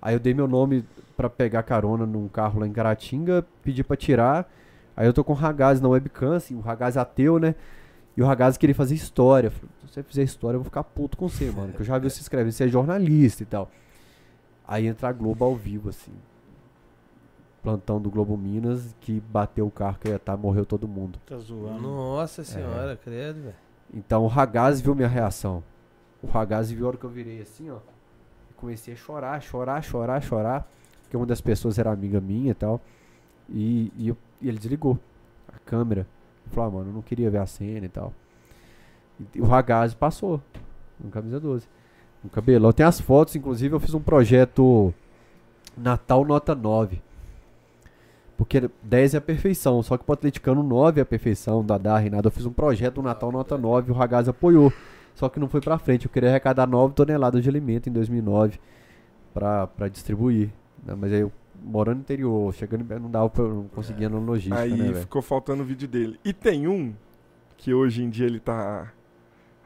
[0.02, 0.84] Aí eu dei meu nome
[1.16, 4.52] para pegar carona num carro lá em Caratinga, pedi para tirar.
[4.96, 7.56] Aí eu tô com o Ragaz na webcam, assim, o Ragaz ateu, né?
[8.18, 9.50] E o Ragaz queria fazer história.
[9.50, 11.72] Falei, se você fizer história, eu vou ficar puto com você, mano.
[11.72, 13.72] Que eu já vi você escrever, você é jornalista e tal.
[14.68, 16.12] Aí entra a Globo ao vivo, assim
[17.62, 21.20] plantão do Globo Minas que bateu o carro que ia estar, tá, morreu todo mundo.
[21.26, 21.82] Tá zoando.
[21.82, 22.96] Nossa senhora, é.
[22.96, 23.56] credo, velho.
[23.94, 25.64] Então o Ragazzi viu minha reação.
[26.22, 27.78] O Ragazzi viu a hora que eu virei assim, ó.
[28.56, 30.70] Comecei a chorar, chorar, chorar, chorar.
[31.02, 32.82] Porque uma das pessoas era amiga minha e tal.
[33.50, 35.00] E, e, eu, e ele desligou
[35.48, 36.06] a câmera.
[36.52, 38.14] Falou, ah, mano, eu não queria ver a cena e tal.
[39.34, 40.42] E o Ragazzi passou.
[41.00, 41.68] No camisa 12.
[42.24, 42.72] No cabelão.
[42.74, 44.94] Tem as fotos, inclusive eu fiz um projeto
[45.78, 47.02] Natal Nota 9
[48.40, 52.30] porque 10 é a perfeição, só que pro atleticano 9 é a perfeição, Dadá, Renato.
[52.30, 54.72] Eu fiz um projeto do Natal nota 9, o Ragaz apoiou.
[55.14, 56.06] Só que não foi pra frente.
[56.06, 58.58] Eu queria arrecadar 9 toneladas de alimento em 2009
[59.34, 60.54] pra, pra distribuir.
[60.86, 60.96] Né?
[60.98, 64.10] Mas aí eu morando no interior, chegando não dava pra, não conseguia é.
[64.10, 66.18] no logística, Aí né, ficou faltando o vídeo dele.
[66.24, 66.96] E tem um
[67.58, 68.94] que hoje em dia ele tá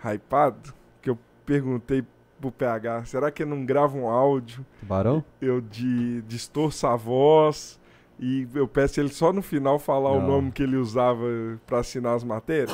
[0.03, 2.03] hypado, que eu perguntei
[2.42, 4.66] pro PH, será que ele não grava um áudio?
[4.80, 5.24] Tubarão?
[5.40, 7.80] Eu de distorça a voz
[8.19, 10.19] e eu peço ele só no final falar Não.
[10.19, 11.25] o nome que ele usava
[11.66, 12.72] para assinar as matérias.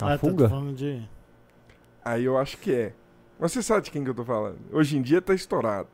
[0.00, 0.48] A ah, fuga?
[0.48, 1.08] Tá de...
[2.04, 2.92] Aí eu acho que é.
[3.38, 4.58] Mas você sabe de quem que eu tô falando?
[4.72, 5.88] Hoje em dia tá estourado.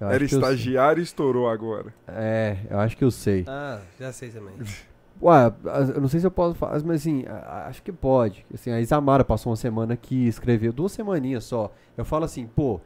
[0.00, 1.94] Era estagiário e estourou agora.
[2.08, 3.44] É, eu acho que eu sei.
[3.46, 4.54] Ah, já sei também.
[5.22, 5.52] Ué,
[5.94, 7.24] eu não sei se eu posso falar, mas assim,
[7.68, 8.44] acho que pode.
[8.52, 11.72] Assim, a Isamara passou uma semana aqui, escreveu duas semaninhas só.
[11.96, 12.80] Eu falo assim, pô,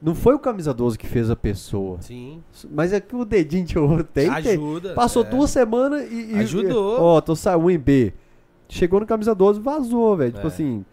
[0.00, 2.00] não foi o camisa 12 que fez a pessoa.
[2.00, 2.42] Sim.
[2.70, 4.28] Mas é que o dedinho de ouro tem.
[4.28, 4.94] Ajuda.
[4.94, 5.28] Passou é.
[5.28, 6.32] duas semanas e.
[6.32, 7.00] e Ajudou.
[7.00, 8.12] Ó, tô saindo em B.
[8.68, 10.32] Chegou no camisa 12 vazou, velho.
[10.32, 10.50] Tipo é.
[10.50, 10.84] Tipo assim.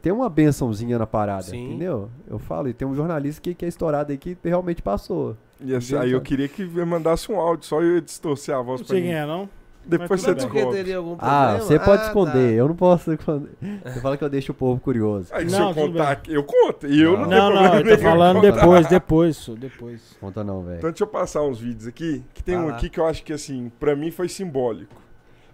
[0.00, 1.70] Tem uma bençãozinha na parada, Sim.
[1.70, 2.08] entendeu?
[2.28, 5.36] Eu falo, e tem um jornalista que, que é estourado aí que realmente passou.
[5.60, 8.86] E assim, aí eu queria que mandasse um áudio, só eu distorcer a voz não
[8.86, 9.08] pra mim.
[9.08, 9.48] Não é, não?
[9.84, 10.94] Depois você descobre.
[11.18, 12.54] Ah, você pode ah, esconder, tá.
[12.54, 13.50] eu não posso esconder.
[13.84, 15.28] Você fala que eu deixo o povo curioso.
[15.32, 16.86] Aí não, se eu contar aqui, eu conto.
[16.86, 20.16] E eu não, não Não, não, eu tô falando depois, depois, depois.
[20.20, 20.78] Conta não, velho.
[20.78, 23.22] Então deixa eu passar uns vídeos aqui, que tem ah, um aqui que eu acho
[23.24, 25.00] que assim, pra mim foi simbólico.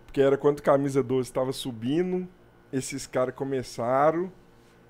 [0.07, 2.27] Porque era quando Camisa 12 estava subindo,
[2.73, 4.31] esses caras começaram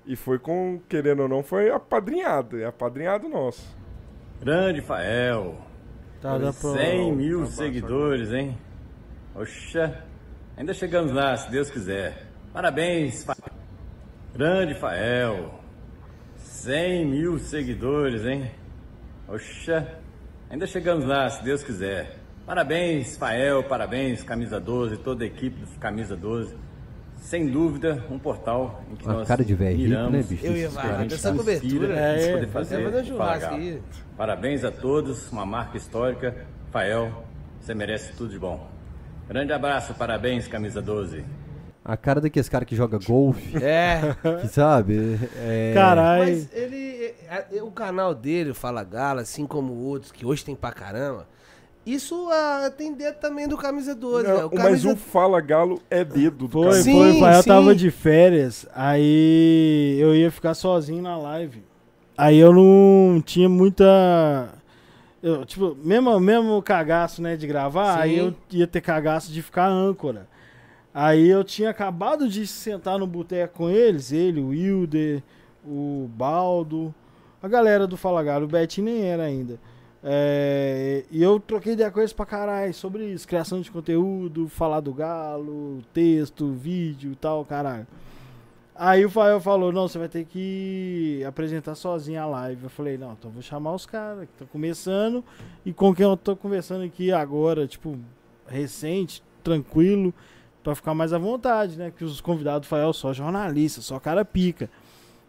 [0.05, 3.77] e foi com, querendo ou não, foi apadrinhado, é apadrinhado nosso.
[4.41, 5.55] Grande Fael.
[6.21, 8.57] Tá, 100 mil seguidores, hein?
[9.37, 10.03] Oxa,
[10.57, 12.25] ainda chegamos lá, se Deus quiser.
[12.51, 13.23] Parabéns,
[14.33, 15.61] grande Fael.
[16.37, 18.49] 100 mil seguidores, hein?
[19.27, 19.99] Oxa,
[20.49, 22.17] ainda chegamos lá, se Deus quiser.
[22.47, 26.57] Parabéns, Fael, parabéns, Camisa 12, toda a equipe do Camisa 12.
[27.17, 30.45] Sem dúvida, um portal em que Uma nós cara de velho rico, né, bicho?
[30.47, 31.93] Eu ia falar dessa cobertura.
[31.95, 33.83] É, poder fazer, fazer
[34.17, 36.47] Parabéns a todos, uma marca histórica.
[36.71, 37.23] Fael,
[37.59, 38.76] você merece tudo de bom.
[39.27, 41.25] Grande abraço, parabéns, camisa 12.
[41.83, 43.57] A cara daqueles cara que joga golfe.
[43.63, 44.15] É.
[44.41, 45.19] Que sabe?
[45.37, 45.71] É...
[45.73, 46.25] Caralho.
[46.25, 47.13] Mas ele.
[47.29, 50.71] É, é, o canal dele, o Fala Gala, assim como outros, que hoje tem pra
[50.71, 51.27] caramba.
[51.85, 54.49] Isso ah, tem dedo também do Camisa 12, Não, né?
[54.49, 54.69] camisa...
[54.69, 56.91] Mas o Fala Galo é dedo do Foi, camisa.
[56.91, 61.63] foi, sim, Eu tava de férias, aí eu ia ficar sozinho na live.
[62.17, 64.49] Aí eu não tinha muita
[65.21, 68.01] eu, tipo, mesmo, mesmo cagaço, né, de gravar, Sim.
[68.01, 70.27] aí eu ia ter cagaço de ficar âncora.
[70.93, 75.21] Aí eu tinha acabado de sentar no boteco com eles, ele, o Wilder,
[75.65, 76.93] o Baldo,
[77.41, 79.59] a galera do Fala Galo, o Betinho nem era ainda.
[80.03, 84.79] É, e eu troquei ideia com eles pra caralho sobre isso, criação de conteúdo, falar
[84.79, 87.85] do galo, texto, vídeo e tal, caralho.
[88.79, 92.63] Aí o Fael falou, não, você vai ter que apresentar sozinho a live.
[92.65, 95.23] Eu falei, não, então vou chamar os caras que estão começando
[95.65, 97.97] e com quem eu tô conversando aqui agora, tipo,
[98.45, 100.13] recente, tranquilo,
[100.63, 101.91] para ficar mais à vontade, né?
[101.95, 104.69] Que os convidados do Fael só jornalista, só cara pica.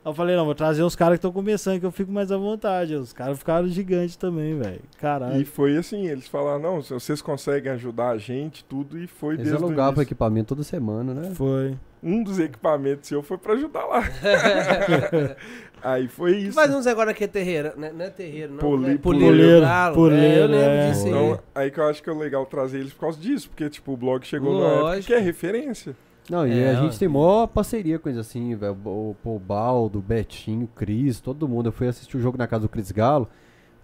[0.05, 2.37] Eu falei, não, vou trazer os caras que estão começando, que eu fico mais à
[2.37, 2.95] vontade.
[2.95, 4.81] Os caras ficaram gigantes também, velho.
[4.99, 5.41] Caralho.
[5.41, 9.49] E foi assim, eles falaram, não, vocês conseguem ajudar a gente, tudo, e foi eles
[9.49, 11.31] desde alugavam equipamento toda semana, né?
[11.35, 14.03] Foi um dos equipamentos seu foi pra ajudar lá.
[15.83, 16.55] Aí foi isso.
[16.55, 17.93] Faz uns agora que é terreiro, né?
[17.95, 18.59] não é terreiro, não.
[18.59, 18.99] Poli, né?
[18.99, 19.67] Poleiro.
[19.95, 20.91] Poleiro, é, eu lembro é.
[20.91, 21.11] disso aí.
[21.11, 23.93] Então, aí que eu acho que é legal trazer eles por causa disso, porque tipo,
[23.93, 24.77] o blog chegou Lógico.
[24.77, 25.95] numa época que é referência.
[26.29, 28.77] Não, e é, a gente tem maior parceria com eles assim, velho.
[28.85, 31.69] O, o Baldo, o Betinho, o Cris, todo mundo.
[31.69, 33.29] Eu fui assistir o jogo na casa do Cris Galo.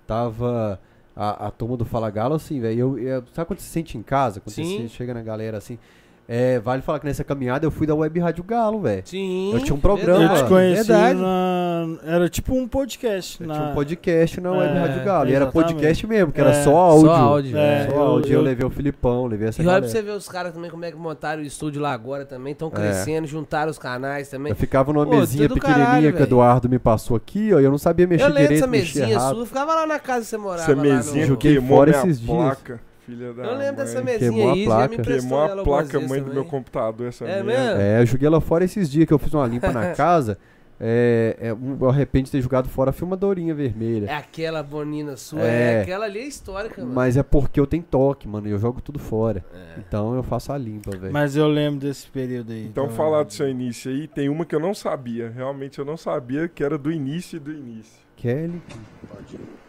[0.06, 0.78] Tava
[1.16, 2.78] a, a turma do Fala Galo, assim, velho.
[2.78, 4.40] Eu, eu, sabe quando você se sente em casa?
[4.40, 4.82] Quando Sim.
[4.82, 5.78] você chega na galera assim.
[6.26, 9.02] É, vale falar que nessa caminhada eu fui da Web Rádio Galo, velho.
[9.04, 9.52] Sim.
[9.52, 10.38] Eu tinha um programa.
[10.38, 11.86] Eu te conheci na...
[12.02, 13.40] Era tipo um podcast.
[13.42, 13.54] Eu na...
[13.54, 15.30] tinha um podcast na Web é, Rádio Galo.
[15.30, 17.06] E era podcast mesmo, que é, era só áudio.
[17.08, 17.58] Só áudio.
[17.58, 18.32] É, só áudio.
[18.32, 20.70] Eu, eu, levei o Filipão, levei essa E olha pra você ver os caras também,
[20.70, 22.52] como é que montaram o estúdio lá agora também.
[22.52, 22.70] Estão é.
[22.70, 24.50] crescendo, juntaram os canais também.
[24.50, 27.60] Eu ficava numa Pô, mesinha pequenininha caralho, que o Eduardo me passou aqui, ó.
[27.60, 28.50] E eu não sabia mexer eu direito.
[28.50, 29.46] Eu lembro dessa mesinha sua.
[29.46, 30.72] Ficava lá na casa que você morava.
[30.72, 31.36] Essa mesinha no...
[31.36, 32.58] que fora esses dias.
[33.06, 33.74] Filha da eu lembro mãe.
[33.74, 35.02] dessa mesinha Queimou aí, a placa.
[35.02, 37.80] Queimou a placa mãe do meu computador essa é mesmo?
[37.80, 40.38] É, eu joguei ela fora esses dias que eu fiz uma limpa na casa.
[40.80, 44.06] É, é, eu arrependo de ter jogado fora a filmadorinha vermelha.
[44.06, 46.92] É aquela bonina sua, é, é aquela ali é histórica, mano.
[46.92, 49.44] Mas é porque eu tenho toque, mano, e eu jogo tudo fora.
[49.54, 49.78] É.
[49.78, 51.12] Então eu faço a limpa, velho.
[51.12, 52.66] Mas eu lembro desse período aí.
[52.66, 55.30] Então, então, falar do seu início aí, tem uma que eu não sabia.
[55.30, 58.02] Realmente eu não sabia que era do início do início.
[58.16, 58.60] Kelly?
[59.08, 59.63] Pode ir.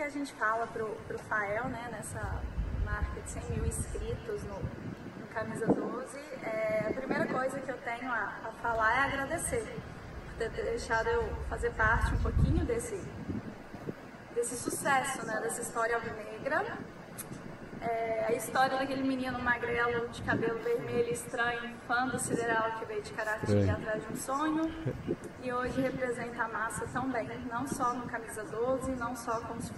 [0.00, 2.40] Que a gente fala pro, pro Fael, né, nessa
[2.86, 7.76] marca de 100 mil inscritos no, no Camisa 12, é, a primeira coisa que eu
[7.76, 9.62] tenho a, a falar é agradecer
[10.24, 12.98] por ter deixado eu fazer parte um pouquinho desse,
[14.34, 16.78] desse sucesso, né, dessa história alvinegra.
[17.80, 23.02] É, a história daquele menino magrelo de cabelo vermelho estranho, fã do Sideral que veio
[23.02, 23.70] de Caratinga é.
[23.70, 24.74] atrás de um sonho
[25.42, 29.54] e hoje representa a massa tão bem, não só no Camisa 12, não só com
[29.54, 29.70] os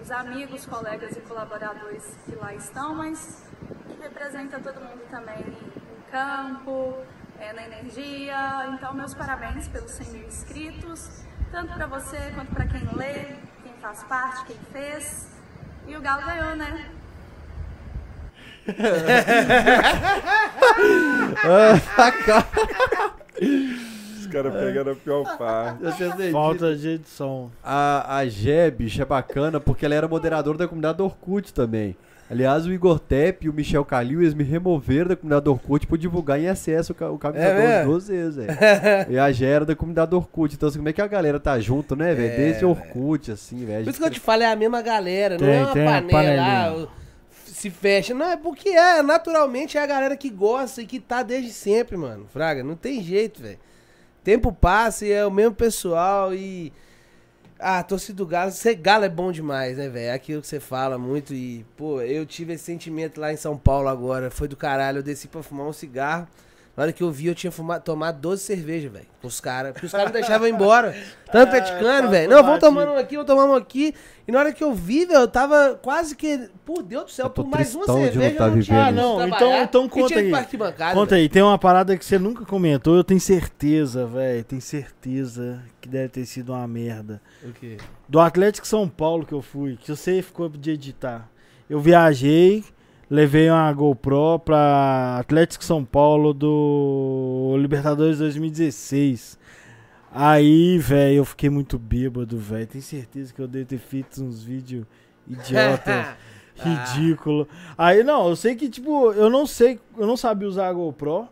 [0.00, 3.42] os amigos, colegas e colaboradores que lá estão, mas
[3.88, 6.94] que representa todo mundo também em campo,
[7.38, 8.66] é, na energia.
[8.74, 13.72] Então, meus parabéns pelos 100 mil inscritos, tanto para você quanto para quem lê, quem
[13.80, 15.28] faz parte, quem fez.
[15.86, 16.90] E o Galo ganhou, né?
[24.20, 25.82] Os caras pegaram a pior parte.
[26.32, 27.50] Falta de edição.
[27.62, 31.96] A, a Gé, bicho, é bacana porque ela era moderadora da comunidade Orkut também.
[32.28, 35.96] Aliás, o Igor Tepp e o Michel Calil, eles me removeram da comunidade Orkut por
[35.96, 38.58] divulgar em acesso o, o Camisa é 12 duas vezes, velho.
[39.10, 40.52] e a Gé era da comunidade Orkut.
[40.52, 42.32] Então, assim, como é que a galera tá junto, né, velho?
[42.32, 43.84] É, Desde Orkut, assim, velho.
[43.84, 46.72] Por isso que eu te falo, é a mesma galera, tem, não é uma panela
[46.74, 46.88] lá,
[47.56, 48.14] se fecha.
[48.14, 51.96] Não, é porque é, naturalmente, é a galera que gosta e que tá desde sempre,
[51.96, 52.26] mano.
[52.32, 53.58] Fraga, não tem jeito, velho
[54.26, 56.72] tempo passa e é o mesmo pessoal e.
[57.58, 60.06] Ah, torcida do Galo, ser Galo é bom demais, né, velho?
[60.06, 63.56] É aquilo que você fala muito e, pô, eu tive esse sentimento lá em São
[63.56, 66.26] Paulo agora, foi do caralho, eu desci pra fumar um cigarro.
[66.76, 69.06] Na hora que eu vi, eu tinha fumado, tomado 12 cervejas, velho.
[69.22, 69.72] Com os caras.
[69.72, 70.94] Porque os caras me deixavam embora.
[71.32, 72.28] Tanto peticando, velho.
[72.28, 73.94] Não, vamos tomando um aqui, vamos tomar um aqui.
[74.28, 76.50] E na hora que eu vi, velho, eu tava quase que.
[76.66, 78.28] Por Deus do céu, por mais uma cerveja.
[78.28, 79.26] Não tá eu não tinha, ah, não.
[79.26, 80.30] Então, então conta aí.
[80.92, 81.22] Conta véio.
[81.22, 84.44] aí, tem uma parada que você nunca comentou, eu tenho certeza, velho.
[84.44, 87.22] Tenho certeza que deve ter sido uma merda.
[87.42, 87.78] O quê?
[88.06, 91.26] Do Atlético São Paulo que eu fui, que você ficou de editar.
[91.70, 92.62] Eu viajei
[93.10, 99.38] levei uma GoPro pra Atlético São Paulo do Libertadores 2016.
[100.12, 102.66] Aí, velho, eu fiquei muito bêbado, velho.
[102.66, 104.86] Tenho certeza que eu devo ter feito uns vídeos
[105.28, 106.16] idiota,
[106.56, 107.46] ridículo.
[107.76, 111.28] Aí, não, eu sei que, tipo, eu não sei, eu não sabia usar a GoPro.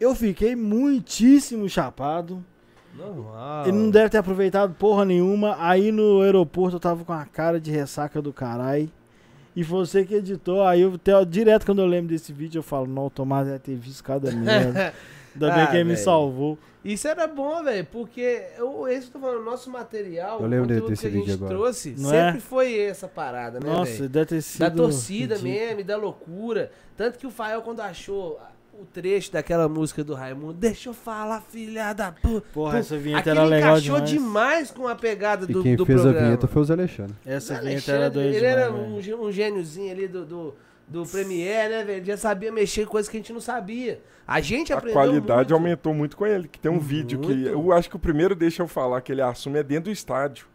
[0.00, 2.44] Eu fiquei muitíssimo chapado.
[2.94, 3.66] Normal.
[3.66, 5.56] Ele não deve ter aproveitado porra nenhuma.
[5.58, 8.90] Aí no aeroporto eu tava com a cara de ressaca do caralho.
[9.56, 12.86] E você que editou, aí eu até, direto quando eu lembro desse vídeo, eu falo,
[12.86, 14.92] não, o Tomás deve ter visto cada merda.
[15.34, 16.58] Ainda bem ah, que ele me salvou.
[16.84, 21.02] Isso era bom, velho, porque eu, esse tô falando, nosso material, eu lembro o desse
[21.02, 21.50] que a gente agora.
[21.54, 22.40] trouxe, não sempre é?
[22.40, 24.08] foi essa parada, né, Nossa, véio?
[24.08, 25.54] deve ter sido Da torcida ridículo.
[25.66, 26.70] mesmo, da loucura.
[26.96, 28.38] Tanto que o Fael, quando achou
[28.80, 30.54] o trecho daquela música do Raimundo.
[30.54, 32.46] Deixa eu falar, filha da puta.
[32.52, 34.10] Porra, essa vinheta era legal demais.
[34.10, 36.20] demais com a pegada do, e quem do fez programa.
[36.20, 37.14] a vinheta foi o Zé Alexandre.
[37.24, 40.54] Essa Zé vinheta Alexandre, era dois Ele era um, um gêniozinho ali do, do,
[40.86, 42.04] do Premiere, né, velho?
[42.04, 44.00] Já sabia mexer em coisas que a gente não sabia.
[44.26, 45.54] A gente a aprendeu A qualidade muito.
[45.54, 46.48] aumentou muito com ele.
[46.48, 46.86] Que tem um muito.
[46.86, 47.44] vídeo que...
[47.46, 50.46] Eu acho que o primeiro, deixa eu falar, que ele assume é dentro do estádio.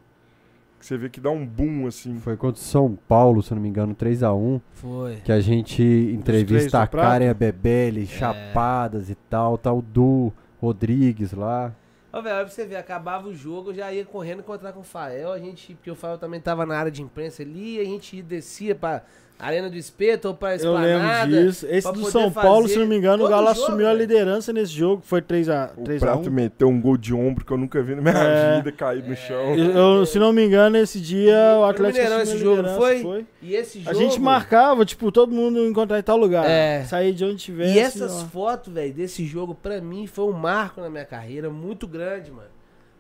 [0.82, 2.18] Que você vê que dá um boom, assim.
[2.18, 4.60] Foi contra o São Paulo, se não me engano, 3x1.
[4.74, 5.18] Foi.
[5.18, 8.06] Que a gente entrevista a Karen e a Bebele, é.
[8.08, 11.72] chapadas e tal, tal do Rodrigues lá.
[12.12, 14.84] Ó, velho, pra você ver, acabava o jogo, eu já ia correndo encontrar com o
[14.84, 18.20] Fael, a gente, porque o Fael também tava na área de imprensa ali, a gente
[18.24, 19.04] descia pra
[19.42, 20.88] Arena do Espeto ou pra Esplanada.
[20.88, 21.66] Eu lembro disso.
[21.68, 24.72] Esse do São Paulo, se não me engano, o Galo jogo, assumiu a liderança nesse
[24.72, 25.02] jogo.
[25.04, 25.72] Foi 3x1.
[25.78, 28.72] O Prato meteu um gol de ombro que eu nunca vi na minha é, vida
[28.72, 29.56] cair no chão.
[29.56, 33.02] Eu, se não me engano, esse dia o Atlético Mineirão, esse jogo foi?
[33.02, 33.26] foi.
[33.42, 33.90] E esse jogo...
[33.90, 36.48] A gente marcava, tipo, todo mundo encontrar em tal lugar.
[36.48, 36.84] É.
[36.84, 37.74] Sair de onde tivesse.
[37.74, 38.26] E essas ó.
[38.28, 42.50] fotos, velho, desse jogo, pra mim, foi um marco na minha carreira muito grande, mano.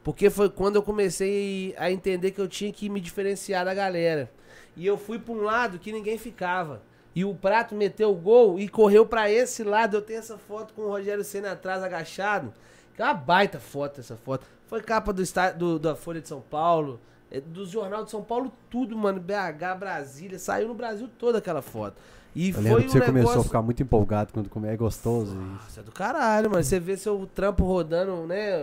[0.03, 4.28] Porque foi quando eu comecei a entender que eu tinha que me diferenciar da galera.
[4.75, 6.82] E eu fui pra um lado que ninguém ficava.
[7.14, 9.98] E o Prato meteu o gol e correu para esse lado.
[9.98, 12.53] Eu tenho essa foto com o Rogério Senna atrás, agachado.
[12.95, 14.45] Que é uma baita foto essa foto.
[14.67, 15.24] Foi capa do,
[15.58, 19.19] do da Folha de São Paulo, é, do Jornal de São Paulo, tudo, mano.
[19.19, 20.40] BH, Brasília.
[20.40, 22.01] Saiu no Brasil toda aquela foto.
[22.33, 23.06] E eu foi que um você negócio...
[23.06, 25.35] começou a ficar muito empolgado quando comer, é gostoso.
[25.35, 26.64] Nossa, é do caralho, mano.
[26.64, 28.61] Você vê seu trampo rodando, né?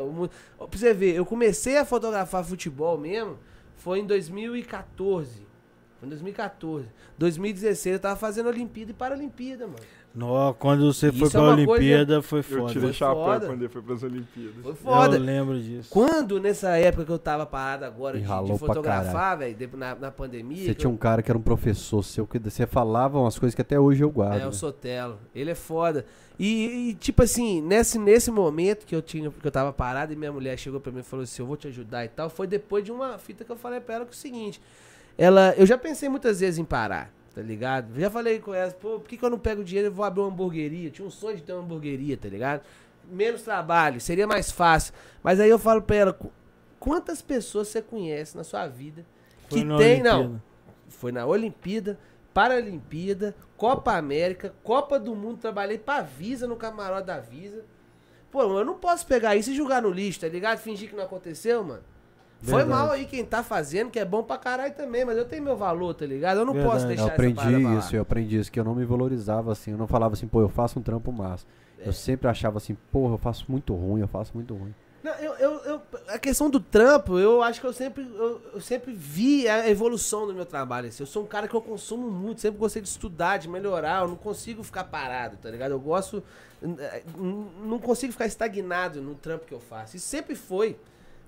[0.56, 3.38] Pra você ver, eu comecei a fotografar futebol mesmo,
[3.76, 5.47] foi em 2014.
[5.98, 6.86] Foi em 2014.
[7.18, 9.78] 2016 eu tava fazendo Olimpíada e Paralimpíada, mano.
[10.14, 12.22] No, quando você Isso foi pra é Olimpíada, coisa...
[12.22, 12.60] foi foda.
[12.60, 14.62] Eu tirei chapéu quando ele foi pras Olimpíadas.
[14.62, 15.16] Foi foda.
[15.16, 15.90] Eu lembro disso.
[15.90, 20.66] Quando, nessa época que eu tava parado agora de, de, fotografar, velho, na, na pandemia...
[20.66, 23.62] Você tinha um cara que era um professor seu, que você falava umas coisas que
[23.62, 24.40] até hoje eu guardo.
[24.40, 25.18] É, o Sotelo.
[25.34, 26.06] Ele é foda.
[26.38, 30.16] E, e, tipo assim, nesse, nesse momento que eu tinha, que eu tava parado e
[30.16, 32.46] minha mulher chegou pra mim e falou assim, eu vou te ajudar e tal, foi
[32.46, 34.60] depois de uma fita que eu falei pra ela que é o seguinte
[35.18, 35.52] ela.
[35.56, 37.98] Eu já pensei muitas vezes em parar, tá ligado?
[38.00, 40.20] Já falei com ela, pô, por que, que eu não pego dinheiro e vou abrir
[40.20, 40.90] uma hamburgueria?
[40.90, 42.62] tinha um sonho de ter uma hamburgueria, tá ligado?
[43.10, 44.94] Menos trabalho, seria mais fácil.
[45.22, 46.18] Mas aí eu falo pra ela,
[46.78, 49.04] quantas pessoas você conhece na sua vida
[49.48, 49.70] que tem.
[49.72, 50.02] Olimpíada.
[50.02, 50.42] Não.
[50.88, 51.98] Foi na Olimpíada,
[52.32, 57.64] Paralimpíada, Copa América, Copa do Mundo, trabalhei pra Visa no camarote da Visa.
[58.30, 60.58] Pô, eu não posso pegar isso e jogar no lixo, tá ligado?
[60.58, 61.82] Fingir que não aconteceu, mano.
[62.42, 65.42] Foi mal aí quem tá fazendo, que é bom pra caralho também, mas eu tenho
[65.42, 66.38] meu valor, tá ligado?
[66.38, 66.74] Eu não Verdade.
[66.74, 69.78] posso deixar Eu aprendi isso, eu aprendi isso, que eu não me valorizava assim, eu
[69.78, 71.44] não falava assim, pô, eu faço um trampo massa.
[71.78, 71.88] É.
[71.88, 74.72] Eu sempre achava assim, porra, eu faço muito ruim, eu faço muito ruim.
[75.02, 78.60] Não, eu, eu, eu, a questão do trampo, eu acho que eu sempre, eu, eu,
[78.60, 80.88] sempre vi a evolução do meu trabalho.
[80.88, 81.02] Assim.
[81.02, 84.02] Eu sou um cara que eu consumo muito, sempre gostei de estudar, de melhorar.
[84.02, 85.70] Eu não consigo ficar parado, tá ligado?
[85.70, 86.22] Eu gosto.
[87.16, 89.96] Não consigo ficar estagnado no trampo que eu faço.
[89.96, 90.76] E sempre foi.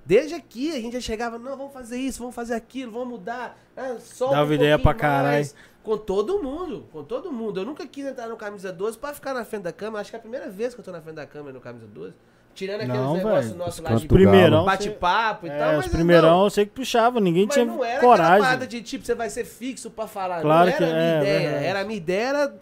[0.04, 3.58] Desde aqui a gente já chegava, não, vamos fazer isso, vamos fazer aquilo, vamos mudar.
[3.76, 3.96] Ah,
[4.30, 5.48] Dava um ideia pra caralho.
[5.82, 7.60] Com todo mundo, com todo mundo.
[7.60, 10.00] Eu nunca quis entrar no camisa 12 pra ficar na frente da câmera.
[10.00, 11.86] Acho que é a primeira vez que eu tô na frente da câmera no camisa
[11.86, 12.14] 12.
[12.54, 15.76] Tirando aqueles não, negócios nossos lá de primeirão, bate-papo e é, tal.
[15.76, 18.58] Mas os primeirão não, eu sei que puxava, ninguém mas tinha não era coragem.
[18.58, 20.42] Não de tipo, você vai ser fixo pra falar.
[20.42, 21.48] Claro não que era a minha é, ideia.
[21.48, 22.54] Era a minha ideia era.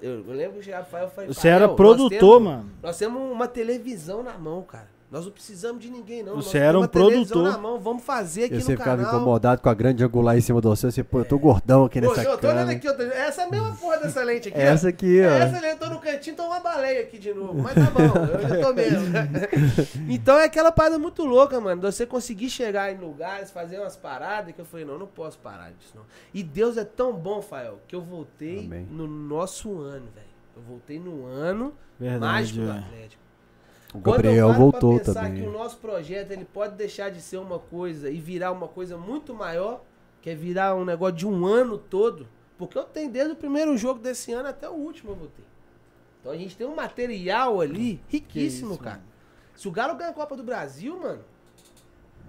[0.00, 2.70] Eu, eu lembro que chegava o Rafael falei, Você era produtor, temos, mano.
[2.82, 4.95] Nós temos uma televisão na mão, cara.
[5.08, 6.34] Nós não precisamos de ninguém, não.
[6.34, 7.44] Você era um produtor.
[7.44, 9.20] Na mão, vamos fazer aqui e você no ficava canal.
[9.20, 10.90] incomodado com a grande angular em cima do você.
[10.90, 13.02] Você, pô, eu tô gordão aqui nessa Pô, eu tô olhando aqui, tô...
[13.02, 14.58] essa mesma porra dessa lente aqui.
[14.58, 15.30] essa aqui, ó.
[15.30, 17.62] Essa lente, eu tô no cantinho, tô uma baleia aqui de novo.
[17.62, 19.06] Mas tá bom, eu já tô mesmo.
[20.10, 21.80] então é aquela parada muito louca, mano.
[21.82, 25.70] Você conseguir chegar em lugares, fazer umas paradas que eu falei, não, não posso parar
[25.70, 26.02] disso, não.
[26.34, 28.88] E Deus é tão bom, Fael, que eu voltei Amém.
[28.90, 30.26] no nosso ano, velho.
[30.56, 32.64] Eu voltei no ano Verdade, mágico é.
[32.64, 33.25] do Atlético.
[33.96, 35.42] O Gabriel voltou pensar também.
[35.42, 38.96] que o nosso projeto ele pode deixar de ser uma coisa e virar uma coisa
[38.96, 39.82] muito maior,
[40.20, 43.76] que é virar um negócio de um ano todo, porque eu tenho desde o primeiro
[43.76, 45.44] jogo desse ano até o último eu vou ter.
[46.20, 48.96] Então a gente tem um material ali riquíssimo, isso, cara.
[48.96, 49.08] Mano.
[49.54, 51.24] Se o Galo ganha a Copa do Brasil, mano,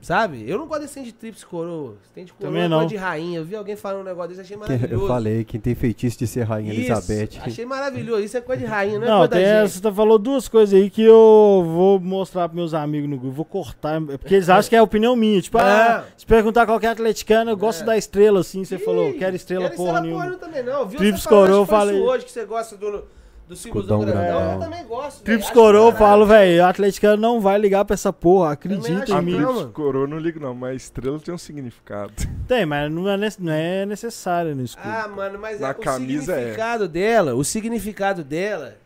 [0.01, 0.43] Sabe?
[0.48, 1.95] Eu não gosto desse de trips coroa.
[2.14, 2.85] Tem de coroa, Também não.
[2.85, 3.40] de rainha.
[3.40, 4.93] Eu vi alguém falando um negócio desse, achei maravilhoso.
[5.03, 7.40] Eu falei, quem tem feitiço de ser rainha Isso, Elizabeth.
[7.42, 8.22] Achei maravilhoso.
[8.24, 9.84] Isso é coisa de rainha, não é Não, coisa tem da essa, gente.
[9.84, 13.35] você falou duas coisas aí que eu vou mostrar pros meus amigos no grupo.
[13.35, 15.42] Vou cortar, porque eles acham que é a opinião minha.
[15.42, 18.64] Tipo, ah, se perguntar qualquer atleticano, eu gosto da estrela, assim.
[18.64, 20.24] Você falou, quero estrela, Quero porra estrela nenhuma.
[20.26, 20.85] porra também não.
[20.88, 22.00] Viu Trips coroa, foi falei.
[22.00, 23.03] hoje que você gosta do,
[23.48, 24.24] do símbolo do Escudão grandão.
[24.24, 24.53] grandão.
[24.53, 25.24] Eu também gosto.
[25.24, 29.22] Trips coroa, eu falo, velho, o atleticano não vai ligar pra essa porra, acredita em
[29.22, 29.35] mim.
[29.38, 29.72] Trips mano.
[29.72, 32.11] coroa eu não ligo não, mas estrela tem um significado.
[32.48, 34.88] Tem, mas não é, não é necessário no escudo.
[34.88, 36.38] Ah, mano, mas Na é, o camisa é.
[36.38, 38.77] significado dela, o significado dela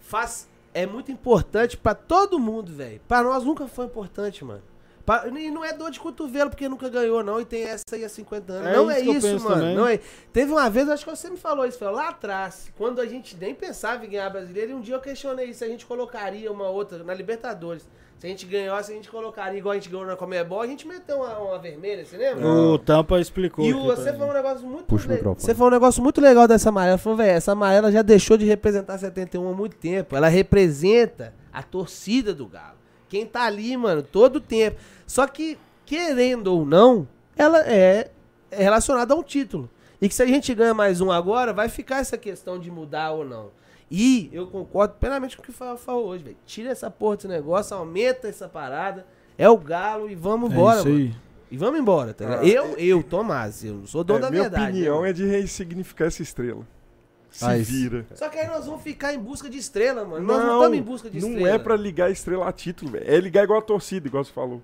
[0.00, 3.00] faz, é muito importante pra todo mundo, velho.
[3.08, 4.62] Pra nós nunca foi importante, mano.
[5.36, 8.08] E não é dor de cotovelo porque nunca ganhou, não, e tem essa aí há
[8.08, 8.66] 50 anos.
[8.68, 9.60] É não isso é isso, mano.
[9.60, 9.76] também.
[9.76, 10.00] Não é.
[10.32, 13.36] Teve uma vez, acho que você me falou isso, foi lá atrás, quando a gente
[13.36, 16.50] nem pensava em ganhar brasileiro, e um dia eu questionei isso, se a gente colocaria
[16.52, 17.86] uma outra na Libertadores.
[18.18, 20.86] Se a gente ganhasse, a gente colocaria igual a gente ganhou na Comebol, a gente
[20.86, 22.46] meteu uma, uma vermelha, você lembra?
[22.46, 23.64] O Tampa explicou.
[23.64, 25.40] E o, você falou um negócio muito Puxa o le- microfone.
[25.42, 26.98] Você falou um negócio muito legal dessa amarela.
[26.98, 30.14] Falou, velho, essa amarela já deixou de representar 71 há muito tempo.
[30.14, 32.79] Ela representa a torcida do Galo.
[33.10, 34.80] Quem tá ali, mano, todo tempo.
[35.06, 37.06] Só que, querendo ou não,
[37.36, 38.10] ela é
[38.50, 39.70] é relacionada a um título.
[40.00, 43.12] E que se a gente ganha mais um agora, vai ficar essa questão de mudar
[43.12, 43.50] ou não.
[43.90, 46.36] E eu concordo plenamente com o que o falou hoje, velho.
[46.46, 49.06] Tira essa porra desse negócio, aumenta essa parada.
[49.36, 50.96] É o galo e vamos é embora, mano.
[50.96, 51.14] Aí.
[51.50, 52.44] E vamos embora, tá ligado?
[52.44, 54.72] Ah, eu, eu, Tomás, eu não sou dono é, da minha verdade.
[54.72, 55.10] Minha opinião né?
[55.10, 56.66] é de ressignificar essa estrela.
[57.30, 58.06] Se ah, vira.
[58.14, 60.26] Só que aí nós vamos ficar em busca de estrela, mano.
[60.26, 61.48] Não, nós não estamos em busca de não estrela.
[61.48, 63.04] Não é pra ligar a estrela a título, velho.
[63.06, 64.60] É ligar igual a torcida, igual você falou.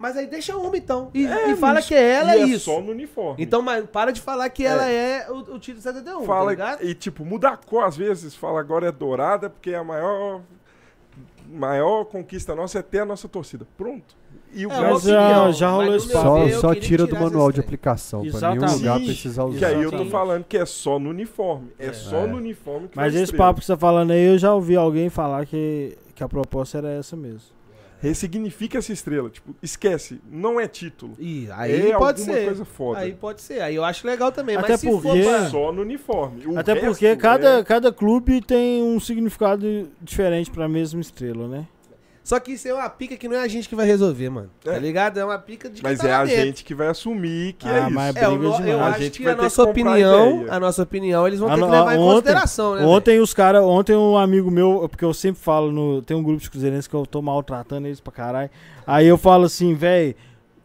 [0.00, 1.10] Mas aí deixa uma então.
[1.12, 2.70] E, é, e fala que ela é, é isso.
[2.70, 3.42] só no uniforme.
[3.42, 4.68] Então, mas para de falar que é.
[4.68, 6.84] ela é o, o título 71, tá fala, tá ligado?
[6.86, 8.34] E tipo, muda a cor às vezes.
[8.34, 10.40] Fala agora é dourada porque é a maior
[11.50, 13.66] maior conquista nossa é ter a nossa torcida.
[13.76, 14.16] Pronto.
[14.52, 16.00] E o é, já, já rolou.
[16.00, 18.24] Só, só tira do manual de aplicação.
[18.30, 19.58] Pra nenhum lugar precisar usar.
[19.58, 21.68] Que aí eu tô falando que é só no uniforme.
[21.78, 21.92] É, é.
[21.92, 24.76] só no uniforme que Mas esse papo que você tá falando aí, eu já ouvi
[24.76, 27.59] alguém falar que, que a proposta era essa mesmo
[28.00, 29.30] ressignifica essa estrela.
[29.30, 31.14] Tipo, esquece, não é título.
[31.18, 32.46] E aí é pode ser.
[32.46, 33.00] coisa foda.
[33.00, 33.60] Aí pode ser.
[33.60, 34.56] Aí eu acho legal também.
[34.56, 35.48] Até mas porque pra...
[35.48, 36.46] só no uniforme.
[36.46, 37.64] O Até porque cada, é...
[37.64, 41.66] cada clube tem um significado diferente para a mesma estrela, né?
[42.22, 44.50] Só que isso é uma pica que não é a gente que vai resolver, mano.
[44.62, 44.74] Tá é.
[44.74, 45.18] Tá ligado?
[45.18, 46.44] É uma pica de Mas tá é a dentro.
[46.44, 47.90] gente que vai assumir que é ah, é isso.
[47.90, 51.40] Mas é, eu, eu acho a que a nossa opinião, a, a nossa opinião, eles
[51.40, 52.84] vão a ter que levar ontem, em consideração, né?
[52.84, 53.22] Ontem véio?
[53.22, 56.50] os caras, ontem um amigo meu, porque eu sempre falo no, tem um grupo de
[56.50, 58.50] cruzeirenses que eu tô maltratando eles pra caralho.
[58.86, 60.14] Aí eu falo assim, velho,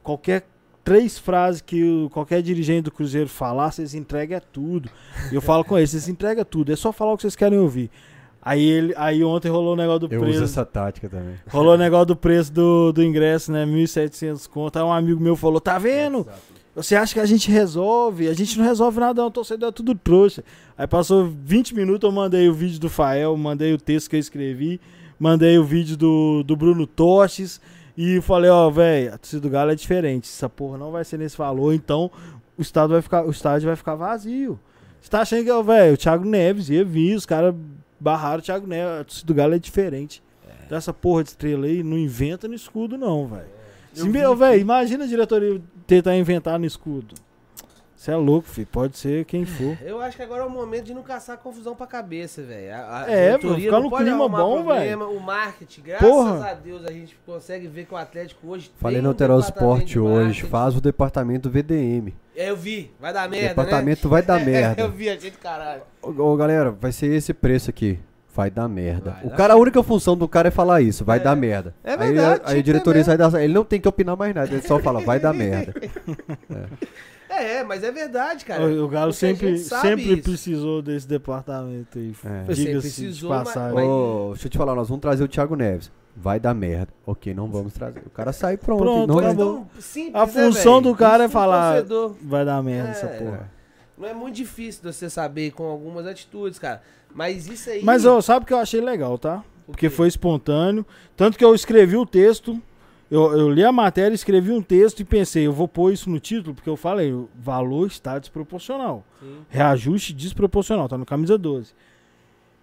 [0.03, 0.45] qualquer
[0.83, 4.89] três frases que qualquer dirigente do Cruzeiro falar, vocês entregam é tudo.
[5.31, 7.57] E eu falo com eles, vocês entregam tudo, é só falar o que vocês querem
[7.57, 7.89] ouvir.
[8.45, 10.25] Aí, ele, aí ontem rolou o negócio do eu preço.
[10.25, 11.33] Eu uso essa tática também.
[11.49, 13.65] Rolou o negócio do preço do, do ingresso, né?
[13.65, 14.77] 1.700 conto.
[14.77, 16.27] Aí um amigo meu falou: tá vendo?
[16.75, 18.27] Você acha que a gente resolve?
[18.29, 19.29] A gente não resolve nada, não.
[19.29, 20.43] O torcedor é tudo trouxa.
[20.77, 24.19] Aí passou 20 minutos, eu mandei o vídeo do Fael, mandei o texto que eu
[24.19, 24.79] escrevi,
[25.17, 27.59] mandei o vídeo do, do Bruno Toches
[27.97, 30.29] e falei: ó, velho, a torcida do Galo é diferente.
[30.29, 32.11] Essa porra não vai ser nesse valor, então
[32.55, 34.59] o estádio vai ficar, o estádio vai ficar vazio.
[35.01, 37.55] Você tá achando que, velho, o Thiago Neves ia vir, os caras
[38.05, 39.01] barraram o Thiago Neves.
[39.01, 40.21] A torcida do Galo é diferente.
[40.47, 40.67] É.
[40.69, 43.47] Dessa porra de estrela aí, não inventa no escudo, não, velho.
[43.97, 44.03] É.
[44.03, 47.15] Meu, velho, imagina a diretoria tentar inventar no escudo.
[47.95, 48.67] Você é louco, filho.
[48.71, 49.75] Pode ser quem for.
[49.81, 52.71] Eu acho que agora é o momento de não caçar confusão pra cabeça, velho.
[53.07, 55.09] É, vou ficar no clima bom, velho.
[55.09, 56.51] O marketing, graças Porra.
[56.51, 60.43] a Deus, a gente consegue ver que o Atlético hoje Falei no Alteral Sport hoje,
[60.43, 62.13] faz o departamento VDM.
[62.35, 62.91] É, eu vi.
[62.99, 64.11] Vai dar merda, Departamento né?
[64.11, 64.81] vai dar merda.
[64.81, 65.81] eu vi, a gente caralho.
[66.01, 67.99] Ô, ô, galera, vai ser esse preço aqui.
[68.33, 69.11] Vai dar merda.
[69.11, 71.21] Vai o cara, a única função do cara é falar isso, vai é.
[71.21, 71.73] dar merda.
[71.81, 72.41] É verdade.
[72.43, 74.77] Aí, aí a diretoria sai da Ele não tem que opinar mais nada, ele só
[74.77, 75.73] fala, vai dar merda.
[76.51, 76.95] é.
[77.27, 78.65] É, mas é verdade, cara.
[78.65, 82.13] O, o Galo sempre, sempre precisou desse departamento aí.
[82.23, 82.53] É.
[82.53, 83.73] Diga-se de passagem.
[83.73, 83.85] Mas...
[83.85, 85.91] Oh, deixa eu te falar, nós vamos trazer o Thiago Neves.
[86.15, 86.93] Vai dar merda.
[87.05, 87.99] Ok, não vamos trazer.
[88.05, 88.83] O cara sai pronto.
[88.83, 89.67] Pronto, não acabou.
[89.79, 91.83] Simples, a né, função né, do cara é falar,
[92.21, 93.51] vai dar merda é, essa porra.
[93.97, 96.81] Não é muito difícil você saber com algumas atitudes, cara.
[97.13, 97.83] Mas isso aí...
[97.83, 99.43] Mas, oh, sabe o que eu achei legal, tá?
[99.65, 100.85] Porque foi espontâneo.
[101.15, 102.61] Tanto que eu escrevi o texto
[103.09, 106.19] eu, eu li a matéria, escrevi um texto e pensei, eu vou pôr isso no
[106.19, 109.05] título, porque eu falei, o valor está desproporcional.
[109.19, 109.37] Sim.
[109.47, 111.73] Reajuste desproporcional, tá no camisa 12.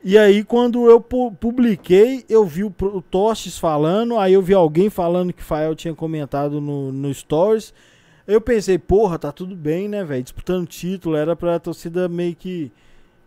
[0.04, 4.52] E aí, quando eu pu publiquei, eu vi o, o Tostes falando, aí eu vi
[4.52, 7.72] alguém falando que Fael tinha comentado no, no Stories.
[8.26, 10.22] Eu pensei, porra, tá tudo bem, né, velho?
[10.22, 12.72] Disputando título, era pra torcida meio que.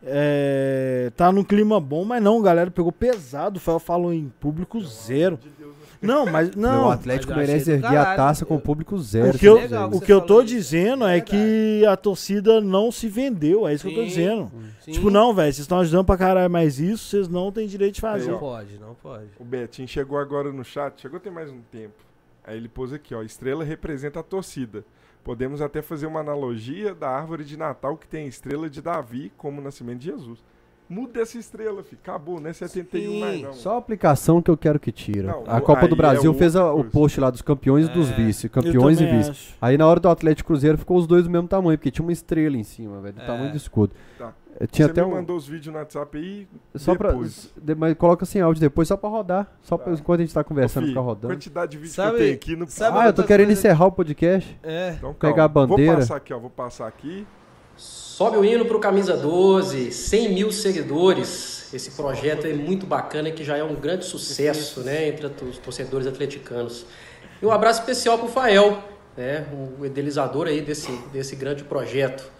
[0.03, 3.57] É, tá num clima bom, mas não, galera pegou pesado.
[3.57, 5.37] O Fael falou em público zero.
[5.37, 6.87] De Deus não, mas não.
[6.87, 9.35] O Atlético merece erguer a taça com o público zero.
[9.35, 12.91] O que eu, legal, o que eu tô dizendo é, é que a torcida não
[12.91, 13.67] se vendeu.
[13.67, 13.93] É isso Sim.
[13.93, 14.51] que eu tô dizendo.
[14.81, 14.91] Sim.
[14.91, 18.01] Tipo, não, velho, vocês estão ajudando pra caralho, mas isso vocês não têm direito de
[18.01, 18.31] fazer.
[18.31, 19.27] Não pode, não pode.
[19.39, 22.03] O Betinho chegou agora no chat, chegou tem mais um tempo.
[22.43, 24.85] Aí ele pôs aqui, ó, estrela representa a torcida.
[25.23, 29.31] Podemos até fazer uma analogia da árvore de Natal que tem a estrela de Davi
[29.35, 30.43] como o nascimento de Jesus.
[30.87, 31.99] Muda essa estrela, filho.
[32.01, 32.53] Acabou, né?
[32.53, 33.53] 71 Sim, mais não.
[33.53, 35.29] Só a aplicação que eu quero que tira.
[35.29, 38.11] Não, a Copa do Brasil é fez a, o post lá dos campeões e dos
[38.11, 38.47] é, vice.
[38.47, 39.31] Campeões e vice.
[39.31, 39.55] Acho.
[39.59, 42.11] Aí na hora do Atlético Cruzeiro ficou os dois do mesmo tamanho, porque tinha uma
[42.11, 43.25] estrela em cima, velho, do é.
[43.25, 43.93] tamanho do escudo.
[44.17, 44.31] Tá.
[44.71, 45.15] Tinha Você até me um...
[45.15, 47.51] mandou os vídeos no WhatsApp aí só depois.
[47.65, 49.51] Pra, mas coloca sem áudio depois só pra rodar.
[49.61, 49.99] Só pra, tá.
[49.99, 51.33] enquanto a gente tá conversando, Ô, ficar rodando.
[51.33, 52.67] quantidade de vídeos sabe, que eu tenho aqui no...
[52.69, 54.57] Sabe ah, eu tô querendo encerrar o podcast.
[54.63, 54.93] É.
[54.97, 55.91] Então, Pegar a bandeira.
[55.91, 56.39] Vou passar aqui, ó.
[56.39, 57.27] Vou passar aqui.
[58.15, 61.73] Sobe o hino para o Camisa 12, 100 mil seguidores.
[61.73, 66.07] Esse projeto é muito bacana que já é um grande sucesso né, entre os torcedores
[66.07, 66.85] atleticanos.
[67.41, 68.81] E um abraço especial para o Fael,
[69.17, 69.45] né,
[69.77, 72.31] o idealizador aí desse, desse grande projeto.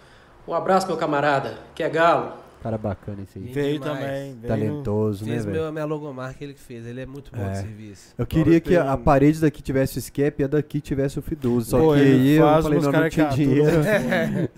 [0.48, 2.32] Um abraço, meu camarada, que é galo.
[2.66, 3.44] Cara bacana esse aí.
[3.44, 4.34] Veio também.
[4.34, 5.72] Veio Talentoso, fez né, velho?
[5.72, 6.84] minha logomarca ele que fez.
[6.84, 7.52] Ele é muito bom é.
[7.52, 8.12] de serviço.
[8.18, 11.22] Eu queria que a, a parede daqui tivesse o Scap e a daqui tivesse o
[11.22, 11.70] Fiduzo.
[11.70, 13.82] Só Pô, que aí eu falei, não, não tinha dinheiro.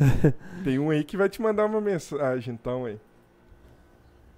[0.65, 2.99] Tem um aí que vai te mandar uma mensagem, então, aí.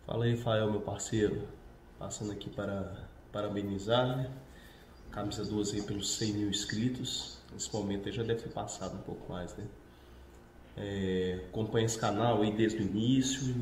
[0.04, 1.42] Fala aí, Fael, meu parceiro.
[1.96, 2.92] Passando aqui para
[3.30, 4.30] parabenizar, né?
[5.12, 7.38] Camisa 12 aí pelos 100 mil inscritos.
[7.52, 9.64] Nesse momento aí já deve ter passado um pouco mais, né?
[10.76, 13.54] É, acompanha esse canal aí desde o início,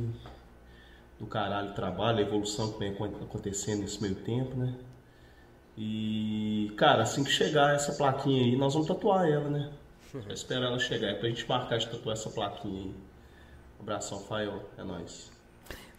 [1.18, 4.74] do caralho trabalho, a evolução que vem acontecendo nesse meio tempo, né?
[5.76, 9.70] E, cara, assim que chegar essa plaquinha aí, nós vamos tatuar ela, né?
[10.10, 12.94] Só esperar ela chegar, é pra gente marcar de tatuar essa plaquinha aí.
[13.78, 15.37] Um abração, Fael, é nóis.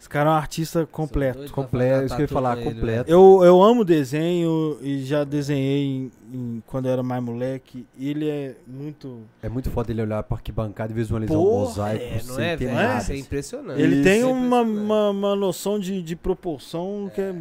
[0.00, 1.52] Esse cara é um artista completo.
[1.52, 3.10] Completo, isso que eu ia falar, ele, completo.
[3.10, 7.86] Eu, eu amo desenho e já desenhei em, em, quando eu era mais moleque.
[8.00, 9.20] Ele é muito.
[9.42, 12.02] É muito foda ele olhar pra arquibancada e visualizar Porra, um mosaico.
[12.02, 12.78] É, não é, velho?
[12.78, 12.98] É?
[12.98, 13.82] Isso é impressionante.
[13.82, 17.34] Ele isso tem é uma, uma, uma, noção de, de proporção que é.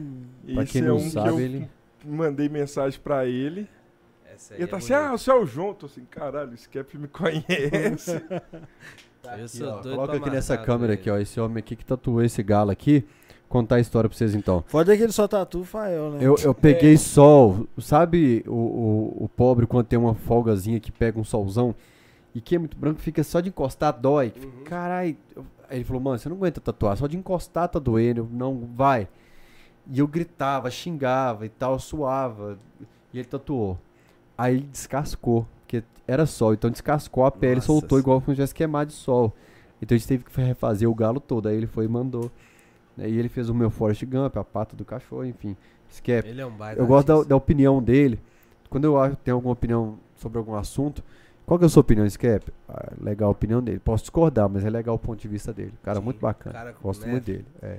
[0.53, 1.69] Pra quem não é um sabe, ele.
[2.03, 3.69] Mandei mensagem pra ele.
[4.51, 5.73] ele tá é assim, ah, é o João.
[5.73, 8.21] Tô assim, caralho, o Skep me conhece.
[9.21, 11.17] Tá aqui, ó, Coloca aqui nessa câmera aqui, ó.
[11.17, 13.05] Esse homem aqui que tatuou esse galo aqui.
[13.47, 14.63] Contar a história pra vocês então.
[14.69, 16.19] Pode é que ele só tatua Fael, né?
[16.21, 16.97] Eu, eu peguei é.
[16.97, 17.67] sol.
[17.79, 21.73] Sabe o, o, o, pobre quando tem uma folgazinha que pega um solzão
[22.33, 24.31] e que é muito branco, fica só de encostar, dói.
[24.37, 24.63] Uhum.
[24.65, 25.17] Caralho.
[25.67, 28.29] Aí ele falou, mano, você não aguenta tatuar, só de encostar tá doendo.
[28.31, 29.07] não, vai.
[29.91, 32.59] E eu gritava, xingava e tal, suava.
[33.11, 33.79] E ele tatuou.
[34.37, 38.55] Aí ele descascou porque era sol, então descascou a pele, Nossa, soltou igual se tivesse
[38.55, 39.31] queimado de sol.
[39.79, 42.31] Então a gente teve que refazer o galo todo, aí ele foi e mandou.
[42.97, 45.55] E ele fez o meu Forrest Gump, a pata do cachorro, enfim.
[45.87, 46.27] Esquece.
[46.27, 48.19] Ele é um baita Eu gosto da, da, opinião dele.
[48.69, 51.03] Quando eu acho, tenho alguma opinião sobre algum assunto,
[51.45, 52.51] qual que é a sua opinião, Skep?
[52.67, 53.79] Ah, legal a opinião dele.
[53.79, 55.73] Posso discordar, mas é legal o ponto de vista dele.
[55.83, 56.53] Cara, Sim, muito bacana.
[56.53, 57.45] Cara Gosto muito dele.
[57.61, 57.77] É.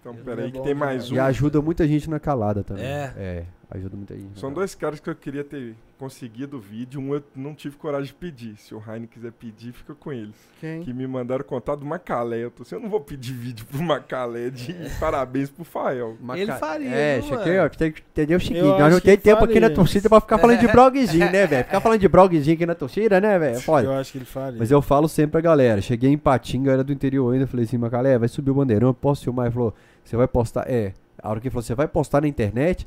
[0.00, 1.16] Então, peraí, que tem mais um.
[1.16, 2.84] E ajuda muita gente na calada também.
[2.84, 3.12] É.
[3.16, 4.38] É, ajuda muita gente.
[4.38, 7.00] São dois caras que eu queria ter conseguido o vídeo.
[7.00, 8.56] Um eu não tive coragem de pedir.
[8.56, 10.36] Se o Heine quiser pedir, fica com eles.
[10.60, 10.82] Quem?
[10.82, 12.44] Que me mandaram contar do Macalé.
[12.44, 14.88] Eu tô assim, eu não vou pedir vídeo pro Macalé de é.
[15.00, 16.16] parabéns pro Fael.
[16.20, 16.40] Maca...
[16.40, 16.90] Ele faria.
[16.90, 20.08] É, cheguei, ó, tem que entender o seguinte: nós não tem tempo aqui na torcida
[20.08, 21.64] pra ficar falando de blogzinho, né, velho?
[21.64, 23.58] Ficar falando de blogzinho aqui na torcida, né, velho?
[23.84, 24.58] Eu acho que ele faria.
[24.58, 25.80] Mas eu falo sempre pra galera.
[25.80, 27.46] Cheguei em Patinga, era do interior ainda.
[27.46, 29.46] Falei assim, Macalé, vai subir o bandeirão, eu posso filmar?
[29.46, 30.70] Ele falou, você vai postar?
[30.70, 30.92] É.
[31.20, 32.86] A hora que ele falou, você vai postar na internet?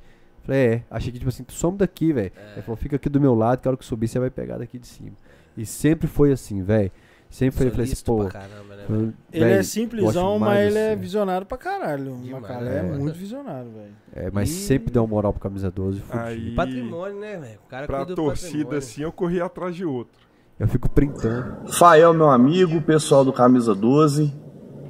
[0.50, 2.32] Falei, é, achei que tipo assim, tu some daqui, velho.
[2.36, 2.54] É.
[2.54, 4.58] Ele falou, fica aqui do meu lado, que a hora que subir você vai pegar
[4.58, 5.16] daqui de cima.
[5.56, 6.92] E sempre foi assim, velho.
[7.30, 8.26] Sempre foi, eu falei assim, pô.
[8.26, 12.14] Caramba, né, ele é simplesão, mas ele é visionário pra caralho.
[12.14, 13.94] O cara é, é muito visionário, velho.
[14.16, 14.54] É, mas e...
[14.54, 16.02] sempre deu moral pro camisa 12.
[16.10, 17.60] Aí, patrimônio, né, velho?
[17.64, 20.18] O cara pra torcida assim, eu corri atrás de outro.
[20.60, 21.72] Eu fico printando.
[21.72, 24.34] Fael, meu amigo, pessoal do Camisa 12.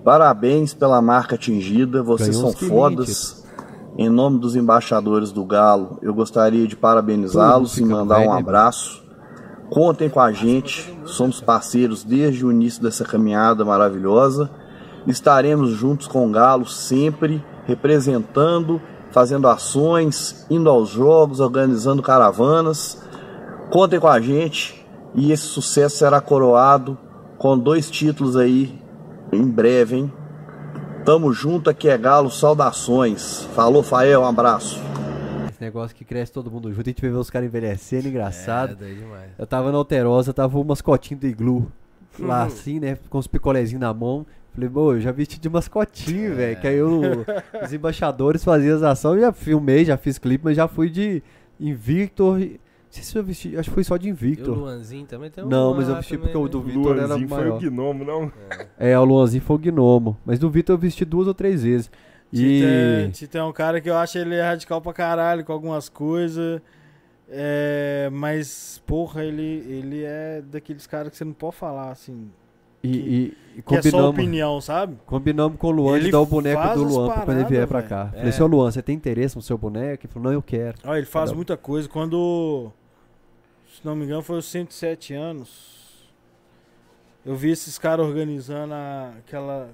[0.03, 2.01] Parabéns pela marca atingida.
[2.01, 3.38] Vocês Ganhou são fodas.
[4.01, 9.03] Em nome dos embaixadores do Galo, eu gostaria de parabenizá-los e mandar um abraço.
[9.69, 14.49] Contem com a gente, somos parceiros desde o início dessa caminhada maravilhosa.
[15.05, 23.03] Estaremos juntos com o Galo sempre, representando, fazendo ações, indo aos jogos, organizando caravanas.
[23.69, 26.97] Contem com a gente e esse sucesso será coroado
[27.37, 28.81] com dois títulos aí
[29.29, 30.13] em breve, hein?
[31.09, 33.43] Tamo junto, aqui é Galo, saudações.
[33.55, 34.79] Falou, Fael, um abraço.
[35.49, 38.77] Esse negócio que cresce todo mundo junto, a gente vê os caras envelhecendo, engraçado.
[38.79, 39.31] É, demais.
[39.35, 41.71] Eu tava na Alterosa, tava um mascotinho do iglu
[42.19, 42.45] lá uhum.
[42.45, 44.23] assim, né, com os picolézinhos na mão.
[44.53, 46.35] Falei, pô, eu já vesti de mascotinho, é.
[46.35, 46.61] velho.
[46.61, 47.01] Que aí eu,
[47.63, 51.23] os embaixadores faziam as ações, já filmei, já fiz clipe, mas já fui de
[51.59, 52.39] Invictor
[52.89, 54.55] sei se eu vesti, acho que foi só de Invictor.
[54.55, 56.73] E o Luanzinho também tem um Não, mas eu vesti porque o do né?
[56.73, 57.27] Victor era maior.
[57.27, 58.31] foi o Gnomo, não?
[58.77, 58.91] É.
[58.91, 60.17] é, o Luanzinho foi o Gnomo.
[60.25, 61.91] Mas do Victor eu vesti duas ou três vezes.
[62.31, 63.09] E...
[63.11, 66.61] Tita é um cara que eu acho ele radical pra caralho com algumas coisas.
[67.27, 72.29] É, mas, porra, ele, ele é daqueles caras que você não pode falar assim.
[72.81, 74.97] E, e, e combinamos, é só opinião, sabe?
[75.05, 77.67] Combinamos com o Luan ele de dar o boneco do Luan paradas, quando ele vier
[77.67, 78.09] pra cá.
[78.13, 78.17] É.
[78.17, 80.05] Falei, seu Luan, você tem interesse no seu boneco?
[80.05, 80.77] Ele falou, não, eu quero.
[80.85, 81.89] Olha, ele faz muita coisa.
[81.89, 82.71] Quando
[83.79, 86.09] se não me engano, foi os 107 anos.
[87.25, 89.69] Eu vi esses caras organizando a, aquela.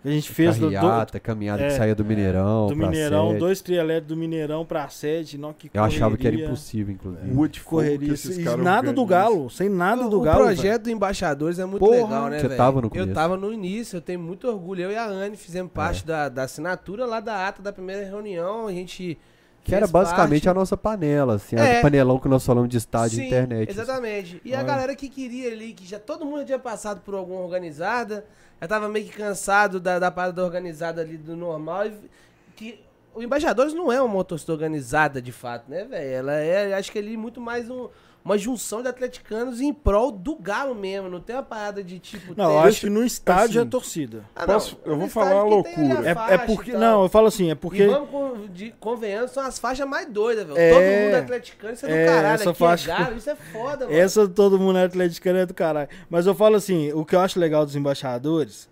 [0.00, 2.68] Que a gente fez Carreata, do, caminhada é, que saía do Mineirão.
[2.68, 3.40] Do Mineirão, sede.
[3.40, 5.36] dois trialetes do Mineirão pra sede.
[5.38, 5.96] Não, que Eu correria.
[5.96, 7.26] achava que era impossível, inclusive.
[7.26, 8.14] Muito correria.
[8.14, 10.42] E nada do Galo, sem nada do o Galo.
[10.42, 12.38] O projeto do Embaixadores é muito Porra, legal, né?
[12.38, 12.58] Você véio?
[12.58, 13.08] tava no começo.
[13.08, 14.82] Eu tava no início, eu tenho muito orgulho.
[14.82, 16.06] Eu e a Anne fizemos parte é.
[16.06, 18.68] da, da assinatura lá da ata da primeira reunião.
[18.68, 19.18] A gente
[19.66, 20.48] Que era basicamente parte...
[20.48, 21.80] a nossa panela, assim, é.
[21.80, 23.68] a panelão que nós falamos de estádio Sim, internet.
[23.68, 24.40] Exatamente.
[24.44, 28.24] E a galera que queria ali, que já todo mundo tinha passado por alguma organizada,
[28.60, 31.86] já tava meio que cansado da, da parada organizada ali do normal.
[31.86, 31.92] E,
[32.54, 32.80] que
[33.12, 36.10] o Embaixadores não é uma torcida organizada de fato, né, velho?
[36.10, 37.88] Ela é, acho que ali muito mais um
[38.26, 41.08] uma junção de atleticanos em prol do Galo mesmo.
[41.08, 42.34] Não tem uma parada de tipo.
[42.36, 44.24] Não, eu acho que no estádio assim, é torcida.
[44.34, 46.00] Ah, Posso, eu vou falar uma loucura.
[46.04, 46.72] É, é, porque.
[46.72, 47.84] Não, eu falo assim, é porque.
[47.84, 50.58] E vamos com, de, convenhamos, são as faixas mais doidas, velho.
[50.58, 52.34] É, todo mundo é atleticano, isso é do é, caralho.
[52.34, 53.96] Essa Aqui é faixa, é Galo, isso é foda, mano.
[53.96, 55.88] Essa todo mundo é atleticano é do caralho.
[56.10, 58.68] Mas eu falo assim, o que eu acho legal dos embaixadores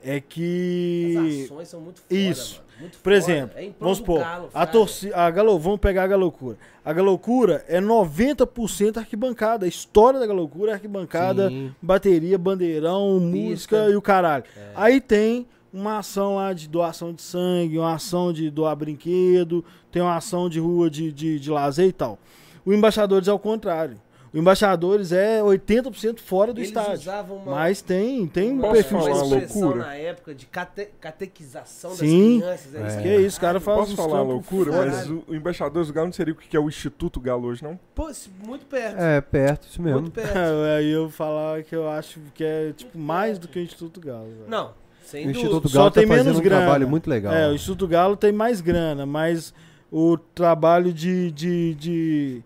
[0.00, 1.16] é que.
[1.18, 2.54] As ações são muito foda, Isso.
[2.58, 2.71] Mano.
[2.82, 6.58] Muito Por exemplo, é vamos supor, galo, a torcida, a galo, vamos pegar a Galoucura.
[6.84, 9.64] A Galoucura é 90% arquibancada.
[9.64, 11.72] A história da Galoucura é arquibancada, Sim.
[11.80, 13.36] bateria, bandeirão, Pista.
[13.36, 14.44] música e o caralho.
[14.56, 14.72] É.
[14.74, 20.02] Aí tem uma ação lá de doação de sangue, uma ação de doar brinquedo, tem
[20.02, 22.18] uma ação de rua de, de, de lazer e tal.
[22.64, 23.96] O Embaixadores é o contrário.
[24.32, 27.12] O Embaixadores é 80% fora do Eles estádio.
[27.34, 29.84] Uma, mas tem, tem um perfil de loucura.
[29.84, 32.40] na época de cate, catequização Sim.
[32.40, 32.74] das crianças.
[32.74, 33.02] É, é.
[33.02, 36.12] Que é isso, cara faz Posso falar loucura, mas o, o Embaixadores do Galo não
[36.14, 37.78] seria o que é o Instituto Galo hoje, não?
[37.94, 38.10] Pô,
[38.46, 38.98] muito perto.
[38.98, 40.00] É, perto, isso mesmo.
[40.00, 40.32] Muito perto.
[40.78, 44.28] Aí eu falar que eu acho que é tipo mais do que o Instituto Galo.
[44.28, 44.48] Velho.
[44.48, 44.72] Não,
[45.04, 46.62] sem o Instituto Galo Só tá tem menos um grana.
[46.62, 47.34] trabalho muito legal.
[47.34, 49.52] É, o Instituto Galo tem mais grana, mas
[49.90, 52.42] o trabalho de, de, de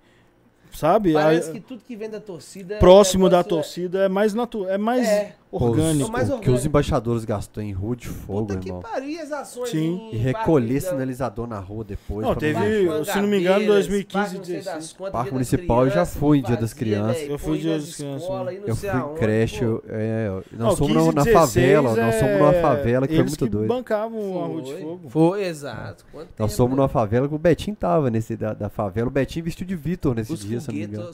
[0.77, 1.15] sabe?
[1.15, 2.77] Parece a, que tudo que vem da torcida.
[2.77, 5.35] É próximo é da torcida é mais natural, é mais é.
[5.51, 6.11] Orgânico.
[6.11, 6.45] mais orgânico.
[6.45, 8.83] que os embaixadores gastou em rua de fogo, Puta irmão.
[8.83, 10.11] que pariu as ações Sim.
[10.13, 12.27] E recolher sinalizador na rua depois.
[12.27, 12.59] Não, teve,
[13.05, 14.97] se não me engano, 2015 16.
[15.13, 17.29] Parque Municipal eu já fui em Dia das Crianças.
[17.29, 18.29] Eu fui em Dia das Crianças.
[18.67, 19.65] Eu fui em creche.
[19.89, 23.69] É, nós somos na favela, nós somos numa favela que foi muito doido.
[23.69, 25.09] bancavam a rua de fogo.
[25.09, 26.05] Foi, exato.
[26.39, 29.09] Nós somos numa favela que o Betinho tava nesse da favela.
[29.09, 31.11] O Betinho vestiu de Vitor nesse dia, se não me engano.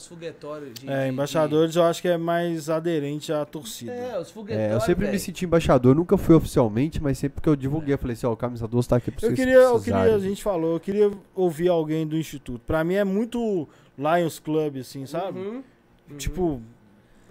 [0.86, 3.92] É, embaixadores eu acho que é mais aderente à torcida.
[3.92, 4.70] É, os foguetórios.
[4.70, 7.98] É, eu sempre me senti embaixador, nunca fui oficialmente, mas sempre que eu divulguei, eu
[7.98, 9.32] falei assim, ó, o camisa 12 tá aqui pra vocês.
[9.32, 12.60] Eu queria, eu queria, a gente falou, eu queria ouvir alguém do instituto.
[12.66, 13.68] Pra mim é muito
[13.98, 15.38] Lions Club, assim, sabe?
[15.38, 15.62] Uhum,
[16.10, 16.16] uhum.
[16.16, 16.62] Tipo,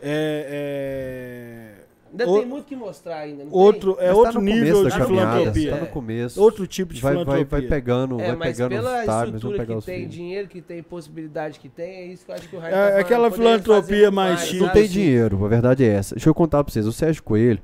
[0.02, 2.38] é, é Ainda o...
[2.38, 3.46] tem muito que mostrar ainda.
[3.50, 4.08] outro, tem?
[4.08, 5.72] É outro tá nível de filantropia.
[5.72, 6.42] Tá no começo.
[6.42, 7.46] Outro tipo de vai, filantropia.
[7.46, 11.60] Vai, vai pegando, é, vai pegando pela os estrutura que tem, dinheiro que tem, possibilidade
[11.60, 14.42] que tem, é isso que eu acho que o Raio é, tá Aquela filantropia mais
[14.42, 14.60] chique.
[14.60, 16.16] Não tem dinheiro, a verdade é essa.
[16.16, 16.86] Deixa eu contar pra vocês.
[16.86, 17.62] O Sérgio Coelho,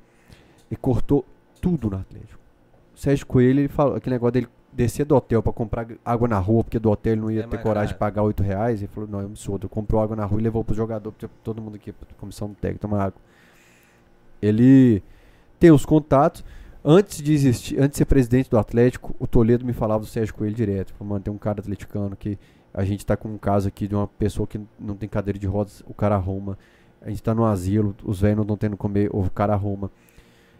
[0.71, 1.25] ele cortou
[1.59, 2.39] tudo no Atlético.
[2.95, 6.39] O Sérgio Coelho, ele falou, aquele negócio dele descer do hotel para comprar água na
[6.39, 7.95] rua, porque do hotel ele não ia é ter coragem caro.
[7.95, 8.79] de pagar 8 reais.
[8.79, 9.67] Ele falou, não, eu me sou outro.
[9.67, 13.19] Comprou água na rua e levou pro jogador, todo mundo aqui, comissão técnica, tomar água.
[14.41, 15.01] Ele
[15.59, 16.43] tem os contatos.
[16.83, 20.33] Antes de existir, antes de ser presidente do Atlético, o Toledo me falava do Sérgio
[20.33, 20.93] Coelho direto.
[20.93, 22.37] Falou, tem um cara atleticano que
[22.73, 25.47] a gente está com um caso aqui de uma pessoa que não tem cadeira de
[25.47, 26.57] rodas, o cara arruma.
[27.01, 29.91] A gente está no asilo, os velhos não estão tendo comer, o cara arruma.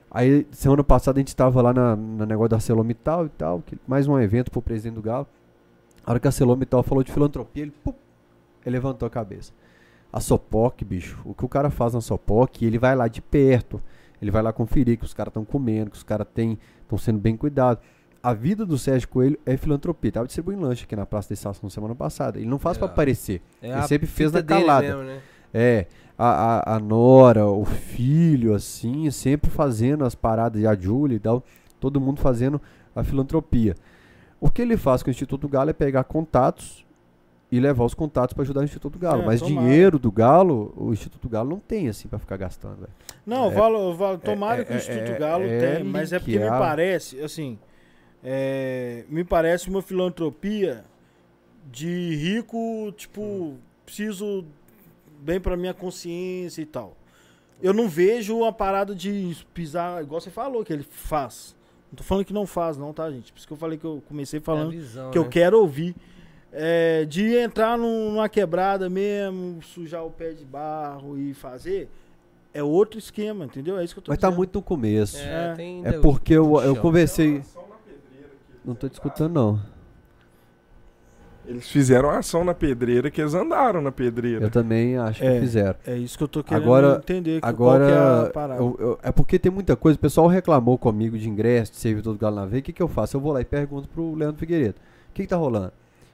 [0.09, 3.77] Aí, semana passada, a gente estava lá na, na negócio da ArcelorMittal e tal, que,
[3.88, 5.27] mais um evento pro presidente do Galo.
[6.06, 7.93] A hora que a ArcelorMittal falou de filantropia, ele, pum,
[8.65, 9.51] ele levantou a cabeça.
[10.11, 13.82] A Sopoc, bicho, o que o cara faz na Sopoc, ele vai lá de perto
[14.22, 17.38] ele vai lá conferir que os caras estão comendo, que os caras estão sendo bem
[17.38, 17.84] cuidados.
[18.22, 20.11] A vida do Sérgio Coelho é filantropia.
[20.11, 22.40] Tava distribuindo lanche aqui na Praça da Estação semana passada.
[22.40, 22.80] Ele não faz é.
[22.80, 23.42] para aparecer.
[23.61, 24.88] É ele sempre fez na calada.
[24.88, 25.22] Mesmo, né?
[25.53, 25.86] É.
[26.18, 31.19] A, a, a, Nora, o filho, assim, sempre fazendo as paradas, e a Júlia e
[31.19, 31.44] tal.
[31.80, 32.60] Todo mundo fazendo
[32.95, 33.76] a filantropia.
[34.42, 36.84] O que ele faz com o Instituto Galo é pegar contatos
[37.51, 39.24] e levar os contatos para ajudar o Instituto Galo.
[39.24, 39.67] É, Mas tomara.
[39.67, 42.77] dinheiro do Galo, o Instituto Galo não tem assim para ficar gastando.
[42.77, 42.92] Véio.
[43.26, 46.19] Não, é, valo, valo, tomara é, que o Instituto é, Galo é tem, mas é
[46.19, 47.58] porque me parece, assim,
[48.24, 50.84] é, me parece uma filantropia
[51.72, 53.58] de rico, tipo, hum.
[53.85, 54.45] preciso
[55.19, 56.95] bem para minha consciência e tal.
[57.61, 61.56] Eu não vejo uma parada de pisar, igual você falou que ele faz.
[61.90, 63.32] Não tô falando que não faz, não, tá, gente?
[63.32, 65.26] Por isso que eu falei que eu comecei falando visão, que né?
[65.26, 65.95] eu quero ouvir
[66.60, 71.88] é, de entrar numa quebrada mesmo, sujar o pé de barro e fazer,
[72.52, 73.77] é outro esquema, entendeu?
[73.77, 74.34] É isso que eu tô Mas tá dizendo.
[74.34, 75.18] tá muito no começo.
[75.19, 77.44] É, é, é porque eu, eu conversei.
[78.66, 79.61] Não tô discutindo, não.
[81.45, 84.44] Eles fizeram a ação na pedreira que eles andaram na pedreira.
[84.44, 85.76] Eu também acho é, que fizeram.
[85.86, 87.40] É isso que eu tô querendo agora, entender.
[87.42, 89.95] agora, é, eu, eu, é porque tem muita coisa.
[89.95, 92.60] O pessoal reclamou comigo de ingresso, de servidor do Galo na veia.
[92.60, 93.16] O que, que eu faço?
[93.16, 94.76] Eu vou lá e pergunto pro Leandro Figueiredo.
[95.10, 95.72] O que, que tá rolando?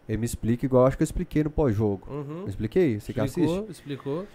[0.07, 2.07] Ele me explica igual acho que eu expliquei no pós-jogo.
[2.09, 2.45] Uhum.
[2.47, 2.99] expliquei?
[2.99, 3.71] Você explicou, que assiste?
[3.71, 4.27] Explicou.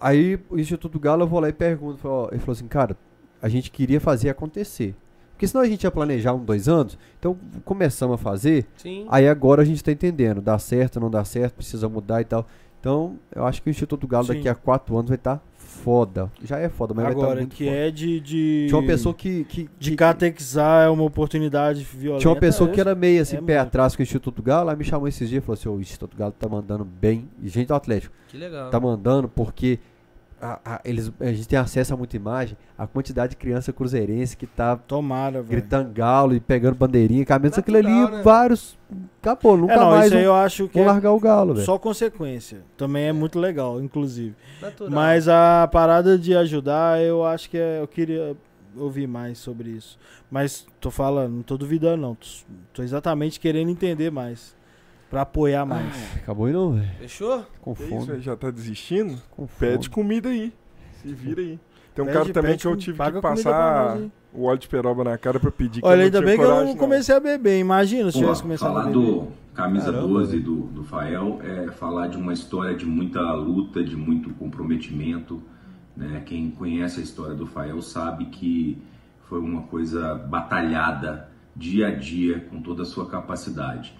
[0.00, 1.98] Aí o Instituto Galo eu vou lá e pergunto.
[2.30, 2.96] Ele falou assim, cara,
[3.42, 4.94] a gente queria fazer acontecer.
[5.32, 6.98] Porque senão a gente ia planejar um, dois anos.
[7.18, 8.66] Então começamos a fazer.
[8.76, 9.06] Sim.
[9.10, 10.40] Aí agora a gente está entendendo.
[10.40, 12.46] Dá certo, não dá certo, precisa mudar e tal.
[12.80, 14.34] Então, eu acho que o Instituto Galo Sim.
[14.34, 15.42] daqui a quatro anos vai estar tá
[15.88, 16.30] foda.
[16.44, 17.76] Já é foda, mas Agora, vai estar tá muito que foda.
[17.76, 18.66] é de, de.
[18.68, 19.44] Tinha uma pessoa que.
[19.44, 22.20] que de catequizar é uma oportunidade violenta.
[22.20, 23.68] Tinha uma pessoa que era meio assim, é pé muito.
[23.68, 24.68] atrás com o Instituto Galo.
[24.68, 27.28] Aí me chamou esses dias e falou assim: o Instituto Galo tá mandando bem.
[27.42, 28.14] E gente do Atlético.
[28.28, 28.68] Que legal.
[28.68, 29.78] Tá mandando porque
[30.40, 34.36] a, a, eles, a gente tem acesso a muita imagem, a quantidade de criança cruzeirense
[34.36, 38.22] que tá Tomara, gritando galo e pegando bandeirinha, caminhando aquilo ali, né?
[38.22, 38.78] vários.
[39.20, 40.06] Acabou, nunca é, não, mais.
[40.06, 41.66] Isso aí eu acho que vão é largar o galo, velho.
[41.66, 42.62] Só consequência.
[42.76, 44.34] Também é muito legal, inclusive.
[44.62, 44.90] Natural.
[44.90, 48.36] Mas a parada de ajudar, eu acho que é, eu queria
[48.76, 49.98] ouvir mais sobre isso.
[50.30, 52.14] Mas tô falando, não tô duvidando, não.
[52.14, 52.26] Tô,
[52.74, 54.56] tô exatamente querendo entender mais.
[55.10, 55.86] Pra apoiar mais.
[55.86, 56.88] Ah, acabou aí não, velho.
[56.98, 57.46] Fechou?
[57.60, 58.02] Com que fome.
[58.02, 59.18] Isso, já tá desistindo?
[59.30, 60.52] Com Pede comida aí.
[61.02, 61.58] Se vira aí.
[61.94, 63.98] Tem um pede, cara também que eu tive que passar
[64.32, 67.14] o óleo de peroba na cara pra pedir Olha, ainda bem que eu não comecei
[67.14, 67.58] a beber.
[67.58, 68.92] Imagina se tivesse começado a beber.
[68.92, 73.20] Falar do camisa Caramba, 12 do, do Fael é falar de uma história de muita
[73.32, 75.42] luta, de muito comprometimento.
[75.96, 76.22] Né?
[76.24, 78.80] Quem conhece a história do Fael sabe que
[79.24, 83.97] foi uma coisa batalhada dia a dia com toda a sua capacidade.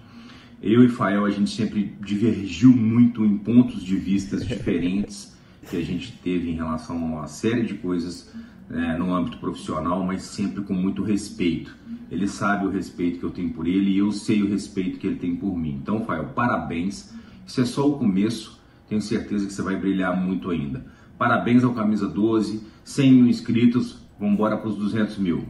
[0.61, 5.37] Eu e Fael, a gente sempre divergiu muito em pontos de vistas diferentes
[5.69, 8.33] que a gente teve em relação a uma série de coisas
[8.69, 11.75] né, no âmbito profissional, mas sempre com muito respeito.
[12.11, 15.07] Ele sabe o respeito que eu tenho por ele e eu sei o respeito que
[15.07, 15.79] ele tem por mim.
[15.81, 17.13] Então, Fael, parabéns.
[17.47, 18.59] Isso é só o começo.
[18.87, 20.85] Tenho certeza que você vai brilhar muito ainda.
[21.17, 23.99] Parabéns ao Camisa 12, 100 mil inscritos.
[24.19, 25.47] Vamos embora para os 200 mil.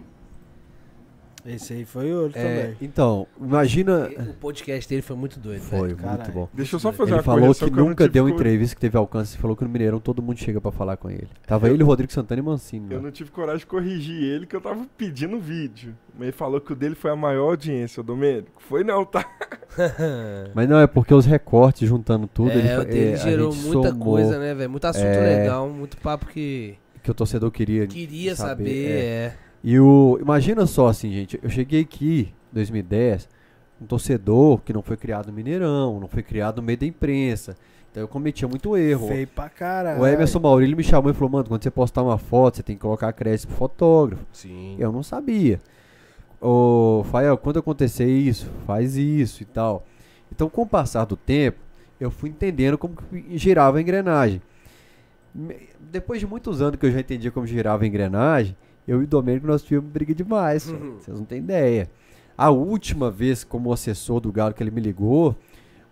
[1.56, 2.78] Esse aí foi outro é, também.
[2.82, 4.10] Então, imagina.
[4.30, 5.62] O podcast dele foi muito doido.
[5.62, 6.50] Foi, muito bom.
[6.54, 8.98] Deixa eu só fazer ele uma falou que, que nunca deu uma entrevista que teve
[8.98, 9.38] alcance.
[9.38, 11.28] Falou que no Mineirão todo mundo chega para falar com ele.
[11.48, 12.94] Tava eu, ele, Rodrigo Santana e Mancini.
[12.94, 15.96] Eu não tive coragem de corrigir ele, que eu tava pedindo vídeo.
[16.14, 18.62] Mas ele falou que o dele foi a maior audiência, o Domênico.
[18.62, 19.26] Foi não, tá?
[20.54, 22.52] Mas não, é porque os recortes juntando tudo.
[22.52, 24.70] É, ele, o dele é, gerou muita somou, coisa, né, velho?
[24.70, 26.78] Muito assunto é, legal, muito papo que.
[27.02, 27.88] Que o torcedor queria.
[27.88, 29.36] Queria saber, saber é.
[29.64, 30.18] E o.
[30.22, 31.40] Imagina só assim, gente.
[31.42, 33.30] Eu cheguei aqui em 2010,
[33.82, 37.56] um torcedor que não foi criado no Mineirão, não foi criado no meio da imprensa.
[37.92, 39.08] Então eu cometia muito erro.
[39.08, 40.00] Feio pra caralho.
[40.00, 42.76] O Emerson Maurílio me chamou e falou, mano, quando você postar uma foto, você tem
[42.76, 44.24] que colocar crédito pro fotógrafo.
[44.32, 44.76] Sim.
[44.78, 45.60] Eu não sabia.
[46.40, 49.86] Ô, Fael, quando acontecer isso, faz isso e tal.
[50.32, 51.58] Então, com o passar do tempo,
[52.00, 54.42] eu fui entendendo como que girava a engrenagem.
[55.80, 58.56] Depois de muitos anos que eu já entendia como girava a engrenagem,
[58.90, 60.98] eu e o Domênico nós tivemos briga demais, uhum.
[61.00, 61.88] vocês não têm ideia.
[62.36, 65.36] A última vez, como assessor do Galo, que ele me ligou,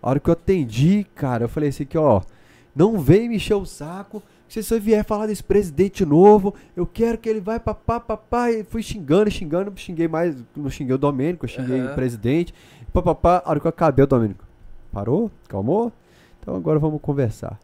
[0.02, 2.22] a hora que eu atendi, cara, eu falei assim que, ó,
[2.74, 7.18] não vem me encher o saco, se você vier falar desse presidente novo, eu quero
[7.18, 11.44] que ele vai papá, papá, e fui xingando, xingando, xinguei mais, não xinguei o Domênico,
[11.44, 11.92] eu xinguei uhum.
[11.92, 12.52] o presidente,
[12.92, 14.44] papapá, a hora que eu acabei o Domênico,
[14.90, 15.30] parou?
[15.46, 15.92] Calmou?
[16.40, 17.60] Então agora vamos conversar.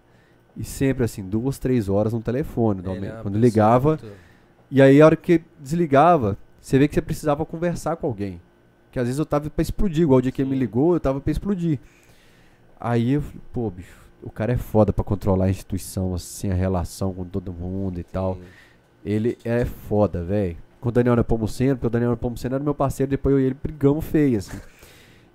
[0.57, 3.23] E sempre assim, duas, três horas no telefone, Domênico.
[3.23, 4.24] Quando ligava, muito
[4.71, 8.41] e aí, a hora que desligava, você vê que você precisava conversar com alguém.
[8.91, 11.01] Que às vezes eu tava pra explodir, igual o dia que ele me ligou, eu
[11.01, 11.79] tava pra explodir.
[12.79, 16.55] Aí eu falei, pô, bicho, o cara é foda pra controlar a instituição, assim, a
[16.55, 18.09] relação com todo mundo e Sim.
[18.13, 18.39] tal.
[19.05, 20.57] Ele é foda, velho.
[20.81, 23.57] Com o Daniel Nepomuceno, porque o Daniel Nepomuceno era meu parceiro, depois eu e ele
[23.63, 24.59] brigamos feio, assim.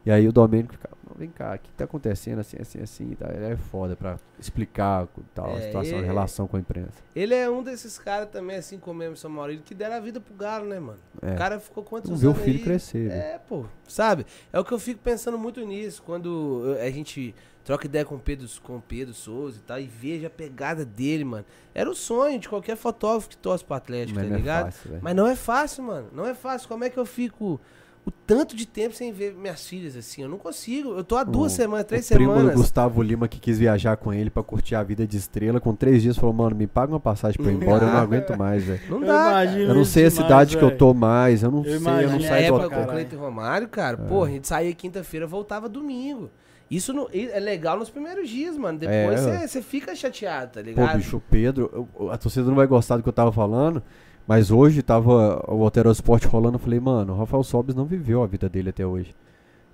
[0.05, 3.29] E aí o Domênico ficava, vem cá, o que tá acontecendo assim, assim, assim, tá?
[3.33, 7.03] Ele é foda pra explicar tal, é, a situação, ele, a relação com a imprensa.
[7.15, 10.21] Ele é um desses caras também, assim como o Emerson Maurílio, que deram a vida
[10.21, 10.99] pro Galo, né, mano?
[11.21, 11.33] É.
[11.33, 12.21] O cara ficou quantos anos?
[12.21, 12.63] Viu o filho aí?
[12.63, 13.11] crescer.
[13.11, 14.25] É, pô, sabe?
[14.53, 17.35] É o que eu fico pensando muito nisso, quando a gente
[17.69, 21.45] troca ideia com Pedro, com Pedro Souza e tal, e veja a pegada dele, mano.
[21.75, 24.67] Era o sonho de qualquer fotógrafo que torce pro Atlético, Mas tá é ligado?
[24.67, 26.07] É fácil, Mas não é fácil, mano.
[26.11, 26.67] Não é fácil.
[26.67, 27.61] Como é que eu fico
[28.05, 30.21] o tanto de tempo sem ver minhas filhas, assim.
[30.21, 30.95] Eu não consigo.
[30.95, 32.35] Eu tô há duas o, semanas, três o semanas.
[32.35, 35.59] primo do Gustavo Lima que quis viajar com ele para curtir a vida de estrela,
[35.59, 37.97] com três dias falou, mano, me paga uma passagem pra eu ir embora, eu não
[37.99, 38.81] aguento mais, velho.
[38.89, 39.45] Não dá.
[39.45, 42.09] Eu, eu não sei a cidade que eu tô mais, eu não eu sei, eu
[42.09, 42.69] não saio do hotel.
[42.69, 44.07] com o Cleiton Romário, cara, é.
[44.07, 46.29] porra, a gente saía quinta-feira, voltava domingo.
[46.69, 48.77] Isso não, é legal nos primeiros dias, mano.
[48.77, 49.47] Depois é.
[49.47, 49.61] você é.
[49.61, 50.91] fica chateado, tá ligado?
[50.91, 53.81] Pô, bicho, Pedro, a torcida não vai gostar do que eu tava falando,
[54.29, 58.21] mas hoje tava o Altero Esporte rolando, eu falei, mano, o Rafael Sobis não viveu
[58.21, 59.15] a vida dele até hoje.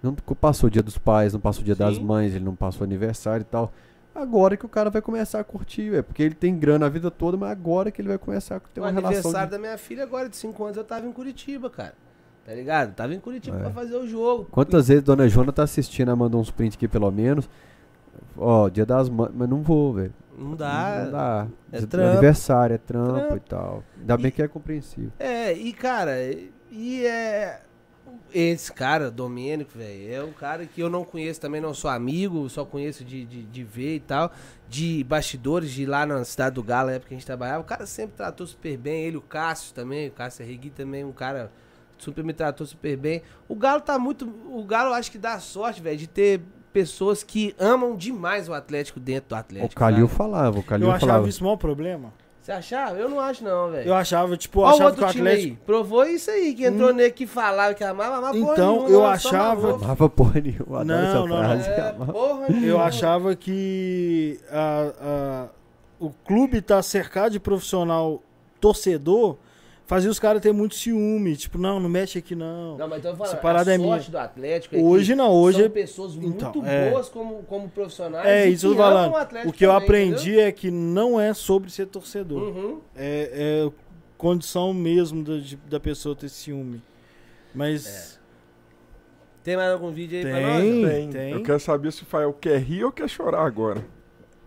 [0.02, 1.80] Não passou o dia dos pais, não passou o dia Sim.
[1.80, 3.74] das mães, ele não passou o aniversário e tal.
[4.16, 7.12] Agora que o cara vai começar a curtir, é porque ele tem grana a vida
[7.12, 9.12] toda, mas agora que ele vai começar a ter uma relação.
[9.12, 9.52] O aniversário de...
[9.52, 11.94] da minha filha agora, de 5 anos, eu tava em Curitiba, cara.
[12.46, 12.96] Tá ligado?
[12.96, 13.60] Tava em Curitiba é.
[13.60, 14.48] pra fazer o jogo.
[14.50, 17.50] Quantas vezes Dona Joana tá assistindo, ela mandou uns prints aqui pelo menos.
[18.38, 20.14] Ó, dia das mães, mas não vou, velho.
[20.38, 21.02] Não dá.
[21.06, 21.48] Não dá.
[21.72, 22.12] É trampo.
[22.12, 23.36] Aniversário, é trampo, trampo.
[23.36, 23.84] e tal.
[24.00, 25.12] Ainda bem que é compreensível.
[25.20, 26.14] É, e cara,
[26.72, 27.62] E é.
[28.34, 32.50] Esse cara, Domênico, velho, é um cara que eu não conheço também, não sou amigo,
[32.50, 34.32] só conheço de, de, de ver e tal.
[34.68, 37.62] De bastidores, de lá na cidade do Galo, na época que a gente trabalhava.
[37.62, 39.04] O cara sempre tratou super bem.
[39.06, 41.52] Ele, o Cássio também, o Cássio Regui também, um cara
[41.98, 43.22] super me tratou super bem.
[43.48, 44.28] O Galo tá muito.
[44.48, 46.42] O Galo acho que dá sorte, velho, de ter
[46.76, 49.72] pessoas que amam demais o Atlético dentro do Atlético.
[49.74, 51.30] O Calil falava, o Calil Eu achava falava.
[51.30, 52.12] isso maior problema.
[52.42, 52.98] Você achava?
[52.98, 53.88] Eu não acho não, velho.
[53.88, 55.54] Eu achava, tipo, eu achava outro que o time Atlético.
[55.54, 58.90] aí, provou isso aí, que entrou nele que falava que amava, amava porra Então, nenhuma,
[58.90, 60.10] eu achava- amava.
[60.10, 61.38] Porra nenhuma, Não, essa não, não.
[61.38, 61.70] frase.
[61.70, 62.12] É, amava.
[62.14, 62.84] porra Eu nenhuma.
[62.84, 65.48] achava que a, a-
[65.98, 68.22] o clube tá cercado de profissional
[68.60, 69.38] torcedor
[69.88, 71.36] fazia os caras ter muito ciúme.
[71.36, 72.78] Tipo, não, não mexe aqui não.
[72.78, 73.90] Não, mas então eu Essa falando, parada a é minha.
[73.90, 76.90] sorte do Atlético é Hoje que não, hoje são é- pessoas muito Então, é.
[76.92, 78.28] boas como, como profissionais.
[78.28, 79.12] É e isso que eu tô falando.
[79.14, 80.46] o Atlético O que eu também, aprendi entendeu?
[80.48, 82.42] é que não é sobre ser torcedor.
[82.42, 82.82] Uhum.
[82.96, 83.72] É, é
[84.18, 86.82] condição mesmo da, de- da pessoa ter ciúme.
[87.54, 88.20] Mas.
[89.44, 90.34] Tem mais algum vídeo aí Tem.
[90.34, 90.62] pra nós?
[90.92, 91.10] Tem.
[91.10, 91.32] tem.
[91.32, 93.86] Eu quero saber se o Fael quer rir ou quer chorar agora.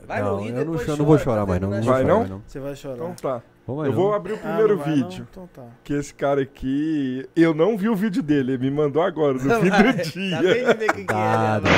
[0.05, 1.70] Vai Não, no Rio, eu não, não vou chora, chorar tá mais não.
[1.83, 2.42] Vai não.
[2.47, 2.94] Você vai chorar.
[2.97, 3.42] Então tá.
[3.69, 3.93] Eu não.
[3.93, 5.27] vou abrir o Ah, primeiro vai, vídeo.
[5.37, 5.45] não?
[5.45, 5.63] Então tá.
[5.85, 7.27] Que esse cara aqui.
[7.37, 10.75] Eu não vi o vídeo dele, ele me mandou agora, no fim do dia.
[10.95, 11.71] Quem que é, né?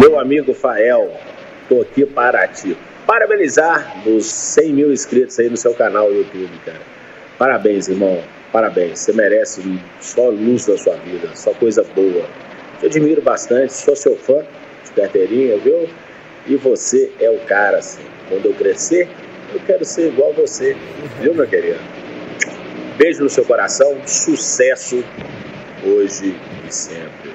[0.00, 1.12] Meu amigo Fael,
[1.68, 2.76] tô aqui para te
[3.06, 6.80] parabenizar nos 100 mil inscritos aí no seu canal no YouTube, cara.
[7.38, 8.20] Parabéns, irmão.
[8.52, 8.98] Parabéns.
[9.00, 9.62] Você merece
[10.00, 12.24] só luz na sua vida, só coisa boa.
[12.80, 14.42] Te admiro bastante, sou seu fã
[14.84, 15.88] de carteirinha, viu?
[16.46, 18.02] E você é o cara, assim.
[18.28, 19.08] Quando eu crescer,
[19.52, 20.76] eu quero ser igual a você,
[21.20, 21.80] viu, meu querido?
[22.96, 25.04] Beijo no seu coração, sucesso
[25.84, 26.34] hoje
[26.66, 27.32] e sempre.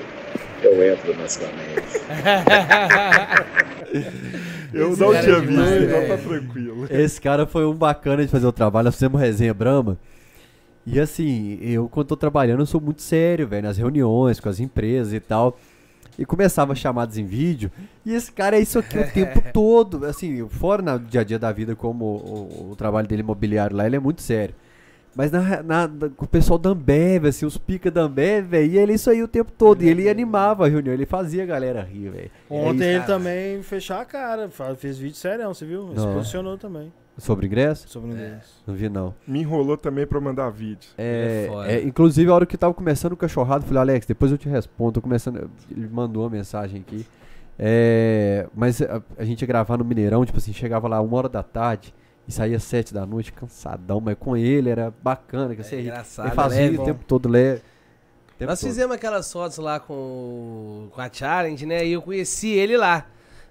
[0.61, 2.01] Eu entro na sua mente.
[4.73, 6.87] Eu Esse não é tinha demais, visto, então tá tranquilo.
[6.89, 8.85] Esse cara foi um bacana de fazer o trabalho.
[8.85, 9.99] Nós fizemos resenha Brahma.
[10.85, 14.59] E assim, eu quando tô trabalhando, eu sou muito sério, velho, nas reuniões com as
[14.59, 15.57] empresas e tal.
[16.17, 17.71] E começava chamadas em vídeo.
[18.05, 20.05] E esse cara é isso aqui o tempo todo.
[20.05, 23.85] Assim, fora no dia a dia da vida, como o, o trabalho dele imobiliário lá,
[23.85, 24.53] ele é muito sério.
[25.15, 29.09] Mas na, na- o pessoal da Ambev, assim, os pica da Ambev, e ele isso
[29.09, 29.83] aí o tempo todo.
[29.83, 32.31] E ele animava a reunião, ele fazia a galera rir, velho.
[32.49, 32.83] É Ontem isso.
[32.83, 34.49] ele também fechou a cara.
[34.75, 35.89] Fez vídeo sério, você viu?
[35.91, 36.91] Ele se posicionou também.
[37.17, 37.87] Sobre ingresso?
[37.87, 38.41] Sobre o inglês.
[38.65, 39.13] Não vi, não.
[39.27, 40.89] Me enrolou também pra mandar vídeo.
[40.97, 41.71] É, É foda.
[41.71, 44.49] é, inclusive, a hora que tava começando o cachorrado, eu falei, Alex, depois eu te
[44.49, 44.93] respondo.
[44.93, 45.49] Tô começando.
[45.69, 47.05] Ele mandou uma mensagem aqui.
[47.57, 51.29] É, mas a, a gente ia gravar no Mineirão, tipo assim, chegava lá uma hora
[51.29, 51.93] da tarde
[52.27, 56.27] e saía sete da noite, cansadão, mas com ele era bacana, que É você engraçado,
[56.29, 56.77] ele fazia leve.
[56.79, 57.61] o tempo todo leve.
[58.39, 58.67] Nós todo.
[58.69, 61.85] fizemos aquelas fotos lá com, com a Challenge, né?
[61.85, 63.05] E eu conheci ele lá.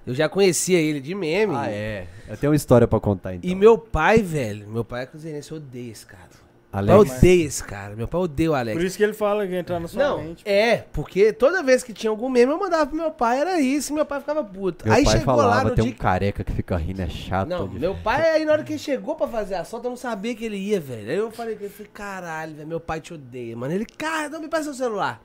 [0.06, 1.54] Eu já conhecia ele de meme.
[1.56, 2.06] Ah, é.
[2.28, 3.48] Eu tenho uma história pra contar então.
[3.48, 6.42] E meu pai, velho, meu pai é cruzeirense, eu odeio esse cara.
[6.72, 6.94] Alex.
[6.96, 7.94] Meu pai odeia esse cara.
[7.94, 8.78] Meu pai odeia o Alex.
[8.78, 10.42] Por isso que ele fala que entrar na sua Não, mente.
[10.48, 13.92] é, porque toda vez que tinha algum meme, eu mandava pro meu pai, era isso,
[13.92, 14.86] e meu pai ficava puto.
[14.86, 17.08] Meu aí pai chegou lá falava, no tem dia um careca que fica rindo, é
[17.10, 17.46] chato.
[17.46, 19.90] Não, de- meu pai, aí na hora que ele chegou pra fazer a solta, eu
[19.90, 21.10] não sabia que ele ia, velho.
[21.10, 23.74] Aí eu falei ele, falei, caralho, velho, meu pai te odeia, mano.
[23.74, 25.22] Ele, cara, não me passa seu celular.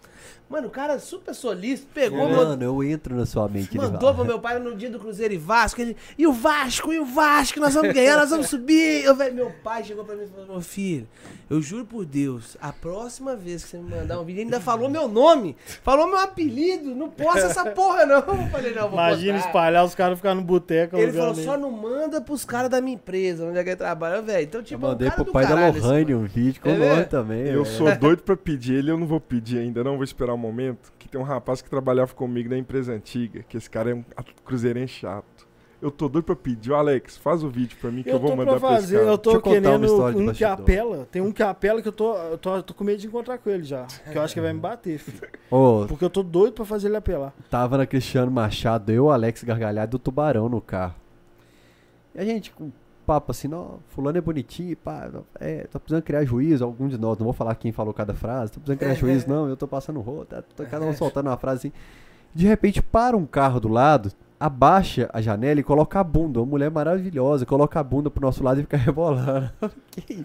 [0.50, 3.78] Mano, o cara super solícito, pegou, Mano, eu entro na sua mente.
[3.78, 5.82] mandou pro meu pai no dia do Cruzeiro e Vasco.
[5.82, 9.04] Ele, e o Vasco, e o Vasco, nós vamos ganhar, nós vamos subir.
[9.04, 11.06] Eu, velho, meu pai chegou pra mim e falou, meu filho,
[11.50, 14.62] eu juro por Deus, a próxima vez que você me mandar um vídeo, ele ainda
[14.62, 18.18] falou meu nome, falou meu apelido, não posta essa porra não.
[18.18, 19.48] Eu falei, não, vou Imagina postar.
[19.50, 20.96] espalhar os caras ficar no boteco.
[20.98, 24.22] Ele falou, só não manda pros caras da minha empresa, onde é que ele trabalha,
[24.22, 24.44] velho.
[24.44, 26.20] Então, Eu tipo, é um mandei cara pro do pai da caralho esse Lohane mano.
[26.20, 27.40] um vídeo, com É também.
[27.48, 27.66] Eu velho.
[27.66, 30.92] sou doido pra pedir ele, eu não vou pedir ainda, não vou esperar o momento.
[30.98, 34.04] Que tem um rapaz que trabalhava comigo na empresa antiga, que esse cara é um
[34.44, 35.48] cruzeirense chato.
[35.80, 36.72] Eu tô doido pra pedir.
[36.72, 38.82] Ô, Alex, faz o vídeo pra mim que eu, Eu vou mandar pra pra esse
[38.82, 39.10] fazer, cara.
[39.12, 41.08] eu tô querendo um que apela.
[41.12, 43.38] Tem um que apela que eu tô, eu tô, eu tô com medo de encontrar
[43.38, 43.86] com ele já.
[44.12, 45.30] Que eu acho que vai me bater, filho.
[45.52, 47.32] Ô, Porque eu tô doido pra fazer ele apelar.
[47.48, 50.96] tava na Cristiano Machado, eu, Alex Gargalhado e o Tubarão no carro.
[52.16, 52.52] E a gente
[53.08, 55.10] papo assim, não, fulano é bonitinho, pá,
[55.40, 58.52] é, tô precisando criar juízo, algum de nós, não vou falar quem falou cada frase,
[58.52, 61.38] tô precisando criar juízo, não, eu tô passando rolo, tá, tô cada um soltando uma
[61.38, 61.72] frase assim.
[62.36, 66.46] De repente, para um carro do lado, abaixa a janela e coloca a bunda, uma
[66.46, 69.50] mulher maravilhosa, coloca a bunda pro nosso lado e fica rebolando.
[69.92, 70.24] Que-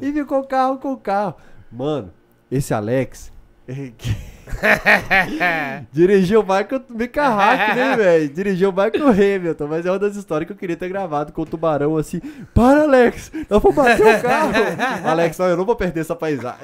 [0.00, 1.34] e ficou carro com o carro.
[1.70, 2.10] Mano,
[2.50, 3.31] esse Alex...
[5.92, 8.28] Dirigiu o Michael Micarrack, né, velho?
[8.28, 11.42] Dirigiu o Michael Hamilton, mas é uma das histórias que eu queria ter gravado com
[11.42, 12.20] o tubarão assim.
[12.54, 13.30] Para, Alex!
[13.48, 14.52] Eu vou bater o carro!
[15.08, 16.60] Alex, não, eu não vou perder essa paisagem.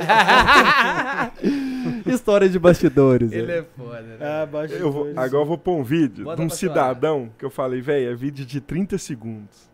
[2.07, 3.31] História de bastidores.
[3.33, 3.61] Ele velho.
[3.61, 4.17] é foda, né?
[4.21, 7.51] Ah, Eu vou- agora eu vou pôr um vídeo Bota de um cidadão que eu
[7.51, 9.69] falei, velho, é vídeo de 30 segundos.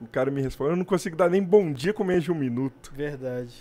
[0.00, 2.34] O cara me responde, eu não consigo dar nem bom dia com menos de um
[2.34, 2.90] minuto.
[2.96, 3.54] Verdade.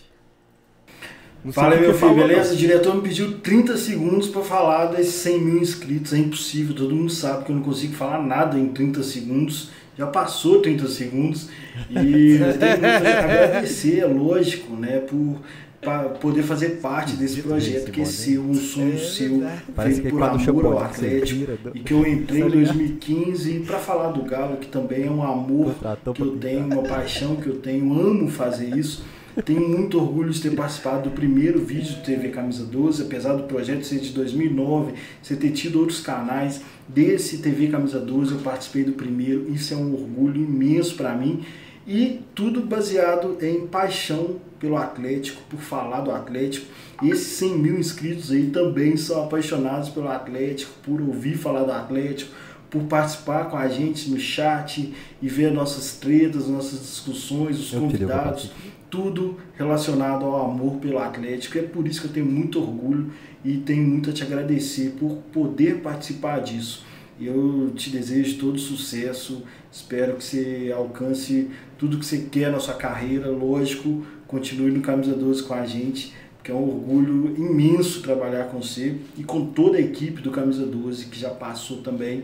[1.43, 2.53] Não Fala aí, meu filho, beleza?
[2.53, 6.13] O diretor me pediu 30 segundos para falar desses 100 mil inscritos.
[6.13, 9.69] É impossível, todo mundo sabe que eu não consigo falar nada em 30 segundos.
[9.97, 11.49] Já passou 30 segundos.
[11.89, 15.37] E eu tenho que agradecer, é lógico, né, por
[15.81, 19.43] para poder fazer parte desse projeto que é seu, um sonho é seu,
[19.81, 24.57] feito por amor ao Atlético, e que eu entrei em 2015 para falar do Galo,
[24.57, 25.73] que também é um amor
[26.13, 29.05] que eu tenho, uma paixão que eu tenho, amo fazer isso.
[29.45, 33.43] Tenho muito orgulho de ter participado do primeiro vídeo do TV Camisa 12, apesar do
[33.43, 36.61] projeto ser de 2009, você ter tido outros canais.
[36.87, 41.43] Desse TV Camisa 12 eu participei do primeiro, isso é um orgulho imenso para mim.
[41.87, 46.67] E tudo baseado em paixão pelo Atlético, por falar do Atlético.
[47.01, 52.31] Esses 100 mil inscritos aí também são apaixonados pelo Atlético, por ouvir falar do Atlético,
[52.69, 58.51] por participar com a gente no chat e ver nossas tretas, nossas discussões, os convidados
[58.89, 61.57] tudo relacionado ao amor pelo Atlético.
[61.57, 63.11] É por isso que eu tenho muito orgulho
[63.43, 66.83] e tenho muito a te agradecer por poder participar disso.
[67.19, 72.75] Eu te desejo todo sucesso, espero que você alcance tudo que você quer na sua
[72.75, 78.45] carreira, lógico, continue no Camisa 12 com a gente, porque é um orgulho imenso trabalhar
[78.45, 82.23] com você e com toda a equipe do Camisa 12 que já passou também.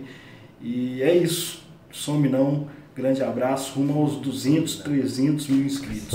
[0.61, 6.07] E é isso, some não, grande abraço, rumo aos 200, 300 mil inscritos.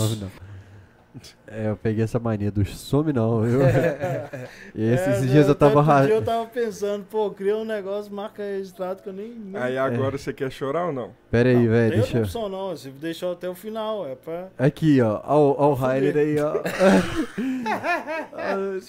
[1.46, 3.44] É, eu peguei essa mania do some não.
[3.44, 3.60] Eu...
[4.76, 6.06] esses, é, dias eu tava ra...
[6.06, 9.30] eu tava pensando, pô, cria um negócio, marca registrado que eu nem.
[9.30, 9.60] nem...
[9.60, 10.18] Aí agora é.
[10.18, 11.10] você quer chorar ou não?
[11.28, 11.98] Pera aí, velho.
[11.98, 14.50] Não tem opção não, você deixou até o final, é pra.
[14.56, 15.20] Aqui, ó.
[15.24, 16.52] Ó, o highlight aí, ó.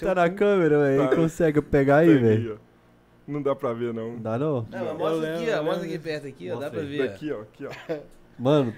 [0.06, 1.10] tá na câmera, velho.
[1.10, 1.16] Tá.
[1.16, 2.60] Consegue pegar aí, tá velho?
[3.28, 4.20] Não dá pra ver, não.
[4.20, 4.68] Dá não?
[4.70, 5.64] Não, mostra aqui, ó.
[5.64, 6.60] Mostra aqui perto aqui, ó.
[6.60, 7.02] Dá pra ver.
[7.02, 7.42] Aqui, ó.
[7.42, 7.72] Aqui, ó.
[8.38, 8.76] Mano,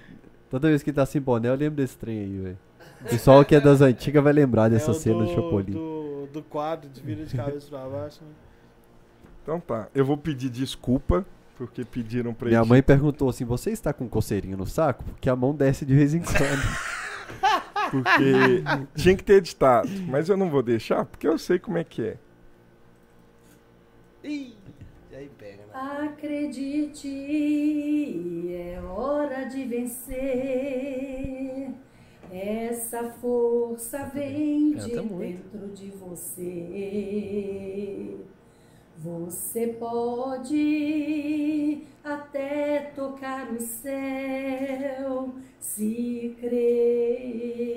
[0.50, 2.58] toda vez que tá sem boné, eu lembro desse trem aí, velho.
[3.06, 5.74] O pessoal que é das antigas vai lembrar dessa é cena do, do Chapolin.
[5.74, 8.24] Do, do quadro de vira de cabeça pra baixo.
[8.24, 8.30] Né?
[9.44, 11.26] Então tá, eu vou pedir desculpa
[11.58, 15.04] porque pediram pra Minha mãe perguntou assim: você está com coceirinho no saco?
[15.04, 16.34] Porque a mão desce de vez em quando.
[17.92, 18.64] porque
[18.96, 22.02] tinha que ter editado, mas eu não vou deixar porque eu sei como é que
[22.02, 22.18] é.
[24.24, 24.56] Ih,
[25.14, 25.74] aí pega, né?
[26.08, 27.10] Acredite,
[28.56, 30.64] é hora de vencer.
[32.34, 36.58] Essa força vem de dentro de você.
[38.98, 47.68] Você pode até tocar o céu se crer.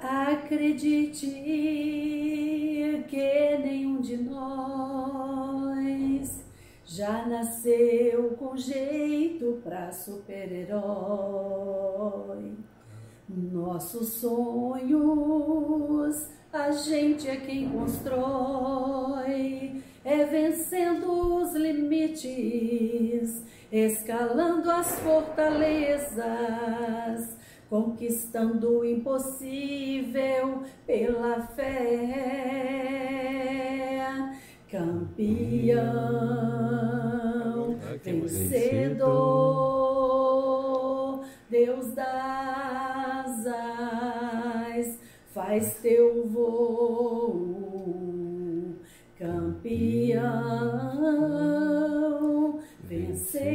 [0.00, 1.28] Acredite
[3.08, 4.82] que nenhum de nós
[6.94, 12.52] já nasceu com jeito pra super-herói.
[13.26, 23.42] Nossos sonhos, a gente é quem constrói, é vencendo os limites,
[23.72, 26.18] escalando as fortalezas,
[27.70, 32.52] conquistando o impossível pela fé
[34.72, 35.82] campeão,
[38.02, 39.02] vencedor,
[41.50, 44.98] Deus das asas,
[45.34, 47.50] faz teu voo,
[49.18, 50.32] campeão,
[52.84, 53.52] vencedor,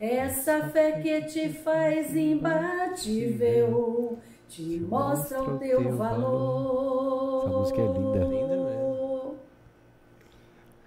[0.00, 3.78] essa fé que te faz imbatível
[4.48, 7.44] te mostra o teu, teu valor.
[7.44, 8.18] Essa música é linda.
[8.24, 9.36] Linda mesmo.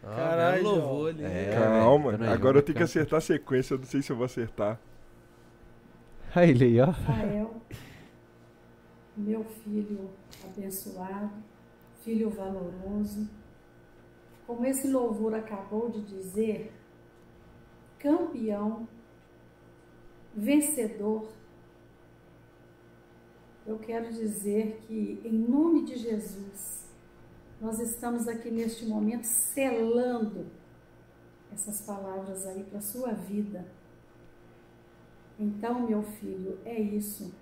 [0.03, 1.24] Ah, Caralho, louvor ali.
[1.24, 4.26] É, Calma, agora eu tenho que acertar a sequência, eu não sei se eu vou
[4.26, 4.79] acertar.
[6.33, 6.85] Aí, ele ó.
[6.85, 7.61] Rafael,
[9.15, 10.10] meu filho
[10.44, 11.31] abençoado,
[12.03, 13.29] filho valoroso,
[14.47, 16.74] como esse louvor acabou de dizer,
[17.99, 18.88] campeão,
[20.35, 21.29] vencedor,
[23.65, 26.85] eu quero dizer que, em nome de Jesus,
[27.60, 30.47] nós estamos aqui neste momento selando
[31.53, 33.65] essas palavras aí para a sua vida.
[35.40, 37.33] Então, meu filho, é isso.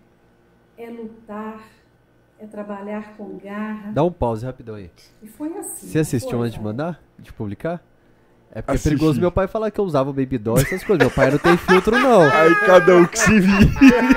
[0.78, 1.70] É lutar,
[2.38, 3.92] é trabalhar com garra.
[3.92, 4.92] Dá um pause rapidão aí.
[5.22, 5.88] E foi assim.
[5.88, 7.02] Você assistiu antes de mandar?
[7.18, 7.84] De publicar?
[8.52, 8.88] É porque Assisti.
[8.88, 11.06] é perigoso meu pai falar que eu usava baby doll essas coisas.
[11.06, 12.22] Meu pai não tem filtro, não.
[12.34, 13.72] Aí cada um que se vire.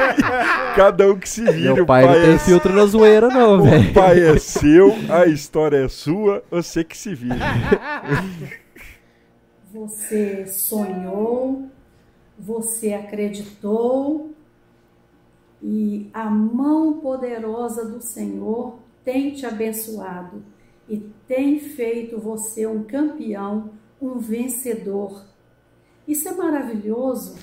[0.74, 1.74] cada um que se vire.
[1.74, 3.90] Meu pai, pai não é tem filtro na zoeira, não, velho.
[3.90, 7.38] O pai é seu, a história é sua, você que se vire.
[9.72, 11.68] Você sonhou,
[12.38, 14.30] você acreditou
[15.62, 20.42] E a mão poderosa do Senhor tem te abençoado
[20.88, 20.98] e
[21.28, 23.70] tem feito você um campeão,
[24.02, 25.24] um vencedor.
[26.06, 27.36] Isso é maravilhoso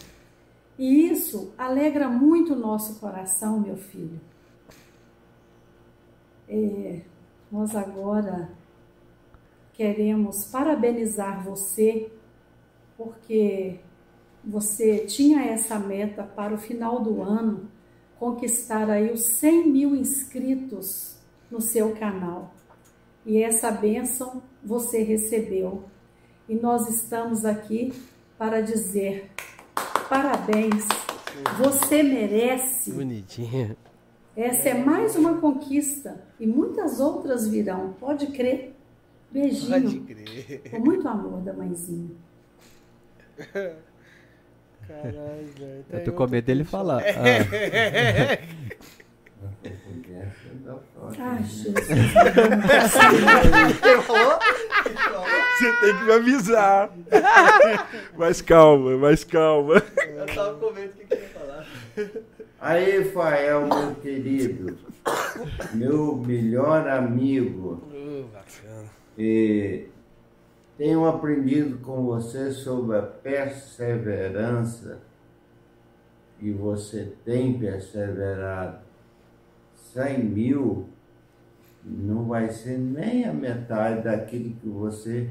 [0.77, 4.19] e isso alegra muito o nosso coração, meu filho.
[6.47, 7.01] É,
[7.51, 8.49] nós agora
[9.73, 12.11] queremos parabenizar você,
[12.97, 13.79] porque
[14.43, 17.69] você tinha essa meta para o final do ano,
[18.19, 21.17] conquistar aí os 100 mil inscritos
[21.49, 22.53] no seu canal.
[23.25, 25.83] E essa bênção você recebeu.
[26.49, 27.93] E nós estamos aqui
[28.35, 29.29] para dizer
[30.09, 30.87] parabéns,
[31.59, 32.91] você merece.
[32.91, 33.77] Bonitinha.
[34.35, 38.73] Essa é mais uma conquista e muitas outras virão, pode crer.
[39.31, 39.79] Beijinho.
[39.79, 40.61] Pode crer.
[40.71, 42.09] Com muito amor da mãezinha.
[44.87, 45.85] Caralho, velho.
[45.91, 47.03] Eu tô com medo dele falar.
[47.15, 48.68] Ah.
[48.68, 48.68] ah,
[51.15, 51.73] Jesus.
[55.57, 56.89] Você tem que me avisar.
[58.17, 59.81] Mais calma, mais calma.
[59.97, 61.65] Eu tava com medo do que ia falar.
[62.61, 64.77] Aí, Fael, meu querido,
[65.73, 67.83] meu melhor amigo.
[67.91, 68.89] Uh, bacana.
[69.17, 69.87] E
[70.77, 75.01] tenho aprendido com você sobre a perseverança
[76.41, 78.79] e você tem perseverado.
[79.93, 80.87] 100 mil
[81.83, 85.29] não vai ser nem a metade daquilo que você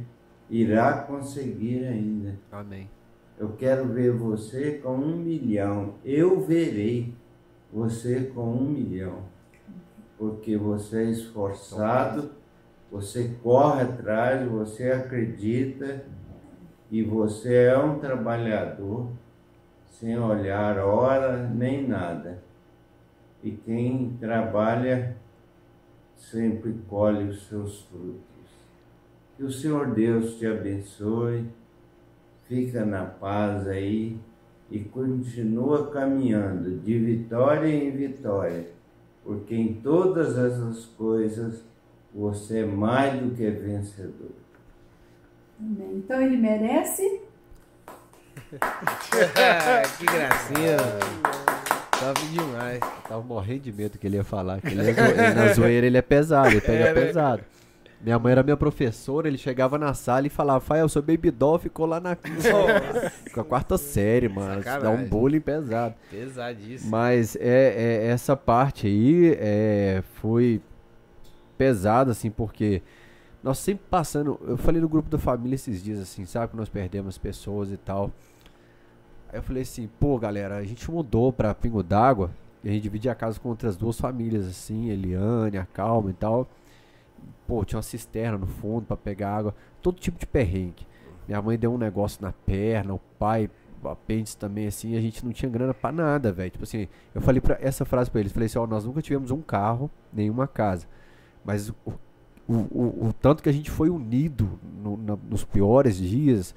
[0.48, 2.38] irá conseguir ainda.
[2.50, 2.88] Amém.
[3.38, 5.94] Eu quero ver você com um milhão.
[6.04, 7.14] Eu verei
[7.72, 9.22] você com um milhão.
[10.18, 12.32] Porque você é esforçado,
[12.90, 16.04] você corre atrás, você acredita
[16.90, 19.08] e você é um trabalhador
[19.90, 22.42] sem olhar hora nem nada.
[23.44, 25.16] E quem trabalha
[26.18, 28.20] sempre colhe os seus frutos.
[29.36, 31.46] Que o Senhor Deus te abençoe,
[32.46, 34.18] fica na paz aí
[34.70, 38.66] e continua caminhando de vitória em vitória,
[39.24, 41.62] porque em todas essas coisas
[42.12, 44.32] você é mais do que vencedor.
[45.60, 45.98] Amém.
[45.98, 47.22] Então ele merece.
[49.98, 51.37] que gracinha.
[51.98, 52.78] Tava demais.
[53.08, 54.60] tava morrendo de medo que ele ia falar.
[54.60, 57.06] Que ele é na zoeira ele é pesado, ele pega é, né?
[57.06, 57.42] pesado.
[58.00, 61.58] Minha mãe era minha professora, ele chegava na sala e falava, Fael, seu baby doll
[61.58, 62.14] ficou lá na
[63.34, 64.62] com a quarta série, mano.
[64.62, 65.96] Dá um bullying pesado.
[66.08, 66.90] Pesadíssimo.
[66.90, 70.62] Mas é, é essa parte aí é, foi
[71.56, 72.82] pesada, assim, porque
[73.42, 74.38] nós sempre passando.
[74.46, 76.52] Eu falei no grupo da família esses dias, assim, sabe?
[76.52, 78.12] Que nós perdemos pessoas e tal.
[79.30, 82.30] Aí eu falei assim, pô, galera, a gente mudou pra Pingo d'Água
[82.64, 86.14] e a gente dividia a casa com outras duas famílias, assim, Eliane, a Calma e
[86.14, 86.48] tal.
[87.46, 90.86] Pô, tinha uma cisterna no fundo para pegar água, todo tipo de perrengue.
[91.26, 93.50] Minha mãe deu um negócio na perna, o pai,
[93.84, 96.50] apêndice também, assim, a gente não tinha grana para nada, velho.
[96.50, 99.30] Tipo assim, eu falei pra, essa frase para eles, falei assim, ó, nós nunca tivemos
[99.30, 100.86] um carro, nenhuma casa.
[101.44, 101.74] Mas o,
[102.48, 106.54] o, o, o tanto que a gente foi unido no, na, nos piores dias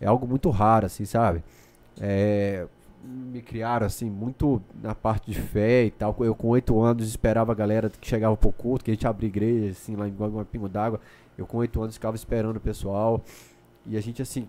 [0.00, 1.44] é algo muito raro, assim, sabe?
[2.00, 2.66] É,
[3.04, 6.16] me criaram assim muito na parte de fé e tal.
[6.20, 9.28] Eu com oito anos esperava a galera que chegava pro culto, que a gente abria
[9.28, 11.00] igreja assim lá em uma pingo d'água.
[11.36, 13.22] Eu com oito anos ficava esperando o pessoal.
[13.86, 14.48] E a gente assim,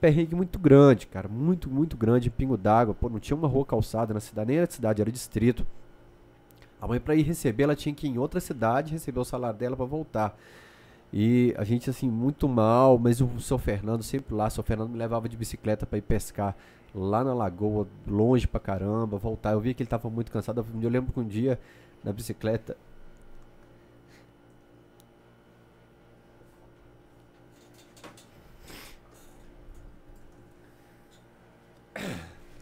[0.00, 2.94] perrengue muito grande, cara, muito muito grande, pingo d'água.
[2.94, 5.66] Pô, não tinha uma rua calçada na cidade, nem era cidade, era distrito.
[6.80, 9.58] A mãe para ir receber, ela tinha que ir em outra cidade receber o salário
[9.58, 10.36] dela para voltar.
[11.16, 14.48] E a gente, assim, muito mal, mas o seu Fernando sempre lá.
[14.48, 16.56] O seu Fernando me levava de bicicleta para ir pescar
[16.94, 19.52] lá na lagoa, longe pra caramba, voltar.
[19.52, 20.64] Eu vi que ele tava muito cansado.
[20.80, 21.58] Eu lembro que um dia,
[22.04, 22.76] na bicicleta.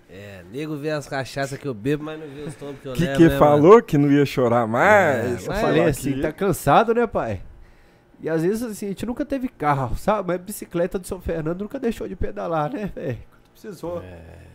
[0.09, 2.93] É, nego vê as cachaças que eu bebo, mas não vê os tombos que eu
[2.95, 3.17] que levo.
[3.17, 3.83] Que né, falou mano?
[3.83, 5.47] que não ia chorar mais?
[5.47, 7.43] É, eu falei assim, tá cansado, né, pai?
[8.21, 10.29] E às vezes, assim, a gente nunca teve carro, sabe?
[10.29, 13.32] Mas bicicleta do São Fernando nunca deixou de pedalar, né, velho?
[13.63, 14.03] Precisou.
[14.03, 14.47] É.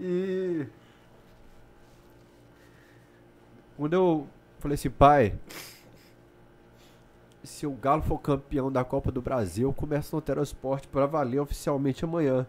[0.00, 0.66] E.
[3.76, 5.38] Quando eu falei assim, pai,
[7.42, 11.40] se o Galo for campeão da Copa do Brasil, eu começo no Terosport para valer
[11.40, 12.46] oficialmente amanhã.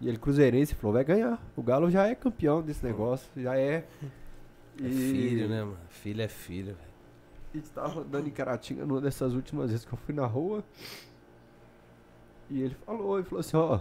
[0.00, 1.42] E ele, Cruzeirense, falou: vai ganhar.
[1.56, 3.86] O Galo já é campeão desse negócio, já é.
[4.80, 4.90] É e...
[4.90, 5.78] filho, né, mano?
[5.88, 6.90] Filho é filho, velho
[7.52, 10.64] estava andando em Caratinga numa dessas últimas vezes que eu fui na rua.
[12.48, 13.80] E ele falou, ele falou assim, ó, oh,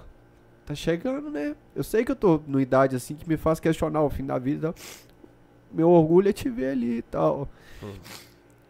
[0.69, 1.55] tá chegando, né?
[1.75, 4.37] Eu sei que eu tô numa idade assim que me faz questionar o fim da
[4.37, 4.73] vida.
[5.71, 7.49] meu orgulho é te ver ali e tal.
[7.81, 7.93] Hum.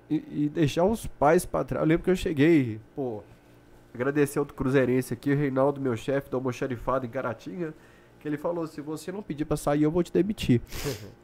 [0.09, 1.83] E, e, deixar os pais pra trás.
[1.83, 3.21] Eu lembro que eu cheguei, pô,
[3.93, 7.75] agradecer outro cruzeirense aqui, o Reinaldo, meu chefe do almoxarifado em Caratinga,
[8.19, 10.61] que ele falou, se você não pedir pra sair, eu vou te demitir.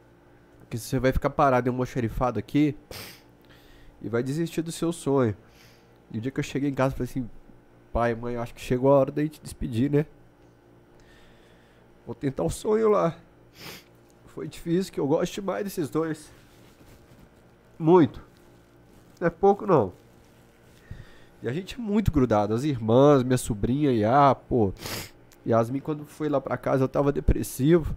[0.60, 2.76] Porque você vai ficar parado em almoxarifado aqui
[4.02, 5.34] e vai desistir do seu sonho.
[6.12, 7.28] E o dia que eu cheguei em casa, falei assim,
[7.92, 10.04] pai, mãe, acho que chegou a hora da gente despedir, né?
[12.06, 13.16] Vou tentar o sonho lá.
[14.26, 16.30] Foi difícil, que eu gosto demais desses dois.
[17.78, 18.22] Muito.
[19.20, 19.92] Não é pouco, não.
[21.42, 22.54] E a gente é muito grudado.
[22.54, 24.72] As irmãs, minha sobrinha, e ah, pô.
[25.46, 27.96] Yasmin, quando foi lá pra casa, eu tava depressivo.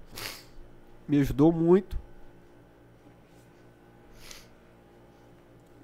[1.08, 1.98] Me ajudou muito.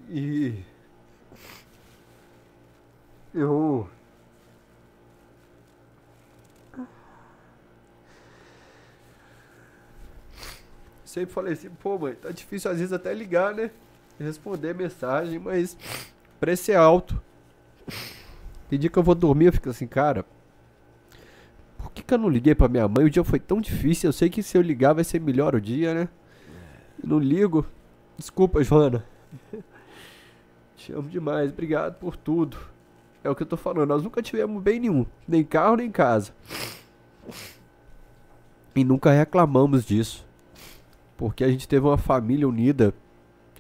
[0.10, 0.64] E.
[3.34, 3.90] Eu.
[11.16, 13.72] Sempre falei assim, pô, mãe, tá difícil às vezes até ligar, né?
[14.20, 15.78] responder mensagem, mas
[16.42, 17.22] preço é alto.
[18.70, 20.26] Tem dia que eu vou dormir, eu fico assim, cara,
[21.78, 23.06] por que, que eu não liguei pra minha mãe?
[23.06, 25.62] O dia foi tão difícil, eu sei que se eu ligar vai ser melhor o
[25.62, 26.10] dia, né?
[27.02, 27.66] Eu não ligo.
[28.18, 29.06] Desculpa, Joana.
[30.76, 32.58] Te amo demais, obrigado por tudo.
[33.24, 36.36] É o que eu tô falando, nós nunca tivemos bem nenhum, nem carro nem casa.
[38.76, 40.26] E nunca reclamamos disso.
[41.18, 42.94] Porque a gente teve uma família unida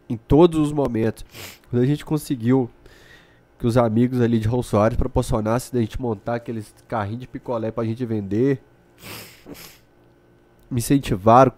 [0.09, 1.25] em todos os momentos.
[1.69, 2.69] Quando a gente conseguiu
[3.57, 7.71] que os amigos ali de Rolls Royce proporcionassem da gente montar aqueles carrinhos de picolé
[7.71, 8.61] pra gente vender,
[10.69, 11.53] me incentivaram,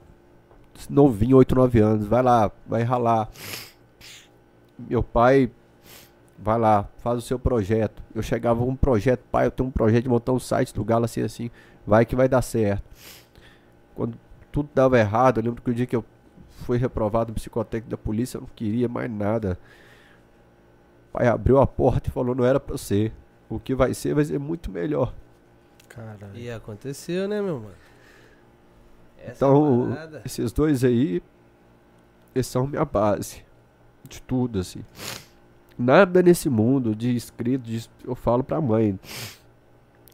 [0.90, 3.30] novinho, 8, 9 anos, vai lá, vai ralar.
[4.78, 5.50] Meu pai,
[6.38, 8.04] vai lá, faz o seu projeto.
[8.14, 10.84] Eu chegava com um projeto, pai, eu tenho um projeto de montar um site do
[10.84, 11.50] Galo assim, assim,
[11.86, 12.84] vai que vai dar certo.
[13.96, 14.18] Quando
[14.58, 16.04] tudo dava errado, eu lembro que o dia que eu
[16.66, 19.60] foi reprovado no psicotécnico da polícia, eu não queria mais nada.
[21.10, 23.14] O pai abriu a porta e falou, não era pra ser.
[23.48, 25.14] O que vai ser, vai ser muito melhor.
[25.88, 26.36] Caralho.
[26.36, 27.76] E aconteceu, né, meu mano?
[29.20, 30.22] Essa então, parada...
[30.26, 31.22] esses dois aí,
[32.34, 33.46] eles são minha base.
[34.10, 34.84] De tudo, assim.
[35.78, 39.00] Nada nesse mundo de inscrito, de, eu falo pra mãe.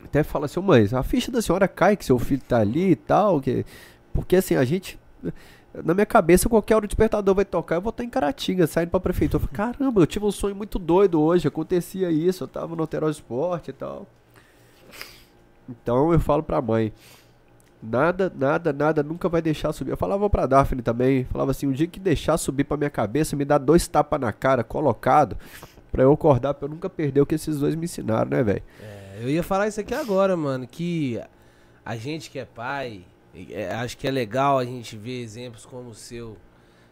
[0.04, 2.96] Até fala assim, mãe, a ficha da senhora cai que seu filho tá ali e
[2.98, 3.40] tal.
[3.40, 3.66] Que...
[4.14, 5.00] Porque assim, a gente
[5.84, 8.90] na minha cabeça, qualquer hora o despertador vai tocar, eu vou estar em Caratinga, saindo
[8.90, 9.44] pra prefeitura.
[9.44, 12.82] Eu falei, caramba, eu tive um sonho muito doido hoje, acontecia isso, eu tava no
[12.82, 14.08] Alteró Esporte e tal.
[15.68, 16.94] Então eu falo pra mãe,
[17.82, 19.92] nada, nada, nada nunca vai deixar subir.
[19.92, 23.36] Eu falava pra Daphne também, falava assim, o dia que deixar subir pra minha cabeça,
[23.36, 25.38] me dá dois tapas na cara, colocado,
[25.92, 28.64] pra eu acordar, pra eu nunca perder o que esses dois me ensinaram, né, velho?
[28.80, 31.20] É, eu ia falar isso aqui agora, mano, que
[31.84, 33.06] a gente que é pai
[33.52, 36.38] é, acho que é legal a gente ver exemplos como o seu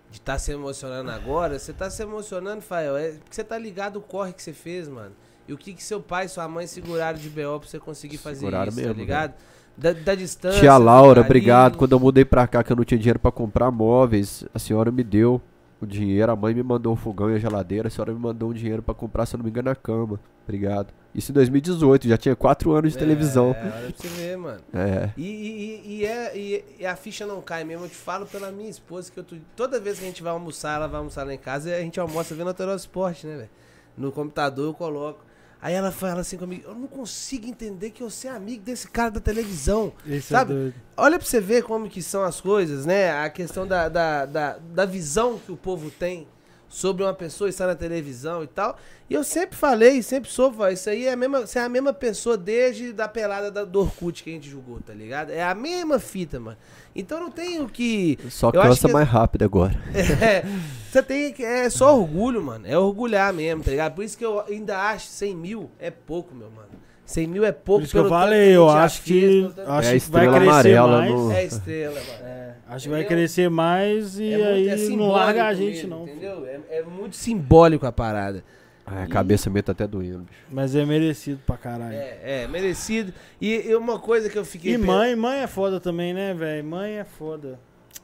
[0.10, 1.58] de estar tá se emocionando agora.
[1.58, 4.88] Você tá se emocionando, Fael, é porque você tá ligado o corre que você fez,
[4.90, 5.16] mano.
[5.48, 8.18] E o que que seu pai e sua mãe seguraram de BO pra você conseguir
[8.18, 9.34] fazer seguraram isso, tá mesmo, tá ligado?
[9.78, 10.60] Da, da, distância.
[10.60, 11.78] Tia Laura, obrigado.
[11.78, 14.92] Quando eu mudei pra cá, que eu não tinha dinheiro para comprar móveis, a senhora
[14.92, 15.42] me deu
[15.80, 16.32] o dinheiro.
[16.32, 17.88] A mãe me mandou o fogão e a geladeira.
[17.88, 20.20] A senhora me mandou um dinheiro para comprar, se eu não me engano, a cama.
[20.44, 20.94] Obrigado.
[21.14, 23.52] Isso em 2018, já tinha 4 anos de é, televisão.
[23.52, 24.62] É, olha pra você ver, mano.
[24.74, 25.10] É.
[25.18, 27.86] E, e, e, é, e, e, a ficha não cai mesmo.
[27.86, 30.32] Eu te falo pela minha esposa que eu tô, toda vez que a gente vai
[30.32, 33.50] almoçar, ela vai almoçar lá em casa, a gente almoça vendo o Esporte, né, velho?
[33.98, 35.26] No computador eu coloco.
[35.62, 39.12] Aí ela fala assim comigo, eu não consigo entender que eu sou amigo desse cara
[39.12, 39.94] da televisão.
[40.08, 40.54] Esse é sabe?
[40.54, 43.12] É Olha pra você ver como que são as coisas, né?
[43.12, 46.28] A questão da, da, da, da visão que o povo tem
[46.72, 48.78] sobre uma pessoa estar na televisão e tal.
[49.10, 51.92] E eu sempre falei, sempre soube, isso aí é a mesma, você é a mesma
[51.92, 55.32] pessoa desde da pelada da, do Orkut que a gente julgou, tá ligado?
[55.32, 56.58] É a mesma fita, mano.
[56.96, 58.18] Então não tem o que.
[58.30, 59.78] Só cansa que, mais rápido agora.
[60.22, 60.46] É,
[60.90, 61.44] você tem que.
[61.44, 62.66] É só orgulho, mano.
[62.66, 63.94] É orgulhar mesmo, tá ligado?
[63.94, 66.70] Por isso que eu ainda acho 100 mil é pouco, meu mano.
[67.06, 67.82] 100 mil é pouco.
[67.82, 71.12] Por isso que eu falei, eu acho que, acho é que vai crescer amarela mais.
[71.12, 71.32] No...
[71.32, 72.24] É estrela, mano.
[72.24, 75.90] É, acho que vai crescer mais e é aí é não larga a gente, mesmo,
[75.90, 76.04] não.
[76.04, 76.46] Entendeu?
[76.46, 78.44] É, é muito simbólico a parada.
[78.86, 79.62] a cabeça e...
[79.62, 80.40] tá até doendo, bicho.
[80.50, 81.94] Mas é merecido pra caralho.
[81.94, 83.14] É, é merecido.
[83.40, 84.74] E, e uma coisa que eu fiquei.
[84.74, 86.64] E mãe, mãe é foda também, né, velho?
[86.64, 87.60] Mãe é foda.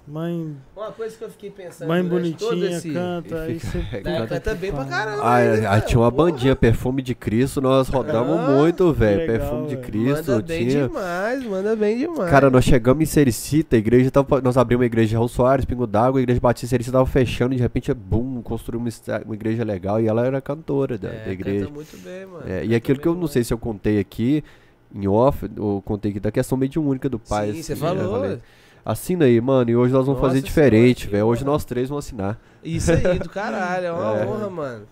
[0.08, 0.56] Mãe.
[0.74, 1.90] Uma coisa que eu fiquei pensando.
[1.90, 2.94] Mãe bonitinha, esse...
[2.94, 3.42] canta.
[3.42, 3.84] Aí você...
[4.30, 5.22] canta bem pra caramba.
[5.22, 9.28] Ah, aí, tinha uma bandinha, Perfume de Cristo, nós rodamos ah, muito, velho.
[9.28, 10.32] Perfume de Cristo.
[10.32, 10.88] Manda bem tinha...
[10.88, 12.32] demais, manda bem demais.
[12.32, 14.40] Cara, nós chegamos em Sericita, a igreja tava.
[14.40, 17.54] Nós abrimos uma igreja de Raul Soares, Pingo d'Água, a igreja Batista Sericita tava fechando,
[17.54, 21.26] e de repente, bum, construímos uma, uma igreja legal e ela era cantora da, é,
[21.26, 21.66] da igreja.
[21.66, 22.44] Canta muito bem, mano.
[22.48, 24.42] É, e aquilo que eu não sei se eu contei aqui,
[24.96, 27.48] em off, eu contei aqui da questão mediúnica do pai.
[27.48, 28.40] Sim, assim, você falou.
[28.90, 29.70] Assina aí, mano.
[29.70, 31.26] E hoje nós vamos Nossa fazer diferente, velho.
[31.26, 32.40] Hoje nós três vamos assinar.
[32.64, 33.88] Isso aí, do caralho.
[33.88, 34.26] É uma é.
[34.26, 34.86] honra, mano.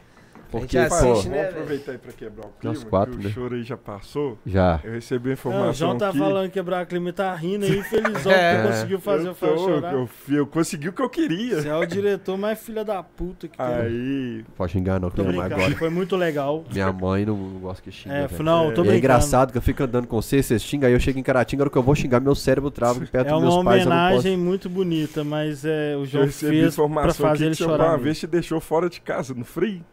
[0.51, 3.17] Porque, a gente assiste, pô, né, vamos aproveitar aí pra quebrar o clima, Nós quatro,
[3.17, 3.25] né?
[3.25, 4.37] o choro aí já passou.
[4.45, 4.79] Já.
[4.83, 6.17] Eu recebi a informação O João tá que...
[6.17, 8.61] falando quebrar o clima e tá rindo aí, felizão, é.
[8.61, 9.93] que conseguiu fazer eu o Fel chorar.
[9.93, 11.61] Eu, eu, consegui o que eu queria.
[11.61, 13.65] Você é o diretor mais filha da puta que tem.
[13.65, 14.45] Aí...
[14.55, 15.75] Pode xingar não, que agora.
[15.75, 16.63] Foi muito legal.
[16.71, 18.15] Minha mãe não, não gosta que xinga.
[18.15, 18.89] É, não, tô é.
[18.89, 21.63] é engraçado que eu fico andando com você, você xinga, aí eu chego em Caratinga,
[21.63, 23.81] a hora que eu vou xingar, meu cérebro trava perto é dos meus pais.
[23.81, 27.89] É uma homenagem muito bonita, mas é, o João fez pra fazer ele chorar.
[27.89, 29.83] Uma vez te deixou fora de casa, no frio.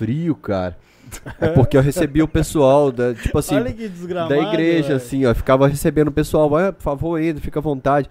[0.00, 0.78] Frio, cara.
[1.40, 4.96] É porque eu recebia o pessoal da, tipo assim, da igreja, véio.
[4.96, 5.34] assim, ó.
[5.34, 8.08] Ficava recebendo o pessoal, ah, por favor, entra, fica à vontade.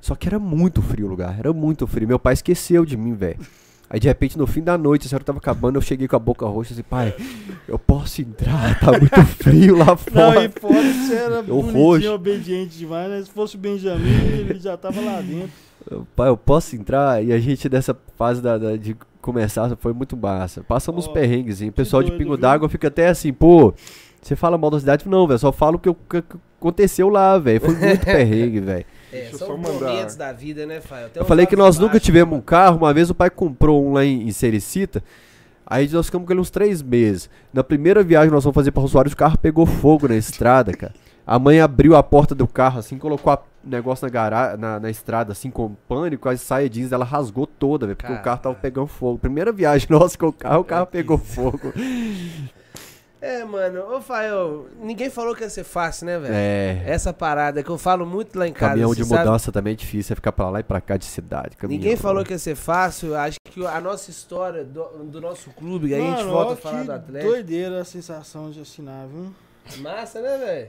[0.00, 2.08] Só que era muito frio o lugar, era muito frio.
[2.08, 3.38] Meu pai esqueceu de mim, velho.
[3.90, 6.18] Aí de repente, no fim da noite, a senhora tava acabando, eu cheguei com a
[6.18, 7.14] boca roxa assim, pai,
[7.66, 10.34] eu posso entrar, tá muito frio lá fora.
[10.34, 14.76] Não, e fora você era bonitinho, obediente demais, mas se fosse o Benjamin, ele já
[14.76, 15.50] tava lá dentro.
[16.14, 17.24] Pai, eu posso entrar?
[17.24, 18.94] E a gente, dessa fase da, da de
[19.28, 20.62] começar, foi muito massa.
[20.62, 21.68] Passamos oh, perrengues, hein?
[21.68, 23.74] O pessoal doido, de Pingo d'Água fica até assim, pô,
[24.22, 25.06] você fala mal da cidade?
[25.06, 26.24] Não, velho, só falo o que, que,
[26.58, 27.60] aconteceu lá, velho.
[27.60, 28.86] Foi muito perrengue, velho.
[29.12, 31.10] É, são momentos da vida, né, Fael?
[31.14, 32.78] Eu falei que nós nunca tivemos um carro.
[32.78, 35.02] Uma vez o pai comprou um lá em, em Sericita.
[35.66, 37.28] Aí nós ficamos com ele uns três meses.
[37.52, 40.72] Na primeira viagem que nós vamos fazer para Rosário, o carro pegou fogo na estrada,
[40.72, 40.94] cara.
[41.26, 44.90] A mãe abriu a porta do carro, assim, colocou o negócio na, gara na, na,
[44.90, 48.22] estrada, assim, com pânico, a saia jeans ela rasgou toda, véio, porque Caramba.
[48.22, 49.18] o carro tava pegando fogo.
[49.18, 51.72] Primeira viagem nossa com o carro, o carro pegou fogo.
[53.20, 56.34] É, mano, ô Fael, ninguém falou que ia ser fácil, né, velho?
[56.34, 56.84] É.
[56.86, 58.70] Essa parada que eu falo muito lá em casa.
[58.70, 59.54] Caminhão de mudança sabe?
[59.54, 61.56] também é difícil, é ficar pra lá e pra cá de cidade.
[61.64, 65.92] Ninguém falou que ia ser fácil, acho que a nossa história do, do nosso clube,
[65.92, 67.32] aí a gente volta a falar do Atlético.
[67.32, 69.34] doideira a sensação de assinar, viu?
[69.82, 70.68] Massa, né, velho?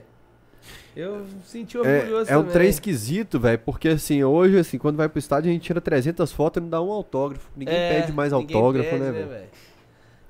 [0.94, 5.08] Eu senti orgulhoso É, é um trem esquisito, velho, porque assim, hoje, assim, quando vai
[5.08, 7.48] pro estádio a gente tira 300 fotos e não dá um autógrafo.
[7.56, 9.48] Ninguém é, pede mais autógrafo, pede, né, né velho?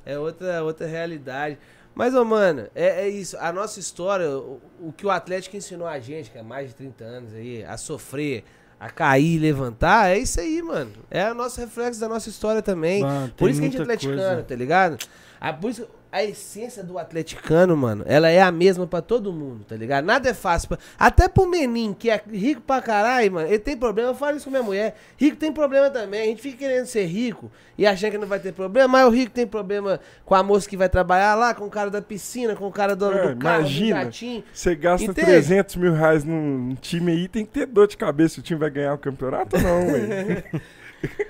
[0.04, 1.58] É outra, outra realidade.
[1.94, 3.36] Mas, ô, mano, é, é isso.
[3.38, 6.74] A nossa história, o, o, que o Atlético ensinou a gente, que é mais de
[6.74, 8.44] 30 anos aí, a sofrer,
[8.78, 10.92] a cair e levantar, é isso aí, mano.
[11.10, 13.02] É o nosso reflexo da nossa história também.
[13.02, 14.42] Mano, por isso que a gente é atleticano, coisa.
[14.42, 14.98] tá ligado?
[15.40, 19.64] Ah, por isso a essência do atleticano, mano, ela é a mesma para todo mundo,
[19.68, 20.04] tá ligado?
[20.04, 20.68] Nada é fácil.
[20.68, 20.78] Pra...
[20.98, 24.10] Até pro menino que é rico pra caralho, mano, ele tem problema.
[24.10, 24.96] Eu falo isso com minha mulher.
[25.16, 26.22] Rico tem problema também.
[26.22, 29.10] A gente fica querendo ser rico e achando que não vai ter problema, mas o
[29.10, 32.56] rico tem problema com a moça que vai trabalhar lá, com o cara da piscina,
[32.56, 34.10] com o cara do, é, do carro, imagina,
[34.52, 35.26] Você gasta Entende?
[35.26, 38.60] 300 mil reais num time aí, tem que ter dor de cabeça se o time
[38.60, 40.44] vai ganhar o campeonato ou não, ué.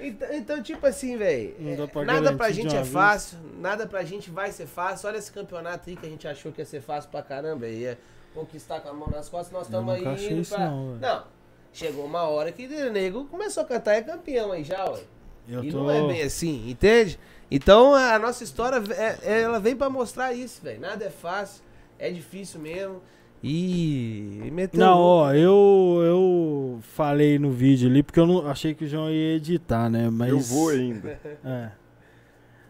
[0.01, 4.51] Então, então, tipo assim, velho, é, nada pra gente é fácil, nada pra gente vai
[4.53, 5.08] ser fácil.
[5.08, 7.69] Olha esse campeonato aí que a gente achou que ia ser fácil pra caramba.
[7.69, 7.99] Ia
[8.35, 10.70] conquistar com a mão nas costas, nós estamos aí indo pra...
[10.70, 11.24] Não, não,
[11.72, 15.03] chegou uma hora que o nego começou a cantar é campeão aí já, ué.
[15.49, 15.78] Eu e tô...
[15.78, 17.19] não é bem assim, entende?
[17.51, 18.81] Então a nossa história,
[19.22, 20.81] é, ela vem pra mostrar isso, velho.
[20.81, 21.62] Nada é fácil,
[21.99, 23.03] é difícil mesmo.
[23.42, 24.78] E meteu.
[24.81, 29.10] Não, ó, eu, eu falei no vídeo ali porque eu não achei que o João
[29.10, 30.10] ia editar, né?
[30.10, 30.31] Mas.
[30.31, 31.19] Eu vou ainda.
[31.44, 31.71] É.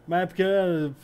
[0.06, 0.42] Mas é porque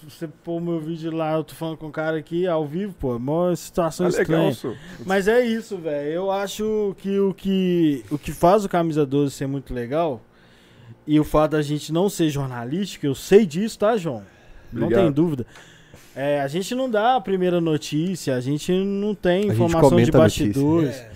[0.03, 2.93] você pôr o meu vídeo lá, eu tô falando com o cara aqui ao vivo,
[2.93, 4.49] pô, é uma situação é estranha.
[4.49, 6.09] Legal, Mas é isso, velho.
[6.09, 10.21] Eu acho que o, que o que faz o Camisa 12 ser muito legal
[11.07, 14.25] e o fato da gente não ser jornalístico, eu sei disso, tá, João?
[14.73, 14.91] Obrigado.
[14.91, 15.47] Não tem dúvida.
[16.17, 20.97] É, a gente não dá a primeira notícia, a gente não tem informação de bastidores.
[20.97, 21.11] É,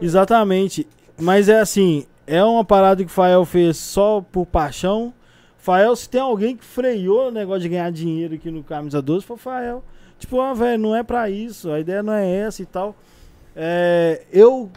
[0.00, 0.86] exatamente.
[1.18, 5.12] Mas é assim, é uma parada que o Fael fez só por paixão.
[5.58, 9.26] Fael, se tem alguém que freou o negócio de ganhar dinheiro aqui no Camisa 12,
[9.26, 9.84] foi o Fael.
[10.20, 12.94] Tipo, ah, velho, não é pra isso, a ideia não é essa e tal.
[13.56, 14.70] É, eu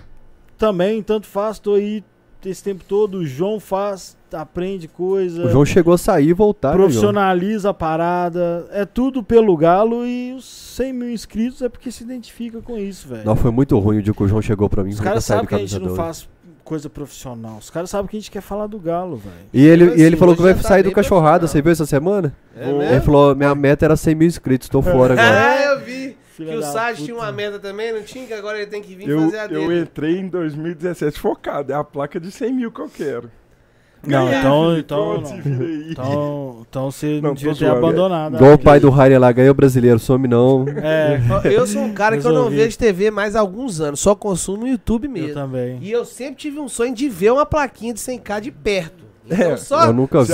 [0.58, 2.03] também, tanto faço, tô aí
[2.49, 5.46] esse tempo todo, o João faz, aprende coisa.
[5.46, 6.72] O João chegou a sair e voltar.
[6.72, 8.67] Né, profissionaliza né, a parada.
[8.72, 13.08] É tudo pelo Galo e os 100 mil inscritos é porque se identifica com isso,
[13.08, 13.26] velho.
[13.26, 14.92] Não, foi muito ruim o dia que o João chegou pra mim.
[14.92, 16.28] Os caras sabem que a gente não faz
[16.67, 17.58] coisa profissional.
[17.58, 19.35] Os caras sabem que a gente quer falar do Galo, velho.
[19.53, 21.85] E ele, assim, e ele falou que vai tá sair do Cachorrada, você viu essa
[21.85, 22.35] semana?
[22.56, 25.56] É ele falou, minha meta era 100 mil inscritos, tô fora agora.
[25.56, 26.06] É, eu vi.
[26.37, 28.27] Filha que o Sage tinha uma meta também, não tinha?
[28.27, 29.65] Que agora ele tem que vir eu, fazer a dele.
[29.65, 33.31] Eu entrei em 2017 focado, é a placa de 100 mil que eu quero.
[34.05, 35.23] Não, então, então,
[35.89, 37.69] então, então você não devia ter é.
[37.69, 38.35] abandonado.
[38.35, 40.63] Igual o pai do Harry lá, ganhou brasileiro, some não.
[40.69, 41.19] É.
[41.51, 44.59] Eu sou um cara que eu não vejo TV mais há alguns anos, só consumo
[44.59, 45.29] no YouTube mesmo.
[45.29, 45.79] Eu também.
[45.81, 49.06] E eu sempre tive um sonho de ver uma plaquinha de 100k de perto.
[49.29, 50.33] É, só, eu nunca vi.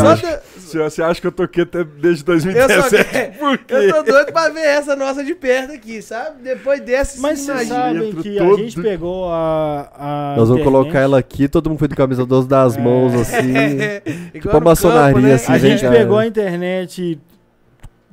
[0.59, 3.73] Se você acha que eu toquei desde 2017, eu, por quê?
[3.73, 6.43] eu tô doido pra ver essa nossa de perto aqui, sabe?
[6.43, 8.55] Depois dessa, Mas vocês sabem que todo...
[8.55, 10.63] a gente pegou a, a Nós vamos internet.
[10.63, 13.53] colocar ela aqui, todo mundo foi de camisa 12 das mãos, assim.
[14.33, 15.33] tipo a maçonaria, campo, né?
[15.33, 15.51] assim.
[15.51, 15.95] A gente cara.
[15.95, 17.19] pegou a internet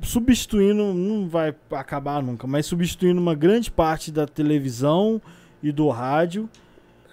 [0.01, 5.21] substituindo, não vai acabar nunca, mas substituindo uma grande parte da televisão
[5.61, 6.49] e do rádio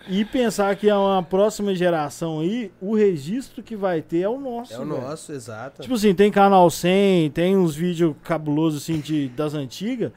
[0.06, 4.38] e pensar que a uma próxima geração aí, o registro que vai ter é o
[4.38, 4.72] nosso.
[4.72, 5.00] É o véio.
[5.00, 5.82] nosso, exato.
[5.82, 10.12] Tipo assim, tem canal 100, tem uns vídeos cabulosos assim de, das antigas.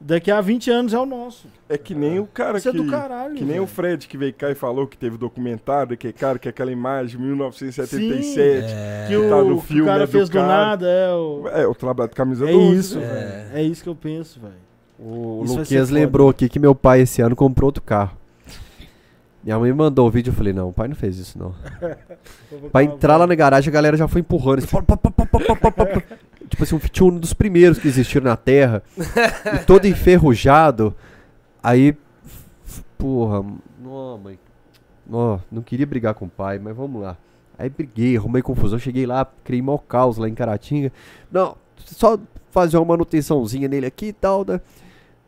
[0.00, 1.48] Daqui a 20 anos é o nosso.
[1.66, 2.76] É que nem o cara Isso que.
[2.76, 3.62] É do caralho, que nem véio.
[3.62, 7.16] o Fred que veio cá e falou que teve documentário, que cara, que aquela imagem
[7.16, 9.06] de 1977, Sim, é.
[9.08, 9.66] que, tá no filme.
[9.66, 11.48] Que o cara é fez do, do nada, é o.
[11.48, 13.06] É, o trabalho de camisa É 12, isso, né?
[13.06, 13.56] velho.
[13.56, 13.60] É.
[13.60, 14.64] é isso que eu penso, velho.
[14.98, 18.16] O Luquinhas lembrou aqui que meu pai esse ano comprou outro carro.
[19.44, 21.54] Minha mãe mandou o vídeo, eu falei, não, o pai não fez isso, não.
[22.72, 24.58] pra entrar lá na garagem, a galera já foi empurrando.
[24.58, 24.68] Assim,
[26.48, 28.82] tipo assim, um Fiat Uno dos primeiros que existiram na Terra.
[29.54, 30.96] e todo enferrujado.
[31.62, 31.94] Aí,
[32.96, 33.44] porra,
[33.78, 34.38] não, mãe.
[35.12, 37.14] Ó, não queria brigar com o pai, mas vamos lá.
[37.58, 40.90] Aí briguei, arrumei confusão, cheguei lá, criei mó caos lá em Caratinga.
[41.30, 42.18] Não, só
[42.50, 44.58] fazer uma manutençãozinha nele aqui e tal, né?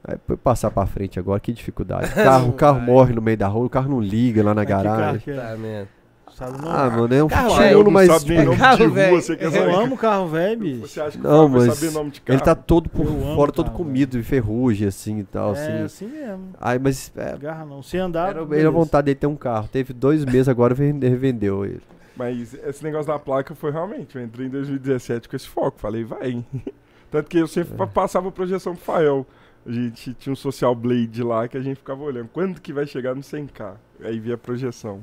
[0.08, 2.12] Aí foi passar pra frente agora, que dificuldade.
[2.17, 4.65] O carro, o carro morre no meio da rua, o carro não liga lá na
[4.65, 5.35] garagem.
[5.35, 5.87] É?
[6.37, 8.08] Tá, ah, mano, é um carro mas.
[8.08, 9.19] Sabe é carro velho.
[9.40, 10.87] Eu amo carro velho, bicho.
[10.87, 12.37] Você acha que não, mas de carro?
[12.37, 15.55] Ele tá todo por fora, todo comido, e ferrugem, assim e tal.
[15.55, 16.51] É, assim, assim mesmo.
[16.60, 17.10] Aí, mas.
[17.17, 17.83] É, Garra não.
[17.83, 18.37] Se andar.
[18.37, 19.67] Era, era a vontade dele ter um carro.
[19.72, 21.81] Teve dois meses agora, revendeu ele.
[22.15, 24.17] Mas esse negócio da placa foi realmente.
[24.17, 25.81] Eu entrei em 2017 com esse foco.
[25.81, 26.44] Falei, vai.
[27.10, 27.87] Tanto que eu sempre é.
[27.87, 29.26] passava projeção pro Fael.
[29.67, 32.29] A gente tinha um Social Blade lá que a gente ficava olhando.
[32.33, 33.75] Quando que vai chegar no 100k?
[34.01, 35.03] Aí via a projeção.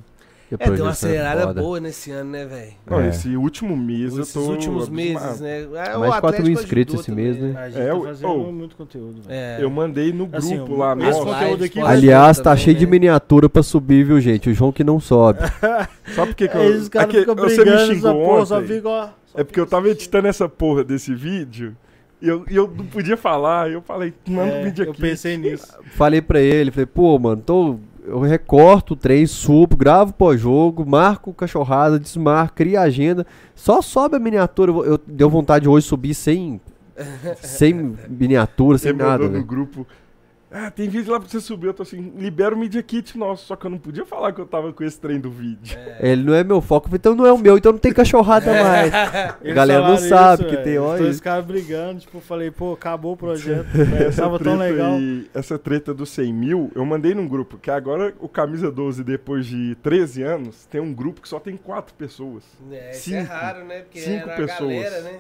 [0.60, 2.74] É, deu uma acelerada é boa nesse ano, né, velho?
[3.04, 3.10] É.
[3.10, 4.52] Esse último mês Esses eu tô...
[4.52, 5.64] últimos meses, né?
[5.64, 7.56] É, Mais de 4 mil inscritos esse mês, né?
[7.58, 9.22] A gente é, tá fazendo oh, muito conteúdo.
[9.28, 9.58] É.
[9.60, 11.10] Eu mandei no assim, grupo assim, lá.
[11.10, 12.92] Esse conteúdo aqui Aliás, tá cheio de né?
[12.92, 14.50] miniatura pra subir, viu, gente?
[14.50, 15.40] O João que não sobe.
[16.14, 16.64] Só porque que eu...
[16.64, 18.82] Eles aqui, você me xingou ontem.
[18.82, 21.76] Porra, é porque eu tava editando essa porra desse vídeo...
[22.24, 24.92] E eu, eu não podia falar, eu falei, manda é, um vídeo aqui.
[24.92, 25.78] Eu pensei nisso.
[25.92, 27.76] Falei pra ele, falei, pô, mano, tô,
[28.06, 33.28] eu recorto o trem, subo, gravo pós-jogo, marco cachorrada, desmarco, crio agenda.
[33.54, 34.72] Só sobe a miniatura.
[34.72, 36.62] Eu, eu deu vontade hoje subir sem,
[37.42, 37.74] sem
[38.08, 39.28] miniatura, sem Ele nada.
[39.28, 39.86] no grupo.
[40.56, 41.66] Ah, tem vídeo lá pra você subir.
[41.66, 43.48] Eu tô assim, libera o Media Kit nosso.
[43.48, 45.76] Só que eu não podia falar que eu tava com esse trem do vídeo.
[45.80, 46.12] É.
[46.12, 48.64] Ele não é meu foco, então não é o meu, então não tem cachorrada é.
[48.64, 48.94] mais.
[49.44, 51.10] a galera não sabe isso, que tem, olha.
[51.10, 53.66] Os caras brigando, tipo, falei, pô, acabou o projeto.
[54.16, 55.00] tava tão legal.
[55.00, 59.04] E essa treta dos 100 mil, eu mandei num grupo, que agora o Camisa 12,
[59.04, 62.44] depois de 13 anos, tem um grupo que só tem quatro pessoas.
[62.72, 63.82] É, cinco, isso é raro, né?
[63.82, 64.84] Porque cinco pessoas.
[64.84, 65.20] Galera, né?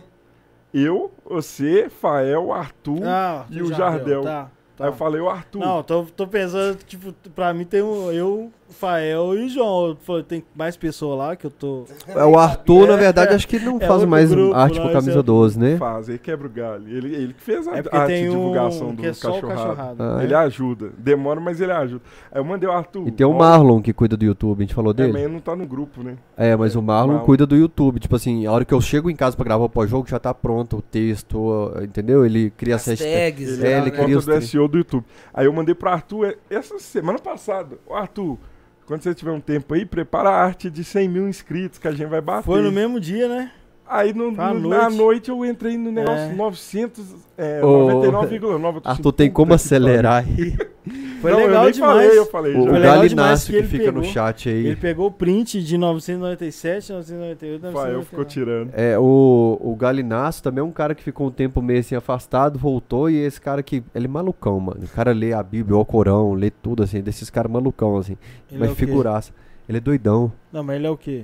[0.71, 4.23] Eu, você, Fael, Arthur ah, e o Jardel.
[4.23, 4.23] Jardel.
[4.23, 4.51] Tá.
[4.75, 4.85] Tá.
[4.85, 5.59] Aí eu falei o Arthur.
[5.59, 9.95] Não, tô, tô pensando, tipo, pra mim tem um, eu, Fael e João.
[10.01, 11.85] Falei, tem mais pessoas lá que eu tô.
[12.07, 14.53] É, o Arthur, é, na verdade, é, acho que ele não é faz mais grupo,
[14.55, 15.77] arte com camisa 12, né?
[15.77, 16.87] Faz, ele quebra o galho.
[16.87, 20.03] Ele, ele que fez a é arte de divulgação um do é cachorrado.
[20.03, 20.91] Ah, ele ajuda.
[20.97, 22.01] Demora, mas ele ajuda.
[22.31, 23.07] Aí eu mandei o Arthur.
[23.07, 25.17] E tem o Marlon que cuida do YouTube, a gente falou dele.
[25.17, 26.17] É, ele não tá no grupo, né?
[26.35, 27.99] É, mas o Marlon, Marlon, cuida do YouTube.
[27.99, 30.33] Tipo assim, a hora que eu chego em casa pra gravar o pós-jogo, já tá
[30.33, 32.25] pronto o texto, entendeu?
[32.25, 33.59] Ele cria as hashtags.
[33.59, 35.05] Ele, é, ele cria os do SEO do YouTube.
[35.33, 37.77] Aí eu mandei pro Arthur essa semana passada.
[37.87, 38.37] O Arthur
[38.85, 41.91] quando você tiver um tempo aí, prepara a arte de 100 mil inscritos que a
[41.91, 42.45] gente vai bater.
[42.45, 43.51] Foi no mesmo dia, né?
[43.87, 44.67] Aí no, no, noite.
[44.67, 46.33] na noite eu entrei no negócio é.
[46.33, 48.81] 900, é, oh, 99,9.
[48.83, 50.55] Arthur tem como acelerar aí.
[51.21, 51.93] Foi não, legal eu demais.
[51.93, 54.67] Falei, eu falei, o, o Galinácio que, que fica pegou, no chat aí.
[54.67, 57.95] Ele pegou o print de 997, 998, 999.
[57.95, 58.71] eu ficou tirando.
[58.73, 62.59] É, o, o Galinácio também é um cara que ficou um tempo meio assim afastado,
[62.59, 64.83] voltou e esse cara que, ele é malucão, mano.
[64.83, 68.17] O cara lê a Bíblia, o Corão, lê tudo assim, desses caras malucão assim.
[68.51, 69.31] Ele mas é figuraça.
[69.69, 70.29] Ele é doidão.
[70.51, 71.23] Não, mas ele é o quê?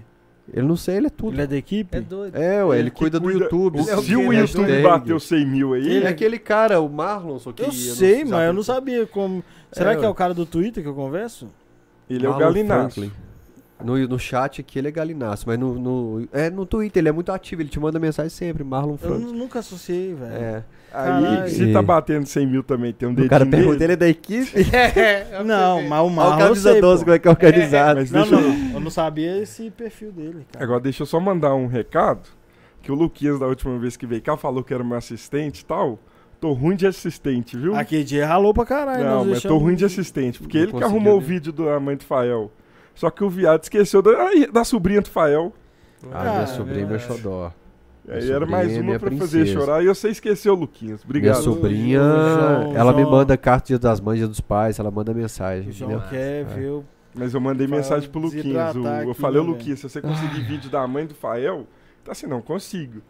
[0.53, 1.33] Ele não sei, ele é tudo.
[1.33, 1.97] Ele é da equipe?
[1.97, 2.35] É doido.
[2.35, 3.79] É, ué, ele, ele cuida, do YouTube.
[3.79, 5.87] É se o YouTube bateu 100 mil aí.
[5.87, 7.61] Ele é aquele cara, o Marlon, só que.
[7.61, 9.43] Eu, eu sei, mas eu não sabia como.
[9.71, 11.49] Será é, que é o cara do Twitter que eu converso?
[12.09, 13.11] Ele Marlon é o Galinácio.
[13.83, 17.11] No, no chat aqui ele é Galinácio, mas no, no, é, no Twitter ele é
[17.11, 19.27] muito ativo, ele te manda mensagem sempre, Marlon Franklin.
[19.27, 20.33] Eu nunca associei, velho.
[20.33, 20.63] É.
[20.91, 23.95] Aí, se tá batendo 100 mil também, tem um dedinho O cara pergunta, ele é
[23.95, 24.51] da equipe?
[24.75, 26.33] é, não, mas o Marlon.
[26.33, 27.99] Olha o camisa sei, 12 como é que é organizado.
[28.01, 30.45] É, não, não, não, eu não sabia esse perfil dele.
[30.51, 30.65] Cara.
[30.65, 32.27] Agora, deixa eu só mandar um recado.
[32.81, 35.65] Que o Luquinhas, da última vez que veio cá, falou que era meu assistente e
[35.65, 35.99] tal.
[36.39, 37.75] Tô ruim de assistente, viu?
[37.75, 39.03] Aquele dia ralou pra caralho.
[39.03, 40.39] Não, mas tô ruim de assistente.
[40.39, 42.51] Porque ele que arrumou o vídeo da mãe do Fael.
[42.99, 44.11] Só que o viado esqueceu da,
[44.51, 45.53] da sobrinha do Fael.
[46.11, 47.49] Ah, minha sobrinha é meu xodó.
[48.05, 49.39] Aí era mais uma pra princesa.
[49.39, 51.01] fazer chorar e você esqueceu, Luquinhas.
[51.05, 51.39] Obrigado.
[51.39, 54.91] Minha sobrinha, João, ela João, me manda carta dia das mães, dia dos pais, ela
[54.91, 55.71] manda mensagem.
[55.71, 56.43] João quer é.
[56.43, 58.75] ver o mas eu mandei mensagem pro Luquinhas.
[58.75, 61.65] O, eu falei, ô Luquinhas, se você conseguir vídeo da mãe do Fael,
[62.03, 63.01] tá assim, não, consigo.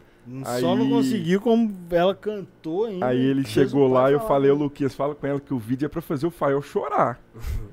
[0.44, 3.06] Aí, Só não conseguiu como ela cantou ainda.
[3.06, 5.86] Aí ele chegou lá e eu falei, ô Luquinhas, fala com ela que o vídeo
[5.86, 7.20] é pra fazer o Fael chorar.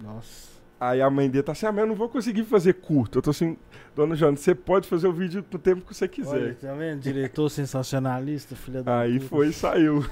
[0.04, 0.57] Nossa.
[0.80, 3.18] Aí a mãe dele tá assim, ah, mas eu não vou conseguir fazer curto.
[3.18, 3.58] Eu tô assim,
[3.96, 6.30] dona Jana, você pode fazer o vídeo no tempo que você quiser.
[6.30, 7.00] Olha, tá vendo?
[7.02, 9.30] Diretor sensacionalista, filha da Aí puta.
[9.30, 10.06] foi e saiu.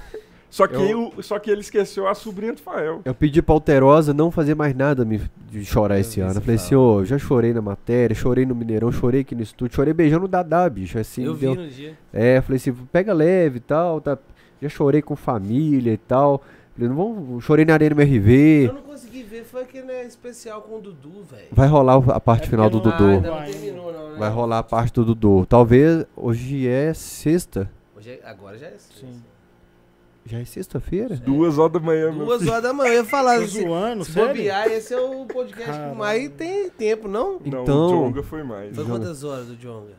[0.49, 3.01] Só que, eu, só que ele esqueceu a sobrinha do Fael.
[3.03, 6.35] Eu pedi pra Alterosa não fazer mais nada me, de chorar eu esse ano.
[6.35, 9.41] Eu falei assim, ô, oh, já chorei na matéria, chorei no Mineirão, chorei aqui no
[9.41, 10.97] estúdio, chorei beijando o Dadá, bicho.
[10.97, 11.55] Assim, eu deu...
[11.55, 11.97] vi no dia.
[12.13, 14.17] É, falei assim, pega leve e tal, tá...
[14.61, 16.41] já chorei com família e tal.
[16.73, 17.43] Falei, não vamos...
[17.43, 18.67] Chorei na Arena MRV.
[18.67, 18.81] Eu não
[19.43, 21.47] foi aquele né, especial com o Dudu, velho.
[21.51, 23.03] Vai rolar a parte é final do Dudu.
[23.03, 24.19] Ah, não terminou, não, né?
[24.19, 25.45] Vai rolar a parte do Dudu.
[25.45, 27.69] Talvez hoje é sexta.
[27.95, 28.27] Hoje é...
[28.27, 29.07] Agora já é sexta.
[29.07, 29.23] Sim.
[30.27, 31.15] Já é sexta-feira?
[31.17, 32.93] Duas horas da manhã, meu Duas horas da manhã.
[32.93, 35.91] Eu ia falar assim, zoando, se bobear, esse é o podcast Caramba.
[35.91, 37.39] que mais tem tempo, não?
[37.45, 38.75] Não, então, o Jonga foi mais.
[38.75, 39.93] Foi quantas horas do Jonga?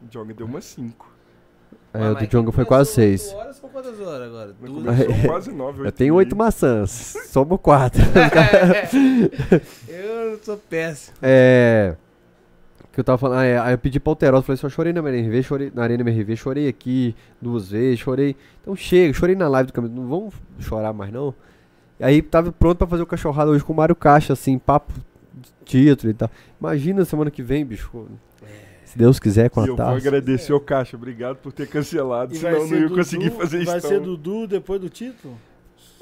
[0.00, 1.09] O Jonga deu umas cinco.
[1.92, 3.32] É, o do Jonga foi quase seis.
[3.32, 4.52] horas são quantas horas agora?
[4.52, 4.96] Duas?
[5.26, 5.86] quase nove.
[5.86, 7.16] Eu tenho oito maçãs.
[7.30, 8.02] Somos quatro.
[9.88, 11.16] eu sou péssimo.
[11.20, 11.96] É
[12.92, 15.00] que eu tava falando, ah, aí eu pedi pra Alterosa, falei assim, eu chorei na
[15.00, 18.36] MRV, chorei na Arena MRV, chorei aqui duas vezes, chorei.
[18.60, 21.34] Então chega, chorei na live do caminho, não vamos chorar mais não.
[21.98, 24.92] E aí tava pronto pra fazer o cachorrado hoje com o Mário Caixa, assim, papo
[25.64, 26.30] título e tal.
[26.58, 28.08] Imagina semana que vem, bicho.
[28.90, 32.38] Se Deus quiser, com a Eu vou agradecer o Caixa, obrigado por ter cancelado, e
[32.38, 33.70] senão não ia Dudu, conseguir fazer isso.
[33.70, 35.38] Vai ser Dudu depois do título?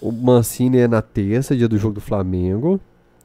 [0.01, 2.81] O Mancini é na terça, dia do jogo do Flamengo.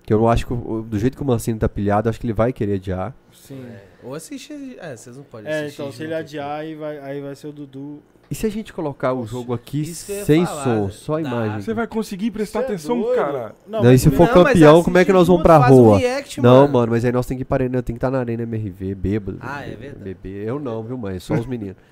[0.06, 2.51] Que eu acho que do jeito que o Mancini tá pilhado, acho que ele vai
[2.51, 3.15] querer adiar.
[3.31, 3.63] Sim.
[3.63, 3.83] É.
[4.03, 4.51] Ou assiste.
[4.81, 5.81] É, vocês não podem assistir.
[5.81, 8.03] É, então se ele adiar, aí vai, aí vai ser o Dudu.
[8.33, 11.62] E se a gente colocar o jogo aqui sem falar, som, só imagem?
[11.62, 13.56] Você vai conseguir prestar Cê é atenção, é cara.
[13.67, 15.98] Não, não e se for não, campeão, como é que nós vamos pra rua?
[15.98, 16.74] Um react, não, mano.
[16.74, 18.96] mano, mas aí nós tem que ir para tem que estar tá na arena MRV,
[18.96, 19.38] bêbado.
[19.40, 20.03] Ah, é verdade.
[20.03, 20.49] Bebê.
[20.49, 21.19] Eu não, viu, mãe?
[21.19, 21.76] Só os meninos.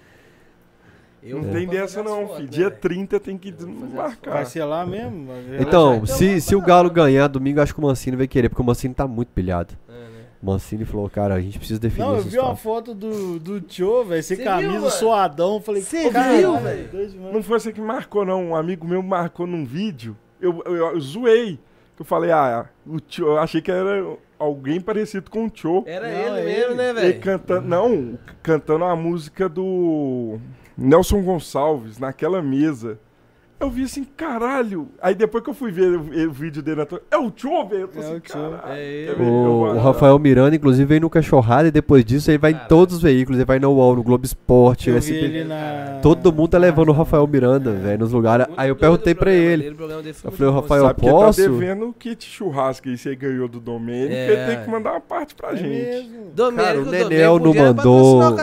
[1.21, 2.47] Eu não tem dessa não, filho.
[2.47, 3.53] Dia né, 30 tem que
[3.93, 4.31] marcar.
[4.31, 5.27] Vai ser lá mesmo?
[5.59, 8.65] Então, se, se o Galo ganhar domingo, acho que o Mancini vai querer, porque o
[8.65, 9.75] Mancini tá muito pilhado.
[10.41, 10.45] É?
[10.45, 14.03] Mancini falou, cara, a gente precisa definir Não, eu vi uma foto do, do Tio,
[14.03, 15.61] velho, sem camisa, viu, suadão.
[15.61, 16.89] Falei, você viu, velho?
[17.31, 18.49] Não foi você que marcou, não.
[18.49, 20.17] Um amigo meu marcou num vídeo.
[20.39, 21.59] Eu, eu, eu, eu zoei.
[21.99, 25.83] Eu falei, ah, o tio, eu achei que era alguém parecido com o Tio.
[25.85, 27.21] Era não, ele mesmo, né, velho?
[27.21, 30.39] Cantando, não, cantando a música do
[30.75, 32.99] Nelson Gonçalves naquela mesa.
[33.61, 34.87] Eu vi assim, caralho.
[34.99, 37.87] Aí depois que eu fui ver o, o vídeo dele, é o Tio, velho.
[37.95, 38.55] É assim, o Tio.
[38.65, 42.65] É o, o Rafael Miranda, inclusive, veio no Cachorrada e depois disso ele vai Caralho.
[42.65, 43.37] em todos os veículos.
[43.37, 45.45] Ele vai no UOL, no Globo Esporte, eu SP.
[45.45, 45.99] Na...
[46.01, 47.73] Todo mundo tá levando o Rafael Miranda, é.
[47.73, 48.47] velho, nos lugares.
[48.57, 49.69] Aí eu perguntei pra ele.
[49.69, 51.41] Dele, eu falei, o Rafael, Sabe posso?
[51.41, 54.27] Ele tá devendo o kit churrasco e você ganhou do Domênico, é.
[54.27, 55.69] ele tem que mandar uma parte pra é gente.
[55.69, 56.31] Mesmo.
[56.33, 58.35] Domênico, Cara, o Nenel não mandou.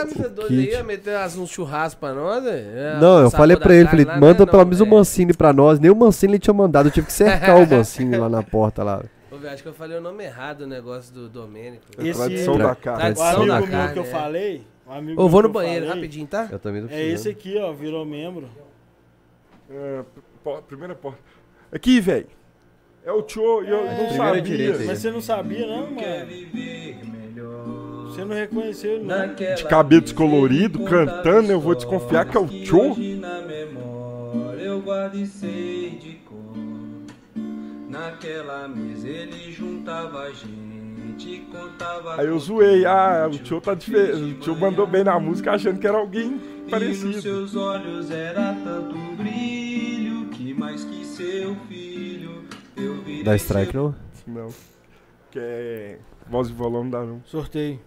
[0.47, 0.75] Kit.
[0.75, 4.63] Aí, meter um churrasco pra nós, é, Não, eu falei pra ele, falei, manda pelo
[4.63, 7.57] menos o Mancini pra nós, nem o Mancini ele tinha mandado, eu tive que cercar
[7.57, 9.03] o Mancini lá na porta lá.
[9.51, 11.83] acho que eu falei o nome errado o negócio do Domênico.
[11.97, 12.99] Esse tradição da carne.
[13.15, 14.05] Tradição o amigo da meu que eu é.
[14.05, 14.67] falei.
[14.87, 16.47] Um Ô, vou no banheiro falei, rapidinho, tá?
[16.51, 18.49] Eu também É esse aqui, ó, virou membro.
[19.69, 20.03] É,
[20.67, 21.19] primeira porta.
[21.71, 22.27] Aqui, velho.
[23.05, 24.41] É o Tio, eu é, não sabia.
[24.41, 25.99] Direita, mas você não sabia, não, mano?
[28.07, 29.35] Você não reconheceu, não.
[29.35, 32.95] De cabelo descolorido, cantando, eu vou desconfiar que é o Tio
[34.69, 36.55] eu guardo e sei de cor.
[37.89, 42.21] Naquela mesa ele juntava a gente, contava.
[42.21, 44.37] Aí eu zoei, ah, o tio tá diferente.
[44.37, 47.11] O tio mandou bem na música achando que era alguém parecido.
[47.11, 52.43] E nos seus olhos era tanto brilho que mais que seu filho
[52.77, 53.23] eu vi.
[53.23, 53.95] Dá strike não?
[54.27, 54.47] Não.
[55.31, 55.99] Que é.
[56.29, 57.23] Voz e não dá não.
[57.25, 57.79] Sorteio.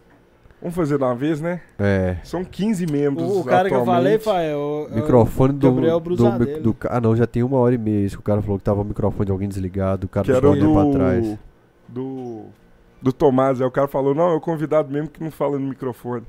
[0.62, 1.60] Vamos fazer de uma vez, né?
[1.76, 2.18] É.
[2.22, 3.28] São 15 membros.
[3.28, 6.14] O, o cara que eu falei, Fai, é o, microfone do, Gabriel do,
[6.60, 8.06] do, Ah, não, já tem uma hora e meia.
[8.06, 10.06] Isso que o cara falou que tava o microfone de alguém desligado.
[10.06, 11.38] O cara que era do, pra trás.
[11.88, 12.44] Do.
[13.02, 13.60] Do Tomás.
[13.60, 16.24] Aí o cara falou: não, é o convidado mesmo que não fala no microfone.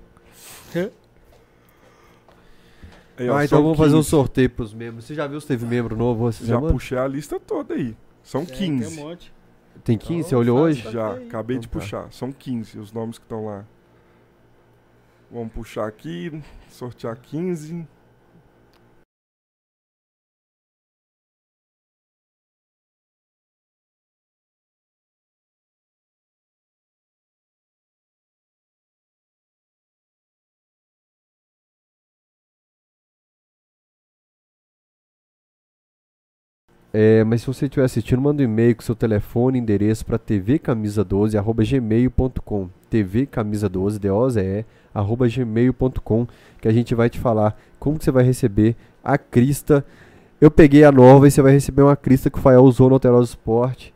[3.15, 3.87] Aí, ó, ah, então vamos 15.
[3.87, 5.05] fazer um sorteio pros membros.
[5.05, 6.31] Você já viu se teve membro novo?
[6.31, 6.73] Você já semana?
[6.73, 7.95] puxei a lista toda aí.
[8.23, 8.95] São é, 15.
[8.95, 9.33] Tem um monte.
[9.83, 10.13] Tem 15?
[10.13, 10.91] Então, você olhou hoje?
[10.91, 11.85] Já, acabei de então tá.
[11.85, 12.11] puxar.
[12.11, 13.65] São 15 os nomes que estão lá.
[15.33, 16.31] Vamos puxar aqui,
[16.69, 17.87] sortear 15.
[36.95, 40.19] É, mas se você estiver assistindo, manda um e-mail com seu telefone e endereço para
[40.19, 44.63] tvcamisa12.gmail.com tvcamisa12, D-O-Z-E,
[45.01, 46.27] gmail.com
[46.61, 49.85] que a gente vai te falar como que você vai receber a crista.
[50.39, 52.95] Eu peguei a nova e você vai receber uma crista que o Fael usou no
[52.95, 53.89] Alterosa Sport.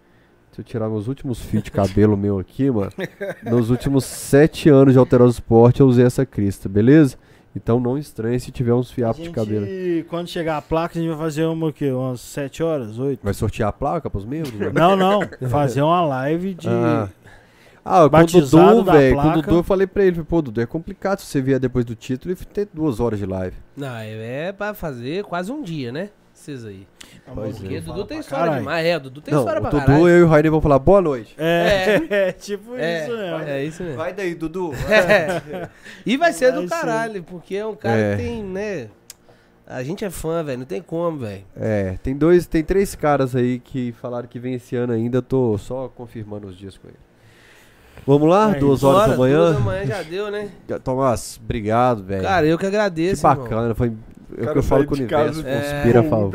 [0.52, 2.92] Se eu tirar meus últimos fios de cabelo meu aqui, mano,
[3.44, 7.18] nos últimos sete anos de Alterosa Sport eu usei essa crista, beleza?
[7.56, 9.66] Então não estranhe se tiver uns fiapos de cabelo.
[9.66, 11.92] E quando chegar a placa, a gente vai fazer uma o quê?
[11.92, 13.20] Umas 7 horas, 8?
[13.24, 14.54] Vai sortear a placa pros membros?
[14.54, 14.72] Né?
[14.74, 15.22] Não, não.
[15.50, 16.68] Fazer uma live de.
[16.70, 17.10] Ah.
[17.90, 20.66] Ah, com o Dudu, velho, com o Dudu eu falei pra ele, pô, Dudu, é
[20.66, 23.56] complicado se você vier depois do título e ter duas horas de live.
[23.76, 26.10] Não, é pra fazer quase um dia, né?
[26.34, 26.88] Vocês aí.
[27.34, 27.82] Pois Porque é.
[27.82, 30.08] Dudu tem história demais, é, o Dudu tem Não, história o pra Dudu, caralho.
[30.08, 31.34] eu e o Rainer vão falar boa noite.
[31.38, 31.96] É,
[32.28, 33.38] é, tipo É, isso mesmo.
[33.48, 33.98] É isso mesmo.
[33.98, 34.72] Vai daí, Dudu.
[34.88, 35.68] É.
[36.06, 36.76] E vai ser Vai do ser.
[36.76, 38.16] caralho, porque é um cara É.
[38.18, 38.88] que tem, né?
[39.66, 41.44] A gente é fã, velho, não tem como, velho.
[41.56, 45.58] É, tem dois, tem três caras aí que falaram que vem esse ano ainda, tô
[45.58, 46.98] só confirmando os dias com ele.
[48.06, 48.56] Vamos lá?
[48.56, 49.38] É duas horas Bora, da manhã?
[49.38, 50.50] duas da manhã já deu, né?
[50.84, 52.24] Tomás, obrigado, velho.
[52.24, 53.92] Cara, eu que que agradeço, bacana, foi
[54.30, 56.32] eu Cara, que eu falo com o universo, conspira é, favor.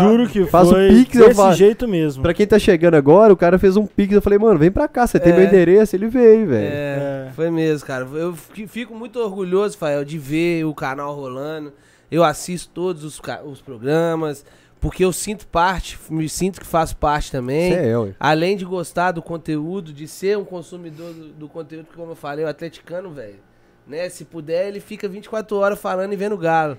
[0.00, 1.58] Juro que Faz o foi Pix, eu desse faço.
[1.58, 2.22] jeito mesmo.
[2.22, 4.88] Pra quem tá chegando agora, o cara fez um pix, eu falei, mano, vem pra
[4.88, 5.36] cá, você tem É.
[5.36, 6.66] meu endereço, ele veio, velho.
[6.72, 8.06] É, foi mesmo, cara.
[8.14, 11.72] Eu fi- fico muito orgulhoso, Fael, de ver o canal rolando.
[12.10, 14.44] Eu assisto todos os, os programas,
[14.84, 17.72] porque eu sinto parte, me sinto que faço parte também.
[17.72, 18.14] Cê é, ué.
[18.20, 22.14] Além de gostar do conteúdo, de ser um consumidor do, do conteúdo, que, como eu
[22.14, 23.38] falei, o atleticano, velho,
[23.86, 24.06] né?
[24.10, 26.76] Se puder, ele fica 24 horas falando e vendo galo.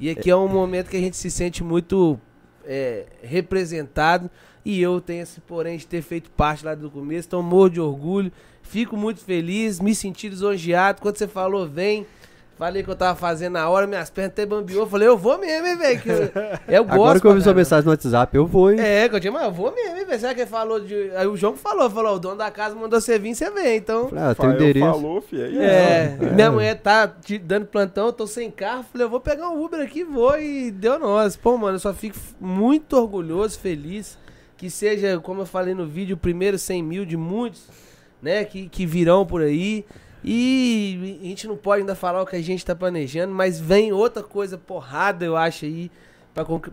[0.00, 2.18] E aqui é um momento que a gente se sente muito
[2.64, 4.28] é, representado.
[4.64, 7.28] E eu tenho esse porém de ter feito parte lá do começo.
[7.28, 8.32] Então morro de orgulho.
[8.62, 11.00] Fico muito feliz, me senti lisonjeado.
[11.00, 12.04] Quando você falou, vem.
[12.56, 14.86] Falei que eu tava fazendo na hora, minhas pernas até bambiou.
[14.86, 16.00] Falei, eu vou mesmo, hein, velho.
[16.00, 16.22] que Eu,
[16.68, 16.94] eu gosto.
[16.94, 18.78] Agora que eu vi sua mensagem no WhatsApp, eu vou, hein?
[18.78, 20.20] É, que eu tinha, mas eu vou mesmo, hein, velho.
[20.20, 21.10] Será que ele falou de.
[21.16, 24.08] Aí o João falou, falou, o dono da casa mandou você vir, você vem, então.
[24.08, 24.86] Falei, ah, tem endereço.
[24.86, 25.64] falou, fi, é.
[25.64, 26.30] É, É.
[26.30, 28.84] minha mulher tá te dando plantão, eu tô sem carro.
[28.92, 31.34] Falei, eu vou pegar um Uber aqui, vou e deu nós.
[31.36, 34.16] Pô, mano, eu só fico muito orgulhoso, feliz.
[34.56, 37.62] Que seja, como eu falei no vídeo, o primeiro 100 mil de muitos,
[38.22, 39.84] né, que, que virão por aí.
[40.24, 43.92] E a gente não pode ainda falar o que a gente tá planejando, mas vem
[43.92, 45.90] outra coisa porrada, eu acho, aí,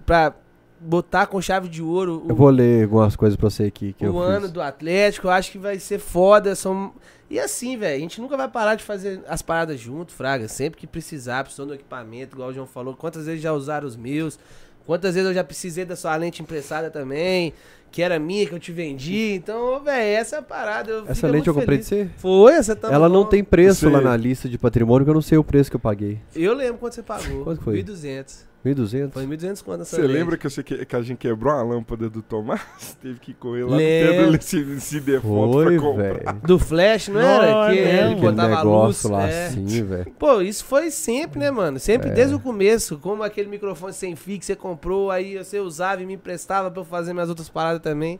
[0.05, 0.33] pra
[0.79, 4.15] botar com chave de ouro Eu vou ler algumas coisas pra você aqui que eu
[4.15, 4.51] o ano fiz.
[4.51, 6.55] do Atlético, eu acho que vai ser foda.
[6.55, 6.93] São...
[7.29, 10.47] E assim, velho, a gente nunca vai parar de fazer as paradas junto, Fraga.
[10.47, 12.95] Sempre que precisar, precisou do equipamento, igual o João falou.
[12.95, 14.39] Quantas vezes já usaram os meus?
[14.85, 17.53] Quantas vezes eu já precisei da sua lente emprestada também,
[17.91, 19.33] que era minha, que eu te vendi.
[19.33, 20.91] Então, velho, essa é a parada.
[20.91, 21.89] Eu Essa lente eu comprei feliz.
[21.89, 22.19] de você?
[22.21, 23.29] Foi, essa tá Ela não bom.
[23.29, 25.79] tem preço lá na lista de patrimônio, que eu não sei o preço que eu
[25.79, 26.19] paguei.
[26.35, 27.43] Eu lembro quanto você pagou.
[27.43, 27.83] Quanto foi?
[27.83, 28.50] 1.200.
[28.65, 29.11] 1.200?
[29.11, 32.09] Foi 1.200 quanto essa Você lembra que, você, que que a gente quebrou a lâmpada
[32.09, 32.61] do Tomás?
[33.01, 34.31] Teve que correr lá Lembro.
[34.33, 36.13] no se, se der foto Foi, pra comprar.
[36.13, 36.41] velho.
[36.43, 37.65] Do Flash, não era?
[37.67, 39.03] Não, que é ele botava a luz.
[39.03, 39.47] lá é.
[39.47, 40.11] assim, velho.
[40.19, 41.79] Pô, isso foi sempre, né, mano?
[41.79, 42.13] Sempre É.
[42.13, 42.97] desde o começo.
[42.99, 46.81] Como aquele microfone sem fio que você comprou, aí você usava e me emprestava pra
[46.81, 48.19] eu fazer minhas outras paradas também.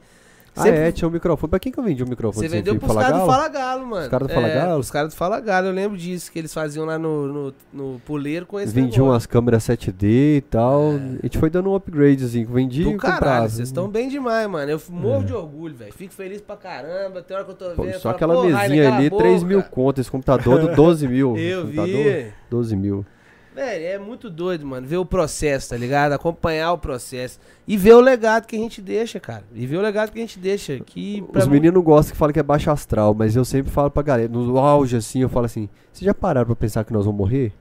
[0.54, 1.50] Ah, Sempre- é, tinha um microfone.
[1.50, 3.26] Pra quem que eu vendi um microfone Você vendeu pros caras do?
[3.26, 4.04] Fala Galo, mano.
[4.04, 4.80] Os caras do Fala É, Galo?
[4.80, 8.02] Os caras do Fala Galo, eu lembro disso, que eles faziam lá no, no, no
[8.06, 9.06] puleiro com esse Vendi negócio.
[9.06, 10.04] umas câmeras 7D
[10.38, 10.92] e tal.
[10.92, 12.50] A gente foi dando um upgradezinho.
[12.50, 13.50] Vendi Do e caralho, comprava.
[13.50, 14.70] vocês estão bem demais, mano.
[14.70, 15.94] Eu morro de orgulho, velho.
[15.94, 17.22] Fico feliz pra caramba.
[17.22, 17.94] Tem hora que eu tô Pô, vendo.
[17.94, 20.02] só falo, aquela "Pô, Rainer, mesinha ali, 3 mil boca." conto.
[20.02, 21.38] Esse computador do 12 mil.
[21.40, 22.28] Eu vi.
[22.50, 23.06] 12 mil.
[23.54, 26.14] Velho, é muito doido, mano, ver o processo, tá ligado?
[26.14, 27.38] Acompanhar o processo.
[27.68, 29.44] E ver o legado que a gente deixa, cara.
[29.54, 30.80] E ver o legado que a gente deixa.
[30.80, 33.70] Que pra Os mu- meninos gostam que falam que é baixo astral, mas eu sempre
[33.70, 36.94] falo pra galera, no auge assim, eu falo assim, vocês já pararam pra pensar que
[36.94, 37.52] nós vamos morrer?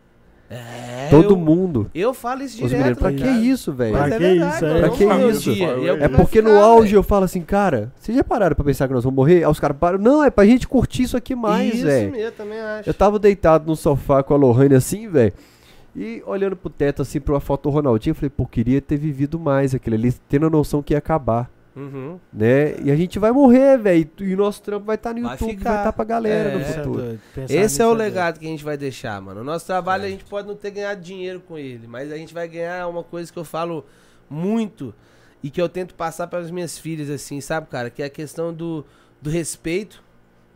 [0.48, 1.90] É, Todo eu- mundo.
[1.94, 2.78] Eu falo isso Os direto.
[2.78, 3.44] meninos, pra tá que ligado?
[3.44, 3.92] isso, velho?
[3.96, 4.80] Pra é que verdade, isso, é?
[4.80, 5.52] Pra que isso?
[5.54, 5.66] dia.
[5.68, 6.98] É que É porque no auge velho.
[6.98, 9.44] eu falo assim, cara, vocês já pararam pra pensar que nós vamos morrer?
[9.44, 12.10] Aí os caras param, não, é pra gente curtir isso aqui mais, Isso velho.
[12.10, 12.88] mesmo, também acho.
[12.90, 15.32] Eu tava deitado no sofá com a Lohane assim, velho.
[15.94, 18.96] E olhando pro teto assim pra uma foto do Ronaldinho, eu falei, pô, queria ter
[18.96, 22.18] vivido mais aquilo ali, tendo a noção que ia acabar, Uhum.
[22.32, 22.76] né?
[22.82, 24.08] E a gente vai morrer, velho.
[24.20, 25.70] E o nosso trampo vai estar no Vai YouTube, ficar.
[25.70, 26.54] vai estar pra galera É.
[26.54, 27.18] no é futuro.
[27.34, 27.98] Pensar Esse é o doido.
[28.00, 29.40] legado que a gente vai deixar, mano.
[29.40, 32.32] O nosso trabalho a gente pode não ter ganhado dinheiro com ele, mas a gente
[32.34, 33.84] vai ganhar uma coisa que eu falo
[34.28, 34.94] muito
[35.42, 37.88] e que eu tento passar para as minhas filhas, assim, sabe, cara?
[37.90, 38.84] Que é a questão do,
[39.20, 40.02] do respeito.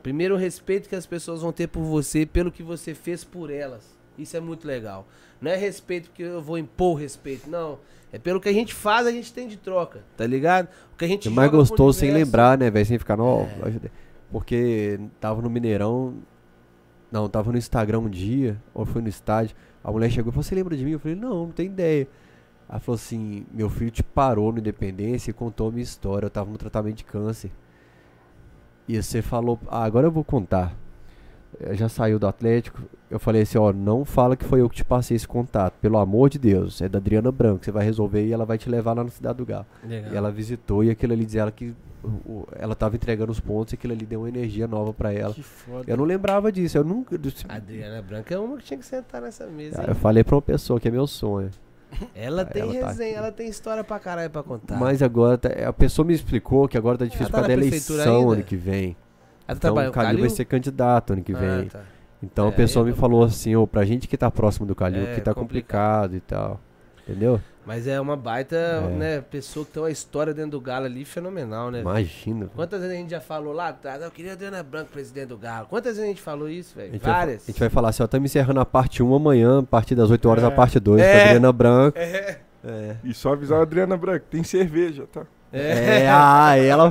[0.02, 3.50] Primeiro, o respeito que as pessoas vão ter por você, pelo que você fez por
[3.50, 3.94] elas.
[4.18, 5.06] Isso é muito legal.
[5.40, 7.78] Não é respeito porque eu vou impor respeito, não.
[8.12, 10.68] É pelo que a gente faz, a gente tem de troca, tá ligado?
[10.92, 12.86] O que a gente É mais gostoso sem lembrar, né, velho?
[12.86, 13.48] Sem ficar, não,
[14.30, 16.14] porque tava no Mineirão,
[17.10, 20.44] não, tava no Instagram um dia, ou foi no estádio, a mulher chegou e falou,
[20.44, 20.92] você lembra de mim?
[20.92, 22.08] Eu falei, não, não tem ideia.
[22.68, 26.26] Ela falou assim: meu filho te parou no Independência e contou a minha história.
[26.26, 27.50] Eu tava no tratamento de câncer.
[28.88, 30.76] E você falou: ah, agora eu vou contar.
[31.72, 32.82] Já saiu do Atlético.
[33.10, 35.74] Eu falei assim: ó, não fala que foi eu que te passei esse contato.
[35.80, 36.80] Pelo amor de Deus.
[36.80, 37.64] É da Adriana Branco.
[37.64, 39.66] Você vai resolver e ela vai te levar lá na Cidade do Galo.
[39.84, 40.12] Legal.
[40.12, 41.74] E ela visitou e aquilo ali dizia ela que
[42.56, 45.32] ela tava entregando os pontos e aquilo ali deu uma energia nova para ela.
[45.32, 45.84] Que foda.
[45.86, 46.76] Eu não lembrava disso.
[46.76, 47.18] Eu nunca.
[47.48, 49.80] A Adriana Branca é uma que tinha que sentar nessa mesa.
[49.80, 51.50] Ah, eu falei pra uma pessoa que é meu sonho.
[52.14, 54.76] Ela tem ela tá resenha, tá ela tem história pra caralho pra contar.
[54.76, 57.52] Mas agora, tá, a pessoa me explicou que agora tá difícil tá por causa da
[57.54, 58.96] eleição ano que vem.
[59.48, 61.68] Então o Calil vai ser candidato ano que ah, vem.
[61.68, 61.80] Tá.
[62.22, 64.74] Então é, a pessoa me falou assim, ô, oh, pra gente que tá próximo do
[64.74, 66.10] Calil, é, que tá complicado.
[66.10, 66.60] complicado e tal.
[67.06, 67.40] Entendeu?
[67.66, 68.88] Mas é uma baita, é.
[68.88, 71.80] né, pessoa que tem uma história dentro do Galo ali fenomenal, né?
[71.80, 72.50] Imagina.
[72.54, 75.66] Quantas vezes a gente já falou lá atrás, eu queria Adriana Branco presidente do Galo.
[75.68, 76.98] Quantas vezes a gente falou isso, velho?
[76.98, 77.42] Várias.
[77.42, 79.94] Vai, a gente vai falar assim, ó, estamos encerrando a parte 1 amanhã, a partir
[79.94, 80.46] das 8 horas é.
[80.46, 81.12] a parte 2, é.
[81.12, 81.98] com a Adriana Branco.
[81.98, 82.38] É.
[82.66, 82.96] É.
[83.04, 85.26] E só avisar a Adriana Branco, tem cerveja, tá?
[85.52, 86.90] É, ah, ela